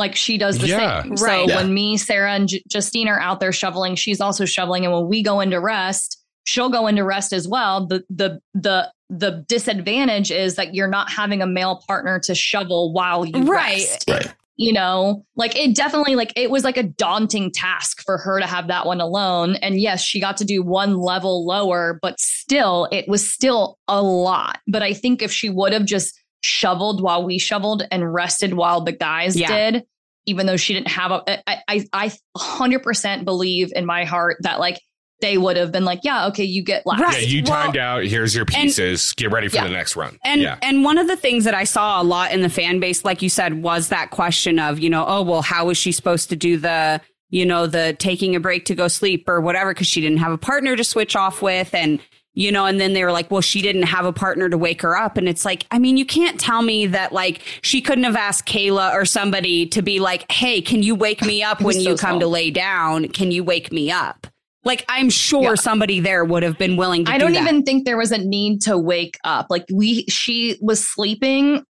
Like 0.00 0.16
she 0.16 0.36
does 0.38 0.58
the 0.58 0.66
Yeah. 0.66 1.02
same. 1.02 1.10
Right. 1.12 1.18
So 1.18 1.48
Yeah. 1.48 1.56
when 1.56 1.72
me, 1.72 1.96
Sarah, 1.96 2.32
and 2.32 2.48
J- 2.48 2.62
Justine 2.68 3.06
are 3.06 3.20
out 3.20 3.38
there 3.38 3.52
shoveling, 3.52 3.94
she's 3.94 4.20
also 4.20 4.44
shoveling. 4.46 4.84
And 4.84 4.92
when 4.92 5.06
we 5.08 5.22
go 5.22 5.38
into 5.40 5.60
rest, 5.60 6.16
she'll 6.44 6.70
go 6.70 6.88
into 6.88 7.04
rest 7.04 7.32
as 7.32 7.46
well. 7.46 7.86
The 7.86 8.02
the 8.10 8.40
the 8.54 8.90
the 9.10 9.44
disadvantage 9.48 10.30
is 10.30 10.54
that 10.56 10.74
you're 10.74 10.88
not 10.88 11.10
having 11.10 11.42
a 11.42 11.46
male 11.46 11.82
partner 11.86 12.18
to 12.20 12.34
shovel 12.34 12.92
while 12.92 13.24
you 13.24 13.42
Right. 13.42 13.72
rest 13.80 14.04
Right. 14.08 14.34
you 14.56 14.72
know 14.72 15.24
like 15.36 15.56
it 15.56 15.74
definitely 15.74 16.14
like 16.14 16.32
it 16.36 16.48
was 16.50 16.62
like 16.62 16.76
a 16.76 16.82
daunting 16.84 17.50
task 17.50 18.02
for 18.04 18.18
her 18.18 18.38
to 18.40 18.46
have 18.46 18.68
that 18.68 18.86
one 18.86 19.00
alone 19.00 19.56
and 19.56 19.80
yes 19.80 20.00
she 20.02 20.20
got 20.20 20.36
to 20.36 20.44
do 20.44 20.62
one 20.62 20.96
level 21.00 21.44
lower 21.44 21.98
but 22.02 22.20
still 22.20 22.86
it 22.92 23.08
was 23.08 23.28
still 23.28 23.78
a 23.88 24.00
lot 24.02 24.58
but 24.68 24.82
i 24.82 24.92
think 24.92 25.22
if 25.22 25.32
she 25.32 25.48
would 25.50 25.72
have 25.72 25.84
just 25.86 26.19
shoveled 26.42 27.02
while 27.02 27.24
we 27.24 27.38
shoveled 27.38 27.82
and 27.90 28.12
rested 28.12 28.54
while 28.54 28.80
the 28.80 28.92
guys 28.92 29.36
Yeah. 29.36 29.70
did 29.70 29.84
even 30.26 30.46
though 30.46 30.56
she 30.56 30.74
didn't 30.74 30.88
have 30.88 31.10
a 31.10 31.50
i 31.50 31.62
i, 31.68 31.86
I 31.92 32.12
100% 32.36 33.24
believe 33.24 33.72
in 33.74 33.86
my 33.86 34.04
heart 34.04 34.36
that 34.40 34.58
like 34.60 34.80
they 35.20 35.36
would 35.36 35.56
have 35.58 35.70
been 35.70 35.84
like 35.84 36.00
yeah 36.02 36.28
okay 36.28 36.44
you 36.44 36.62
get 36.64 36.86
last 36.86 37.00
Right. 37.00 37.20
yeah, 37.20 37.26
you 37.28 37.42
Well, 37.44 37.52
timed 37.64 37.76
out. 37.76 38.04
Here's 38.04 38.34
your 38.34 38.46
pieces. 38.46 39.12
Get 39.14 39.30
ready 39.30 39.48
for 39.48 39.56
Yeah. 39.56 39.64
the 39.64 39.70
next 39.70 39.94
run. 39.96 40.18
And 40.24 40.40
yeah, 40.40 40.56
and 40.62 40.82
one 40.82 40.96
of 40.96 41.08
the 41.08 41.16
things 41.16 41.44
that 41.44 41.52
I 41.54 41.64
saw 41.64 42.00
a 42.00 42.04
lot 42.04 42.32
in 42.32 42.40
the 42.40 42.48
fan 42.48 42.80
base, 42.80 43.04
like 43.04 43.20
you 43.20 43.28
said, 43.28 43.62
was 43.62 43.88
that 43.88 44.10
question 44.10 44.58
of, 44.58 44.78
you 44.78 44.88
know, 44.88 45.04
oh 45.06 45.20
well, 45.22 45.42
how 45.42 45.66
was 45.66 45.76
she 45.76 45.92
supposed 45.92 46.30
to 46.30 46.36
do 46.36 46.56
the, 46.56 47.02
you 47.28 47.44
know, 47.44 47.66
the 47.66 47.94
taking 47.98 48.34
a 48.34 48.40
break 48.40 48.64
to 48.66 48.74
go 48.74 48.88
sleep 48.88 49.28
or 49.28 49.42
whatever 49.42 49.74
because 49.74 49.86
she 49.86 50.00
didn't 50.00 50.18
have 50.18 50.32
a 50.32 50.38
partner 50.38 50.74
to 50.74 50.84
switch 50.84 51.14
off 51.14 51.42
with, 51.42 51.74
and 51.74 52.00
you 52.34 52.52
know, 52.52 52.64
and 52.66 52.80
then 52.80 52.92
they 52.92 53.04
were 53.04 53.12
like, 53.12 53.30
well, 53.30 53.40
she 53.40 53.60
didn't 53.60 53.82
have 53.82 54.04
a 54.06 54.12
partner 54.12 54.48
to 54.48 54.56
wake 54.56 54.82
her 54.82 54.96
up, 54.96 55.16
and 55.16 55.28
it's 55.28 55.44
like, 55.44 55.66
I 55.70 55.78
mean, 55.78 55.96
you 55.96 56.04
can't 56.06 56.38
tell 56.38 56.62
me 56.62 56.86
that 56.86 57.12
like 57.12 57.40
she 57.62 57.80
couldn't 57.80 58.04
have 58.04 58.16
asked 58.16 58.46
Cayla 58.46 58.92
or 58.94 59.04
somebody 59.04 59.66
to 59.66 59.82
be 59.82 59.98
like, 60.00 60.30
hey, 60.30 60.60
can 60.62 60.82
you 60.82 60.94
wake 60.94 61.22
me 61.22 61.42
up 61.42 61.60
when 61.62 61.74
so 61.74 61.80
you 61.80 61.96
come 61.96 62.10
small. 62.12 62.20
to 62.20 62.26
lay 62.28 62.50
down? 62.50 63.08
Can 63.08 63.30
you 63.32 63.42
wake 63.44 63.72
me 63.72 63.90
up? 63.90 64.26
Like 64.62 64.84
I'm 64.88 65.08
sure 65.08 65.42
Yeah. 65.42 65.54
somebody 65.54 66.00
there 66.00 66.22
would 66.24 66.42
have 66.42 66.58
been 66.58 66.76
willing 66.76 67.06
to. 67.06 67.10
I 67.10 67.16
do 67.18 67.24
don't 67.24 67.32
that. 67.32 67.42
even 67.42 67.62
think 67.62 67.84
there 67.86 67.96
was 67.96 68.12
a 68.12 68.18
need 68.18 68.60
to 68.62 68.76
wake 68.76 69.16
up. 69.24 69.46
Like 69.48 69.64
we, 69.72 70.04
she 70.04 70.58
was 70.60 70.86
sleeping 70.86 71.64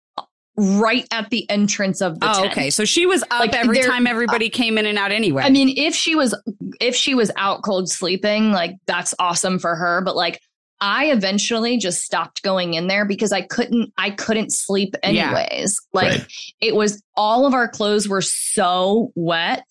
right 0.56 1.06
at 1.12 1.30
the 1.30 1.48
entrance 1.50 2.00
of 2.00 2.18
the 2.18 2.28
Oh, 2.30 2.40
tent. 2.40 2.52
okay. 2.52 2.70
So 2.70 2.84
she 2.84 3.06
was 3.06 3.22
up 3.24 3.40
Like, 3.40 3.54
every 3.54 3.80
time 3.82 4.06
everybody 4.06 4.48
came 4.50 4.76
in 4.78 4.86
and 4.86 4.98
out 4.98 5.12
anyway. 5.12 5.42
I 5.44 5.50
mean, 5.50 5.72
if 5.76 5.94
she 5.94 6.14
was, 6.16 6.34
if 6.80 6.96
she 6.96 7.14
was 7.14 7.30
out 7.36 7.62
cold 7.62 7.88
sleeping, 7.88 8.50
like 8.52 8.72
that's 8.86 9.14
awesome 9.20 9.58
for 9.58 9.76
her. 9.76 10.00
But 10.04 10.16
like, 10.16 10.40
I 10.80 11.06
eventually 11.06 11.76
just 11.78 12.02
stopped 12.02 12.42
going 12.42 12.74
in 12.74 12.86
there 12.86 13.04
because 13.04 13.32
I 13.32 13.40
couldn't, 13.42 13.92
I 13.98 14.10
couldn't 14.10 14.52
sleep 14.52 14.94
Yeah. 15.02 15.08
anyways. 15.08 15.76
Like 15.92 16.10
Right. 16.10 16.26
it 16.60 16.76
was 16.76 17.02
all 17.16 17.46
of 17.46 17.54
our 17.54 17.66
clothes 17.68 18.08
were 18.08 18.22
so 18.22 19.10
wet 19.16 19.64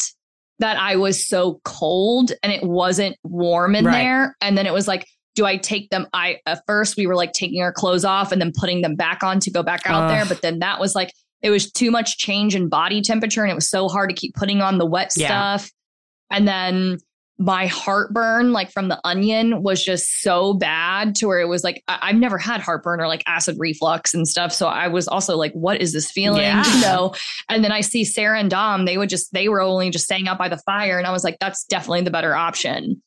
that 0.60 0.78
I 0.78 0.96
was 0.96 1.26
so 1.28 1.62
cold 1.64 2.32
and 2.44 2.52
it 2.52 2.64
wasn't 2.64 3.16
warm 3.24 3.76
in 3.76 3.86
Right. 3.86 3.94
there. 3.94 4.36
And 4.42 4.58
then 4.58 4.66
it 4.66 4.74
was 4.74 4.88
like, 4.88 5.06
do 5.36 5.46
I 5.46 5.58
take 5.58 5.92
them? 5.92 6.08
I 6.14 6.40
at 6.48 6.64
first 6.66 6.98
we 6.98 7.06
were 7.08 7.16
like 7.16 7.32
taking 7.32 7.62
our 7.62 7.72
clothes 7.72 8.04
off 8.04 8.32
and 8.32 8.42
then 8.42 8.52
putting 8.56 8.82
them 8.82 8.96
back 8.96 9.22
on 9.24 9.40
to 9.42 9.52
go 9.52 9.62
back 9.64 9.82
out 9.86 10.06
Ugh. 10.06 10.10
there. 10.10 10.26
But 10.26 10.42
then 10.42 10.60
that 10.60 10.80
was 10.80 10.96
like 10.96 11.14
it 11.44 11.52
was 11.52 11.72
too 11.72 11.92
much 11.92 12.18
change 12.18 12.56
in 12.56 12.68
body 12.68 13.02
temperature 13.02 13.44
and 13.44 13.52
it 13.52 13.56
was 13.56 13.70
so 13.70 13.88
hard 13.88 14.10
to 14.10 14.16
keep 14.16 14.34
putting 14.34 14.62
on 14.62 14.80
the 14.80 14.86
wet 14.88 15.14
Yeah. 15.16 15.28
stuff. 15.58 15.72
And 16.32 16.48
then 16.48 16.98
my 17.40 17.68
heartburn, 17.68 18.52
like 18.52 18.72
from 18.72 18.88
the 18.88 19.00
onion, 19.04 19.62
was 19.62 19.84
just 19.84 20.22
so 20.22 20.54
bad 20.56 21.14
to 21.16 21.28
where 21.28 21.40
it 21.40 21.48
was 21.48 21.64
like 21.64 21.84
I- 21.88 22.00
I've 22.04 22.16
never 22.16 22.38
had 22.40 22.62
heartburn 22.62 23.00
or 23.00 23.08
like 23.08 23.24
acid 23.28 23.58
reflux 23.60 24.14
and 24.14 24.28
stuff. 24.28 24.52
So 24.52 24.68
I 24.68 24.88
was 24.88 25.08
also 25.08 25.38
like, 25.38 25.54
what 25.54 25.80
is 25.80 25.94
this 25.94 26.10
feeling? 26.10 26.42
Yeah. 26.42 26.66
You 26.76 26.82
know? 26.82 27.14
And 27.50 27.64
then 27.64 27.72
I 27.72 27.82
see 27.82 28.04
Sarah 28.06 28.40
and 28.40 28.50
Dom, 28.50 28.86
they 28.86 28.98
would 28.98 29.10
just 29.10 29.32
they 29.34 29.50
were 29.50 29.62
only 29.62 29.90
just 29.92 30.06
staying 30.06 30.28
out 30.28 30.38
by 30.40 30.50
the 30.50 30.58
fire. 30.58 30.98
And 30.98 31.06
I 31.06 31.12
was 31.12 31.24
like, 31.24 31.38
that's 31.40 31.64
definitely 31.66 32.02
the 32.02 32.12
better 32.12 32.34
option. 32.36 33.02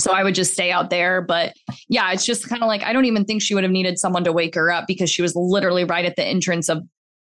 So 0.00 0.12
I 0.12 0.22
would 0.24 0.34
just 0.34 0.52
stay 0.52 0.70
out 0.72 0.90
there. 0.90 1.22
But 1.22 1.54
yeah, 1.88 2.12
it's 2.12 2.24
just 2.26 2.48
kind 2.48 2.62
of 2.62 2.66
like 2.68 2.82
I 2.82 2.92
don't 2.92 3.04
even 3.04 3.24
think 3.24 3.42
she 3.42 3.54
would 3.54 3.64
have 3.64 3.72
needed 3.72 3.98
someone 3.98 4.24
to 4.24 4.32
wake 4.32 4.54
her 4.56 4.70
up 4.72 4.86
because 4.88 5.10
she 5.10 5.22
was 5.22 5.34
literally 5.36 5.84
right 5.84 6.04
at 6.04 6.16
the 6.16 6.24
entrance 6.24 6.68
of 6.68 6.82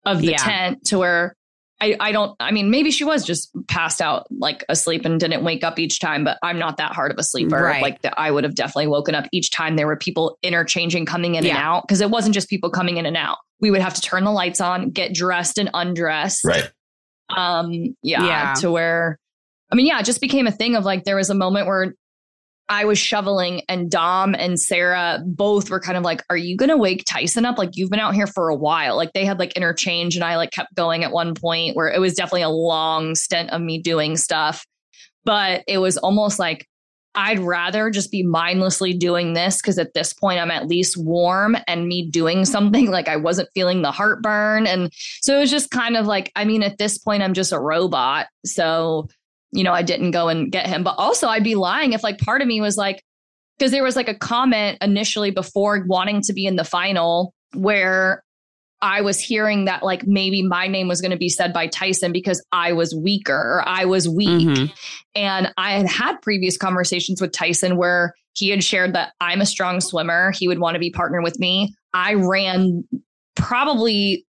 of 0.05 0.19
the 0.19 0.31
Yeah. 0.31 0.37
tent 0.37 0.85
to 0.87 0.97
where 0.99 1.35
I, 1.83 1.95
I 1.99 2.11
don't 2.13 2.35
I 2.39 2.51
mean 2.51 2.69
maybe 2.71 2.91
she 2.91 3.03
was 3.03 3.25
just 3.25 3.51
passed 3.67 4.01
out 4.01 4.25
like 4.31 4.63
asleep 4.69 5.03
and 5.05 5.19
didn't 5.19 5.43
wake 5.43 5.63
up 5.63 5.77
each 5.79 5.99
time, 5.99 6.23
but 6.23 6.37
I'm 6.41 6.57
not 6.59 6.77
that 6.77 6.93
hard 6.93 7.11
of 7.11 7.17
a 7.17 7.23
sleeper. 7.23 7.61
Right. 7.61 7.81
Like 7.81 8.01
that 8.03 8.13
I 8.17 8.31
would 8.31 8.43
have 8.45 8.55
definitely 8.55 8.87
woken 8.87 9.15
up 9.15 9.25
each 9.31 9.51
time 9.51 9.75
there 9.75 9.87
were 9.87 9.97
people 9.97 10.37
interchanging 10.41 11.05
coming 11.05 11.35
in 11.35 11.45
and 11.45 11.57
out 11.57 11.83
because 11.87 11.99
it 12.01 12.09
wasn't 12.09 12.33
just 12.33 12.49
people 12.49 12.69
coming 12.69 12.97
in 12.97 13.05
and 13.05 13.17
out. 13.17 13.37
We 13.59 13.69
would 13.71 13.81
have 13.81 13.93
to 13.95 14.01
turn 14.01 14.23
the 14.23 14.31
lights 14.31 14.61
on, 14.61 14.91
get 14.91 15.13
dressed 15.13 15.57
and 15.57 15.69
undressed 15.73 16.45
Right. 16.45 16.69
um 17.35 17.95
yeah, 18.01 18.25
Yeah. 18.25 18.53
to 18.61 18.71
where 18.71 19.19
i 19.71 19.75
mean 19.75 19.87
yeah 19.87 19.99
it 19.99 20.05
just 20.05 20.21
became 20.21 20.47
a 20.47 20.51
thing 20.51 20.75
of 20.75 20.85
like 20.85 21.03
there 21.03 21.15
was 21.15 21.29
a 21.29 21.35
moment 21.35 21.67
where 21.67 21.95
i 22.69 22.85
was 22.85 22.97
shoveling 22.97 23.61
and 23.67 23.89
dom 23.89 24.35
and 24.35 24.59
sarah 24.59 25.21
both 25.25 25.69
were 25.69 25.79
kind 25.79 25.97
of 25.97 26.03
like 26.03 26.23
are 26.29 26.37
you 26.37 26.55
gonna 26.55 26.77
wake 26.77 27.03
tyson 27.05 27.45
up 27.45 27.57
like 27.57 27.71
you've 27.73 27.89
been 27.89 27.99
out 27.99 28.13
here 28.13 28.27
for 28.27 28.49
a 28.49 28.55
while 28.55 28.95
like 28.95 29.13
they 29.13 29.25
had 29.25 29.39
like 29.39 29.53
interchange 29.53 30.15
and 30.15 30.23
i 30.23 30.35
like 30.35 30.51
kept 30.51 30.73
going 30.75 31.03
at 31.03 31.11
one 31.11 31.33
point 31.33 31.75
where 31.75 31.89
it 31.89 31.99
was 31.99 32.13
definitely 32.13 32.41
a 32.41 32.49
long 32.49 33.15
stint 33.15 33.49
of 33.51 33.61
me 33.61 33.81
doing 33.81 34.15
stuff 34.15 34.65
but 35.25 35.63
it 35.67 35.77
was 35.77 35.97
almost 35.97 36.39
like 36.39 36.67
I'd 37.15 37.39
rather 37.39 37.89
just 37.91 38.11
be 38.11 38.23
mindlessly 38.23 38.93
doing 38.93 39.33
this 39.33 39.61
because 39.61 39.77
at 39.77 39.93
this 39.93 40.13
point 40.13 40.39
I'm 40.39 40.51
at 40.51 40.67
least 40.67 40.97
warm 40.97 41.55
and 41.67 41.87
me 41.87 42.09
doing 42.09 42.45
something 42.45 42.89
like 42.91 43.07
I 43.07 43.17
wasn't 43.17 43.49
feeling 43.53 43.81
the 43.81 43.91
heartburn. 43.91 44.65
And 44.67 44.89
so 45.21 45.37
it 45.37 45.41
was 45.41 45.51
just 45.51 45.71
kind 45.71 45.95
of 45.95 46.05
like, 46.05 46.31
I 46.35 46.45
mean, 46.45 46.63
at 46.63 46.77
this 46.77 46.97
point, 46.97 47.23
I'm 47.23 47.33
just 47.33 47.51
a 47.51 47.59
robot. 47.59 48.27
So, 48.45 49.07
you 49.53 49.63
know, 49.63 49.73
I 49.73 49.81
didn't 49.81 50.11
go 50.11 50.27
and 50.27 50.51
get 50.51 50.67
him. 50.67 50.83
But 50.83 50.95
also, 50.97 51.27
I'd 51.27 51.43
be 51.43 51.55
lying 51.55 51.93
if 51.93 52.03
like 52.03 52.19
part 52.19 52.41
of 52.41 52.47
me 52.47 52.59
was 52.61 52.77
like, 52.77 53.03
because 53.57 53.71
there 53.71 53.83
was 53.83 53.95
like 53.95 54.09
a 54.09 54.15
comment 54.15 54.79
initially 54.81 55.31
before 55.31 55.83
wanting 55.87 56.21
to 56.23 56.33
be 56.33 56.45
in 56.45 56.55
the 56.55 56.63
final 56.63 57.33
where 57.53 58.23
I 58.81 59.01
was 59.01 59.19
hearing 59.19 59.65
that 59.65 59.83
like 59.83 60.05
maybe 60.05 60.41
my 60.41 60.67
name 60.67 60.87
was 60.89 60.99
going 60.99 61.11
to 61.11 61.17
be 61.17 61.29
said 61.29 61.53
by 61.53 61.67
Tyson 61.67 62.11
because 62.11 62.43
I 62.51 62.73
was 62.73 62.93
weaker 62.93 63.33
or 63.33 63.63
I 63.65 63.85
was 63.85 64.09
weak. 64.09 64.47
Mhm. 64.49 64.73
And 65.15 65.53
I 65.55 65.73
had 65.73 65.87
had 65.87 66.21
previous 66.21 66.57
conversations 66.57 67.21
with 67.21 67.31
Tyson 67.31 67.77
where 67.77 68.13
he 68.33 68.49
had 68.49 68.63
shared 68.63 68.93
that 68.93 69.13
I'm 69.21 69.39
a 69.39 69.45
strong 69.45 69.79
swimmer. 69.79 70.31
He 70.31 70.47
would 70.47 70.59
want 70.59 70.73
to 70.73 70.79
be 70.79 70.89
partnered 70.89 71.23
with 71.23 71.39
me. 71.39 71.73
I 71.93 72.15
ran 72.15 72.83
probably 73.35 74.25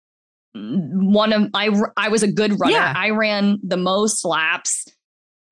one 0.55 1.33
of 1.33 1.49
I 1.55 1.71
I 1.97 2.09
was 2.09 2.23
a 2.23 2.33
good 2.33 2.59
runner. 2.59 2.73
Yeah. 2.73 2.93
I 2.97 3.11
ran 3.11 3.59
the 3.63 3.77
most 3.77 4.25
laps. 4.25 4.87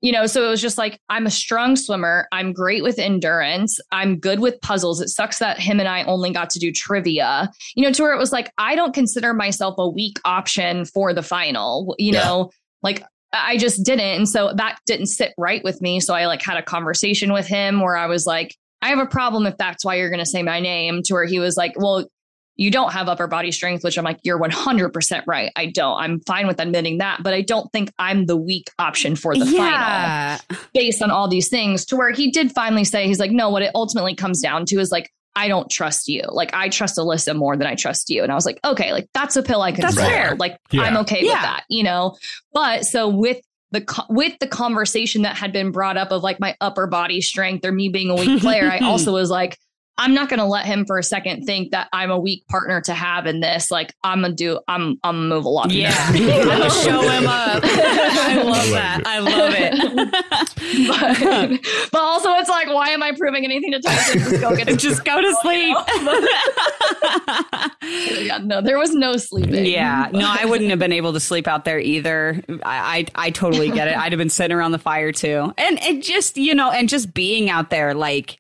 You 0.00 0.12
know, 0.12 0.26
so 0.26 0.44
it 0.46 0.48
was 0.48 0.60
just 0.62 0.78
like 0.78 1.00
I'm 1.08 1.26
a 1.26 1.30
strong 1.30 1.74
swimmer. 1.74 2.28
I'm 2.32 2.52
great 2.52 2.82
with 2.82 2.98
endurance. 2.98 3.80
I'm 3.90 4.18
good 4.18 4.40
with 4.40 4.60
puzzles. 4.60 5.00
It 5.00 5.08
sucks 5.08 5.38
that 5.40 5.58
him 5.58 5.80
and 5.80 5.88
I 5.88 6.04
only 6.04 6.32
got 6.32 6.50
to 6.50 6.58
do 6.58 6.70
trivia. 6.70 7.50
You 7.74 7.84
know, 7.84 7.92
to 7.92 8.02
where 8.02 8.12
it 8.12 8.18
was 8.18 8.30
like 8.32 8.52
I 8.58 8.76
don't 8.76 8.94
consider 8.94 9.34
myself 9.34 9.74
a 9.78 9.88
weak 9.88 10.18
option 10.24 10.84
for 10.84 11.12
the 11.12 11.22
final. 11.22 11.96
You 11.98 12.12
Yeah. 12.12 12.24
know, 12.24 12.50
like 12.82 13.04
I 13.32 13.58
just 13.58 13.84
didn't. 13.84 14.16
And 14.16 14.28
so 14.28 14.52
that 14.56 14.78
didn't 14.86 15.06
sit 15.06 15.34
right 15.36 15.62
with 15.64 15.82
me. 15.82 16.00
So 16.00 16.14
I 16.14 16.26
like 16.26 16.42
had 16.42 16.56
a 16.56 16.62
conversation 16.62 17.32
with 17.32 17.46
him 17.46 17.80
where 17.80 17.96
I 17.96 18.06
was 18.06 18.24
like, 18.24 18.54
I 18.80 18.88
have 18.88 19.00
a 19.00 19.06
problem 19.06 19.46
if 19.46 19.56
that's 19.58 19.84
why 19.84 19.96
you're 19.96 20.08
going 20.08 20.20
to 20.20 20.26
say 20.26 20.42
my 20.42 20.60
name. 20.60 21.02
To 21.04 21.14
where 21.14 21.24
he 21.26 21.38
was 21.40 21.56
like, 21.56 21.74
well, 21.76 22.08
you 22.58 22.70
don't 22.70 22.92
have 22.92 23.08
upper 23.08 23.26
body 23.26 23.50
strength, 23.52 23.84
which 23.84 23.96
I'm 23.96 24.04
like, 24.04 24.18
you're 24.24 24.38
100% 24.38 25.22
right. 25.26 25.50
I 25.56 25.66
don't. 25.66 25.96
I'm 25.96 26.20
fine 26.20 26.46
with 26.46 26.60
admitting 26.60 26.98
that, 26.98 27.22
but 27.22 27.32
I 27.32 27.40
don't 27.40 27.70
think 27.72 27.90
I'm 27.98 28.26
the 28.26 28.36
weak 28.36 28.68
option 28.78 29.16
for 29.16 29.34
the 29.34 29.46
final 29.46 30.38
based 30.74 31.00
on 31.00 31.10
all 31.10 31.28
these 31.28 31.48
things. 31.48 31.84
To 31.86 31.96
where 31.96 32.10
he 32.10 32.30
did 32.30 32.52
finally 32.52 32.84
say, 32.84 33.06
he's 33.06 33.20
like, 33.20 33.30
no, 33.30 33.48
what 33.48 33.62
it 33.62 33.70
ultimately 33.74 34.14
comes 34.14 34.40
down 34.42 34.66
to 34.66 34.80
is 34.80 34.90
like, 34.90 35.10
I 35.36 35.46
don't 35.46 35.70
trust 35.70 36.08
you. 36.08 36.22
Like 36.28 36.52
I 36.52 36.68
trust 36.68 36.96
Alyssa 36.96 37.36
more 37.36 37.56
than 37.56 37.68
I 37.68 37.76
trust 37.76 38.10
you. 38.10 38.24
And 38.24 38.32
I 38.32 38.34
was 38.34 38.44
like, 38.44 38.58
okay, 38.64 38.92
like 38.92 39.08
that's 39.14 39.36
a 39.36 39.42
pill 39.42 39.62
I 39.62 39.70
can 39.70 39.82
That's 39.82 39.94
swallow. 39.94 40.10
fair. 40.10 40.34
Like 40.36 40.58
Yeah. 40.72 40.82
I'm 40.82 40.96
okay 40.98 41.20
Yeah. 41.24 41.34
with 41.34 41.42
that, 41.42 41.64
you 41.68 41.84
know. 41.84 42.16
But 42.52 42.84
so 42.86 43.08
with 43.08 43.38
the 43.70 43.82
co- 43.82 44.06
with 44.08 44.36
the 44.40 44.48
conversation 44.48 45.22
that 45.22 45.36
had 45.36 45.52
been 45.52 45.70
brought 45.70 45.96
up 45.96 46.10
of 46.10 46.24
like 46.24 46.40
my 46.40 46.56
upper 46.60 46.88
body 46.88 47.20
strength 47.20 47.64
or 47.64 47.70
me 47.70 47.88
being 47.88 48.10
a 48.10 48.16
weak 48.16 48.40
player, 48.40 48.68
I 48.68 48.78
also 48.82 49.12
was 49.12 49.30
like, 49.30 49.56
I'm 49.98 50.14
not 50.14 50.28
going 50.28 50.38
to 50.38 50.46
let 50.46 50.64
him 50.64 50.86
for 50.86 50.96
a 50.96 51.02
second 51.02 51.44
think 51.44 51.72
that 51.72 51.88
I'm 51.92 52.12
a 52.12 52.18
weak 52.18 52.46
partner 52.46 52.80
to 52.82 52.94
have 52.94 53.26
in 53.26 53.40
this. 53.40 53.70
Like 53.70 53.92
I'm 54.04 54.22
gonna 54.22 54.34
do, 54.34 54.60
I'm 54.68 54.98
I'm 55.02 55.16
gonna 55.16 55.28
move 55.28 55.44
a 55.44 55.48
lot. 55.48 55.72
Yeah. 55.72 55.92
I'm 56.08 56.46
gonna 56.46 56.70
show 56.70 57.00
him 57.02 57.26
up. 57.28 57.62
I 57.64 58.42
love 58.44 58.56
I 58.56 58.70
that. 58.70 59.02
like 59.04 59.06
I 59.06 59.18
love 59.18 59.54
it. 59.56 59.78
but, 61.58 61.90
but 61.92 62.00
also 62.00 62.32
it's 62.34 62.48
like, 62.48 62.68
why 62.68 62.90
am 62.90 63.02
I 63.02 63.12
proving 63.12 63.44
anything 63.44 63.72
to 63.72 63.80
Tyson? 63.80 64.20
Just 64.20 64.40
go 64.40 64.54
get 64.56 64.68
it. 64.68 64.78
Just 64.78 65.04
go 65.04 65.20
to 65.20 65.36
sleep. 65.42 65.76
yeah, 68.24 68.38
no, 68.38 68.60
there 68.60 68.78
was 68.78 68.94
no 68.94 69.16
sleeping. 69.16 69.66
Yeah, 69.66 70.08
no, 70.12 70.26
I 70.28 70.44
wouldn't 70.44 70.70
have 70.70 70.78
been 70.78 70.92
able 70.92 71.12
to 71.12 71.20
sleep 71.20 71.48
out 71.48 71.64
there 71.64 71.80
either. 71.80 72.40
I, 72.62 73.06
I, 73.16 73.26
I 73.26 73.30
totally 73.30 73.70
get 73.70 73.88
it. 73.88 73.96
I'd 73.96 74.12
have 74.12 74.18
been 74.18 74.30
sitting 74.30 74.56
around 74.56 74.72
the 74.72 74.78
fire 74.78 75.10
too, 75.10 75.52
and 75.58 75.82
and 75.82 76.02
just 76.02 76.36
you 76.36 76.54
know, 76.54 76.70
and 76.70 76.88
just 76.88 77.12
being 77.12 77.50
out 77.50 77.70
there, 77.70 77.94
like 77.94 78.38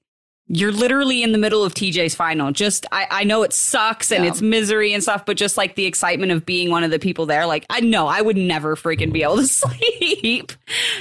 you're 0.48 0.72
literally 0.72 1.22
in 1.22 1.32
the 1.32 1.38
middle 1.38 1.62
of 1.62 1.74
TJ's 1.74 2.14
final. 2.14 2.50
Just 2.52 2.86
I, 2.90 3.06
I 3.10 3.24
know 3.24 3.42
it 3.42 3.52
sucks 3.52 4.10
and 4.10 4.24
Yeah. 4.24 4.30
it's 4.30 4.40
misery 4.40 4.94
and 4.94 5.02
stuff, 5.02 5.26
but 5.26 5.36
just 5.36 5.56
like 5.58 5.74
the 5.74 5.84
excitement 5.84 6.32
of 6.32 6.46
being 6.46 6.70
one 6.70 6.84
of 6.84 6.90
the 6.90 6.98
people 6.98 7.26
there, 7.26 7.44
like 7.46 7.66
I 7.68 7.80
know 7.80 8.06
I 8.06 8.22
would 8.22 8.36
never 8.36 8.74
freaking 8.76 9.12
be 9.12 9.22
able 9.22 9.36
to 9.36 9.46
sleep. 9.46 10.52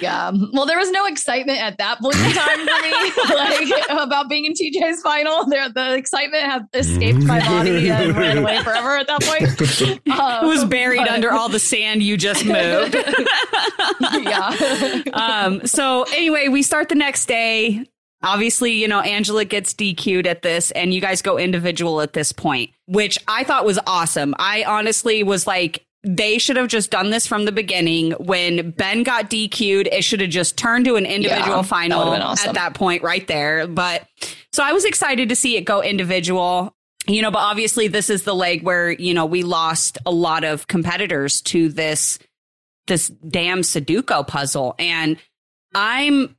Yeah. 0.02 0.32
Well, 0.54 0.66
there 0.66 0.78
was 0.78 0.92
no 0.92 1.06
excitement 1.06 1.60
at 1.62 1.78
that 1.78 2.00
point 2.00 2.16
in 2.18 2.32
time 2.34 2.60
for 2.60 2.82
me, 2.82 3.36
like 3.36 3.90
about 3.90 4.28
being 4.30 4.46
in 4.46 4.54
TJ's 4.54 5.02
final. 5.02 5.46
There, 5.46 5.70
the 5.70 5.96
excitement 5.96 6.44
had 6.44 6.68
escaped 6.74 7.20
my 7.24 7.40
body 7.40 7.90
and 7.90 8.16
ran 8.18 8.38
away 8.40 8.60
forever 8.64 8.98
at 8.98 9.08
that 9.08 9.22
point. 9.24 10.20
Um, 10.20 10.46
It 10.46 10.48
was 10.48 10.66
buried 10.66 10.98
but- 11.00 11.10
under 11.12 11.32
all 11.32 11.48
the 11.50 11.60
sand 11.60 12.04
you 12.04 12.18
just 12.18 12.46
moved. 12.46 12.96
yeah. 14.02 15.06
um, 15.14 15.66
so 15.66 16.04
anyway, 16.14 16.48
we 16.48 16.62
start 16.64 16.90
the 16.90 16.96
next 16.96 17.26
day. 17.28 17.86
Obviously, 18.24 18.72
you 18.74 18.88
know, 18.88 19.00
Angela 19.02 19.46
gets 19.46 19.74
DQ'd 19.74 20.26
at 20.26 20.42
this, 20.42 20.72
and 20.72 20.94
you 20.94 21.02
guys 21.02 21.22
go 21.22 21.38
individual 21.38 22.02
at 22.02 22.14
this 22.14 22.32
point, 22.32 22.72
which 22.88 23.18
I 23.28 23.44
thought 23.44 23.66
was 23.66 23.80
awesome. 23.86 24.34
I 24.40 24.64
honestly 24.64 25.24
was 25.24 25.46
like, 25.46 25.86
they 26.04 26.38
should 26.38 26.58
have 26.58 26.68
just 26.68 26.90
done 26.90 27.10
this 27.10 27.28
from 27.28 27.46
the 27.46 27.52
beginning. 27.52 28.12
When 28.14 28.72
Ben 28.72 29.04
got 29.04 29.30
DQ'd, 29.30 29.88
it 29.88 30.04
should 30.04 30.22
have 30.22 30.30
just 30.30 30.58
turned 30.58 30.86
to 30.86 30.96
an 30.96 31.06
individual 31.06 31.58
Yeah, 31.58 31.62
final 31.64 32.12
that 32.12 32.22
awesome. 32.22 32.50
at 32.50 32.56
that 32.56 32.74
point 32.74 33.04
right 33.04 33.28
there. 33.28 33.68
But 33.68 34.08
so 34.54 34.64
I 34.64 34.72
was 34.72 34.86
excited 34.86 35.30
to 35.30 35.36
see 35.36 35.58
it 35.58 35.62
go 35.62 35.82
individual. 35.82 36.74
You 37.10 37.22
know, 37.22 37.32
but 37.32 37.40
obviously 37.40 37.88
this 37.88 38.10
is 38.10 38.24
the 38.24 38.36
leg 38.36 38.64
where, 38.64 38.92
you 38.92 39.14
know, 39.14 39.26
we 39.26 39.42
lost 39.44 39.98
a 40.06 40.12
lot 40.12 40.44
of 40.44 40.68
competitors 40.68 41.42
to 41.44 41.70
this 41.70 42.20
this 42.88 43.10
damn 43.10 43.62
Sudoku 43.62 44.28
puzzle. 44.28 44.76
And 44.78 45.18
I'm 45.74 46.36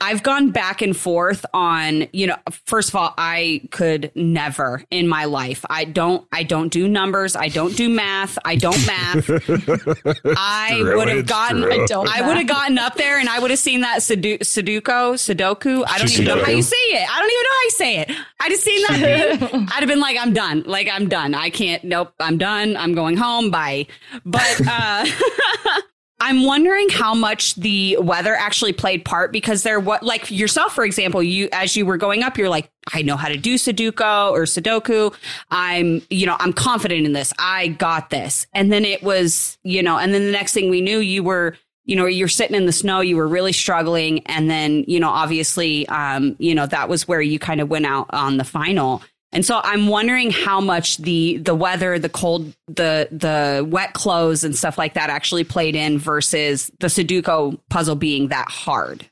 I've 0.00 0.22
gone 0.22 0.50
back 0.50 0.82
and 0.82 0.96
forth 0.96 1.44
on, 1.52 2.06
you 2.12 2.26
know, 2.26 2.36
first 2.66 2.88
of 2.88 2.96
all, 2.96 3.14
I 3.18 3.62
could 3.70 4.10
never 4.14 4.82
in 4.90 5.06
my 5.08 5.26
life. 5.26 5.64
I 5.68 5.84
don't 5.84 6.26
I 6.32 6.42
don't 6.42 6.72
do 6.72 6.88
numbers, 6.88 7.36
I 7.36 7.48
don't 7.48 7.76
do 7.76 7.88
math, 7.88 8.38
I 8.44 8.56
don't 8.56 8.86
math. 8.86 9.28
I 10.36 10.82
would 10.96 11.08
have 11.08 11.26
gotten. 11.26 11.64
I 11.64 11.84
don't. 11.86 12.08
I 12.08 12.26
would 12.26 12.36
have 12.36 12.46
gotten 12.46 12.78
up 12.78 12.96
there 12.96 13.18
and 13.18 13.28
I 13.28 13.38
would 13.38 13.50
have 13.50 13.58
seen 13.58 13.82
that 13.82 14.00
Sudoku, 14.00 14.38
Sudoku. 14.40 15.84
I 15.86 15.98
don't 15.98 16.10
even 16.10 16.24
know 16.24 16.44
how 16.44 16.50
you 16.50 16.62
say 16.62 16.76
it. 16.76 17.08
I 17.08 17.18
don't 17.18 17.30
even 17.30 17.42
know 17.42 17.50
how 17.50 17.62
you 17.64 17.70
say 17.70 17.98
it. 17.98 18.10
I 18.40 18.48
just 18.48 18.64
seen 18.64 18.82
that. 18.82 19.68
I'd 19.74 19.80
have 19.80 19.88
been 19.88 20.00
like, 20.00 20.16
I'm 20.18 20.32
done. 20.32 20.62
Like, 20.66 20.88
I'm 20.90 21.08
done. 21.08 21.34
I 21.34 21.50
can't. 21.50 21.84
Nope. 21.84 22.12
I'm 22.20 22.38
done. 22.38 22.76
I'm 22.76 22.94
going 22.94 23.16
home. 23.16 23.50
Bye. 23.50 23.86
But 24.24 24.60
uh, 24.66 25.06
I'm 26.20 26.44
wondering 26.44 26.90
how 26.90 27.14
much 27.14 27.54
the 27.54 27.96
weather 27.98 28.34
actually 28.34 28.74
played 28.74 29.04
part 29.04 29.32
because 29.32 29.62
there, 29.62 29.80
what 29.80 30.02
like 30.02 30.30
yourself, 30.30 30.74
for 30.74 30.84
example, 30.84 31.22
you 31.22 31.48
as 31.52 31.76
you 31.76 31.86
were 31.86 31.96
going 31.96 32.22
up, 32.22 32.36
you're 32.36 32.50
like, 32.50 32.70
I 32.92 33.00
know 33.00 33.16
how 33.16 33.28
to 33.28 33.38
do 33.38 33.54
Sudoku 33.54 34.30
or 34.30 34.42
Sudoku. 34.42 35.14
I'm, 35.50 36.02
you 36.10 36.26
know, 36.26 36.36
I'm 36.38 36.52
confident 36.52 37.06
in 37.06 37.14
this. 37.14 37.32
I 37.38 37.68
got 37.68 38.10
this. 38.10 38.46
And 38.52 38.70
then 38.70 38.84
it 38.84 39.02
was, 39.02 39.58
you 39.62 39.82
know, 39.82 39.96
and 39.96 40.12
then 40.12 40.26
the 40.26 40.32
next 40.32 40.52
thing 40.52 40.68
we 40.68 40.82
knew, 40.82 40.98
you 40.98 41.22
were 41.22 41.56
you 41.86 41.96
know, 41.96 42.06
you're 42.06 42.28
sitting 42.28 42.54
in 42.56 42.66
the 42.66 42.72
snow, 42.72 43.00
you 43.00 43.16
were 43.16 43.26
really 43.26 43.52
struggling. 43.52 44.24
And 44.26 44.48
then, 44.48 44.84
you 44.86 45.00
know, 45.00 45.08
obviously, 45.08 45.88
um, 45.88 46.36
you 46.38 46.54
know, 46.54 46.66
that 46.66 46.88
was 46.88 47.08
where 47.08 47.20
you 47.20 47.40
kind 47.40 47.60
of 47.60 47.68
went 47.68 47.84
out 47.84 48.06
on 48.10 48.36
the 48.36 48.44
final. 48.44 49.02
And 49.32 49.44
so 49.44 49.60
I'm 49.62 49.86
wondering 49.86 50.30
how 50.32 50.60
much 50.60 50.96
the 50.96 51.36
the 51.38 51.54
weather, 51.54 51.98
the 51.98 52.08
cold, 52.08 52.52
the 52.66 53.08
the 53.12 53.64
wet 53.68 53.92
clothes 53.92 54.42
and 54.42 54.56
stuff 54.56 54.76
like 54.76 54.94
that 54.94 55.08
actually 55.08 55.44
played 55.44 55.76
in 55.76 55.98
versus 55.98 56.70
the 56.80 56.88
Sudoku 56.88 57.58
puzzle 57.70 57.94
being 57.94 58.28
that 58.28 58.48
hard. 58.48 59.06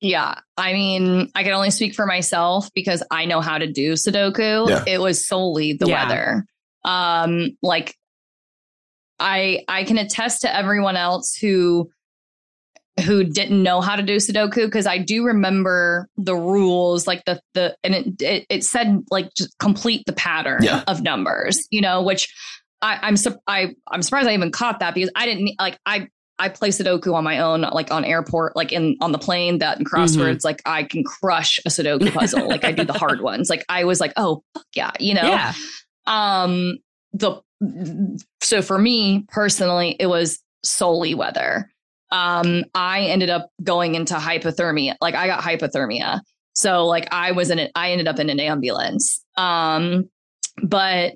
Yeah. 0.00 0.38
I 0.56 0.74
mean, 0.74 1.30
I 1.34 1.42
can 1.42 1.54
only 1.54 1.70
speak 1.70 1.94
for 1.94 2.06
myself 2.06 2.70
because 2.74 3.02
I 3.10 3.24
know 3.24 3.40
how 3.40 3.58
to 3.58 3.66
do 3.66 3.94
Sudoku. 3.94 4.68
Yeah. 4.68 4.84
It 4.86 5.00
was 5.00 5.26
solely 5.26 5.72
the 5.72 5.86
Yeah. 5.88 6.04
weather. 6.04 6.44
Um, 6.84 7.56
like 7.62 7.94
I 9.18 9.64
I 9.66 9.84
can 9.84 9.98
attest 9.98 10.42
to 10.42 10.54
everyone 10.54 10.96
else 10.96 11.34
who 11.34 11.90
who 13.04 13.24
didn't 13.24 13.62
know 13.62 13.80
how 13.80 13.96
to 13.96 14.02
do 14.02 14.16
Sudoku 14.16 14.64
because 14.66 14.86
I 14.86 14.98
do 14.98 15.24
remember 15.24 16.08
the 16.16 16.34
rules, 16.36 17.06
like 17.06 17.24
the 17.24 17.40
the 17.54 17.76
and 17.84 17.94
it 17.94 18.22
it, 18.22 18.46
it 18.48 18.64
said 18.64 19.02
like 19.10 19.32
just 19.34 19.56
complete 19.58 20.04
the 20.06 20.12
pattern 20.12 20.62
Yeah. 20.62 20.82
of 20.86 21.02
numbers, 21.02 21.66
you 21.70 21.80
know, 21.80 22.02
which 22.02 22.32
I, 22.82 22.98
I'm 23.02 23.16
su- 23.16 23.38
I 23.46 23.74
I'm 23.90 24.02
surprised 24.02 24.28
I 24.28 24.34
even 24.34 24.50
caught 24.50 24.80
that 24.80 24.94
because 24.94 25.10
I 25.16 25.26
didn't 25.26 25.50
like 25.58 25.78
I 25.86 26.08
I 26.40 26.48
play 26.48 26.68
Sudoku 26.68 27.12
on 27.14 27.24
my 27.24 27.40
own, 27.40 27.62
like 27.62 27.90
on 27.90 28.04
airport, 28.04 28.54
like 28.54 28.70
in 28.72 28.96
on 29.00 29.10
the 29.10 29.18
plane, 29.18 29.58
that 29.58 29.78
in 29.80 29.84
crosswords, 29.84 30.44
like 30.44 30.62
I 30.64 30.84
can 30.84 31.02
crush 31.02 31.58
a 31.66 31.68
Sudoku 31.68 32.12
puzzle. 32.12 32.46
like 32.48 32.64
I 32.64 32.70
do 32.72 32.84
the 32.84 32.92
hard 32.92 33.20
ones. 33.22 33.50
Like 33.50 33.64
I 33.68 33.82
was 33.84 33.98
like, 33.98 34.12
oh 34.16 34.42
fuck 34.54 34.66
yeah, 34.74 34.92
you 35.00 35.14
know. 35.14 35.22
Yeah. 35.28 35.52
Um 36.06 36.78
the 37.12 37.40
so 38.40 38.62
for 38.62 38.78
me 38.78 39.24
personally, 39.28 39.96
it 39.98 40.06
was 40.06 40.38
solely 40.62 41.14
weather. 41.14 41.70
Um, 42.10 42.64
I 42.74 43.02
ended 43.02 43.30
up 43.30 43.50
going 43.62 43.94
into 43.94 44.14
hypothermia. 44.14 44.94
Like 45.00 45.14
I 45.14 45.26
got 45.26 45.42
hypothermia. 45.42 46.20
So 46.54 46.86
like 46.86 47.08
I 47.12 47.32
was 47.32 47.50
in 47.50 47.58
it, 47.58 47.70
I 47.74 47.92
ended 47.92 48.08
up 48.08 48.18
in 48.18 48.30
an 48.30 48.40
ambulance. 48.40 49.24
Um, 49.36 50.08
but 50.62 51.14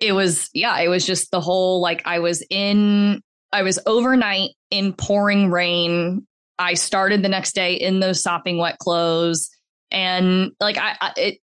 it 0.00 0.12
was 0.12 0.50
yeah, 0.52 0.78
it 0.80 0.88
was 0.88 1.06
just 1.06 1.30
the 1.30 1.40
whole 1.40 1.80
like 1.80 2.02
I 2.04 2.18
was 2.18 2.44
in 2.50 3.22
I 3.52 3.62
was 3.62 3.78
overnight 3.86 4.50
in 4.70 4.92
pouring 4.92 5.50
rain. 5.50 6.26
I 6.58 6.74
started 6.74 7.22
the 7.22 7.28
next 7.28 7.54
day 7.54 7.74
in 7.74 8.00
those 8.00 8.22
sopping 8.22 8.58
wet 8.58 8.78
clothes. 8.78 9.50
And 9.90 10.52
like 10.60 10.76
I, 10.78 10.96
I 11.00 11.12
it 11.16 11.38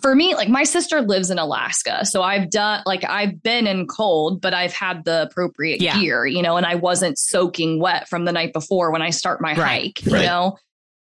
for 0.00 0.14
me, 0.14 0.34
like 0.34 0.48
my 0.48 0.64
sister 0.64 1.00
lives 1.00 1.30
in 1.30 1.38
Alaska. 1.38 2.04
So 2.04 2.22
I've 2.22 2.50
done 2.50 2.82
like 2.86 3.04
I've 3.04 3.42
been 3.42 3.66
in 3.66 3.86
cold, 3.86 4.40
but 4.40 4.52
I've 4.54 4.72
had 4.72 5.04
the 5.04 5.22
appropriate 5.22 5.80
Yeah. 5.80 5.98
gear, 5.98 6.26
you 6.26 6.42
know, 6.42 6.56
and 6.56 6.66
I 6.66 6.74
wasn't 6.74 7.18
soaking 7.18 7.80
wet 7.80 8.08
from 8.08 8.24
the 8.24 8.32
night 8.32 8.52
before 8.52 8.90
when 8.90 9.02
I 9.02 9.10
start 9.10 9.40
my 9.40 9.54
Right. 9.54 9.94
hike, 9.96 10.04
you 10.06 10.12
Right. 10.12 10.24
know. 10.24 10.56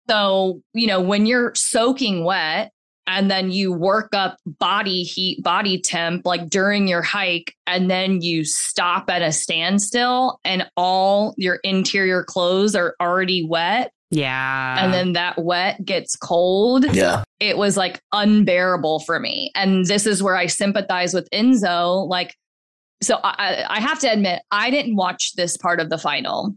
So, 0.08 0.60
you 0.72 0.86
know, 0.86 1.00
when 1.00 1.26
you're 1.26 1.52
soaking 1.54 2.24
wet 2.24 2.70
and 3.08 3.30
then 3.30 3.50
you 3.50 3.72
work 3.72 4.08
up 4.14 4.36
body 4.46 5.02
heat, 5.02 5.42
body 5.42 5.80
temp, 5.80 6.26
like 6.26 6.48
during 6.48 6.86
your 6.88 7.02
hike, 7.02 7.54
and 7.66 7.90
then 7.90 8.20
you 8.20 8.44
stop 8.44 9.08
at 9.10 9.22
a 9.22 9.32
standstill 9.32 10.40
and 10.44 10.68
all 10.76 11.34
your 11.36 11.56
interior 11.64 12.24
clothes 12.24 12.74
are 12.74 12.94
already 13.00 13.44
wet. 13.44 13.92
Yeah. 14.10 14.84
and 14.84 14.92
then 14.94 15.12
that 15.14 15.36
wet 15.42 15.84
gets 15.84 16.14
cold. 16.16 16.84
Yeah. 16.94 17.24
It 17.40 17.58
was 17.58 17.76
like 17.76 18.00
unbearable 18.12 19.00
for 19.00 19.18
me. 19.18 19.50
And 19.54 19.84
this 19.84 20.06
is 20.06 20.22
where 20.22 20.36
I 20.36 20.46
sympathize 20.46 21.12
with 21.12 21.28
Enzo. 21.32 22.08
Like, 22.08 22.34
so 23.02 23.18
I, 23.22 23.64
I 23.68 23.80
have 23.80 23.98
to 24.00 24.12
admit, 24.12 24.42
I 24.50 24.70
didn't 24.70 24.96
watch 24.96 25.32
this 25.34 25.56
part 25.56 25.80
of 25.80 25.90
the 25.90 25.98
final, 25.98 26.54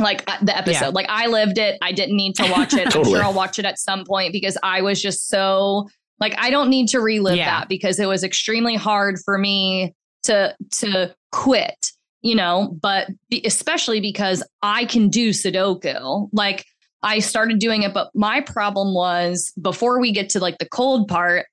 like 0.00 0.24
uh, 0.26 0.38
the 0.42 0.56
episode. 0.56 0.80
Yeah. 0.86 0.88
Like, 0.88 1.06
I 1.08 1.26
lived 1.26 1.58
it. 1.58 1.78
I 1.82 1.92
didn't 1.92 2.16
need 2.16 2.34
to 2.36 2.50
watch 2.50 2.72
it. 2.74 2.86
I'm 2.96 3.04
sure 3.04 3.22
I'll 3.22 3.32
watch 3.34 3.58
it 3.58 3.64
at 3.66 3.78
some 3.78 4.04
point 4.04 4.32
because 4.32 4.56
I 4.62 4.80
was 4.82 5.00
just 5.00 5.28
so 5.28 5.88
like 6.18 6.34
I 6.38 6.50
don't 6.50 6.70
need 6.70 6.88
to 6.88 7.00
relive 7.00 7.36
Yeah. 7.36 7.60
that 7.60 7.68
because 7.68 8.00
it 8.00 8.06
was 8.06 8.24
extremely 8.24 8.74
hard 8.74 9.18
for 9.24 9.36
me 9.38 9.94
to 10.24 10.56
to 10.78 11.14
quit. 11.30 11.76
You 12.22 12.34
know, 12.34 12.74
but 12.80 13.08
be, 13.30 13.42
especially 13.44 14.00
because 14.00 14.42
I 14.62 14.86
can 14.86 15.08
do 15.10 15.28
Sudoku. 15.30 16.28
Like 16.32 16.64
I 17.06 17.20
started 17.20 17.60
doing 17.60 17.84
it, 17.84 17.94
but 17.94 18.10
my 18.16 18.40
problem 18.40 18.92
was 18.92 19.52
before 19.62 20.00
we 20.00 20.10
get 20.10 20.30
to 20.30 20.40
like 20.40 20.58
the 20.58 20.68
cold 20.68 21.06
part, 21.06 21.46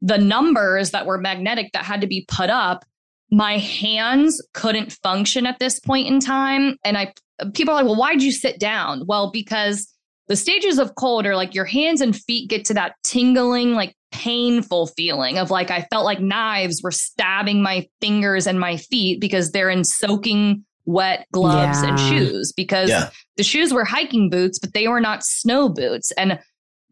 the 0.00 0.18
numbers 0.18 0.92
that 0.92 1.04
were 1.04 1.18
magnetic 1.18 1.72
that 1.72 1.84
had 1.84 2.02
to 2.02 2.06
be 2.06 2.24
put 2.28 2.48
up, 2.48 2.84
my 3.28 3.58
hands 3.58 4.40
couldn't 4.54 4.92
function 5.02 5.46
at 5.46 5.58
this 5.58 5.80
point 5.80 6.06
in 6.06 6.20
time. 6.20 6.76
And 6.84 6.96
I 6.96 7.12
people 7.54 7.74
are 7.74 7.78
like, 7.78 7.86
well, 7.86 7.96
why'd 7.96 8.22
you 8.22 8.30
sit 8.30 8.60
down? 8.60 9.04
Well, 9.04 9.32
because 9.32 9.92
the 10.28 10.36
stages 10.36 10.78
of 10.78 10.94
cold 10.94 11.26
are 11.26 11.34
like 11.34 11.56
your 11.56 11.64
hands 11.64 12.00
and 12.00 12.14
feet 12.14 12.48
get 12.48 12.64
to 12.66 12.74
that 12.74 12.94
tingling, 13.02 13.72
like 13.72 13.96
painful 14.12 14.86
feeling 14.86 15.38
of 15.38 15.50
like 15.50 15.72
I 15.72 15.88
felt 15.90 16.04
like 16.04 16.20
knives 16.20 16.82
were 16.84 16.92
stabbing 16.92 17.64
my 17.64 17.88
fingers 18.00 18.46
and 18.46 18.60
my 18.60 18.76
feet 18.76 19.20
because 19.20 19.50
they're 19.50 19.70
in 19.70 19.82
soaking 19.82 20.64
wet 20.90 21.26
gloves 21.32 21.82
and 21.82 21.98
shoes 21.98 22.52
because 22.52 22.88
Yeah. 22.90 23.10
the 23.36 23.42
shoes 23.42 23.72
were 23.72 23.84
hiking 23.84 24.30
boots, 24.30 24.58
but 24.58 24.72
they 24.74 24.88
were 24.88 25.00
not 25.00 25.24
snow 25.24 25.68
boots. 25.68 26.10
And 26.12 26.38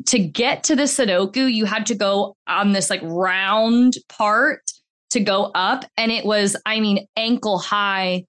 to 0.07 0.18
get 0.18 0.62
to 0.65 0.77
the 0.77 0.85
Sudoku, 0.85 1.52
you 1.52 1.65
had 1.65 1.86
to 1.86 1.94
go 1.94 2.36
on 2.47 2.73
this 2.73 2.89
like 2.91 3.01
round 3.02 3.94
part 4.09 4.62
to 5.10 5.20
go 5.20 5.51
up. 5.55 5.85
And 5.97 6.12
it 6.12 6.25
was, 6.25 6.57
I 6.67 6.81
mean, 6.81 7.07
ankle 7.17 7.59
high 7.59 8.25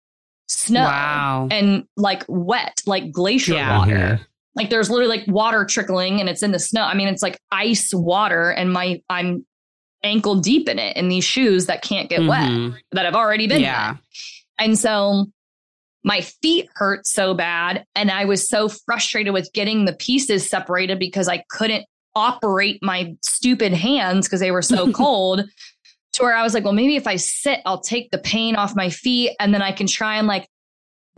snow 0.48 0.81
Wow. 0.83 1.48
and 1.51 1.83
like 1.95 2.23
wet, 2.27 2.81
like 2.85 3.11
glacier 3.11 3.53
Yeah. 3.53 3.77
water. 3.77 3.93
Mhm. 3.93 4.19
Like 4.56 4.69
there's 4.72 4.89
literally 4.89 5.17
like 5.17 5.27
water 5.27 5.64
trickling 5.64 6.19
and 6.19 6.27
it's 6.27 6.41
in 6.41 6.51
the 6.51 6.59
snow. 6.59 6.81
I 6.83 6.95
mean, 6.95 7.07
it's 7.07 7.22
like 7.22 7.38
ice 7.51 7.93
water 7.93 8.49
and 8.49 8.73
my 8.73 9.01
I'm 9.09 9.45
ankle 10.03 10.35
deep 10.35 10.67
in 10.69 10.80
it 10.80 10.95
in 10.98 11.09
these 11.09 11.23
shoes 11.25 11.67
that 11.67 11.81
can't 11.83 12.09
get 12.09 12.25
wet 12.25 12.49
Mhm. 12.49 12.75
that 12.93 13.06
have 13.06 13.15
already 13.15 13.48
been 13.48 13.61
Yeah. 13.61 13.91
wet. 13.91 13.99
And 14.57 14.80
so 14.80 15.27
my 16.03 16.22
feet 16.22 16.69
hurt 16.76 17.06
so 17.06 17.34
bad 17.34 17.86
and 17.95 18.10
I 18.10 18.26
was 18.26 18.48
so 18.48 18.69
frustrated 18.69 19.34
with 19.34 19.52
getting 19.53 19.86
the 19.86 19.94
pieces 19.94 20.50
separated 20.50 21.00
because 21.00 21.28
I 21.28 21.44
couldn't 21.50 21.86
operate 22.16 22.80
my 22.82 23.16
stupid 23.22 23.74
hands 23.74 24.28
because 24.28 24.40
they 24.40 24.52
were 24.52 24.61
so 24.61 24.92
cold 24.94 25.44
to 26.14 26.24
where 26.24 26.36
I 26.36 26.44
was 26.44 26.53
like, 26.53 26.64
well, 26.64 26.74
maybe 26.74 26.95
if 26.95 27.08
I 27.08 27.18
sit, 27.18 27.61
I'll 27.66 27.82
take 27.82 28.11
the 28.11 28.18
pain 28.18 28.56
off 28.56 28.76
my 28.76 28.90
feet 28.90 29.36
and 29.40 29.53
then 29.53 29.61
I 29.61 29.72
can 29.72 29.88
try 29.88 30.18
and 30.18 30.28
like 30.28 30.48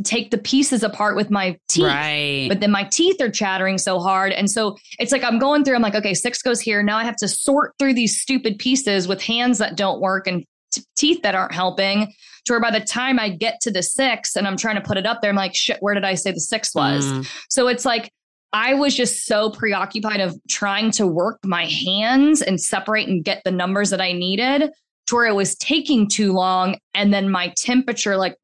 take 0.04 0.32
the 0.32 0.38
pieces 0.38 0.84
apart 0.84 1.16
with 1.16 1.30
my 1.30 1.58
teeth. 1.68 1.86
Right. 1.86 2.48
But 2.50 2.60
then 2.60 2.72
my 2.72 2.84
teeth 2.86 3.22
are 3.22 3.30
chattering 3.30 3.78
so 3.78 4.00
hard. 4.00 4.32
And 4.32 4.50
so 4.50 4.78
it's 5.00 5.12
like 5.12 5.24
I'm 5.24 5.40
going 5.40 5.64
through, 5.64 5.76
I'm 5.76 5.82
like, 5.82 5.96
okay, 5.96 6.14
six 6.14 6.42
goes 6.42 6.60
here. 6.60 6.82
Now 6.82 6.98
I 6.98 7.04
have 7.04 7.16
to 7.18 7.28
sort 7.28 7.74
through 7.78 7.94
these 7.94 8.20
stupid 8.20 8.58
pieces 8.58 9.08
with 9.08 9.22
hands 9.22 9.60
that 9.60 9.78
don't 9.78 10.02
work 10.02 10.28
and 10.28 10.44
t- 10.72 10.84
teeth 10.96 11.22
that 11.22 11.36
aren't 11.36 11.54
helping. 11.54 12.14
To 12.46 12.54
where 12.54 12.60
by 12.60 12.72
the 12.72 12.84
time 12.84 13.20
I 13.20 13.30
get 13.30 13.62
to 13.62 13.72
the 13.72 13.84
six 13.84 14.36
and 14.36 14.48
I'm 14.48 14.58
trying 14.58 14.76
to 14.76 14.82
put 14.82 14.98
it 14.98 15.06
up 15.06 15.22
there, 15.22 15.30
I'm 15.30 15.36
like, 15.36 15.56
shit, 15.56 15.78
where 15.80 15.94
did 15.94 16.04
I 16.04 16.16
say 16.16 16.32
the 16.32 16.40
six 16.40 16.74
was? 16.74 17.06
Mm. 17.06 17.28
So 17.50 17.68
it's 17.68 17.86
like 17.86 18.12
I 18.54 18.74
was 18.74 18.96
just 18.96 19.26
so 19.26 19.52
preoccupied 19.52 20.20
of 20.20 20.38
trying 20.50 20.92
to 20.92 21.08
work 21.08 21.40
my 21.44 21.66
hands 21.66 22.42
and 22.42 22.60
separate 22.60 23.08
and 23.08 23.24
get 23.24 23.44
the 23.46 23.52
numbers 23.52 23.92
that 23.92 24.02
I 24.02 24.12
needed 24.12 24.72
to 25.08 25.16
where 25.16 25.26
it 25.26 25.36
was 25.36 25.56
taking 25.56 26.08
too 26.08 26.34
long. 26.34 26.78
And 26.94 27.14
then 27.14 27.30
my 27.30 27.54
temperature, 27.58 28.18
like 28.18 28.36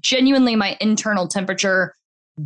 genuinely, 0.00 0.56
my 0.56 0.76
internal 0.80 1.26
temperature 1.26 1.94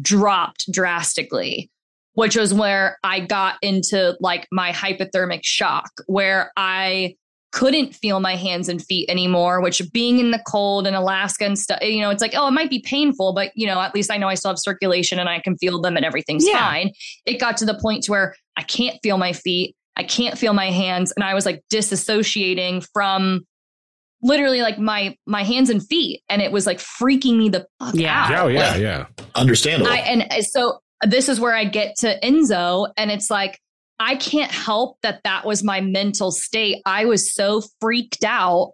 dropped 0.00 0.70
drastically, 0.70 1.70
which 2.14 2.36
was 2.36 2.54
where 2.54 2.98
I 3.02 3.20
got 3.20 3.56
into 3.62 4.16
like 4.20 4.46
my 4.52 4.70
hypothermic 4.70 5.40
shock, 5.42 5.90
where 6.06 6.52
I 6.56 7.16
couldn't 7.52 7.94
feel 7.94 8.20
my 8.20 8.36
hands 8.36 8.68
and 8.68 8.84
feet 8.84 9.08
anymore, 9.10 9.60
which 9.60 9.82
being 9.92 10.18
in 10.20 10.30
the 10.30 10.40
cold 10.46 10.86
in 10.86 10.94
Alaska 10.94 11.44
and 11.44 11.58
stuff, 11.58 11.80
you 11.82 12.00
know, 12.00 12.10
it's 12.10 12.20
like, 12.22 12.34
oh, 12.36 12.46
it 12.48 12.52
might 12.52 12.70
be 12.70 12.80
painful, 12.80 13.32
but 13.34 13.50
you 13.56 13.66
know, 13.66 13.80
at 13.80 13.94
least 13.94 14.10
I 14.12 14.18
know 14.18 14.28
I 14.28 14.34
still 14.34 14.50
have 14.52 14.58
circulation 14.58 15.18
and 15.18 15.28
I 15.28 15.40
can 15.40 15.56
feel 15.58 15.80
them 15.80 15.96
and 15.96 16.04
everything's 16.04 16.46
Yeah. 16.46 16.58
fine. 16.58 16.92
It 17.26 17.40
got 17.40 17.56
to 17.58 17.64
the 17.64 17.74
point 17.80 18.04
to 18.04 18.12
where 18.12 18.34
I 18.56 18.62
can't 18.62 18.96
feel 19.02 19.18
my 19.18 19.32
feet. 19.32 19.74
I 19.96 20.04
can't 20.04 20.38
feel 20.38 20.52
my 20.52 20.70
hands. 20.70 21.12
And 21.16 21.24
I 21.24 21.34
was 21.34 21.44
like 21.44 21.62
disassociating 21.72 22.86
from 22.92 23.42
literally 24.22 24.60
like 24.62 24.78
my 24.78 25.16
my 25.26 25.42
hands 25.42 25.70
and 25.70 25.84
feet. 25.86 26.22
And 26.28 26.40
it 26.42 26.52
was 26.52 26.66
like 26.66 26.78
freaking 26.78 27.36
me 27.36 27.48
the 27.48 27.66
fuck 27.78 27.94
Yeah. 27.94 28.22
out. 28.24 28.30
Yeah, 28.30 28.42
oh, 28.42 28.46
yeah, 28.48 28.70
Like, 28.72 28.80
yeah. 28.80 29.06
Understandable. 29.34 29.90
I 29.90 29.96
and 29.98 30.22
uh, 30.30 30.42
so 30.42 30.78
this 31.06 31.28
is 31.28 31.40
where 31.40 31.54
I 31.54 31.64
get 31.64 31.96
to 32.00 32.18
Enzo, 32.20 32.92
and 32.96 33.10
it's 33.10 33.30
like 33.30 33.58
I 34.00 34.16
can't 34.16 34.50
help 34.50 34.96
that 35.02 35.20
that 35.24 35.44
was 35.44 35.62
my 35.62 35.82
mental 35.82 36.32
state. 36.32 36.80
I 36.86 37.04
was 37.04 37.32
so 37.32 37.62
freaked 37.80 38.24
out 38.24 38.72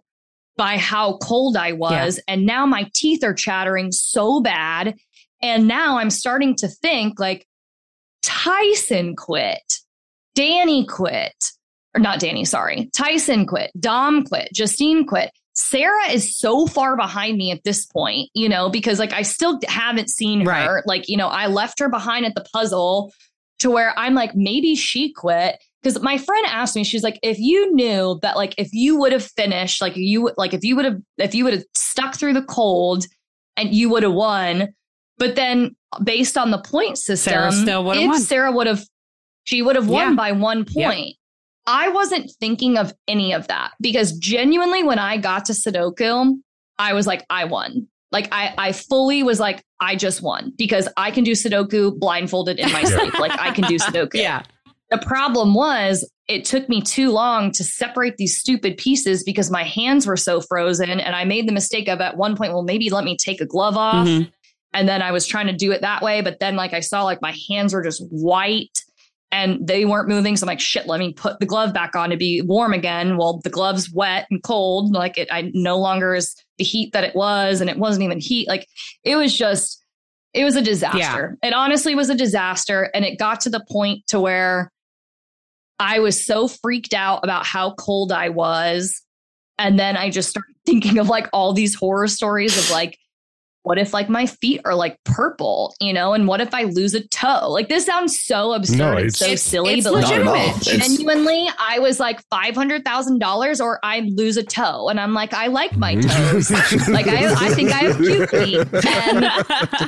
by 0.55 0.77
how 0.77 1.17
cold 1.17 1.57
I 1.57 1.73
was, 1.73 2.19
and 2.27 2.45
now 2.45 2.65
my 2.65 2.89
teeth 2.95 3.23
are 3.23 3.33
chattering 3.33 3.91
so 3.91 4.39
bad, 4.39 4.95
and 5.41 5.67
now 5.67 5.97
I'm 5.97 6.09
starting 6.09 6.55
to 6.55 6.69
think 6.69 7.19
like 7.19 7.45
Tyson 8.23 9.15
quit, 9.15 9.79
Danny 10.33 10.85
quit, 10.87 11.35
or 11.93 11.99
not 11.99 12.19
Danny, 12.19 12.45
sorry, 12.45 12.89
Tyson 12.95 13.45
quit, 13.45 13.69
Dom 13.77 14.23
quit, 14.23 14.49
Justine 14.53 15.05
quit. 15.05 15.29
Sarah 15.53 16.09
is 16.09 16.37
so 16.37 16.67
far 16.67 16.95
behind 16.95 17.37
me 17.37 17.51
at 17.51 17.63
this 17.63 17.85
point, 17.85 18.29
you 18.33 18.47
know, 18.47 18.69
because 18.69 18.99
like 18.99 19.11
I 19.11 19.23
still 19.23 19.59
haven't 19.67 20.09
seen 20.09 20.45
her. 20.45 20.75
Right. 20.75 20.83
Like, 20.85 21.09
you 21.09 21.17
know, 21.17 21.27
I 21.27 21.47
left 21.47 21.79
her 21.79 21.89
behind 21.89 22.25
at 22.25 22.35
the 22.35 22.45
puzzle 22.53 23.11
to 23.59 23.69
where 23.71 23.97
I'm 23.97 24.13
like, 24.13 24.35
maybe 24.35 24.75
she 24.75 25.11
quit. 25.13 25.57
Because 25.81 26.01
my 26.01 26.17
friend 26.17 26.45
asked 26.47 26.75
me, 26.75 26.83
she's 26.83 27.03
like, 27.03 27.19
if 27.23 27.37
you 27.39 27.73
knew 27.73 28.19
that, 28.21 28.35
like, 28.35 28.55
if 28.57 28.69
you 28.73 28.97
would 28.97 29.11
have 29.11 29.23
finished, 29.23 29.81
like, 29.81 29.95
you, 29.95 30.31
like, 30.35 30.53
if 30.53 30.63
you 30.63 30.75
would 30.75 30.85
have, 30.85 30.97
if 31.17 31.33
you 31.35 31.43
would 31.43 31.53
have 31.53 31.63
stuck 31.75 32.15
through 32.15 32.33
the 32.33 32.41
cold 32.43 33.05
and 33.55 33.73
you 33.73 33.89
would 33.89 34.03
have 34.03 34.13
won, 34.13 34.69
but 35.17 35.35
then 35.35 35.75
based 36.03 36.37
on 36.37 36.51
the 36.51 36.57
point 36.57 36.97
system, 36.97 37.31
Sarah 37.31 37.51
still 37.51 37.83
would've 37.83 38.03
if 38.03 38.09
won. 38.09 38.19
Sarah 38.19 38.51
would 38.51 38.67
have, 38.67 38.83
she 39.45 39.61
would 39.61 39.75
have 39.75 39.87
won 39.87 40.09
Yeah. 40.09 40.15
by 40.15 40.31
one 40.33 40.65
point. 40.65 41.15
I 41.65 41.89
wasn't 41.89 42.31
thinking 42.39 42.77
of 42.77 42.93
any 43.07 43.33
of 43.33 43.47
that 43.47 43.71
because 43.79 44.13
genuinely, 44.13 44.83
when 44.83 44.99
I 44.99 45.17
got 45.17 45.45
to 45.45 45.53
Sudoku, 45.53 46.37
I 46.79 46.93
was 46.93 47.07
like, 47.07 47.25
I 47.29 47.45
won. 47.45 47.87
Like 48.11 48.29
I, 48.31 48.53
I 48.57 48.71
fully 48.71 49.21
was 49.23 49.39
like, 49.39 49.63
I 49.81 49.95
just 49.95 50.21
won 50.21 50.53
because 50.57 50.87
I 50.97 51.11
can 51.11 51.23
do 51.23 51.31
Sudoku 51.33 51.97
blindfolded 51.97 52.57
in 52.59 52.71
my 52.71 52.81
Yeah. 52.81 52.85
sleep. 52.99 53.19
Like 53.19 53.37
I 53.39 53.51
can 53.51 53.65
do 53.65 53.77
Sudoku. 53.77 54.13
Yeah. 54.15 54.43
The 54.89 54.97
problem 54.99 55.53
was 55.53 56.09
it 56.29 56.45
took 56.45 56.69
me 56.69 56.81
too 56.81 57.11
long 57.11 57.51
to 57.51 57.63
separate 57.65 58.15
these 58.15 58.39
stupid 58.39 58.77
pieces 58.77 59.21
because 59.23 59.51
my 59.51 59.63
hands 59.63 60.07
were 60.07 60.15
so 60.15 60.39
frozen. 60.39 60.89
And 61.01 61.13
I 61.13 61.25
made 61.25 61.45
the 61.47 61.51
mistake 61.51 61.89
of 61.89 61.99
at 61.99 62.15
one 62.15 62.37
point, 62.37 62.53
well, 62.53 62.63
maybe 62.63 62.89
let 62.89 63.03
me 63.03 63.17
take 63.17 63.41
a 63.41 63.45
glove 63.45 63.75
off. 63.75 64.07
Mhm. 64.07 64.31
And 64.73 64.87
then 64.87 65.01
I 65.01 65.11
was 65.11 65.25
trying 65.25 65.47
to 65.47 65.53
do 65.53 65.71
it 65.73 65.81
that 65.81 66.01
way. 66.01 66.21
But 66.21 66.39
then, 66.39 66.55
like, 66.55 66.73
I 66.73 66.79
saw 66.79 67.03
like 67.03 67.21
my 67.21 67.35
hands 67.49 67.73
were 67.73 67.83
just 67.83 68.01
white 68.09 68.79
and 69.29 69.65
they 69.67 69.83
weren't 69.83 70.07
moving. 70.07 70.37
So 70.37 70.45
I'm 70.45 70.47
like, 70.47 70.61
shit, 70.61 70.87
let 70.87 70.99
me 71.01 71.11
put 71.11 71.39
the 71.41 71.45
glove 71.45 71.73
back 71.73 71.93
on 71.95 72.09
to 72.11 72.17
be 72.17 72.41
warm 72.41 72.73
again. 72.73 73.17
Well, 73.17 73.41
the 73.43 73.49
glove's 73.49 73.91
wet 73.91 74.25
and 74.31 74.41
cold. 74.41 74.93
Like, 74.93 75.17
it, 75.17 75.27
I 75.31 75.51
no 75.53 75.77
longer 75.77 76.15
is 76.15 76.33
the 76.57 76.63
heat 76.63 76.93
that 76.93 77.03
it 77.03 77.15
was. 77.15 77.61
And 77.61 77.69
it 77.69 77.77
wasn't 77.77 78.03
even 78.03 78.19
heat. 78.19 78.47
Like, 78.47 78.67
it 79.03 79.15
was 79.15 79.35
just, 79.35 79.83
it 80.33 80.43
was 80.43 80.55
a 80.55 80.61
disaster. 80.61 81.37
It 81.43 81.53
honestly 81.53 81.95
was 81.95 82.09
a 82.09 82.15
disaster. 82.15 82.89
And 82.93 83.05
it 83.05 83.17
got 83.17 83.41
to 83.41 83.49
the 83.49 83.65
point 83.69 84.05
to 84.07 84.19
where 84.19 84.71
I 85.79 85.99
was 85.99 86.25
so 86.25 86.47
freaked 86.47 86.93
out 86.93 87.23
about 87.23 87.45
how 87.45 87.73
cold 87.75 88.11
I 88.11 88.29
was. 88.29 89.01
And 89.59 89.79
then 89.79 89.97
I 89.97 90.09
just 90.09 90.29
started 90.29 90.55
thinking 90.65 90.97
of 90.97 91.09
like 91.09 91.27
all 91.33 91.53
these 91.53 91.75
horror 91.75 92.07
stories 92.07 92.57
of 92.57 92.71
like, 92.71 92.97
what 93.67 93.77
if 93.77 93.93
like 93.93 94.07
my 94.07 94.25
feet 94.25 94.61
are 94.63 94.73
like 94.75 94.97
purple, 95.03 95.75
you 95.81 95.91
know? 95.91 96.13
And 96.13 96.25
what 96.25 96.39
if 96.39 96.53
I 96.53 96.63
lose 96.63 96.93
a 96.93 97.05
toe? 97.09 97.49
Like 97.49 97.67
this 97.67 97.85
sounds 97.85 98.17
so 98.21 98.53
absurd 98.53 98.77
No, 98.77 98.93
it's- 98.97 99.17
so 99.17 99.25
It's- 99.25 99.41
silly, 99.43 99.73
it's 99.73 99.83
but 99.83 99.93
like 99.93 100.03
Not 100.03 100.13
at 100.13 100.25
all. 100.27 100.33
legitimate. 100.55 100.81
Genuinely, 100.87 101.49
I 101.59 101.79
was 101.79 101.99
like 101.99 102.21
five 102.29 102.55
hundred 102.55 102.85
thousand 102.85 103.19
dollars, 103.19 103.59
or 103.59 103.79
I 103.83 103.99
lose 104.15 104.37
a 104.37 104.43
toe, 104.43 104.87
and 104.87 104.99
I'm 105.01 105.13
like, 105.13 105.33
I 105.33 105.47
like 105.47 105.75
my 105.75 105.95
mm-hmm. 105.95 106.31
toes. 106.31 106.49
like 106.89 107.07
I, 107.07 107.33
I 107.33 107.49
think 107.55 107.71
I 107.71 107.79
have 107.79 107.97
cute 107.97 108.29
feet, 108.29 108.67
and 108.85 109.25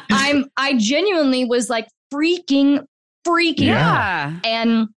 I'm 0.10 0.46
I 0.58 0.76
genuinely 0.78 1.46
was 1.46 1.70
like 1.70 1.88
freaking 2.14 2.84
freaking 3.26 3.60
Yeah. 3.68 4.34
out. 4.36 4.46
And 4.46 4.88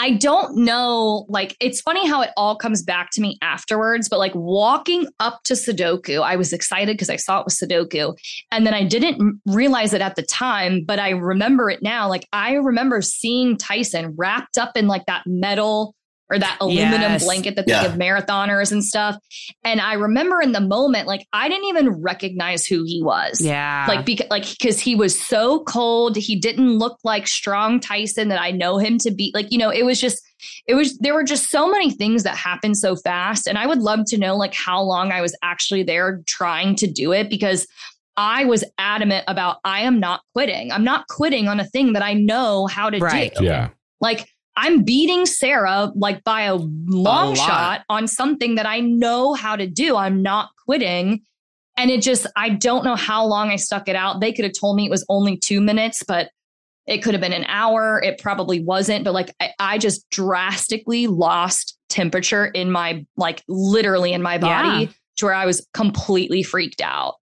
I 0.00 0.12
don't 0.12 0.56
know, 0.56 1.26
like, 1.28 1.56
it's 1.60 1.80
funny 1.80 2.06
how 2.06 2.22
it 2.22 2.30
all 2.36 2.56
comes 2.56 2.82
back 2.82 3.10
to 3.12 3.20
me 3.20 3.36
afterwards, 3.42 4.08
but 4.08 4.20
like 4.20 4.34
walking 4.34 5.08
up 5.18 5.42
to 5.44 5.54
Sudoku, 5.54 6.22
I 6.22 6.36
was 6.36 6.52
excited 6.52 6.94
because 6.94 7.10
I 7.10 7.16
saw 7.16 7.40
it 7.40 7.44
was 7.44 7.58
Sudoku. 7.58 8.16
And 8.52 8.64
then 8.64 8.74
I 8.74 8.84
didn't 8.84 9.40
realize 9.46 9.92
it 9.92 10.00
at 10.00 10.14
the 10.14 10.22
time, 10.22 10.84
but 10.84 11.00
I 11.00 11.10
remember 11.10 11.68
it 11.68 11.82
now. 11.82 12.08
Like, 12.08 12.28
I 12.32 12.54
remember 12.54 13.02
seeing 13.02 13.56
Tyson 13.56 14.14
wrapped 14.16 14.56
up 14.56 14.76
in 14.76 14.86
like 14.86 15.06
that 15.06 15.24
metal 15.26 15.96
or 16.30 16.38
that 16.38 16.56
aluminum 16.60 17.00
Yes. 17.12 17.24
blanket 17.24 17.56
that 17.56 17.66
they 17.66 17.72
Yeah. 17.72 17.82
give 17.88 17.92
marathoners 17.92 18.70
and 18.70 18.84
stuff. 18.84 19.16
And 19.64 19.80
I 19.80 19.94
remember 19.94 20.42
in 20.42 20.52
the 20.52 20.60
moment, 20.60 21.06
like, 21.06 21.26
I 21.32 21.48
didn't 21.48 21.64
even 21.68 21.88
recognize 22.02 22.66
who 22.66 22.84
he 22.84 23.02
was 23.02 23.40
Yeah. 23.40 23.86
like 23.88 24.04
because 24.04 24.26
like 24.30 24.44
because 24.58 24.78
he 24.78 24.94
was 24.94 25.20
so 25.20 25.60
cold 25.64 26.16
he 26.16 26.36
didn't 26.38 26.78
look 26.78 26.98
like 27.04 27.26
strong 27.26 27.80
tyson 27.80 28.28
that 28.28 28.40
i 28.40 28.50
know 28.50 28.78
him 28.78 28.98
to 28.98 29.10
be 29.10 29.30
like 29.34 29.50
you 29.50 29.58
know 29.58 29.70
it 29.70 29.84
was 29.84 30.00
just 30.00 30.20
it 30.66 30.74
was 30.74 30.98
there 30.98 31.14
were 31.14 31.24
just 31.24 31.50
so 31.50 31.70
many 31.70 31.90
things 31.90 32.22
that 32.24 32.36
happened 32.36 32.76
so 32.76 32.94
fast 32.96 33.46
and 33.46 33.56
i 33.58 33.66
would 33.66 33.78
love 33.78 34.00
to 34.06 34.18
know 34.18 34.36
like 34.36 34.54
how 34.54 34.80
long 34.82 35.12
i 35.12 35.20
was 35.20 35.34
actually 35.42 35.82
there 35.82 36.20
trying 36.26 36.74
to 36.74 36.86
do 36.86 37.12
it 37.12 37.28
because 37.30 37.66
i 38.16 38.44
was 38.44 38.64
adamant 38.78 39.24
about 39.28 39.58
i 39.64 39.80
am 39.80 39.98
not 40.00 40.20
quitting 40.34 40.70
i'm 40.72 40.84
not 40.84 41.06
quitting 41.08 41.48
on 41.48 41.58
a 41.60 41.64
thing 41.64 41.92
that 41.94 42.02
i 42.02 42.12
know 42.14 42.66
how 42.66 42.90
to 42.90 42.98
Right. 42.98 43.32
do 43.36 43.44
Yeah. 43.44 43.68
like 44.00 44.28
I'm 44.60 44.82
beating 44.82 45.24
Sarah 45.24 45.92
like 45.94 46.24
by 46.24 46.42
a 46.42 46.56
long 46.56 47.28
lot. 47.28 47.36
shot 47.36 47.84
on 47.88 48.08
something 48.08 48.56
that 48.56 48.66
I 48.66 48.80
know 48.80 49.32
how 49.34 49.54
to 49.54 49.68
do. 49.68 49.96
I'm 49.96 50.20
not 50.20 50.50
quitting. 50.66 51.22
And 51.76 51.92
it 51.92 52.02
just, 52.02 52.26
I 52.34 52.48
don't 52.48 52.84
know 52.84 52.96
how 52.96 53.24
long 53.24 53.50
I 53.50 53.56
stuck 53.56 53.88
it 53.88 53.94
out. 53.94 54.20
They 54.20 54.32
could 54.32 54.44
have 54.44 54.54
told 54.58 54.74
me 54.76 54.84
it 54.84 54.90
was 54.90 55.06
only 55.08 55.36
two 55.36 55.60
minutes, 55.60 56.02
but 56.02 56.30
it 56.88 57.04
could 57.04 57.14
have 57.14 57.20
been 57.20 57.32
an 57.32 57.44
hour. 57.44 58.02
It 58.02 58.18
probably 58.18 58.60
wasn't. 58.60 59.04
But 59.04 59.14
like, 59.14 59.32
I, 59.40 59.52
I 59.60 59.78
just 59.78 60.10
drastically 60.10 61.06
lost 61.06 61.78
temperature 61.88 62.46
in 62.46 62.72
my, 62.72 63.06
like, 63.16 63.44
literally 63.46 64.12
in 64.12 64.22
my 64.22 64.38
body 64.38 64.84
Yeah. 64.86 64.90
to 65.18 65.26
where 65.26 65.34
I 65.34 65.46
was 65.46 65.64
completely 65.72 66.42
freaked 66.42 66.80
out. 66.80 67.14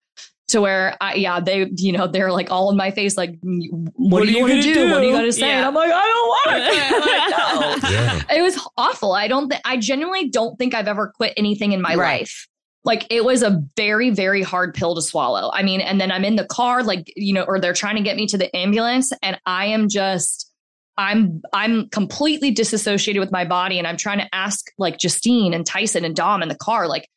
To 0.51 0.61
where, 0.61 0.97
I, 1.01 1.15
yeah, 1.15 1.41
they, 1.41 1.67
you 1.77 1.91
know, 1.91 2.07
they're 2.07 2.31
like 2.31 2.53
all 2.53 2.71
in 2.71 2.77
my 2.77 2.93
face, 2.93 3.17
like, 3.17 3.37
what, 3.43 4.25
do 4.25 4.31
you, 4.31 4.41
want 4.41 4.53
to 4.53 4.63
do? 4.63 4.91
What 4.93 5.01
do 5.01 5.07
you 5.07 5.13
got 5.13 5.23
to 5.23 5.33
say? 5.33 5.51
And 5.51 5.67
I'm 5.67 5.75
like, 5.75 5.91
I 5.93 6.07
don't 6.07 6.29
want 6.29 6.63
to 6.63 7.81
quit. 7.81 7.81
Like, 7.81 7.83
no. 7.83 7.91
Yeah. 8.31 8.39
It 8.39 8.43
was 8.43 8.69
awful. 8.77 9.13
I 9.13 9.27
don't 9.27 9.49
think 9.49 9.61
I 9.65 9.77
genuinely 9.77 10.29
don't 10.29 10.57
think 10.57 10.73
I've 10.73 10.87
ever 10.87 11.13
quit 11.17 11.33
anything 11.37 11.73
in 11.73 11.81
my 11.83 11.97
Right. 11.97 12.21
life. 12.21 12.47
Like 12.85 13.05
it 13.11 13.25
was 13.25 13.43
a 13.43 13.61
very, 13.77 14.11
very 14.11 14.43
hard 14.43 14.73
pill 14.73 14.95
to 14.95 15.03
swallow. 15.03 15.51
I 15.53 15.65
mean, 15.65 15.81
and 15.81 16.01
then 16.01 16.13
I'm 16.13 16.25
in 16.25 16.37
the 16.37 16.45
car, 16.45 16.85
like, 16.85 17.13
you 17.17 17.35
know, 17.35 17.43
or 17.43 17.59
they're 17.59 17.73
trying 17.75 17.97
to 17.97 18.03
get 18.03 18.15
me 18.17 18.29
to 18.29 18.39
the 18.39 18.55
ambulance, 18.55 19.13
and 19.23 19.41
I 19.47 19.67
am 19.67 19.89
just 19.89 20.53
I'm 20.97 21.43
I'm 21.53 21.89
completely 21.89 22.53
disassociated 22.53 23.19
with 23.19 23.33
my 23.33 23.45
body. 23.45 23.79
And 23.81 23.89
I'm 23.89 23.97
trying 23.97 24.19
to 24.19 24.33
ask 24.33 24.65
like 24.79 24.99
Justine 24.99 25.53
and 25.53 25.67
Tyson 25.67 26.05
and 26.05 26.15
Dom 26.15 26.43
in 26.45 26.49
the 26.49 26.55
car, 26.55 26.87
like, 26.87 27.09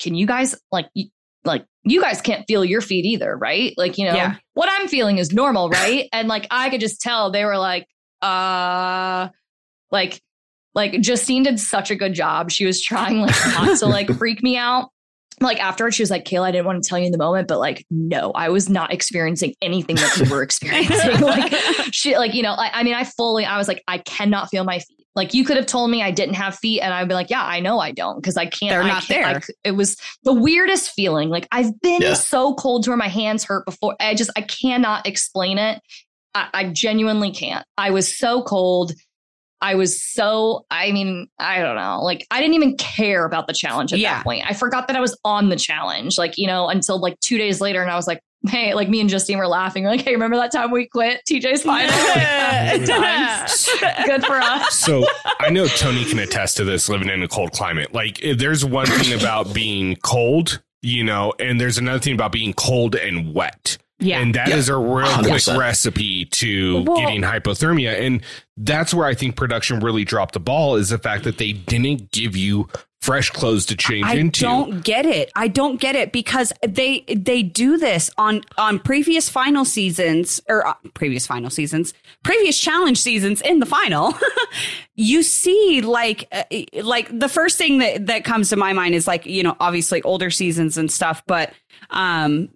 can 0.00 0.14
you 0.14 0.26
guys 0.26 0.54
like 0.72 0.86
y- 0.96 1.10
like 1.44 1.64
you 1.84 2.00
guys 2.00 2.20
can't 2.20 2.44
feel 2.46 2.64
your 2.64 2.80
feet 2.80 3.04
either, 3.04 3.36
right? 3.36 3.74
Like, 3.76 3.98
you 3.98 4.04
know, 4.06 4.14
Yeah. 4.14 4.36
what 4.54 4.68
I'm 4.70 4.86
feeling 4.88 5.18
is 5.18 5.32
normal, 5.32 5.68
right? 5.68 6.08
and 6.12 6.28
like 6.28 6.46
I 6.50 6.70
could 6.70 6.80
just 6.80 7.00
tell 7.00 7.30
they 7.30 7.44
were 7.44 7.58
like, 7.58 7.86
uh 8.20 9.28
like 9.90 10.20
like 10.74 11.00
Justine 11.00 11.42
did 11.42 11.60
such 11.60 11.90
a 11.90 11.96
good 11.96 12.14
job. 12.14 12.50
She 12.50 12.64
was 12.64 12.80
trying 12.80 13.20
like 13.20 13.34
not 13.46 13.78
to 13.78 13.86
like 13.86 14.08
freak 14.18 14.42
me 14.42 14.56
out. 14.56 14.88
Like 15.40 15.58
afterwards, 15.60 15.96
she 15.96 16.02
was 16.02 16.10
like, 16.10 16.24
Cayla, 16.24 16.44
I 16.46 16.50
didn't 16.52 16.66
want 16.66 16.82
to 16.82 16.88
tell 16.88 16.98
you 16.98 17.06
in 17.06 17.12
the 17.12 17.18
moment, 17.18 17.48
but 17.48 17.58
like, 17.58 17.84
no, 17.90 18.30
I 18.32 18.48
was 18.48 18.68
not 18.70 18.92
experiencing 18.92 19.54
anything 19.60 19.96
that 19.96 20.16
you 20.18 20.30
were 20.30 20.42
experiencing. 20.44 21.20
like 21.20 21.52
she 21.90 22.16
like, 22.16 22.32
you 22.32 22.42
know, 22.42 22.52
I, 22.52 22.70
I 22.72 22.82
mean, 22.84 22.94
I 22.94 23.04
fully 23.04 23.44
I 23.44 23.58
was 23.58 23.66
like, 23.66 23.82
I 23.88 23.98
cannot 23.98 24.48
feel 24.50 24.62
my 24.64 24.78
feet. 24.78 25.01
Like 25.14 25.34
you 25.34 25.44
could 25.44 25.56
have 25.58 25.66
told 25.66 25.90
me 25.90 26.02
I 26.02 26.10
didn't 26.10 26.34
have 26.36 26.56
feet, 26.56 26.80
and 26.80 26.94
I'd 26.94 27.06
be 27.08 27.14
like, 27.14 27.28
yeah, 27.30 27.44
I 27.44 27.60
know 27.60 27.78
I 27.80 27.92
don't 27.92 28.16
because 28.16 28.36
I 28.36 28.46
can't. 28.46 28.70
They're 28.70 28.82
I 28.82 28.88
not 28.88 29.02
can't- 29.02 29.26
I 29.26 29.32
there. 29.34 29.42
c- 29.42 29.54
it 29.64 29.72
was 29.72 29.96
the 30.24 30.32
weirdest 30.32 30.90
feeling. 30.92 31.28
Like 31.28 31.46
I've 31.52 31.78
been 31.82 32.00
Yeah. 32.02 32.14
so 32.14 32.54
cold 32.54 32.84
to 32.84 32.90
where 32.90 32.96
my 32.96 33.08
hands 33.08 33.44
hurt 33.44 33.66
before. 33.66 33.94
I 34.00 34.14
just 34.14 34.30
I 34.36 34.40
cannot 34.42 35.06
explain 35.06 35.58
it. 35.58 35.80
I, 36.34 36.48
I 36.54 36.64
genuinely 36.70 37.30
can't. 37.30 37.64
I 37.76 37.90
was 37.90 38.16
so 38.16 38.42
cold. 38.42 38.92
I 39.60 39.76
was 39.76 40.02
so, 40.02 40.64
I 40.72 40.90
mean, 40.90 41.28
I 41.38 41.60
don't 41.60 41.76
know. 41.76 42.00
Like, 42.02 42.26
I 42.32 42.40
didn't 42.40 42.54
even 42.54 42.76
care 42.78 43.24
about 43.24 43.46
the 43.46 43.52
challenge 43.52 43.92
at 43.92 44.00
Yeah. 44.00 44.14
that 44.14 44.24
point. 44.24 44.44
I 44.44 44.54
forgot 44.54 44.88
that 44.88 44.96
I 44.96 45.00
was 45.00 45.16
on 45.24 45.50
the 45.50 45.56
challenge, 45.56 46.18
like, 46.18 46.36
you 46.36 46.48
know, 46.48 46.68
until 46.68 46.98
like 46.98 47.20
two 47.20 47.38
days 47.38 47.60
later. 47.60 47.80
And 47.80 47.88
I 47.88 47.94
was 47.94 48.08
like, 48.08 48.20
hey, 48.48 48.74
like 48.74 48.88
me 48.88 49.00
and 49.00 49.08
Justine 49.08 49.38
were 49.38 49.46
laughing. 49.46 49.84
We're 49.84 49.90
like, 49.90 50.02
hey, 50.02 50.12
remember 50.12 50.36
that 50.36 50.52
time 50.52 50.70
we 50.70 50.86
quit 50.86 51.20
TJ's 51.28 51.62
final? 51.64 51.90
Like, 51.90 52.84
times. 52.86 53.68
Good 54.06 54.24
for 54.24 54.36
us. 54.36 54.74
So 54.78 55.06
I 55.40 55.50
know 55.50 55.66
Tony 55.66 56.04
can 56.04 56.18
attest 56.18 56.56
to 56.58 56.64
this 56.64 56.88
living 56.88 57.08
in 57.08 57.22
a 57.22 57.28
cold 57.28 57.52
climate. 57.52 57.92
Like 57.94 58.22
eh, 58.24 58.34
there's 58.36 58.64
one 58.64 58.86
thing 58.86 59.18
about 59.20 59.52
being 59.54 59.96
cold, 59.96 60.60
you 60.82 61.04
know, 61.04 61.32
and 61.38 61.60
there's 61.60 61.78
another 61.78 61.98
thing 62.00 62.14
about 62.14 62.32
being 62.32 62.52
cold 62.54 62.94
and 62.96 63.34
wet. 63.34 63.78
Yeah. 63.98 64.18
And 64.20 64.34
that 64.34 64.48
is 64.48 64.68
Yeah. 64.68 64.74
a 64.74 64.78
real 64.78 65.06
quick 65.18 65.34
100%. 65.34 65.56
recipe 65.58 66.24
to 66.24 66.82
Well- 66.82 66.96
getting 66.96 67.22
hypothermia. 67.22 68.00
And 68.00 68.22
that's 68.56 68.92
where 68.92 69.06
I 69.06 69.14
think 69.14 69.36
production 69.36 69.78
really 69.78 70.04
dropped 70.04 70.34
the 70.34 70.40
ball 70.40 70.74
is 70.74 70.88
the 70.88 70.98
fact 70.98 71.22
that 71.24 71.38
they 71.38 71.52
didn't 71.52 72.10
give 72.10 72.36
you 72.36 72.68
fresh 73.02 73.30
clothes 73.30 73.66
to 73.66 73.76
change 73.76 74.06
I 74.06 74.14
into. 74.14 74.46
I 74.46 74.48
don't 74.48 74.84
get 74.84 75.04
it. 75.06 75.30
I 75.34 75.48
don't 75.48 75.80
get 75.80 75.96
it 75.96 76.12
because 76.12 76.52
they 76.66 77.00
they 77.00 77.42
do 77.42 77.76
this 77.76 78.10
on 78.16 78.42
on 78.56 78.78
previous 78.78 79.28
final 79.28 79.64
seasons 79.64 80.40
or 80.48 80.66
uh, 80.66 80.74
previous 80.94 81.26
final 81.26 81.50
seasons, 81.50 81.92
previous 82.22 82.58
challenge 82.58 83.00
seasons 83.00 83.42
in 83.42 83.58
the 83.58 83.66
final. 83.66 84.14
you 84.94 85.22
see 85.22 85.80
like 85.82 86.28
uh, 86.32 86.44
like 86.82 87.18
the 87.18 87.28
first 87.28 87.58
thing 87.58 87.78
that 87.78 88.06
that 88.06 88.24
comes 88.24 88.50
to 88.50 88.56
my 88.56 88.72
mind 88.72 88.94
is 88.94 89.06
like, 89.06 89.26
you 89.26 89.42
know, 89.42 89.56
obviously 89.58 90.00
older 90.02 90.30
seasons 90.30 90.78
and 90.78 90.90
stuff, 90.90 91.22
but 91.26 91.52
um 91.90 92.48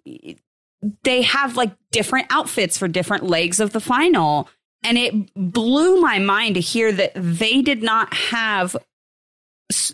they 1.03 1.23
have 1.23 1.57
like 1.57 1.75
different 1.91 2.27
outfits 2.29 2.77
for 2.77 2.87
different 2.87 3.23
legs 3.23 3.59
of 3.59 3.73
the 3.73 3.81
final. 3.81 4.49
And 4.83 4.97
it 4.97 5.33
blew 5.35 5.99
my 5.99 6.19
mind 6.19 6.55
to 6.55 6.61
hear 6.61 6.91
that 6.93 7.11
they 7.15 7.61
did 7.61 7.83
not 7.83 8.13
have 8.13 8.77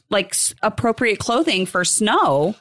like 0.09 0.35
appropriate 0.61 1.19
clothing 1.19 1.65
for 1.65 1.83
snow 1.83 2.55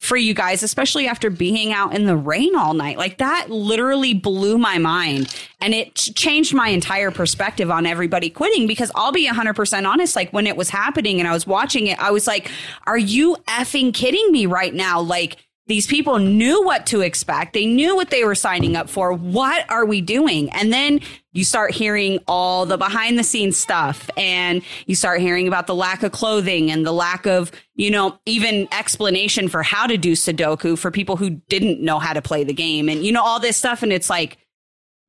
for 0.00 0.16
you 0.16 0.32
guys, 0.32 0.62
especially 0.62 1.08
after 1.08 1.28
being 1.28 1.72
out 1.72 1.94
in 1.94 2.06
the 2.06 2.16
rain 2.16 2.54
all 2.54 2.72
night. 2.72 2.98
Like 2.98 3.18
that 3.18 3.50
literally 3.50 4.14
blew 4.14 4.56
my 4.56 4.78
mind. 4.78 5.34
And 5.60 5.74
it 5.74 5.94
changed 5.96 6.54
my 6.54 6.68
entire 6.68 7.10
perspective 7.10 7.70
on 7.70 7.84
everybody 7.84 8.30
quitting 8.30 8.68
because 8.68 8.92
I'll 8.94 9.12
be 9.12 9.28
100% 9.28 9.88
honest. 9.88 10.14
Like 10.14 10.32
when 10.32 10.46
it 10.46 10.56
was 10.56 10.70
happening 10.70 11.18
and 11.18 11.28
I 11.28 11.32
was 11.32 11.46
watching 11.46 11.88
it, 11.88 11.98
I 11.98 12.12
was 12.12 12.26
like, 12.28 12.50
are 12.86 12.98
you 12.98 13.36
effing 13.48 13.92
kidding 13.92 14.30
me 14.30 14.46
right 14.46 14.72
now? 14.72 15.00
Like, 15.00 15.36
these 15.68 15.86
people 15.86 16.18
knew 16.18 16.64
what 16.64 16.86
to 16.86 17.02
expect. 17.02 17.52
They 17.52 17.66
knew 17.66 17.94
what 17.94 18.08
they 18.08 18.24
were 18.24 18.34
signing 18.34 18.74
up 18.74 18.88
for. 18.88 19.12
What 19.12 19.70
are 19.70 19.84
we 19.84 20.00
doing? 20.00 20.50
And 20.50 20.72
then 20.72 21.00
you 21.32 21.44
start 21.44 21.72
hearing 21.72 22.18
all 22.26 22.64
the 22.64 22.78
behind 22.78 23.18
the 23.18 23.22
scenes 23.22 23.58
stuff 23.58 24.08
and 24.16 24.62
you 24.86 24.94
start 24.94 25.20
hearing 25.20 25.46
about 25.46 25.66
the 25.66 25.74
lack 25.74 26.02
of 26.02 26.10
clothing 26.10 26.70
and 26.70 26.86
the 26.86 26.92
lack 26.92 27.26
of, 27.26 27.52
you 27.74 27.90
know, 27.90 28.18
even 28.24 28.66
explanation 28.72 29.48
for 29.48 29.62
how 29.62 29.86
to 29.86 29.98
do 29.98 30.12
Sudoku 30.12 30.76
for 30.76 30.90
people 30.90 31.16
who 31.16 31.30
didn't 31.30 31.82
know 31.82 31.98
how 31.98 32.14
to 32.14 32.22
play 32.22 32.44
the 32.44 32.54
game 32.54 32.88
and, 32.88 33.04
you 33.04 33.12
know, 33.12 33.22
all 33.22 33.38
this 33.38 33.58
stuff. 33.58 33.82
And 33.82 33.92
it's 33.92 34.08
like, 34.08 34.38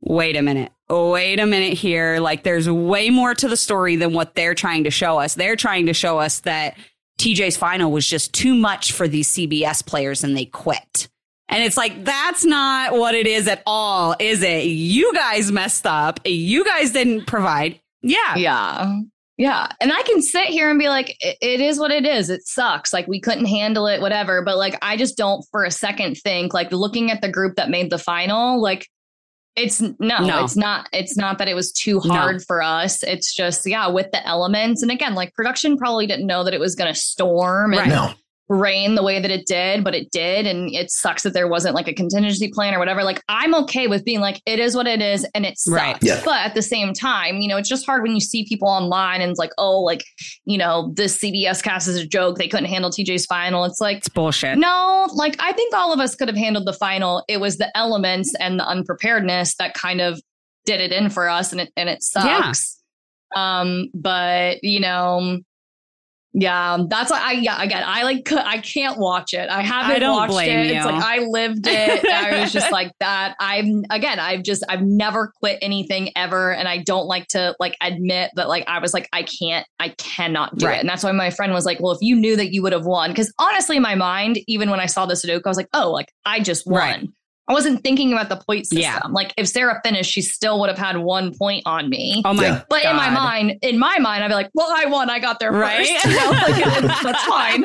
wait 0.02 0.36
a 0.36 0.42
minute. 0.42 0.74
Wait 0.90 1.40
a 1.40 1.46
minute 1.46 1.78
here. 1.78 2.20
Like 2.20 2.44
there's 2.44 2.70
way 2.70 3.10
more 3.10 3.34
to 3.34 3.48
the 3.48 3.58
story 3.58 3.96
than 3.96 4.12
what 4.12 4.36
they're 4.36 4.56
trying 4.56 4.84
to 4.84 4.92
show 4.92 5.20
us. 5.20 5.36
They're 5.36 5.56
trying 5.56 5.86
to 5.86 5.94
show 5.94 6.20
us 6.20 6.42
that 6.42 6.76
TJ's 7.20 7.58
final 7.58 7.92
was 7.92 8.08
just 8.08 8.34
too 8.34 8.56
much 8.56 8.92
for 8.94 9.08
these 9.08 9.32
CBS 9.32 9.86
players 9.86 10.24
and 10.24 10.36
they 10.36 10.46
quit. 10.46 11.08
And 11.50 11.64
it's 11.64 11.78
like, 11.78 12.06
that's 12.06 12.46
not 12.46 12.94
what 12.94 13.16
it 13.16 13.26
is 13.28 13.48
at 13.48 13.64
all, 13.66 14.16
is 14.20 14.44
it? 14.44 14.66
You 14.66 15.14
guys 15.14 15.52
messed 15.52 15.86
up. 15.88 16.20
You 16.26 16.64
guys 16.64 16.92
didn't 16.92 17.26
provide. 17.26 17.80
Yeah. 18.02 18.36
Yeah. 18.36 19.00
Yeah. 19.38 19.68
And 19.82 19.92
I 19.92 20.02
can 20.04 20.22
sit 20.22 20.46
here 20.46 20.70
and 20.70 20.78
be 20.78 20.90
like, 20.90 21.16
"It- 21.22 21.60
is 21.62 21.80
what 21.80 21.92
it 21.92 22.06
is. 22.06 22.30
It 22.30 22.46
sucks. 22.46 22.94
Like, 22.94 23.08
we 23.08 23.20
couldn't 23.20 23.46
handle 23.46 23.88
it, 23.88 24.00
whatever. 24.02 24.44
But 24.44 24.58
like, 24.58 24.78
I 24.82 24.96
just 24.96 25.18
don't 25.18 25.44
for 25.52 25.64
a 25.64 25.72
second 25.72 26.16
think, 26.16 26.54
like, 26.54 26.72
looking 26.72 27.10
at 27.10 27.22
the 27.22 27.30
group 27.32 27.56
that 27.56 27.70
made 27.70 27.90
the 27.90 27.98
final, 27.98 28.62
like, 28.62 28.88
it's 29.56 29.82
no, 29.82 29.94
No. 30.00 30.44
it's 30.44 30.56
not. 30.56 30.88
It's 30.94 31.18
not 31.18 31.38
that 31.40 31.48
it 31.48 31.54
was 31.56 31.72
too 31.72 32.02
No. 32.06 32.14
hard 32.14 32.42
for 32.44 32.62
us. 32.62 33.04
It's 33.04 33.34
just, 33.34 33.66
yeah, 33.66 33.88
with 33.88 34.12
the 34.12 34.26
elements. 34.26 34.82
And 34.82 34.92
again, 34.92 35.16
like, 35.16 35.34
production 35.34 35.78
probably 35.78 36.08
didn't 36.08 36.28
know 36.28 36.44
that 36.44 36.54
it 36.54 36.60
was 36.60 36.76
going 36.76 36.94
to 36.94 37.00
storm 37.00 37.74
and 37.74 37.80
Right. 37.82 37.90
No. 37.90 38.14
Rain 38.50 38.96
the 38.96 39.04
way 39.04 39.20
that 39.22 39.30
it 39.30 39.46
did, 39.46 39.84
but 39.84 39.94
it 39.94 40.12
did. 40.12 40.48
And 40.48 40.74
it 40.74 40.90
sucks 40.90 41.22
that 41.22 41.34
there 41.34 41.48
wasn't 41.48 41.76
like 41.76 41.88
a 41.88 41.94
contingency 41.94 42.50
plan 42.50 42.74
or 42.74 42.80
whatever. 42.80 43.04
Like, 43.04 43.22
I'm 43.30 43.54
okay 43.56 43.86
with 43.86 44.04
being 44.04 44.20
like, 44.22 44.42
it 44.48 44.60
is 44.60 44.76
what 44.76 44.88
it 44.88 45.02
is 45.02 45.26
and 45.36 45.46
it 45.46 45.58
sucks. 45.60 45.74
Right. 45.76 45.98
Yeah. 46.02 46.20
But 46.26 46.46
at 46.46 46.56
the 46.56 46.64
same 46.64 46.94
time, 46.94 47.38
you 47.42 47.48
know, 47.48 47.58
it's 47.58 47.70
just 47.70 47.86
hard 47.86 48.02
when 48.02 48.14
you 48.14 48.20
see 48.20 48.46
people 48.46 48.68
online 48.68 49.22
and 49.22 49.30
it's 49.30 49.38
like, 49.40 49.52
oh, 49.60 49.82
like, 49.82 50.04
you 50.46 50.58
know, 50.58 50.92
this 50.96 51.20
CBS 51.20 51.62
cast 51.64 51.88
is 51.88 51.96
a 51.98 52.08
joke. 52.08 52.38
They 52.38 52.48
couldn't 52.48 52.66
handle 52.66 52.90
TJ's 52.90 53.28
final. 53.28 53.66
It's 53.66 53.80
like, 53.80 53.98
It's 53.98 54.10
bullshit. 54.10 54.58
no, 54.58 55.08
like, 55.14 55.36
I 55.40 55.54
think 55.54 55.76
all 55.76 55.94
of 55.94 56.00
us 56.00 56.16
could 56.16 56.28
have 56.28 56.38
handled 56.38 56.66
the 56.66 56.74
final. 56.74 57.24
It 57.28 57.40
was 57.40 57.58
the 57.58 57.76
elements 57.78 58.34
and 58.40 58.60
the 58.60 58.66
unpreparedness 58.66 59.56
that 59.58 59.76
kind 59.76 60.02
of 60.02 60.20
did 60.66 60.82
it 60.82 60.92
in 60.92 61.10
for 61.10 61.30
us 61.30 61.52
and 61.52 61.62
it 61.62 61.72
and 61.78 61.88
it 61.88 62.02
sucks. 62.04 62.78
Um, 63.36 63.90
but 63.94 64.64
you 64.64 64.80
know, 64.80 65.40
yeah, 66.34 66.78
that's 66.90 67.10
why 67.10 67.20
I 67.22 67.32
yeah 67.34 67.62
again 67.62 67.84
I 67.86 68.04
like 68.04 68.32
I 68.32 68.60
can't 68.60 69.00
watch 69.00 69.34
it. 69.34 69.50
I 69.50 69.62
haven't 69.62 69.96
I 69.96 70.00
don't 70.00 70.16
watched 70.16 70.32
blame 70.32 70.60
it. 70.60 70.68
you. 70.68 70.74
It's 70.76 70.86
like 70.86 71.04
I 71.04 71.20
lived 71.20 71.66
it. 71.68 72.06
I 72.06 72.40
was 72.42 72.54
just 72.54 72.72
like 72.72 72.92
that. 73.00 73.36
I'm 73.40 73.84
again 73.90 74.20
I've 74.20 74.44
just 74.44 74.64
I've 74.70 74.84
never 74.84 75.32
quit 75.40 75.58
anything 75.62 76.12
ever, 76.16 76.54
and 76.54 76.68
I 76.68 76.78
don't 76.80 77.08
like 77.08 77.28
to 77.30 77.56
like 77.60 77.76
admit 77.82 78.32
that 78.36 78.48
like 78.48 78.64
I 78.68 78.80
was 78.80 78.94
like 78.94 79.10
I 79.12 79.24
can't 79.24 79.66
I 79.80 79.90
cannot 79.98 80.56
do 80.58 80.68
Right. 80.68 80.78
it, 80.78 80.80
and 80.82 80.90
that's 80.90 81.04
why 81.04 81.12
my 81.14 81.32
friend 81.32 81.52
was 81.54 81.66
like, 81.66 81.80
well, 81.80 81.94
if 81.94 82.00
you 82.02 82.16
knew 82.16 82.36
that 82.36 82.54
you 82.54 82.62
would 82.62 82.74
have 82.74 82.86
won, 82.86 83.10
because 83.10 83.34
honestly, 83.40 83.78
in 83.78 83.82
my 83.84 83.96
mind, 83.96 84.40
even 84.48 84.70
when 84.70 84.80
I 84.80 84.86
saw 84.86 85.06
the 85.08 85.16
Sudoku, 85.16 85.42
I 85.46 85.50
was 85.50 85.58
like, 85.58 85.70
oh, 85.74 85.90
like 85.92 86.12
I 86.26 86.40
just 86.42 86.68
won. 86.68 86.78
Right. 86.80 87.08
I 87.50 87.54
wasn't 87.54 87.82
thinking 87.84 88.14
about 88.14 88.30
the 88.30 88.36
point 88.38 88.68
system. 88.68 88.82
Yeah. 88.82 89.00
Like 89.10 89.34
if 89.36 89.48
Sarah 89.48 89.82
finished, 89.84 90.12
she 90.12 90.22
still 90.22 90.60
would 90.60 90.70
have 90.70 90.78
had 90.78 90.98
one 90.98 91.36
point 91.36 91.64
on 91.66 91.90
me. 91.90 92.22
Oh 92.24 92.34
my 92.34 92.44
Yeah. 92.44 92.62
But 92.70 92.84
in 92.86 92.96
my 92.96 93.10
mind, 93.10 93.58
in 93.64 93.80
my 93.80 93.98
mind, 94.00 94.24
I'd 94.24 94.28
be 94.28 94.36
like, 94.36 94.52
"Well, 94.54 94.70
I 94.72 94.86
won. 94.86 95.10
I 95.10 95.18
got 95.20 95.40
there 95.40 95.52
Right? 95.52 95.88
first. 95.88 96.06
You 96.06 96.16
know, 96.20 96.30
like, 96.30 96.58
it's- 96.68 97.04
that's 97.04 97.24
fine." 97.26 97.64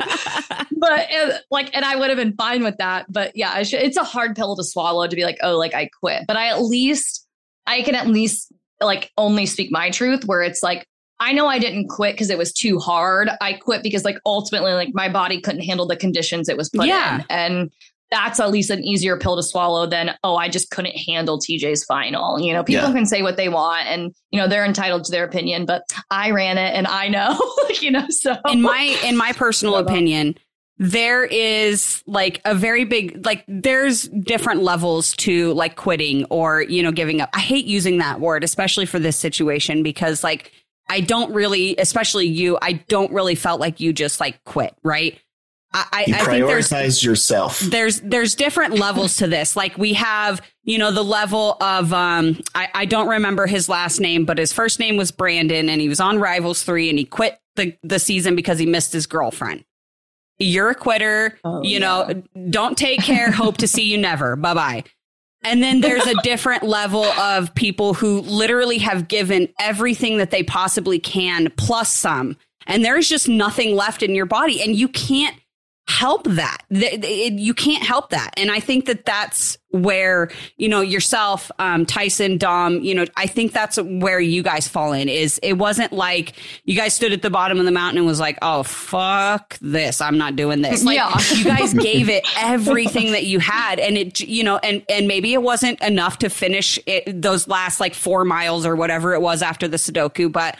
But 0.77 1.13
uh, 1.13 1.37
like, 1.51 1.75
and 1.75 1.85
I 1.85 1.95
would 1.95 2.09
have 2.09 2.17
been 2.17 2.33
fine 2.35 2.63
with 2.63 2.77
that. 2.79 3.05
But 3.09 3.35
yeah, 3.35 3.51
I 3.51 3.63
should, 3.63 3.81
it's 3.81 3.97
a 3.97 4.03
hard 4.03 4.35
pill 4.35 4.55
to 4.55 4.63
swallow 4.63 5.07
to 5.07 5.15
be 5.15 5.23
like, 5.23 5.37
"Oh, 5.43 5.55
like 5.57 5.73
I 5.75 5.89
quit." 6.01 6.23
But 6.27 6.35
I 6.37 6.47
at 6.49 6.61
least, 6.63 7.25
I 7.67 7.81
can 7.83 7.95
at 7.95 8.07
least 8.07 8.51
like 8.81 9.11
only 9.17 9.45
speak 9.45 9.71
my 9.71 9.89
truth. 9.91 10.25
Where 10.25 10.41
it's 10.41 10.63
like, 10.63 10.85
I 11.19 11.31
know 11.33 11.47
I 11.47 11.59
didn't 11.59 11.87
quit 11.89 12.15
because 12.15 12.29
it 12.29 12.37
was 12.37 12.51
too 12.51 12.79
hard. 12.79 13.29
I 13.39 13.53
quit 13.53 13.83
because 13.83 14.03
like 14.03 14.17
ultimately, 14.25 14.73
like 14.73 14.89
my 14.93 15.09
body 15.09 15.39
couldn't 15.41 15.61
handle 15.61 15.85
the 15.85 15.95
conditions 15.95 16.49
it 16.49 16.57
was 16.57 16.69
put 16.69 16.87
Yeah. 16.87 17.17
in, 17.19 17.25
and 17.29 17.71
that's 18.15 18.39
at 18.39 18.49
least 18.49 18.69
an 18.69 18.83
easier 18.83 19.17
pill 19.17 19.35
to 19.35 19.43
swallow 19.43 19.85
than 19.85 20.11
oh 20.23 20.35
i 20.37 20.47
just 20.47 20.71
couldn't 20.71 20.95
handle 21.07 21.37
tj's 21.37 21.83
final. 21.83 22.39
You 22.39 22.53
know 22.53 22.63
people 22.63 22.87
Yeah. 22.87 22.93
can 22.93 23.05
say 23.05 23.21
what 23.21 23.35
they 23.35 23.49
want 23.49 23.87
and 23.87 24.13
you 24.31 24.39
know 24.39 24.47
they're 24.47 24.65
entitled 24.65 25.03
to 25.05 25.11
their 25.11 25.25
opinion 25.25 25.65
but 25.65 25.81
i 26.09 26.31
ran 26.31 26.57
it 26.57 26.73
and 26.73 26.87
i 26.87 27.07
know 27.09 27.37
you 27.81 27.91
know 27.91 28.05
so. 28.09 28.35
In 28.49 28.61
my 28.61 28.97
in 29.03 29.17
my 29.17 29.33
personal 29.33 29.75
opinion 29.85 30.35
there 30.77 31.23
is 31.25 32.03
like 32.05 32.41
a 32.45 32.53
very 32.53 32.83
big 32.85 33.25
like 33.25 33.43
there's 33.47 34.03
different 34.09 34.61
levels 34.61 35.15
to 35.17 35.53
like 35.53 35.75
quitting 35.75 36.25
or 36.25 36.63
you 36.63 36.83
know 36.83 36.91
giving 36.91 37.21
up. 37.21 37.29
I 37.33 37.39
hate 37.39 37.65
using 37.65 37.97
that 37.99 38.19
word 38.19 38.43
especially 38.43 38.85
for 38.85 38.99
this 38.99 39.15
situation 39.17 39.83
because 39.83 40.23
like 40.23 40.51
i 40.89 40.99
don't 40.99 41.33
really 41.33 41.75
especially 41.77 42.27
you 42.27 42.57
i 42.61 42.73
don't 42.89 43.11
really 43.11 43.35
felt 43.35 43.59
like 43.59 43.79
you 43.79 43.91
just 43.93 44.19
like 44.19 44.43
quit 44.43 44.75
right 44.83 45.17
i 45.75 45.85
i, 45.91 46.03
You 46.07 46.15
I 46.15 46.17
think 46.25 46.47
there's 46.47 46.69
prioritize 46.69 47.03
yourself. 47.03 47.59
there's 47.59 48.01
there's 48.01 48.33
different 48.35 48.79
levels 48.79 49.17
to 49.17 49.27
this. 49.27 49.55
Like 49.55 49.77
we 49.77 49.93
have 49.93 50.41
you 50.63 50.77
know 50.79 50.91
the 50.91 51.03
level 51.03 51.57
of 51.61 51.93
um 51.93 52.39
I, 52.55 52.69
I 52.73 52.85
don't 52.85 53.07
remember 53.09 53.45
his 53.45 53.69
last 53.69 53.99
name 53.99 54.25
but 54.25 54.37
his 54.39 54.51
first 54.53 54.79
name 54.79 54.97
was 54.97 55.11
brandon 55.11 55.69
and 55.69 55.79
he 55.81 55.89
was 55.89 55.99
on 55.99 56.17
rivals 56.19 56.63
3 56.63 56.89
and 56.89 56.97
he 56.97 57.05
quit 57.05 57.39
the 57.55 57.75
the 57.83 57.99
season 57.99 58.35
because 58.35 58.57
he 58.57 58.65
missed 58.65 58.93
his 58.93 59.05
girlfriend. 59.05 59.63
You're 60.39 60.71
a 60.71 60.75
quitter 60.75 61.37
Oh, 61.43 61.61
you 61.63 61.79
know 61.79 62.23
don't 62.49 62.77
take 62.77 63.01
care 63.01 63.31
hope 63.43 63.57
to 63.57 63.67
see 63.67 63.83
you 63.83 63.97
never. 63.97 64.35
Bye-bye. 64.35 64.83
And 65.43 65.61
then 65.61 65.81
there's 65.81 66.07
a 66.07 66.15
different 66.23 66.63
level 66.63 67.03
of 67.03 67.53
people 67.53 67.93
who 67.93 68.21
literally 68.21 68.79
have 68.79 69.07
given 69.07 69.47
everything 69.59 70.17
that 70.17 70.31
they 70.31 70.41
possibly 70.41 70.97
can 70.99 71.51
plus 71.55 71.93
some. 71.93 72.35
And 72.65 72.83
there's 72.83 73.07
just 73.07 73.29
nothing 73.29 73.75
left 73.75 74.01
in 74.01 74.15
your 74.15 74.25
body 74.25 74.59
and 74.63 74.75
you 74.75 74.87
can't 74.87 75.35
help 75.87 76.23
that. 76.25 76.57
Th- 76.73 76.99
th- 77.01 77.31
it- 77.33 77.39
you 77.39 77.53
can't 77.53 77.83
help 77.83 78.09
that. 78.09 78.31
And 78.37 78.49
i 78.51 78.59
think 78.59 78.85
that 78.85 79.05
that's 79.05 79.57
where 79.71 80.29
you 80.57 80.69
know 80.69 80.79
yourself 80.79 81.51
um 81.59 81.85
tyson 81.85 82.37
dom 82.37 82.79
you 82.81 82.95
know 82.95 83.03
i 83.17 83.27
think 83.27 83.51
that's 83.51 83.75
where 83.77 84.21
you 84.21 84.41
guys 84.41 84.69
fall 84.69 84.93
in 84.93 85.09
is 85.09 85.37
it 85.43 85.53
wasn't 85.57 85.91
like 85.91 86.31
you 86.63 86.77
guys 86.77 86.93
stood 86.93 87.11
at 87.11 87.21
the 87.21 87.29
bottom 87.29 87.59
of 87.59 87.65
the 87.65 87.71
mountain 87.71 87.97
and 87.97 88.07
was 88.07 88.19
like 88.19 88.37
oh 88.41 88.63
fuck 88.63 89.57
this. 89.61 89.99
I'm 90.01 90.17
not 90.17 90.35
doing 90.35 90.61
this. 90.61 90.83
Like 90.83 90.95
Yeah. 90.97 91.19
you 91.35 91.43
guys 91.43 91.73
gave 91.91 92.09
it 92.09 92.25
everything 92.37 93.11
that 93.11 93.25
you 93.25 93.39
had. 93.39 93.79
And 93.79 93.97
it 93.97 94.19
you 94.21 94.43
know 94.43 94.57
and 94.57 94.83
and 94.89 95.07
maybe 95.07 95.33
it 95.33 95.41
wasn't 95.41 95.81
enough 95.83 96.19
to 96.19 96.29
finish 96.29 96.79
it, 96.85 97.21
those 97.21 97.47
last 97.47 97.79
like 97.79 97.93
four 97.93 98.23
miles 98.25 98.65
or 98.65 98.75
whatever 98.75 99.13
it 99.13 99.21
was 99.21 99.41
after 99.41 99.67
the 99.67 99.77
sudoku 99.77 100.31
but 100.31 100.57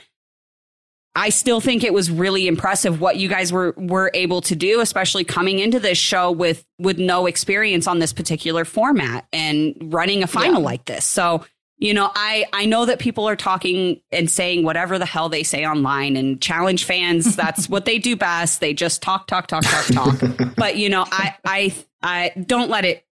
I 1.18 1.30
still 1.30 1.62
think 1.62 1.84
it 1.84 1.94
was 1.94 2.12
really 2.12 2.48
impressive 2.48 3.00
what 3.00 3.16
you 3.16 3.30
guys 3.30 3.54
were 3.54 3.74
were 3.78 4.12
able 4.14 4.42
to 4.42 4.56
do, 4.56 4.82
especially 4.82 5.24
coming 5.24 5.60
into 5.60 5.80
this 5.80 5.98
show 5.98 6.32
with 6.32 6.66
with 6.78 6.98
no 6.98 7.26
experience 7.26 7.88
on 7.88 8.00
this 8.00 8.12
particular 8.14 8.66
format 8.66 9.26
and 9.32 9.76
running 9.82 10.24
a 10.24 10.28
final 10.28 10.60
Yeah. 10.60 10.66
like 10.66 10.86
this. 10.86 11.06
So, 11.06 11.46
you 11.78 11.94
know, 11.94 12.12
I 12.16 12.46
I 12.52 12.66
know 12.66 12.86
that 12.86 13.00
people 13.00 13.28
are 13.30 13.36
talking 13.38 14.02
and 14.12 14.30
saying 14.30 14.64
whatever 14.64 15.00
the 15.00 15.06
hell 15.06 15.30
they 15.30 15.44
say 15.44 15.66
online 15.66 16.18
and 16.18 16.42
challenge 16.42 16.84
fans, 16.84 17.36
that's 17.38 17.70
what 17.70 17.86
they 17.86 17.98
do 17.98 18.16
best. 18.18 18.60
They 18.60 18.74
just 18.74 19.02
talk 19.02 19.28
talk 19.28 19.48
talk 19.48 19.64
talk 19.64 19.86
talk. 19.86 20.56
but, 20.58 20.76
you 20.76 20.90
know, 20.90 21.06
I 21.10 21.36
I 21.46 21.74
I 22.04 22.32
don't 22.46 22.70
let 22.70 22.84
it 22.84 23.06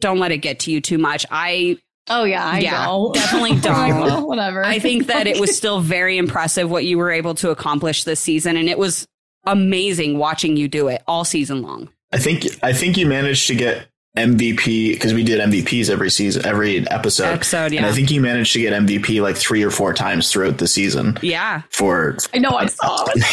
don't 0.00 0.18
let 0.18 0.32
it 0.32 0.38
get 0.38 0.60
to 0.60 0.70
you 0.70 0.80
too 0.80 0.98
much. 0.98 1.26
I 1.30 1.78
oh 2.10 2.24
yeah 2.24 2.44
i 2.44 2.58
Yeah, 2.58 2.84
know 2.86 3.10
definitely 3.14 3.52
I'm 3.52 3.60
don't. 3.60 4.26
whatever 4.26 4.64
I 4.64 4.78
think 4.78 5.06
that 5.06 5.26
it 5.26 5.40
was 5.40 5.56
still 5.56 5.80
very 5.80 6.18
impressive 6.18 6.70
what 6.70 6.84
you 6.84 6.98
were 6.98 7.10
able 7.10 7.34
to 7.36 7.50
accomplish 7.50 8.04
this 8.04 8.20
season, 8.20 8.56
and 8.56 8.68
it 8.68 8.78
was 8.78 9.06
amazing 9.46 10.18
watching 10.18 10.56
you 10.56 10.68
do 10.68 10.88
it 10.88 11.02
all 11.06 11.24
season 11.24 11.62
long. 11.62 11.88
I 12.12 12.18
think 12.18 12.44
I 12.62 12.72
think 12.72 12.96
you 12.96 13.06
managed 13.06 13.46
to 13.48 13.54
get 13.54 13.88
MVP 14.16 14.92
because 14.92 15.14
we 15.14 15.24
did 15.24 15.40
MVPs 15.40 15.88
every 15.88 16.10
season, 16.10 16.44
every 16.44 16.86
episode. 16.90 17.32
Episode, 17.32 17.72
And 17.72 17.86
I 17.86 17.92
think 17.92 18.10
you 18.10 18.20
managed 18.20 18.52
to 18.52 18.60
get 18.60 18.74
MVP 18.74 19.22
like 19.22 19.36
three 19.36 19.62
or 19.62 19.70
four 19.70 19.94
times 19.94 20.30
throughout 20.30 20.58
the 20.58 20.68
season 20.68 21.16
yeah. 21.22 21.62
for 21.70 22.18
i 22.34 22.38
know 22.38 22.50
i 22.50 22.66
saw 22.66 23.04
it 23.08 23.24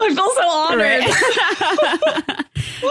i 0.00 0.08
feel 0.14 0.30
so 0.30 0.48
honored 0.48 2.46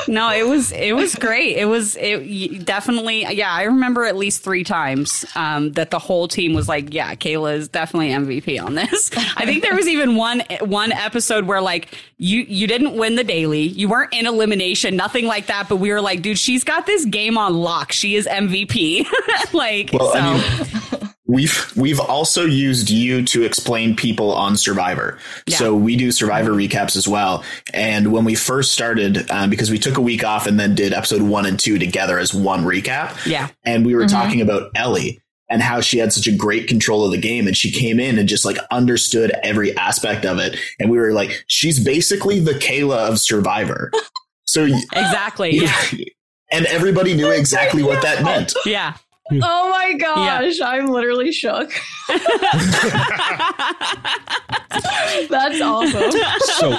no, 0.07 0.31
it 0.31 0.47
was 0.47 0.71
it 0.71 0.95
was 0.95 1.15
great. 1.15 1.57
It 1.57 1.65
was 1.65 1.95
it 1.99 2.65
definitely 2.65 3.25
yeah. 3.35 3.51
I 3.51 3.63
remember 3.63 4.05
at 4.05 4.15
least 4.15 4.43
three 4.43 4.63
times 4.63 5.25
um, 5.35 5.71
that 5.73 5.91
the 5.91 5.99
whole 5.99 6.27
team 6.27 6.53
was 6.53 6.67
like, 6.67 6.93
yeah, 6.93 7.15
Cayla 7.15 7.55
is 7.55 7.67
definitely 7.67 8.09
MVP 8.09 8.63
on 8.63 8.75
this. 8.75 9.09
I 9.35 9.45
think 9.45 9.63
there 9.63 9.75
was 9.75 9.87
even 9.87 10.15
one 10.15 10.43
one 10.61 10.91
episode 10.91 11.45
where 11.45 11.61
like 11.61 11.89
you 12.17 12.41
you 12.41 12.67
didn't 12.67 12.95
win 12.95 13.15
the 13.15 13.23
daily, 13.23 13.61
you 13.61 13.89
weren't 13.89 14.13
in 14.13 14.25
elimination, 14.25 14.95
nothing 14.95 15.25
like 15.25 15.47
that, 15.47 15.69
but 15.69 15.77
we 15.77 15.91
were 15.91 16.01
like, 16.01 16.21
dude, 16.21 16.39
she's 16.39 16.63
got 16.63 16.85
this 16.85 17.05
game 17.05 17.37
on 17.37 17.55
lock. 17.55 17.91
She 17.91 18.15
is 18.15 18.27
MVP. 18.27 19.05
like 19.53 19.91
Well, 19.93 20.13
so. 20.13 20.19
I 20.19 20.99
mean, 21.01 21.06
we've 21.27 21.71
we've 21.75 21.99
also 21.99 22.45
used 22.45 22.89
you 22.89 23.23
to 23.25 23.43
explain 23.43 23.95
people 23.95 24.33
on 24.33 24.57
Survivor. 24.57 25.19
Yeah. 25.45 25.57
So 25.57 25.75
we 25.75 25.95
do 25.95 26.11
Survivor 26.11 26.51
recaps 26.51 26.95
as 26.95 27.07
well. 27.07 27.43
And 27.73 28.11
when 28.11 28.23
we 28.25 28.35
first 28.35 28.71
started, 28.71 29.29
um, 29.29 29.49
because 29.49 29.69
we 29.69 29.77
took 29.77 29.97
a 29.97 30.01
week 30.01 30.23
off 30.23 30.47
and 30.47 30.59
then 30.59 30.73
did 30.75 30.93
episode 30.93 31.21
one 31.21 31.45
and 31.45 31.59
two 31.59 31.77
together 31.77 32.17
as 32.17 32.33
one 32.33 32.63
recap, 32.63 33.25
yeah. 33.25 33.49
and 33.63 33.85
we 33.85 33.93
were 33.95 34.05
Mhm. 34.05 34.11
talking 34.11 34.41
about 34.41 34.71
Ellie 34.75 35.19
and 35.49 35.61
how 35.61 35.79
she 35.81 35.97
had 35.97 36.11
such 36.11 36.27
a 36.27 36.31
great 36.35 36.67
control 36.67 37.05
of 37.05 37.11
the 37.11 37.17
game 37.17 37.47
and 37.47 37.55
she 37.55 37.71
came 37.71 37.99
in 38.01 38.19
and 38.19 38.27
just 38.27 38.43
like 38.43 38.57
understood 38.71 39.31
every 39.43 39.75
aspect 39.77 40.25
of 40.25 40.39
it 40.39 40.57
and 40.79 40.89
we 40.89 40.97
were 40.97 41.13
like 41.13 41.43
she's 41.47 41.79
basically 41.79 42.39
the 42.39 42.51
Cayla 42.53 42.97
of 43.09 43.19
Survivor. 43.19 43.91
So 44.49 44.63
Exactly. 44.63 45.51
Yeah. 45.61 45.75
and 46.53 46.65
everybody 46.67 47.13
knew 47.13 47.29
exactly 47.31 47.83
what 47.83 48.01
that 48.03 48.23
meant. 48.23 48.53
Yeah. 48.65 48.93
Hmm. 49.29 49.39
oh 49.43 49.69
my 49.69 49.93
gosh 49.93 50.61
i'm 50.61 50.87
literally 50.87 51.31
shook. 51.31 51.71
That's 55.29 55.61
awesome. 55.61 56.11
So 56.41 56.77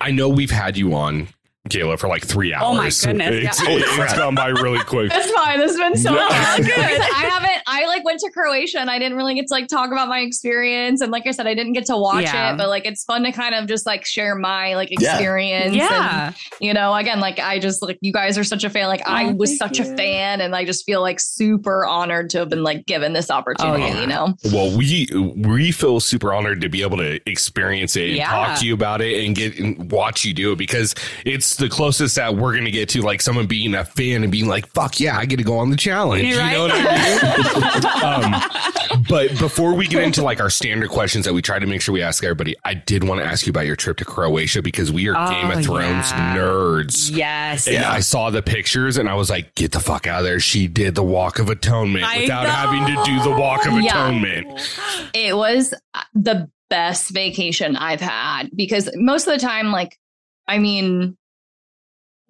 I 0.00 0.10
know 0.12 0.28
we've 0.28 0.50
had 0.50 0.76
you 0.76 0.94
on, 0.94 1.28
Cayla, 1.68 1.96
for 1.98 2.08
like 2.08 2.26
three 2.26 2.52
hours. 2.52 2.64
Oh 2.66 2.74
my 2.74 2.90
goodness, 2.90 3.44
It's, 3.44 3.62
yeah. 3.62 3.68
Holy 3.68 3.82
it's 3.82 3.94
crap. 3.94 4.16
gone 4.16 4.34
by 4.34 4.48
really 4.48 4.82
quick. 4.82 5.10
That's 5.10 5.30
fine. 5.30 5.60
This 5.60 5.70
has 5.70 5.78
been 5.78 5.96
so 5.96 6.12
Yeah. 6.14 6.28
fun. 6.28 6.62
Good. 6.62 6.76
I 6.76 7.24
haven't. 7.30 7.62
I 7.68 7.86
like 7.86 8.04
went 8.04 8.18
to 8.20 8.30
Croatia 8.30 8.80
and 8.80 8.90
I 8.90 8.98
didn't 8.98 9.16
really 9.16 9.36
get 9.36 9.46
to 9.46 9.54
like 9.54 9.68
talk 9.68 9.92
about 9.92 10.08
my 10.08 10.18
experience. 10.18 11.00
And 11.00 11.12
like 11.12 11.24
I 11.26 11.30
said, 11.30 11.46
I 11.46 11.54
didn't 11.54 11.74
get 11.74 11.86
to 11.86 11.96
watch 11.96 12.24
Yeah. 12.24 12.52
it, 12.54 12.58
but 12.58 12.68
like 12.68 12.84
it's 12.84 13.04
fun 13.04 13.22
to 13.22 13.30
kind 13.30 13.54
of 13.54 13.68
just 13.68 13.86
like 13.86 14.04
share 14.04 14.34
my 14.34 14.74
like 14.74 14.90
experience. 14.90 15.74
Yeah. 15.76 16.26
And, 16.26 16.36
you 16.60 16.74
know, 16.74 16.92
again, 16.94 17.20
like 17.20 17.38
I 17.38 17.60
just 17.60 17.80
like 17.80 17.96
you 18.00 18.12
guys 18.12 18.36
are 18.36 18.44
such 18.44 18.64
a 18.64 18.70
fan. 18.70 18.88
Like 18.88 19.06
I 19.06 19.26
Oh, 19.26 19.34
was 19.34 19.56
such 19.56 19.78
you. 19.78 19.84
a 19.84 19.96
fan, 19.96 20.40
and 20.40 20.56
I 20.56 20.64
just 20.64 20.84
feel 20.84 21.00
like 21.00 21.20
super 21.20 21.86
honored 21.86 22.28
to 22.30 22.38
have 22.40 22.48
been 22.48 22.64
like 22.64 22.86
given 22.86 23.12
this 23.12 23.30
opportunity. 23.30 23.84
Oh, 23.84 23.86
yeah. 23.86 24.00
You 24.00 24.06
know. 24.08 24.34
Well, 24.52 24.76
we 24.76 25.06
we 25.36 25.70
feel 25.70 26.00
super 26.00 26.34
honored 26.34 26.60
to 26.62 26.68
be 26.68 26.82
able 26.82 26.96
to 26.96 27.20
experience 27.30 27.94
it 27.94 28.08
and 28.08 28.16
Yeah. 28.16 28.30
talk 28.30 28.58
to 28.58 28.66
you 28.66 28.74
about 28.74 29.00
it 29.00 29.24
and 29.24 29.36
get 29.36 29.56
and 29.60 29.90
watch 29.92 30.24
you 30.24 30.34
do 30.34 30.50
it 30.52 30.58
because 30.58 30.94
it's 31.24 31.51
the 31.56 31.68
closest 31.68 32.16
that 32.16 32.36
we're 32.36 32.54
gonna 32.56 32.70
get 32.70 32.88
to 32.90 33.02
like 33.02 33.20
someone 33.22 33.46
being 33.46 33.74
a 33.74 33.84
fan 33.84 34.22
and 34.22 34.30
being 34.32 34.46
like, 34.46 34.66
"Fuck 34.68 35.00
yeah, 35.00 35.18
I 35.18 35.26
get 35.26 35.36
to 35.38 35.44
go 35.44 35.58
on 35.58 35.70
the 35.70 35.76
challenge." 35.76 36.22
You're 36.24 36.32
You 36.34 36.38
right. 36.38 36.52
know 36.52 36.62
what 36.62 36.70
I 36.74 38.92
um, 38.94 39.02
but 39.08 39.30
before 39.38 39.74
we 39.74 39.86
get 39.86 40.02
into 40.02 40.22
like 40.22 40.40
our 40.40 40.50
standard 40.50 40.90
questions 40.90 41.24
that 41.24 41.34
we 41.34 41.42
try 41.42 41.58
to 41.58 41.66
make 41.66 41.80
sure 41.80 41.92
we 41.92 42.02
ask 42.02 42.22
everybody, 42.24 42.54
I 42.64 42.74
did 42.74 43.04
want 43.04 43.20
to 43.20 43.26
ask 43.26 43.46
you 43.46 43.50
about 43.50 43.66
your 43.66 43.76
trip 43.76 43.96
to 43.98 44.04
Croatia 44.04 44.62
because 44.62 44.92
we 44.92 45.08
are 45.08 45.14
Oh, 45.16 45.30
Game 45.30 45.50
of 45.50 45.64
Thrones 45.64 46.10
yeah. 46.10 46.36
nerds. 46.36 47.10
Yes. 47.16 47.66
And 47.68 47.84
I 47.84 48.00
saw 48.00 48.30
the 48.30 48.42
pictures 48.42 48.96
and 48.98 49.08
I 49.08 49.14
was 49.14 49.30
like, 49.30 49.54
get 49.54 49.72
the 49.72 49.80
fuck 49.80 50.06
out 50.06 50.20
of 50.20 50.24
there. 50.24 50.40
She 50.40 50.68
did 50.68 50.94
the 50.94 51.02
Walk 51.02 51.38
of 51.38 51.48
Atonement 51.48 52.04
I 52.04 52.22
without 52.22 52.44
know. 52.44 52.50
having 52.50 52.86
to 52.86 53.02
do 53.04 53.22
the 53.22 53.36
Walk 53.36 53.66
of 53.66 53.72
Yeah. 53.74 54.08
Atonement. 54.08 54.70
it 55.14 55.36
was 55.36 55.74
the 56.14 56.50
best 56.70 57.10
vacation 57.10 57.76
I've 57.76 58.00
had 58.00 58.50
because 58.54 58.88
most 58.96 59.26
of 59.26 59.34
the 59.34 59.40
time, 59.40 59.70
like, 59.72 59.98
I 60.48 60.58
mean, 60.58 61.16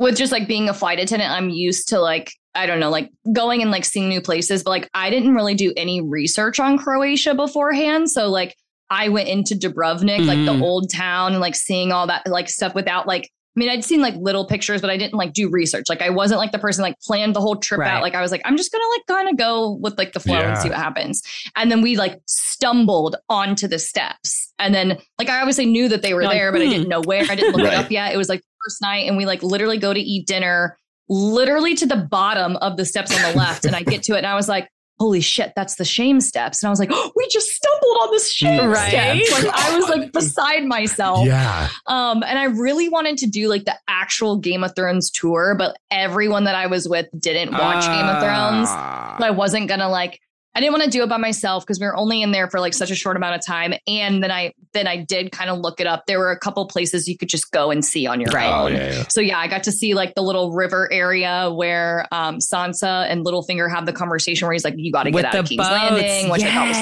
with 0.02 0.16
just 0.16 0.32
like 0.32 0.46
being 0.48 0.68
a 0.68 0.74
flight 0.74 0.98
attendant, 0.98 1.30
I'm 1.30 1.48
used 1.50 1.88
to 1.88 2.00
like, 2.00 2.32
I 2.54 2.66
don't 2.66 2.80
know, 2.80 2.90
like 2.90 3.10
going 3.32 3.62
and 3.62 3.70
like 3.70 3.84
seeing 3.84 4.08
new 4.08 4.20
places, 4.20 4.62
but 4.62 4.70
like 4.70 4.90
I 4.94 5.08
didn't 5.10 5.34
really 5.34 5.54
do 5.54 5.72
any 5.76 6.00
research 6.02 6.60
on 6.60 6.76
Croatia 6.78 7.34
beforehand. 7.34 8.10
So, 8.10 8.28
like, 8.28 8.56
I 8.90 9.08
went 9.08 9.28
into 9.28 9.54
Dubrovnik, 9.54 10.26
like 10.26 10.44
the 10.44 10.52
Mhm. 10.52 10.62
old 10.62 10.90
town, 10.90 11.32
and 11.32 11.40
like 11.40 11.54
seeing 11.54 11.92
all 11.92 12.06
that 12.08 12.26
like 12.26 12.50
stuff 12.50 12.74
without 12.74 13.06
like, 13.06 13.30
I 13.56 13.60
mean, 13.60 13.68
I'd 13.70 13.84
seen 13.84 14.00
like 14.02 14.14
little 14.16 14.46
pictures, 14.46 14.80
but 14.82 14.88
I 14.90 14.96
didn't 14.98 15.14
like 15.14 15.32
do 15.34 15.48
research. 15.50 15.84
Like, 15.88 16.00
I 16.02 16.08
wasn't 16.10 16.40
like 16.40 16.52
the 16.52 16.58
person 16.58 16.82
like 16.82 16.98
planned 17.00 17.34
the 17.34 17.40
whole 17.40 17.56
trip 17.56 17.80
Right. 17.80 17.90
out. 17.90 18.02
Like, 18.02 18.14
I 18.14 18.20
was 18.22 18.30
like, 18.30 18.40
I'm 18.46 18.56
just 18.56 18.70
gonna 18.72 18.84
like 18.90 19.02
kind 19.06 19.28
of 19.30 19.36
go 19.38 19.78
with 19.80 19.96
like 19.98 20.12
the 20.12 20.20
flow 20.20 20.38
Yeah. 20.38 20.48
and 20.48 20.58
see 20.58 20.68
what 20.68 20.78
happens. 20.78 21.22
And 21.56 21.70
then 21.70 21.80
we 21.82 21.96
like 21.96 22.18
stumbled 22.26 23.16
onto 23.28 23.66
the 23.68 23.78
steps. 23.78 24.52
And 24.58 24.74
then 24.74 24.98
like 25.18 25.28
I 25.28 25.40
obviously 25.40 25.66
knew 25.66 25.88
that 25.88 26.02
they 26.02 26.14
were 26.14 26.22
You're 26.22 26.28
like, 26.30 26.38
there, 26.38 26.52
but 26.52 26.60
I 26.60 26.64
hmm. 26.64 26.70
didn't 26.70 26.88
know 26.88 27.00
where. 27.02 27.24
I 27.30 27.34
didn't 27.34 27.54
look 27.56 27.66
it 27.66 27.74
up 27.78 27.90
yet. 27.90 28.12
It 28.14 28.16
was 28.16 28.28
like 28.28 28.42
first 28.64 28.80
night, 28.82 29.08
and 29.08 29.16
we 29.16 29.26
like 29.26 29.42
literally 29.42 29.78
go 29.78 29.92
to 29.94 30.00
eat 30.00 30.26
dinner, 30.26 30.76
literally 31.08 31.74
to 31.76 31.86
the 31.86 31.96
bottom 31.96 32.56
of 32.56 32.76
the 32.76 32.84
steps 32.84 33.14
on 33.14 33.32
the 33.32 33.38
left. 33.38 33.64
And 33.64 33.74
I 33.76 33.82
get 33.82 34.02
to 34.04 34.14
it, 34.14 34.18
and 34.18 34.26
I 34.26 34.34
was 34.34 34.48
like, 34.48 34.68
"Holy 34.98 35.20
shit, 35.20 35.52
that's 35.56 35.76
the 35.76 35.84
shame 35.84 36.20
steps!" 36.20 36.62
And 36.62 36.68
I 36.68 36.70
was 36.70 36.78
like, 36.78 36.90
oh, 36.92 37.12
"We 37.16 37.26
just 37.28 37.48
stumbled 37.48 37.96
on 38.02 38.10
the 38.14 38.20
shame 38.20 38.70
Right. 38.70 38.88
steps!" 38.88 39.44
Like 39.44 39.52
I 39.54 39.76
was 39.76 39.88
like 39.88 40.12
beside 40.12 40.64
myself. 40.64 41.26
Yeah. 41.26 41.68
Um, 41.86 42.22
and 42.22 42.38
I 42.38 42.44
really 42.44 42.88
wanted 42.88 43.18
to 43.18 43.26
do 43.26 43.48
like 43.48 43.64
the 43.64 43.76
actual 43.88 44.38
Game 44.38 44.62
of 44.64 44.74
Thrones 44.76 45.10
tour, 45.10 45.54
but 45.58 45.76
everyone 45.90 46.44
that 46.44 46.54
I 46.54 46.66
was 46.66 46.88
with 46.88 47.06
didn't 47.18 47.52
watch 47.52 47.84
Game 47.84 48.06
of 48.06 48.22
Thrones. 48.22 48.68
Ah. 48.70 49.16
So 49.18 49.26
I 49.26 49.30
wasn't 49.30 49.68
gonna 49.68 49.88
like 49.88 50.20
I 50.54 50.60
didn't 50.60 50.72
want 50.72 50.84
to 50.84 50.90
do 50.90 51.02
it 51.02 51.08
by 51.08 51.16
myself 51.16 51.64
because 51.64 51.80
we 51.80 51.86
were 51.86 51.96
only 51.96 52.20
in 52.20 52.30
there 52.30 52.48
for 52.50 52.60
like 52.60 52.74
such 52.74 52.90
a 52.90 52.94
short 52.94 53.16
amount 53.16 53.36
of 53.36 53.46
time. 53.46 53.72
And 53.86 54.22
then 54.22 54.30
I 54.30 54.52
then 54.74 54.86
I 54.86 54.98
did 54.98 55.32
kind 55.32 55.48
of 55.50 55.58
look 55.60 55.80
it 55.80 55.86
up. 55.86 56.04
There 56.06 56.18
were 56.18 56.30
a 56.30 56.38
couple 56.38 56.66
places 56.66 57.08
you 57.08 57.16
could 57.16 57.28
just 57.28 57.50
go 57.52 57.70
and 57.70 57.84
see 57.84 58.06
on 58.06 58.20
your 58.20 58.30
Right. 58.32 58.52
Oh, 58.52 58.64
own. 58.66 58.72
yeah, 58.74 58.92
yeah. 58.92 59.04
So 59.08 59.20
yeah, 59.20 59.38
I 59.38 59.46
got 59.48 59.62
to 59.64 59.72
see 59.72 59.94
like 59.94 60.14
the 60.14 60.22
little 60.22 60.52
river 60.52 60.92
area 60.92 61.50
where 61.52 62.06
um, 62.12 62.38
Sansa 62.38 63.06
and 63.10 63.24
Littlefinger 63.24 63.70
have 63.70 63.86
the 63.86 63.92
conversation 63.92 64.46
where 64.46 64.52
he's 64.52 64.64
like, 64.64 64.74
"You 64.76 64.92
got 64.92 65.04
to 65.04 65.10
With 65.10 65.22
get 65.24 65.34
out 65.34 65.40
of 65.40 65.48
King's 65.48 65.58
boats. 65.66 65.70
Landing," 65.70 66.28
which 66.30 66.42
I 66.42 66.50
thought 66.52 66.68
was 66.68 66.76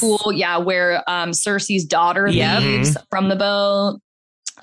super 0.00 0.18
cool. 0.22 0.32
Yeah, 0.32 0.58
where 0.58 1.02
um, 1.08 1.30
Cersei's 1.30 1.84
daughter 1.84 2.28
Yep. 2.28 2.60
leaves 2.62 2.96
from 3.10 3.28
the 3.28 3.36
boat, 3.36 4.00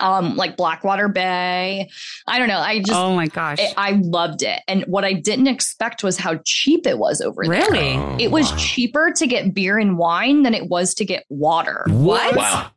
um, 0.00 0.36
like 0.36 0.56
Blackwater 0.56 1.08
Bay. 1.08 1.88
I 2.26 2.38
don't 2.38 2.48
know. 2.48 2.58
I 2.58 2.78
just 2.80 2.92
oh 2.98 3.14
my 3.14 3.26
gosh. 3.26 3.58
I, 3.60 3.74
I 3.76 3.90
loved 4.02 4.42
it, 4.42 4.60
and 4.68 4.84
what 4.84 5.04
I 5.04 5.12
didn't 5.12 5.46
expect 5.46 6.02
was 6.02 6.16
how 6.18 6.38
cheap 6.44 6.86
it 6.86 6.98
was 6.98 7.20
over 7.20 7.44
there. 7.44 7.50
really? 7.70 7.94
Oh, 7.94 8.16
It 8.20 8.30
was 8.30 8.50
wow. 8.50 8.56
cheaper 8.58 9.12
to 9.16 9.26
get 9.26 9.54
beer 9.54 9.78
and 9.78 9.96
wine 9.98 10.42
than 10.42 10.54
it 10.54 10.68
was 10.68 10.94
to 10.94 11.04
get 11.04 11.24
water. 11.28 11.84
What? 11.88 12.36
Wow. 12.36 12.70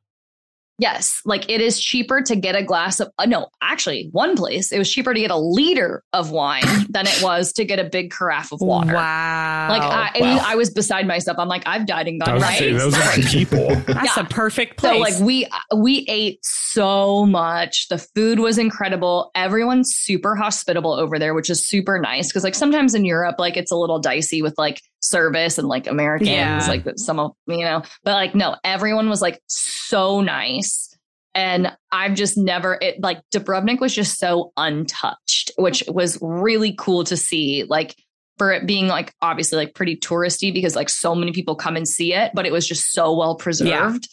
Yes, 0.80 1.22
like 1.25 1.49
it 1.49 1.59
is 1.59 1.80
cheaper 1.80 2.22
to 2.22 2.35
get 2.35 2.56
a 2.56 2.64
glass 2.64 2.99
of 2.99 3.09
uh, 3.17 3.25
no, 3.25 3.47
actually, 3.64 4.09
one 4.11 4.35
place 4.35 4.72
it 4.72 4.77
was 4.77 4.91
cheaper 4.91 5.14
to 5.14 5.19
get 5.19 5.31
a 5.31 5.38
liter 5.38 6.03
of 6.14 6.31
wine 6.31 6.64
than 6.89 7.07
it 7.07 7.19
was 7.22 7.51
to 7.53 7.65
get 7.65 7.80
a 7.80 7.83
big 7.83 8.11
carafe 8.11 8.51
of 8.51 8.61
water. 8.61 8.93
Wow. 8.93 9.67
Like 9.69 9.81
I, 9.81 10.11
I, 10.15 10.22
Wow. 10.27 10.43
I 10.45 10.56
was 10.56 10.69
beside 10.69 11.07
myself. 11.07 11.38
I'm 11.39 11.47
like, 11.47 11.64
I've 11.65 11.85
died 11.85 12.07
and 12.07 12.19
gone 12.22 12.39
right. 12.39 12.59
saying, 12.59 12.77
those 12.77 12.93
are 12.93 12.99
my 13.17 13.23
people. 13.27 13.67
That's 13.88 14.17
yeah. 14.17 14.23
a 14.23 14.25
perfect 14.25 14.77
place. 14.77 14.91
So 14.91 14.97
place. 14.99 15.19
like 15.19 15.25
we 15.25 15.47
we 15.75 16.06
ate 16.07 16.39
so 16.43 17.25
much. 17.25 17.88
The 17.88 17.97
food 17.97 18.39
was 18.39 18.57
incredible. 18.57 19.31
Everyone's 19.35 19.93
super 19.95 20.35
hospitable 20.35 20.93
over 20.93 21.17
there, 21.17 21.33
which 21.33 21.49
is 21.49 21.65
super 21.65 21.99
nice 21.99 22.27
because 22.27 22.43
like 22.43 22.56
sometimes 22.56 22.93
in 22.93 23.06
Europe 23.06 23.35
like 23.39 23.57
it's 23.57 23.72
a 23.72 23.75
little 23.75 23.99
dicey 23.99 24.41
with 24.41 24.56
like 24.57 24.81
service 25.00 25.58
and 25.58 25.67
like 25.67 25.88
Americans 25.88 26.30
Yeah. 26.30 26.66
like 26.67 26.85
some 26.98 27.19
of 27.19 27.32
you 27.48 27.64
know, 27.64 27.84
but 28.03 28.14
like 28.14 28.35
no, 28.35 28.56
everyone 28.64 29.09
was 29.09 29.22
like 29.22 29.42
so 29.48 30.22
nice. 30.22 30.95
And 31.35 31.72
I've 31.92 32.16
just 32.16 32.35
never 32.38 32.80
it 32.82 33.00
like 33.01 33.22
Dubrovnik 33.34 33.80
was 33.80 33.93
just 33.93 34.17
so 34.17 34.51
untouched, 34.58 35.51
which 35.58 35.84
was 35.88 36.17
really 36.22 36.74
cool 36.77 37.03
to 37.06 37.16
see. 37.17 37.64
Like 37.67 37.95
for 38.38 38.51
it 38.51 38.66
being 38.67 38.88
like 38.88 39.14
obviously 39.22 39.58
like 39.58 39.76
pretty 39.76 39.98
touristy 39.98 40.53
because 40.53 40.76
like 40.76 40.90
so 40.90 41.14
many 41.16 41.32
people 41.32 41.56
come 41.56 41.76
and 41.76 41.88
see 41.88 42.14
it, 42.14 42.32
but 42.34 42.45
it 42.45 42.51
was 42.51 42.67
just 42.67 42.92
so 42.92 43.16
well 43.16 43.35
preserved. 43.35 44.08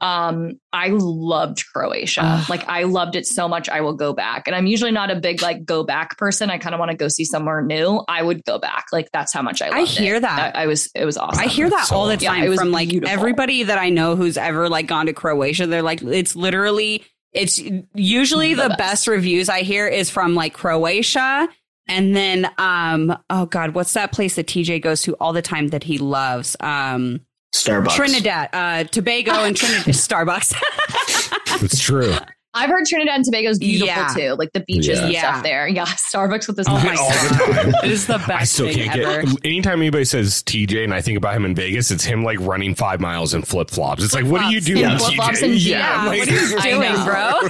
Um, 0.00 0.60
I 0.72 0.88
loved 0.92 1.64
Croatia. 1.74 2.20
Ugh. 2.22 2.48
like 2.48 2.68
I 2.68 2.84
loved 2.84 3.16
it 3.16 3.26
so 3.26 3.48
much. 3.48 3.68
I 3.68 3.80
will 3.80 3.94
go 3.94 4.12
back. 4.12 4.46
And 4.46 4.54
I'm 4.54 4.66
usually 4.66 4.92
not 4.92 5.10
a 5.10 5.16
big 5.16 5.42
like 5.42 5.64
go 5.64 5.82
back 5.82 6.16
person. 6.18 6.50
I 6.50 6.58
kind 6.58 6.74
of 6.74 6.78
want 6.78 6.92
to 6.92 6.96
go 6.96 7.08
see 7.08 7.24
somewhere 7.24 7.62
new. 7.62 8.02
I 8.06 8.22
would 8.22 8.44
go 8.44 8.58
back. 8.58 8.86
Like 8.92 9.10
that's 9.12 9.32
how 9.32 9.42
much 9.42 9.60
I 9.60 9.70
I 9.70 9.84
hear 9.84 10.16
it. 10.16 10.20
that. 10.22 10.54
I, 10.56 10.62
I 10.62 10.66
was 10.66 10.88
it 10.94 11.04
was 11.04 11.16
awesome. 11.18 11.42
I 11.42 11.46
hear 11.48 11.68
that 11.68 11.86
So- 11.86 11.96
all 11.96 12.06
the 12.06 12.16
Yeah, 12.16 12.30
time 12.30 12.44
it 12.44 12.48
was 12.48 12.60
from 12.60 12.70
like 12.70 12.90
beautiful. 12.90 13.12
everybody 13.12 13.64
that 13.64 13.78
I 13.78 13.88
know 13.90 14.14
who's 14.14 14.36
ever 14.36 14.68
like 14.68 14.86
gone 14.86 15.06
to 15.06 15.12
Croatia. 15.12 15.66
They're 15.66 15.82
like, 15.82 16.00
it's 16.02 16.36
literally, 16.36 17.04
it's 17.32 17.60
usually 17.94 18.54
The 18.54 18.62
the, 18.62 18.68
best. 18.70 18.78
best. 18.78 19.08
reviews 19.08 19.48
I 19.48 19.62
hear 19.62 19.86
is 19.88 20.10
from 20.10 20.34
like 20.34 20.54
Croatia. 20.54 21.48
And 21.90 22.14
then, 22.14 22.50
um, 22.58 23.16
oh 23.30 23.46
God, 23.46 23.74
what's 23.74 23.94
that 23.94 24.12
place 24.12 24.36
that 24.36 24.46
TJ 24.46 24.82
goes 24.82 25.02
to 25.02 25.14
all 25.14 25.32
the 25.32 25.40
time 25.42 25.68
that 25.68 25.82
he 25.84 25.96
loves? 25.98 26.54
Um, 26.60 27.20
Starbucks. 27.64 27.90
Trinidad, 27.96 28.48
uh, 28.52 28.84
Tobago 28.84 29.32
and 29.44 29.56
Trinidad, 29.56 29.84
Starbucks. 29.94 30.54
It's 31.64 31.80
true. 31.80 32.14
I've 32.54 32.70
heard 32.70 32.86
Trinidad 32.86 33.16
and 33.16 33.24
Tobago 33.24 33.50
is 33.50 33.58
beautiful 33.58 33.86
Yeah. 33.88 34.08
too, 34.14 34.34
like 34.34 34.50
the 34.52 34.60
beaches 34.66 34.98
and 35.00 35.12
Yeah. 35.12 35.20
stuff 35.32 35.42
there. 35.42 35.66
Yeah, 35.68 35.84
Starbucks 35.86 36.46
with 36.46 36.56
this. 36.56 36.66
oh 36.68 36.72
my 36.74 36.94
God. 36.94 37.84
It 37.84 37.90
is 37.90 38.06
the 38.06 38.18
best 38.18 38.30
I 38.30 38.44
still 38.44 38.66
thing 38.68 38.84
can't 38.88 39.00
ever. 39.00 39.22
get. 39.22 39.36
Anytime 39.44 39.80
anybody 39.80 40.04
says 40.04 40.42
TJ 40.44 40.84
and 40.84 40.94
I 40.94 41.00
think 41.00 41.18
about 41.18 41.34
him 41.36 41.44
in 41.44 41.54
Vegas, 41.54 41.90
it's 41.90 42.04
him 42.04 42.22
like 42.24 42.38
running 42.40 42.74
five 42.74 43.00
miles 43.00 43.34
in 43.34 43.42
flip 43.42 43.70
flops. 43.70 44.02
It's 44.04 44.14
like, 44.14 44.24
what 44.24 44.40
are 44.42 44.50
you 44.50 44.60
Flip-flops. 44.60 44.66
doing, 44.66 44.78
Yeah, 44.78 44.96
TJ? 44.96 44.98
flip-flops 45.00 45.42
and 45.42 45.54
yeah, 45.54 46.04
like- 46.06 46.18
what 46.20 46.28
are 46.28 46.32
you 46.68 46.74
doing, 46.74 46.92
know. 46.94 47.04
bro? 47.04 47.48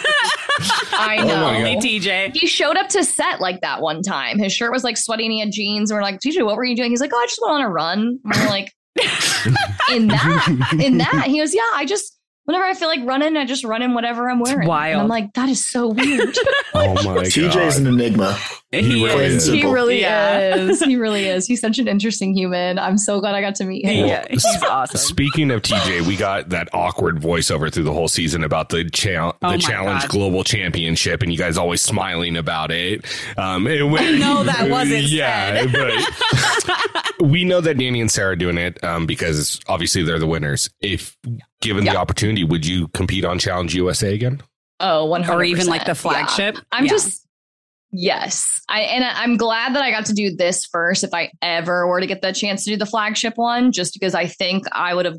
I 1.00 1.18
Oh 1.20 1.26
know. 1.26 1.36
my 1.42 1.56
Only 1.58 1.74
God. 1.74 1.82
TJ. 1.84 2.36
he 2.36 2.46
showed 2.46 2.76
up 2.76 2.88
to 2.90 3.04
set 3.04 3.40
like 3.40 3.60
that 3.60 3.80
one 3.80 4.02
time. 4.02 4.38
His 4.38 4.52
shirt 4.52 4.72
was 4.72 4.84
like 4.84 4.96
sweaty 4.96 5.24
and 5.24 5.32
he 5.32 5.40
had 5.40 5.52
jeans. 5.52 5.90
And 5.90 5.96
we're 5.98 6.02
like, 6.02 6.18
TJ, 6.20 6.44
what 6.44 6.56
were 6.56 6.64
you 6.64 6.74
doing? 6.76 6.90
He's 6.90 7.00
like, 7.00 7.12
oh, 7.14 7.18
I 7.18 7.26
just 7.26 7.38
went 7.40 7.54
on 7.54 7.60
a 7.62 7.68
run. 7.68 8.18
And 8.24 8.34
we're 8.42 8.48
like, 8.48 8.72
in 8.96 10.08
that, 10.08 10.76
in 10.80 10.98
that. 10.98 11.24
He 11.26 11.38
goes, 11.38 11.54
yeah, 11.54 11.68
I 11.74 11.84
just, 11.86 12.18
whenever 12.44 12.64
I 12.64 12.74
feel 12.74 12.88
like 12.88 13.00
running, 13.04 13.36
I 13.36 13.44
just 13.44 13.64
run 13.64 13.82
in 13.82 13.94
whatever 13.94 14.28
I'm 14.28 14.40
wearing. 14.40 14.66
wild. 14.66 14.92
And 14.94 15.02
I'm 15.02 15.08
like, 15.08 15.32
that 15.34 15.48
is 15.48 15.66
so 15.66 15.88
weird. 15.88 16.36
oh 16.74 16.94
my 16.94 17.24
TJ's 17.24 17.36
god! 17.36 17.52
TJ's 17.52 17.78
an 17.78 17.86
enigma. 17.86 18.38
He 18.70 19.02
really 19.02 19.24
is. 19.24 19.46
is. 19.48 19.52
he 19.54 19.64
really 19.64 20.00
Yeah. 20.02 20.54
is. 20.56 20.80
He 20.82 20.96
really 20.96 21.24
is. 21.26 21.46
He's 21.46 21.60
such 21.60 21.78
an 21.78 21.88
interesting 21.88 22.34
human. 22.34 22.78
I'm 22.78 22.98
so 22.98 23.18
glad 23.18 23.34
I 23.34 23.40
got 23.40 23.54
to 23.56 23.64
meet 23.64 23.86
him. 23.86 24.06
Yeah, 24.06 24.26
he's 24.28 24.44
awesome. 24.62 24.98
Speaking 24.98 25.50
of 25.50 25.62
TJ, 25.62 26.02
we 26.06 26.16
got 26.16 26.50
that 26.50 26.68
awkward 26.74 27.16
voiceover 27.16 27.72
through 27.72 27.84
the 27.84 27.94
whole 27.94 28.08
season 28.08 28.44
about 28.44 28.68
the 28.68 28.84
cha- 28.90 29.30
Oh 29.30 29.32
the 29.40 29.46
my 29.48 29.56
challenge 29.56 30.02
God. 30.02 30.10
global 30.10 30.44
championship, 30.44 31.22
and 31.22 31.32
you 31.32 31.38
guys 31.38 31.56
always 31.56 31.80
smiling 31.80 32.36
about 32.36 32.70
it. 32.70 33.06
Um, 33.38 33.66
and 33.66 33.90
when- 33.90 34.16
I 34.16 34.18
know 34.18 34.44
that 34.44 34.68
wasn't 34.68 35.04
yeah, 35.04 35.64
but 35.66 37.18
we 37.20 37.44
know 37.44 37.62
that 37.62 37.78
Danny 37.78 38.02
and 38.02 38.10
Sarah 38.10 38.32
are 38.32 38.36
doing 38.36 38.58
it 38.58 38.82
um, 38.84 39.06
because 39.06 39.60
obviously 39.68 40.02
they're 40.02 40.18
the 40.18 40.26
winners. 40.26 40.68
If 40.80 41.16
given 41.62 41.84
the 41.84 41.96
opportunity, 41.96 42.44
would 42.44 42.66
you 42.66 42.88
compete 42.88 43.24
on 43.24 43.38
Challenge 43.38 43.74
USA 43.74 44.12
again? 44.14 44.42
Oh, 44.80 45.06
100 45.06 45.34
or 45.34 45.42
even 45.42 45.66
like 45.68 45.86
the 45.86 45.94
flagship. 45.94 46.58
I'm 46.70 46.84
Yeah. 46.84 46.90
just 46.90 47.26
yes. 47.92 48.60
I 48.68 48.80
and 48.82 49.04
I'm 49.04 49.36
glad 49.36 49.74
that 49.74 49.82
I 49.82 49.90
got 49.90 50.06
to 50.06 50.12
do 50.12 50.34
this 50.36 50.66
first 50.66 51.04
if 51.04 51.14
I 51.14 51.30
ever 51.42 51.86
were 51.86 52.00
to 52.00 52.06
get 52.06 52.22
the 52.22 52.32
chance 52.32 52.64
to 52.64 52.70
do 52.70 52.76
the 52.76 52.86
flagship 52.86 53.34
one 53.36 53.72
just 53.72 53.94
because 53.94 54.14
I 54.14 54.26
think 54.26 54.64
I 54.72 54.94
would 54.94 55.06
have 55.06 55.16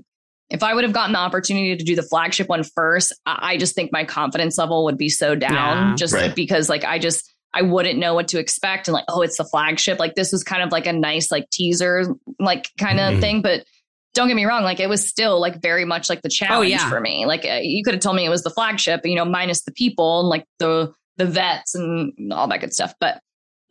if 0.49 0.63
I 0.63 0.73
would 0.73 0.83
have 0.83 0.93
gotten 0.93 1.13
the 1.13 1.19
opportunity 1.19 1.75
to 1.75 1.83
do 1.83 1.95
the 1.95 2.01
flagship 2.03 2.49
one 2.49 2.63
first, 2.63 3.13
I 3.27 3.57
just 3.57 3.75
think 3.75 3.91
my 3.91 4.03
confidence 4.03 4.57
level 4.57 4.83
would 4.85 4.97
be 4.97 5.09
so 5.09 5.35
down 5.35 5.51
Yeah. 5.89 5.95
just 5.95 6.13
Right. 6.13 6.33
because 6.35 6.69
like 6.69 6.83
I 6.83 6.97
just 6.99 7.31
I 7.53 7.61
wouldn't 7.63 7.97
know 7.99 8.13
what 8.13 8.27
to 8.29 8.39
expect 8.39 8.87
and 8.87 8.93
like 8.93 9.05
oh 9.09 9.21
it's 9.21 9.37
the 9.37 9.45
flagship 9.45 9.99
like 9.99 10.15
this 10.15 10.31
was 10.31 10.43
kind 10.43 10.61
of 10.63 10.71
like 10.71 10.85
a 10.85 10.93
nice 10.93 11.31
like 11.31 11.49
teaser 11.51 12.15
like 12.39 12.69
kind 12.79 12.99
of 12.99 13.15
Mhm. 13.15 13.21
thing 13.21 13.41
but 13.41 13.63
don't 14.15 14.27
get 14.27 14.35
me 14.35 14.45
wrong 14.45 14.63
like 14.63 14.79
it 14.79 14.89
was 14.89 15.07
still 15.07 15.39
like 15.39 15.61
very 15.61 15.85
much 15.85 16.09
like 16.09 16.21
the 16.23 16.29
challenge 16.29 16.69
yeah. 16.71 16.89
for 16.89 16.99
me 16.99 17.25
like 17.25 17.45
uh, 17.45 17.59
you 17.61 17.83
could 17.83 17.93
have 17.93 18.01
told 18.01 18.15
me 18.15 18.25
it 18.25 18.29
was 18.29 18.43
the 18.43 18.49
flagship 18.49 19.01
you 19.05 19.15
know 19.15 19.25
minus 19.25 19.63
the 19.63 19.71
people 19.71 20.19
and 20.21 20.29
like 20.29 20.45
the 20.59 20.91
the 21.19 21.25
vets 21.25 21.75
and 21.75 22.33
all 22.33 22.47
that 22.47 22.61
good 22.61 22.73
stuff. 22.73 22.95
But 22.99 23.21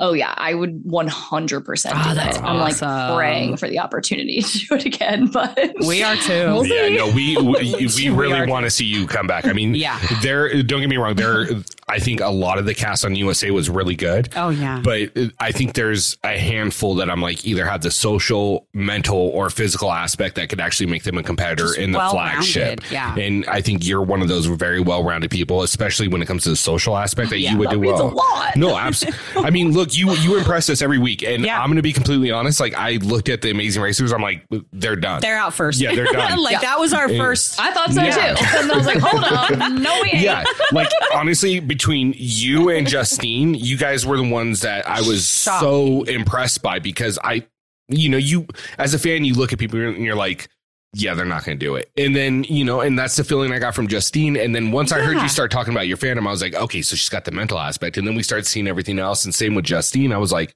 oh 0.01 0.12
yeah 0.12 0.33
i 0.36 0.55
would 0.55 0.83
100% 0.85 1.86
Oh, 1.86 1.93
ah, 1.94 2.09
do 2.09 2.15
that's 2.15 2.36
that 2.39 2.44
i'm 2.44 2.59
like 2.59 3.17
praying 3.17 3.57
for 3.57 3.68
the 3.68 3.78
opportunity 3.81 4.43
to 4.43 4.59
do 4.59 4.75
it 4.77 4.85
again 4.85 5.27
but 5.33 5.57
We 5.86 6.02
are 6.02 6.17
too. 6.17 6.33
We'll 6.33 6.67
Yeah, 6.67 6.86
see. 6.89 6.97
no, 6.97 7.07
we 7.12 7.36
we, 7.36 7.75
we 7.78 7.86
We 7.97 8.09
really 8.10 8.39
are- 8.41 8.47
want 8.47 8.65
to 8.65 8.70
see 8.70 8.85
you 8.85 9.07
come 9.07 9.27
back. 9.27 9.47
I 9.47 9.52
mean, 9.52 9.75
Yeah. 9.75 9.99
there. 10.23 10.62
Don't 10.62 10.81
get 10.81 10.89
me 10.89 10.97
wrong. 10.97 11.15
There, 11.15 11.47
I 11.89 11.99
think 11.99 12.20
a 12.20 12.28
lot 12.28 12.59
of 12.59 12.67
the 12.67 12.75
cast 12.75 13.05
on 13.05 13.15
USA 13.15 13.51
was 13.51 13.70
really 13.70 13.94
good. 13.97 14.28
Oh 14.36 14.51
yeah. 14.51 14.81
But 14.83 15.10
I 15.41 15.52
think 15.52 15.75
there's 15.75 16.17
a 16.25 16.36
handful 16.39 16.97
that 16.97 17.10
I'm 17.10 17.23
like 17.23 17.44
either 17.47 17.65
have 17.67 17.83
the 17.83 17.91
social, 17.91 18.67
mental, 18.75 19.17
or 19.18 19.51
physical 19.51 19.91
aspect 19.93 20.35
that 20.36 20.49
could 20.49 20.60
actually 20.60 20.86
make 20.86 21.05
them 21.05 21.17
a 21.18 21.23
competitor 21.23 21.65
Just 21.67 21.78
in 21.78 21.93
the 21.93 22.01
flagship. 22.01 22.81
yeah. 22.91 23.15
And 23.17 23.47
I 23.47 23.60
think 23.60 23.86
you're 23.86 24.02
one 24.02 24.20
of 24.23 24.28
those 24.28 24.47
very 24.47 24.81
well 24.81 25.02
rounded 25.05 25.31
people, 25.31 25.62
especially 25.62 26.09
when 26.09 26.20
it 26.23 26.27
comes 26.27 26.43
to 26.44 26.51
the 26.51 26.57
social 26.57 26.97
aspect 26.97 27.28
oh, 27.28 27.31
that 27.31 27.41
Yeah, 27.41 27.52
you 27.52 27.59
would 27.59 27.68
that 27.70 27.75
do 27.75 27.81
means 27.81 28.01
a 28.01 28.07
well. 28.07 28.15
lot. 28.17 28.57
No, 28.57 28.77
absolutely. 28.77 29.18
I 29.44 29.51
mean, 29.51 29.73
look, 29.73 29.88
you 29.97 30.12
you 30.17 30.36
impress 30.39 30.68
us 30.70 30.83
every 30.83 30.99
week, 30.99 31.23
and 31.23 31.44
Yeah. 31.44 31.60
I'm 31.60 31.67
going 31.68 31.76
to 31.76 31.83
be 31.83 31.92
completely 31.92 32.31
honest. 32.31 32.60
Like, 32.60 32.75
I 32.75 32.92
looked 32.97 33.28
at 33.28 33.42
the 33.42 33.50
Amazing 33.50 33.83
Racers, 33.83 34.12
I'm 34.12 34.23
like, 34.23 34.44
they're 34.73 34.97
done. 34.97 35.20
They're 35.20 35.36
out 35.39 35.55
first. 35.55 35.81
Yeah, 35.81 35.94
they're 35.94 36.07
done. 36.07 36.39
like 36.42 36.52
Yeah. 36.52 36.60
that 36.60 36.78
was 36.78 36.92
our 36.92 37.08
Yeah. 37.10 37.18
first. 37.23 37.60
I 37.60 37.73
thought 37.73 37.92
so 37.92 38.02
Yeah. 38.02 38.34
too. 38.34 38.44
And 38.58 38.73
I 38.73 38.76
was 38.76 38.86
like, 38.86 38.99
hold 38.99 39.25
on, 39.62 39.83
no, 39.83 40.00
we 40.02 40.10
ain't. 40.10 40.23
yeah, 40.23 40.44
like 40.73 40.89
honestly, 41.15 41.60
between 41.60 42.15
you 42.17 42.68
and 42.70 42.86
Justine, 42.89 43.55
you 43.55 43.76
guys 43.76 44.05
were 44.07 44.17
the 44.17 44.28
ones 44.28 44.60
that 44.60 44.89
I 44.89 45.00
was 45.00 45.26
Shocked. 45.28 45.60
so 45.60 46.02
impressed 46.05 46.62
by 46.62 46.78
because 46.78 47.18
I, 47.23 47.47
you 47.89 48.08
know, 48.08 48.18
you 48.18 48.47
as 48.78 48.94
a 48.94 48.99
fan, 48.99 49.25
you 49.25 49.34
look 49.34 49.52
at 49.52 49.58
people 49.58 49.78
and 49.81 50.05
you're 50.05 50.15
like, 50.17 50.49
yeah, 50.94 51.15
they're 51.15 51.26
not 51.26 51.44
going 51.44 51.58
to 51.58 51.65
do 51.65 51.76
it. 51.76 51.91
And 51.97 52.17
then, 52.17 52.44
you 52.44 52.65
know, 52.65 52.81
and 52.81 52.99
that's 52.99 53.17
the 53.17 53.25
feeling 53.25 53.52
I 53.52 53.58
got 53.58 53.75
from 53.75 53.89
Justine. 53.89 54.36
And 54.36 54.55
then 54.55 54.73
once 54.73 54.91
I 54.91 55.00
heard 55.00 55.20
you 55.20 55.28
start 55.28 55.50
talking 55.50 55.73
about 55.73 55.86
your 55.86 55.99
fandom, 55.99 56.26
I 56.26 56.31
was 56.31 56.42
like, 56.42 56.55
okay, 56.55 56.83
so 56.83 56.97
she's 56.97 57.10
got 57.10 57.25
the 57.25 57.31
mental 57.31 57.58
aspect. 57.58 57.99
And 57.99 58.07
then 58.07 58.15
we 58.15 58.23
started 58.23 58.47
seeing 58.47 58.67
everything 58.67 58.99
else. 58.99 59.25
And 59.25 59.34
same 59.34 59.55
with 59.55 59.67
Justine. 59.67 60.12
I 60.12 60.18
was 60.18 60.33
like, 60.33 60.55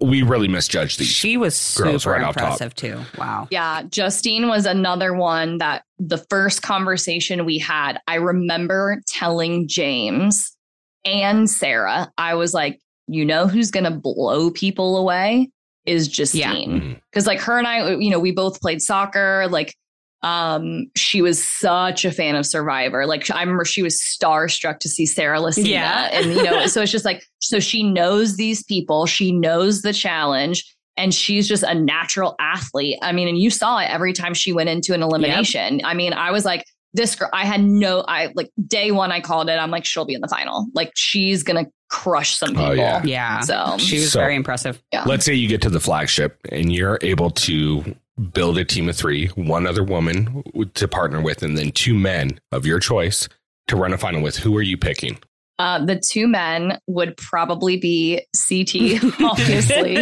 we 0.00 0.22
really 0.22 0.48
misjudged 0.48 0.98
these. 0.98 1.08
She 1.08 1.36
was 1.36 1.54
Girls 1.76 2.02
super 2.02 2.14
right 2.14 2.26
impressive 2.26 2.74
too. 2.74 3.00
Wow. 3.18 3.48
Yeah, 3.50 3.82
Justine 3.82 4.48
was 4.48 4.66
another 4.66 5.14
one 5.14 5.58
that 5.58 5.84
the 5.98 6.18
first 6.18 6.62
conversation 6.62 7.44
we 7.44 7.58
had, 7.58 8.00
I 8.08 8.16
remember 8.16 9.02
telling 9.06 9.68
James 9.68 10.56
and 11.04 11.48
Sarah, 11.48 12.10
I 12.16 12.34
was 12.34 12.54
like, 12.54 12.80
you 13.06 13.24
know 13.24 13.46
who's 13.46 13.70
going 13.70 13.84
to 13.84 13.90
blow 13.90 14.50
people 14.50 14.96
away 14.96 15.50
is 15.86 16.08
Justine. 16.08 16.80
Mhm. 16.80 17.00
Cuz 17.12 17.26
like 17.26 17.40
her 17.40 17.58
and 17.58 17.66
I, 17.66 17.94
you 17.96 18.10
know, 18.10 18.18
we 18.20 18.32
both 18.32 18.60
played 18.60 18.80
soccer, 18.82 19.46
like 19.50 19.74
um 20.22 20.86
she 20.96 21.20
was 21.20 21.42
such 21.46 22.04
a 22.06 22.10
fan 22.10 22.34
of 22.34 22.46
Survivor. 22.46 23.06
Like 23.06 23.30
I 23.30 23.40
remember 23.40 23.64
she 23.64 23.82
was 23.82 24.00
starstruck 24.00 24.78
to 24.80 24.88
see 24.88 25.04
Sarah 25.06 25.38
Lacina 25.38 25.66
Yeah. 25.66 26.08
and 26.12 26.32
you 26.32 26.42
know, 26.42 26.66
so 26.66 26.80
it's 26.82 26.92
just 26.92 27.04
like 27.04 27.24
so 27.40 27.60
she 27.60 27.82
knows 27.82 28.36
these 28.36 28.62
people, 28.64 29.04
she 29.06 29.32
knows 29.32 29.82
the 29.82 29.92
challenge 29.92 30.64
and 30.96 31.12
she's 31.12 31.46
just 31.48 31.62
a 31.64 31.74
natural 31.74 32.36
athlete. 32.40 32.96
I 33.02 33.12
mean, 33.12 33.28
and 33.28 33.36
you 33.36 33.50
saw 33.50 33.78
it 33.80 33.90
every 33.90 34.12
time 34.12 34.32
she 34.32 34.52
went 34.52 34.68
into 34.70 34.94
an 34.94 35.02
elimination. 35.02 35.80
I 35.84 35.92
mean, 35.92 36.12
I 36.12 36.30
was 36.30 36.44
like, 36.44 36.64
this 36.94 37.14
girl, 37.16 37.28
I 37.32 37.44
had 37.44 37.62
no, 37.62 38.04
I 38.06 38.32
like 38.34 38.50
day 38.66 38.90
one, 38.92 39.12
I 39.12 39.20
called 39.20 39.48
it. 39.50 39.52
I'm 39.58 39.70
like, 39.70 39.84
she'll 39.84 40.04
be 40.04 40.14
in 40.14 40.20
the 40.20 40.28
final. 40.28 40.66
Like, 40.74 40.92
she's 40.94 41.42
going 41.42 41.64
to 41.64 41.70
crush 41.90 42.36
some 42.36 42.50
people. 42.50 42.64
Oh, 42.66 42.72
yeah. 42.72 43.02
Yeah. 43.04 43.40
So, 43.40 43.76
She 43.78 43.96
was 43.96 44.12
So- 44.12 44.20
very 44.20 44.36
impressive. 44.36 44.82
yeah. 44.92 45.04
Let's 45.04 45.24
say 45.24 45.34
you 45.34 45.48
get 45.48 45.60
to 45.62 45.70
the 45.70 45.80
flagship 45.80 46.38
and 46.50 46.72
you're 46.72 46.98
able 47.02 47.30
to 47.30 47.94
build 48.32 48.58
a 48.58 48.64
team 48.64 48.88
of 48.88 48.96
three, 48.96 49.26
one 49.28 49.66
other 49.66 49.82
woman 49.84 50.42
to 50.74 50.88
partner 50.88 51.20
with, 51.20 51.42
and 51.42 51.58
then 51.58 51.72
two 51.72 51.94
men 51.94 52.38
of 52.52 52.64
your 52.64 52.78
choice 52.78 53.28
to 53.68 53.76
run 53.76 53.92
a 53.92 53.98
final 53.98 54.22
with. 54.22 54.36
Who 54.36 54.56
are 54.56 54.62
you 54.62 54.76
picking? 54.76 55.18
Uh, 55.58 55.84
the 55.84 55.96
two 56.00 56.26
men 56.28 56.78
would 56.86 57.16
probably 57.16 57.76
be 57.76 58.20
CT, 58.48 59.02
obviously. 59.22 59.96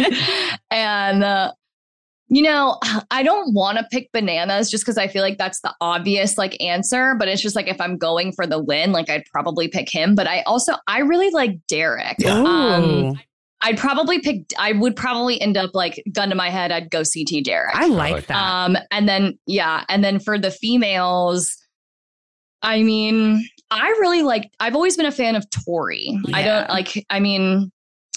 and, 0.71 1.23
uh, 1.23 1.51
you 2.27 2.41
know, 2.41 2.79
I 3.11 3.23
don't 3.23 3.53
want 3.53 3.77
to 3.77 3.85
pick 3.91 4.11
bananas 4.11 4.69
just 4.69 4.83
because 4.83 4.97
I 4.97 5.07
feel 5.07 5.21
like 5.21 5.37
that's 5.37 5.61
the 5.61 5.73
obvious 5.81 6.37
like 6.37 6.61
answer, 6.61 7.15
but 7.17 7.27
it's 7.27 7.41
just 7.41 7.55
like 7.55 7.67
if 7.67 7.79
I'm 7.79 7.97
going 7.97 8.31
for 8.31 8.47
the 8.47 8.61
win, 8.61 8.91
like 8.91 9.09
I'd 9.09 9.25
probably 9.31 9.67
pick 9.67 9.89
him. 9.91 10.15
But 10.15 10.27
I 10.27 10.41
also 10.41 10.73
I 10.87 10.99
really 10.99 11.29
like 11.31 11.59
Derek. 11.67 12.23
Um, 12.25 13.19
I'd 13.61 13.77
probably 13.77 14.19
pick. 14.19 14.41
I 14.59 14.73
would 14.73 14.95
probably 14.95 15.39
end 15.41 15.57
up 15.57 15.71
like 15.73 16.03
gun 16.11 16.29
to 16.29 16.35
my 16.35 16.49
head. 16.49 16.71
I'd 16.71 16.91
go 16.91 17.03
CT 17.03 17.45
Derek. 17.45 17.75
I 17.75 17.87
like 17.87 18.11
like 18.13 18.27
that. 18.27 18.35
Um, 18.35 18.77
and 18.91 19.07
then 19.07 19.39
yeah, 19.47 19.85
and 19.87 20.03
then 20.03 20.19
for 20.19 20.37
the 20.37 20.51
females, 20.51 21.55
I 22.61 22.83
mean, 22.83 23.47
I 23.71 23.87
really 23.99 24.21
like. 24.21 24.51
I've 24.59 24.75
always 24.75 24.97
been 24.97 25.05
a 25.05 25.11
fan 25.11 25.35
of 25.35 25.49
Tori. 25.49 26.19
I 26.33 26.43
don't 26.43 26.69
like. 26.69 27.05
I 27.09 27.21
mean, 27.21 27.71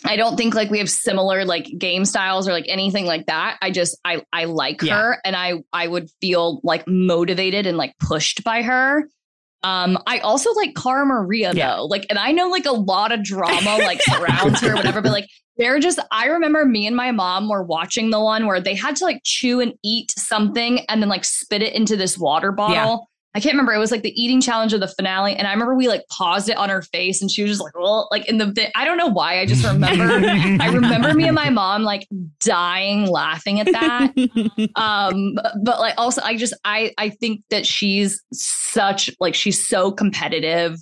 I 0.05 0.17
don't 0.17 0.37
think 0.37 0.55
like 0.55 0.71
we 0.71 0.79
have 0.79 0.91
similar 0.91 1.45
like 1.45 1.67
game 1.79 2.05
styles 2.05 2.47
or 2.47 2.53
like 2.53 2.67
anything 2.69 3.07
like 3.07 3.27
that. 3.27 3.57
I 3.63 3.71
just 3.71 3.99
I 4.05 4.23
I 4.33 4.45
like 4.45 4.83
Yeah. 4.83 4.95
her, 5.01 5.19
and 5.25 5.35
I 5.35 5.55
I 5.73 5.87
would 5.89 6.11
feel 6.21 6.61
like 6.63 6.85
motivated 6.87 7.67
and 7.67 7.77
like 7.79 7.95
pushed 7.99 8.45
by 8.45 8.63
her. 8.63 9.09
Um, 9.63 9.99
I 10.07 10.19
also 10.21 10.53
like 10.53 10.75
Cara 10.77 11.05
Maria 11.07 11.53
though. 11.55 11.87
Like, 11.87 12.07
and 12.11 12.19
I 12.19 12.31
know 12.33 12.49
like 12.51 12.67
a 12.67 12.73
lot 12.73 13.11
of 13.11 13.25
drama 13.25 13.79
like 13.79 14.01
surrounds 14.09 14.61
her, 14.61 14.73
or 14.73 14.77
whatever, 14.77 15.01
but 15.01 15.11
like 15.13 15.29
they're 15.57 15.81
just 15.81 15.99
I 16.13 16.27
remember 16.27 16.65
me 16.67 16.87
and 16.87 16.95
my 16.95 17.11
mom 17.11 17.49
were 17.49 17.63
watching 17.65 18.11
the 18.11 18.21
one 18.21 18.47
where 18.47 18.61
they 18.61 18.75
had 18.75 18.95
to 18.97 19.05
like 19.05 19.23
chew 19.25 19.61
and 19.61 19.73
eat 19.83 20.13
something 20.17 20.81
and 20.89 21.01
then 21.03 21.09
like 21.09 21.25
spit 21.25 21.63
it 21.63 21.73
into 21.75 21.97
this 21.97 22.19
water 22.19 22.53
bottle. 22.53 22.75
Yeah. 22.75 22.97
I 23.37 23.41
can't 23.41 23.53
remember. 23.53 23.73
It 23.73 23.79
was 23.79 23.91
like 23.91 24.03
the 24.03 24.21
eating 24.21 24.41
challenge 24.41 24.73
of 24.73 24.81
the 24.81 24.89
finale. 24.89 25.37
And 25.37 25.47
I 25.47 25.53
remember 25.53 25.75
we 25.75 25.89
like 25.89 26.03
paused 26.09 26.49
it 26.49 26.57
on 26.57 26.71
her 26.71 26.83
face 26.83 27.21
and 27.21 27.31
she 27.31 27.43
was 27.43 27.53
just 27.53 27.63
like, 27.63 27.77
well, 27.79 28.09
like 28.11 28.27
in 28.29 28.39
the. 28.39 28.71
I 28.75 28.85
don't 28.85 28.97
know 28.97 29.09
why. 29.09 29.41
I 29.41 29.47
just 29.47 29.65
remember 29.65 30.05
I 30.63 30.69
remember 30.73 31.13
me 31.15 31.27
and 31.27 31.35
my 31.35 31.51
mom 31.51 31.83
like 31.83 32.09
dying 32.41 33.07
laughing 33.07 33.61
at 33.61 33.67
that. 33.67 34.13
um 34.77 35.35
but 35.63 35.81
like 35.81 35.95
also 35.99 36.23
i 36.23 36.37
just 36.37 36.55
i 36.65 36.93
i 36.99 37.09
think 37.09 37.43
that 37.51 37.67
she's 37.67 38.23
such 38.33 39.11
like 39.21 39.35
she's 39.35 39.67
so 39.67 39.91
competitive 39.93 40.77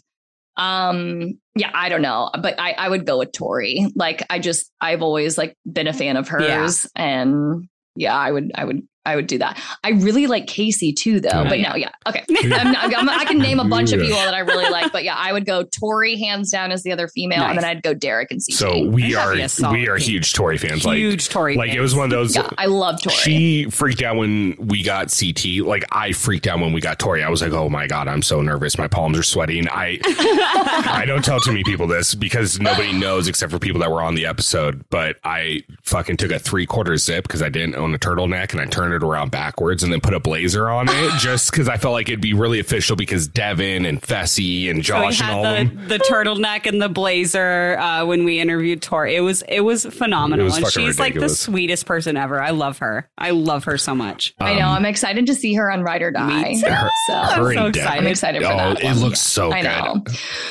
um 0.57 1.39
yeah 1.57 1.71
i 1.75 1.89
don't 1.89 2.03
know 2.03 2.31
but 2.41 2.55
i 2.61 2.73
i 2.73 2.89
would 2.89 3.07
go 3.07 3.19
with 3.19 3.33
tori 3.33 3.87
like 3.97 4.25
i 4.31 4.39
just 4.39 4.71
i've 4.81 5.03
always 5.03 5.37
like 5.37 5.57
been 5.71 5.89
a 5.89 5.93
fan 5.93 6.17
of 6.17 6.29
hers 6.29 6.87
and 6.95 7.69
yeah 7.97 8.15
i 8.17 8.31
would 8.31 8.53
i 8.55 8.65
would 8.65 8.87
i 9.07 9.15
would 9.17 9.27
do 9.27 9.39
that 9.39 9.61
i 9.85 9.91
really 9.91 10.27
like 10.27 10.47
casey 10.47 10.93
too 10.93 11.21
though 11.21 11.31
Oh, 11.33 11.45
but 11.45 11.59
yeah. 11.59 11.71
no 11.71 11.77
yeah 11.77 11.91
okay 12.07 12.25
I'm 12.43 12.49
not, 12.73 12.95
I'm, 12.97 13.09
i 13.11 13.25
can 13.25 13.39
name 13.39 13.61
a 13.61 13.65
bunch 13.65 13.93
of 13.93 14.01
people 14.01 14.19
that 14.19 14.35
i 14.35 14.41
really 14.41 14.69
like 14.71 14.93
but 14.93 15.05
yeah 15.05 15.17
i 15.19 15.33
would 15.33 15.45
go 15.47 15.65
tori 15.65 16.17
hands 16.17 16.51
down 16.51 16.71
as 16.73 16.83
the 16.83 16.93
other 16.93 17.09
female 17.09 17.43
and 17.43 17.57
then 17.59 17.65
i'd 17.65 17.83
go 17.83 17.95
derek 17.95 18.31
and 18.31 18.41
CT. 18.41 18.55
So 18.57 18.85
we 18.87 19.15
are 19.15 19.35
be 19.35 19.41
a 19.43 19.49
solid 19.49 19.75
we 19.79 19.89
are 19.89 19.99
team. 19.99 20.09
huge 20.11 20.33
Tori 20.35 20.59
fans. 20.59 20.85
Like 20.85 20.97
Huge 20.99 21.29
Tori. 21.29 21.57
like 21.57 21.73
it 21.73 21.81
was 21.81 21.95
one 21.95 22.05
of 22.05 22.11
those. 22.11 22.35
yeah 22.37 22.49
i 22.59 22.67
love 22.67 23.01
tori 23.03 23.15
She 23.17 23.71
freaked 23.71 24.03
out 24.03 24.17
when 24.17 24.57
we 24.59 24.83
got 24.83 25.15
CT. 25.17 25.65
Like 25.67 25.85
I 25.93 26.13
freaked 26.13 26.47
out 26.47 26.61
when 26.61 26.73
we 26.73 26.81
got 26.81 26.99
Tori. 26.99 27.23
I 27.23 27.29
was 27.29 27.41
like, 27.43 27.53
"Oh 27.53 27.69
my 27.69 27.87
god, 27.87 28.09
I'm 28.09 28.23
so 28.23 28.41
nervous. 28.43 28.77
My 28.79 28.89
palms 28.89 29.19
are 29.19 29.23
sweating." 29.23 29.69
I 29.69 29.99
I 30.05 31.05
don't 31.07 31.25
tell 31.25 31.41
too 31.41 31.51
many 31.53 31.65
people 31.65 31.87
this 31.87 32.15
because 32.15 32.61
nobody 32.61 32.93
knows 32.93 33.29
except 33.29 33.53
for 33.53 33.59
people 33.59 33.81
that 33.81 33.91
were 33.91 34.03
on 34.03 34.15
the 34.15 34.27
episode. 34.27 34.85
But 34.91 35.17
I 35.25 35.63
fucking 35.83 36.17
took 36.17 36.31
a 36.31 36.39
three 36.39 36.67
quarter 36.67 36.97
zip 36.97 37.25
because 37.25 37.43
I 37.43 37.49
didn't 37.49 37.75
own 37.77 37.95
a 37.95 37.99
turtleneck 37.99 38.53
and 38.53 38.61
I 38.61 38.67
turned 38.67 38.94
it 38.95 39.03
around 39.03 39.31
backwards 39.31 39.83
and 39.83 39.93
then 39.93 40.01
put 40.01 40.15
a 40.15 40.21
blazer 40.21 40.69
on 40.69 40.89
it 40.89 41.13
just 41.19 41.51
because 41.51 41.69
I 41.69 41.77
felt 41.77 41.93
like 41.93 42.09
it'd 42.09 42.21
be 42.21 42.35
really 42.35 42.61
official 42.61 42.97
because 42.97 43.27
Devin 43.29 43.85
and 43.87 44.01
Fessy 44.01 44.71
and 44.71 44.85
So 44.85 44.99
we 44.99 45.05
Josh 45.07 45.21
and 45.21 45.31
all 45.31 45.45
of 45.47 45.57
had 45.57 45.69
them. 45.71 45.89
the, 45.89 45.99
the 45.99 46.05
turtleneck 46.05 46.67
and 46.67 46.81
the 46.81 46.89
blazer 46.89 47.79
uh, 47.79 48.05
when 48.05 48.25
we 48.25 48.41
interviewed 48.41 48.83
Tori. 48.83 49.17
It 49.17 49.21
was 49.21 49.43
it 49.49 49.61
was 49.61 49.85
phenomenal, 49.87 50.45
It 50.45 50.49
was 50.49 50.57
and 50.57 50.67
fucking 50.67 50.87
she's 50.87 50.99
like 50.99 51.15
the 51.15 51.29
sweetest 51.29 51.87
person 51.87 52.17
ever. 52.17 52.41
I 52.41 52.51
love 52.51 52.79
her. 52.79 53.09
I 53.19 53.31
love 53.31 53.65
her 53.65 53.79
so 53.79 53.95
much. 53.95 54.35
i 54.41 54.55
know 54.55 54.67
Um, 54.69 54.75
i'm 54.77 54.85
excited 54.87 55.27
to 55.27 55.35
see 55.35 55.55
her 55.55 55.71
on 55.71 55.83
ride 55.83 56.03
or 56.03 56.11
die 56.11 56.43
Me 56.53 56.61
too. 56.61 56.67
Her- 56.69 56.91
so 57.07 57.15
I'm 57.15 57.55
so 57.55 57.67
excited. 57.67 57.99
I'm 57.99 58.07
excited 58.07 58.43
for 58.43 58.49
Oh, 58.53 58.57
that. 58.57 58.81
it 58.81 58.85
one. 58.87 58.99
looks 59.01 59.21
so 59.21 59.51
I 59.53 59.63
good. 59.63 59.69
know. 59.69 60.05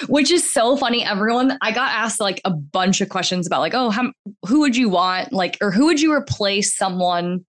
Which 0.07 0.31
is 0.31 0.51
so 0.53 0.75
funny. 0.77 1.03
Everyone, 1.05 1.57
I 1.61 1.71
got 1.71 1.91
asked 1.91 2.19
like 2.19 2.41
a 2.45 2.51
bunch 2.51 3.01
of 3.01 3.09
questions 3.09 3.47
about 3.47 3.59
like, 3.61 3.73
oh, 3.73 3.89
how, 3.89 4.11
who 4.47 4.59
would 4.61 4.75
you 4.75 4.89
want? 4.89 5.31
Like, 5.33 5.57
or 5.61 5.71
who 5.71 5.85
would 5.85 6.01
you 6.01 6.11
replace 6.13 6.75
someone? 6.77 7.45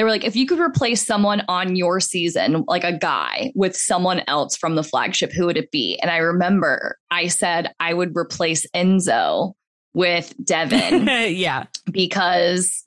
They 0.00 0.04
were 0.04 0.08
like, 0.08 0.24
if 0.24 0.34
you 0.34 0.46
could 0.46 0.60
replace 0.60 1.04
someone 1.04 1.42
on 1.46 1.76
your 1.76 2.00
season, 2.00 2.64
like 2.66 2.84
a 2.84 2.96
guy 2.96 3.52
with 3.54 3.76
someone 3.76 4.22
else 4.28 4.56
from 4.56 4.74
the 4.74 4.82
flagship, 4.82 5.30
who 5.30 5.44
would 5.44 5.58
it 5.58 5.70
be? 5.70 5.98
And 6.00 6.10
I 6.10 6.16
remember 6.16 6.96
I 7.10 7.26
said 7.26 7.74
I 7.80 7.92
would 7.92 8.16
replace 8.16 8.66
Enzo 8.74 9.52
with 9.92 10.32
Devin 10.42 11.06
yeah, 11.36 11.66
because 11.90 12.82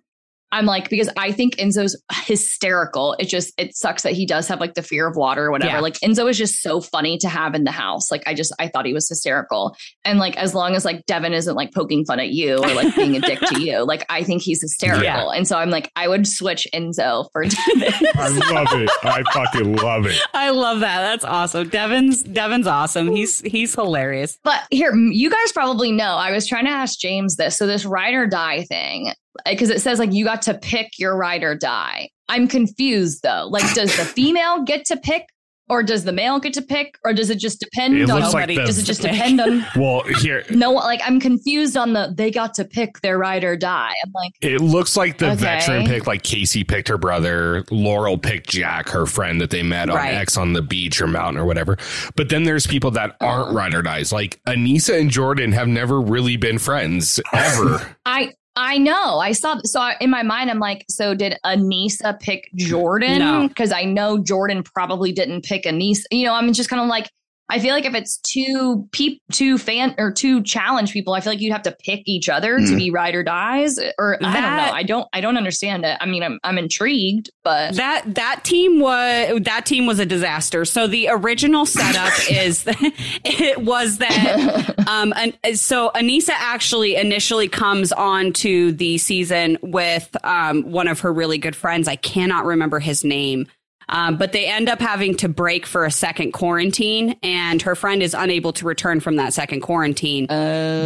I'm 0.54 0.66
like, 0.66 0.88
because 0.88 1.10
I 1.18 1.32
think 1.32 1.56
Enzo's 1.56 2.02
hysterical. 2.26 3.16
It 3.18 3.28
just, 3.28 3.54
it 3.58 3.76
sucks 3.76 4.04
that 4.04 4.14
he 4.14 4.26
does 4.26 4.48
have 4.48 4.60
like 4.60 4.76
the 4.76 4.84
fear 4.84 5.08
of 5.08 5.16
water 5.16 5.46
or 5.46 5.52
whatever. 5.52 5.74
Yeah. 5.74 5.80
Like 5.80 5.96
Enzo 5.96 6.30
is 6.30 6.38
just 6.38 6.62
so 6.62 6.80
funny 6.80 7.18
to 7.18 7.28
have 7.28 7.56
in 7.56 7.64
the 7.64 7.72
house. 7.72 8.12
Like 8.12 8.22
I 8.28 8.36
just, 8.36 8.54
I 8.60 8.68
thought 8.68 8.86
he 8.86 8.94
was 8.94 9.10
hysterical. 9.10 9.76
And 10.06 10.20
like, 10.20 10.38
as 10.38 10.54
long 10.54 10.76
as 10.76 10.86
like 10.86 11.06
Devin 11.08 11.34
isn't 11.34 11.56
like 11.56 11.74
poking 11.74 12.06
fun 12.06 12.20
at 12.20 12.30
you 12.30 12.58
or 12.58 12.74
like 12.74 12.96
being 12.96 13.16
a 13.16 13.20
dick 13.20 13.40
to 13.40 13.62
you, 13.62 13.84
like 13.86 14.06
I 14.10 14.24
think 14.24 14.44
he's 14.44 14.62
hysterical. 14.62 15.04
Yeah. 15.04 15.30
And 15.32 15.48
so 15.48 15.58
I'm 15.58 15.72
like, 15.72 15.92
I 15.96 16.08
would 16.08 16.28
switch 16.28 16.68
Enzo 16.74 17.26
for 17.34 17.44
Devin. 17.44 17.94
I 18.16 18.28
love 18.52 18.68
it. 18.74 18.90
I 19.04 19.24
fucking 19.34 19.76
love 19.78 20.06
it. 20.06 20.22
I 20.34 20.52
love 20.52 20.82
that. 20.82 21.02
That's 21.02 21.26
awesome. 21.26 21.70
Devin's 21.70 22.24
Devin's 22.24 22.68
awesome. 22.68 23.12
He's 23.12 23.42
he's 23.42 23.74
hilarious. 23.74 24.38
But 24.44 24.62
here, 24.70 24.96
you 24.96 25.30
guys 25.30 25.52
probably 25.52 25.92
know. 25.92 26.16
I 26.16 26.32
was 26.32 26.48
trying 26.48 26.66
to 26.66 26.72
ask 26.72 27.00
James 27.00 27.38
this. 27.38 27.58
So 27.58 27.66
this 27.66 27.86
ride 27.86 28.14
or 28.14 28.28
die 28.28 28.64
thing, 28.64 29.14
because 29.46 29.70
it 29.70 29.82
says 29.82 30.00
like 30.00 30.14
you 30.14 30.26
got 30.26 30.42
to 30.44 30.54
pick 30.56 31.00
your 31.00 31.16
ride 31.16 31.44
or 31.44 31.56
die. 31.56 32.10
I'm 32.30 32.48
confused 32.48 33.22
though. 33.24 33.48
Like, 33.50 33.74
does 33.74 33.96
the 33.98 34.06
female 34.16 34.64
get 34.64 34.86
to 34.86 34.98
pick 34.98 35.28
or 35.70 35.82
does 35.82 36.04
the 36.04 36.12
male 36.12 36.40
get 36.40 36.54
to 36.54 36.62
pick, 36.62 36.98
or 37.06 37.14
does 37.14 37.30
it 37.30 37.40
just 37.40 37.60
depend 37.60 37.98
It 37.98 38.10
on? 38.10 38.20
looks 38.20 38.34
like 38.34 38.50
does 38.50 38.78
it 38.78 38.84
just 38.84 39.02
depend 39.02 39.40
on? 39.40 39.66
Well, 39.78 40.02
here 40.20 40.44
No, 40.50 40.74
like 40.74 41.00
I'm 41.04 41.20
confused 41.22 41.78
on 41.78 41.94
the 41.94 42.14
they 42.16 42.32
got 42.32 42.54
to 42.56 42.66
pick 42.66 43.00
their 43.00 43.18
ride 43.18 43.44
or 43.46 43.56
die. 43.56 43.94
I'm 44.06 44.12
like, 44.14 44.34
it 44.42 44.60
looks 44.60 44.98
like 44.98 45.18
the 45.20 45.32
Okay. 45.32 45.36
veteran 45.42 45.86
picked 45.88 46.06
like 46.06 46.22
Casey 46.24 46.64
picked 46.66 46.90
her 46.90 46.98
brother, 46.98 47.64
Laurel 47.72 48.18
picked 48.18 48.50
Jack, 48.50 48.90
her 48.90 49.06
friend 49.06 49.40
that 49.40 49.52
they 49.52 49.64
met 49.64 49.90
on 49.90 49.96
Right. 49.96 50.14
Ex 50.14 50.38
on 50.38 50.52
the 50.54 50.62
Beach 50.62 51.02
or 51.02 51.08
mountain 51.08 51.42
or 51.42 51.46
whatever. 51.46 51.78
But 52.16 52.28
then 52.30 52.44
there's 52.44 52.68
people 52.68 52.92
that 52.92 53.12
uh-huh. 53.22 53.26
aren't 53.26 53.56
ride 53.56 53.74
or 53.74 53.82
dies. 53.82 54.12
Like 54.12 54.42
Anissa 54.46 55.00
and 55.00 55.10
Jordan 55.10 55.54
have 55.54 55.70
never 55.70 56.02
really 56.02 56.36
been 56.36 56.60
friends 56.60 57.22
ever. 57.32 57.96
I 58.06 58.34
I 58.56 58.78
know. 58.78 59.18
I 59.18 59.32
saw 59.32 59.60
so 59.64 59.82
I, 59.82 59.96
in 60.00 60.10
my 60.10 60.22
mind 60.22 60.52
I'm 60.52 60.60
like, 60.60 60.86
so 60.90 61.16
did 61.16 61.38
Anissa 61.46 62.20
pick 62.20 62.52
Jordan? 62.56 63.20
No. 63.20 63.48
Because 63.48 63.72
I 63.72 63.84
know 63.84 64.20
Jordan 64.20 64.64
probably 64.64 65.12
didn't 65.12 65.44
pick 65.44 65.64
Anissa. 65.64 66.04
You 66.12 66.26
know, 66.26 66.34
I'm 66.34 66.54
just 66.54 66.70
kind 66.70 66.82
of 66.82 66.88
like 66.88 67.10
I 67.50 67.60
feel 67.60 67.74
like 67.76 67.86
if 67.86 67.94
it's 67.94 68.18
two 68.20 68.88
peop 68.94 69.22
two 69.32 69.58
fan 69.58 69.94
or 69.98 70.12
two 70.12 70.42
challenge 70.44 70.94
people, 70.94 71.14
I 71.14 71.20
feel 71.20 71.34
like 71.34 71.42
you'd 71.42 71.52
have 71.52 71.62
to 71.64 71.76
pick 71.86 72.02
each 72.06 72.30
other 72.30 72.58
to 72.58 72.64
Mhm. 72.64 72.78
be 72.78 72.90
ride 72.90 73.16
or 73.16 73.24
dies. 73.24 73.78
Or 74.00 74.18
I 74.24 74.34
don't 74.42 74.56
know. 74.56 74.72
I 74.74 74.84
don't 74.84 75.08
I 75.14 75.22
don't 75.22 75.38
understand 75.38 75.84
it. 75.86 75.98
I 76.00 76.06
mean, 76.06 76.24
I'm 76.24 76.40
I'm 76.44 76.58
intrigued, 76.58 77.30
but 77.44 77.76
That 77.76 78.16
that 78.16 78.44
team 78.44 78.80
was 78.80 79.42
that 79.44 79.66
team 79.66 79.86
was 79.86 80.00
a 80.00 80.06
disaster. 80.06 80.64
So 80.66 80.88
the 80.88 81.10
original 81.12 81.66
setup 81.66 82.14
is 82.32 82.64
it 83.26 83.62
was 83.62 83.98
that 83.98 84.76
um 84.88 85.14
and 85.16 85.38
so 85.60 85.92
Anissa 85.96 86.34
actually 86.36 86.96
initially 86.96 87.50
comes 87.50 87.92
on 87.92 88.34
to 88.34 88.72
the 88.72 88.98
season 88.98 89.58
with 89.62 90.16
um 90.24 90.64
one 90.64 90.88
of 90.88 91.02
her 91.02 91.14
really 91.14 91.38
good 91.38 91.56
friends. 91.56 91.88
I 91.88 91.98
cannot 91.98 92.46
remember 92.46 92.80
his 92.80 93.04
name. 93.04 93.48
Um, 93.94 94.18
but 94.18 94.32
they 94.32 94.48
end 94.48 94.70
up 94.70 94.82
having 94.82 95.16
to 95.18 95.30
break 95.30 95.68
for 95.68 95.86
a 95.86 95.92
second 95.92 96.32
quarantine, 96.32 97.16
and 97.22 97.62
her 97.62 97.76
friend 97.76 98.02
is 98.02 98.16
unable 98.16 98.52
to 98.54 98.66
return 98.66 99.00
from 99.00 99.18
that 99.18 99.34
second 99.34 99.62
quarantine. 99.62 100.26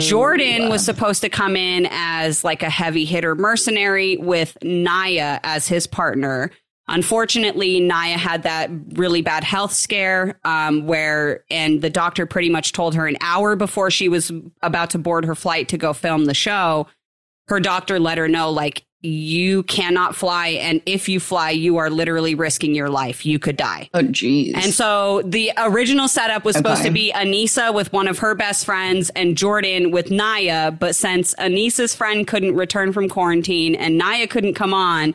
Jordan 0.02 0.68
was 0.70 0.84
supposed 0.84 1.22
to 1.22 1.30
come 1.30 1.56
in 1.56 1.88
as 1.90 2.44
like 2.44 2.64
a 2.64 2.70
heavy 2.70 3.06
hitter 3.06 3.34
mercenary 3.34 4.18
with 4.18 4.58
Nia 4.62 5.40
as 5.44 5.70
his 5.70 5.88
partner. 5.88 6.52
Unfortunately, 6.90 7.80
Nia 7.80 8.18
had 8.18 8.44
that 8.44 8.70
really 8.94 9.22
bad 9.22 9.44
health 9.44 9.74
scare 9.74 10.40
um, 10.44 10.86
where, 10.86 11.44
and 11.50 11.82
the 11.82 11.90
doctor 11.90 12.26
pretty 12.26 12.50
much 12.50 12.74
told 12.74 12.96
her 12.96 13.08
an 13.08 13.18
hour 13.22 13.56
before 13.56 13.90
she 13.90 14.10
was 14.10 14.32
about 14.62 14.90
to 14.92 14.98
board 14.98 15.26
her 15.26 15.36
flight 15.36 15.70
to 15.70 15.78
go 15.78 15.94
film 15.94 16.26
the 16.26 16.34
show. 16.34 16.88
Her 17.48 17.62
doctor 17.62 18.00
let 18.00 18.18
her 18.18 18.28
know, 18.28 18.52
like, 18.52 18.84
you 19.02 19.64
cannot 19.64 20.16
fly. 20.16 20.48
And 20.48 20.82
if 20.86 21.08
you 21.08 21.20
fly, 21.20 21.52
you 21.52 21.78
are 21.78 21.90
literally 21.90 22.34
risking 22.36 22.74
your 22.74 22.90
life. 22.90 23.26
You 23.26 23.38
could 23.40 23.56
die. 23.56 23.90
oh 23.94 24.02
geez. 24.02 24.56
And 24.56 24.74
so 24.74 25.22
the 25.24 25.52
original 25.58 26.08
setup 26.08 26.44
was 26.44 26.56
supposed 26.56 26.80
Okay. 26.82 26.90
to 26.90 26.94
be 26.94 27.12
Anissa 27.14 27.74
with 27.74 27.94
one 27.94 28.08
of 28.08 28.20
her 28.20 28.34
best 28.36 28.66
friends 28.66 29.10
and 29.12 29.38
Jordan 29.38 29.92
with 29.92 30.10
Nia. 30.10 30.76
But 30.80 30.96
since 30.96 31.36
Anissa's 31.36 31.94
friend 31.96 32.26
couldn't 32.28 32.56
return 32.56 32.92
from 32.92 33.08
quarantine 33.08 33.76
and 33.76 33.98
Nia 33.98 34.28
couldn't 34.28 34.56
come 34.56 34.74
on, 34.74 35.14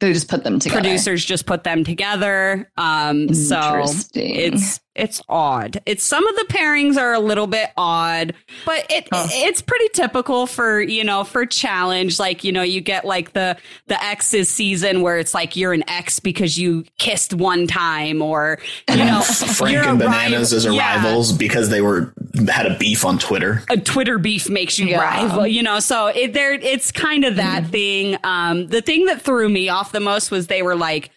they 0.00 0.12
just 0.12 0.28
put 0.28 0.42
them 0.44 0.58
together. 0.58 0.80
producers 0.82 1.24
just 1.24 1.46
put 1.46 1.62
them 1.64 1.84
together. 1.84 2.70
Um, 2.76 3.32
so 3.32 3.84
it's 4.14 4.80
it's 4.94 5.20
odd. 5.28 5.80
It's 5.86 6.04
some 6.04 6.26
of 6.26 6.36
the 6.36 6.44
pairings 6.48 6.96
are 6.96 7.12
a 7.12 7.18
little 7.20 7.46
bit 7.46 7.70
odd, 7.76 8.34
but 8.64 8.86
it 8.90 9.08
Huh. 9.12 9.26
it's 9.30 9.60
pretty 9.62 9.88
typical 9.92 10.46
for 10.46 10.80
you 10.80 11.04
know 11.04 11.24
for 11.24 11.44
challenge. 11.46 12.18
Like 12.18 12.44
you 12.44 12.52
know 12.52 12.62
you 12.62 12.80
get 12.80 13.04
like 13.04 13.32
the 13.32 13.56
the 13.88 14.02
exes 14.02 14.48
season 14.48 15.02
where 15.02 15.18
it's 15.18 15.34
like 15.34 15.56
you're 15.56 15.72
an 15.72 15.84
ex 15.88 16.20
because 16.20 16.58
you 16.58 16.84
kissed 16.98 17.34
one 17.34 17.66
time, 17.66 18.22
or 18.22 18.58
you 18.88 18.96
know 18.96 19.20
Frank 19.56 19.76
and 19.78 20.00
a 20.00 20.04
Bananas 20.04 20.52
rival- 20.52 20.70
as 20.70 20.76
yeah. 20.76 20.96
rivals 21.04 21.32
because 21.32 21.68
they 21.70 21.80
were 21.80 22.14
had 22.48 22.66
a 22.66 22.76
beef 22.78 23.04
on 23.04 23.18
Twitter. 23.18 23.62
a 23.70 23.76
Twitter 23.76 24.18
beef 24.18 24.48
makes 24.50 24.78
you 24.78 24.86
Yeah. 24.88 25.00
rival, 25.00 25.46
you 25.46 25.62
know. 25.62 25.78
So 25.80 26.08
it, 26.08 26.32
there, 26.34 26.52
it's 26.54 26.90
kind 26.90 27.24
of 27.24 27.36
that 27.36 27.66
thing. 27.68 28.16
Um, 28.24 28.66
the 28.68 28.82
thing 28.82 29.04
that 29.06 29.22
threw 29.22 29.48
me 29.48 29.68
off 29.68 29.92
the 29.92 30.00
most 30.00 30.30
was 30.32 30.48
they 30.48 30.62
were 30.62 30.74
like, 30.74 31.10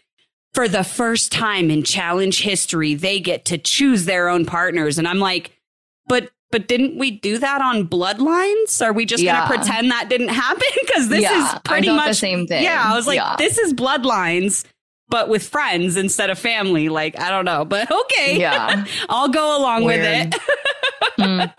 for 0.57 0.67
the 0.67 0.83
first 0.83 1.31
time 1.31 1.69
in 1.69 1.83
challenge 1.83 2.41
history, 2.41 2.95
they 2.95 3.19
get 3.19 3.45
to 3.45 3.59
choose 3.59 4.05
their 4.05 4.27
own 4.27 4.43
partners, 4.43 4.97
and 4.97 5.07
I'm 5.07 5.19
like, 5.19 5.51
but. 6.07 6.31
But 6.49 6.69
didn't 6.69 6.97
we 6.97 7.11
do 7.11 7.39
that 7.39 7.61
on 7.61 7.89
Bloodlines? 7.89 8.81
Are 8.81 8.93
we 8.93 9.05
just 9.05 9.21
Yeah. 9.21 9.49
going 9.49 9.59
to 9.59 9.65
pretend 9.65 9.91
that 9.91 10.07
didn't 10.07 10.29
happen? 10.29 10.63
Because 10.81 11.09
this 11.09 11.21
Yeah, 11.21 11.55
is 11.55 11.59
pretty 11.65 11.89
much 11.89 12.07
the 12.07 12.13
same 12.13 12.47
thing. 12.47 12.63
Yeah, 12.63 12.81
I 12.85 12.95
was 12.95 13.05
like, 13.05 13.17
Yeah. 13.17 13.35
this 13.37 13.57
is 13.57 13.73
Bloodlines, 13.73 14.63
but 15.09 15.29
with 15.29 15.47
friends 15.47 15.97
instead 15.97 16.29
of 16.29 16.37
family. 16.39 16.89
Like, 16.89 17.19
I 17.19 17.29
don't 17.29 17.45
know, 17.45 17.65
but 17.65 17.89
okay, 17.91 18.39
Yeah. 18.39 18.85
I'll 19.09 19.29
go 19.29 19.57
along 19.59 19.83
with 19.85 20.01
it. 20.03 20.35
Mm. 21.17 21.51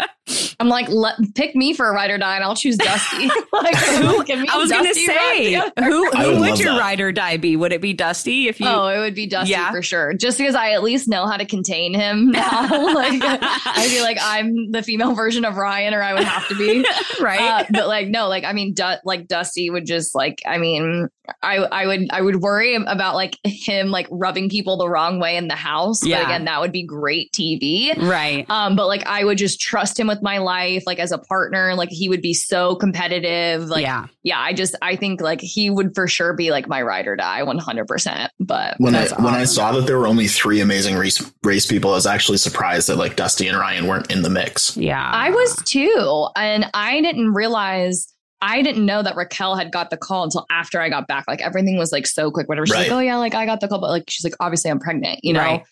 I'm 0.60 0.68
like, 0.68 0.88
let, 0.88 1.16
pick 1.34 1.56
me 1.56 1.72
for 1.72 1.88
a 1.88 1.92
ride 1.92 2.10
or 2.10 2.18
die, 2.18 2.36
and 2.36 2.44
I'll 2.44 2.54
choose 2.54 2.76
Dusty. 2.76 3.28
like, 3.52 3.74
Who- 3.76 4.22
me 4.24 4.48
I 4.48 4.56
was 4.56 4.70
going 4.70 4.84
to 4.84 4.94
say, 4.94 5.54
who, 5.54 6.10
who 6.10 6.10
would 6.10 6.40
would 6.40 6.58
your 6.60 6.74
that. 6.74 6.80
ride 6.80 7.00
or 7.00 7.10
die 7.10 7.38
be? 7.38 7.56
Would 7.56 7.72
it 7.72 7.80
be 7.80 7.92
Dusty 7.92 8.46
if 8.46 8.60
you? 8.60 8.66
Oh, 8.68 8.86
it 8.88 8.98
would 8.98 9.14
be 9.16 9.26
Dusty 9.26 9.50
Yeah. 9.52 9.70
for 9.72 9.82
sure. 9.82 10.12
Just 10.14 10.38
because 10.38 10.54
I 10.54 10.72
at 10.72 10.82
least 10.84 11.08
know 11.08 11.26
how 11.26 11.36
to 11.36 11.44
contain 11.44 11.92
him 11.94 12.30
now. 12.30 12.68
like, 12.94 13.20
I'd 13.22 13.88
be 13.90 14.00
like 14.00 14.18
I'm 14.20 14.70
the 14.70 14.82
female 14.82 15.14
version 15.14 15.44
of 15.44 15.56
Ryan, 15.56 15.92
or 15.94 16.02
I 16.02 16.14
would 16.14 16.24
have 16.24 16.46
to 16.48 16.54
be. 16.56 16.84
right? 17.20 17.40
Uh, 17.40 17.64
but 17.70 17.88
like 17.88 18.06
no, 18.08 18.28
like 18.28 18.44
I 18.44 18.52
mean, 18.52 18.74
du- 18.74 19.00
like 19.04 19.26
Dusty 19.28 19.70
would 19.70 19.86
just 19.86 20.14
like 20.14 20.40
I 20.46 20.58
mean, 20.58 21.08
I 21.42 21.56
I 21.56 21.86
would 21.86 22.08
I 22.10 22.20
would 22.20 22.36
worry 22.36 22.74
about 22.74 23.14
like 23.14 23.36
him 23.44 23.90
like 23.90 24.06
rubbing 24.10 24.48
people 24.48 24.76
the 24.76 24.88
wrong 24.88 25.20
way 25.20 25.36
in 25.36 25.48
the 25.48 25.54
house. 25.54 26.04
Yeah. 26.04 26.18
But 26.18 26.26
again, 26.26 26.44
that 26.46 26.60
would 26.60 26.72
be 26.72 26.84
great 26.84 27.32
TV. 27.32 27.96
right. 27.96 28.46
Um, 28.48 28.76
but 28.76 28.86
like 28.86 29.06
I 29.06 29.24
would 29.24 29.38
just 29.38 29.60
trust 29.60 29.98
him 29.98 30.06
with 30.06 30.22
my 30.22 30.38
life, 30.38 30.84
like 30.86 30.98
as 30.98 31.12
a 31.12 31.18
partner. 31.18 31.74
Like 31.74 31.90
he 31.90 32.08
would 32.08 32.22
be 32.22 32.34
so 32.34 32.76
competitive. 32.76 33.68
Like 33.68 33.82
yeah, 33.82 34.06
yeah. 34.22 34.40
I 34.40 34.52
just 34.52 34.74
I 34.82 34.96
think 34.96 35.20
like 35.20 35.40
he 35.40 35.70
would 35.70 35.94
for 35.94 36.08
sure 36.08 36.34
be 36.34 36.50
like 36.50 36.68
my 36.68 36.82
ride 36.82 37.06
or 37.06 37.16
die, 37.16 37.42
one 37.42 37.58
hundred 37.58 37.86
percent. 37.86 38.32
But 38.40 38.74
When 38.78 38.94
I 38.94 39.00
That's 39.06 39.18
when 39.18 39.34
I 39.34 39.44
saw 39.44 39.72
that 39.72 39.86
there 39.86 39.98
were 39.98 40.06
only 40.06 40.28
three 40.28 40.60
amazing 40.60 40.96
race 40.96 41.22
race 41.42 41.66
people, 41.66 41.90
I 41.90 41.94
was 41.94 42.06
actually 42.06 42.38
surprised 42.38 42.88
that 42.88 42.96
like 42.96 43.16
Dusty 43.16 43.48
and 43.48 43.56
Ryan 43.58 43.86
weren't 43.86 44.10
in 44.10 44.22
the 44.22 44.30
mix. 44.30 44.76
Yeah. 44.76 45.02
I 45.02 45.30
was 45.30 45.56
too, 45.64 46.28
and 46.36 46.66
I 46.74 47.00
didn't 47.00 47.34
realize. 47.34 48.14
I 48.40 48.62
didn't 48.62 48.86
know 48.86 49.02
that 49.02 49.16
Raquel 49.16 49.56
had 49.56 49.72
got 49.72 49.90
the 49.90 49.96
call 49.96 50.24
until 50.24 50.46
after 50.50 50.80
I 50.80 50.88
got 50.88 51.06
back. 51.08 51.24
Like 51.26 51.40
everything 51.40 51.76
was 51.76 51.90
like 51.92 52.06
so 52.06 52.30
quick. 52.30 52.48
Whatever. 52.48 52.66
She's 52.66 52.74
Right. 52.76 52.88
like, 52.88 52.92
"Oh 52.96 53.00
yeah, 53.00 53.16
like 53.16 53.34
I 53.34 53.46
got 53.46 53.60
the 53.60 53.68
call," 53.68 53.80
but 53.80 53.90
like 53.90 54.04
she's 54.08 54.24
like, 54.24 54.34
"Obviously, 54.40 54.70
I'm 54.70 54.78
pregnant," 54.78 55.20
you 55.22 55.32
know. 55.32 55.40
Right. 55.40 55.64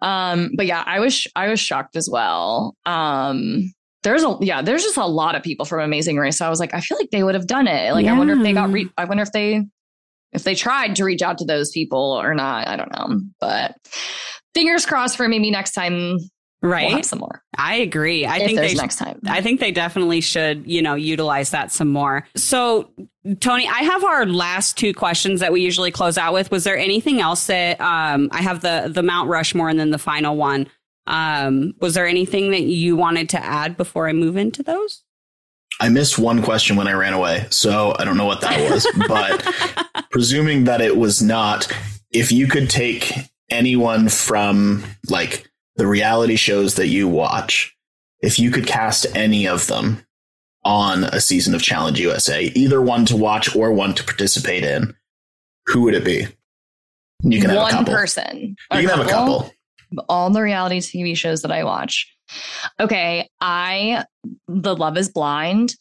Um, 0.00 0.52
but 0.56 0.66
yeah, 0.66 0.82
I 0.86 1.00
was 1.00 1.26
I 1.36 1.48
was 1.48 1.60
shocked 1.60 1.96
as 1.96 2.08
well. 2.10 2.74
Um, 2.86 3.72
there's 4.04 4.22
a 4.22 4.36
yeah, 4.40 4.62
there's 4.62 4.84
just 4.84 4.96
a 4.96 5.04
lot 5.06 5.34
of 5.34 5.42
people 5.42 5.66
from 5.66 5.80
Amazing 5.80 6.16
Race. 6.16 6.38
So 6.38 6.46
I 6.46 6.50
was 6.50 6.60
like, 6.60 6.72
I 6.72 6.80
feel 6.80 6.96
like 6.98 7.10
they 7.10 7.22
would 7.24 7.34
have 7.34 7.46
done 7.48 7.66
it. 7.66 7.92
Like 7.92 8.06
I 8.06 8.16
wonder 8.16 8.34
if 8.34 8.42
they 8.42 8.52
got. 8.52 8.70
Re- 8.70 8.90
I 8.96 9.04
wonder 9.06 9.22
if 9.22 9.32
they 9.32 9.64
if 10.32 10.44
they 10.44 10.54
tried 10.54 10.96
to 10.96 11.04
reach 11.04 11.20
out 11.22 11.38
to 11.38 11.44
those 11.44 11.70
people 11.72 12.12
or 12.22 12.34
not. 12.34 12.68
I 12.68 12.76
don't 12.76 12.92
know, 12.92 13.20
but 13.40 13.74
fingers 14.54 14.86
crossed 14.86 15.16
for 15.16 15.26
maybe 15.28 15.50
next 15.50 15.72
time 15.72 16.18
right. 16.62 16.90
have 16.90 17.04
some 17.04 17.20
more. 17.20 17.42
I 17.56 17.76
agree. 17.76 18.24
I 18.24 18.38
if 18.38 18.46
think 18.46 18.58
there's 18.58 18.72
they. 18.72 18.78
next 18.78 18.96
time. 18.96 19.20
I 19.26 19.40
think 19.40 19.60
they 19.60 19.72
definitely 19.72 20.20
should, 20.20 20.66
you 20.66 20.82
know, 20.82 20.94
utilize 20.94 21.50
that 21.50 21.72
some 21.72 21.88
more. 21.88 22.26
So, 22.34 22.90
Tony, 23.40 23.66
I 23.68 23.80
have 23.82 24.04
our 24.04 24.26
last 24.26 24.76
two 24.76 24.94
questions 24.94 25.40
that 25.40 25.52
we 25.52 25.60
usually 25.60 25.90
close 25.90 26.18
out 26.18 26.32
with. 26.32 26.50
Was 26.50 26.64
there 26.64 26.76
anything 26.78 27.20
else 27.20 27.46
that 27.46 27.80
um, 27.80 28.28
I 28.32 28.42
have 28.42 28.60
the 28.60 28.90
the 28.92 29.02
Mount 29.02 29.28
Rushmore 29.28 29.68
and 29.68 29.78
then 29.78 29.90
the 29.90 29.98
final 29.98 30.36
one? 30.36 30.68
Um, 31.06 31.74
was 31.80 31.94
there 31.94 32.06
anything 32.06 32.50
that 32.50 32.62
you 32.62 32.94
wanted 32.94 33.30
to 33.30 33.42
add 33.42 33.76
before 33.76 34.08
I 34.08 34.12
move 34.12 34.36
into 34.36 34.62
those? 34.62 35.02
I 35.80 35.88
missed 35.88 36.18
one 36.18 36.42
question 36.42 36.76
when 36.76 36.88
I 36.88 36.92
ran 36.92 37.12
away, 37.12 37.46
so 37.50 37.94
I 37.98 38.04
don't 38.04 38.16
know 38.16 38.26
what 38.26 38.40
that 38.40 38.70
was. 38.70 38.86
but 39.08 40.06
presuming 40.10 40.64
that 40.64 40.80
it 40.80 40.96
was 40.96 41.22
not, 41.22 41.72
if 42.10 42.32
you 42.32 42.46
could 42.46 42.68
take 42.68 43.12
anyone 43.50 44.08
from 44.08 44.84
like 45.08 45.47
the 45.78 45.86
reality 45.86 46.36
shows 46.36 46.74
that 46.74 46.88
you 46.88 47.08
watch, 47.08 47.74
if 48.20 48.38
you 48.38 48.50
could 48.50 48.66
cast 48.66 49.06
any 49.16 49.46
of 49.46 49.68
them 49.68 50.04
on 50.64 51.04
a 51.04 51.20
season 51.20 51.54
of 51.54 51.62
Challenge 51.62 51.98
USA, 52.00 52.42
either 52.54 52.82
one 52.82 53.06
to 53.06 53.16
watch 53.16 53.54
or 53.54 53.72
one 53.72 53.94
to 53.94 54.04
participate 54.04 54.64
in, 54.64 54.94
who 55.66 55.82
would 55.82 55.94
it 55.94 56.04
be? 56.04 56.26
You 57.22 57.40
can 57.40 57.50
have 57.50 57.62
one 57.62 57.70
a 57.70 57.76
couple. 57.76 57.94
person. 57.94 58.56
You 58.72 58.88
can 58.88 58.88
have 58.88 59.06
a 59.06 59.08
couple. 59.08 59.50
All 60.08 60.30
the 60.30 60.42
reality 60.42 60.80
TV 60.80 61.16
shows 61.16 61.42
that 61.42 61.52
I 61.52 61.64
watch. 61.64 62.12
Okay, 62.78 63.28
I 63.40 64.04
the 64.48 64.76
Love 64.76 64.98
Is 64.98 65.08
Blind, 65.08 65.74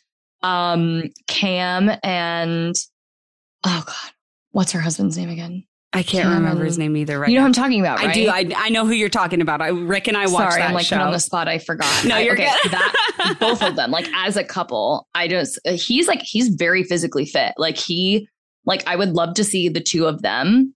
um, 0.44 1.04
Cam 1.28 1.92
and 2.04 2.76
oh 3.66 3.84
god, 3.86 4.12
what's 4.52 4.72
her 4.72 4.80
husband's 4.80 5.18
name 5.18 5.30
again? 5.30 5.66
I 5.98 6.04
can't 6.04 6.30
remember 6.30 6.64
his 6.66 6.78
name 6.78 6.96
either. 6.98 7.20
Right 7.20 7.30
you 7.30 7.36
know 7.36 7.42
now. 7.42 7.46
what 7.46 7.58
I'm 7.58 7.64
talking 7.64 7.80
about, 7.80 8.00
right? 8.00 8.10
I 8.10 8.14
do. 8.14 8.28
I, 8.30 8.66
I 8.66 8.70
know 8.70 8.86
who 8.86 8.92
you're 8.94 9.10
talking 9.10 9.42
about. 9.42 9.62
I, 9.62 9.70
Rick 9.70 10.08
and 10.08 10.16
I 10.16 10.28
watched 10.28 10.52
Sorry, 10.52 10.62
that 10.62 10.70
I'm 10.70 10.74
like 10.76 10.86
show. 10.86 11.00
on 11.00 11.12
the 11.12 11.20
spot. 11.20 11.48
I 11.48 11.58
forgot. 11.58 11.88
No, 12.06 12.16
I- 12.16 12.20
you're 12.20 12.34
okay, 12.34 12.50
good. 12.64 12.72
that 12.72 13.38
both 13.40 13.62
of 13.64 13.76
them, 13.76 13.92
like 13.92 14.08
as 14.14 14.38
a 14.38 14.44
couple, 14.44 15.08
I 15.16 15.28
just 15.28 15.60
uh, 15.66 15.72
he's 15.74 16.08
like 16.08 16.22
he's 16.22 16.50
very 16.50 16.84
physically 16.84 17.26
fit. 17.26 17.54
Like 17.58 17.78
he, 17.78 18.28
like 18.66 18.88
I 18.88 18.96
would 18.96 19.14
love 19.14 19.34
to 19.36 19.44
see 19.44 19.70
the 19.70 19.82
two 19.82 20.06
of 20.06 20.22
them 20.22 20.74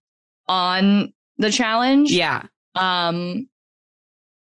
on 0.48 1.12
the 1.38 1.50
challenge. 1.50 2.10
yeah. 2.10 2.42
Um, 2.74 3.48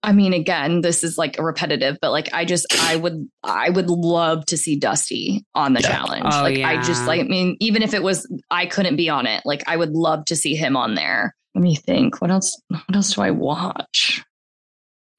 I 0.04 0.14
mean, 0.14 0.34
again, 0.34 0.82
this 0.82 1.04
is 1.04 1.18
like 1.18 1.38
a 1.38 1.44
repetitive, 1.44 1.98
but 2.02 2.12
like 2.12 2.34
I 2.34 2.44
just 2.46 2.66
I 2.82 2.96
would 2.96 3.28
I 3.44 3.70
would 3.70 3.90
love 3.90 4.46
to 4.48 4.58
see 4.58 4.76
Dusty 4.76 5.46
on 5.54 5.74
the 5.74 5.82
Yeah. 5.82 5.90
challenge. 5.90 6.26
Oh, 6.34 6.42
like 6.42 6.60
I 6.60 6.78
just 6.78 7.06
like 7.08 7.22
I 7.22 7.24
mean, 7.26 7.56
even 7.60 7.84
if 7.84 7.94
it 7.94 8.02
was 8.02 8.28
I 8.50 8.66
couldn't 8.66 8.96
be 8.96 9.10
on 9.10 9.28
it, 9.28 9.44
like 9.46 9.64
I 9.68 9.78
would 9.78 9.92
love 9.92 10.26
to 10.26 10.36
see 10.36 10.56
him 10.56 10.76
on 10.76 10.96
there. 10.96 11.36
Let 11.54 11.62
me 11.64 11.76
think. 11.76 12.20
What 12.22 12.32
else 12.32 12.60
what 12.70 12.96
else 12.96 13.14
do 13.14 13.22
I 13.22 13.30
watch? 13.32 14.24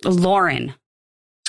Lauren. 0.04 0.74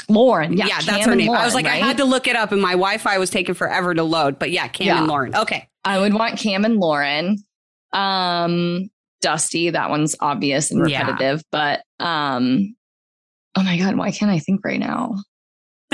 Lauren. 0.10 0.53
Yeah, 0.58 0.66
Yeah, 0.68 0.76
that's 0.82 0.86
Cam 0.86 1.06
her 1.06 1.12
and 1.14 1.20
name. 1.22 1.30
I 1.32 1.45
was 1.45 1.53
Lauren, 1.53 1.66
like, 1.66 1.74
I 1.74 1.78
had 1.78 1.98
to 1.98 2.06
look 2.06 2.28
it 2.28 2.36
up, 2.36 2.52
and 2.52 2.62
my 2.62 2.72
Wi-Fi 2.74 3.18
was 3.18 3.30
taking 3.30 3.56
forever 3.56 3.94
to 3.95 4.03
load. 4.03 4.38
But 4.38 4.52
yeah, 4.52 4.68
Cam 4.68 4.88
Yeah. 4.88 4.98
and 5.00 5.08
Lauren. 5.08 5.36
Okay. 5.36 5.70
I 5.86 5.98
would 6.00 6.14
want 6.14 6.38
Cam 6.38 6.66
and 6.66 6.78
Lauren. 6.78 7.38
Um, 7.94 8.90
Dusty, 9.22 9.70
that 9.70 9.90
one's 9.90 10.16
obvious 10.20 10.72
and 10.72 10.88
Yeah. 10.90 11.00
repetitive, 11.08 11.42
but 11.52 11.84
um, 12.00 12.76
oh 13.56 13.64
my 13.64 13.77
god, 13.77 13.95
why 13.98 14.11
can't 14.11 14.32
I 14.32 14.40
think 14.40 14.64
right 14.65 14.80
now? 14.80 15.15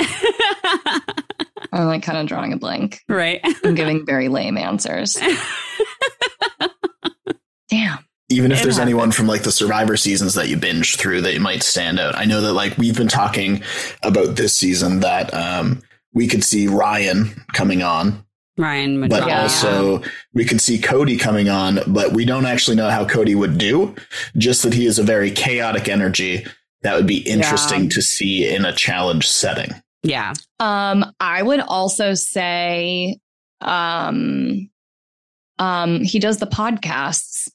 I'm 1.72 1.86
like 1.88 2.04
kind 2.04 2.18
of 2.18 2.28
drawing 2.28 2.54
a 2.54 2.58
blank. 2.58 3.00
right. 3.10 3.40
I'm 3.64 3.76
giving 3.76 4.06
very 4.06 4.28
lame 4.30 4.58
answers. 4.58 5.18
Damn. 7.70 8.00
Even 8.32 8.52
if 8.52 8.60
It 8.60 8.64
there's 8.64 8.76
happens. 8.78 8.80
anyone 8.80 9.12
from 9.12 9.28
like 9.28 9.44
the 9.44 9.52
Survivor 9.52 9.98
seasons 9.98 10.36
that 10.36 10.50
you 10.50 10.58
binge 10.58 10.96
through 10.98 11.22
that 11.22 11.40
might 11.42 11.64
stand 11.64 12.00
out. 12.00 12.16
I 12.16 12.26
know 12.26 12.42
that 12.42 12.54
like 12.54 12.78
we've 12.78 12.98
been 12.98 13.08
talking 13.08 13.64
about 14.04 14.36
this 14.36 14.56
season 14.56 15.00
that 15.02 15.34
um 15.34 15.82
we 16.14 16.28
could 16.28 16.44
see 16.44 16.68
Ryan 16.68 17.44
coming 17.54 17.84
on, 17.84 18.24
Ryan 18.58 19.08
but 19.08 19.30
also 19.32 20.02
we 20.34 20.44
could 20.46 20.60
see 20.62 20.80
Cody 20.80 21.18
coming 21.18 21.50
on, 21.50 21.80
but 21.88 22.14
we 22.14 22.26
don't 22.26 22.46
actually 22.48 22.76
know 22.78 22.90
how 22.90 23.06
Cody 23.06 23.36
would 23.36 23.58
do. 23.60 23.96
Just 24.38 24.64
that 24.64 24.74
he 24.74 24.86
is 24.88 24.98
a 25.00 25.04
very 25.04 25.30
chaotic 25.32 25.88
energy 25.88 26.46
that 26.82 26.96
would 26.96 27.08
be 27.08 27.18
interesting 27.20 27.90
to 27.90 28.02
see 28.02 28.48
in 28.54 28.66
a 28.66 28.72
challenge 28.74 29.28
setting. 29.28 29.72
yeah. 30.04 30.34
Um, 30.60 31.06
I 31.20 31.42
would 31.42 31.60
also 31.62 32.14
say 32.14 33.18
um 33.62 34.70
um 35.58 36.02
he 36.02 36.20
does 36.20 36.38
the 36.38 36.48
podcasts 36.48 37.48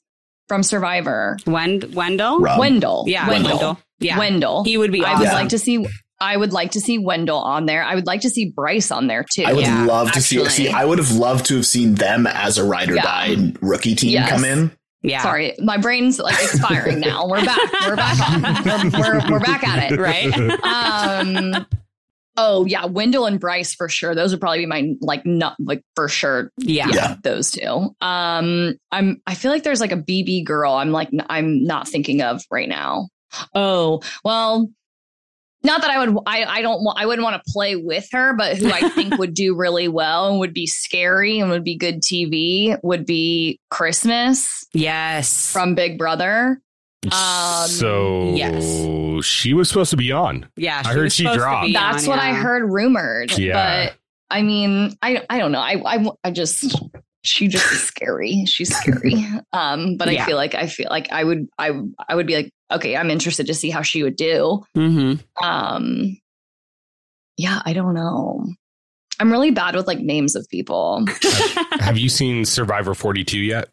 from 0.47 0.61
Survivor. 0.63 1.37
Wend- 1.47 1.95
Wendell. 1.95 2.39
Rob. 2.39 2.59
Wendell. 2.59 3.05
yeah. 3.07 3.27
Wendell. 3.27 3.49
Wendell. 3.51 3.79
Yeah. 3.99 4.19
Wendell. 4.19 4.63
He 4.63 4.77
would 4.77 4.91
be 4.91 5.03
I 5.03 5.15
would 5.17 5.23
Yeah. 5.23 5.33
like 5.33 5.49
to 5.49 5.59
see 5.59 5.85
I 6.21 6.37
would 6.37 6.53
like 6.53 6.71
to 6.71 6.79
see 6.79 6.97
Wendell 6.97 7.39
on 7.39 7.65
there. 7.65 7.83
I 7.83 7.93
would 7.95 8.05
like 8.07 8.21
to 8.21 8.29
see 8.29 8.49
Bryce 8.55 8.89
on 8.91 9.07
there 9.07 9.25
too. 9.29 9.43
I 9.43 9.51
would 9.53 9.65
Yeah, 9.65 9.83
love 9.85 10.11
to 10.13 10.21
see. 10.21 10.37
actually. 10.37 10.49
See, 10.51 10.69
I 10.69 10.85
would 10.85 10.97
have 10.97 11.11
loved 11.11 11.47
to 11.47 11.55
have 11.57 11.65
seen 11.65 11.95
them 11.95 12.25
as 12.25 12.57
a 12.57 12.63
ride 12.63 12.89
or 12.89 12.95
Yeah. 12.95 13.01
die 13.03 13.35
rookie 13.61 13.95
team 13.95 14.11
Yes. 14.11 14.29
come 14.29 14.45
in. 14.45 14.71
Yeah. 15.05 15.21
Sorry, 15.21 15.53
my 15.59 15.77
brain's 15.77 16.19
like 16.19 16.35
expiring 16.43 16.99
now. 16.99 17.27
We're 17.27 17.43
back. 17.45 17.59
We're 17.85 17.95
back 17.95 18.19
on. 18.19 18.91
We're, 18.91 18.99
we're, 18.99 19.31
we're 19.31 19.39
back 19.39 19.63
at 19.63 19.91
it. 19.91 19.99
Right. 19.99 20.33
Um. 20.63 21.65
Oh 22.37 22.65
yeah, 22.65 22.85
Wendell 22.85 23.25
and 23.27 23.39
Bryce 23.39 23.73
for 23.73 23.87
sure. 23.87 24.13
Those 24.13 24.31
would 24.31 24.41
probably 24.41 24.59
be 24.59 24.65
my 24.65 24.93
like 24.99 25.25
not 25.25 25.55
like 25.59 25.83
for 25.95 26.09
sure. 26.09 26.51
Yeah. 26.57 26.89
Yeah. 26.91 27.15
those 27.23 27.51
two. 27.51 27.95
Um. 28.01 28.75
I'm. 28.91 29.21
I 29.25 29.35
feel 29.35 29.51
like 29.51 29.63
there's 29.63 29.79
like 29.81 29.93
a 29.93 29.97
BB 29.97 30.45
girl. 30.45 30.73
I'm 30.73 30.91
like 30.91 31.09
n- 31.13 31.25
I'm 31.29 31.63
not 31.63 31.87
thinking 31.87 32.21
of 32.21 32.41
right 32.51 32.67
now. 32.67 33.07
Oh 33.53 34.01
well. 34.23 34.69
Not 35.65 35.81
that 35.81 35.89
I 35.91 36.05
would, 36.05 36.17
I, 36.25 36.43
I 36.45 36.61
don't 36.61 36.83
want, 36.83 36.99
I 36.99 37.05
wouldn't 37.05 37.23
want 37.23 37.43
to 37.43 37.51
play 37.51 37.75
with 37.75 38.07
her, 38.11 38.33
but 38.33 38.57
who 38.57 38.71
I 38.71 38.87
think 38.89 39.17
would 39.17 39.33
do 39.33 39.55
really 39.55 39.87
well 39.87 40.29
and 40.29 40.39
would 40.39 40.53
be 40.53 40.67
scary 40.67 41.39
and 41.39 41.49
would 41.49 41.63
be 41.63 41.75
good 41.75 42.01
TV 42.01 42.77
would 42.83 43.05
be 43.05 43.59
Christmas 43.69 44.65
Yes. 44.73 45.51
from 45.51 45.75
Big 45.75 45.97
Brother. 45.97 46.61
Um, 47.11 47.67
so 47.67 48.33
yes. 48.33 49.23
she 49.25 49.53
was 49.53 49.67
supposed 49.67 49.91
to 49.91 49.97
be 49.97 50.11
on. 50.11 50.47
yeah. 50.55 50.81
I 50.83 50.93
heard 50.93 51.03
was 51.03 51.13
she 51.13 51.23
dropped. 51.23 51.71
That's 51.73 52.03
on, 52.05 52.09
what 52.09 52.19
I 52.19 52.33
heard 52.33 52.63
rumored. 52.71 53.37
Yeah. 53.37 53.89
But 53.89 53.95
I 54.31 54.41
mean, 54.41 54.97
I 55.03 55.23
I 55.29 55.37
don't 55.37 55.51
know. 55.51 55.59
I 55.59 55.81
I, 55.85 56.09
I 56.23 56.31
just 56.31 56.75
she 57.25 57.47
just 57.47 57.71
is 57.71 57.81
scary. 57.83 58.45
She's 58.45 58.75
scary. 58.75 59.25
Um, 59.53 59.97
but 59.97 60.11
Yeah. 60.11 60.23
I 60.23 60.25
feel 60.25 60.35
like 60.37 60.53
I 60.55 60.67
feel 60.67 60.87
like 60.89 61.11
I 61.11 61.23
would 61.23 61.47
I 61.57 61.71
I 62.09 62.15
would 62.15 62.27
be 62.27 62.35
like, 62.35 62.51
okay, 62.71 62.95
I'm 62.95 63.09
interested 63.11 63.47
to 63.47 63.53
see 63.53 63.69
how 63.69 63.81
she 63.81 64.03
would 64.03 64.15
do. 64.15 64.63
Mhm. 64.75 65.23
Um, 65.41 66.17
yeah, 67.37 67.61
I 67.65 67.73
don't 67.73 67.93
know. 67.93 68.45
I'm 69.19 69.31
really 69.31 69.51
bad 69.51 69.75
with 69.75 69.87
like 69.87 69.99
names 69.99 70.35
of 70.35 70.47
people. 70.49 71.05
Have 71.79 71.97
you 71.97 72.09
seen 72.09 72.43
Survivor 72.45 72.93
42 72.93 73.39
yet? 73.39 73.69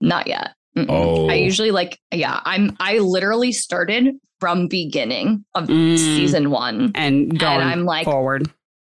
Not 0.00 0.26
yet. 0.26 0.54
Mm-mm. 0.76 0.86
Oh. 0.88 1.28
I 1.28 1.34
usually 1.34 1.70
like 1.70 1.98
yeah. 2.12 2.40
I'm 2.44 2.76
I 2.80 2.98
literally 2.98 3.52
started 3.52 4.14
from 4.40 4.66
beginning 4.66 5.44
of 5.54 5.68
Mm. 5.68 5.96
season 5.96 6.50
one. 6.50 6.90
And 6.96 7.38
going 7.38 7.60
I'm 7.60 7.84
like- 7.84 8.04
forward. 8.04 8.50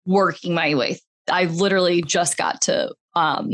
working 0.06 0.54
my 0.54 0.74
way. 0.74 0.98
I 1.30 1.44
literally 1.44 2.00
just 2.02 2.36
got 2.38 2.62
to 2.62 2.94
um 3.16 3.50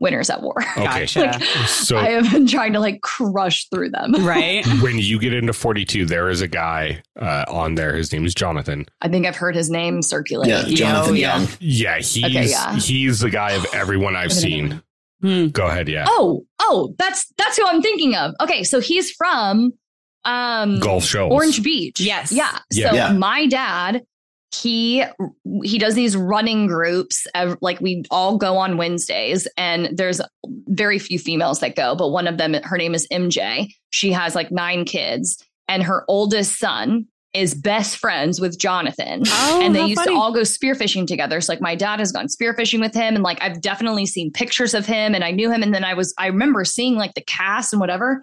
winners 0.00 0.30
at 0.30 0.40
war. 0.42 0.54
Okay. 0.78 0.84
Gotcha. 1.06 1.20
Like, 1.38 1.68
So 1.68 1.98
I 1.98 2.08
have 2.10 2.32
been 2.32 2.46
trying 2.46 2.72
to 2.72 2.80
like 2.80 3.02
crush 3.02 3.68
through 3.68 3.90
them. 3.90 4.14
right. 4.26 4.66
when 4.80 4.98
you 4.98 5.18
get 5.18 5.34
into 5.34 5.52
42, 5.52 6.06
there 6.06 6.30
is 6.30 6.40
a 6.40 6.48
guy 6.48 7.02
uh, 7.20 7.44
on 7.48 7.74
there. 7.74 7.94
His 7.94 8.10
name 8.12 8.24
is 8.24 8.34
Jonathan. 8.34 8.86
I 9.02 9.08
think 9.08 9.26
I've 9.26 9.36
heard 9.36 9.54
his 9.54 9.68
name 9.70 10.00
circulate. 10.00 10.48
Yeah, 10.48 10.62
Jonathan 10.74 11.10
oh, 11.12 11.14
yeah. 11.14 11.38
Young. 11.38 11.48
Yeah, 11.60 11.96
he's 11.98 12.24
Okay, 12.24 12.46
yeah. 12.48 12.76
he's 12.76 13.20
the 13.20 13.28
guy 13.30 13.52
of 13.52 13.66
everyone 13.74 14.16
I've 14.16 14.32
seen. 14.32 14.82
Hmm. 15.20 15.48
Go 15.48 15.66
ahead, 15.66 15.86
yeah. 15.86 16.06
Oh, 16.08 16.46
oh, 16.60 16.94
that's 16.98 17.30
that's 17.36 17.58
who 17.58 17.66
I'm 17.66 17.82
thinking 17.82 18.16
of. 18.16 18.34
Okay, 18.40 18.64
so 18.64 18.80
he's 18.80 19.10
from 19.10 19.72
um 20.24 20.80
Gulf 20.80 21.04
Shores. 21.04 21.30
Orange 21.30 21.62
Beach. 21.62 22.00
Yes. 22.00 22.32
Yeah. 22.32 22.58
Yeah. 22.72 22.90
So 22.90 22.96
Yeah. 22.96 23.12
my 23.12 23.46
dad, 23.46 24.02
he 24.52 25.04
he 25.62 25.78
does 25.78 25.94
these 25.94 26.16
running 26.16 26.66
groups. 26.66 27.26
Like 27.60 27.80
we 27.80 28.04
all 28.10 28.36
go 28.36 28.56
on 28.56 28.76
Wednesdays, 28.76 29.46
and 29.56 29.90
there's 29.96 30.20
very 30.68 30.98
few 30.98 31.18
females 31.18 31.60
that 31.60 31.76
go, 31.76 31.94
but 31.94 32.08
one 32.08 32.26
of 32.26 32.38
them, 32.38 32.54
her 32.64 32.76
name 32.76 32.94
is 32.94 33.06
MJ. 33.12 33.68
She 33.90 34.12
has 34.12 34.34
like 34.34 34.50
nine 34.50 34.84
kids, 34.84 35.42
and 35.68 35.82
her 35.82 36.04
oldest 36.08 36.58
son 36.58 37.06
is 37.32 37.54
best 37.54 37.96
friends 37.96 38.40
with 38.40 38.58
Jonathan. 38.58 39.22
Oh, 39.24 39.60
and 39.62 39.72
they 39.72 39.84
used 39.84 40.00
funny. 40.00 40.16
to 40.16 40.20
all 40.20 40.32
go 40.34 40.40
spearfishing 40.40 41.06
together. 41.06 41.40
So 41.40 41.52
like 41.52 41.60
my 41.60 41.76
dad 41.76 42.00
has 42.00 42.10
gone 42.10 42.26
spearfishing 42.26 42.80
with 42.80 42.92
him, 42.92 43.14
and 43.14 43.22
like 43.22 43.40
I've 43.40 43.60
definitely 43.60 44.06
seen 44.06 44.32
pictures 44.32 44.74
of 44.74 44.84
him, 44.84 45.14
and 45.14 45.22
I 45.22 45.30
knew 45.30 45.50
him. 45.50 45.62
And 45.62 45.72
then 45.72 45.84
I 45.84 45.94
was 45.94 46.12
I 46.18 46.26
remember 46.26 46.64
seeing 46.64 46.96
like 46.96 47.14
the 47.14 47.22
cast 47.22 47.72
and 47.72 47.78
whatever. 47.78 48.14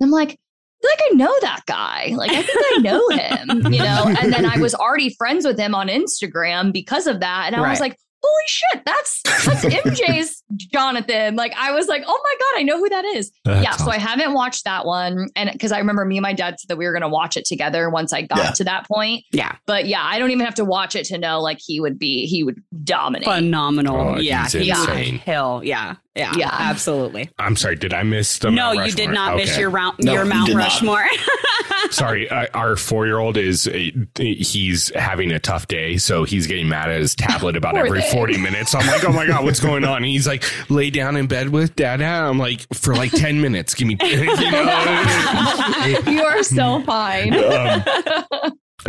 And 0.00 0.06
I'm 0.06 0.10
like, 0.10 0.38
like 0.82 1.00
I 1.10 1.14
know 1.14 1.34
that 1.42 1.60
guy. 1.66 2.12
Like 2.16 2.30
I 2.30 2.42
think 2.42 2.58
I 2.58 2.78
know 2.80 3.08
him, 3.08 3.72
you 3.72 3.78
know. 3.80 4.04
And 4.20 4.32
then 4.32 4.44
I 4.46 4.58
was 4.58 4.74
already 4.74 5.14
friends 5.14 5.44
with 5.46 5.58
him 5.58 5.74
on 5.74 5.88
Instagram 5.88 6.72
because 6.72 7.06
of 7.06 7.20
that, 7.20 7.44
and 7.46 7.56
I 7.56 7.68
was 7.70 7.80
like. 7.80 7.96
Holy 8.28 8.44
shit, 8.48 8.82
that's 8.84 9.20
that's 9.22 9.64
MJ's 9.84 10.42
Jonathan. 10.56 11.36
Like 11.36 11.52
I 11.56 11.70
was 11.72 11.86
like, 11.86 12.02
oh 12.06 12.20
my 12.24 12.34
God, 12.40 12.58
I 12.60 12.62
know 12.64 12.78
who 12.78 12.88
that 12.88 13.04
is. 13.04 13.30
That's 13.44 13.62
yeah, 13.62 13.70
so 13.76 13.88
I 13.90 13.98
haven't 13.98 14.32
watched 14.32 14.64
that 14.64 14.84
one. 14.84 15.28
And 15.36 15.52
because 15.52 15.70
I 15.70 15.78
remember 15.78 16.04
me 16.04 16.16
and 16.16 16.22
my 16.22 16.32
dad 16.32 16.58
said 16.58 16.68
that 16.68 16.76
we 16.76 16.86
were 16.86 16.92
gonna 16.92 17.10
watch 17.10 17.36
it 17.36 17.44
together 17.44 17.88
once 17.88 18.12
I 18.12 18.22
got 18.22 18.38
Yeah. 18.38 18.50
to 18.52 18.64
that 18.64 18.88
point. 18.88 19.22
Yeah. 19.32 19.54
But 19.66 19.86
yeah, 19.86 20.02
I 20.02 20.18
don't 20.18 20.30
even 20.32 20.44
have 20.44 20.56
to 20.56 20.64
watch 20.64 20.96
it 20.96 21.04
to 21.06 21.18
know 21.18 21.40
like 21.40 21.58
he 21.64 21.78
would 21.78 22.00
be 22.00 22.26
he 22.26 22.42
would 22.42 22.60
dominate. 22.82 23.28
Phenomenal. 23.28 23.96
Oh, 24.00 24.16
yeah. 24.16 24.44
he's 24.44 24.52
He 24.54 24.58
would 24.72 24.88
insane. 24.88 25.18
kill. 25.20 25.60
Yeah. 25.62 25.96
Yeah. 26.16 26.32
Yeah. 26.36 26.48
Absolutely. 26.50 27.30
I'm 27.38 27.54
sorry, 27.56 27.76
did 27.76 27.92
I 27.94 28.02
miss 28.02 28.38
the 28.38 28.50
no, 28.50 28.74
Mount 28.74 28.86
you 28.86 28.92
did 28.92 29.08
Rushmore? 29.10 29.12
not 29.14 29.36
miss 29.36 29.58
your 29.58 29.70
round, 29.70 29.96
No, 30.00 30.12
your 30.14 30.24
you 30.24 30.30
Mount 30.30 30.46
did. 30.46 30.56
Rushmore. 30.56 31.04
Sorry, 31.90 32.28
uh, 32.28 32.46
our 32.54 32.74
four 32.76 33.06
year 33.06 33.18
old 33.18 33.36
is 33.36 33.68
uh, 33.68 33.90
he's 34.18 34.92
having 34.96 35.30
a 35.30 35.38
tough 35.38 35.68
day, 35.68 35.98
so 35.98 36.24
he's 36.24 36.46
getting 36.48 36.68
mad 36.68 36.90
at 36.90 37.00
his 37.00 37.14
tablet 37.14 37.54
about 37.56 37.76
every 37.76 38.00
thing. 38.00 38.12
forty 38.12 38.38
minutes. 38.38 38.74
I'm 38.74 38.86
like, 38.86 39.04
oh 39.04 39.12
my 39.12 39.26
god, 39.26 39.44
what's 39.44 39.60
going 39.60 39.84
on? 39.84 39.98
And 39.98 40.06
he's 40.06 40.26
like, 40.26 40.42
lay 40.70 40.90
down 40.90 41.16
in 41.16 41.26
bed 41.28 41.50
with 41.50 41.76
dad. 41.76 42.02
I'm 42.02 42.38
like, 42.38 42.66
for 42.74 42.94
like 42.96 43.12
ten 43.12 43.40
minutes, 43.40 43.74
give 43.74 43.86
me, 43.86 43.96
you 44.02 44.24
know. 44.50 46.00
you 46.10 46.22
are 46.22 46.42
so 46.42 46.82
fine. 46.82 47.34
Um, 47.34 47.84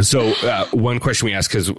so 0.02 0.34
uh, 0.48 0.66
one 0.72 1.00
question 1.00 1.26
we 1.28 1.34
ask 1.34 1.50
because 1.52 1.72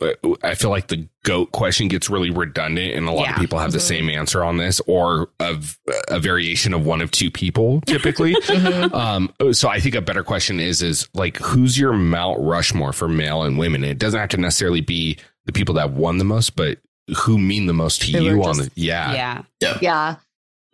I 0.43 0.55
feel 0.55 0.71
like 0.71 0.89
the 0.89 1.09
goat 1.25 1.53
question 1.53 1.89
gets 1.89 2.09
really 2.11 2.31
redundant, 2.31 2.95
and 2.95 3.07
a 3.09 3.13
lot 3.13 3.27
Yeah. 3.27 3.35
of 3.35 3.41
people 3.41 3.59
have 3.59 3.73
the 3.73 3.79
Mhm. 3.79 3.83
same 3.83 4.09
answer 4.09 4.43
on 4.45 4.57
this, 4.57 4.81
or 4.87 5.29
of 5.41 5.79
a 6.09 6.19
variation 6.19 6.75
of 6.75 6.85
one 6.87 7.01
of 7.01 7.11
two 7.11 7.31
people 7.31 7.81
typically. 7.87 8.35
Mhm. 8.35 8.93
Um, 8.95 9.53
so 9.53 9.69
I 9.69 9.81
think 9.81 9.95
a 9.95 10.01
better 10.01 10.23
question 10.23 10.61
is 10.61 10.83
is 10.83 11.09
like 11.15 11.37
who's 11.39 11.79
your 11.79 11.93
Mount 11.93 12.39
Rushmore 12.41 12.93
for 12.93 13.09
male 13.09 13.43
and 13.43 13.59
women? 13.59 13.85
It 13.85 13.99
doesn't 13.99 14.19
have 14.19 14.29
to 14.31 14.37
necessarily 14.37 14.81
be 14.81 15.17
the 15.47 15.53
people 15.53 15.75
that 15.77 15.91
won 15.91 16.19
the 16.19 16.25
most, 16.25 16.57
but 16.57 16.79
who 17.17 17.39
mean 17.39 17.67
the 17.67 17.73
most 17.73 18.03
to 18.03 18.13
Who 18.19 18.25
you 18.25 18.43
are 18.43 18.49
on 18.51 18.57
just- 18.57 18.75
the 18.75 18.81
yeah. 18.83 19.43
yeah. 19.63 19.79
Yeah. 19.81 20.17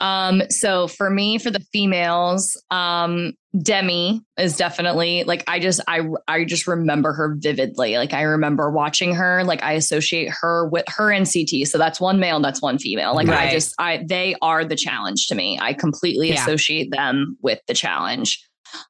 Um, 0.01 0.43
so 0.51 0.89
for 0.89 1.09
me, 1.09 1.39
for 1.39 1.51
the 1.51 1.61
females, 1.73 2.61
um, 2.71 3.35
Demi 3.61 4.21
is 4.37 4.57
definitely 4.57 5.23
like 5.25 5.45
I 5.47 5.61
just 5.61 5.81
I 5.87 6.01
I 6.27 6.45
just 6.45 6.67
remember 6.67 7.13
her 7.13 7.37
vividly. 7.39 7.97
Like 7.97 8.13
I 8.13 8.23
remember 8.23 8.71
watching 8.71 9.15
her, 9.15 9.45
like 9.45 9.63
I 9.63 9.75
associate 9.75 10.31
her 10.41 10.69
with 10.69 10.85
her 10.89 11.13
and 11.13 11.25
CT. 11.25 11.67
So 11.69 11.79
that's 11.79 12.01
one 12.01 12.19
male, 12.19 12.41
that's 12.41 12.61
one 12.61 12.79
female. 12.79 13.15
Like 13.15 13.29
I 13.29 13.53
just 13.53 13.75
I 13.79 14.05
they 14.09 14.35
are 14.43 14.65
the 14.65 14.75
challenge 14.77 15.29
to 15.29 15.35
me. 15.37 15.59
I 15.61 15.73
completely 15.73 16.31
Yeah. 16.31 16.43
associate 16.43 16.91
them 16.91 17.37
with 17.43 17.61
the 17.69 17.75
challenge. 17.75 18.45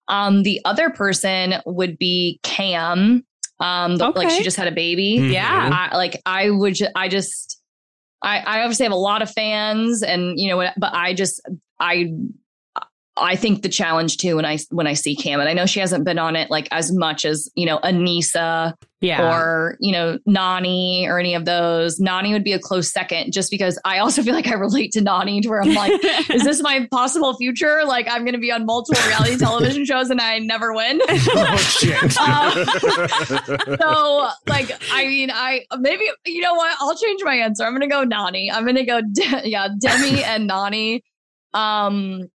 Um, 0.08 0.44
the 0.44 0.60
other 0.64 0.88
person 0.88 1.56
would 1.66 1.98
be 1.98 2.40
Cam. 2.42 3.22
Um, 3.60 3.96
the, 3.96 4.08
like 4.10 4.30
she 4.30 4.42
just 4.42 4.56
had 4.56 4.66
a 4.66 4.72
baby. 4.72 5.18
Mhm. 5.18 5.32
Yeah. 5.32 5.88
I, 5.92 5.96
like 5.96 6.20
I 6.24 6.48
would, 6.50 6.74
ju- 6.74 6.88
I 6.96 7.08
just, 7.08 7.60
I, 8.22 8.38
I 8.38 8.62
obviously 8.62 8.84
have 8.84 8.92
a 8.92 8.96
lot 8.96 9.20
of 9.20 9.30
fans, 9.30 10.02
and 10.02 10.40
you 10.40 10.48
know, 10.48 10.56
but 10.78 10.94
I 10.94 11.12
just, 11.12 11.40
I, 11.78 12.12
I 13.16 13.36
think 13.36 13.62
the 13.62 13.68
challenge 13.68 14.16
too 14.16 14.36
when 14.36 14.44
I 14.44 14.58
when 14.70 14.86
I 14.88 14.94
see 14.94 15.14
Cam, 15.14 15.38
and 15.40 15.48
I 15.48 15.52
know 15.52 15.66
she 15.66 15.78
hasn't 15.80 16.04
been 16.04 16.18
on 16.18 16.34
it 16.34 16.50
like 16.50 16.66
as 16.72 16.92
much 16.92 17.24
as 17.24 17.48
you 17.54 17.64
know 17.64 17.78
Anissa 17.78 18.74
Yeah. 19.00 19.32
or 19.32 19.76
you 19.78 19.92
know 19.92 20.18
Nany 20.28 21.06
or 21.06 21.20
any 21.20 21.34
of 21.34 21.44
those. 21.44 22.00
Nany 22.00 22.32
would 22.32 22.42
be 22.42 22.52
a 22.52 22.58
close 22.58 22.90
second, 22.92 23.32
just 23.32 23.52
because 23.52 23.78
I 23.84 23.98
also 23.98 24.20
feel 24.24 24.34
like 24.34 24.48
I 24.48 24.54
relate 24.54 24.90
to 24.92 25.00
Nany, 25.00 25.40
to 25.42 25.48
where 25.48 25.62
I'm 25.62 25.74
like, 25.74 25.92
is 26.30 26.42
this 26.42 26.60
my 26.60 26.88
possible 26.90 27.36
future? 27.36 27.82
Like 27.84 28.08
I'm 28.10 28.22
going 28.24 28.34
to 28.34 28.40
be 28.40 28.50
on 28.50 28.66
multiple 28.66 29.00
reality 29.06 29.36
television 29.36 29.84
shows 29.86 30.10
and 30.10 30.20
I 30.20 30.40
never 30.40 30.74
win. 30.74 31.00
oh 31.08 31.56
shit. 31.58 32.18
Um, 32.18 33.76
so 33.80 34.28
like 34.48 34.70
i 34.92 35.06
mean 35.06 35.30
i 35.32 35.64
maybe 35.78 36.04
you 36.26 36.40
know 36.40 36.54
what 36.54 36.76
i'll 36.80 36.96
change 36.96 37.20
my 37.24 37.34
answer 37.34 37.64
i'm 37.64 37.72
gonna 37.72 37.88
go 37.88 38.04
nany 38.04 38.48
i'm 38.52 38.64
gonna 38.66 38.84
go 38.84 39.00
De- 39.00 39.48
yeah 39.48 39.68
demi 39.80 40.22
and 40.24 40.48
nany 40.50 41.00
um 41.52 42.28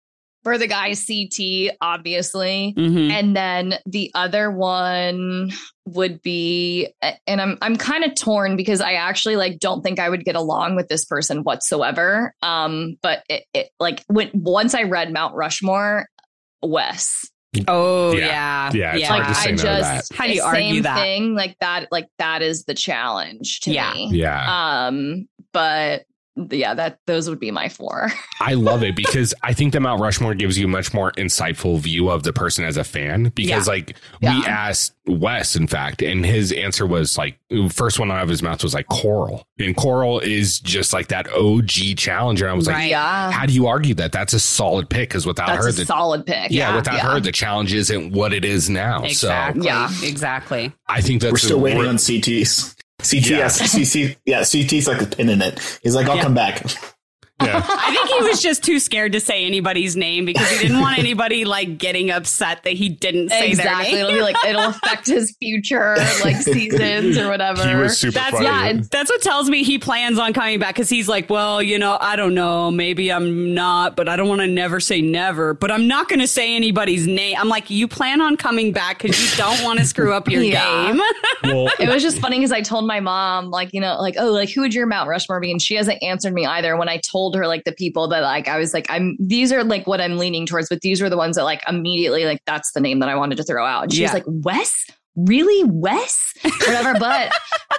for 0.48 0.58
the 0.58 0.66
guy 0.66 0.92
ct 0.94 1.70
obviously 1.80 2.74
Mhm. 2.76 3.10
and 3.10 3.36
then 3.36 3.74
the 3.86 4.10
other 4.14 4.50
one 4.50 5.50
would 5.86 6.20
be 6.22 6.88
and 7.26 7.40
i'm 7.40 7.56
i'm 7.62 7.76
kind 7.76 8.04
of 8.04 8.14
torn 8.14 8.56
because 8.56 8.80
i 8.80 8.92
actually 8.94 9.36
like 9.36 9.58
don't 9.58 9.82
think 9.82 9.98
i 9.98 10.08
would 10.08 10.24
get 10.24 10.36
along 10.36 10.76
with 10.76 10.88
this 10.88 11.04
person 11.04 11.42
whatsoever 11.44 12.34
um 12.42 12.96
but 13.02 13.22
it, 13.28 13.44
it 13.54 13.68
like 13.80 14.04
when 14.08 14.30
once 14.34 14.74
i 14.74 14.82
read 14.82 15.12
mount 15.12 15.34
rushmore 15.34 16.06
wes 16.62 17.28
Oh 17.66 18.12
Yeah. 18.12 18.70
yeah. 18.74 18.94
Yeah, 18.94 18.96
it's 18.96 19.08
hard 19.08 19.26
to 19.26 19.34
say 19.34 19.48
I 19.48 19.50
no 19.52 19.56
to 19.56 19.62
just 19.62 20.10
that. 20.10 20.16
How 20.16 20.26
do 20.26 20.32
you 20.34 20.40
the 20.42 20.46
argue 20.46 20.74
same 20.74 20.82
that? 20.82 21.00
thing 21.00 21.34
like 21.34 21.56
that 21.60 21.88
like 21.90 22.06
that 22.18 22.42
is 22.42 22.64
the 22.64 22.74
challenge 22.74 23.60
to 23.60 23.72
Yeah. 23.72 23.92
me. 23.94 24.10
yeah. 24.12 24.86
Um 24.86 25.26
but 25.54 26.02
yeah, 26.50 26.74
that 26.74 26.98
those 27.06 27.28
would 27.28 27.40
be 27.40 27.50
my 27.50 27.68
four. 27.68 28.12
I 28.40 28.54
love 28.54 28.82
it 28.82 28.94
because 28.96 29.34
I 29.42 29.52
think 29.52 29.72
the 29.72 29.80
Mount 29.80 30.00
Rushmore 30.00 30.34
gives 30.34 30.58
you 30.58 30.66
a 30.66 30.68
much 30.68 30.92
more 30.94 31.12
insightful 31.12 31.78
view 31.78 32.10
of 32.10 32.22
the 32.22 32.32
person 32.32 32.64
as 32.64 32.76
a 32.76 32.84
fan. 32.84 33.32
Because 33.34 33.66
Yeah. 33.66 33.72
like 33.72 33.96
we 34.20 34.28
Yeah. 34.28 34.42
asked 34.46 34.94
Wes, 35.06 35.56
in 35.56 35.66
fact, 35.66 36.02
and 36.02 36.24
his 36.24 36.52
answer 36.52 36.86
was 36.86 37.16
like 37.16 37.38
first 37.70 37.98
one 37.98 38.10
out 38.10 38.22
of 38.22 38.28
his 38.28 38.42
mouth 38.42 38.62
was 38.62 38.74
like 38.74 38.86
Coral, 38.88 39.46
and 39.58 39.74
Coral 39.76 40.20
is 40.20 40.60
just 40.60 40.92
like 40.92 41.08
that 41.08 41.26
OG 41.32 41.94
challenger. 41.96 42.48
I 42.48 42.52
was 42.52 42.66
like, 42.66 42.90
Yeah. 42.90 43.30
how 43.30 43.46
do 43.46 43.52
you 43.54 43.66
argue 43.66 43.94
that? 43.94 44.12
That's 44.12 44.34
a 44.34 44.40
solid 44.40 44.90
pick 44.90 45.08
because 45.08 45.26
without 45.26 45.46
That's 45.48 45.64
her, 45.64 45.70
a 45.70 45.72
the 45.72 45.86
solid 45.86 46.26
pick. 46.26 46.50
yeah, 46.50 46.76
without 46.76 46.94
Yeah. 46.96 47.12
her, 47.14 47.20
the 47.20 47.32
challenge 47.32 47.72
isn't 47.72 48.12
what 48.12 48.32
it 48.34 48.44
is 48.44 48.68
now. 48.68 49.02
Exactly. 49.02 49.62
So 49.62 49.66
Yeah. 49.66 49.90
Exactly. 50.02 50.72
I 50.88 51.00
think 51.00 51.22
that's 51.22 51.32
We're 51.32 51.38
still 51.38 51.60
waiting 51.60 51.86
on 51.86 51.96
CTs. 51.96 52.74
CT, 53.02 53.30
Yeah. 53.30 53.38
yeah. 53.38 53.46
CC, 53.48 54.16
yeah, 54.26 54.42
CT's 54.42 54.88
like 54.88 55.00
a 55.00 55.06
pin 55.06 55.28
in 55.28 55.40
it. 55.40 55.60
He's 55.82 55.94
like, 55.94 56.08
I'll 56.08 56.16
Yeah. 56.16 56.22
come 56.22 56.34
back. 56.34 56.62
Yeah. 57.42 57.64
I 57.68 57.94
think 57.94 58.08
he 58.08 58.28
was 58.28 58.42
just 58.42 58.64
too 58.64 58.78
scared 58.80 59.12
to 59.12 59.20
say 59.20 59.44
anybody's 59.44 59.96
name 59.96 60.24
because 60.24 60.48
he 60.50 60.58
didn't 60.66 60.80
want 60.80 60.98
anybody 60.98 61.44
like 61.44 61.78
getting 61.78 62.10
upset 62.10 62.64
that 62.64 62.72
he 62.72 62.88
didn't 62.88 63.28
say 63.28 63.48
Exactly. 63.50 63.92
their 63.94 64.04
It'll 64.06 64.12
be 64.16 64.20
like 64.22 64.36
it'll 64.44 64.64
affect 64.70 65.06
his 65.06 65.36
future 65.40 65.96
like 66.24 66.36
seasons 66.36 67.16
or 67.16 67.28
whatever. 67.28 67.66
He 67.66 67.74
was 67.76 67.96
super 67.98 68.12
That's 68.14 68.32
funny. 68.32 68.44
yeah. 68.46 68.80
That's 68.90 69.10
what 69.10 69.22
tells 69.22 69.48
me 69.48 69.62
he 69.62 69.78
plans 69.78 70.18
on 70.18 70.32
coming 70.32 70.58
back 70.58 70.74
because 70.74 70.88
he's 70.88 71.08
like, 71.08 71.30
well, 71.30 71.62
you 71.62 71.78
know, 71.78 71.96
I 72.00 72.16
don't 72.16 72.34
know, 72.34 72.70
maybe 72.70 73.12
I'm 73.12 73.54
not, 73.54 73.94
but 73.94 74.08
I 74.08 74.16
don't 74.16 74.28
want 74.28 74.40
to 74.40 74.46
never 74.48 74.80
say 74.80 75.00
never. 75.00 75.54
But 75.54 75.70
I'm 75.70 75.86
not 75.86 76.08
going 76.08 76.20
to 76.20 76.26
say 76.26 76.56
anybody's 76.56 77.06
name. 77.06 77.36
I'm 77.38 77.48
like, 77.48 77.70
you 77.70 77.86
plan 77.86 78.20
on 78.20 78.36
coming 78.36 78.72
back 78.72 79.00
because 79.02 79.20
you 79.30 79.36
don't 79.36 79.62
want 79.62 79.78
to 79.78 79.84
screw 79.86 80.12
up 80.12 80.28
your 80.28 80.42
Yeah. 80.48 80.92
game. 80.92 81.00
well, 81.44 81.68
it 81.78 81.88
was 81.88 82.02
just 82.02 82.18
funny 82.18 82.38
because 82.38 82.52
I 82.52 82.62
told 82.62 82.86
my 82.86 82.98
mom, 83.00 83.50
like, 83.50 83.72
you 83.72 83.80
know, 83.80 83.96
like, 84.00 84.16
oh, 84.18 84.32
like, 84.32 84.50
who 84.50 84.62
would 84.62 84.74
your 84.74 84.86
Mount 84.86 85.08
Rushmore 85.08 85.38
be? 85.40 85.52
And 85.52 85.62
she 85.62 85.74
hasn't 85.76 86.02
answered 86.02 86.32
me 86.34 86.44
either. 86.46 86.76
When 86.76 86.88
I 86.88 86.96
told 86.98 87.27
her, 87.36 87.46
like, 87.46 87.64
the 87.64 87.72
people 87.72 88.08
that, 88.08 88.20
like, 88.22 88.48
I 88.48 88.58
was 88.58 88.72
like, 88.74 88.86
I'm, 88.90 89.16
these 89.20 89.52
are 89.52 89.64
like 89.64 89.86
what 89.86 90.00
I'm 90.00 90.16
leaning 90.18 90.46
towards, 90.46 90.68
but 90.68 90.80
these 90.80 91.00
were 91.02 91.10
the 91.10 91.16
ones 91.16 91.36
that, 91.36 91.44
like, 91.44 91.62
immediately, 91.68 92.24
like, 92.24 92.42
that's 92.46 92.72
the 92.72 92.80
name 92.80 92.98
that 93.00 93.08
I 93.08 93.14
wanted 93.16 93.36
to 93.36 93.44
throw 93.44 93.64
out. 93.64 93.84
And 93.84 93.92
she 93.92 94.00
Yeah. 94.02 94.06
was 94.06 94.14
like, 94.14 94.24
Wes? 94.26 94.84
Really, 95.16 95.64
Wes? 95.68 96.32
Whatever. 96.66 96.94
But, 97.00 97.32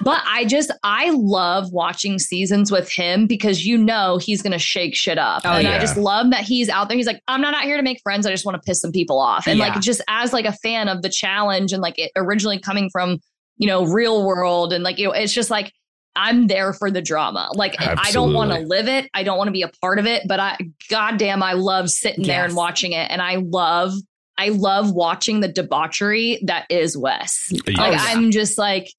but 0.04 0.22
I 0.26 0.46
just, 0.46 0.72
I 0.84 1.10
love 1.12 1.72
watching 1.74 2.20
seasons 2.20 2.72
with 2.72 2.90
him 2.92 3.28
because 3.28 3.66
you 3.66 3.78
know 3.78 4.18
he's 4.18 4.42
to 4.42 4.58
shake 4.60 4.96
shit 4.96 5.18
up. 5.18 5.42
Oh, 5.46 5.54
and 5.54 5.68
I 5.68 5.80
just 5.80 5.98
love 5.98 6.30
that 6.32 6.42
he's 6.42 6.70
out 6.70 6.88
there. 6.90 6.98
He's 6.98 7.08
like, 7.08 7.22
I'm 7.28 7.42
not 7.42 7.54
out 7.54 7.64
here 7.64 7.76
to 7.78 7.84
make 7.84 8.00
friends. 8.02 8.26
I 8.26 8.32
just 8.32 8.46
want 8.46 8.56
to 8.62 8.66
piss 8.66 8.82
some 8.82 8.92
people 8.92 9.20
off. 9.20 9.48
And, 9.48 9.58
Yeah. 9.58 9.68
like, 9.70 9.82
just 9.82 10.02
as, 10.08 10.32
like, 10.34 10.46
a 10.46 10.54
fan 10.54 10.88
of 10.88 11.02
the 11.02 11.10
challenge 11.10 11.74
and, 11.74 11.82
like, 11.82 11.98
it 11.98 12.12
originally 12.16 12.60
coming 12.60 12.90
from, 12.92 13.20
you 13.58 13.68
know, 13.68 13.84
real 13.86 14.26
world. 14.26 14.72
And 14.72 14.84
like, 14.86 14.98
you 14.98 15.06
know, 15.08 15.12
it's 15.12 15.34
just 15.34 15.50
like, 15.50 15.74
I'm 16.16 16.48
there 16.48 16.74
for 16.74 16.92
the 16.92 17.02
drama. 17.02 17.50
Like, 17.54 17.76
I 17.80 18.12
don't 18.12 18.34
want 18.34 18.52
to 18.52 18.60
live 18.60 18.88
it. 18.88 19.10
I 19.14 19.24
don't 19.24 19.38
want 19.38 19.48
to 19.48 19.54
be 19.54 19.62
a 19.62 19.72
part 19.82 20.00
of 20.00 20.06
it, 20.06 20.24
but 20.28 20.40
I, 20.40 20.58
goddamn, 20.90 21.42
I 21.42 21.54
love 21.54 21.90
sitting 21.90 22.26
there 22.26 22.44
and 22.44 22.56
watching 22.56 22.92
it. 22.92 23.10
And 23.10 23.22
I 23.22 23.36
love, 23.36 23.94
I 24.38 24.50
love 24.50 24.92
watching 24.92 25.40
the 25.40 25.48
debauchery 25.48 26.42
that 26.46 26.66
is 26.70 26.98
Wes. 26.98 27.50
Like, 27.52 27.80
oh, 27.80 27.92
Yes. 27.92 28.06
I'm 28.08 28.32
just 28.32 28.58
like, 28.58 28.92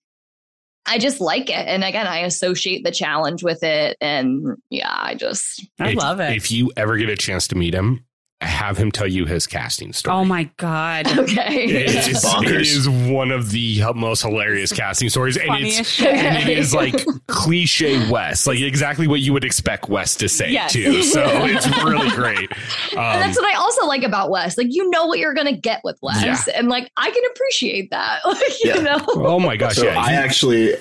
I 0.87 0.99
just 0.99 1.21
like 1.21 1.51
it. 1.51 1.67
And 1.69 1.85
again, 1.85 2.07
I 2.07 2.21
associate 2.21 2.85
the 2.85 2.91
challenge 2.91 3.43
with 3.43 3.63
it. 3.63 3.97
And 4.01 4.57
yeah, 4.71 4.93
I 4.93 5.15
just, 5.15 5.67
I 5.79 5.91
if, 5.91 5.97
love 5.97 6.21
it. 6.21 6.37
If 6.37 6.51
you 6.51 6.73
ever 6.77 6.97
get 6.97 7.09
a 7.09 7.17
chance 7.17 7.49
to 7.49 7.55
meet 7.55 7.75
him, 7.75 8.05
have 8.43 8.79
him 8.79 8.91
tell 8.91 9.07
you 9.07 9.27
his 9.27 9.47
casting 9.47 9.93
story. 9.93 10.17
oh 10.17 10.25
my 10.25 10.45
God. 10.57 11.07
okay. 11.19 11.65
It 11.65 11.91
is, 12.09 12.25
Bonkers. 12.25 12.45
it 12.47 12.61
is 12.63 12.89
one 12.89 13.31
of 13.31 13.51
the 13.51 13.83
most 13.95 14.23
hilarious 14.23 14.73
casting 14.73 15.09
stories, 15.11 15.37
and 15.37 15.47
Funniest 15.49 15.81
it's 15.81 15.89
shit. 15.91 16.15
and 16.15 16.49
it 16.49 16.59
is 16.59 16.73
like 16.75 16.95
cliche 17.27 18.11
Wes, 18.11 18.47
like 18.47 18.61
exactly 18.61 19.07
what 19.07 19.21
you 19.21 19.33
would 19.35 19.45
expect 19.45 19.89
Wes 19.89 20.17
to 20.17 20.29
say 20.29 20.51
Yes. 20.51 20.73
too. 20.73 21.03
So 21.03 21.23
it's 21.45 21.67
really 21.85 22.11
great. 22.11 22.51
and 22.93 22.99
Um, 22.99 23.21
that's 23.21 23.37
what 23.39 23.47
I 23.55 23.59
also 23.59 23.87
like 23.87 24.03
about 24.05 24.31
Wes. 24.31 24.57
Like, 24.57 24.69
you 24.71 24.89
know 24.91 25.07
what 25.07 25.19
you're 25.19 25.35
going 25.35 25.53
to 25.55 25.61
get 25.61 25.81
with 25.85 25.99
Wes, 26.03 26.23
Yeah. 26.25 26.55
And 26.57 26.69
like, 26.69 26.91
I 26.97 27.11
can 27.11 27.23
appreciate 27.33 27.91
that. 27.91 28.21
Like, 28.25 28.65
you 28.65 28.71
Yeah. 28.75 28.81
know? 28.83 29.05
oh 29.09 29.39
my 29.41 29.57
gosh, 29.57 29.77
so 29.77 29.85
yeah, 29.85 29.99
I 30.01 30.13
actually, 30.13 30.75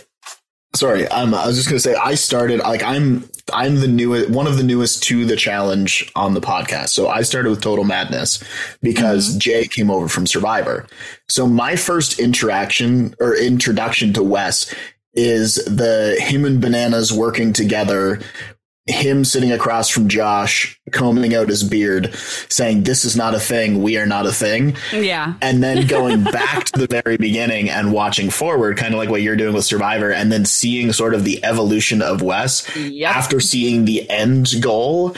sorry, 0.80 1.08
um, 1.10 1.34
I 1.34 1.46
was 1.46 1.58
just 1.58 1.68
gonna 1.68 1.80
say 1.80 1.96
I 1.96 2.16
started 2.16 2.60
like 2.60 2.82
I'm 2.82 3.30
I'm 3.54 3.76
the 3.82 3.88
newest 3.88 4.30
one 4.30 4.48
of 4.48 4.58
the 4.58 4.64
newest 4.64 5.04
to 5.04 5.26
the 5.26 5.36
challenge 5.36 6.12
on 6.16 6.34
the 6.34 6.42
podcast. 6.42 6.90
So 6.90 7.10
I 7.10 7.22
started 7.22 7.50
with 7.50 7.62
Total 7.62 7.84
Madness 7.84 8.42
because 8.82 9.36
Jay 9.38 9.68
came 9.68 9.92
over 9.92 10.08
from 10.08 10.26
Survivor. 10.26 10.88
So 11.28 11.46
my 11.46 11.76
first 11.76 12.20
interaction 12.20 13.14
or 13.20 13.36
introduction 13.36 14.14
to 14.14 14.24
Wes 14.24 14.74
is 15.14 15.56
the 15.66 16.18
him 16.20 16.46
and 16.46 16.62
Bananas 16.62 17.12
working 17.12 17.52
together. 17.54 18.22
Him 18.90 19.24
sitting 19.24 19.52
across 19.52 19.90
from 19.90 20.08
Josh, 20.10 20.80
combing 20.92 21.34
out 21.36 21.50
his 21.50 21.64
beard, 21.64 22.14
saying, 22.50 22.84
This 22.84 23.06
is 23.06 23.16
not 23.16 23.36
a 23.36 23.40
thing. 23.40 23.82
We 23.84 23.98
are 23.98 24.06
not 24.06 24.26
a 24.26 24.32
thing 24.34 24.76
Yeah. 24.94 25.36
and 25.42 25.62
then 25.64 25.88
going 25.96 26.24
back 26.24 26.66
to 26.66 26.80
the 26.86 26.88
very 26.88 27.18
beginning 27.18 27.70
and 27.70 27.94
watching 27.94 28.30
forward, 28.30 28.78
kind 28.78 28.94
of 28.94 28.98
like 28.98 29.10
what 29.10 29.22
you're 29.22 29.36
doing 29.36 29.54
with 29.54 29.66
Survivor, 29.66 30.12
and 30.12 30.32
then 30.32 30.46
seeing 30.46 30.92
sort 30.92 31.14
of 31.14 31.24
the 31.24 31.44
evolution 31.46 32.02
of 32.02 32.22
Wes 32.22 32.68
Yep. 32.76 33.16
after 33.16 33.40
seeing 33.40 33.86
the 33.86 34.10
end 34.10 34.54
goal 34.62 35.16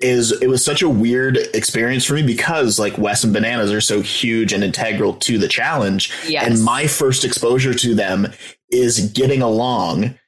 is 0.00 0.32
it 0.42 0.48
was 0.48 0.64
such 0.64 0.82
a 0.82 0.88
weird 0.88 1.36
experience 1.54 2.04
for 2.04 2.14
me 2.14 2.22
because 2.22 2.76
like 2.76 2.98
Wes 2.98 3.22
and 3.22 3.32
Bananas 3.32 3.70
are 3.72 3.80
so 3.80 4.00
huge 4.00 4.52
and 4.52 4.64
integral 4.64 5.12
to 5.14 5.38
the 5.38 5.46
challenge. 5.46 6.12
Yes. 6.26 6.44
And 6.44 6.64
my 6.64 6.88
first 6.88 7.24
exposure 7.24 7.72
to 7.72 7.94
them 7.94 8.26
is 8.68 9.12
getting 9.12 9.42
along 9.42 10.18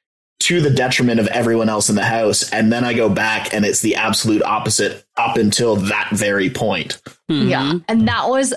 to 0.45 0.61
the 0.61 0.69
detriment 0.69 1.19
of 1.19 1.27
everyone 1.27 1.69
else 1.69 1.89
in 1.89 1.95
the 1.95 2.03
house. 2.03 2.49
And 2.51 2.71
then 2.71 2.83
I 2.83 2.93
go 2.93 3.09
back 3.09 3.53
and 3.53 3.65
it's 3.65 3.81
the 3.81 3.95
absolute 3.95 4.43
opposite 4.43 5.03
up 5.17 5.37
until 5.37 5.75
that 5.77 6.09
very 6.11 6.49
point. 6.49 7.01
Yeah. 7.27 7.63
Mhm. 7.63 7.83
And 7.87 8.07
that 8.07 8.29
was 8.29 8.53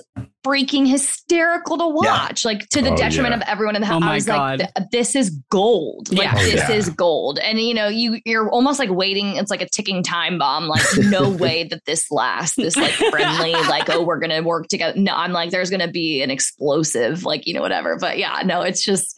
freaking 0.47 0.86
hysterical 0.89 1.78
to 1.78 1.89
watch, 1.89 2.44
like 2.44 2.68
to 2.70 2.83
the 2.83 2.91
Oh, 2.92 2.97
detriment 2.97 3.33
yeah. 3.34 3.41
of 3.42 3.49
everyone 3.49 3.75
in 3.76 3.83
the 3.83 3.89
Oh 3.89 3.92
house. 3.92 4.00
my 4.02 4.10
I 4.10 4.15
was 4.15 4.26
God. 4.26 4.60
like, 4.60 4.91
this 4.92 5.15
is 5.17 5.31
gold. 5.50 6.12
Like 6.12 6.25
Yeah. 6.25 6.34
Oh, 6.36 6.42
this 6.44 6.55
yeah. 6.68 6.73
is 6.73 6.91
gold. 6.91 7.39
And 7.39 7.58
you 7.60 7.73
know, 7.75 7.89
you 7.89 8.20
you're 8.26 8.50
almost 8.50 8.78
like 8.78 8.91
waiting. 8.91 9.36
It's 9.36 9.50
like 9.50 9.62
a 9.62 9.68
ticking 9.68 10.02
time 10.02 10.39
bomb. 10.39 10.68
Like, 10.68 10.84
no 10.99 11.28
way 11.44 11.65
that 11.65 11.84
this 11.86 12.10
lasts. 12.10 12.57
This 12.57 12.76
like 12.76 12.92
friendly, 12.92 13.52
like, 13.52 13.89
oh, 13.91 14.02
we're 14.05 14.18
gonna 14.20 14.42
work 14.42 14.68
together. 14.68 14.99
No, 14.99 15.15
I'm 15.15 15.33
like, 15.33 15.50
there's 15.50 15.70
gonna 15.70 15.91
be 15.91 16.23
an 16.23 16.31
explosive, 16.31 17.25
like, 17.25 17.47
you 17.47 17.55
know, 17.55 17.62
whatever. 17.62 17.97
But 17.99 18.18
yeah, 18.18 18.42
no, 18.44 18.60
it's 18.62 18.84
just 18.84 19.17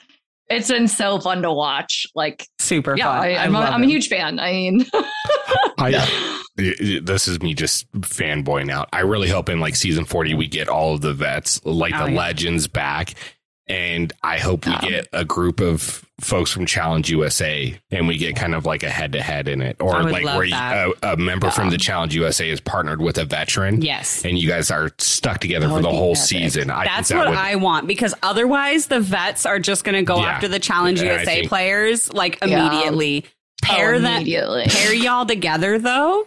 it's 0.50 0.68
been 0.68 0.88
so 0.88 1.18
fun 1.20 1.42
to 1.42 1.52
watch. 1.52 2.06
Like, 2.14 2.46
Super 2.58 2.96
yeah, 2.96 3.04
fun. 3.04 3.20
I, 3.28 3.34
I 3.34 3.44
I'm, 3.44 3.54
a, 3.54 3.60
love 3.60 3.72
I'm 3.72 3.82
a 3.82 3.86
huge 3.86 4.08
fan. 4.08 4.38
I 4.38 4.52
mean, 4.52 4.84
I, 5.78 6.40
this 6.56 7.28
is 7.28 7.40
me 7.40 7.54
just 7.54 7.90
fanboying 7.92 8.70
out. 8.70 8.88
I 8.92 9.00
really 9.00 9.28
hope 9.28 9.48
in 9.48 9.60
like 9.60 9.76
season 9.76 10.04
40 10.04 10.34
we 10.34 10.46
get 10.46 10.68
all 10.68 10.94
of 10.94 11.00
the 11.00 11.14
vets, 11.14 11.64
like 11.64 11.94
Oh, 11.94 12.04
the 12.06 12.12
yeah. 12.12 12.18
legends 12.18 12.66
back. 12.66 13.14
And 13.70 14.12
I 14.22 14.38
hope 14.38 14.66
we 14.66 14.72
Um, 14.72 14.80
get 14.80 15.08
a 15.12 15.24
group 15.24 15.60
of 15.60 16.04
folks 16.20 16.50
from 16.50 16.66
Challenge 16.66 17.08
USA 17.10 17.78
and 17.90 18.06
we 18.06 18.18
get 18.18 18.36
kind 18.36 18.54
of 18.54 18.66
like 18.66 18.82
a 18.82 18.90
head 18.90 19.12
to 19.12 19.22
head 19.22 19.48
in 19.48 19.62
it, 19.62 19.76
or 19.80 20.02
like 20.02 20.24
where 20.24 20.44
you, 20.44 20.54
a, 20.54 20.92
a 21.02 21.16
member 21.16 21.50
from 21.50 21.70
the 21.70 21.78
Challenge 21.78 22.14
USA 22.14 22.50
is 22.50 22.60
partnered 22.60 23.00
with 23.00 23.16
a 23.16 23.24
veteran. 23.24 23.80
Yes. 23.80 24.22
And 24.24 24.38
you 24.38 24.46
guys 24.48 24.70
are 24.70 24.90
stuck 24.98 25.38
together 25.40 25.66
That 25.68 25.76
for 25.76 25.82
the 25.82 25.88
whole 25.90 26.10
epic. 26.12 26.22
season. 26.24 26.68
That's 26.68 27.08
think 27.08 27.08
that 27.08 27.16
what 27.18 27.28
would, 27.30 27.38
I 27.38 27.54
want 27.54 27.86
because 27.86 28.12
otherwise 28.22 28.86
the 28.88 29.00
vets 29.00 29.46
are 29.46 29.58
just 29.58 29.84
going 29.84 29.94
to 29.94 30.02
go 30.02 30.18
Yeah. 30.20 30.26
after 30.30 30.48
the 30.48 30.58
Challenge 30.58 30.98
And 31.00 31.08
USA 31.08 31.24
think- 31.24 31.48
players 31.48 32.12
like 32.12 32.38
Yeah. 32.44 32.66
immediately. 32.68 33.24
Pair 33.62 33.94
Oh, 33.94 34.00
that 34.00 34.24
pair 34.70 34.92
y'all 34.94 35.26
together 35.26 35.78
though. 35.78 36.26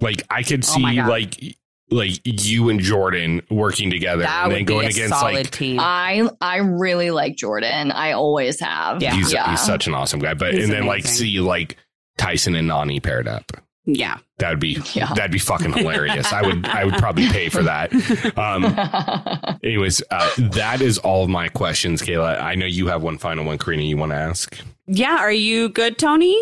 like 0.00 0.22
I 0.30 0.42
could 0.42 0.64
Oh 0.64 0.66
see 0.74 0.96
God. 0.96 1.08
like 1.08 1.56
like 1.92 2.20
you 2.24 2.68
and 2.70 2.80
Jordan 2.80 3.42
working 3.50 3.90
together 3.90 4.22
That 4.22 4.44
and 4.44 4.48
would 4.52 4.56
then 4.58 4.64
be 4.64 4.72
going 4.72 4.86
a 4.86 4.90
against 4.90 5.18
solid 5.18 5.34
like 5.34 5.50
team. 5.50 5.78
I 5.80 6.28
I 6.40 6.56
really 6.58 7.10
like 7.10 7.36
Jordan. 7.36 7.90
I 7.92 8.12
always 8.12 8.58
have. 8.60 9.02
Yeah. 9.02 9.14
he's 9.14 9.32
yeah. 9.32 9.50
he's 9.50 9.60
such 9.60 9.86
an 9.86 9.94
awesome 9.94 10.20
guy. 10.20 10.34
But 10.34 10.54
He's 10.54 10.64
and 10.64 10.72
then 10.72 10.86
like 10.86 11.04
see 11.06 11.40
like 11.40 11.76
Tyson 12.18 12.54
and 12.54 12.68
Nany 12.70 13.02
paired 13.02 13.28
up. 13.28 13.52
yeah. 13.84 14.18
That 14.38 14.50
would 14.50 14.60
be 14.60 14.78
Yeah. 14.94 15.12
that'd 15.14 15.30
be 15.30 15.38
fucking 15.38 15.72
hilarious. 15.72 16.32
I 16.32 16.42
would 16.42 16.66
I 16.66 16.84
would 16.84 16.94
probably 16.94 17.28
pay 17.28 17.48
for 17.48 17.62
that. 17.62 17.92
Um 18.36 18.64
anyways, 19.62 20.02
uh, 20.10 20.30
that 20.38 20.80
is 20.80 20.98
all 20.98 21.22
of 21.24 21.30
my 21.30 21.48
questions, 21.48 22.02
Cayla. 22.02 22.40
I 22.42 22.54
know 22.56 22.66
you 22.66 22.88
have 22.88 23.02
one 23.02 23.18
final 23.18 23.44
one, 23.44 23.58
Corrina, 23.58 23.86
you 23.86 23.96
want 23.96 24.10
to 24.12 24.16
ask. 24.16 24.58
Yeah, 24.86 25.16
are 25.18 25.30
you 25.32 25.68
good, 25.68 25.96
Tony? 25.98 26.36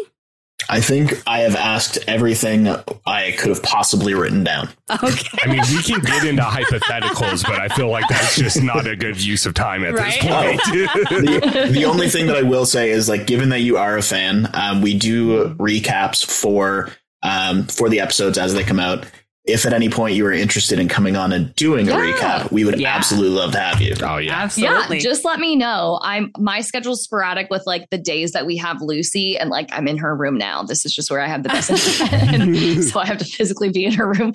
I 0.71 0.81
think 0.81 1.21
I 1.27 1.41
have 1.41 1.57
asked 1.57 1.99
everything 2.07 2.69
I 3.05 3.33
could 3.33 3.49
have 3.49 3.63
possibly 3.63 4.15
written 4.15 4.45
down. 4.45 4.69
Okay. 4.89 5.39
I 5.43 5.49
mean, 5.49 5.61
we 5.73 5.83
can 5.83 6.01
get 6.01 6.25
into 6.25 6.43
hypotheticals, 6.43 7.43
but 7.45 7.61
I 7.61 7.69
feel 7.69 7.89
like 7.91 8.07
that's 8.09 8.37
just 8.37 8.63
not 8.63 8.87
a 8.87 8.95
good 8.97 9.21
use 9.21 9.47
of 9.47 9.55
time 9.55 9.85
at 9.85 9.95
Right? 9.95 10.21
this 10.21 10.23
point. 10.23 10.61
the, 11.09 11.71
the 11.73 11.85
only 11.85 12.09
thing 12.09 12.27
that 12.29 12.37
I 12.37 12.43
will 12.43 12.67
say 12.67 12.91
is 12.91 13.09
like, 13.09 13.27
given 13.27 13.49
that 13.51 13.61
you 13.61 13.77
are 13.79 13.97
a 13.99 14.03
fan, 14.03 14.49
um, 14.55 14.81
we 14.81 14.97
do 14.97 15.55
recaps 15.57 16.25
for 16.25 16.91
um, 17.23 17.65
for 17.67 17.89
the 17.91 18.01
episodes 18.01 18.39
as 18.39 18.55
they 18.55 18.63
come 18.65 18.81
out. 18.81 19.05
If 19.47 19.65
at 19.65 19.73
any 19.73 19.89
point 19.89 20.15
you 20.15 20.27
are 20.27 20.33
interested 20.33 20.79
in 20.79 20.87
coming 20.87 21.17
on 21.17 21.33
and 21.33 21.55
doing 21.57 21.89
a 21.89 21.93
Yeah. 21.93 22.13
recap, 22.13 22.53
we 22.53 22.65
would 22.67 22.79
Yeah. 22.79 22.95
absolutely 22.95 23.31
love 23.31 23.53
to 23.53 23.59
have 23.59 23.81
you. 23.81 23.95
oh 24.03 24.19
yeah. 24.19 24.35
Absolutely. 24.43 24.99
Yeah, 24.99 25.03
just 25.03 25.25
let 25.25 25.41
me 25.41 25.57
know. 25.57 25.99
I'm 26.03 26.31
my 26.39 26.61
schedule's 26.61 27.03
sporadic 27.03 27.49
with 27.49 27.63
like 27.67 27.89
the 27.91 27.97
days 27.97 28.33
that 28.33 28.45
we 28.45 28.59
have 28.59 28.83
Lucy, 28.83 29.39
and 29.39 29.49
like 29.49 29.71
I'm 29.73 29.89
in 29.89 29.97
her 29.97 30.15
room 30.15 30.37
now. 30.37 30.63
This 30.63 30.85
is 30.85 30.95
just 30.95 31.11
where 31.11 31.21
I 31.21 31.27
have 31.27 31.43
the 31.43 31.49
best 31.49 31.69
so 32.93 33.01
I 33.01 33.07
have 33.07 33.17
to 33.19 33.25
physically 33.25 33.71
be 33.71 33.87
in 33.87 33.93
her 33.93 34.13
room. 34.13 34.33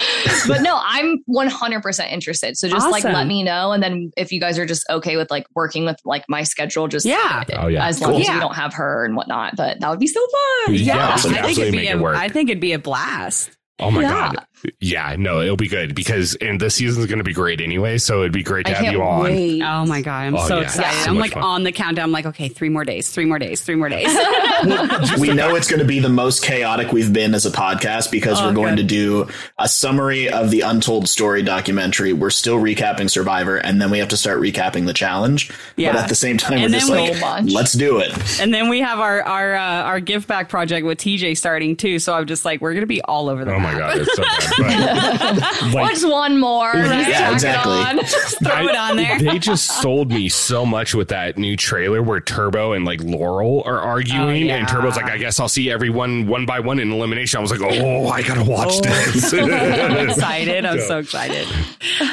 But 0.47 0.61
no, 0.61 0.79
I'm 0.83 1.19
100 1.27 1.81
percent 1.83 2.11
interested. 2.11 2.57
So 2.57 2.67
just 2.67 2.89
like 2.89 3.03
let 3.03 3.27
me 3.27 3.43
know, 3.43 3.73
and 3.73 3.83
then 3.83 4.11
if 4.17 4.31
you 4.31 4.39
guys 4.39 4.57
are 4.57 4.65
just 4.65 4.89
okay 4.89 5.17
with 5.17 5.29
like 5.29 5.45
working 5.55 5.85
with 5.85 5.97
like 6.03 6.25
my 6.27 6.41
schedule, 6.43 6.87
just 6.87 7.05
Yeah. 7.05 7.43
Oh 7.53 7.67
yeah. 7.67 7.85
as 7.87 8.01
long 8.01 8.11
Cool. 8.11 8.21
as 8.21 8.27
Yeah. 8.27 8.33
we 8.35 8.39
don't 8.39 8.55
have 8.55 8.73
her 8.73 9.05
and 9.05 9.15
whatnot. 9.15 9.55
But 9.55 9.79
that 9.81 9.89
would 9.89 9.99
be 9.99 10.07
so 10.07 10.19
fun. 10.65 10.73
Yeah, 10.75 10.95
yeah, 10.95 11.09
absolutely. 11.09 11.41
I 11.41 11.45
think 11.45 11.59
it'd 11.59 11.71
be 11.71 11.77
make 11.77 11.89
a, 11.89 11.91
it 11.91 11.99
work. 11.99 12.17
I 12.17 12.27
think 12.27 12.49
it'd 12.49 12.59
be 12.59 12.73
a 12.73 12.79
blast. 12.79 13.51
Oh 13.79 13.91
my 13.91 14.01
Yeah. 14.03 14.31
god. 14.33 14.45
Yeah, 14.79 15.15
no, 15.17 15.41
it'll 15.41 15.55
be 15.57 15.67
good 15.67 15.93
because 15.93 16.35
and 16.35 16.59
this 16.59 16.75
season's 16.75 17.05
going 17.05 17.19
to 17.19 17.23
be 17.23 17.33
great 17.33 17.61
anyway, 17.61 17.97
so 17.99 18.21
it'd 18.21 18.31
be 18.31 18.41
great 18.43 18.65
to 18.65 18.71
I 18.71 18.75
have 18.75 18.83
can't 18.85 18.97
you 18.97 19.03
on. 19.03 19.23
wait. 19.23 19.61
Oh 19.61 19.85
my 19.85 20.01
god, 20.01 20.25
I'm 20.25 20.35
Oh, 20.35 20.47
so 20.47 20.57
yeah. 20.57 20.63
excited. 20.63 21.03
So 21.03 21.11
I'm 21.11 21.17
like 21.17 21.33
fun. 21.33 21.43
on 21.43 21.63
the 21.63 21.71
countdown. 21.71 22.05
I'm 22.05 22.11
like, 22.11 22.25
okay, 22.25 22.47
three 22.49 22.69
more 22.69 22.83
days, 22.85 23.11
three 23.11 23.25
more 23.25 23.37
days, 23.37 23.61
three 23.61 23.75
more 23.75 23.89
days. 23.89 24.07
we 25.19 25.33
know 25.33 25.55
it's 25.55 25.69
going 25.69 25.79
to 25.81 25.85
be 25.85 25.99
the 25.99 26.09
most 26.09 26.43
chaotic 26.43 26.91
we've 26.91 27.13
been 27.13 27.33
as 27.35 27.45
a 27.45 27.51
podcast 27.51 28.11
because 28.11 28.39
Oh, 28.41 28.47
we're 28.47 28.53
going 28.53 28.75
good. 28.75 28.87
to 28.87 28.87
do 28.87 29.27
a 29.59 29.67
summary 29.69 30.29
of 30.29 30.49
the 30.51 30.61
Untold 30.61 31.07
Story 31.09 31.43
documentary. 31.43 32.13
We're 32.13 32.29
still 32.31 32.57
recapping 32.57 33.09
Survivor, 33.09 33.57
and 33.57 33.79
then 33.81 33.91
we 33.91 33.99
have 33.99 34.09
to 34.09 34.17
start 34.17 34.39
recapping 34.41 34.85
the 34.87 34.93
challenge. 34.93 35.51
Yeah. 35.75 35.91
But 35.93 36.03
at 36.03 36.09
the 36.09 36.15
same 36.15 36.37
time, 36.37 36.53
And 36.57 36.63
we're 36.73 36.79
just 36.79 36.91
then 36.91 37.01
we- 37.03 37.09
like, 37.09 37.15
So 37.19 37.25
much. 37.43 37.51
let's 37.51 37.73
do 37.73 37.99
it. 37.99 38.39
and 38.41 38.53
then 38.53 38.69
we 38.69 38.79
have 38.81 38.99
our 38.99 39.21
our 39.21 39.55
uh, 39.55 39.83
our 39.83 39.99
give 39.99 40.25
back 40.27 40.49
project 40.49 40.85
with 40.85 40.97
TJ 40.97 41.37
starting 41.37 41.75
too. 41.75 41.99
So 41.99 42.13
I'm 42.13 42.25
just 42.25 42.45
like, 42.45 42.61
we're 42.61 42.73
gonna 42.73 42.85
be 42.85 43.01
all 43.01 43.29
over 43.29 43.45
the 43.45 43.53
Oh 43.53 43.59
my 43.59 43.77
god, 43.77 43.97
it's 43.99 44.15
so 44.15 44.23
bad. 44.59 45.39
But, 45.39 45.73
like, 45.73 45.73
What's 45.73 46.05
one 46.05 46.37
more? 46.39 46.71
Right? 46.71 47.07
Yeah, 47.07 47.19
Tack 47.19 47.29
it 47.29 47.33
exactly. 47.33 47.71
on. 47.73 47.99
Throw 48.05 48.67
it 48.67 48.75
on 48.75 48.97
there. 48.97 49.19
They 49.19 49.39
just 49.39 49.81
sold 49.81 50.09
me 50.09 50.29
so 50.29 50.65
much 50.65 50.93
with 50.95 51.09
that 51.09 51.37
new 51.37 51.55
trailer 51.55 52.01
where 52.01 52.19
Turbo 52.19 52.73
and 52.73 52.85
like 52.85 53.01
Laurel 53.03 53.63
are 53.65 53.79
arguing, 53.79 54.43
Oh, 54.43 54.47
yeah. 54.47 54.55
and 54.57 54.67
Turbo's 54.67 54.95
like, 54.95 55.05
"I 55.05 55.17
guess 55.17 55.39
I'll 55.39 55.49
see 55.49 55.69
everyone 55.71 56.27
one 56.27 56.45
by 56.45 56.59
one 56.59 56.79
in 56.79 56.91
elimination." 56.91 57.37
I 57.37 57.41
was 57.41 57.51
like, 57.51 57.61
"Oh, 57.61 58.07
I 58.07 58.21
gotta 58.21 58.43
watch 58.43 58.69
Oh. 58.73 58.81
this." 58.81 59.33
I'm 59.33 60.09
excited. 60.09 60.65
I'm 60.65 60.79
So- 60.79 60.85
so 60.87 60.97
excited. 60.99 61.47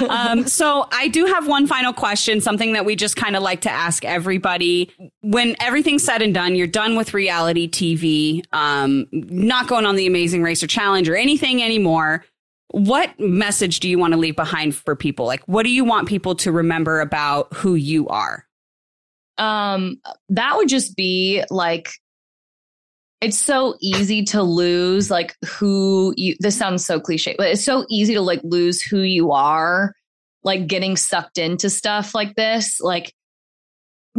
Um, 0.09 0.47
so 0.47 0.89
I 0.93 1.09
do 1.09 1.27
have 1.27 1.47
one 1.47 1.67
final 1.67 1.93
question, 1.93 2.41
something 2.41 2.73
that 2.73 2.85
we 2.85 2.97
just 2.97 3.17
kind 3.17 3.37
of 3.37 3.43
like 3.43 3.61
to 3.63 3.71
ask 3.71 4.05
everybody. 4.05 4.91
When 5.21 5.55
everything's 5.61 6.03
said 6.05 6.23
and 6.23 6.35
done, 6.35 6.55
you're 6.57 6.67
done 6.67 6.97
with 6.97 7.15
reality 7.15 7.69
TV, 7.69 8.43
um, 8.53 9.07
not 9.13 9.69
going 9.69 9.87
on 9.87 9.97
the 9.97 10.07
Amazing 10.07 10.43
Racer 10.43 10.67
Challenge 10.67 11.09
or 11.09 11.17
anything 11.17 11.63
anymore. 11.63 12.22
What 12.73 13.19
message 13.21 13.81
do 13.81 13.89
you 13.89 13.99
want 13.99 14.13
to 14.15 14.19
leave 14.19 14.37
behind 14.37 14.75
for 14.75 14.97
people? 14.97 15.25
Like, 15.27 15.43
what 15.47 15.63
do 15.63 15.71
you 15.71 15.85
want 15.85 16.09
people 16.09 16.35
to 16.37 16.51
remember 16.53 17.01
about 17.01 17.53
who 17.55 17.75
you 17.75 18.09
are? 18.09 18.47
um 19.39 19.97
that 20.29 20.57
would 20.59 20.69
just 20.69 20.95
be 20.95 21.43
like 21.49 21.89
it's 23.23 23.39
so 23.39 23.77
easy 23.81 24.23
to 24.25 24.43
lose 24.43 25.11
like 25.11 25.35
who 25.47 26.13
you 26.19 26.37
this 26.41 26.55
sounds 26.57 26.85
so 26.85 27.01
cliche 27.01 27.35
but 27.39 27.49
it's 27.49 27.65
so 27.65 27.87
easy 27.89 28.13
to 28.13 28.21
like 28.21 28.41
lose 28.45 28.83
who 28.83 28.99
you 28.99 29.33
are 29.33 29.95
like 30.45 30.67
getting 30.67 30.99
sucked 30.99 31.39
into 31.39 31.71
stuff 31.71 32.15
like 32.15 32.35
this 32.35 32.79
like 32.83 33.15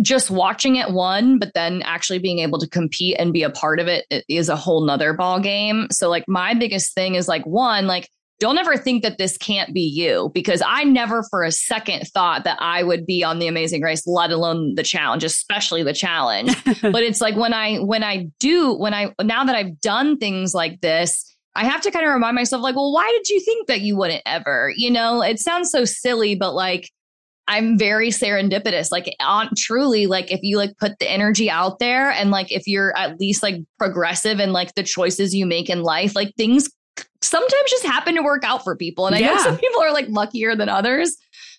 just 0.02 0.32
watching 0.32 0.78
it 0.78 0.90
one 0.90 1.38
but 1.38 1.54
then 1.54 1.84
actually 1.84 2.18
being 2.18 2.40
able 2.40 2.58
to 2.58 2.68
compete 2.68 3.16
and 3.20 3.34
be 3.34 3.44
a 3.44 3.52
part 3.52 3.80
of 3.80 3.88
it 3.88 4.06
i- 4.12 4.24
is 4.28 4.50
a 4.50 4.56
whole 4.56 4.84
nother 4.84 5.14
ball 5.14 5.40
game 5.40 5.86
so 5.92 6.10
like 6.10 6.26
my 6.28 6.56
biggest 6.56 6.96
thing 6.96 7.14
is 7.14 7.28
like 7.28 7.46
one 7.46 7.86
like 7.86 8.10
don't 8.44 8.58
ever 8.58 8.76
think 8.76 9.04
that 9.04 9.18
this 9.18 9.38
can't 9.38 9.74
be 9.74 9.80
you 9.80 10.30
because 10.34 10.62
I 10.66 10.84
never 10.84 11.24
for 11.30 11.44
a 11.44 11.52
second 11.52 12.10
thought 12.10 12.44
that 12.44 12.58
I 12.60 12.84
would 12.84 13.06
be 13.06 13.24
on 13.24 13.40
the 13.40 13.48
amazing 13.48 13.82
race, 13.82 14.06
let 14.06 14.32
alone 14.32 14.76
the 14.76 14.84
challenge, 14.84 15.24
especially 15.24 15.82
the 15.82 15.94
challenge. 15.94 16.54
but 16.82 17.04
it's 17.04 17.22
like 17.22 17.38
when 17.38 17.54
I 17.54 17.78
when 17.78 18.04
I 18.04 18.28
do 18.42 18.74
when 18.74 18.94
I 18.94 19.14
now 19.22 19.46
that 19.46 19.56
I've 19.56 19.80
done 19.80 20.18
things 20.18 20.54
like 20.54 20.82
this, 20.82 21.34
I 21.56 21.64
have 21.64 21.80
to 21.84 21.92
kind 21.92 22.06
of 22.06 22.12
remind 22.12 22.36
myself 22.36 22.62
like, 22.62 22.76
well, 22.76 22.92
why 22.92 23.10
did 23.16 23.30
you 23.30 23.40
think 23.40 23.68
that 23.70 23.80
you 23.80 23.96
wouldn't 23.96 24.24
ever? 24.26 24.74
You 24.76 24.92
know, 24.92 25.22
it 25.22 25.40
sounds 25.40 25.72
so 25.72 25.86
silly, 25.86 26.36
but 26.36 26.54
like 26.54 26.90
I'm 27.48 27.78
very 27.78 28.10
serendipitous. 28.10 28.92
Like 28.92 29.16
on 29.22 29.52
truly, 29.58 30.06
like 30.06 30.34
if 30.34 30.42
you 30.44 30.58
like 30.58 30.76
put 30.78 31.00
the 31.00 31.10
energy 31.10 31.50
out 31.50 31.80
there 31.80 32.12
and 32.12 32.30
like 32.30 32.52
if 32.52 32.68
you're 32.68 32.94
at 32.98 33.22
least 33.22 33.42
like 33.42 33.62
progressive 33.80 34.42
and 34.42 34.52
like 34.52 34.76
the 34.76 34.84
choices 34.84 35.34
you 35.34 35.46
make 35.46 35.70
in 35.70 35.82
life, 35.82 36.14
like 36.14 36.36
things 36.36 36.70
sometimes 37.24 37.72
just 37.72 37.86
happen 37.86 38.16
to 38.16 38.22
work 38.22 38.44
out 38.44 38.64
for 38.64 38.76
people. 38.76 39.08
And 39.08 39.16
I 39.16 39.20
know 39.20 39.38
some 39.38 39.58
people 39.58 39.82
are 39.82 39.92
like 39.92 40.08
luckier 40.10 40.56
than 40.56 40.70
others, 40.70 41.16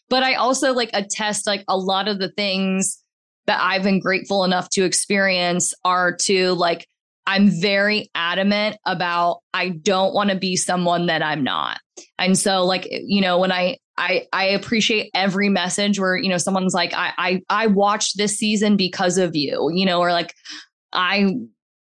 but 0.08 0.22
I 0.22 0.34
also 0.34 0.72
like 0.72 0.90
attest 0.92 1.46
like 1.46 1.64
a 1.68 1.76
lot 1.76 2.08
of 2.08 2.18
the 2.18 2.30
things 2.30 3.02
that 3.46 3.60
I've 3.60 3.82
been 3.82 4.00
grateful 4.00 4.44
enough 4.44 4.68
to 4.70 4.84
experience 4.84 5.74
are 5.84 6.16
to 6.22 6.52
like 6.52 6.86
I'm 7.26 7.48
very 7.48 8.10
adamant 8.14 8.76
about 8.84 9.40
I 9.54 9.70
don't 9.70 10.14
want 10.14 10.30
to 10.30 10.36
be 10.36 10.56
someone 10.56 11.06
that 11.06 11.22
I'm 11.22 11.42
not. 11.42 11.78
And 12.18 12.38
so 12.38 12.64
like 12.64 12.86
you 12.90 13.20
know 13.20 13.38
when 13.38 13.52
I 13.52 13.78
I 13.96 14.26
I 14.32 14.44
appreciate 14.46 15.10
every 15.14 15.48
message 15.48 15.98
where 15.98 16.16
you 16.16 16.28
know 16.28 16.38
someone's 16.38 16.74
like 16.74 16.92
I 16.94 17.12
I 17.16 17.42
I 17.48 17.66
watched 17.68 18.18
this 18.18 18.36
season 18.36 18.76
because 18.76 19.18
of 19.18 19.34
you, 19.34 19.70
you 19.72 19.86
know, 19.86 20.00
or 20.00 20.12
like 20.12 20.34
I 20.92 21.34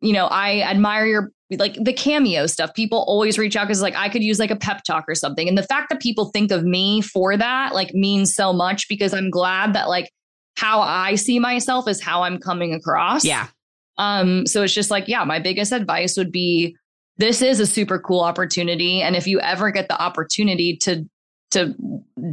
you 0.01 0.13
know, 0.13 0.25
I 0.25 0.61
admire 0.61 1.05
your 1.05 1.31
like 1.57 1.75
the 1.75 1.93
cameo 1.93 2.47
stuff. 2.47 2.73
People 2.73 3.03
always 3.07 3.37
reach 3.37 3.55
out 3.55 3.67
because 3.67 3.81
like 3.81 3.95
I 3.95 4.09
could 4.09 4.23
use 4.23 4.39
like 4.39 4.51
a 4.51 4.55
pep 4.55 4.83
talk 4.83 5.05
or 5.07 5.15
something. 5.15 5.47
And 5.47 5.57
the 5.57 5.63
fact 5.63 5.89
that 5.89 6.01
people 6.01 6.25
think 6.25 6.51
of 6.51 6.63
me 6.63 7.01
for 7.01 7.37
that 7.37 7.73
like 7.73 7.93
means 7.93 8.33
so 8.33 8.53
much 8.53 8.87
because 8.87 9.13
I'm 9.13 9.29
glad 9.29 9.73
that 9.73 9.89
like 9.89 10.11
how 10.55 10.81
I 10.81 11.15
see 11.15 11.39
myself 11.39 11.87
is 11.87 12.01
how 12.01 12.23
I'm 12.23 12.39
coming 12.39 12.73
across. 12.73 13.25
Yeah. 13.25 13.47
Um, 13.97 14.47
so 14.47 14.63
it's 14.63 14.73
just 14.73 14.91
like, 14.91 15.07
yeah, 15.07 15.23
my 15.23 15.39
biggest 15.39 15.71
advice 15.71 16.17
would 16.17 16.31
be 16.31 16.75
this 17.17 17.41
is 17.41 17.59
a 17.59 17.67
super 17.67 17.99
cool 17.99 18.21
opportunity. 18.21 19.01
And 19.01 19.15
if 19.15 19.27
you 19.27 19.39
ever 19.39 19.71
get 19.71 19.87
the 19.87 20.01
opportunity 20.01 20.77
to 20.77 21.07
to 21.51 21.75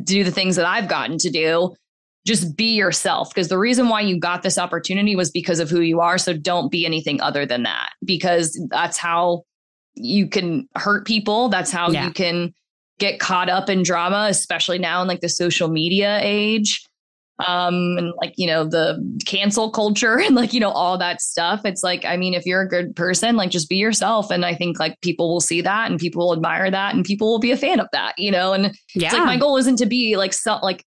do 0.04 0.22
the 0.22 0.30
things 0.30 0.54
that 0.56 0.64
I've 0.64 0.88
gotten 0.88 1.18
to 1.18 1.30
do, 1.30 1.74
just 2.28 2.56
be 2.56 2.74
yourself. 2.74 3.30
Because 3.30 3.48
the 3.48 3.58
reason 3.58 3.88
why 3.88 4.02
you 4.02 4.20
got 4.20 4.42
this 4.42 4.58
opportunity 4.58 5.16
was 5.16 5.30
because 5.30 5.58
of 5.60 5.70
who 5.70 5.80
you 5.80 6.00
are. 6.00 6.18
So 6.18 6.34
don't 6.34 6.70
be 6.70 6.84
anything 6.84 7.20
other 7.22 7.46
than 7.46 7.62
that. 7.62 7.90
Because 8.04 8.60
that's 8.70 8.98
how 8.98 9.44
you 9.94 10.28
can 10.28 10.68
hurt 10.76 11.06
people. 11.06 11.48
That's 11.48 11.70
how 11.72 11.90
Yeah. 11.90 12.04
you 12.06 12.12
can 12.12 12.52
get 12.98 13.18
caught 13.18 13.48
up 13.48 13.70
in 13.70 13.82
drama, 13.82 14.26
especially 14.28 14.78
now 14.78 15.00
in 15.02 15.08
like 15.08 15.20
the 15.20 15.28
social 15.28 15.68
media 15.68 16.20
age 16.22 16.84
um 17.46 17.96
and 17.98 18.12
like 18.20 18.34
you 18.36 18.48
know 18.48 18.64
the 18.64 18.98
cancel 19.24 19.70
culture 19.70 20.18
and 20.24 20.34
like 20.34 20.52
you 20.52 20.58
know 20.58 20.70
all 20.72 20.98
that 20.98 21.20
stuff 21.22 21.60
it's 21.64 21.84
like 21.84 22.04
i 22.04 22.16
mean 22.16 22.34
if 22.34 22.44
you're 22.44 22.62
a 22.62 22.68
good 22.68 22.96
person 22.96 23.36
like 23.36 23.48
just 23.48 23.68
be 23.68 23.76
yourself 23.76 24.28
and 24.32 24.44
i 24.44 24.52
think 24.52 24.80
like 24.80 25.00
people 25.02 25.28
will 25.32 25.40
see 25.40 25.60
that 25.60 25.88
and 25.88 26.00
people 26.00 26.26
will 26.26 26.32
admire 26.32 26.68
that 26.68 26.96
and 26.96 27.04
people 27.04 27.30
will 27.30 27.38
be 27.38 27.52
a 27.52 27.56
fan 27.56 27.78
of 27.78 27.86
that 27.92 28.12
you 28.18 28.28
know 28.32 28.52
and 28.52 28.76
Yeah. 28.92 29.06
it's 29.06 29.14
like 29.14 29.24
my 29.24 29.36
goal 29.36 29.56
isn't 29.56 29.76
to 29.76 29.86
be 29.86 30.16
like 30.16 30.32
so 30.32 30.58
like 30.64 30.84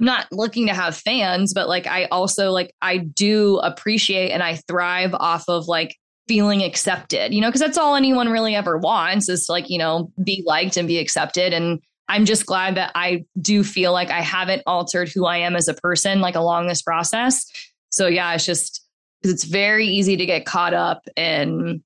not 0.00 0.26
looking 0.30 0.66
to 0.68 0.74
have 0.74 0.96
fans, 0.96 1.52
but 1.52 1.68
like 1.68 1.86
I 1.86 2.04
also 2.06 2.50
like 2.50 2.74
I 2.80 2.98
do 2.98 3.58
appreciate 3.58 4.30
and 4.30 4.42
I 4.42 4.56
thrive 4.68 5.14
off 5.14 5.44
of 5.48 5.66
like 5.66 5.96
feeling 6.28 6.62
accepted, 6.62 7.34
you 7.34 7.40
know, 7.40 7.48
because 7.48 7.60
that's 7.60 7.78
all 7.78 7.96
anyone 7.96 8.28
really 8.28 8.54
ever 8.54 8.76
wants 8.76 9.28
is 9.28 9.46
to, 9.46 9.52
like, 9.52 9.68
you 9.70 9.78
know, 9.78 10.12
be 10.22 10.44
liked 10.46 10.76
and 10.76 10.86
be 10.86 10.98
accepted. 10.98 11.52
And 11.52 11.80
I'm 12.08 12.26
just 12.26 12.46
glad 12.46 12.76
that 12.76 12.92
I 12.94 13.24
do 13.40 13.64
feel 13.64 13.92
like 13.92 14.10
I 14.10 14.20
haven't 14.20 14.62
altered 14.66 15.08
who 15.08 15.26
I 15.26 15.38
am 15.38 15.56
as 15.56 15.68
a 15.68 15.74
person 15.74 16.20
like 16.20 16.36
along 16.36 16.68
this 16.68 16.82
process. 16.82 17.44
So 17.90 18.06
yeah, 18.06 18.34
it's 18.34 18.46
just 18.46 18.86
because 19.20 19.34
it's 19.34 19.44
very 19.44 19.86
easy 19.86 20.16
to 20.16 20.26
get 20.26 20.44
caught 20.44 20.74
up 20.74 21.02
in, 21.16 21.82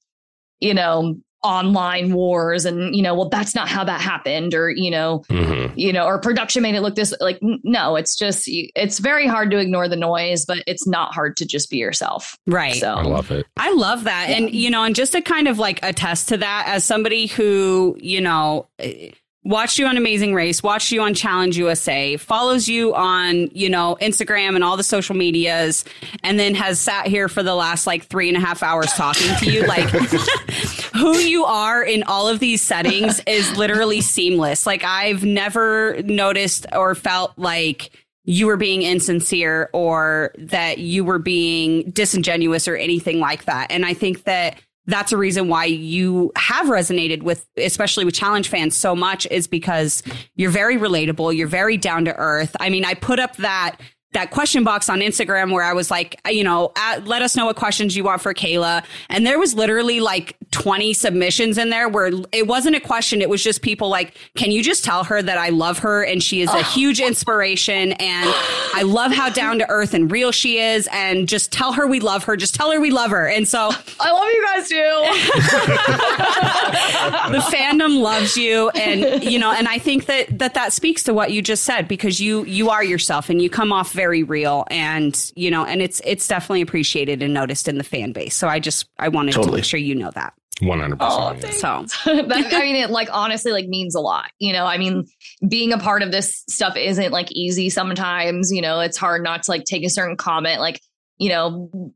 you 0.61 0.75
know, 0.75 1.17
online 1.43 2.13
wars 2.13 2.65
and 2.65 2.95
you 2.95 3.03
know 3.03 3.15
well 3.15 3.29
that's 3.29 3.55
not 3.55 3.69
how 3.69 3.83
that 3.83 4.01
happened 4.01 4.55
or 4.55 4.71
you 4.71 4.91
know 4.91 5.23
Mhm. 5.29 5.73
you 5.77 5.93
know 5.93 6.05
or 6.05 6.19
production 6.19 6.63
made 6.63 6.75
it 6.75 6.81
look 6.83 6.95
this 6.95 7.13
like 7.21 7.39
no 7.43 7.97
it's 7.97 8.17
just 8.17 8.45
it's 8.47 8.99
very 9.01 9.27
hard 9.27 9.51
to 9.51 9.59
ignore 9.59 9.89
the 9.89 9.97
noise 9.97 10.45
but 10.45 10.59
it's 10.67 10.87
not 10.87 11.13
hard 11.15 11.37
to 11.39 11.47
just 11.47 11.69
be 11.71 11.79
yourself 11.79 12.37
Right. 12.47 12.77
so 12.77 12.95
I 12.95 13.03
love 13.03 13.31
it. 13.31 13.47
I 13.57 13.73
love 13.73 14.05
that. 14.05 14.29
And, 14.31 14.51
you 14.53 14.71
know, 14.71 14.85
and 14.85 14.95
just 14.95 15.13
to 15.13 15.21
kind 15.21 15.49
of 15.49 15.59
like 15.59 15.81
attest 15.83 16.29
to 16.31 16.37
that 16.39 16.65
as 16.69 16.85
somebody 16.85 17.27
who, 17.27 17.97
you 18.01 18.21
know, 18.21 18.69
eh, 18.79 19.11
watched 19.45 19.79
you 19.79 19.87
on 19.87 19.97
Amazing 19.97 20.35
Race, 20.35 20.63
watched 20.63 20.93
you 20.93 21.03
on 21.03 21.15
Challenge 21.15 21.57
USA, 21.59 22.17
follows 22.17 22.69
you 22.69 22.95
on, 22.95 23.49
you 23.53 23.69
know, 23.69 23.97
Instagram 24.01 24.55
and 24.55 24.63
all 24.63 24.77
the 24.77 24.85
social 24.85 25.17
medias, 25.17 25.85
and 26.23 26.39
then 26.39 26.55
has 26.55 26.79
sat 26.79 27.07
here 27.07 27.29
for 27.29 27.43
the 27.43 27.55
last 27.55 27.87
like 27.87 28.05
three 28.05 28.29
and 28.29 28.37
a 28.37 28.41
half 28.41 28.63
hours 28.63 28.93
talking 28.93 29.35
to 29.39 29.51
you. 29.51 29.67
Like, 29.67 29.89
who 30.95 31.17
you 31.19 31.45
are 31.45 31.83
in 31.83 32.03
all 32.05 32.29
of 32.29 32.39
these 32.39 32.63
settings 32.63 33.21
is 33.27 33.57
literally 33.57 34.01
seamless. 34.01 34.67
Like, 34.67 34.85
I've 34.85 35.25
never 35.25 36.01
noticed 36.03 36.67
or 36.73 36.95
felt 36.95 37.33
like, 37.37 37.91
you 38.25 38.47
were 38.47 38.57
being 38.57 38.83
insincere 38.83 39.69
or 39.73 40.33
that 40.39 40.79
you 40.79 41.05
were 41.05 41.19
being 41.19 41.91
disingenuous 41.91 42.69
or 42.69 42.77
anything 42.77 43.19
like 43.19 43.47
that. 43.47 43.67
And 43.71 43.85
I 43.85 43.95
think 43.95 44.25
that 44.25 44.61
that's 44.87 45.13
a 45.13 45.17
reason 45.17 45.49
why 45.49 45.67
you 45.67 46.33
have 46.37 46.67
resonated 46.67 47.23
with, 47.23 47.47
especially 47.57 48.05
with 48.05 48.15
challenge 48.15 48.49
fans 48.49 48.77
so 48.77 48.97
much 48.97 49.27
is 49.31 49.47
because 49.47 50.03
you're 50.35 50.51
very 50.51 50.77
relatable. 50.77 51.37
You're 51.37 51.47
very 51.47 51.77
down 51.77 52.05
to 52.07 52.15
earth. 52.17 52.57
I 52.59 52.69
mean, 52.69 52.85
I 52.85 52.95
put 52.95 53.21
up 53.21 53.37
that 53.37 53.77
that 54.13 54.31
question 54.31 54.65
box 54.65 54.89
on 54.89 55.01
Instagram 55.01 55.53
where 55.53 55.65
I 55.65 55.73
was 55.73 55.91
like, 55.91 56.21
uh, 56.27 56.31
you 56.31 56.45
know, 56.45 56.73
at, 56.77 57.07
let 57.07 57.23
us 57.23 57.37
know 57.37 57.47
what 57.47 57.57
questions 57.57 57.97
you 57.97 58.05
want 58.05 58.21
for 58.21 58.35
Cayla. 58.35 58.85
And 59.09 59.27
there 59.27 59.39
was 59.39 59.55
literally 59.55 60.01
like 60.01 60.37
20 60.51 60.93
submissions 60.93 61.59
in 61.59 61.71
there 61.71 61.89
where 61.89 62.11
it 62.33 62.47
wasn't 62.47 62.77
a 62.77 62.81
question. 62.81 63.23
It 63.23 63.29
was 63.29 63.43
just 63.43 63.63
people 63.63 63.89
like, 63.89 64.15
can 64.35 64.51
you 64.51 64.63
just 64.63 64.85
tell 64.85 65.05
her 65.05 65.23
that 65.23 65.39
I 65.39 65.49
love 65.49 65.79
her 65.79 66.05
and 66.05 66.23
she 66.23 66.43
is 66.43 66.51
a 66.51 66.59
oh. 66.59 66.63
huge 66.63 67.01
inspiration 67.01 67.93
and 67.93 68.31
I 68.75 68.83
love 68.83 69.13
how 69.13 69.31
down 69.31 69.59
to 69.59 69.71
earth 69.71 69.95
and 69.95 70.11
real 70.11 70.33
she 70.33 70.59
is 70.59 70.89
and 70.93 71.29
just 71.29 71.53
tell 71.53 71.73
her 71.73 71.87
we 71.87 72.01
love 72.01 72.25
her. 72.25 72.37
Just 72.37 72.55
tell 72.55 72.71
her 72.71 72.81
we 72.81 72.91
love 72.91 73.11
her. 73.11 73.29
And 73.29 73.49
so 73.49 73.71
i 74.01 74.11
love 74.11 74.29
you 74.29 74.45
guys 74.45 74.69
too 74.69 74.77
the 77.33 77.57
fandom 77.57 78.01
loves 78.01 78.37
you 78.37 78.69
and 78.71 79.23
you 79.23 79.39
know 79.39 79.53
and 79.53 79.69
i 79.69 79.79
think 79.79 80.07
that 80.07 80.39
that 80.39 80.55
that 80.55 80.73
speaks 80.73 81.03
to 81.03 81.15
what 81.15 81.31
you 81.31 81.43
just 81.43 81.65
said 81.65 81.87
because 81.87 82.21
you 82.21 82.45
you 82.45 82.71
are 82.71 82.83
yourself 82.83 83.29
and 83.29 83.41
you 83.41 83.49
come 83.49 83.73
off 83.73 83.93
very 83.93 84.02
real 84.07 84.65
and 84.71 85.33
you 85.37 85.51
know 85.51 85.65
and 85.65 85.81
it's 85.81 86.01
it's 86.05 86.27
definitely 86.27 86.61
appreciated 86.61 87.23
and 87.23 87.33
noticed 87.33 87.69
in 87.69 87.79
the 87.79 87.85
fan 87.85 88.13
base 88.13 88.35
so 88.35 88.49
i 88.49 88.59
just 88.59 88.89
i 88.99 89.09
wanted 89.09 89.33
to 89.33 89.51
make 89.53 89.65
sure 89.65 89.79
you 89.81 89.95
know 89.95 90.11
that 90.11 90.35
100%. 90.61 90.97
Oh, 91.01 91.33
yeah. 91.33 91.51
so 91.51 91.87
that, 92.23 92.55
I 92.55 92.61
mean, 92.61 92.77
it 92.77 92.91
like 92.91 93.09
honestly 93.11 93.51
like 93.51 93.67
means 93.67 93.97
a 93.97 94.01
lot. 94.01 94.31
You 94.39 94.53
know, 94.53 94.65
I 94.65 94.79
mean, 94.79 95.07
being 95.49 95.73
a 95.73 95.79
part 95.79 96.03
of 96.03 96.13
this 96.13 96.45
stuff 96.49 96.77
isn't 96.77 97.11
like 97.11 97.33
easy 97.33 97.69
sometimes. 97.69 98.53
You 98.53 98.63
know, 98.63 98.79
it's 98.79 98.97
hard 98.97 99.25
not 99.25 99.43
to 99.45 99.51
like 99.51 99.65
take 99.65 99.83
a 99.83 99.89
certain 99.91 100.17
comment 100.17 100.61
like, 100.61 100.81
you 101.19 101.31
know, 101.31 101.93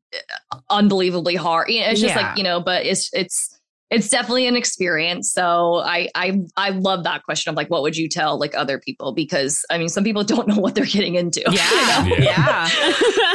unbelievably 0.71 1.37
hard. 1.37 1.69
You 1.69 1.81
know, 1.83 1.89
it's 1.91 2.01
just 2.01 2.17
Yeah. 2.17 2.29
like, 2.29 2.39
you 2.39 2.43
know, 2.45 2.61
but 2.61 2.85
it's 2.87 3.11
it's 3.13 3.56
it's 3.91 4.09
definitely 4.09 4.47
an 4.49 4.57
experience. 4.57 5.33
So 5.33 5.77
I 5.77 6.09
I 6.15 6.41
I 6.57 6.71
love 6.71 7.05
that 7.05 7.23
question 7.23 7.51
of 7.51 7.57
like 7.57 7.71
what 7.71 7.83
would 7.83 7.97
you 7.97 8.09
tell 8.09 8.39
like 8.39 8.57
other 8.57 8.79
people? 8.81 9.13
Because 9.13 9.65
I 9.71 9.79
mean 9.79 9.89
some 9.89 10.03
people 10.05 10.25
don't 10.33 10.49
know 10.49 10.57
what 10.59 10.75
they're 10.75 10.85
getting 10.87 11.15
into. 11.15 11.41
you 11.47 11.53
yeah 11.53 12.07
know? 12.09 12.17
yeah 12.19 12.69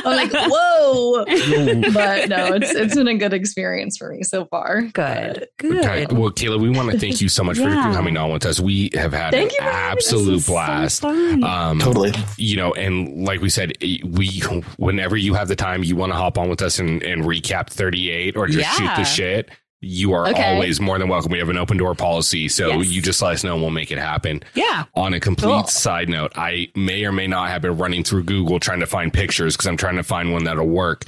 I'm 0.03 0.15
like, 0.15 0.31
whoa. 0.33 1.25
but 1.93 2.29
no, 2.29 2.53
it's 2.53 2.71
it's 2.71 2.95
been 2.95 3.07
a 3.07 3.17
good 3.17 3.33
experience 3.33 3.97
for 3.97 4.11
me 4.11 4.23
so 4.23 4.45
far. 4.45 4.81
good 4.93 5.47
Okay. 5.63 6.05
Well, 6.11 6.31
Cayla, 6.31 6.59
we 6.59 6.69
want 6.69 6.91
to 6.91 6.99
thank 6.99 7.21
you 7.21 7.29
so 7.29 7.43
much 7.43 7.57
Yeah. 7.57 7.89
for 7.89 7.95
coming 7.95 8.17
on 8.17 8.31
with 8.31 8.45
us. 8.45 8.59
We 8.59 8.89
have 8.93 9.13
had 9.13 9.31
Thank 9.31 9.51
an 9.51 9.55
you 9.55 9.57
for 9.59 9.71
having 9.71 9.97
us. 9.97 10.05
absolute 10.07 10.31
This 10.31 10.39
is 10.41 10.45
so 10.45 10.51
blast. 10.53 11.05
um, 11.05 11.79
Totally. 11.79 12.13
you 12.37 12.57
know, 12.57 12.73
and 12.73 13.25
like 13.25 13.41
we 13.41 13.49
said, 13.49 13.73
we 13.81 14.41
whenever 14.77 15.15
you 15.17 15.33
have 15.33 15.47
the 15.47 15.55
time, 15.55 15.83
you 15.83 15.95
want 15.95 16.11
to 16.11 16.17
hop 16.17 16.37
on 16.37 16.49
with 16.49 16.61
us 16.61 16.79
and, 16.79 17.01
and 17.03 17.23
recap 17.23 17.69
38 17.69 18.35
or 18.35 18.47
just 18.47 18.69
shoot 18.77 18.89
the 18.95 19.03
shit. 19.03 19.49
You 19.83 20.13
are 20.13 20.27
Okay. 20.27 20.43
always 20.53 20.79
more 20.79 20.99
than 20.99 21.07
welcome. 21.09 21.31
We 21.31 21.39
have 21.39 21.49
an 21.49 21.57
open 21.57 21.77
door 21.77 21.95
policy, 21.95 22.47
so 22.47 22.67
Yes. 22.81 22.87
you 22.87 23.01
just 23.01 23.21
let 23.21 23.33
us 23.33 23.43
know 23.43 23.53
and 23.53 23.61
we'll 23.61 23.71
make 23.71 23.91
it 23.91 23.97
happen. 23.97 24.43
yeah 24.53 24.83
On 24.95 25.13
a 25.13 25.19
complete 25.19 25.49
Cool. 25.49 25.63
side 25.67 26.07
note, 26.07 26.31
I 26.35 26.67
may 26.75 27.03
or 27.03 27.11
may 27.11 27.25
not 27.27 27.49
have 27.49 27.63
been 27.63 27.77
running 27.77 28.03
through 28.03 28.23
Google 28.23 28.59
trying 28.59 28.79
to 28.81 28.85
find 28.85 29.11
pictures 29.11 29.55
because 29.57 29.67
I'm 29.67 29.77
trying 29.77 29.95
to 29.95 30.03
find 30.03 30.31
one 30.31 30.43
that'll 30.43 30.67
work. 30.67 31.05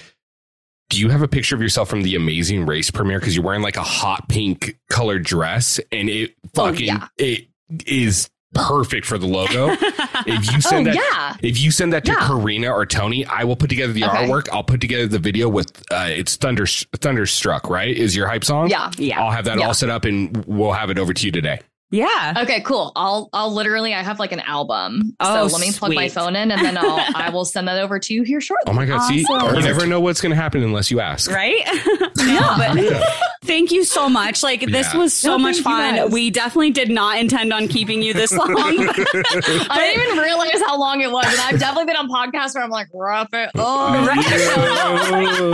Do 0.89 0.99
you 0.99 1.09
have 1.09 1.21
a 1.21 1.27
picture 1.27 1.55
of 1.55 1.61
yourself 1.61 1.87
from 1.89 2.01
the 2.03 2.15
Amazing 2.15 2.65
Race 2.65 2.89
premiere? 2.91 3.19
Because 3.19 3.35
you're 3.35 3.45
wearing 3.45 3.61
like 3.61 3.77
a 3.77 3.83
hot 3.83 4.27
pink 4.27 4.75
colored 4.89 5.23
dress, 5.23 5.79
and 5.91 6.09
it 6.09 6.35
Oh, 6.57 6.67
fucking 6.71 6.85
yeah. 6.87 7.07
it 7.17 7.47
is 7.85 8.29
perfect 8.53 9.05
for 9.05 9.17
the 9.17 9.25
logo. 9.27 9.69
if 10.25 10.45
you 10.51 10.57
Oh 10.57 10.59
send 10.59 10.87
that, 10.87 10.95
yeah. 10.95 11.35
if 11.41 11.59
you 11.59 11.71
send 11.71 11.93
that 11.93 12.05
to 12.05 12.11
Yeah. 12.11 12.19
Corrina 12.19 12.71
or 12.71 12.85
Tony, 12.85 13.25
I 13.25 13.43
will 13.43 13.55
put 13.55 13.69
together 13.69 13.93
the 13.93 14.03
Okay. 14.05 14.15
artwork. 14.27 14.47
I'll 14.51 14.63
put 14.63 14.81
together 14.81 15.07
the 15.07 15.19
video 15.19 15.49
with 15.49 15.71
uh, 15.91 16.07
it's 16.09 16.35
Thunder 16.35 16.65
Thunderstruck, 16.65 17.69
right? 17.69 17.95
Is 17.95 18.15
your 18.15 18.27
hype 18.27 18.43
song? 18.43 18.69
Yeah. 18.69 18.91
yeah 18.97 19.21
I'll 19.21 19.31
have 19.31 19.45
that 19.45 19.59
Yeah. 19.59 19.67
all 19.67 19.73
set 19.73 19.89
up 19.89 20.05
and 20.05 20.45
we'll 20.45 20.71
have 20.73 20.89
it 20.89 20.97
over 20.99 21.13
to 21.13 21.25
you 21.25 21.31
today. 21.31 21.59
Yeah 21.93 22.33
Okay, 22.43 22.61
cool. 22.61 22.91
I'll 22.95 23.29
I'll 23.31 23.53
literally 23.53 23.93
I 23.93 24.01
have 24.01 24.19
like 24.19 24.31
an 24.31 24.39
album. 24.41 25.15
Oh, 25.19 25.47
so 25.47 25.53
let 25.55 25.61
me 25.65 25.71
plug 25.71 25.93
my 25.93 26.09
phone 26.09 26.35
in 26.35 26.51
and 26.51 26.61
then 26.65 26.77
I'll 26.77 26.99
I 27.15 27.29
will 27.29 27.45
send 27.45 27.67
that 27.67 27.79
over 27.81 27.99
to 27.99 28.13
you 28.13 28.23
here 28.23 28.41
shortly. 28.41 28.71
Oh 28.71 28.73
my 28.73 28.85
god! 28.85 29.07
See, 29.07 29.19
you 29.21 29.61
never 29.61 29.85
know 29.87 29.99
what's 30.01 30.19
going 30.19 30.31
to 30.31 30.35
happen 30.35 30.63
unless 30.63 30.89
you 30.91 30.99
ask. 30.99 31.29
right 31.31 31.61
no 32.17 32.55
but 32.57 33.03
thank 33.43 33.71
you 33.71 33.83
so 33.83 34.09
much 34.09 34.41
like 34.43 34.61
this 34.61 34.93
Yeah. 34.93 34.97
was 34.99 35.13
so 35.13 35.31
No, 35.31 35.37
much 35.37 35.59
fun 35.59 36.09
we 36.11 36.29
definitely 36.31 36.71
did 36.71 36.89
not 36.89 37.19
intend 37.19 37.53
on 37.53 37.67
keeping 37.67 38.01
you 38.01 38.13
this 38.13 38.31
long 38.31 38.55
I 38.57 39.79
didn't 39.79 40.03
even 40.07 40.17
realize 40.23 40.59
how 40.61 40.79
long 40.79 41.01
it 41.01 41.11
was. 41.11 41.25
And 41.27 41.39
I've 41.41 41.59
definitely 41.59 41.85
been 41.85 41.97
on 41.97 42.09
podcasts 42.09 42.55
where 42.55 42.63
I'm 42.63 42.69
like, 42.69 42.87
wrap 42.93 43.29
it 43.33 43.49
up. 43.55 43.91
I'm 43.91 44.03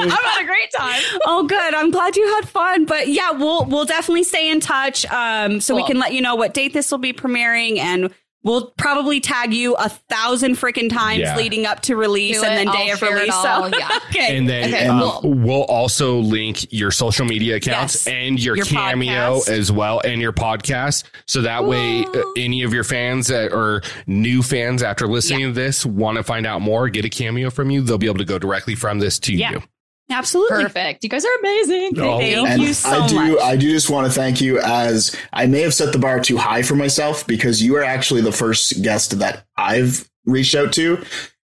having 0.09 0.43
a 0.43 0.45
great 0.45 0.72
time. 0.76 1.01
oh 1.26 1.43
good 1.48 1.74
i'm 1.74 1.92
glad 1.92 2.16
you 2.16 2.26
had 2.35 2.48
fun 2.48 2.85
but 2.85 3.08
yeah 3.08 3.32
we'll 3.32 3.66
we'll 3.66 3.85
definitely 3.85 4.24
stay 4.24 4.50
in 4.50 4.59
touch 4.59 5.06
um 5.08 5.59
so 5.61 5.76
we 5.76 5.84
can 5.85 5.98
let 5.98 6.14
you 6.14 6.22
know 6.22 6.28
what 6.35 6.53
date 6.53 6.74
this 6.74 6.91
will 6.91 6.98
be 6.98 7.14
premiering 7.14 7.77
and 7.77 8.14
we'll 8.41 8.72
probably 8.77 9.19
tag 9.19 9.53
you 9.53 9.75
a 9.75 9.90
thousand 9.90 10.56
freaking 10.56 10.90
times 10.90 11.19
Yeah. 11.19 11.35
leading 11.35 11.66
up 11.66 11.82
to 11.82 11.98
release 11.98 12.40
Do 12.40 12.45
and 12.45 12.53
it. 12.53 12.58
then 12.58 12.67
I'll 12.69 12.74
day 12.74 12.90
of 12.91 13.01
release 13.01 13.33
all. 13.33 13.69
so 13.69 13.77
Yeah. 13.77 13.99
okay 14.09 14.38
And 14.38 14.48
then 14.48 14.74
Okay, 14.74 14.88
um, 14.88 15.01
cool. 15.01 15.33
we'll 15.33 15.64
also 15.64 16.19
link 16.19 16.72
your 16.72 16.90
social 16.91 17.25
media 17.25 17.58
accounts 17.58 18.06
Yes. 18.06 18.08
and 18.08 18.41
your, 18.41 18.56
Your 18.56 18.66
cameo 18.66 19.40
podcast. 19.40 19.49
as 19.49 19.72
well 19.74 19.99
and 20.06 20.22
your 20.22 20.32
podcast. 20.32 21.03
So 21.27 21.41
that 21.41 21.66
way, 21.66 22.03
uh, 22.06 22.22
any 22.38 22.64
of 22.64 22.74
your 22.74 22.85
fans 22.85 23.27
that, 23.27 23.51
or 23.51 23.82
new 24.08 24.41
fans 24.41 24.83
after 24.83 25.06
listening 25.06 25.41
to 25.48 25.51
this 25.51 25.85
want 25.85 26.16
to 26.17 26.24
find 26.24 26.48
out 26.48 26.61
more, 26.61 26.88
get 26.88 27.03
a 27.03 27.09
cameo 27.09 27.49
from 27.49 27.69
you, 27.69 27.82
they'll 27.82 27.98
be 27.98 28.08
able 28.08 28.19
to 28.19 28.25
go 28.25 28.40
directly 28.40 28.75
from 28.75 28.99
this 28.99 29.19
to 29.19 29.33
Yeah. 29.33 29.51
you. 29.51 29.64
Absolutely 30.10 30.64
Perfect. 30.64 31.04
You 31.04 31.10
guys 31.10 31.26
are 31.26 31.40
amazing. 31.40 32.00
Oh, 32.00 32.18
thank 32.18 32.48
And 32.48 32.62
you 32.62 32.74
so 32.74 32.90
I 32.90 33.08
do, 33.08 33.16
much 33.16 33.42
I 33.42 33.56
do 33.56 33.72
just 33.72 33.90
want 33.90 34.08
to 34.08 34.14
thank 34.14 34.42
you 34.42 34.60
as 34.60 35.16
I 35.34 35.46
may 35.46 35.62
have 35.62 35.74
set 35.74 35.94
the 35.94 36.00
bar 36.00 36.20
too 36.20 36.38
high 36.38 36.62
for 36.62 36.76
myself 36.76 37.26
because 37.28 37.62
you 37.62 37.76
are 37.76 37.84
actually 37.84 38.22
the 38.22 38.32
first 38.32 38.82
guest 38.82 39.20
that 39.20 39.46
I've 39.58 40.10
reached 40.26 40.56
out 40.56 40.74
to, 40.74 41.04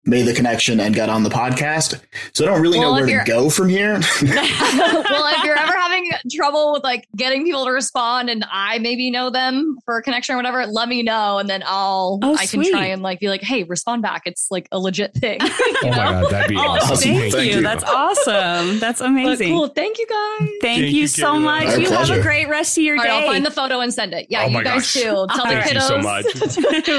made 0.05 0.23
the 0.23 0.33
connection, 0.33 0.79
and 0.79 0.95
got 0.95 1.09
on 1.09 1.23
the 1.23 1.29
podcast. 1.29 1.99
So 2.33 2.43
I 2.45 2.47
don't 2.47 2.61
really 2.61 2.79
Well, 2.79 2.95
know 2.95 3.05
where 3.05 3.19
to 3.23 3.25
go 3.25 3.49
from 3.49 3.69
here. 3.69 3.93
well, 4.21 5.35
if 5.35 5.43
you're 5.43 5.57
ever 5.57 5.73
having 5.77 6.09
trouble 6.33 6.71
with 6.73 6.83
like 6.83 7.07
getting 7.15 7.43
people 7.43 7.65
to 7.65 7.71
respond 7.71 8.29
and 8.29 8.45
I 8.51 8.79
maybe 8.79 9.11
know 9.11 9.29
them 9.29 9.77
for 9.85 9.97
a 9.97 10.01
connection 10.01 10.33
or 10.33 10.37
whatever, 10.37 10.65
let 10.65 10.87
me 10.89 11.03
know 11.03 11.37
and 11.37 11.49
then 11.49 11.63
I'll 11.65 12.19
Oh, 12.23 12.33
I 12.33 12.39
can 12.47 12.63
sweet. 12.63 12.71
try 12.71 12.85
and 12.87 13.01
like 13.03 13.19
be 13.19 13.27
like, 13.29 13.41
hey, 13.41 13.63
respond 13.63 14.01
back. 14.01 14.23
It's 14.25 14.47
like 14.49 14.67
a 14.71 14.79
legit 14.79 15.13
thing. 15.13 15.39
Oh 15.81 15.87
my 15.91 15.95
God, 15.95 16.29
that'd 16.31 16.49
be 16.49 16.57
Oh, 16.57 16.61
awesome. 16.61 16.97
thank, 16.97 17.33
Thank 17.33 17.49
you. 17.51 17.57
you. 17.57 17.61
That's 17.61 17.83
awesome. 17.85 18.79
That's 18.79 18.99
But 18.99 19.07
amazing. 19.07 19.49
cool. 19.53 19.67
Thank 19.69 19.97
you 19.97 20.05
guys. 20.07 20.39
Thank, 20.39 20.61
Thank 20.61 20.81
you 20.81 21.01
you, 21.01 21.07
so 21.07 21.39
much. 21.39 21.63
My 21.67 21.75
you 21.75 21.89
have 21.89 22.09
a 22.09 22.21
great 22.21 22.49
rest 22.49 22.77
of 22.77 22.83
your 22.83 22.97
All 22.97 23.03
day. 23.03 23.09
right, 23.09 23.21
I'll 23.23 23.27
find 23.31 23.45
the 23.45 23.51
photo 23.51 23.79
and 23.79 23.93
send 23.93 24.13
it. 24.13 24.27
Yeah, 24.29 24.43
Oh 24.43 24.47
you 24.49 24.61
guys 24.63 24.81
gosh. 24.81 24.93
too. 24.93 24.99
Tell 25.01 25.25
the 25.25 25.35
Thank 25.43 25.65
kiddos 25.65 25.73
you 25.73 25.79
so 25.81 25.97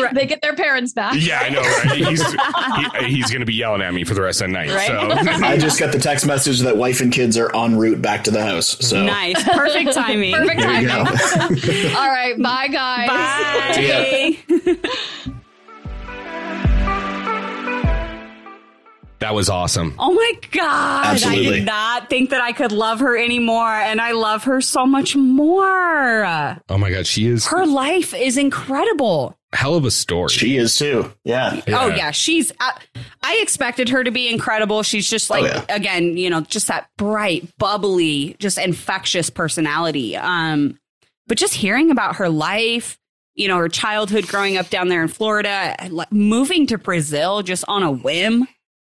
much. 0.03 0.13
they 0.15 0.25
get 0.27 0.41
their 0.41 0.55
parents 0.55 0.93
back. 0.95 1.15
Yeah, 1.19 1.41
I 1.43 1.49
know, 1.51 1.61
right? 1.61 2.90
He's, 3.07 3.31
going 3.31 3.41
to 3.41 3.47
be 3.47 3.55
yelling 3.55 3.83
at 3.83 3.93
me 3.93 4.05
for 4.05 4.15
the 4.15 4.23
rest 4.23 4.41
of 4.41 4.49
the 4.49 4.53
night. 4.53 4.71
Right? 4.71 4.87
So. 4.89 5.11
I 5.47 5.57
just 5.57 5.79
got 5.79 5.93
the 5.93 5.99
text 5.99 6.27
message 6.27 6.61
that 6.61 6.77
wife 6.77 7.01
and 7.01 7.13
kids 7.13 7.37
are 7.37 7.55
en 7.55 7.77
route 7.77 8.01
back 8.01 8.25
to 8.25 8.31
the 8.31 8.43
house. 8.43 8.69
So 8.87 9.03
nice. 9.05 9.43
Perfect 9.45 9.93
timing. 9.93 10.35
Perfect 10.35 10.61
there 10.61 10.83
timing. 10.83 10.91
All 11.97 12.09
right, 12.09 12.35
bye 12.41 12.69
guys. 12.69 13.09
Bye. 13.09 14.79
That 19.21 19.35
was 19.35 19.51
awesome. 19.51 19.95
Oh 19.99 20.15
my 20.15 20.33
God. 20.51 21.07
Absolutely. 21.07 21.49
I 21.49 21.53
did 21.59 21.67
not 21.67 22.09
think 22.09 22.31
that 22.31 22.41
I 22.41 22.53
could 22.53 22.73
love 22.73 23.01
her 23.01 23.19
anymore. 23.19 23.69
And 23.69 24.01
I 24.01 24.13
love 24.13 24.45
her 24.45 24.63
so 24.63 24.87
much 24.87 25.15
more. 25.15 26.17
Oh 26.69 26.79
my 26.79 26.91
god, 26.91 27.07
she 27.07 27.27
is 27.27 27.47
Her 27.47 27.67
life 27.67 28.15
is 28.15 28.39
incredible. 28.39 29.37
Hell 29.53 29.75
of 29.75 29.85
a 29.85 29.91
story. 29.91 30.29
She 30.29 30.57
is 30.57 30.77
too. 30.77 31.13
Yeah. 31.25 31.61
Oh 31.69 31.89
yeah, 31.89 32.11
she's. 32.13 32.53
I, 32.61 32.81
I 33.23 33.39
expected 33.43 33.89
her 33.89 34.05
to 34.05 34.11
be 34.11 34.29
incredible. 34.29 34.83
She's 34.83 35.09
just 35.09 35.31
like 35.31 35.43
Oh, 35.43 35.47
yeah. 35.47 35.65
again, 35.69 36.17
you 36.17 36.31
know, 36.31 36.41
just 36.43 36.69
that 36.69 36.89
bright, 36.97 37.49
bubbly, 37.59 38.37
just 38.39 38.59
infectious 38.59 39.31
personality. 39.31 40.17
Um, 40.17 40.79
but 41.27 41.39
just 41.39 41.55
hearing 41.55 41.91
about 41.91 42.17
her 42.17 42.29
life, 42.29 42.99
you 43.35 43.49
know, 43.49 43.57
her 43.59 43.69
childhood 43.69 44.27
growing 44.29 44.57
up 44.57 44.69
down 44.71 44.89
there 44.89 45.03
in 45.03 45.09
Florida, 45.09 45.77
like, 45.91 46.11
moving 46.13 46.67
to 46.69 46.79
Brazil 46.79 47.43
just 47.43 47.65
on 47.69 47.83
a 47.83 47.91
whim, 47.91 48.47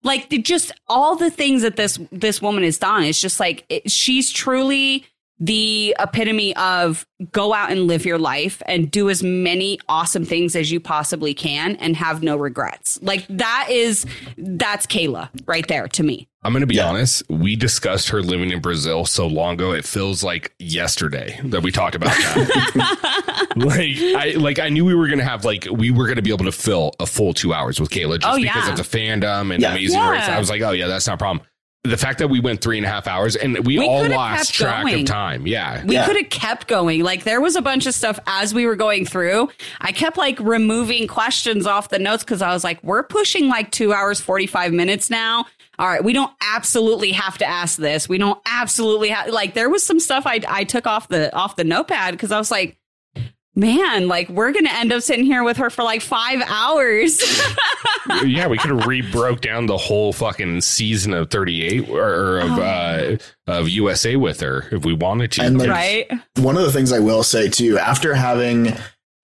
like 0.03 0.29
the, 0.29 0.37
just 0.37 0.71
all 0.87 1.15
the 1.15 1.29
things 1.31 1.61
that 1.63 1.75
this 1.77 1.99
this 2.11 2.41
woman 2.41 2.63
has 2.63 2.77
done. 2.77 3.03
It's 3.03 3.21
just 3.21 3.39
like 3.39 3.65
it, 3.69 3.89
she's 3.91 4.31
truly 4.31 5.05
the 5.39 5.95
epitome 5.99 6.55
of 6.55 7.05
go 7.31 7.53
out 7.53 7.69
and 7.71 7.87
live 7.87 8.05
your 8.05 8.17
life 8.17 8.61
and 8.67 8.89
do 8.89 9.09
as 9.09 9.21
many 9.21 9.77
awesome 9.89 10.23
things 10.23 10.55
as 10.55 10.71
you 10.71 10.79
possibly 10.79 11.33
can 11.33 11.75
and 11.77 11.95
have 11.97 12.23
no 12.23 12.37
regrets. 12.37 12.97
Like 13.01 13.25
that 13.29 13.67
is 13.69 14.05
that's 14.37 14.85
Cayla 14.87 15.29
right 15.45 15.67
there 15.67 15.87
to 15.89 16.03
me. 16.03 16.27
I'm 16.43 16.53
going 16.53 16.61
to 16.61 16.67
be 16.67 16.75
Yeah. 16.75 16.87
honest. 16.89 17.23
We 17.29 17.55
discussed 17.55 18.09
her 18.09 18.21
living 18.21 18.51
in 18.51 18.61
Brazil 18.61 19.03
so 19.05 19.25
long 19.27 19.55
ago. 19.55 19.71
It 19.71 19.83
feels 19.83 20.23
like 20.23 20.53
yesterday 20.59 21.39
that 21.45 21.63
we 21.63 21.71
talked 21.71 21.95
about 21.95 22.09
that. 22.15 23.47
like 23.55 23.97
I 23.97 24.31
like 24.37 24.59
I 24.59 24.69
knew 24.69 24.85
we 24.85 24.93
were 24.95 25.07
going 25.07 25.19
to 25.19 25.25
have 25.25 25.43
like 25.43 25.67
we 25.71 25.91
were 25.91 26.05
going 26.05 26.17
to 26.17 26.21
be 26.21 26.31
able 26.31 26.45
to 26.45 26.51
fill 26.51 26.91
a 26.99 27.05
full 27.05 27.33
two 27.33 27.53
hours 27.53 27.79
with 27.79 27.89
Cayla 27.89 28.19
just 28.19 28.33
Oh, 28.33 28.39
because 28.39 28.65
yeah. 28.67 28.71
of 28.71 28.77
the 28.77 28.83
fandom 28.83 29.53
and 29.53 29.61
Yeah. 29.61 29.71
amazing 29.71 29.99
Yeah. 29.99 30.09
race. 30.11 30.29
I 30.29 30.39
was 30.39 30.49
like, 30.49 30.61
oh 30.61 30.71
yeah, 30.71 30.87
that's 30.87 31.07
not 31.07 31.15
a 31.15 31.17
problem. 31.17 31.45
The 31.85 31.97
fact 31.97 32.19
that 32.19 32.27
we 32.29 32.39
went 32.39 32.61
three 32.61 32.77
and 32.77 32.85
a 32.85 32.89
half 32.89 33.07
hours 33.07 33.35
and 33.35 33.57
we, 33.65 33.77
We 33.79 33.87
all 33.87 34.07
lost 34.07 34.53
track 34.53 34.83
going. 34.83 35.01
of 35.01 35.05
time. 35.05 35.47
Yeah. 35.47 35.83
We 35.85 35.95
Yeah. 35.95 36.05
could 36.05 36.17
have 36.17 36.29
kept 36.29 36.67
going. 36.67 37.03
Like 37.03 37.23
there 37.23 37.41
was 37.41 37.55
a 37.55 37.61
bunch 37.61 37.85
of 37.85 37.93
stuff 37.93 38.19
as 38.27 38.53
we 38.53 38.65
were 38.65 38.75
going 38.75 39.05
through. 39.05 39.49
I 39.81 39.91
kept 39.91 40.17
like 40.17 40.39
removing 40.39 41.07
questions 41.07 41.65
off 41.65 41.89
the 41.89 41.99
notes 41.99 42.23
because 42.23 42.41
I 42.41 42.53
was 42.53 42.63
like, 42.63 42.83
we're 42.83 43.03
pushing 43.03 43.47
like 43.47 43.71
two 43.71 43.93
hours, 43.93 44.19
45 44.21 44.73
minutes 44.73 45.09
now. 45.09 45.45
All 45.77 45.87
right. 45.87 46.03
We 46.03 46.13
don't 46.13 46.31
absolutely 46.53 47.11
have 47.11 47.37
to 47.39 47.45
ask 47.45 47.77
this. 47.77 48.07
We 48.07 48.17
don't 48.17 48.39
absolutely 48.45 49.09
have 49.09 49.29
like 49.29 49.53
there 49.53 49.69
was 49.69 49.85
some 49.85 49.99
stuff 49.99 50.25
I, 50.25 50.39
I 50.47 50.63
took 50.63 50.87
off 50.87 51.07
the 51.09 51.33
off 51.35 51.55
the 51.57 51.63
notepad 51.65 52.13
because 52.13 52.31
I 52.31 52.37
was 52.37 52.49
like, 52.51 52.77
man, 53.55 54.07
like 54.07 54.29
we're 54.29 54.51
going 54.51 54.65
to 54.65 54.73
end 54.73 54.91
up 54.91 55.01
sitting 55.01 55.25
here 55.25 55.43
with 55.43 55.57
her 55.57 55.69
for 55.69 55.83
like 55.83 56.01
five 56.01 56.41
hours. 56.45 57.21
yeah, 58.25 58.47
we 58.47 58.57
could 58.57 58.71
have 58.71 58.85
re 58.85 59.01
broke 59.01 59.41
down 59.41 59.65
the 59.65 59.77
whole 59.77 60.13
fucking 60.13 60.61
season 60.61 61.13
of 61.13 61.29
38 61.29 61.89
or, 61.89 62.01
or 62.01 62.39
of 62.39 62.59
uh, 62.59 63.17
of 63.47 63.69
USA 63.69 64.15
with 64.15 64.41
her 64.41 64.65
if 64.71 64.85
we 64.85 64.93
wanted 64.93 65.31
to. 65.33 65.43
And, 65.43 65.57
like, 65.57 65.69
right. 65.69 66.11
one 66.37 66.57
of 66.57 66.63
the 66.63 66.71
things 66.71 66.91
I 66.91 66.99
will 66.99 67.23
say 67.23 67.49
too, 67.49 67.77
after 67.77 68.13
having 68.13 68.73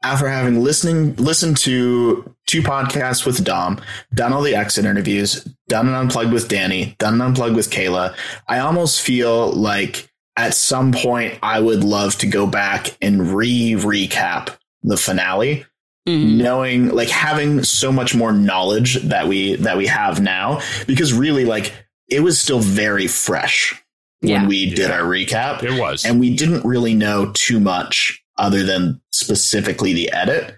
after 0.04 0.28
having 0.28 0.64
listening 0.64 1.16
listened 1.16 1.58
to 1.58 2.34
two 2.48 2.62
podcasts 2.62 3.26
with 3.26 3.44
Dom, 3.44 3.80
done 4.14 4.34
all 4.34 4.42
the 4.42 4.56
exit 4.56 4.86
interviews, 4.86 5.48
done 5.68 5.88
an 5.88 5.94
unplugged 5.94 6.34
with 6.34 6.48
Danny, 6.48 6.96
done 6.98 7.16
an 7.16 7.22
unplugged 7.22 7.56
with 7.56 7.70
Cayla, 7.70 8.16
I 8.48 8.60
almost 8.60 9.02
feel 9.02 9.52
like 9.52 10.11
at 10.38 10.54
some 10.54 10.92
point 10.92 11.38
I 11.44 11.60
would 11.60 11.84
love 11.84 12.18
to 12.20 12.28
go 12.28 12.48
back 12.48 12.96
and 13.02 13.34
re 13.36 13.74
recap 13.74 14.56
the 14.84 14.98
finale 14.98 15.66
Mhm. 16.08 16.38
knowing 16.38 16.90
like 16.90 17.10
having 17.10 17.64
so 17.64 17.92
much 17.92 18.16
more 18.16 18.32
knowledge 18.32 18.96
that 19.04 19.28
we 19.28 19.56
that 19.58 19.78
we 19.78 19.86
have 19.88 20.20
now 20.20 20.60
because 20.88 21.14
really 21.14 21.46
like 21.46 21.72
it 22.10 22.22
was 22.22 22.40
still 22.40 22.60
very 22.60 23.06
fresh 23.08 23.76
when 24.22 24.32
Yeah. 24.32 24.48
we 24.48 24.70
did 24.70 24.80
Yeah. 24.90 24.94
our 24.94 25.04
recap 25.04 25.62
it 25.64 25.80
was. 25.80 26.04
and 26.06 26.20
we 26.20 26.34
didn't 26.36 26.66
really 26.66 26.96
know 26.96 27.32
too 27.34 27.60
much 27.60 28.20
other 28.38 28.64
than 28.64 29.00
specifically 29.12 29.94
the 29.94 30.12
edit. 30.12 30.56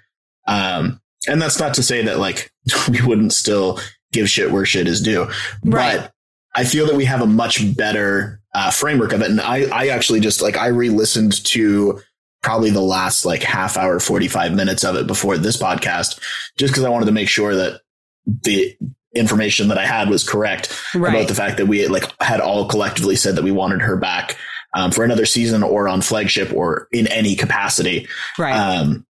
Um, 0.48 1.02
and 1.28 1.42
that's 1.42 1.60
not 1.60 1.74
to 1.74 1.84
say 1.84 2.04
that 2.04 2.20
like 2.20 2.50
we 2.90 3.02
wouldn't 3.02 3.34
still 3.34 3.80
give 4.14 4.30
shit 4.30 4.52
where 4.52 4.66
shit 4.66 4.88
is 4.88 5.02
due, 5.02 5.28
Right. 5.66 5.98
but 6.00 6.14
I 6.56 6.64
feel 6.64 6.86
that 6.86 6.96
we 6.96 7.06
have 7.06 7.22
a 7.22 7.26
much 7.26 7.76
better 7.76 8.40
uh, 8.54 8.72
framework 8.72 9.14
of 9.14 9.22
it. 9.22 9.32
And 9.32 9.42
I, 9.42 9.64
I 9.72 9.88
actually 9.88 10.20
just 10.20 10.42
like 10.42 10.58
I 10.58 10.68
re-listened 10.68 11.44
to 11.46 12.00
probably 12.42 12.70
the 12.70 12.82
last 12.82 13.26
like 13.26 13.44
half 13.44 13.78
hour, 13.78 14.00
forty 14.00 14.28
five 14.28 14.54
minutes 14.54 14.84
of 14.84 14.96
it 14.96 15.08
before 15.08 15.38
this 15.38 15.58
podcast, 15.58 16.20
just 16.58 16.74
because 16.74 16.84
I 16.84 16.90
wanted 16.90 17.06
to 17.06 17.12
make 17.12 17.30
sure 17.30 17.56
that 17.56 17.82
the 18.26 18.76
information 19.16 19.68
that 19.68 19.78
I 19.78 19.86
had 19.86 20.10
was 20.10 20.28
correct 20.28 20.76
about 20.96 21.28
the 21.28 21.36
fact 21.36 21.58
that 21.58 21.68
we 21.68 21.88
like 21.88 22.06
had 22.22 22.40
all 22.40 22.68
collectively 22.68 23.16
said 23.16 23.36
that 23.36 23.44
we 23.44 23.52
wanted 23.52 23.82
her 23.82 23.96
back 23.96 24.38
um, 24.74 24.92
for 24.92 25.04
another 25.04 25.26
season 25.26 25.62
or 25.62 25.88
on 25.88 26.02
flagship 26.02 26.52
or 26.54 26.88
in 26.92 27.08
any 27.08 27.36
capacity. 27.36 28.08
Right. 28.40 28.56
Um, 28.56 29.06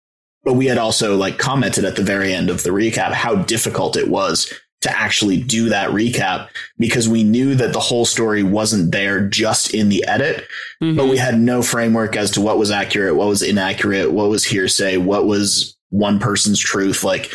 but 0.43 0.53
we 0.53 0.67
had 0.67 0.77
also 0.77 1.17
like 1.17 1.37
commented 1.37 1.83
at 1.83 1.97
the 1.97 2.03
very 2.03 2.33
end 2.33 2.49
of 2.49 2.63
the 2.63 2.69
recap 2.69 3.11
how 3.11 3.35
difficult 3.35 3.97
it 3.97 4.07
was 4.07 4.53
to 4.82 4.98
actually 4.98 5.41
do 5.41 5.69
that 5.69 5.90
recap 5.90 6.48
because 6.77 7.09
we 7.09 7.24
knew 7.24 7.53
that 7.56 7.74
the 7.74 7.80
whole 7.80 8.06
story 8.06 8.43
wasn't 8.43 8.91
there 8.91 9.27
just 9.27 9.74
in 9.74 9.90
the 9.90 10.06
edit, 10.08 10.45
Mhm. 10.82 10.95
but 10.95 11.08
we 11.08 11.17
had 11.17 11.40
no 11.40 11.61
framework 11.61 12.16
as 12.16 12.32
to 12.32 12.41
what 12.41 12.58
was 12.58 12.72
accurate, 12.72 13.16
what 13.16 13.27
was 13.27 13.41
inaccurate, 13.41 14.11
what 14.11 14.30
was 14.30 14.45
hearsay, 14.45 14.95
what 14.98 15.25
was 15.27 15.75
one 15.90 16.17
person's 16.19 16.59
truth, 16.59 17.03
like 17.03 17.30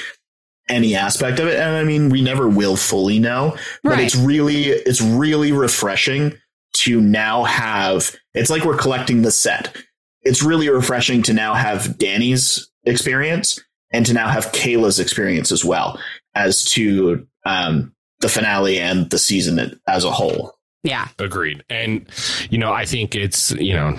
any 0.70 0.94
aspect 0.96 1.38
of 1.38 1.46
it. 1.46 1.58
And 1.60 1.76
I 1.76 1.84
mean, 1.84 2.08
we 2.08 2.22
never 2.22 2.48
will 2.48 2.76
fully 2.76 3.18
know, 3.18 3.56
but 3.82 3.98
it's 4.00 4.16
really, 4.16 4.64
it's 4.68 5.02
really 5.02 5.52
refreshing 5.52 6.32
to 6.78 7.00
now 7.02 7.44
have, 7.44 8.16
it's 8.32 8.48
like 8.48 8.64
we're 8.64 8.76
collecting 8.78 9.20
the 9.20 9.30
set. 9.30 9.76
It's 10.22 10.42
really 10.42 10.70
refreshing 10.70 11.22
to 11.24 11.34
now 11.34 11.52
have 11.52 11.98
Danny's 11.98 12.68
experience 12.84 13.60
and 13.92 14.06
to 14.06 14.14
now 14.14 14.28
have 14.28 14.52
Cayla's 14.52 14.98
experience 14.98 15.52
as 15.52 15.62
well 15.62 16.00
as 16.34 16.64
to 16.72 17.26
um, 17.44 17.94
the 18.20 18.28
finale 18.28 18.78
and 18.78 19.10
the 19.10 19.18
season 19.18 19.80
as 19.86 20.04
a 20.04 20.10
whole. 20.10 20.52
yeah. 20.82 21.08
Agreed. 21.18 21.64
And, 21.70 22.06
you 22.50 22.58
know, 22.58 22.72
I 22.72 22.84
think 22.84 23.14
it's, 23.14 23.52
you 23.52 23.74
know, 23.74 23.96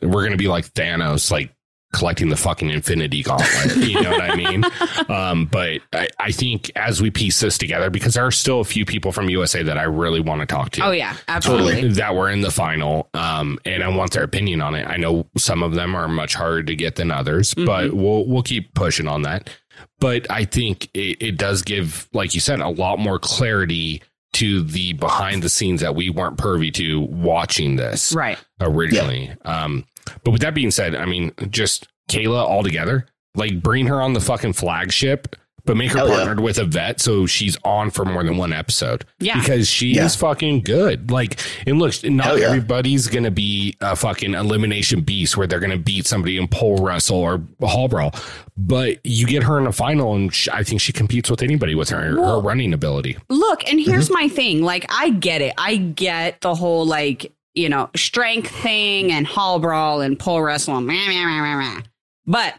we're 0.00 0.22
going 0.22 0.32
to 0.32 0.36
be 0.36 0.48
like 0.48 0.72
Thanos, 0.74 1.30
like 1.30 1.54
collecting 1.92 2.30
the 2.30 2.36
fucking 2.36 2.70
infinity 2.70 3.22
gauntlet. 3.22 3.76
you 3.76 4.00
know 4.00 4.12
what 4.12 4.22
I 4.22 4.34
mean? 4.36 4.64
Um, 5.08 5.46
but 5.46 5.80
I, 5.92 6.08
I 6.18 6.32
think 6.32 6.70
as 6.74 7.02
we 7.02 7.10
piece 7.10 7.40
this 7.40 7.58
together, 7.58 7.90
because 7.90 8.14
there 8.14 8.24
are 8.24 8.30
still 8.30 8.60
a 8.60 8.64
few 8.64 8.84
people 8.86 9.12
from 9.12 9.28
USA 9.28 9.62
that 9.62 9.76
I 9.76 9.82
really 9.82 10.20
want 10.20 10.40
to 10.40 10.46
talk 10.46 10.70
to. 10.70 10.86
Oh 10.86 10.90
yeah. 10.90 11.16
Absolutely. 11.28 11.88
that 11.94 12.14
were 12.14 12.30
in 12.30 12.40
the 12.40 12.50
final, 12.50 13.10
um, 13.12 13.58
and 13.66 13.82
I 13.82 13.88
want 13.88 14.12
their 14.12 14.22
opinion 14.22 14.62
on 14.62 14.74
it. 14.74 14.86
I 14.86 14.96
know 14.96 15.26
some 15.36 15.62
of 15.62 15.74
them 15.74 15.94
are 15.94 16.08
much 16.08 16.34
harder 16.34 16.62
to 16.62 16.76
get 16.76 16.96
than 16.96 17.10
others, 17.10 17.52
but 17.54 17.92
we'll 17.92 18.26
we'll 18.26 18.42
keep 18.42 18.74
pushing 18.74 19.06
on 19.08 19.22
that. 19.22 19.50
But 19.98 20.30
I 20.30 20.44
think 20.44 20.88
it, 20.94 21.22
it 21.22 21.38
does 21.38 21.62
give, 21.62 22.08
like 22.12 22.34
you 22.34 22.40
said, 22.40 22.60
a 22.60 22.68
lot 22.68 22.98
more 22.98 23.18
clarity 23.18 24.02
to 24.34 24.62
the 24.62 24.94
behind 24.94 25.42
the 25.42 25.48
scenes 25.48 25.80
that 25.82 25.94
we 25.94 26.08
weren't 26.10 26.38
privy 26.38 26.70
to 26.72 27.00
watching 27.02 27.76
this 27.76 28.12
Right. 28.14 28.38
originally. 28.60 29.30
Um, 29.44 29.84
but 30.24 30.30
with 30.30 30.40
that 30.40 30.54
being 30.54 30.70
said, 30.70 30.94
I 30.94 31.04
mean, 31.04 31.32
just 31.50 31.86
Cayla 32.10 32.38
altogether, 32.42 33.06
like 33.34 33.62
bring 33.62 33.86
her 33.88 34.00
on 34.00 34.14
the 34.14 34.20
fucking 34.20 34.54
flagship, 34.54 35.36
but 35.64 35.76
make 35.76 35.92
her 35.92 35.98
Hell 35.98 36.08
yeah. 36.08 36.14
partnered 36.16 36.40
with 36.40 36.58
a 36.58 36.64
vet 36.64 37.00
so 37.00 37.26
she's 37.26 37.56
on 37.64 37.90
for 37.90 38.04
more 38.04 38.24
than 38.24 38.36
one 38.36 38.52
episode. 38.52 39.04
Yeah. 39.20 39.38
Because 39.38 39.68
she 39.68 39.94
Yeah. 39.94 40.06
is 40.06 40.16
fucking 40.16 40.62
good. 40.62 41.10
Like, 41.10 41.38
and 41.66 41.78
look, 41.78 42.02
not 42.04 42.38
yeah. 42.38 42.46
everybody's 42.46 43.06
going 43.06 43.24
to 43.24 43.30
be 43.30 43.76
a 43.80 43.94
fucking 43.94 44.34
elimination 44.34 45.02
beast 45.02 45.36
where 45.36 45.46
they're 45.46 45.60
going 45.60 45.70
to 45.70 45.78
beat 45.78 46.06
somebody 46.06 46.36
in 46.36 46.48
pole 46.48 46.78
wrestle 46.78 47.18
or 47.18 47.42
hall 47.60 47.88
brawl. 47.88 48.14
But 48.56 48.98
you 49.04 49.26
get 49.26 49.44
her 49.44 49.58
in 49.58 49.66
a 49.66 49.72
final, 49.72 50.14
and 50.14 50.34
sh 50.34 50.48
I 50.52 50.62
think 50.62 50.80
she 50.80 50.92
competes 50.92 51.30
with 51.30 51.42
anybody 51.42 51.74
with 51.74 51.88
her, 51.90 52.16
her 52.16 52.40
running 52.40 52.74
ability. 52.74 53.16
Look, 53.28 53.66
and 53.68 53.78
mm-hmm. 53.78 53.90
here's 53.90 54.10
my 54.10 54.28
thing. 54.28 54.62
Like, 54.62 54.84
I 54.90 55.10
get 55.10 55.40
it. 55.40 55.54
I 55.56 55.76
get 55.76 56.40
the 56.40 56.54
whole 56.54 56.84
like, 56.84 57.32
you 57.54 57.68
know, 57.68 57.88
strength 57.96 58.50
thing 58.50 59.12
and 59.12 59.26
hall 59.26 59.58
brawl 59.58 60.00
and 60.00 60.18
pole 60.18 60.42
wrestle. 60.42 60.80
meh. 60.80 61.80
But, 62.26 62.54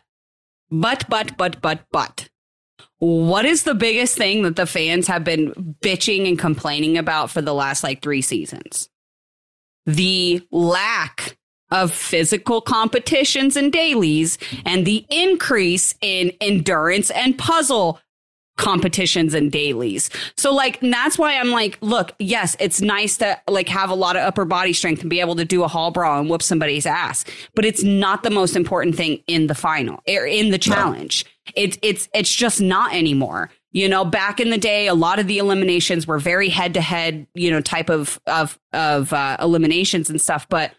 but, 0.72 1.06
but, 1.10 1.38
but, 1.38 1.62
but, 1.62 1.82
but. 1.92 2.30
What 3.04 3.44
is 3.44 3.64
the 3.64 3.76
biggest 3.76 4.18
thing 4.18 4.44
that 4.44 4.56
the 4.56 4.66
fans 4.66 5.08
have 5.08 5.26
been 5.26 5.76
bitching 5.82 6.26
and 6.26 6.40
complaining 6.40 6.98
about 6.98 7.30
for 7.30 7.42
the 7.42 7.54
last 7.54 7.84
like 7.84 8.02
three 8.02 8.22
seasons? 8.22 8.90
The 9.86 10.42
lack 10.52 11.38
of 11.70 11.92
physical 11.92 12.62
competitions 12.62 13.58
and 13.58 13.74
dailies 13.74 14.38
and 14.66 14.86
the 14.86 15.06
increase 15.10 15.96
in 16.00 16.32
endurance 16.40 17.12
and 17.12 17.38
puzzle 17.38 18.00
competitions 18.58 19.34
and 19.34 19.52
dailies. 19.52 20.10
So 20.38 20.54
like 20.54 20.80
that's 20.80 21.18
why 21.18 21.38
I'm 21.38 21.50
like, 21.50 21.78
look, 21.82 22.14
yes, 22.20 22.56
it's 22.58 22.80
nice 22.80 23.18
to 23.18 23.38
like 23.50 23.68
have 23.68 23.90
a 23.90 23.96
lot 23.96 24.16
of 24.16 24.22
upper 24.22 24.46
body 24.46 24.72
strength 24.72 25.02
and 25.02 25.10
be 25.10 25.20
able 25.20 25.36
to 25.36 25.44
do 25.44 25.64
a 25.64 25.68
hall 25.68 25.92
brawl 25.92 26.22
and 26.22 26.30
whoop 26.30 26.42
somebody's 26.42 26.86
ass, 26.86 27.26
but 27.54 27.66
it's 27.66 27.84
not 27.84 28.24
the 28.24 28.30
most 28.30 28.56
important 28.56 28.96
thing 28.96 29.22
in 29.28 29.48
the 29.48 29.56
final 29.56 30.02
or 30.08 30.26
in 30.26 30.52
the 30.52 30.58
challenge. 30.58 31.26
It's 31.56 31.78
it's 31.82 32.10
it's 32.14 32.34
just 32.34 32.62
not 32.62 32.94
anymore. 32.94 33.50
You 33.72 33.90
know, 33.90 34.06
back 34.06 34.40
in 34.40 34.50
the 34.50 34.58
day, 34.58 34.88
a 34.88 34.94
lot 34.94 35.20
of 35.20 35.28
the 35.28 35.40
eliminations 35.40 36.06
were 36.06 36.20
very 36.20 36.50
head 36.50 36.76
to 36.76 36.82
head, 36.82 37.28
you 37.34 37.50
know, 37.52 37.62
type 37.62 37.90
of 37.90 38.20
of 38.28 38.60
of 38.72 39.12
uh, 39.12 39.38
eliminations 39.40 40.10
and 40.10 40.22
stuff. 40.22 40.48
But 40.48 40.74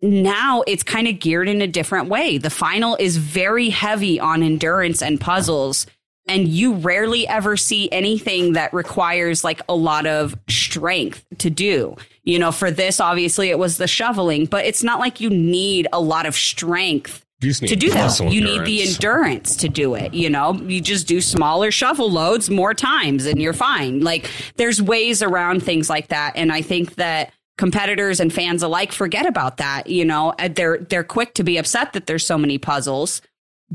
now 0.00 0.62
it's 0.66 0.82
kind 0.82 1.08
of 1.08 1.18
geared 1.18 1.48
in 1.48 1.62
a 1.62 1.66
different 1.66 2.08
way. 2.08 2.38
The 2.38 2.50
final 2.50 2.96
is 3.00 3.16
very 3.16 3.70
heavy 3.70 4.20
on 4.20 4.42
endurance 4.42 5.02
and 5.02 5.20
puzzles. 5.20 5.86
And 6.26 6.48
you 6.48 6.74
rarely 6.74 7.28
ever 7.28 7.54
see 7.56 7.90
anything 7.92 8.54
that 8.54 8.72
requires 8.72 9.44
like 9.44 9.60
a 9.68 9.74
lot 9.74 10.06
of 10.06 10.34
strength 10.48 11.26
to 11.38 11.50
do. 11.50 11.96
You 12.22 12.38
know, 12.38 12.50
for 12.50 12.70
this, 12.70 12.98
obviously 12.98 13.50
it 13.50 13.58
was 13.58 13.76
the 13.76 13.86
shoveling, 13.86 14.46
but 14.46 14.64
it's 14.64 14.82
not 14.82 15.00
like 15.00 15.20
you 15.20 15.28
need 15.28 15.86
a 15.92 16.00
lot 16.00 16.24
of 16.24 16.34
strength 16.34 17.23
to 17.40 17.76
do 17.76 17.90
that. 17.90 18.18
You 18.20 18.40
need 18.40 18.64
the 18.64 18.82
endurance 18.82 19.56
to 19.56 19.68
do 19.68 19.94
it. 19.94 20.14
You 20.14 20.30
know, 20.30 20.54
you 20.54 20.80
just 20.80 21.06
do 21.06 21.20
smaller 21.20 21.70
shuffle 21.70 22.10
loads 22.10 22.48
more 22.48 22.74
times 22.74 23.26
and 23.26 23.40
you're 23.40 23.52
fine. 23.52 24.00
Like 24.00 24.30
there's 24.56 24.80
ways 24.80 25.22
around 25.22 25.62
things 25.62 25.90
like 25.90 26.08
that. 26.08 26.32
And 26.36 26.52
I 26.52 26.62
think 26.62 26.94
that 26.94 27.32
competitors 27.58 28.20
and 28.20 28.32
fans 28.32 28.62
alike 28.62 28.92
forget 28.92 29.26
about 29.26 29.58
that. 29.58 29.88
You 29.88 30.04
know, 30.04 30.34
uh, 30.38 30.48
they're, 30.48 30.78
they're 30.78 31.04
quick 31.04 31.34
to 31.34 31.44
be 31.44 31.56
upset 31.58 31.92
that 31.92 32.06
there's 32.06 32.26
so 32.26 32.38
many 32.38 32.58
puzzles. 32.58 33.20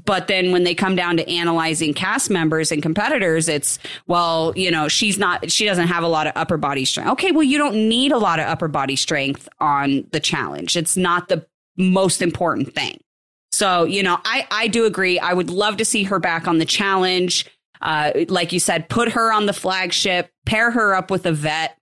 But 0.06 0.28
then 0.28 0.52
when 0.52 0.64
they 0.64 0.76
come 0.76 0.96
down 0.96 1.18
to 1.18 1.30
analyzing 1.30 1.94
cast 1.94 2.30
members 2.30 2.72
and 2.72 2.82
competitors, 2.82 3.50
it's, 3.50 3.80
well, 4.08 4.54
you 4.56 4.72
know, 4.72 4.88
she's 4.88 5.18
not, 5.18 5.52
she 5.52 5.66
doesn't 5.66 5.88
have 5.88 6.04
a 6.04 6.08
lot 6.08 6.28
of 6.28 6.34
upper 6.36 6.58
body 6.58 6.86
strength. 6.86 7.12
Okay. 7.12 7.32
Well, 7.32 7.44
you 7.44 7.58
don't 7.58 7.90
need 7.90 8.12
a 8.12 8.18
lot 8.18 8.40
of 8.40 8.46
upper 8.48 8.68
body 8.68 8.96
strength 8.96 9.50
on 9.60 10.06
the 10.12 10.20
challenge. 10.20 10.78
It's 10.78 10.96
not 10.96 11.28
the 11.28 11.46
most 11.76 12.22
important 12.22 12.74
thing. 12.74 13.00
So, 13.52 13.84
you 13.84 14.04
know, 14.04 14.20
I, 14.26 14.48
I 14.52 14.68
do 14.68 14.86
agree. 14.86 15.20
I 15.20 15.34
would 15.34 15.50
love 15.50 15.78
to 15.78 15.86
see 15.86 16.04
her 16.04 16.20
back 16.20 16.48
on 16.48 16.60
the 16.60 16.66
challenge. 16.66 17.46
Uh, 17.82 18.12
like 18.28 18.52
you 18.52 18.60
said, 18.60 18.90
put 18.90 19.12
her 19.14 19.32
on 19.32 19.46
the 19.46 19.54
flagship, 19.54 20.30
pair 20.46 20.72
her 20.72 20.94
up 20.94 21.10
with 21.10 21.26
a 21.26 21.32
vet, 21.32 21.78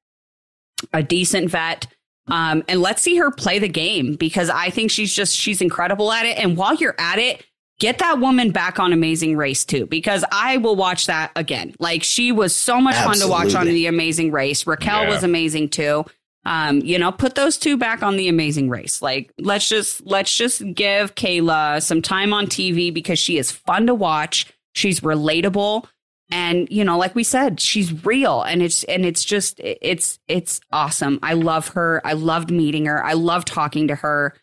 a 0.93 1.01
decent 1.03 1.49
vet. 1.49 1.87
Um, 2.27 2.63
and 2.67 2.81
let's 2.81 3.01
see 3.01 3.15
her 3.17 3.31
play 3.31 3.57
the 3.59 3.69
game 3.69 4.15
because 4.15 4.49
I 4.49 4.69
think 4.69 4.91
she's 4.91 5.13
just, 5.13 5.35
she's 5.35 5.61
incredible 5.61 6.11
at 6.11 6.25
it. 6.25 6.37
And 6.37 6.57
while 6.57 6.75
you're 6.75 6.95
at 6.99 7.19
it, 7.19 7.43
get 7.79 7.99
that 7.99 8.19
woman 8.19 8.51
back 8.51 8.79
on 8.79 8.93
Amazing 8.93 9.37
Race 9.37 9.65
too, 9.65 9.85
because 9.85 10.23
I 10.31 10.57
will 10.57 10.75
watch 10.75 11.07
that 11.07 11.31
again. 11.35 11.73
Like 11.79 12.03
she 12.03 12.31
was 12.31 12.55
so 12.55 12.81
much 12.81 12.95
Absolutely. 12.95 13.21
fun 13.21 13.27
to 13.27 13.31
watch 13.31 13.55
on 13.55 13.67
the 13.67 13.87
Amazing 13.87 14.31
Race. 14.31 14.67
Raquel 14.67 15.03
yeah. 15.03 15.09
was 15.09 15.23
amazing 15.23 15.69
too 15.69 16.05
um, 16.47 16.79
you 16.79 16.97
know, 16.97 17.11
put 17.11 17.35
those 17.35 17.57
two 17.57 17.75
back 17.75 18.01
on 18.01 18.15
the 18.15 18.29
amazing 18.29 18.69
race. 18.69 19.01
Like, 19.01 19.33
let's 19.37 19.67
just 19.67 20.05
let's 20.05 20.33
just 20.33 20.63
give 20.73 21.13
Cayla 21.13 21.83
some 21.83 22.01
time 22.01 22.31
on 22.31 22.47
TV 22.47 22.91
because 22.91 23.19
she 23.19 23.37
is 23.37 23.51
fun 23.51 23.85
to 23.87 23.93
watch. 23.93 24.45
She's 24.73 25.01
relatable. 25.01 25.85
And, 26.31 26.69
you 26.71 26.85
know, 26.85 26.97
like 26.97 27.15
we 27.15 27.25
said, 27.25 27.59
she's 27.59 28.05
real 28.05 28.43
and 28.43 28.61
it's 28.61 28.85
and 28.85 29.05
it's 29.05 29.25
just 29.25 29.59
it's 29.59 30.19
it's 30.29 30.61
awesome. 30.71 31.19
I 31.21 31.33
love 31.33 31.69
her. 31.69 32.01
I 32.05 32.13
loved 32.13 32.49
meeting 32.49 32.85
her. 32.85 33.03
I 33.03 33.13
love 33.13 33.43
talking 33.43 33.89
to 33.89 33.95
her. 33.95 34.33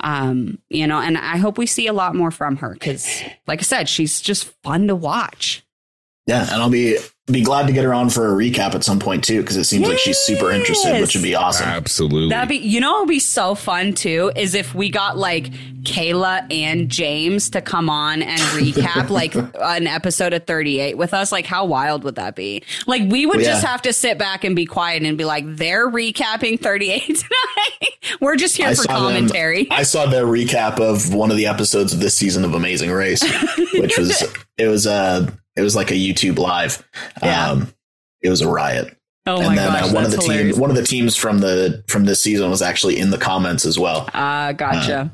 Um, 0.00 0.58
you 0.68 0.88
know, 0.88 0.98
and 0.98 1.16
I 1.16 1.36
hope 1.36 1.58
we 1.58 1.66
see 1.66 1.86
a 1.86 1.92
lot 1.92 2.16
more 2.16 2.32
from 2.32 2.56
her 2.56 2.72
because 2.72 3.22
like 3.46 3.60
I 3.60 3.62
said, 3.62 3.88
she's 3.88 4.20
just 4.20 4.52
fun 4.64 4.88
to 4.88 4.96
watch. 4.96 5.64
Yeah, 6.26 6.42
and 6.42 6.60
I'll 6.60 6.70
be 6.70 6.98
be 7.26 7.42
glad 7.42 7.68
to 7.68 7.72
get 7.72 7.84
her 7.84 7.94
on 7.94 8.10
for 8.10 8.26
a 8.26 8.36
recap 8.36 8.74
at 8.74 8.82
some 8.82 8.98
point 8.98 9.22
too, 9.22 9.40
because 9.40 9.56
it 9.56 9.64
seems 9.64 9.82
yes. 9.82 9.90
like 9.90 9.98
she's 9.98 10.18
super 10.18 10.50
interested, 10.50 11.00
which 11.00 11.14
would 11.14 11.22
be 11.22 11.36
awesome. 11.36 11.68
Absolutely. 11.68 12.30
That'd 12.30 12.48
be 12.48 12.56
you 12.56 12.80
know 12.80 12.96
it 12.96 13.00
would 13.00 13.08
be 13.08 13.20
so 13.20 13.54
fun 13.54 13.92
too, 13.94 14.32
is 14.34 14.54
if 14.56 14.74
we 14.74 14.90
got 14.90 15.16
like 15.16 15.52
Cayla 15.82 16.52
and 16.52 16.88
James 16.88 17.50
to 17.50 17.60
come 17.60 17.88
on 17.88 18.22
and 18.22 18.40
recap 18.40 19.08
like 19.10 19.34
an 19.36 19.86
episode 19.86 20.32
of 20.32 20.46
38 20.46 20.96
with 20.96 21.14
us. 21.14 21.30
Like 21.30 21.46
how 21.46 21.64
wild 21.64 22.02
would 22.02 22.16
that 22.16 22.34
be? 22.34 22.64
Like 22.88 23.02
we 23.08 23.24
would 23.24 23.36
well, 23.36 23.46
just 23.46 23.64
have 23.64 23.82
to 23.82 23.92
sit 23.92 24.18
back 24.18 24.42
and 24.42 24.56
be 24.56 24.66
quiet 24.66 25.04
and 25.04 25.16
be 25.16 25.24
like, 25.24 25.44
they're 25.46 25.88
recapping 25.88 26.60
38 26.60 27.04
tonight. 27.06 28.18
We're 28.20 28.36
just 28.36 28.56
here 28.56 28.68
I 28.68 28.74
for 28.74 28.84
commentary. 28.84 29.64
Them, 29.64 29.78
I 29.78 29.84
saw 29.84 30.06
their 30.06 30.26
recap 30.26 30.80
of 30.80 31.14
one 31.14 31.30
of 31.30 31.36
the 31.36 31.46
episodes 31.46 31.92
of 31.92 32.00
this 32.00 32.16
season 32.16 32.44
of 32.44 32.54
Amazing 32.54 32.90
Race, 32.90 33.22
which 33.74 33.96
was 33.96 34.24
it 34.58 34.66
was 34.66 34.88
uh 34.88 35.30
it 35.56 35.62
was 35.62 35.76
like 35.76 35.90
a 35.90 35.94
YouTube 35.94 36.38
live. 36.38 36.86
Yeah. 37.22 37.50
Um, 37.50 37.74
it 38.22 38.30
was 38.30 38.40
a 38.40 38.48
riot. 38.48 38.96
Oh 39.26 39.40
and 39.40 39.56
then 39.56 39.68
gosh, 39.68 39.90
uh, 39.90 39.94
one 39.94 40.04
of 40.04 40.10
the 40.10 40.16
hilarious. 40.16 40.54
team, 40.54 40.60
one 40.60 40.70
of 40.70 40.76
the 40.76 40.82
teams 40.82 41.16
from 41.16 41.38
the 41.38 41.84
from 41.86 42.04
this 42.04 42.20
season 42.20 42.50
was 42.50 42.60
actually 42.60 42.98
in 42.98 43.10
the 43.10 43.18
comments 43.18 43.64
as 43.64 43.78
well. 43.78 44.08
Ah, 44.14 44.48
uh, 44.48 44.52
gotcha. 44.52 44.98
Uh, 44.98 45.08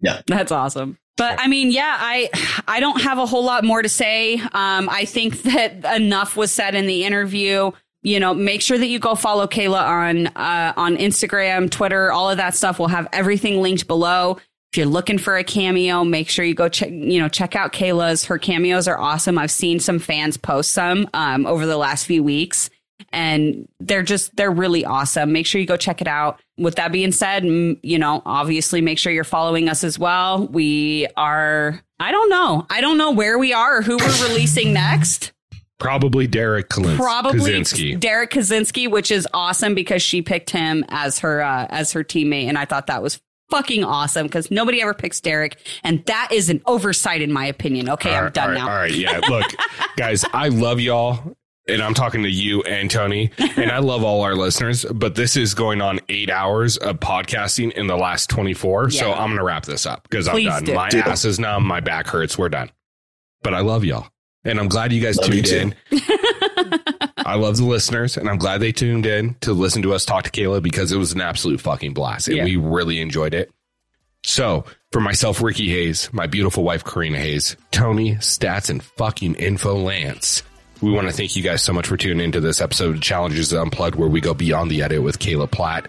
yeah, 0.00 0.20
that's 0.26 0.52
awesome. 0.52 0.98
But 1.16 1.40
I 1.40 1.46
mean, 1.46 1.70
yeah, 1.70 1.96
I 1.98 2.28
I 2.68 2.80
don't 2.80 3.00
have 3.00 3.18
a 3.18 3.24
whole 3.24 3.44
lot 3.44 3.64
more 3.64 3.80
to 3.80 3.88
say. 3.88 4.34
Um, 4.34 4.88
I 4.90 5.06
think 5.06 5.42
that 5.44 5.96
enough 5.96 6.36
was 6.36 6.52
said 6.52 6.74
in 6.74 6.86
the 6.86 7.04
interview. 7.04 7.70
You 8.02 8.20
know, 8.20 8.34
make 8.34 8.60
sure 8.60 8.76
that 8.76 8.88
you 8.88 8.98
go 8.98 9.14
follow 9.14 9.46
Cayla 9.46 9.80
on 9.80 10.26
uh, 10.26 10.74
on 10.76 10.98
Instagram, 10.98 11.70
Twitter, 11.70 12.12
all 12.12 12.28
of 12.28 12.36
that 12.36 12.54
stuff. 12.54 12.78
We'll 12.78 12.88
have 12.88 13.08
everything 13.14 13.62
linked 13.62 13.86
below. 13.86 14.38
If 14.74 14.78
you're 14.78 14.86
looking 14.86 15.18
for 15.18 15.36
a 15.36 15.44
cameo, 15.44 16.02
make 16.02 16.28
sure 16.28 16.44
you 16.44 16.52
go 16.52 16.68
check, 16.68 16.90
you 16.90 17.20
know, 17.20 17.28
check 17.28 17.54
out 17.54 17.70
Cayla's. 17.70 18.24
Her 18.24 18.38
cameos 18.38 18.88
are 18.88 18.98
awesome. 18.98 19.38
I've 19.38 19.52
seen 19.52 19.78
some 19.78 20.00
fans 20.00 20.36
post 20.36 20.72
some 20.72 21.08
um, 21.14 21.46
over 21.46 21.64
the 21.64 21.76
last 21.76 22.06
few 22.06 22.24
weeks 22.24 22.70
and 23.12 23.68
they're 23.78 24.02
just, 24.02 24.34
they're 24.34 24.50
really 24.50 24.84
awesome. 24.84 25.30
Make 25.30 25.46
sure 25.46 25.60
you 25.60 25.66
go 25.68 25.76
check 25.76 26.00
it 26.00 26.08
out. 26.08 26.40
With 26.58 26.74
that 26.74 26.90
being 26.90 27.12
said, 27.12 27.44
you 27.44 28.00
know, 28.00 28.20
obviously 28.26 28.80
make 28.80 28.98
sure 28.98 29.12
you're 29.12 29.22
following 29.22 29.68
us 29.68 29.84
as 29.84 29.96
well. 29.96 30.48
We 30.48 31.06
are, 31.16 31.80
I 32.00 32.10
don't 32.10 32.28
know. 32.28 32.66
I 32.68 32.80
don't 32.80 32.98
know 32.98 33.12
where 33.12 33.38
we 33.38 33.52
are 33.52 33.78
or 33.78 33.82
who 33.82 33.96
we're 33.96 34.28
releasing 34.28 34.72
next. 34.72 35.32
Probably 35.78 36.26
Derek 36.26 36.68
Kalins- 36.68 36.96
Probably 36.96 37.52
Kaczynski. 37.52 38.00
Derek 38.00 38.32
Kaczynski, 38.32 38.90
which 38.90 39.12
is 39.12 39.28
awesome 39.32 39.76
because 39.76 40.02
she 40.02 40.20
picked 40.20 40.50
him 40.50 40.84
as 40.88 41.20
her 41.20 41.42
uh, 41.42 41.68
as 41.70 41.92
her 41.92 42.02
teammate, 42.02 42.46
and 42.48 42.58
I 42.58 42.64
thought 42.64 42.88
that 42.88 43.02
was 43.02 43.20
fucking 43.54 43.84
awesome 43.84 44.26
because 44.26 44.50
nobody 44.50 44.82
ever 44.82 44.94
picks 44.94 45.20
Derek, 45.20 45.56
and 45.84 46.04
that 46.06 46.30
is 46.32 46.50
an 46.50 46.60
oversight 46.66 47.22
in 47.22 47.32
my 47.32 47.46
opinion. 47.46 47.88
Okay, 47.88 48.12
I'm 48.12 48.32
done 48.32 48.48
all 48.48 48.50
right, 48.50 48.58
now. 48.58 48.68
All 48.68 48.76
right, 48.76 48.94
yeah. 48.94 49.20
Look, 49.28 49.52
guys, 49.96 50.24
I 50.32 50.48
love 50.48 50.80
y'all. 50.80 51.36
And 51.66 51.80
I'm 51.80 51.94
talking 51.94 52.24
to 52.24 52.28
you 52.28 52.60
and 52.64 52.90
Tony, 52.90 53.30
and 53.38 53.72
I 53.72 53.78
love 53.78 54.04
all 54.04 54.20
our 54.20 54.34
listeners, 54.34 54.84
but 54.84 55.14
this 55.14 55.34
is 55.34 55.54
going 55.54 55.80
on 55.80 55.98
eight 56.10 56.28
hours 56.28 56.76
of 56.76 57.00
podcasting 57.00 57.72
in 57.72 57.86
the 57.86 57.96
last 57.96 58.28
24. 58.28 58.90
Yeah. 58.90 59.00
So 59.00 59.12
I'm 59.14 59.28
going 59.28 59.38
to 59.38 59.44
wrap 59.44 59.64
this 59.64 59.86
up 59.86 60.02
because 60.02 60.28
I'm 60.28 60.44
done. 60.44 60.64
Do. 60.64 60.74
My 60.74 60.90
do. 60.90 60.98
ass 60.98 61.24
is 61.24 61.38
numb. 61.38 61.64
My 61.64 61.80
back 61.80 62.06
hurts. 62.06 62.36
We're 62.36 62.50
done. 62.50 62.70
But 63.42 63.54
I 63.54 63.60
love 63.60 63.82
y'all. 63.82 64.08
And 64.44 64.60
I'm 64.60 64.68
glad 64.68 64.92
you 64.92 65.00
guys 65.00 65.16
love 65.16 65.30
tuned 65.30 65.46
in. 65.48 65.74
I 67.24 67.36
love 67.36 67.56
the 67.56 67.64
listeners, 67.64 68.16
and 68.16 68.28
I'm 68.28 68.36
glad 68.36 68.60
they 68.60 68.72
tuned 68.72 69.06
in 69.06 69.34
to 69.40 69.52
listen 69.52 69.82
to 69.82 69.94
us 69.94 70.04
talk 70.04 70.24
to 70.24 70.30
Cayla 70.30 70.62
because 70.62 70.92
it 70.92 70.98
was 70.98 71.12
an 71.12 71.20
absolute 71.20 71.60
fucking 71.60 71.94
blast, 71.94 72.28
and 72.28 72.36
yeah. 72.36 72.44
we 72.44 72.56
really 72.56 73.00
enjoyed 73.00 73.34
it. 73.34 73.50
So, 74.24 74.64
for 74.92 75.00
myself, 75.00 75.42
Ricky 75.42 75.68
Hayes, 75.68 76.10
my 76.12 76.26
beautiful 76.26 76.64
wife, 76.64 76.84
Corrina 76.84 77.16
Hayes, 77.16 77.56
Tony, 77.70 78.16
Stats, 78.16 78.70
and 78.70 78.82
fucking 78.82 79.34
Info 79.34 79.76
Lance. 79.76 80.42
We 80.84 80.92
want 80.92 81.08
to 81.08 81.14
thank 81.14 81.34
you 81.34 81.42
guys 81.42 81.62
so 81.62 81.72
much 81.72 81.86
for 81.86 81.96
tuning 81.96 82.22
into 82.22 82.40
this 82.40 82.60
episode 82.60 82.96
of 82.96 83.00
Challengers 83.00 83.54
Unplugged, 83.54 83.94
where 83.94 84.06
we 84.06 84.20
go 84.20 84.34
beyond 84.34 84.70
the 84.70 84.82
edit 84.82 85.02
with 85.02 85.18
Cayla 85.18 85.50
Platt. 85.50 85.88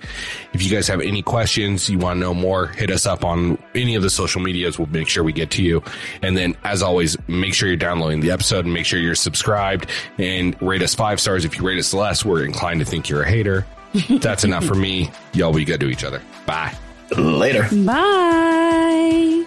If 0.54 0.64
you 0.64 0.72
guys 0.72 0.88
have 0.88 1.02
any 1.02 1.22
questions, 1.22 1.90
you 1.90 2.00
want 2.00 2.16
to 2.16 2.22
know 2.22 2.34
more, 2.34 2.68
hit 2.68 2.90
us 2.90 3.06
up 3.06 3.26
on 3.26 3.58
any 3.76 3.96
of 3.96 4.04
the 4.04 4.10
social 4.10 4.40
medias. 4.40 4.80
We'll 4.80 4.88
make 4.88 5.10
sure 5.10 5.22
we 5.22 5.34
get 5.34 5.52
to 5.52 5.62
you. 5.62 5.84
And 6.22 6.38
then, 6.38 6.56
as 6.64 6.82
always, 6.82 7.18
make 7.28 7.54
sure 7.54 7.68
you're 7.68 7.76
downloading 7.76 8.22
the 8.22 8.32
episode 8.32 8.64
and 8.64 8.74
make 8.74 8.86
sure 8.86 8.98
you're 8.98 9.16
subscribed 9.16 9.90
and 10.18 10.56
rate 10.62 10.82
us 10.82 10.96
five 10.96 11.20
stars. 11.20 11.44
If 11.44 11.58
you 11.58 11.68
rate 11.68 11.78
us 11.78 11.94
less, 11.94 12.24
we're 12.24 12.46
inclined 12.46 12.80
to 12.80 12.86
think 12.86 13.10
you're 13.10 13.24
a 13.24 13.30
hater. 13.30 13.66
That's 14.22 14.46
enough 14.46 14.64
for 14.64 14.76
me. 14.76 15.12
Y'all 15.34 15.52
be 15.52 15.66
good 15.66 15.82
to 15.82 15.90
each 15.90 16.06
other. 16.06 16.22
Bye. 16.46 16.74
Later. 17.18 17.68
Bye. 17.84 19.46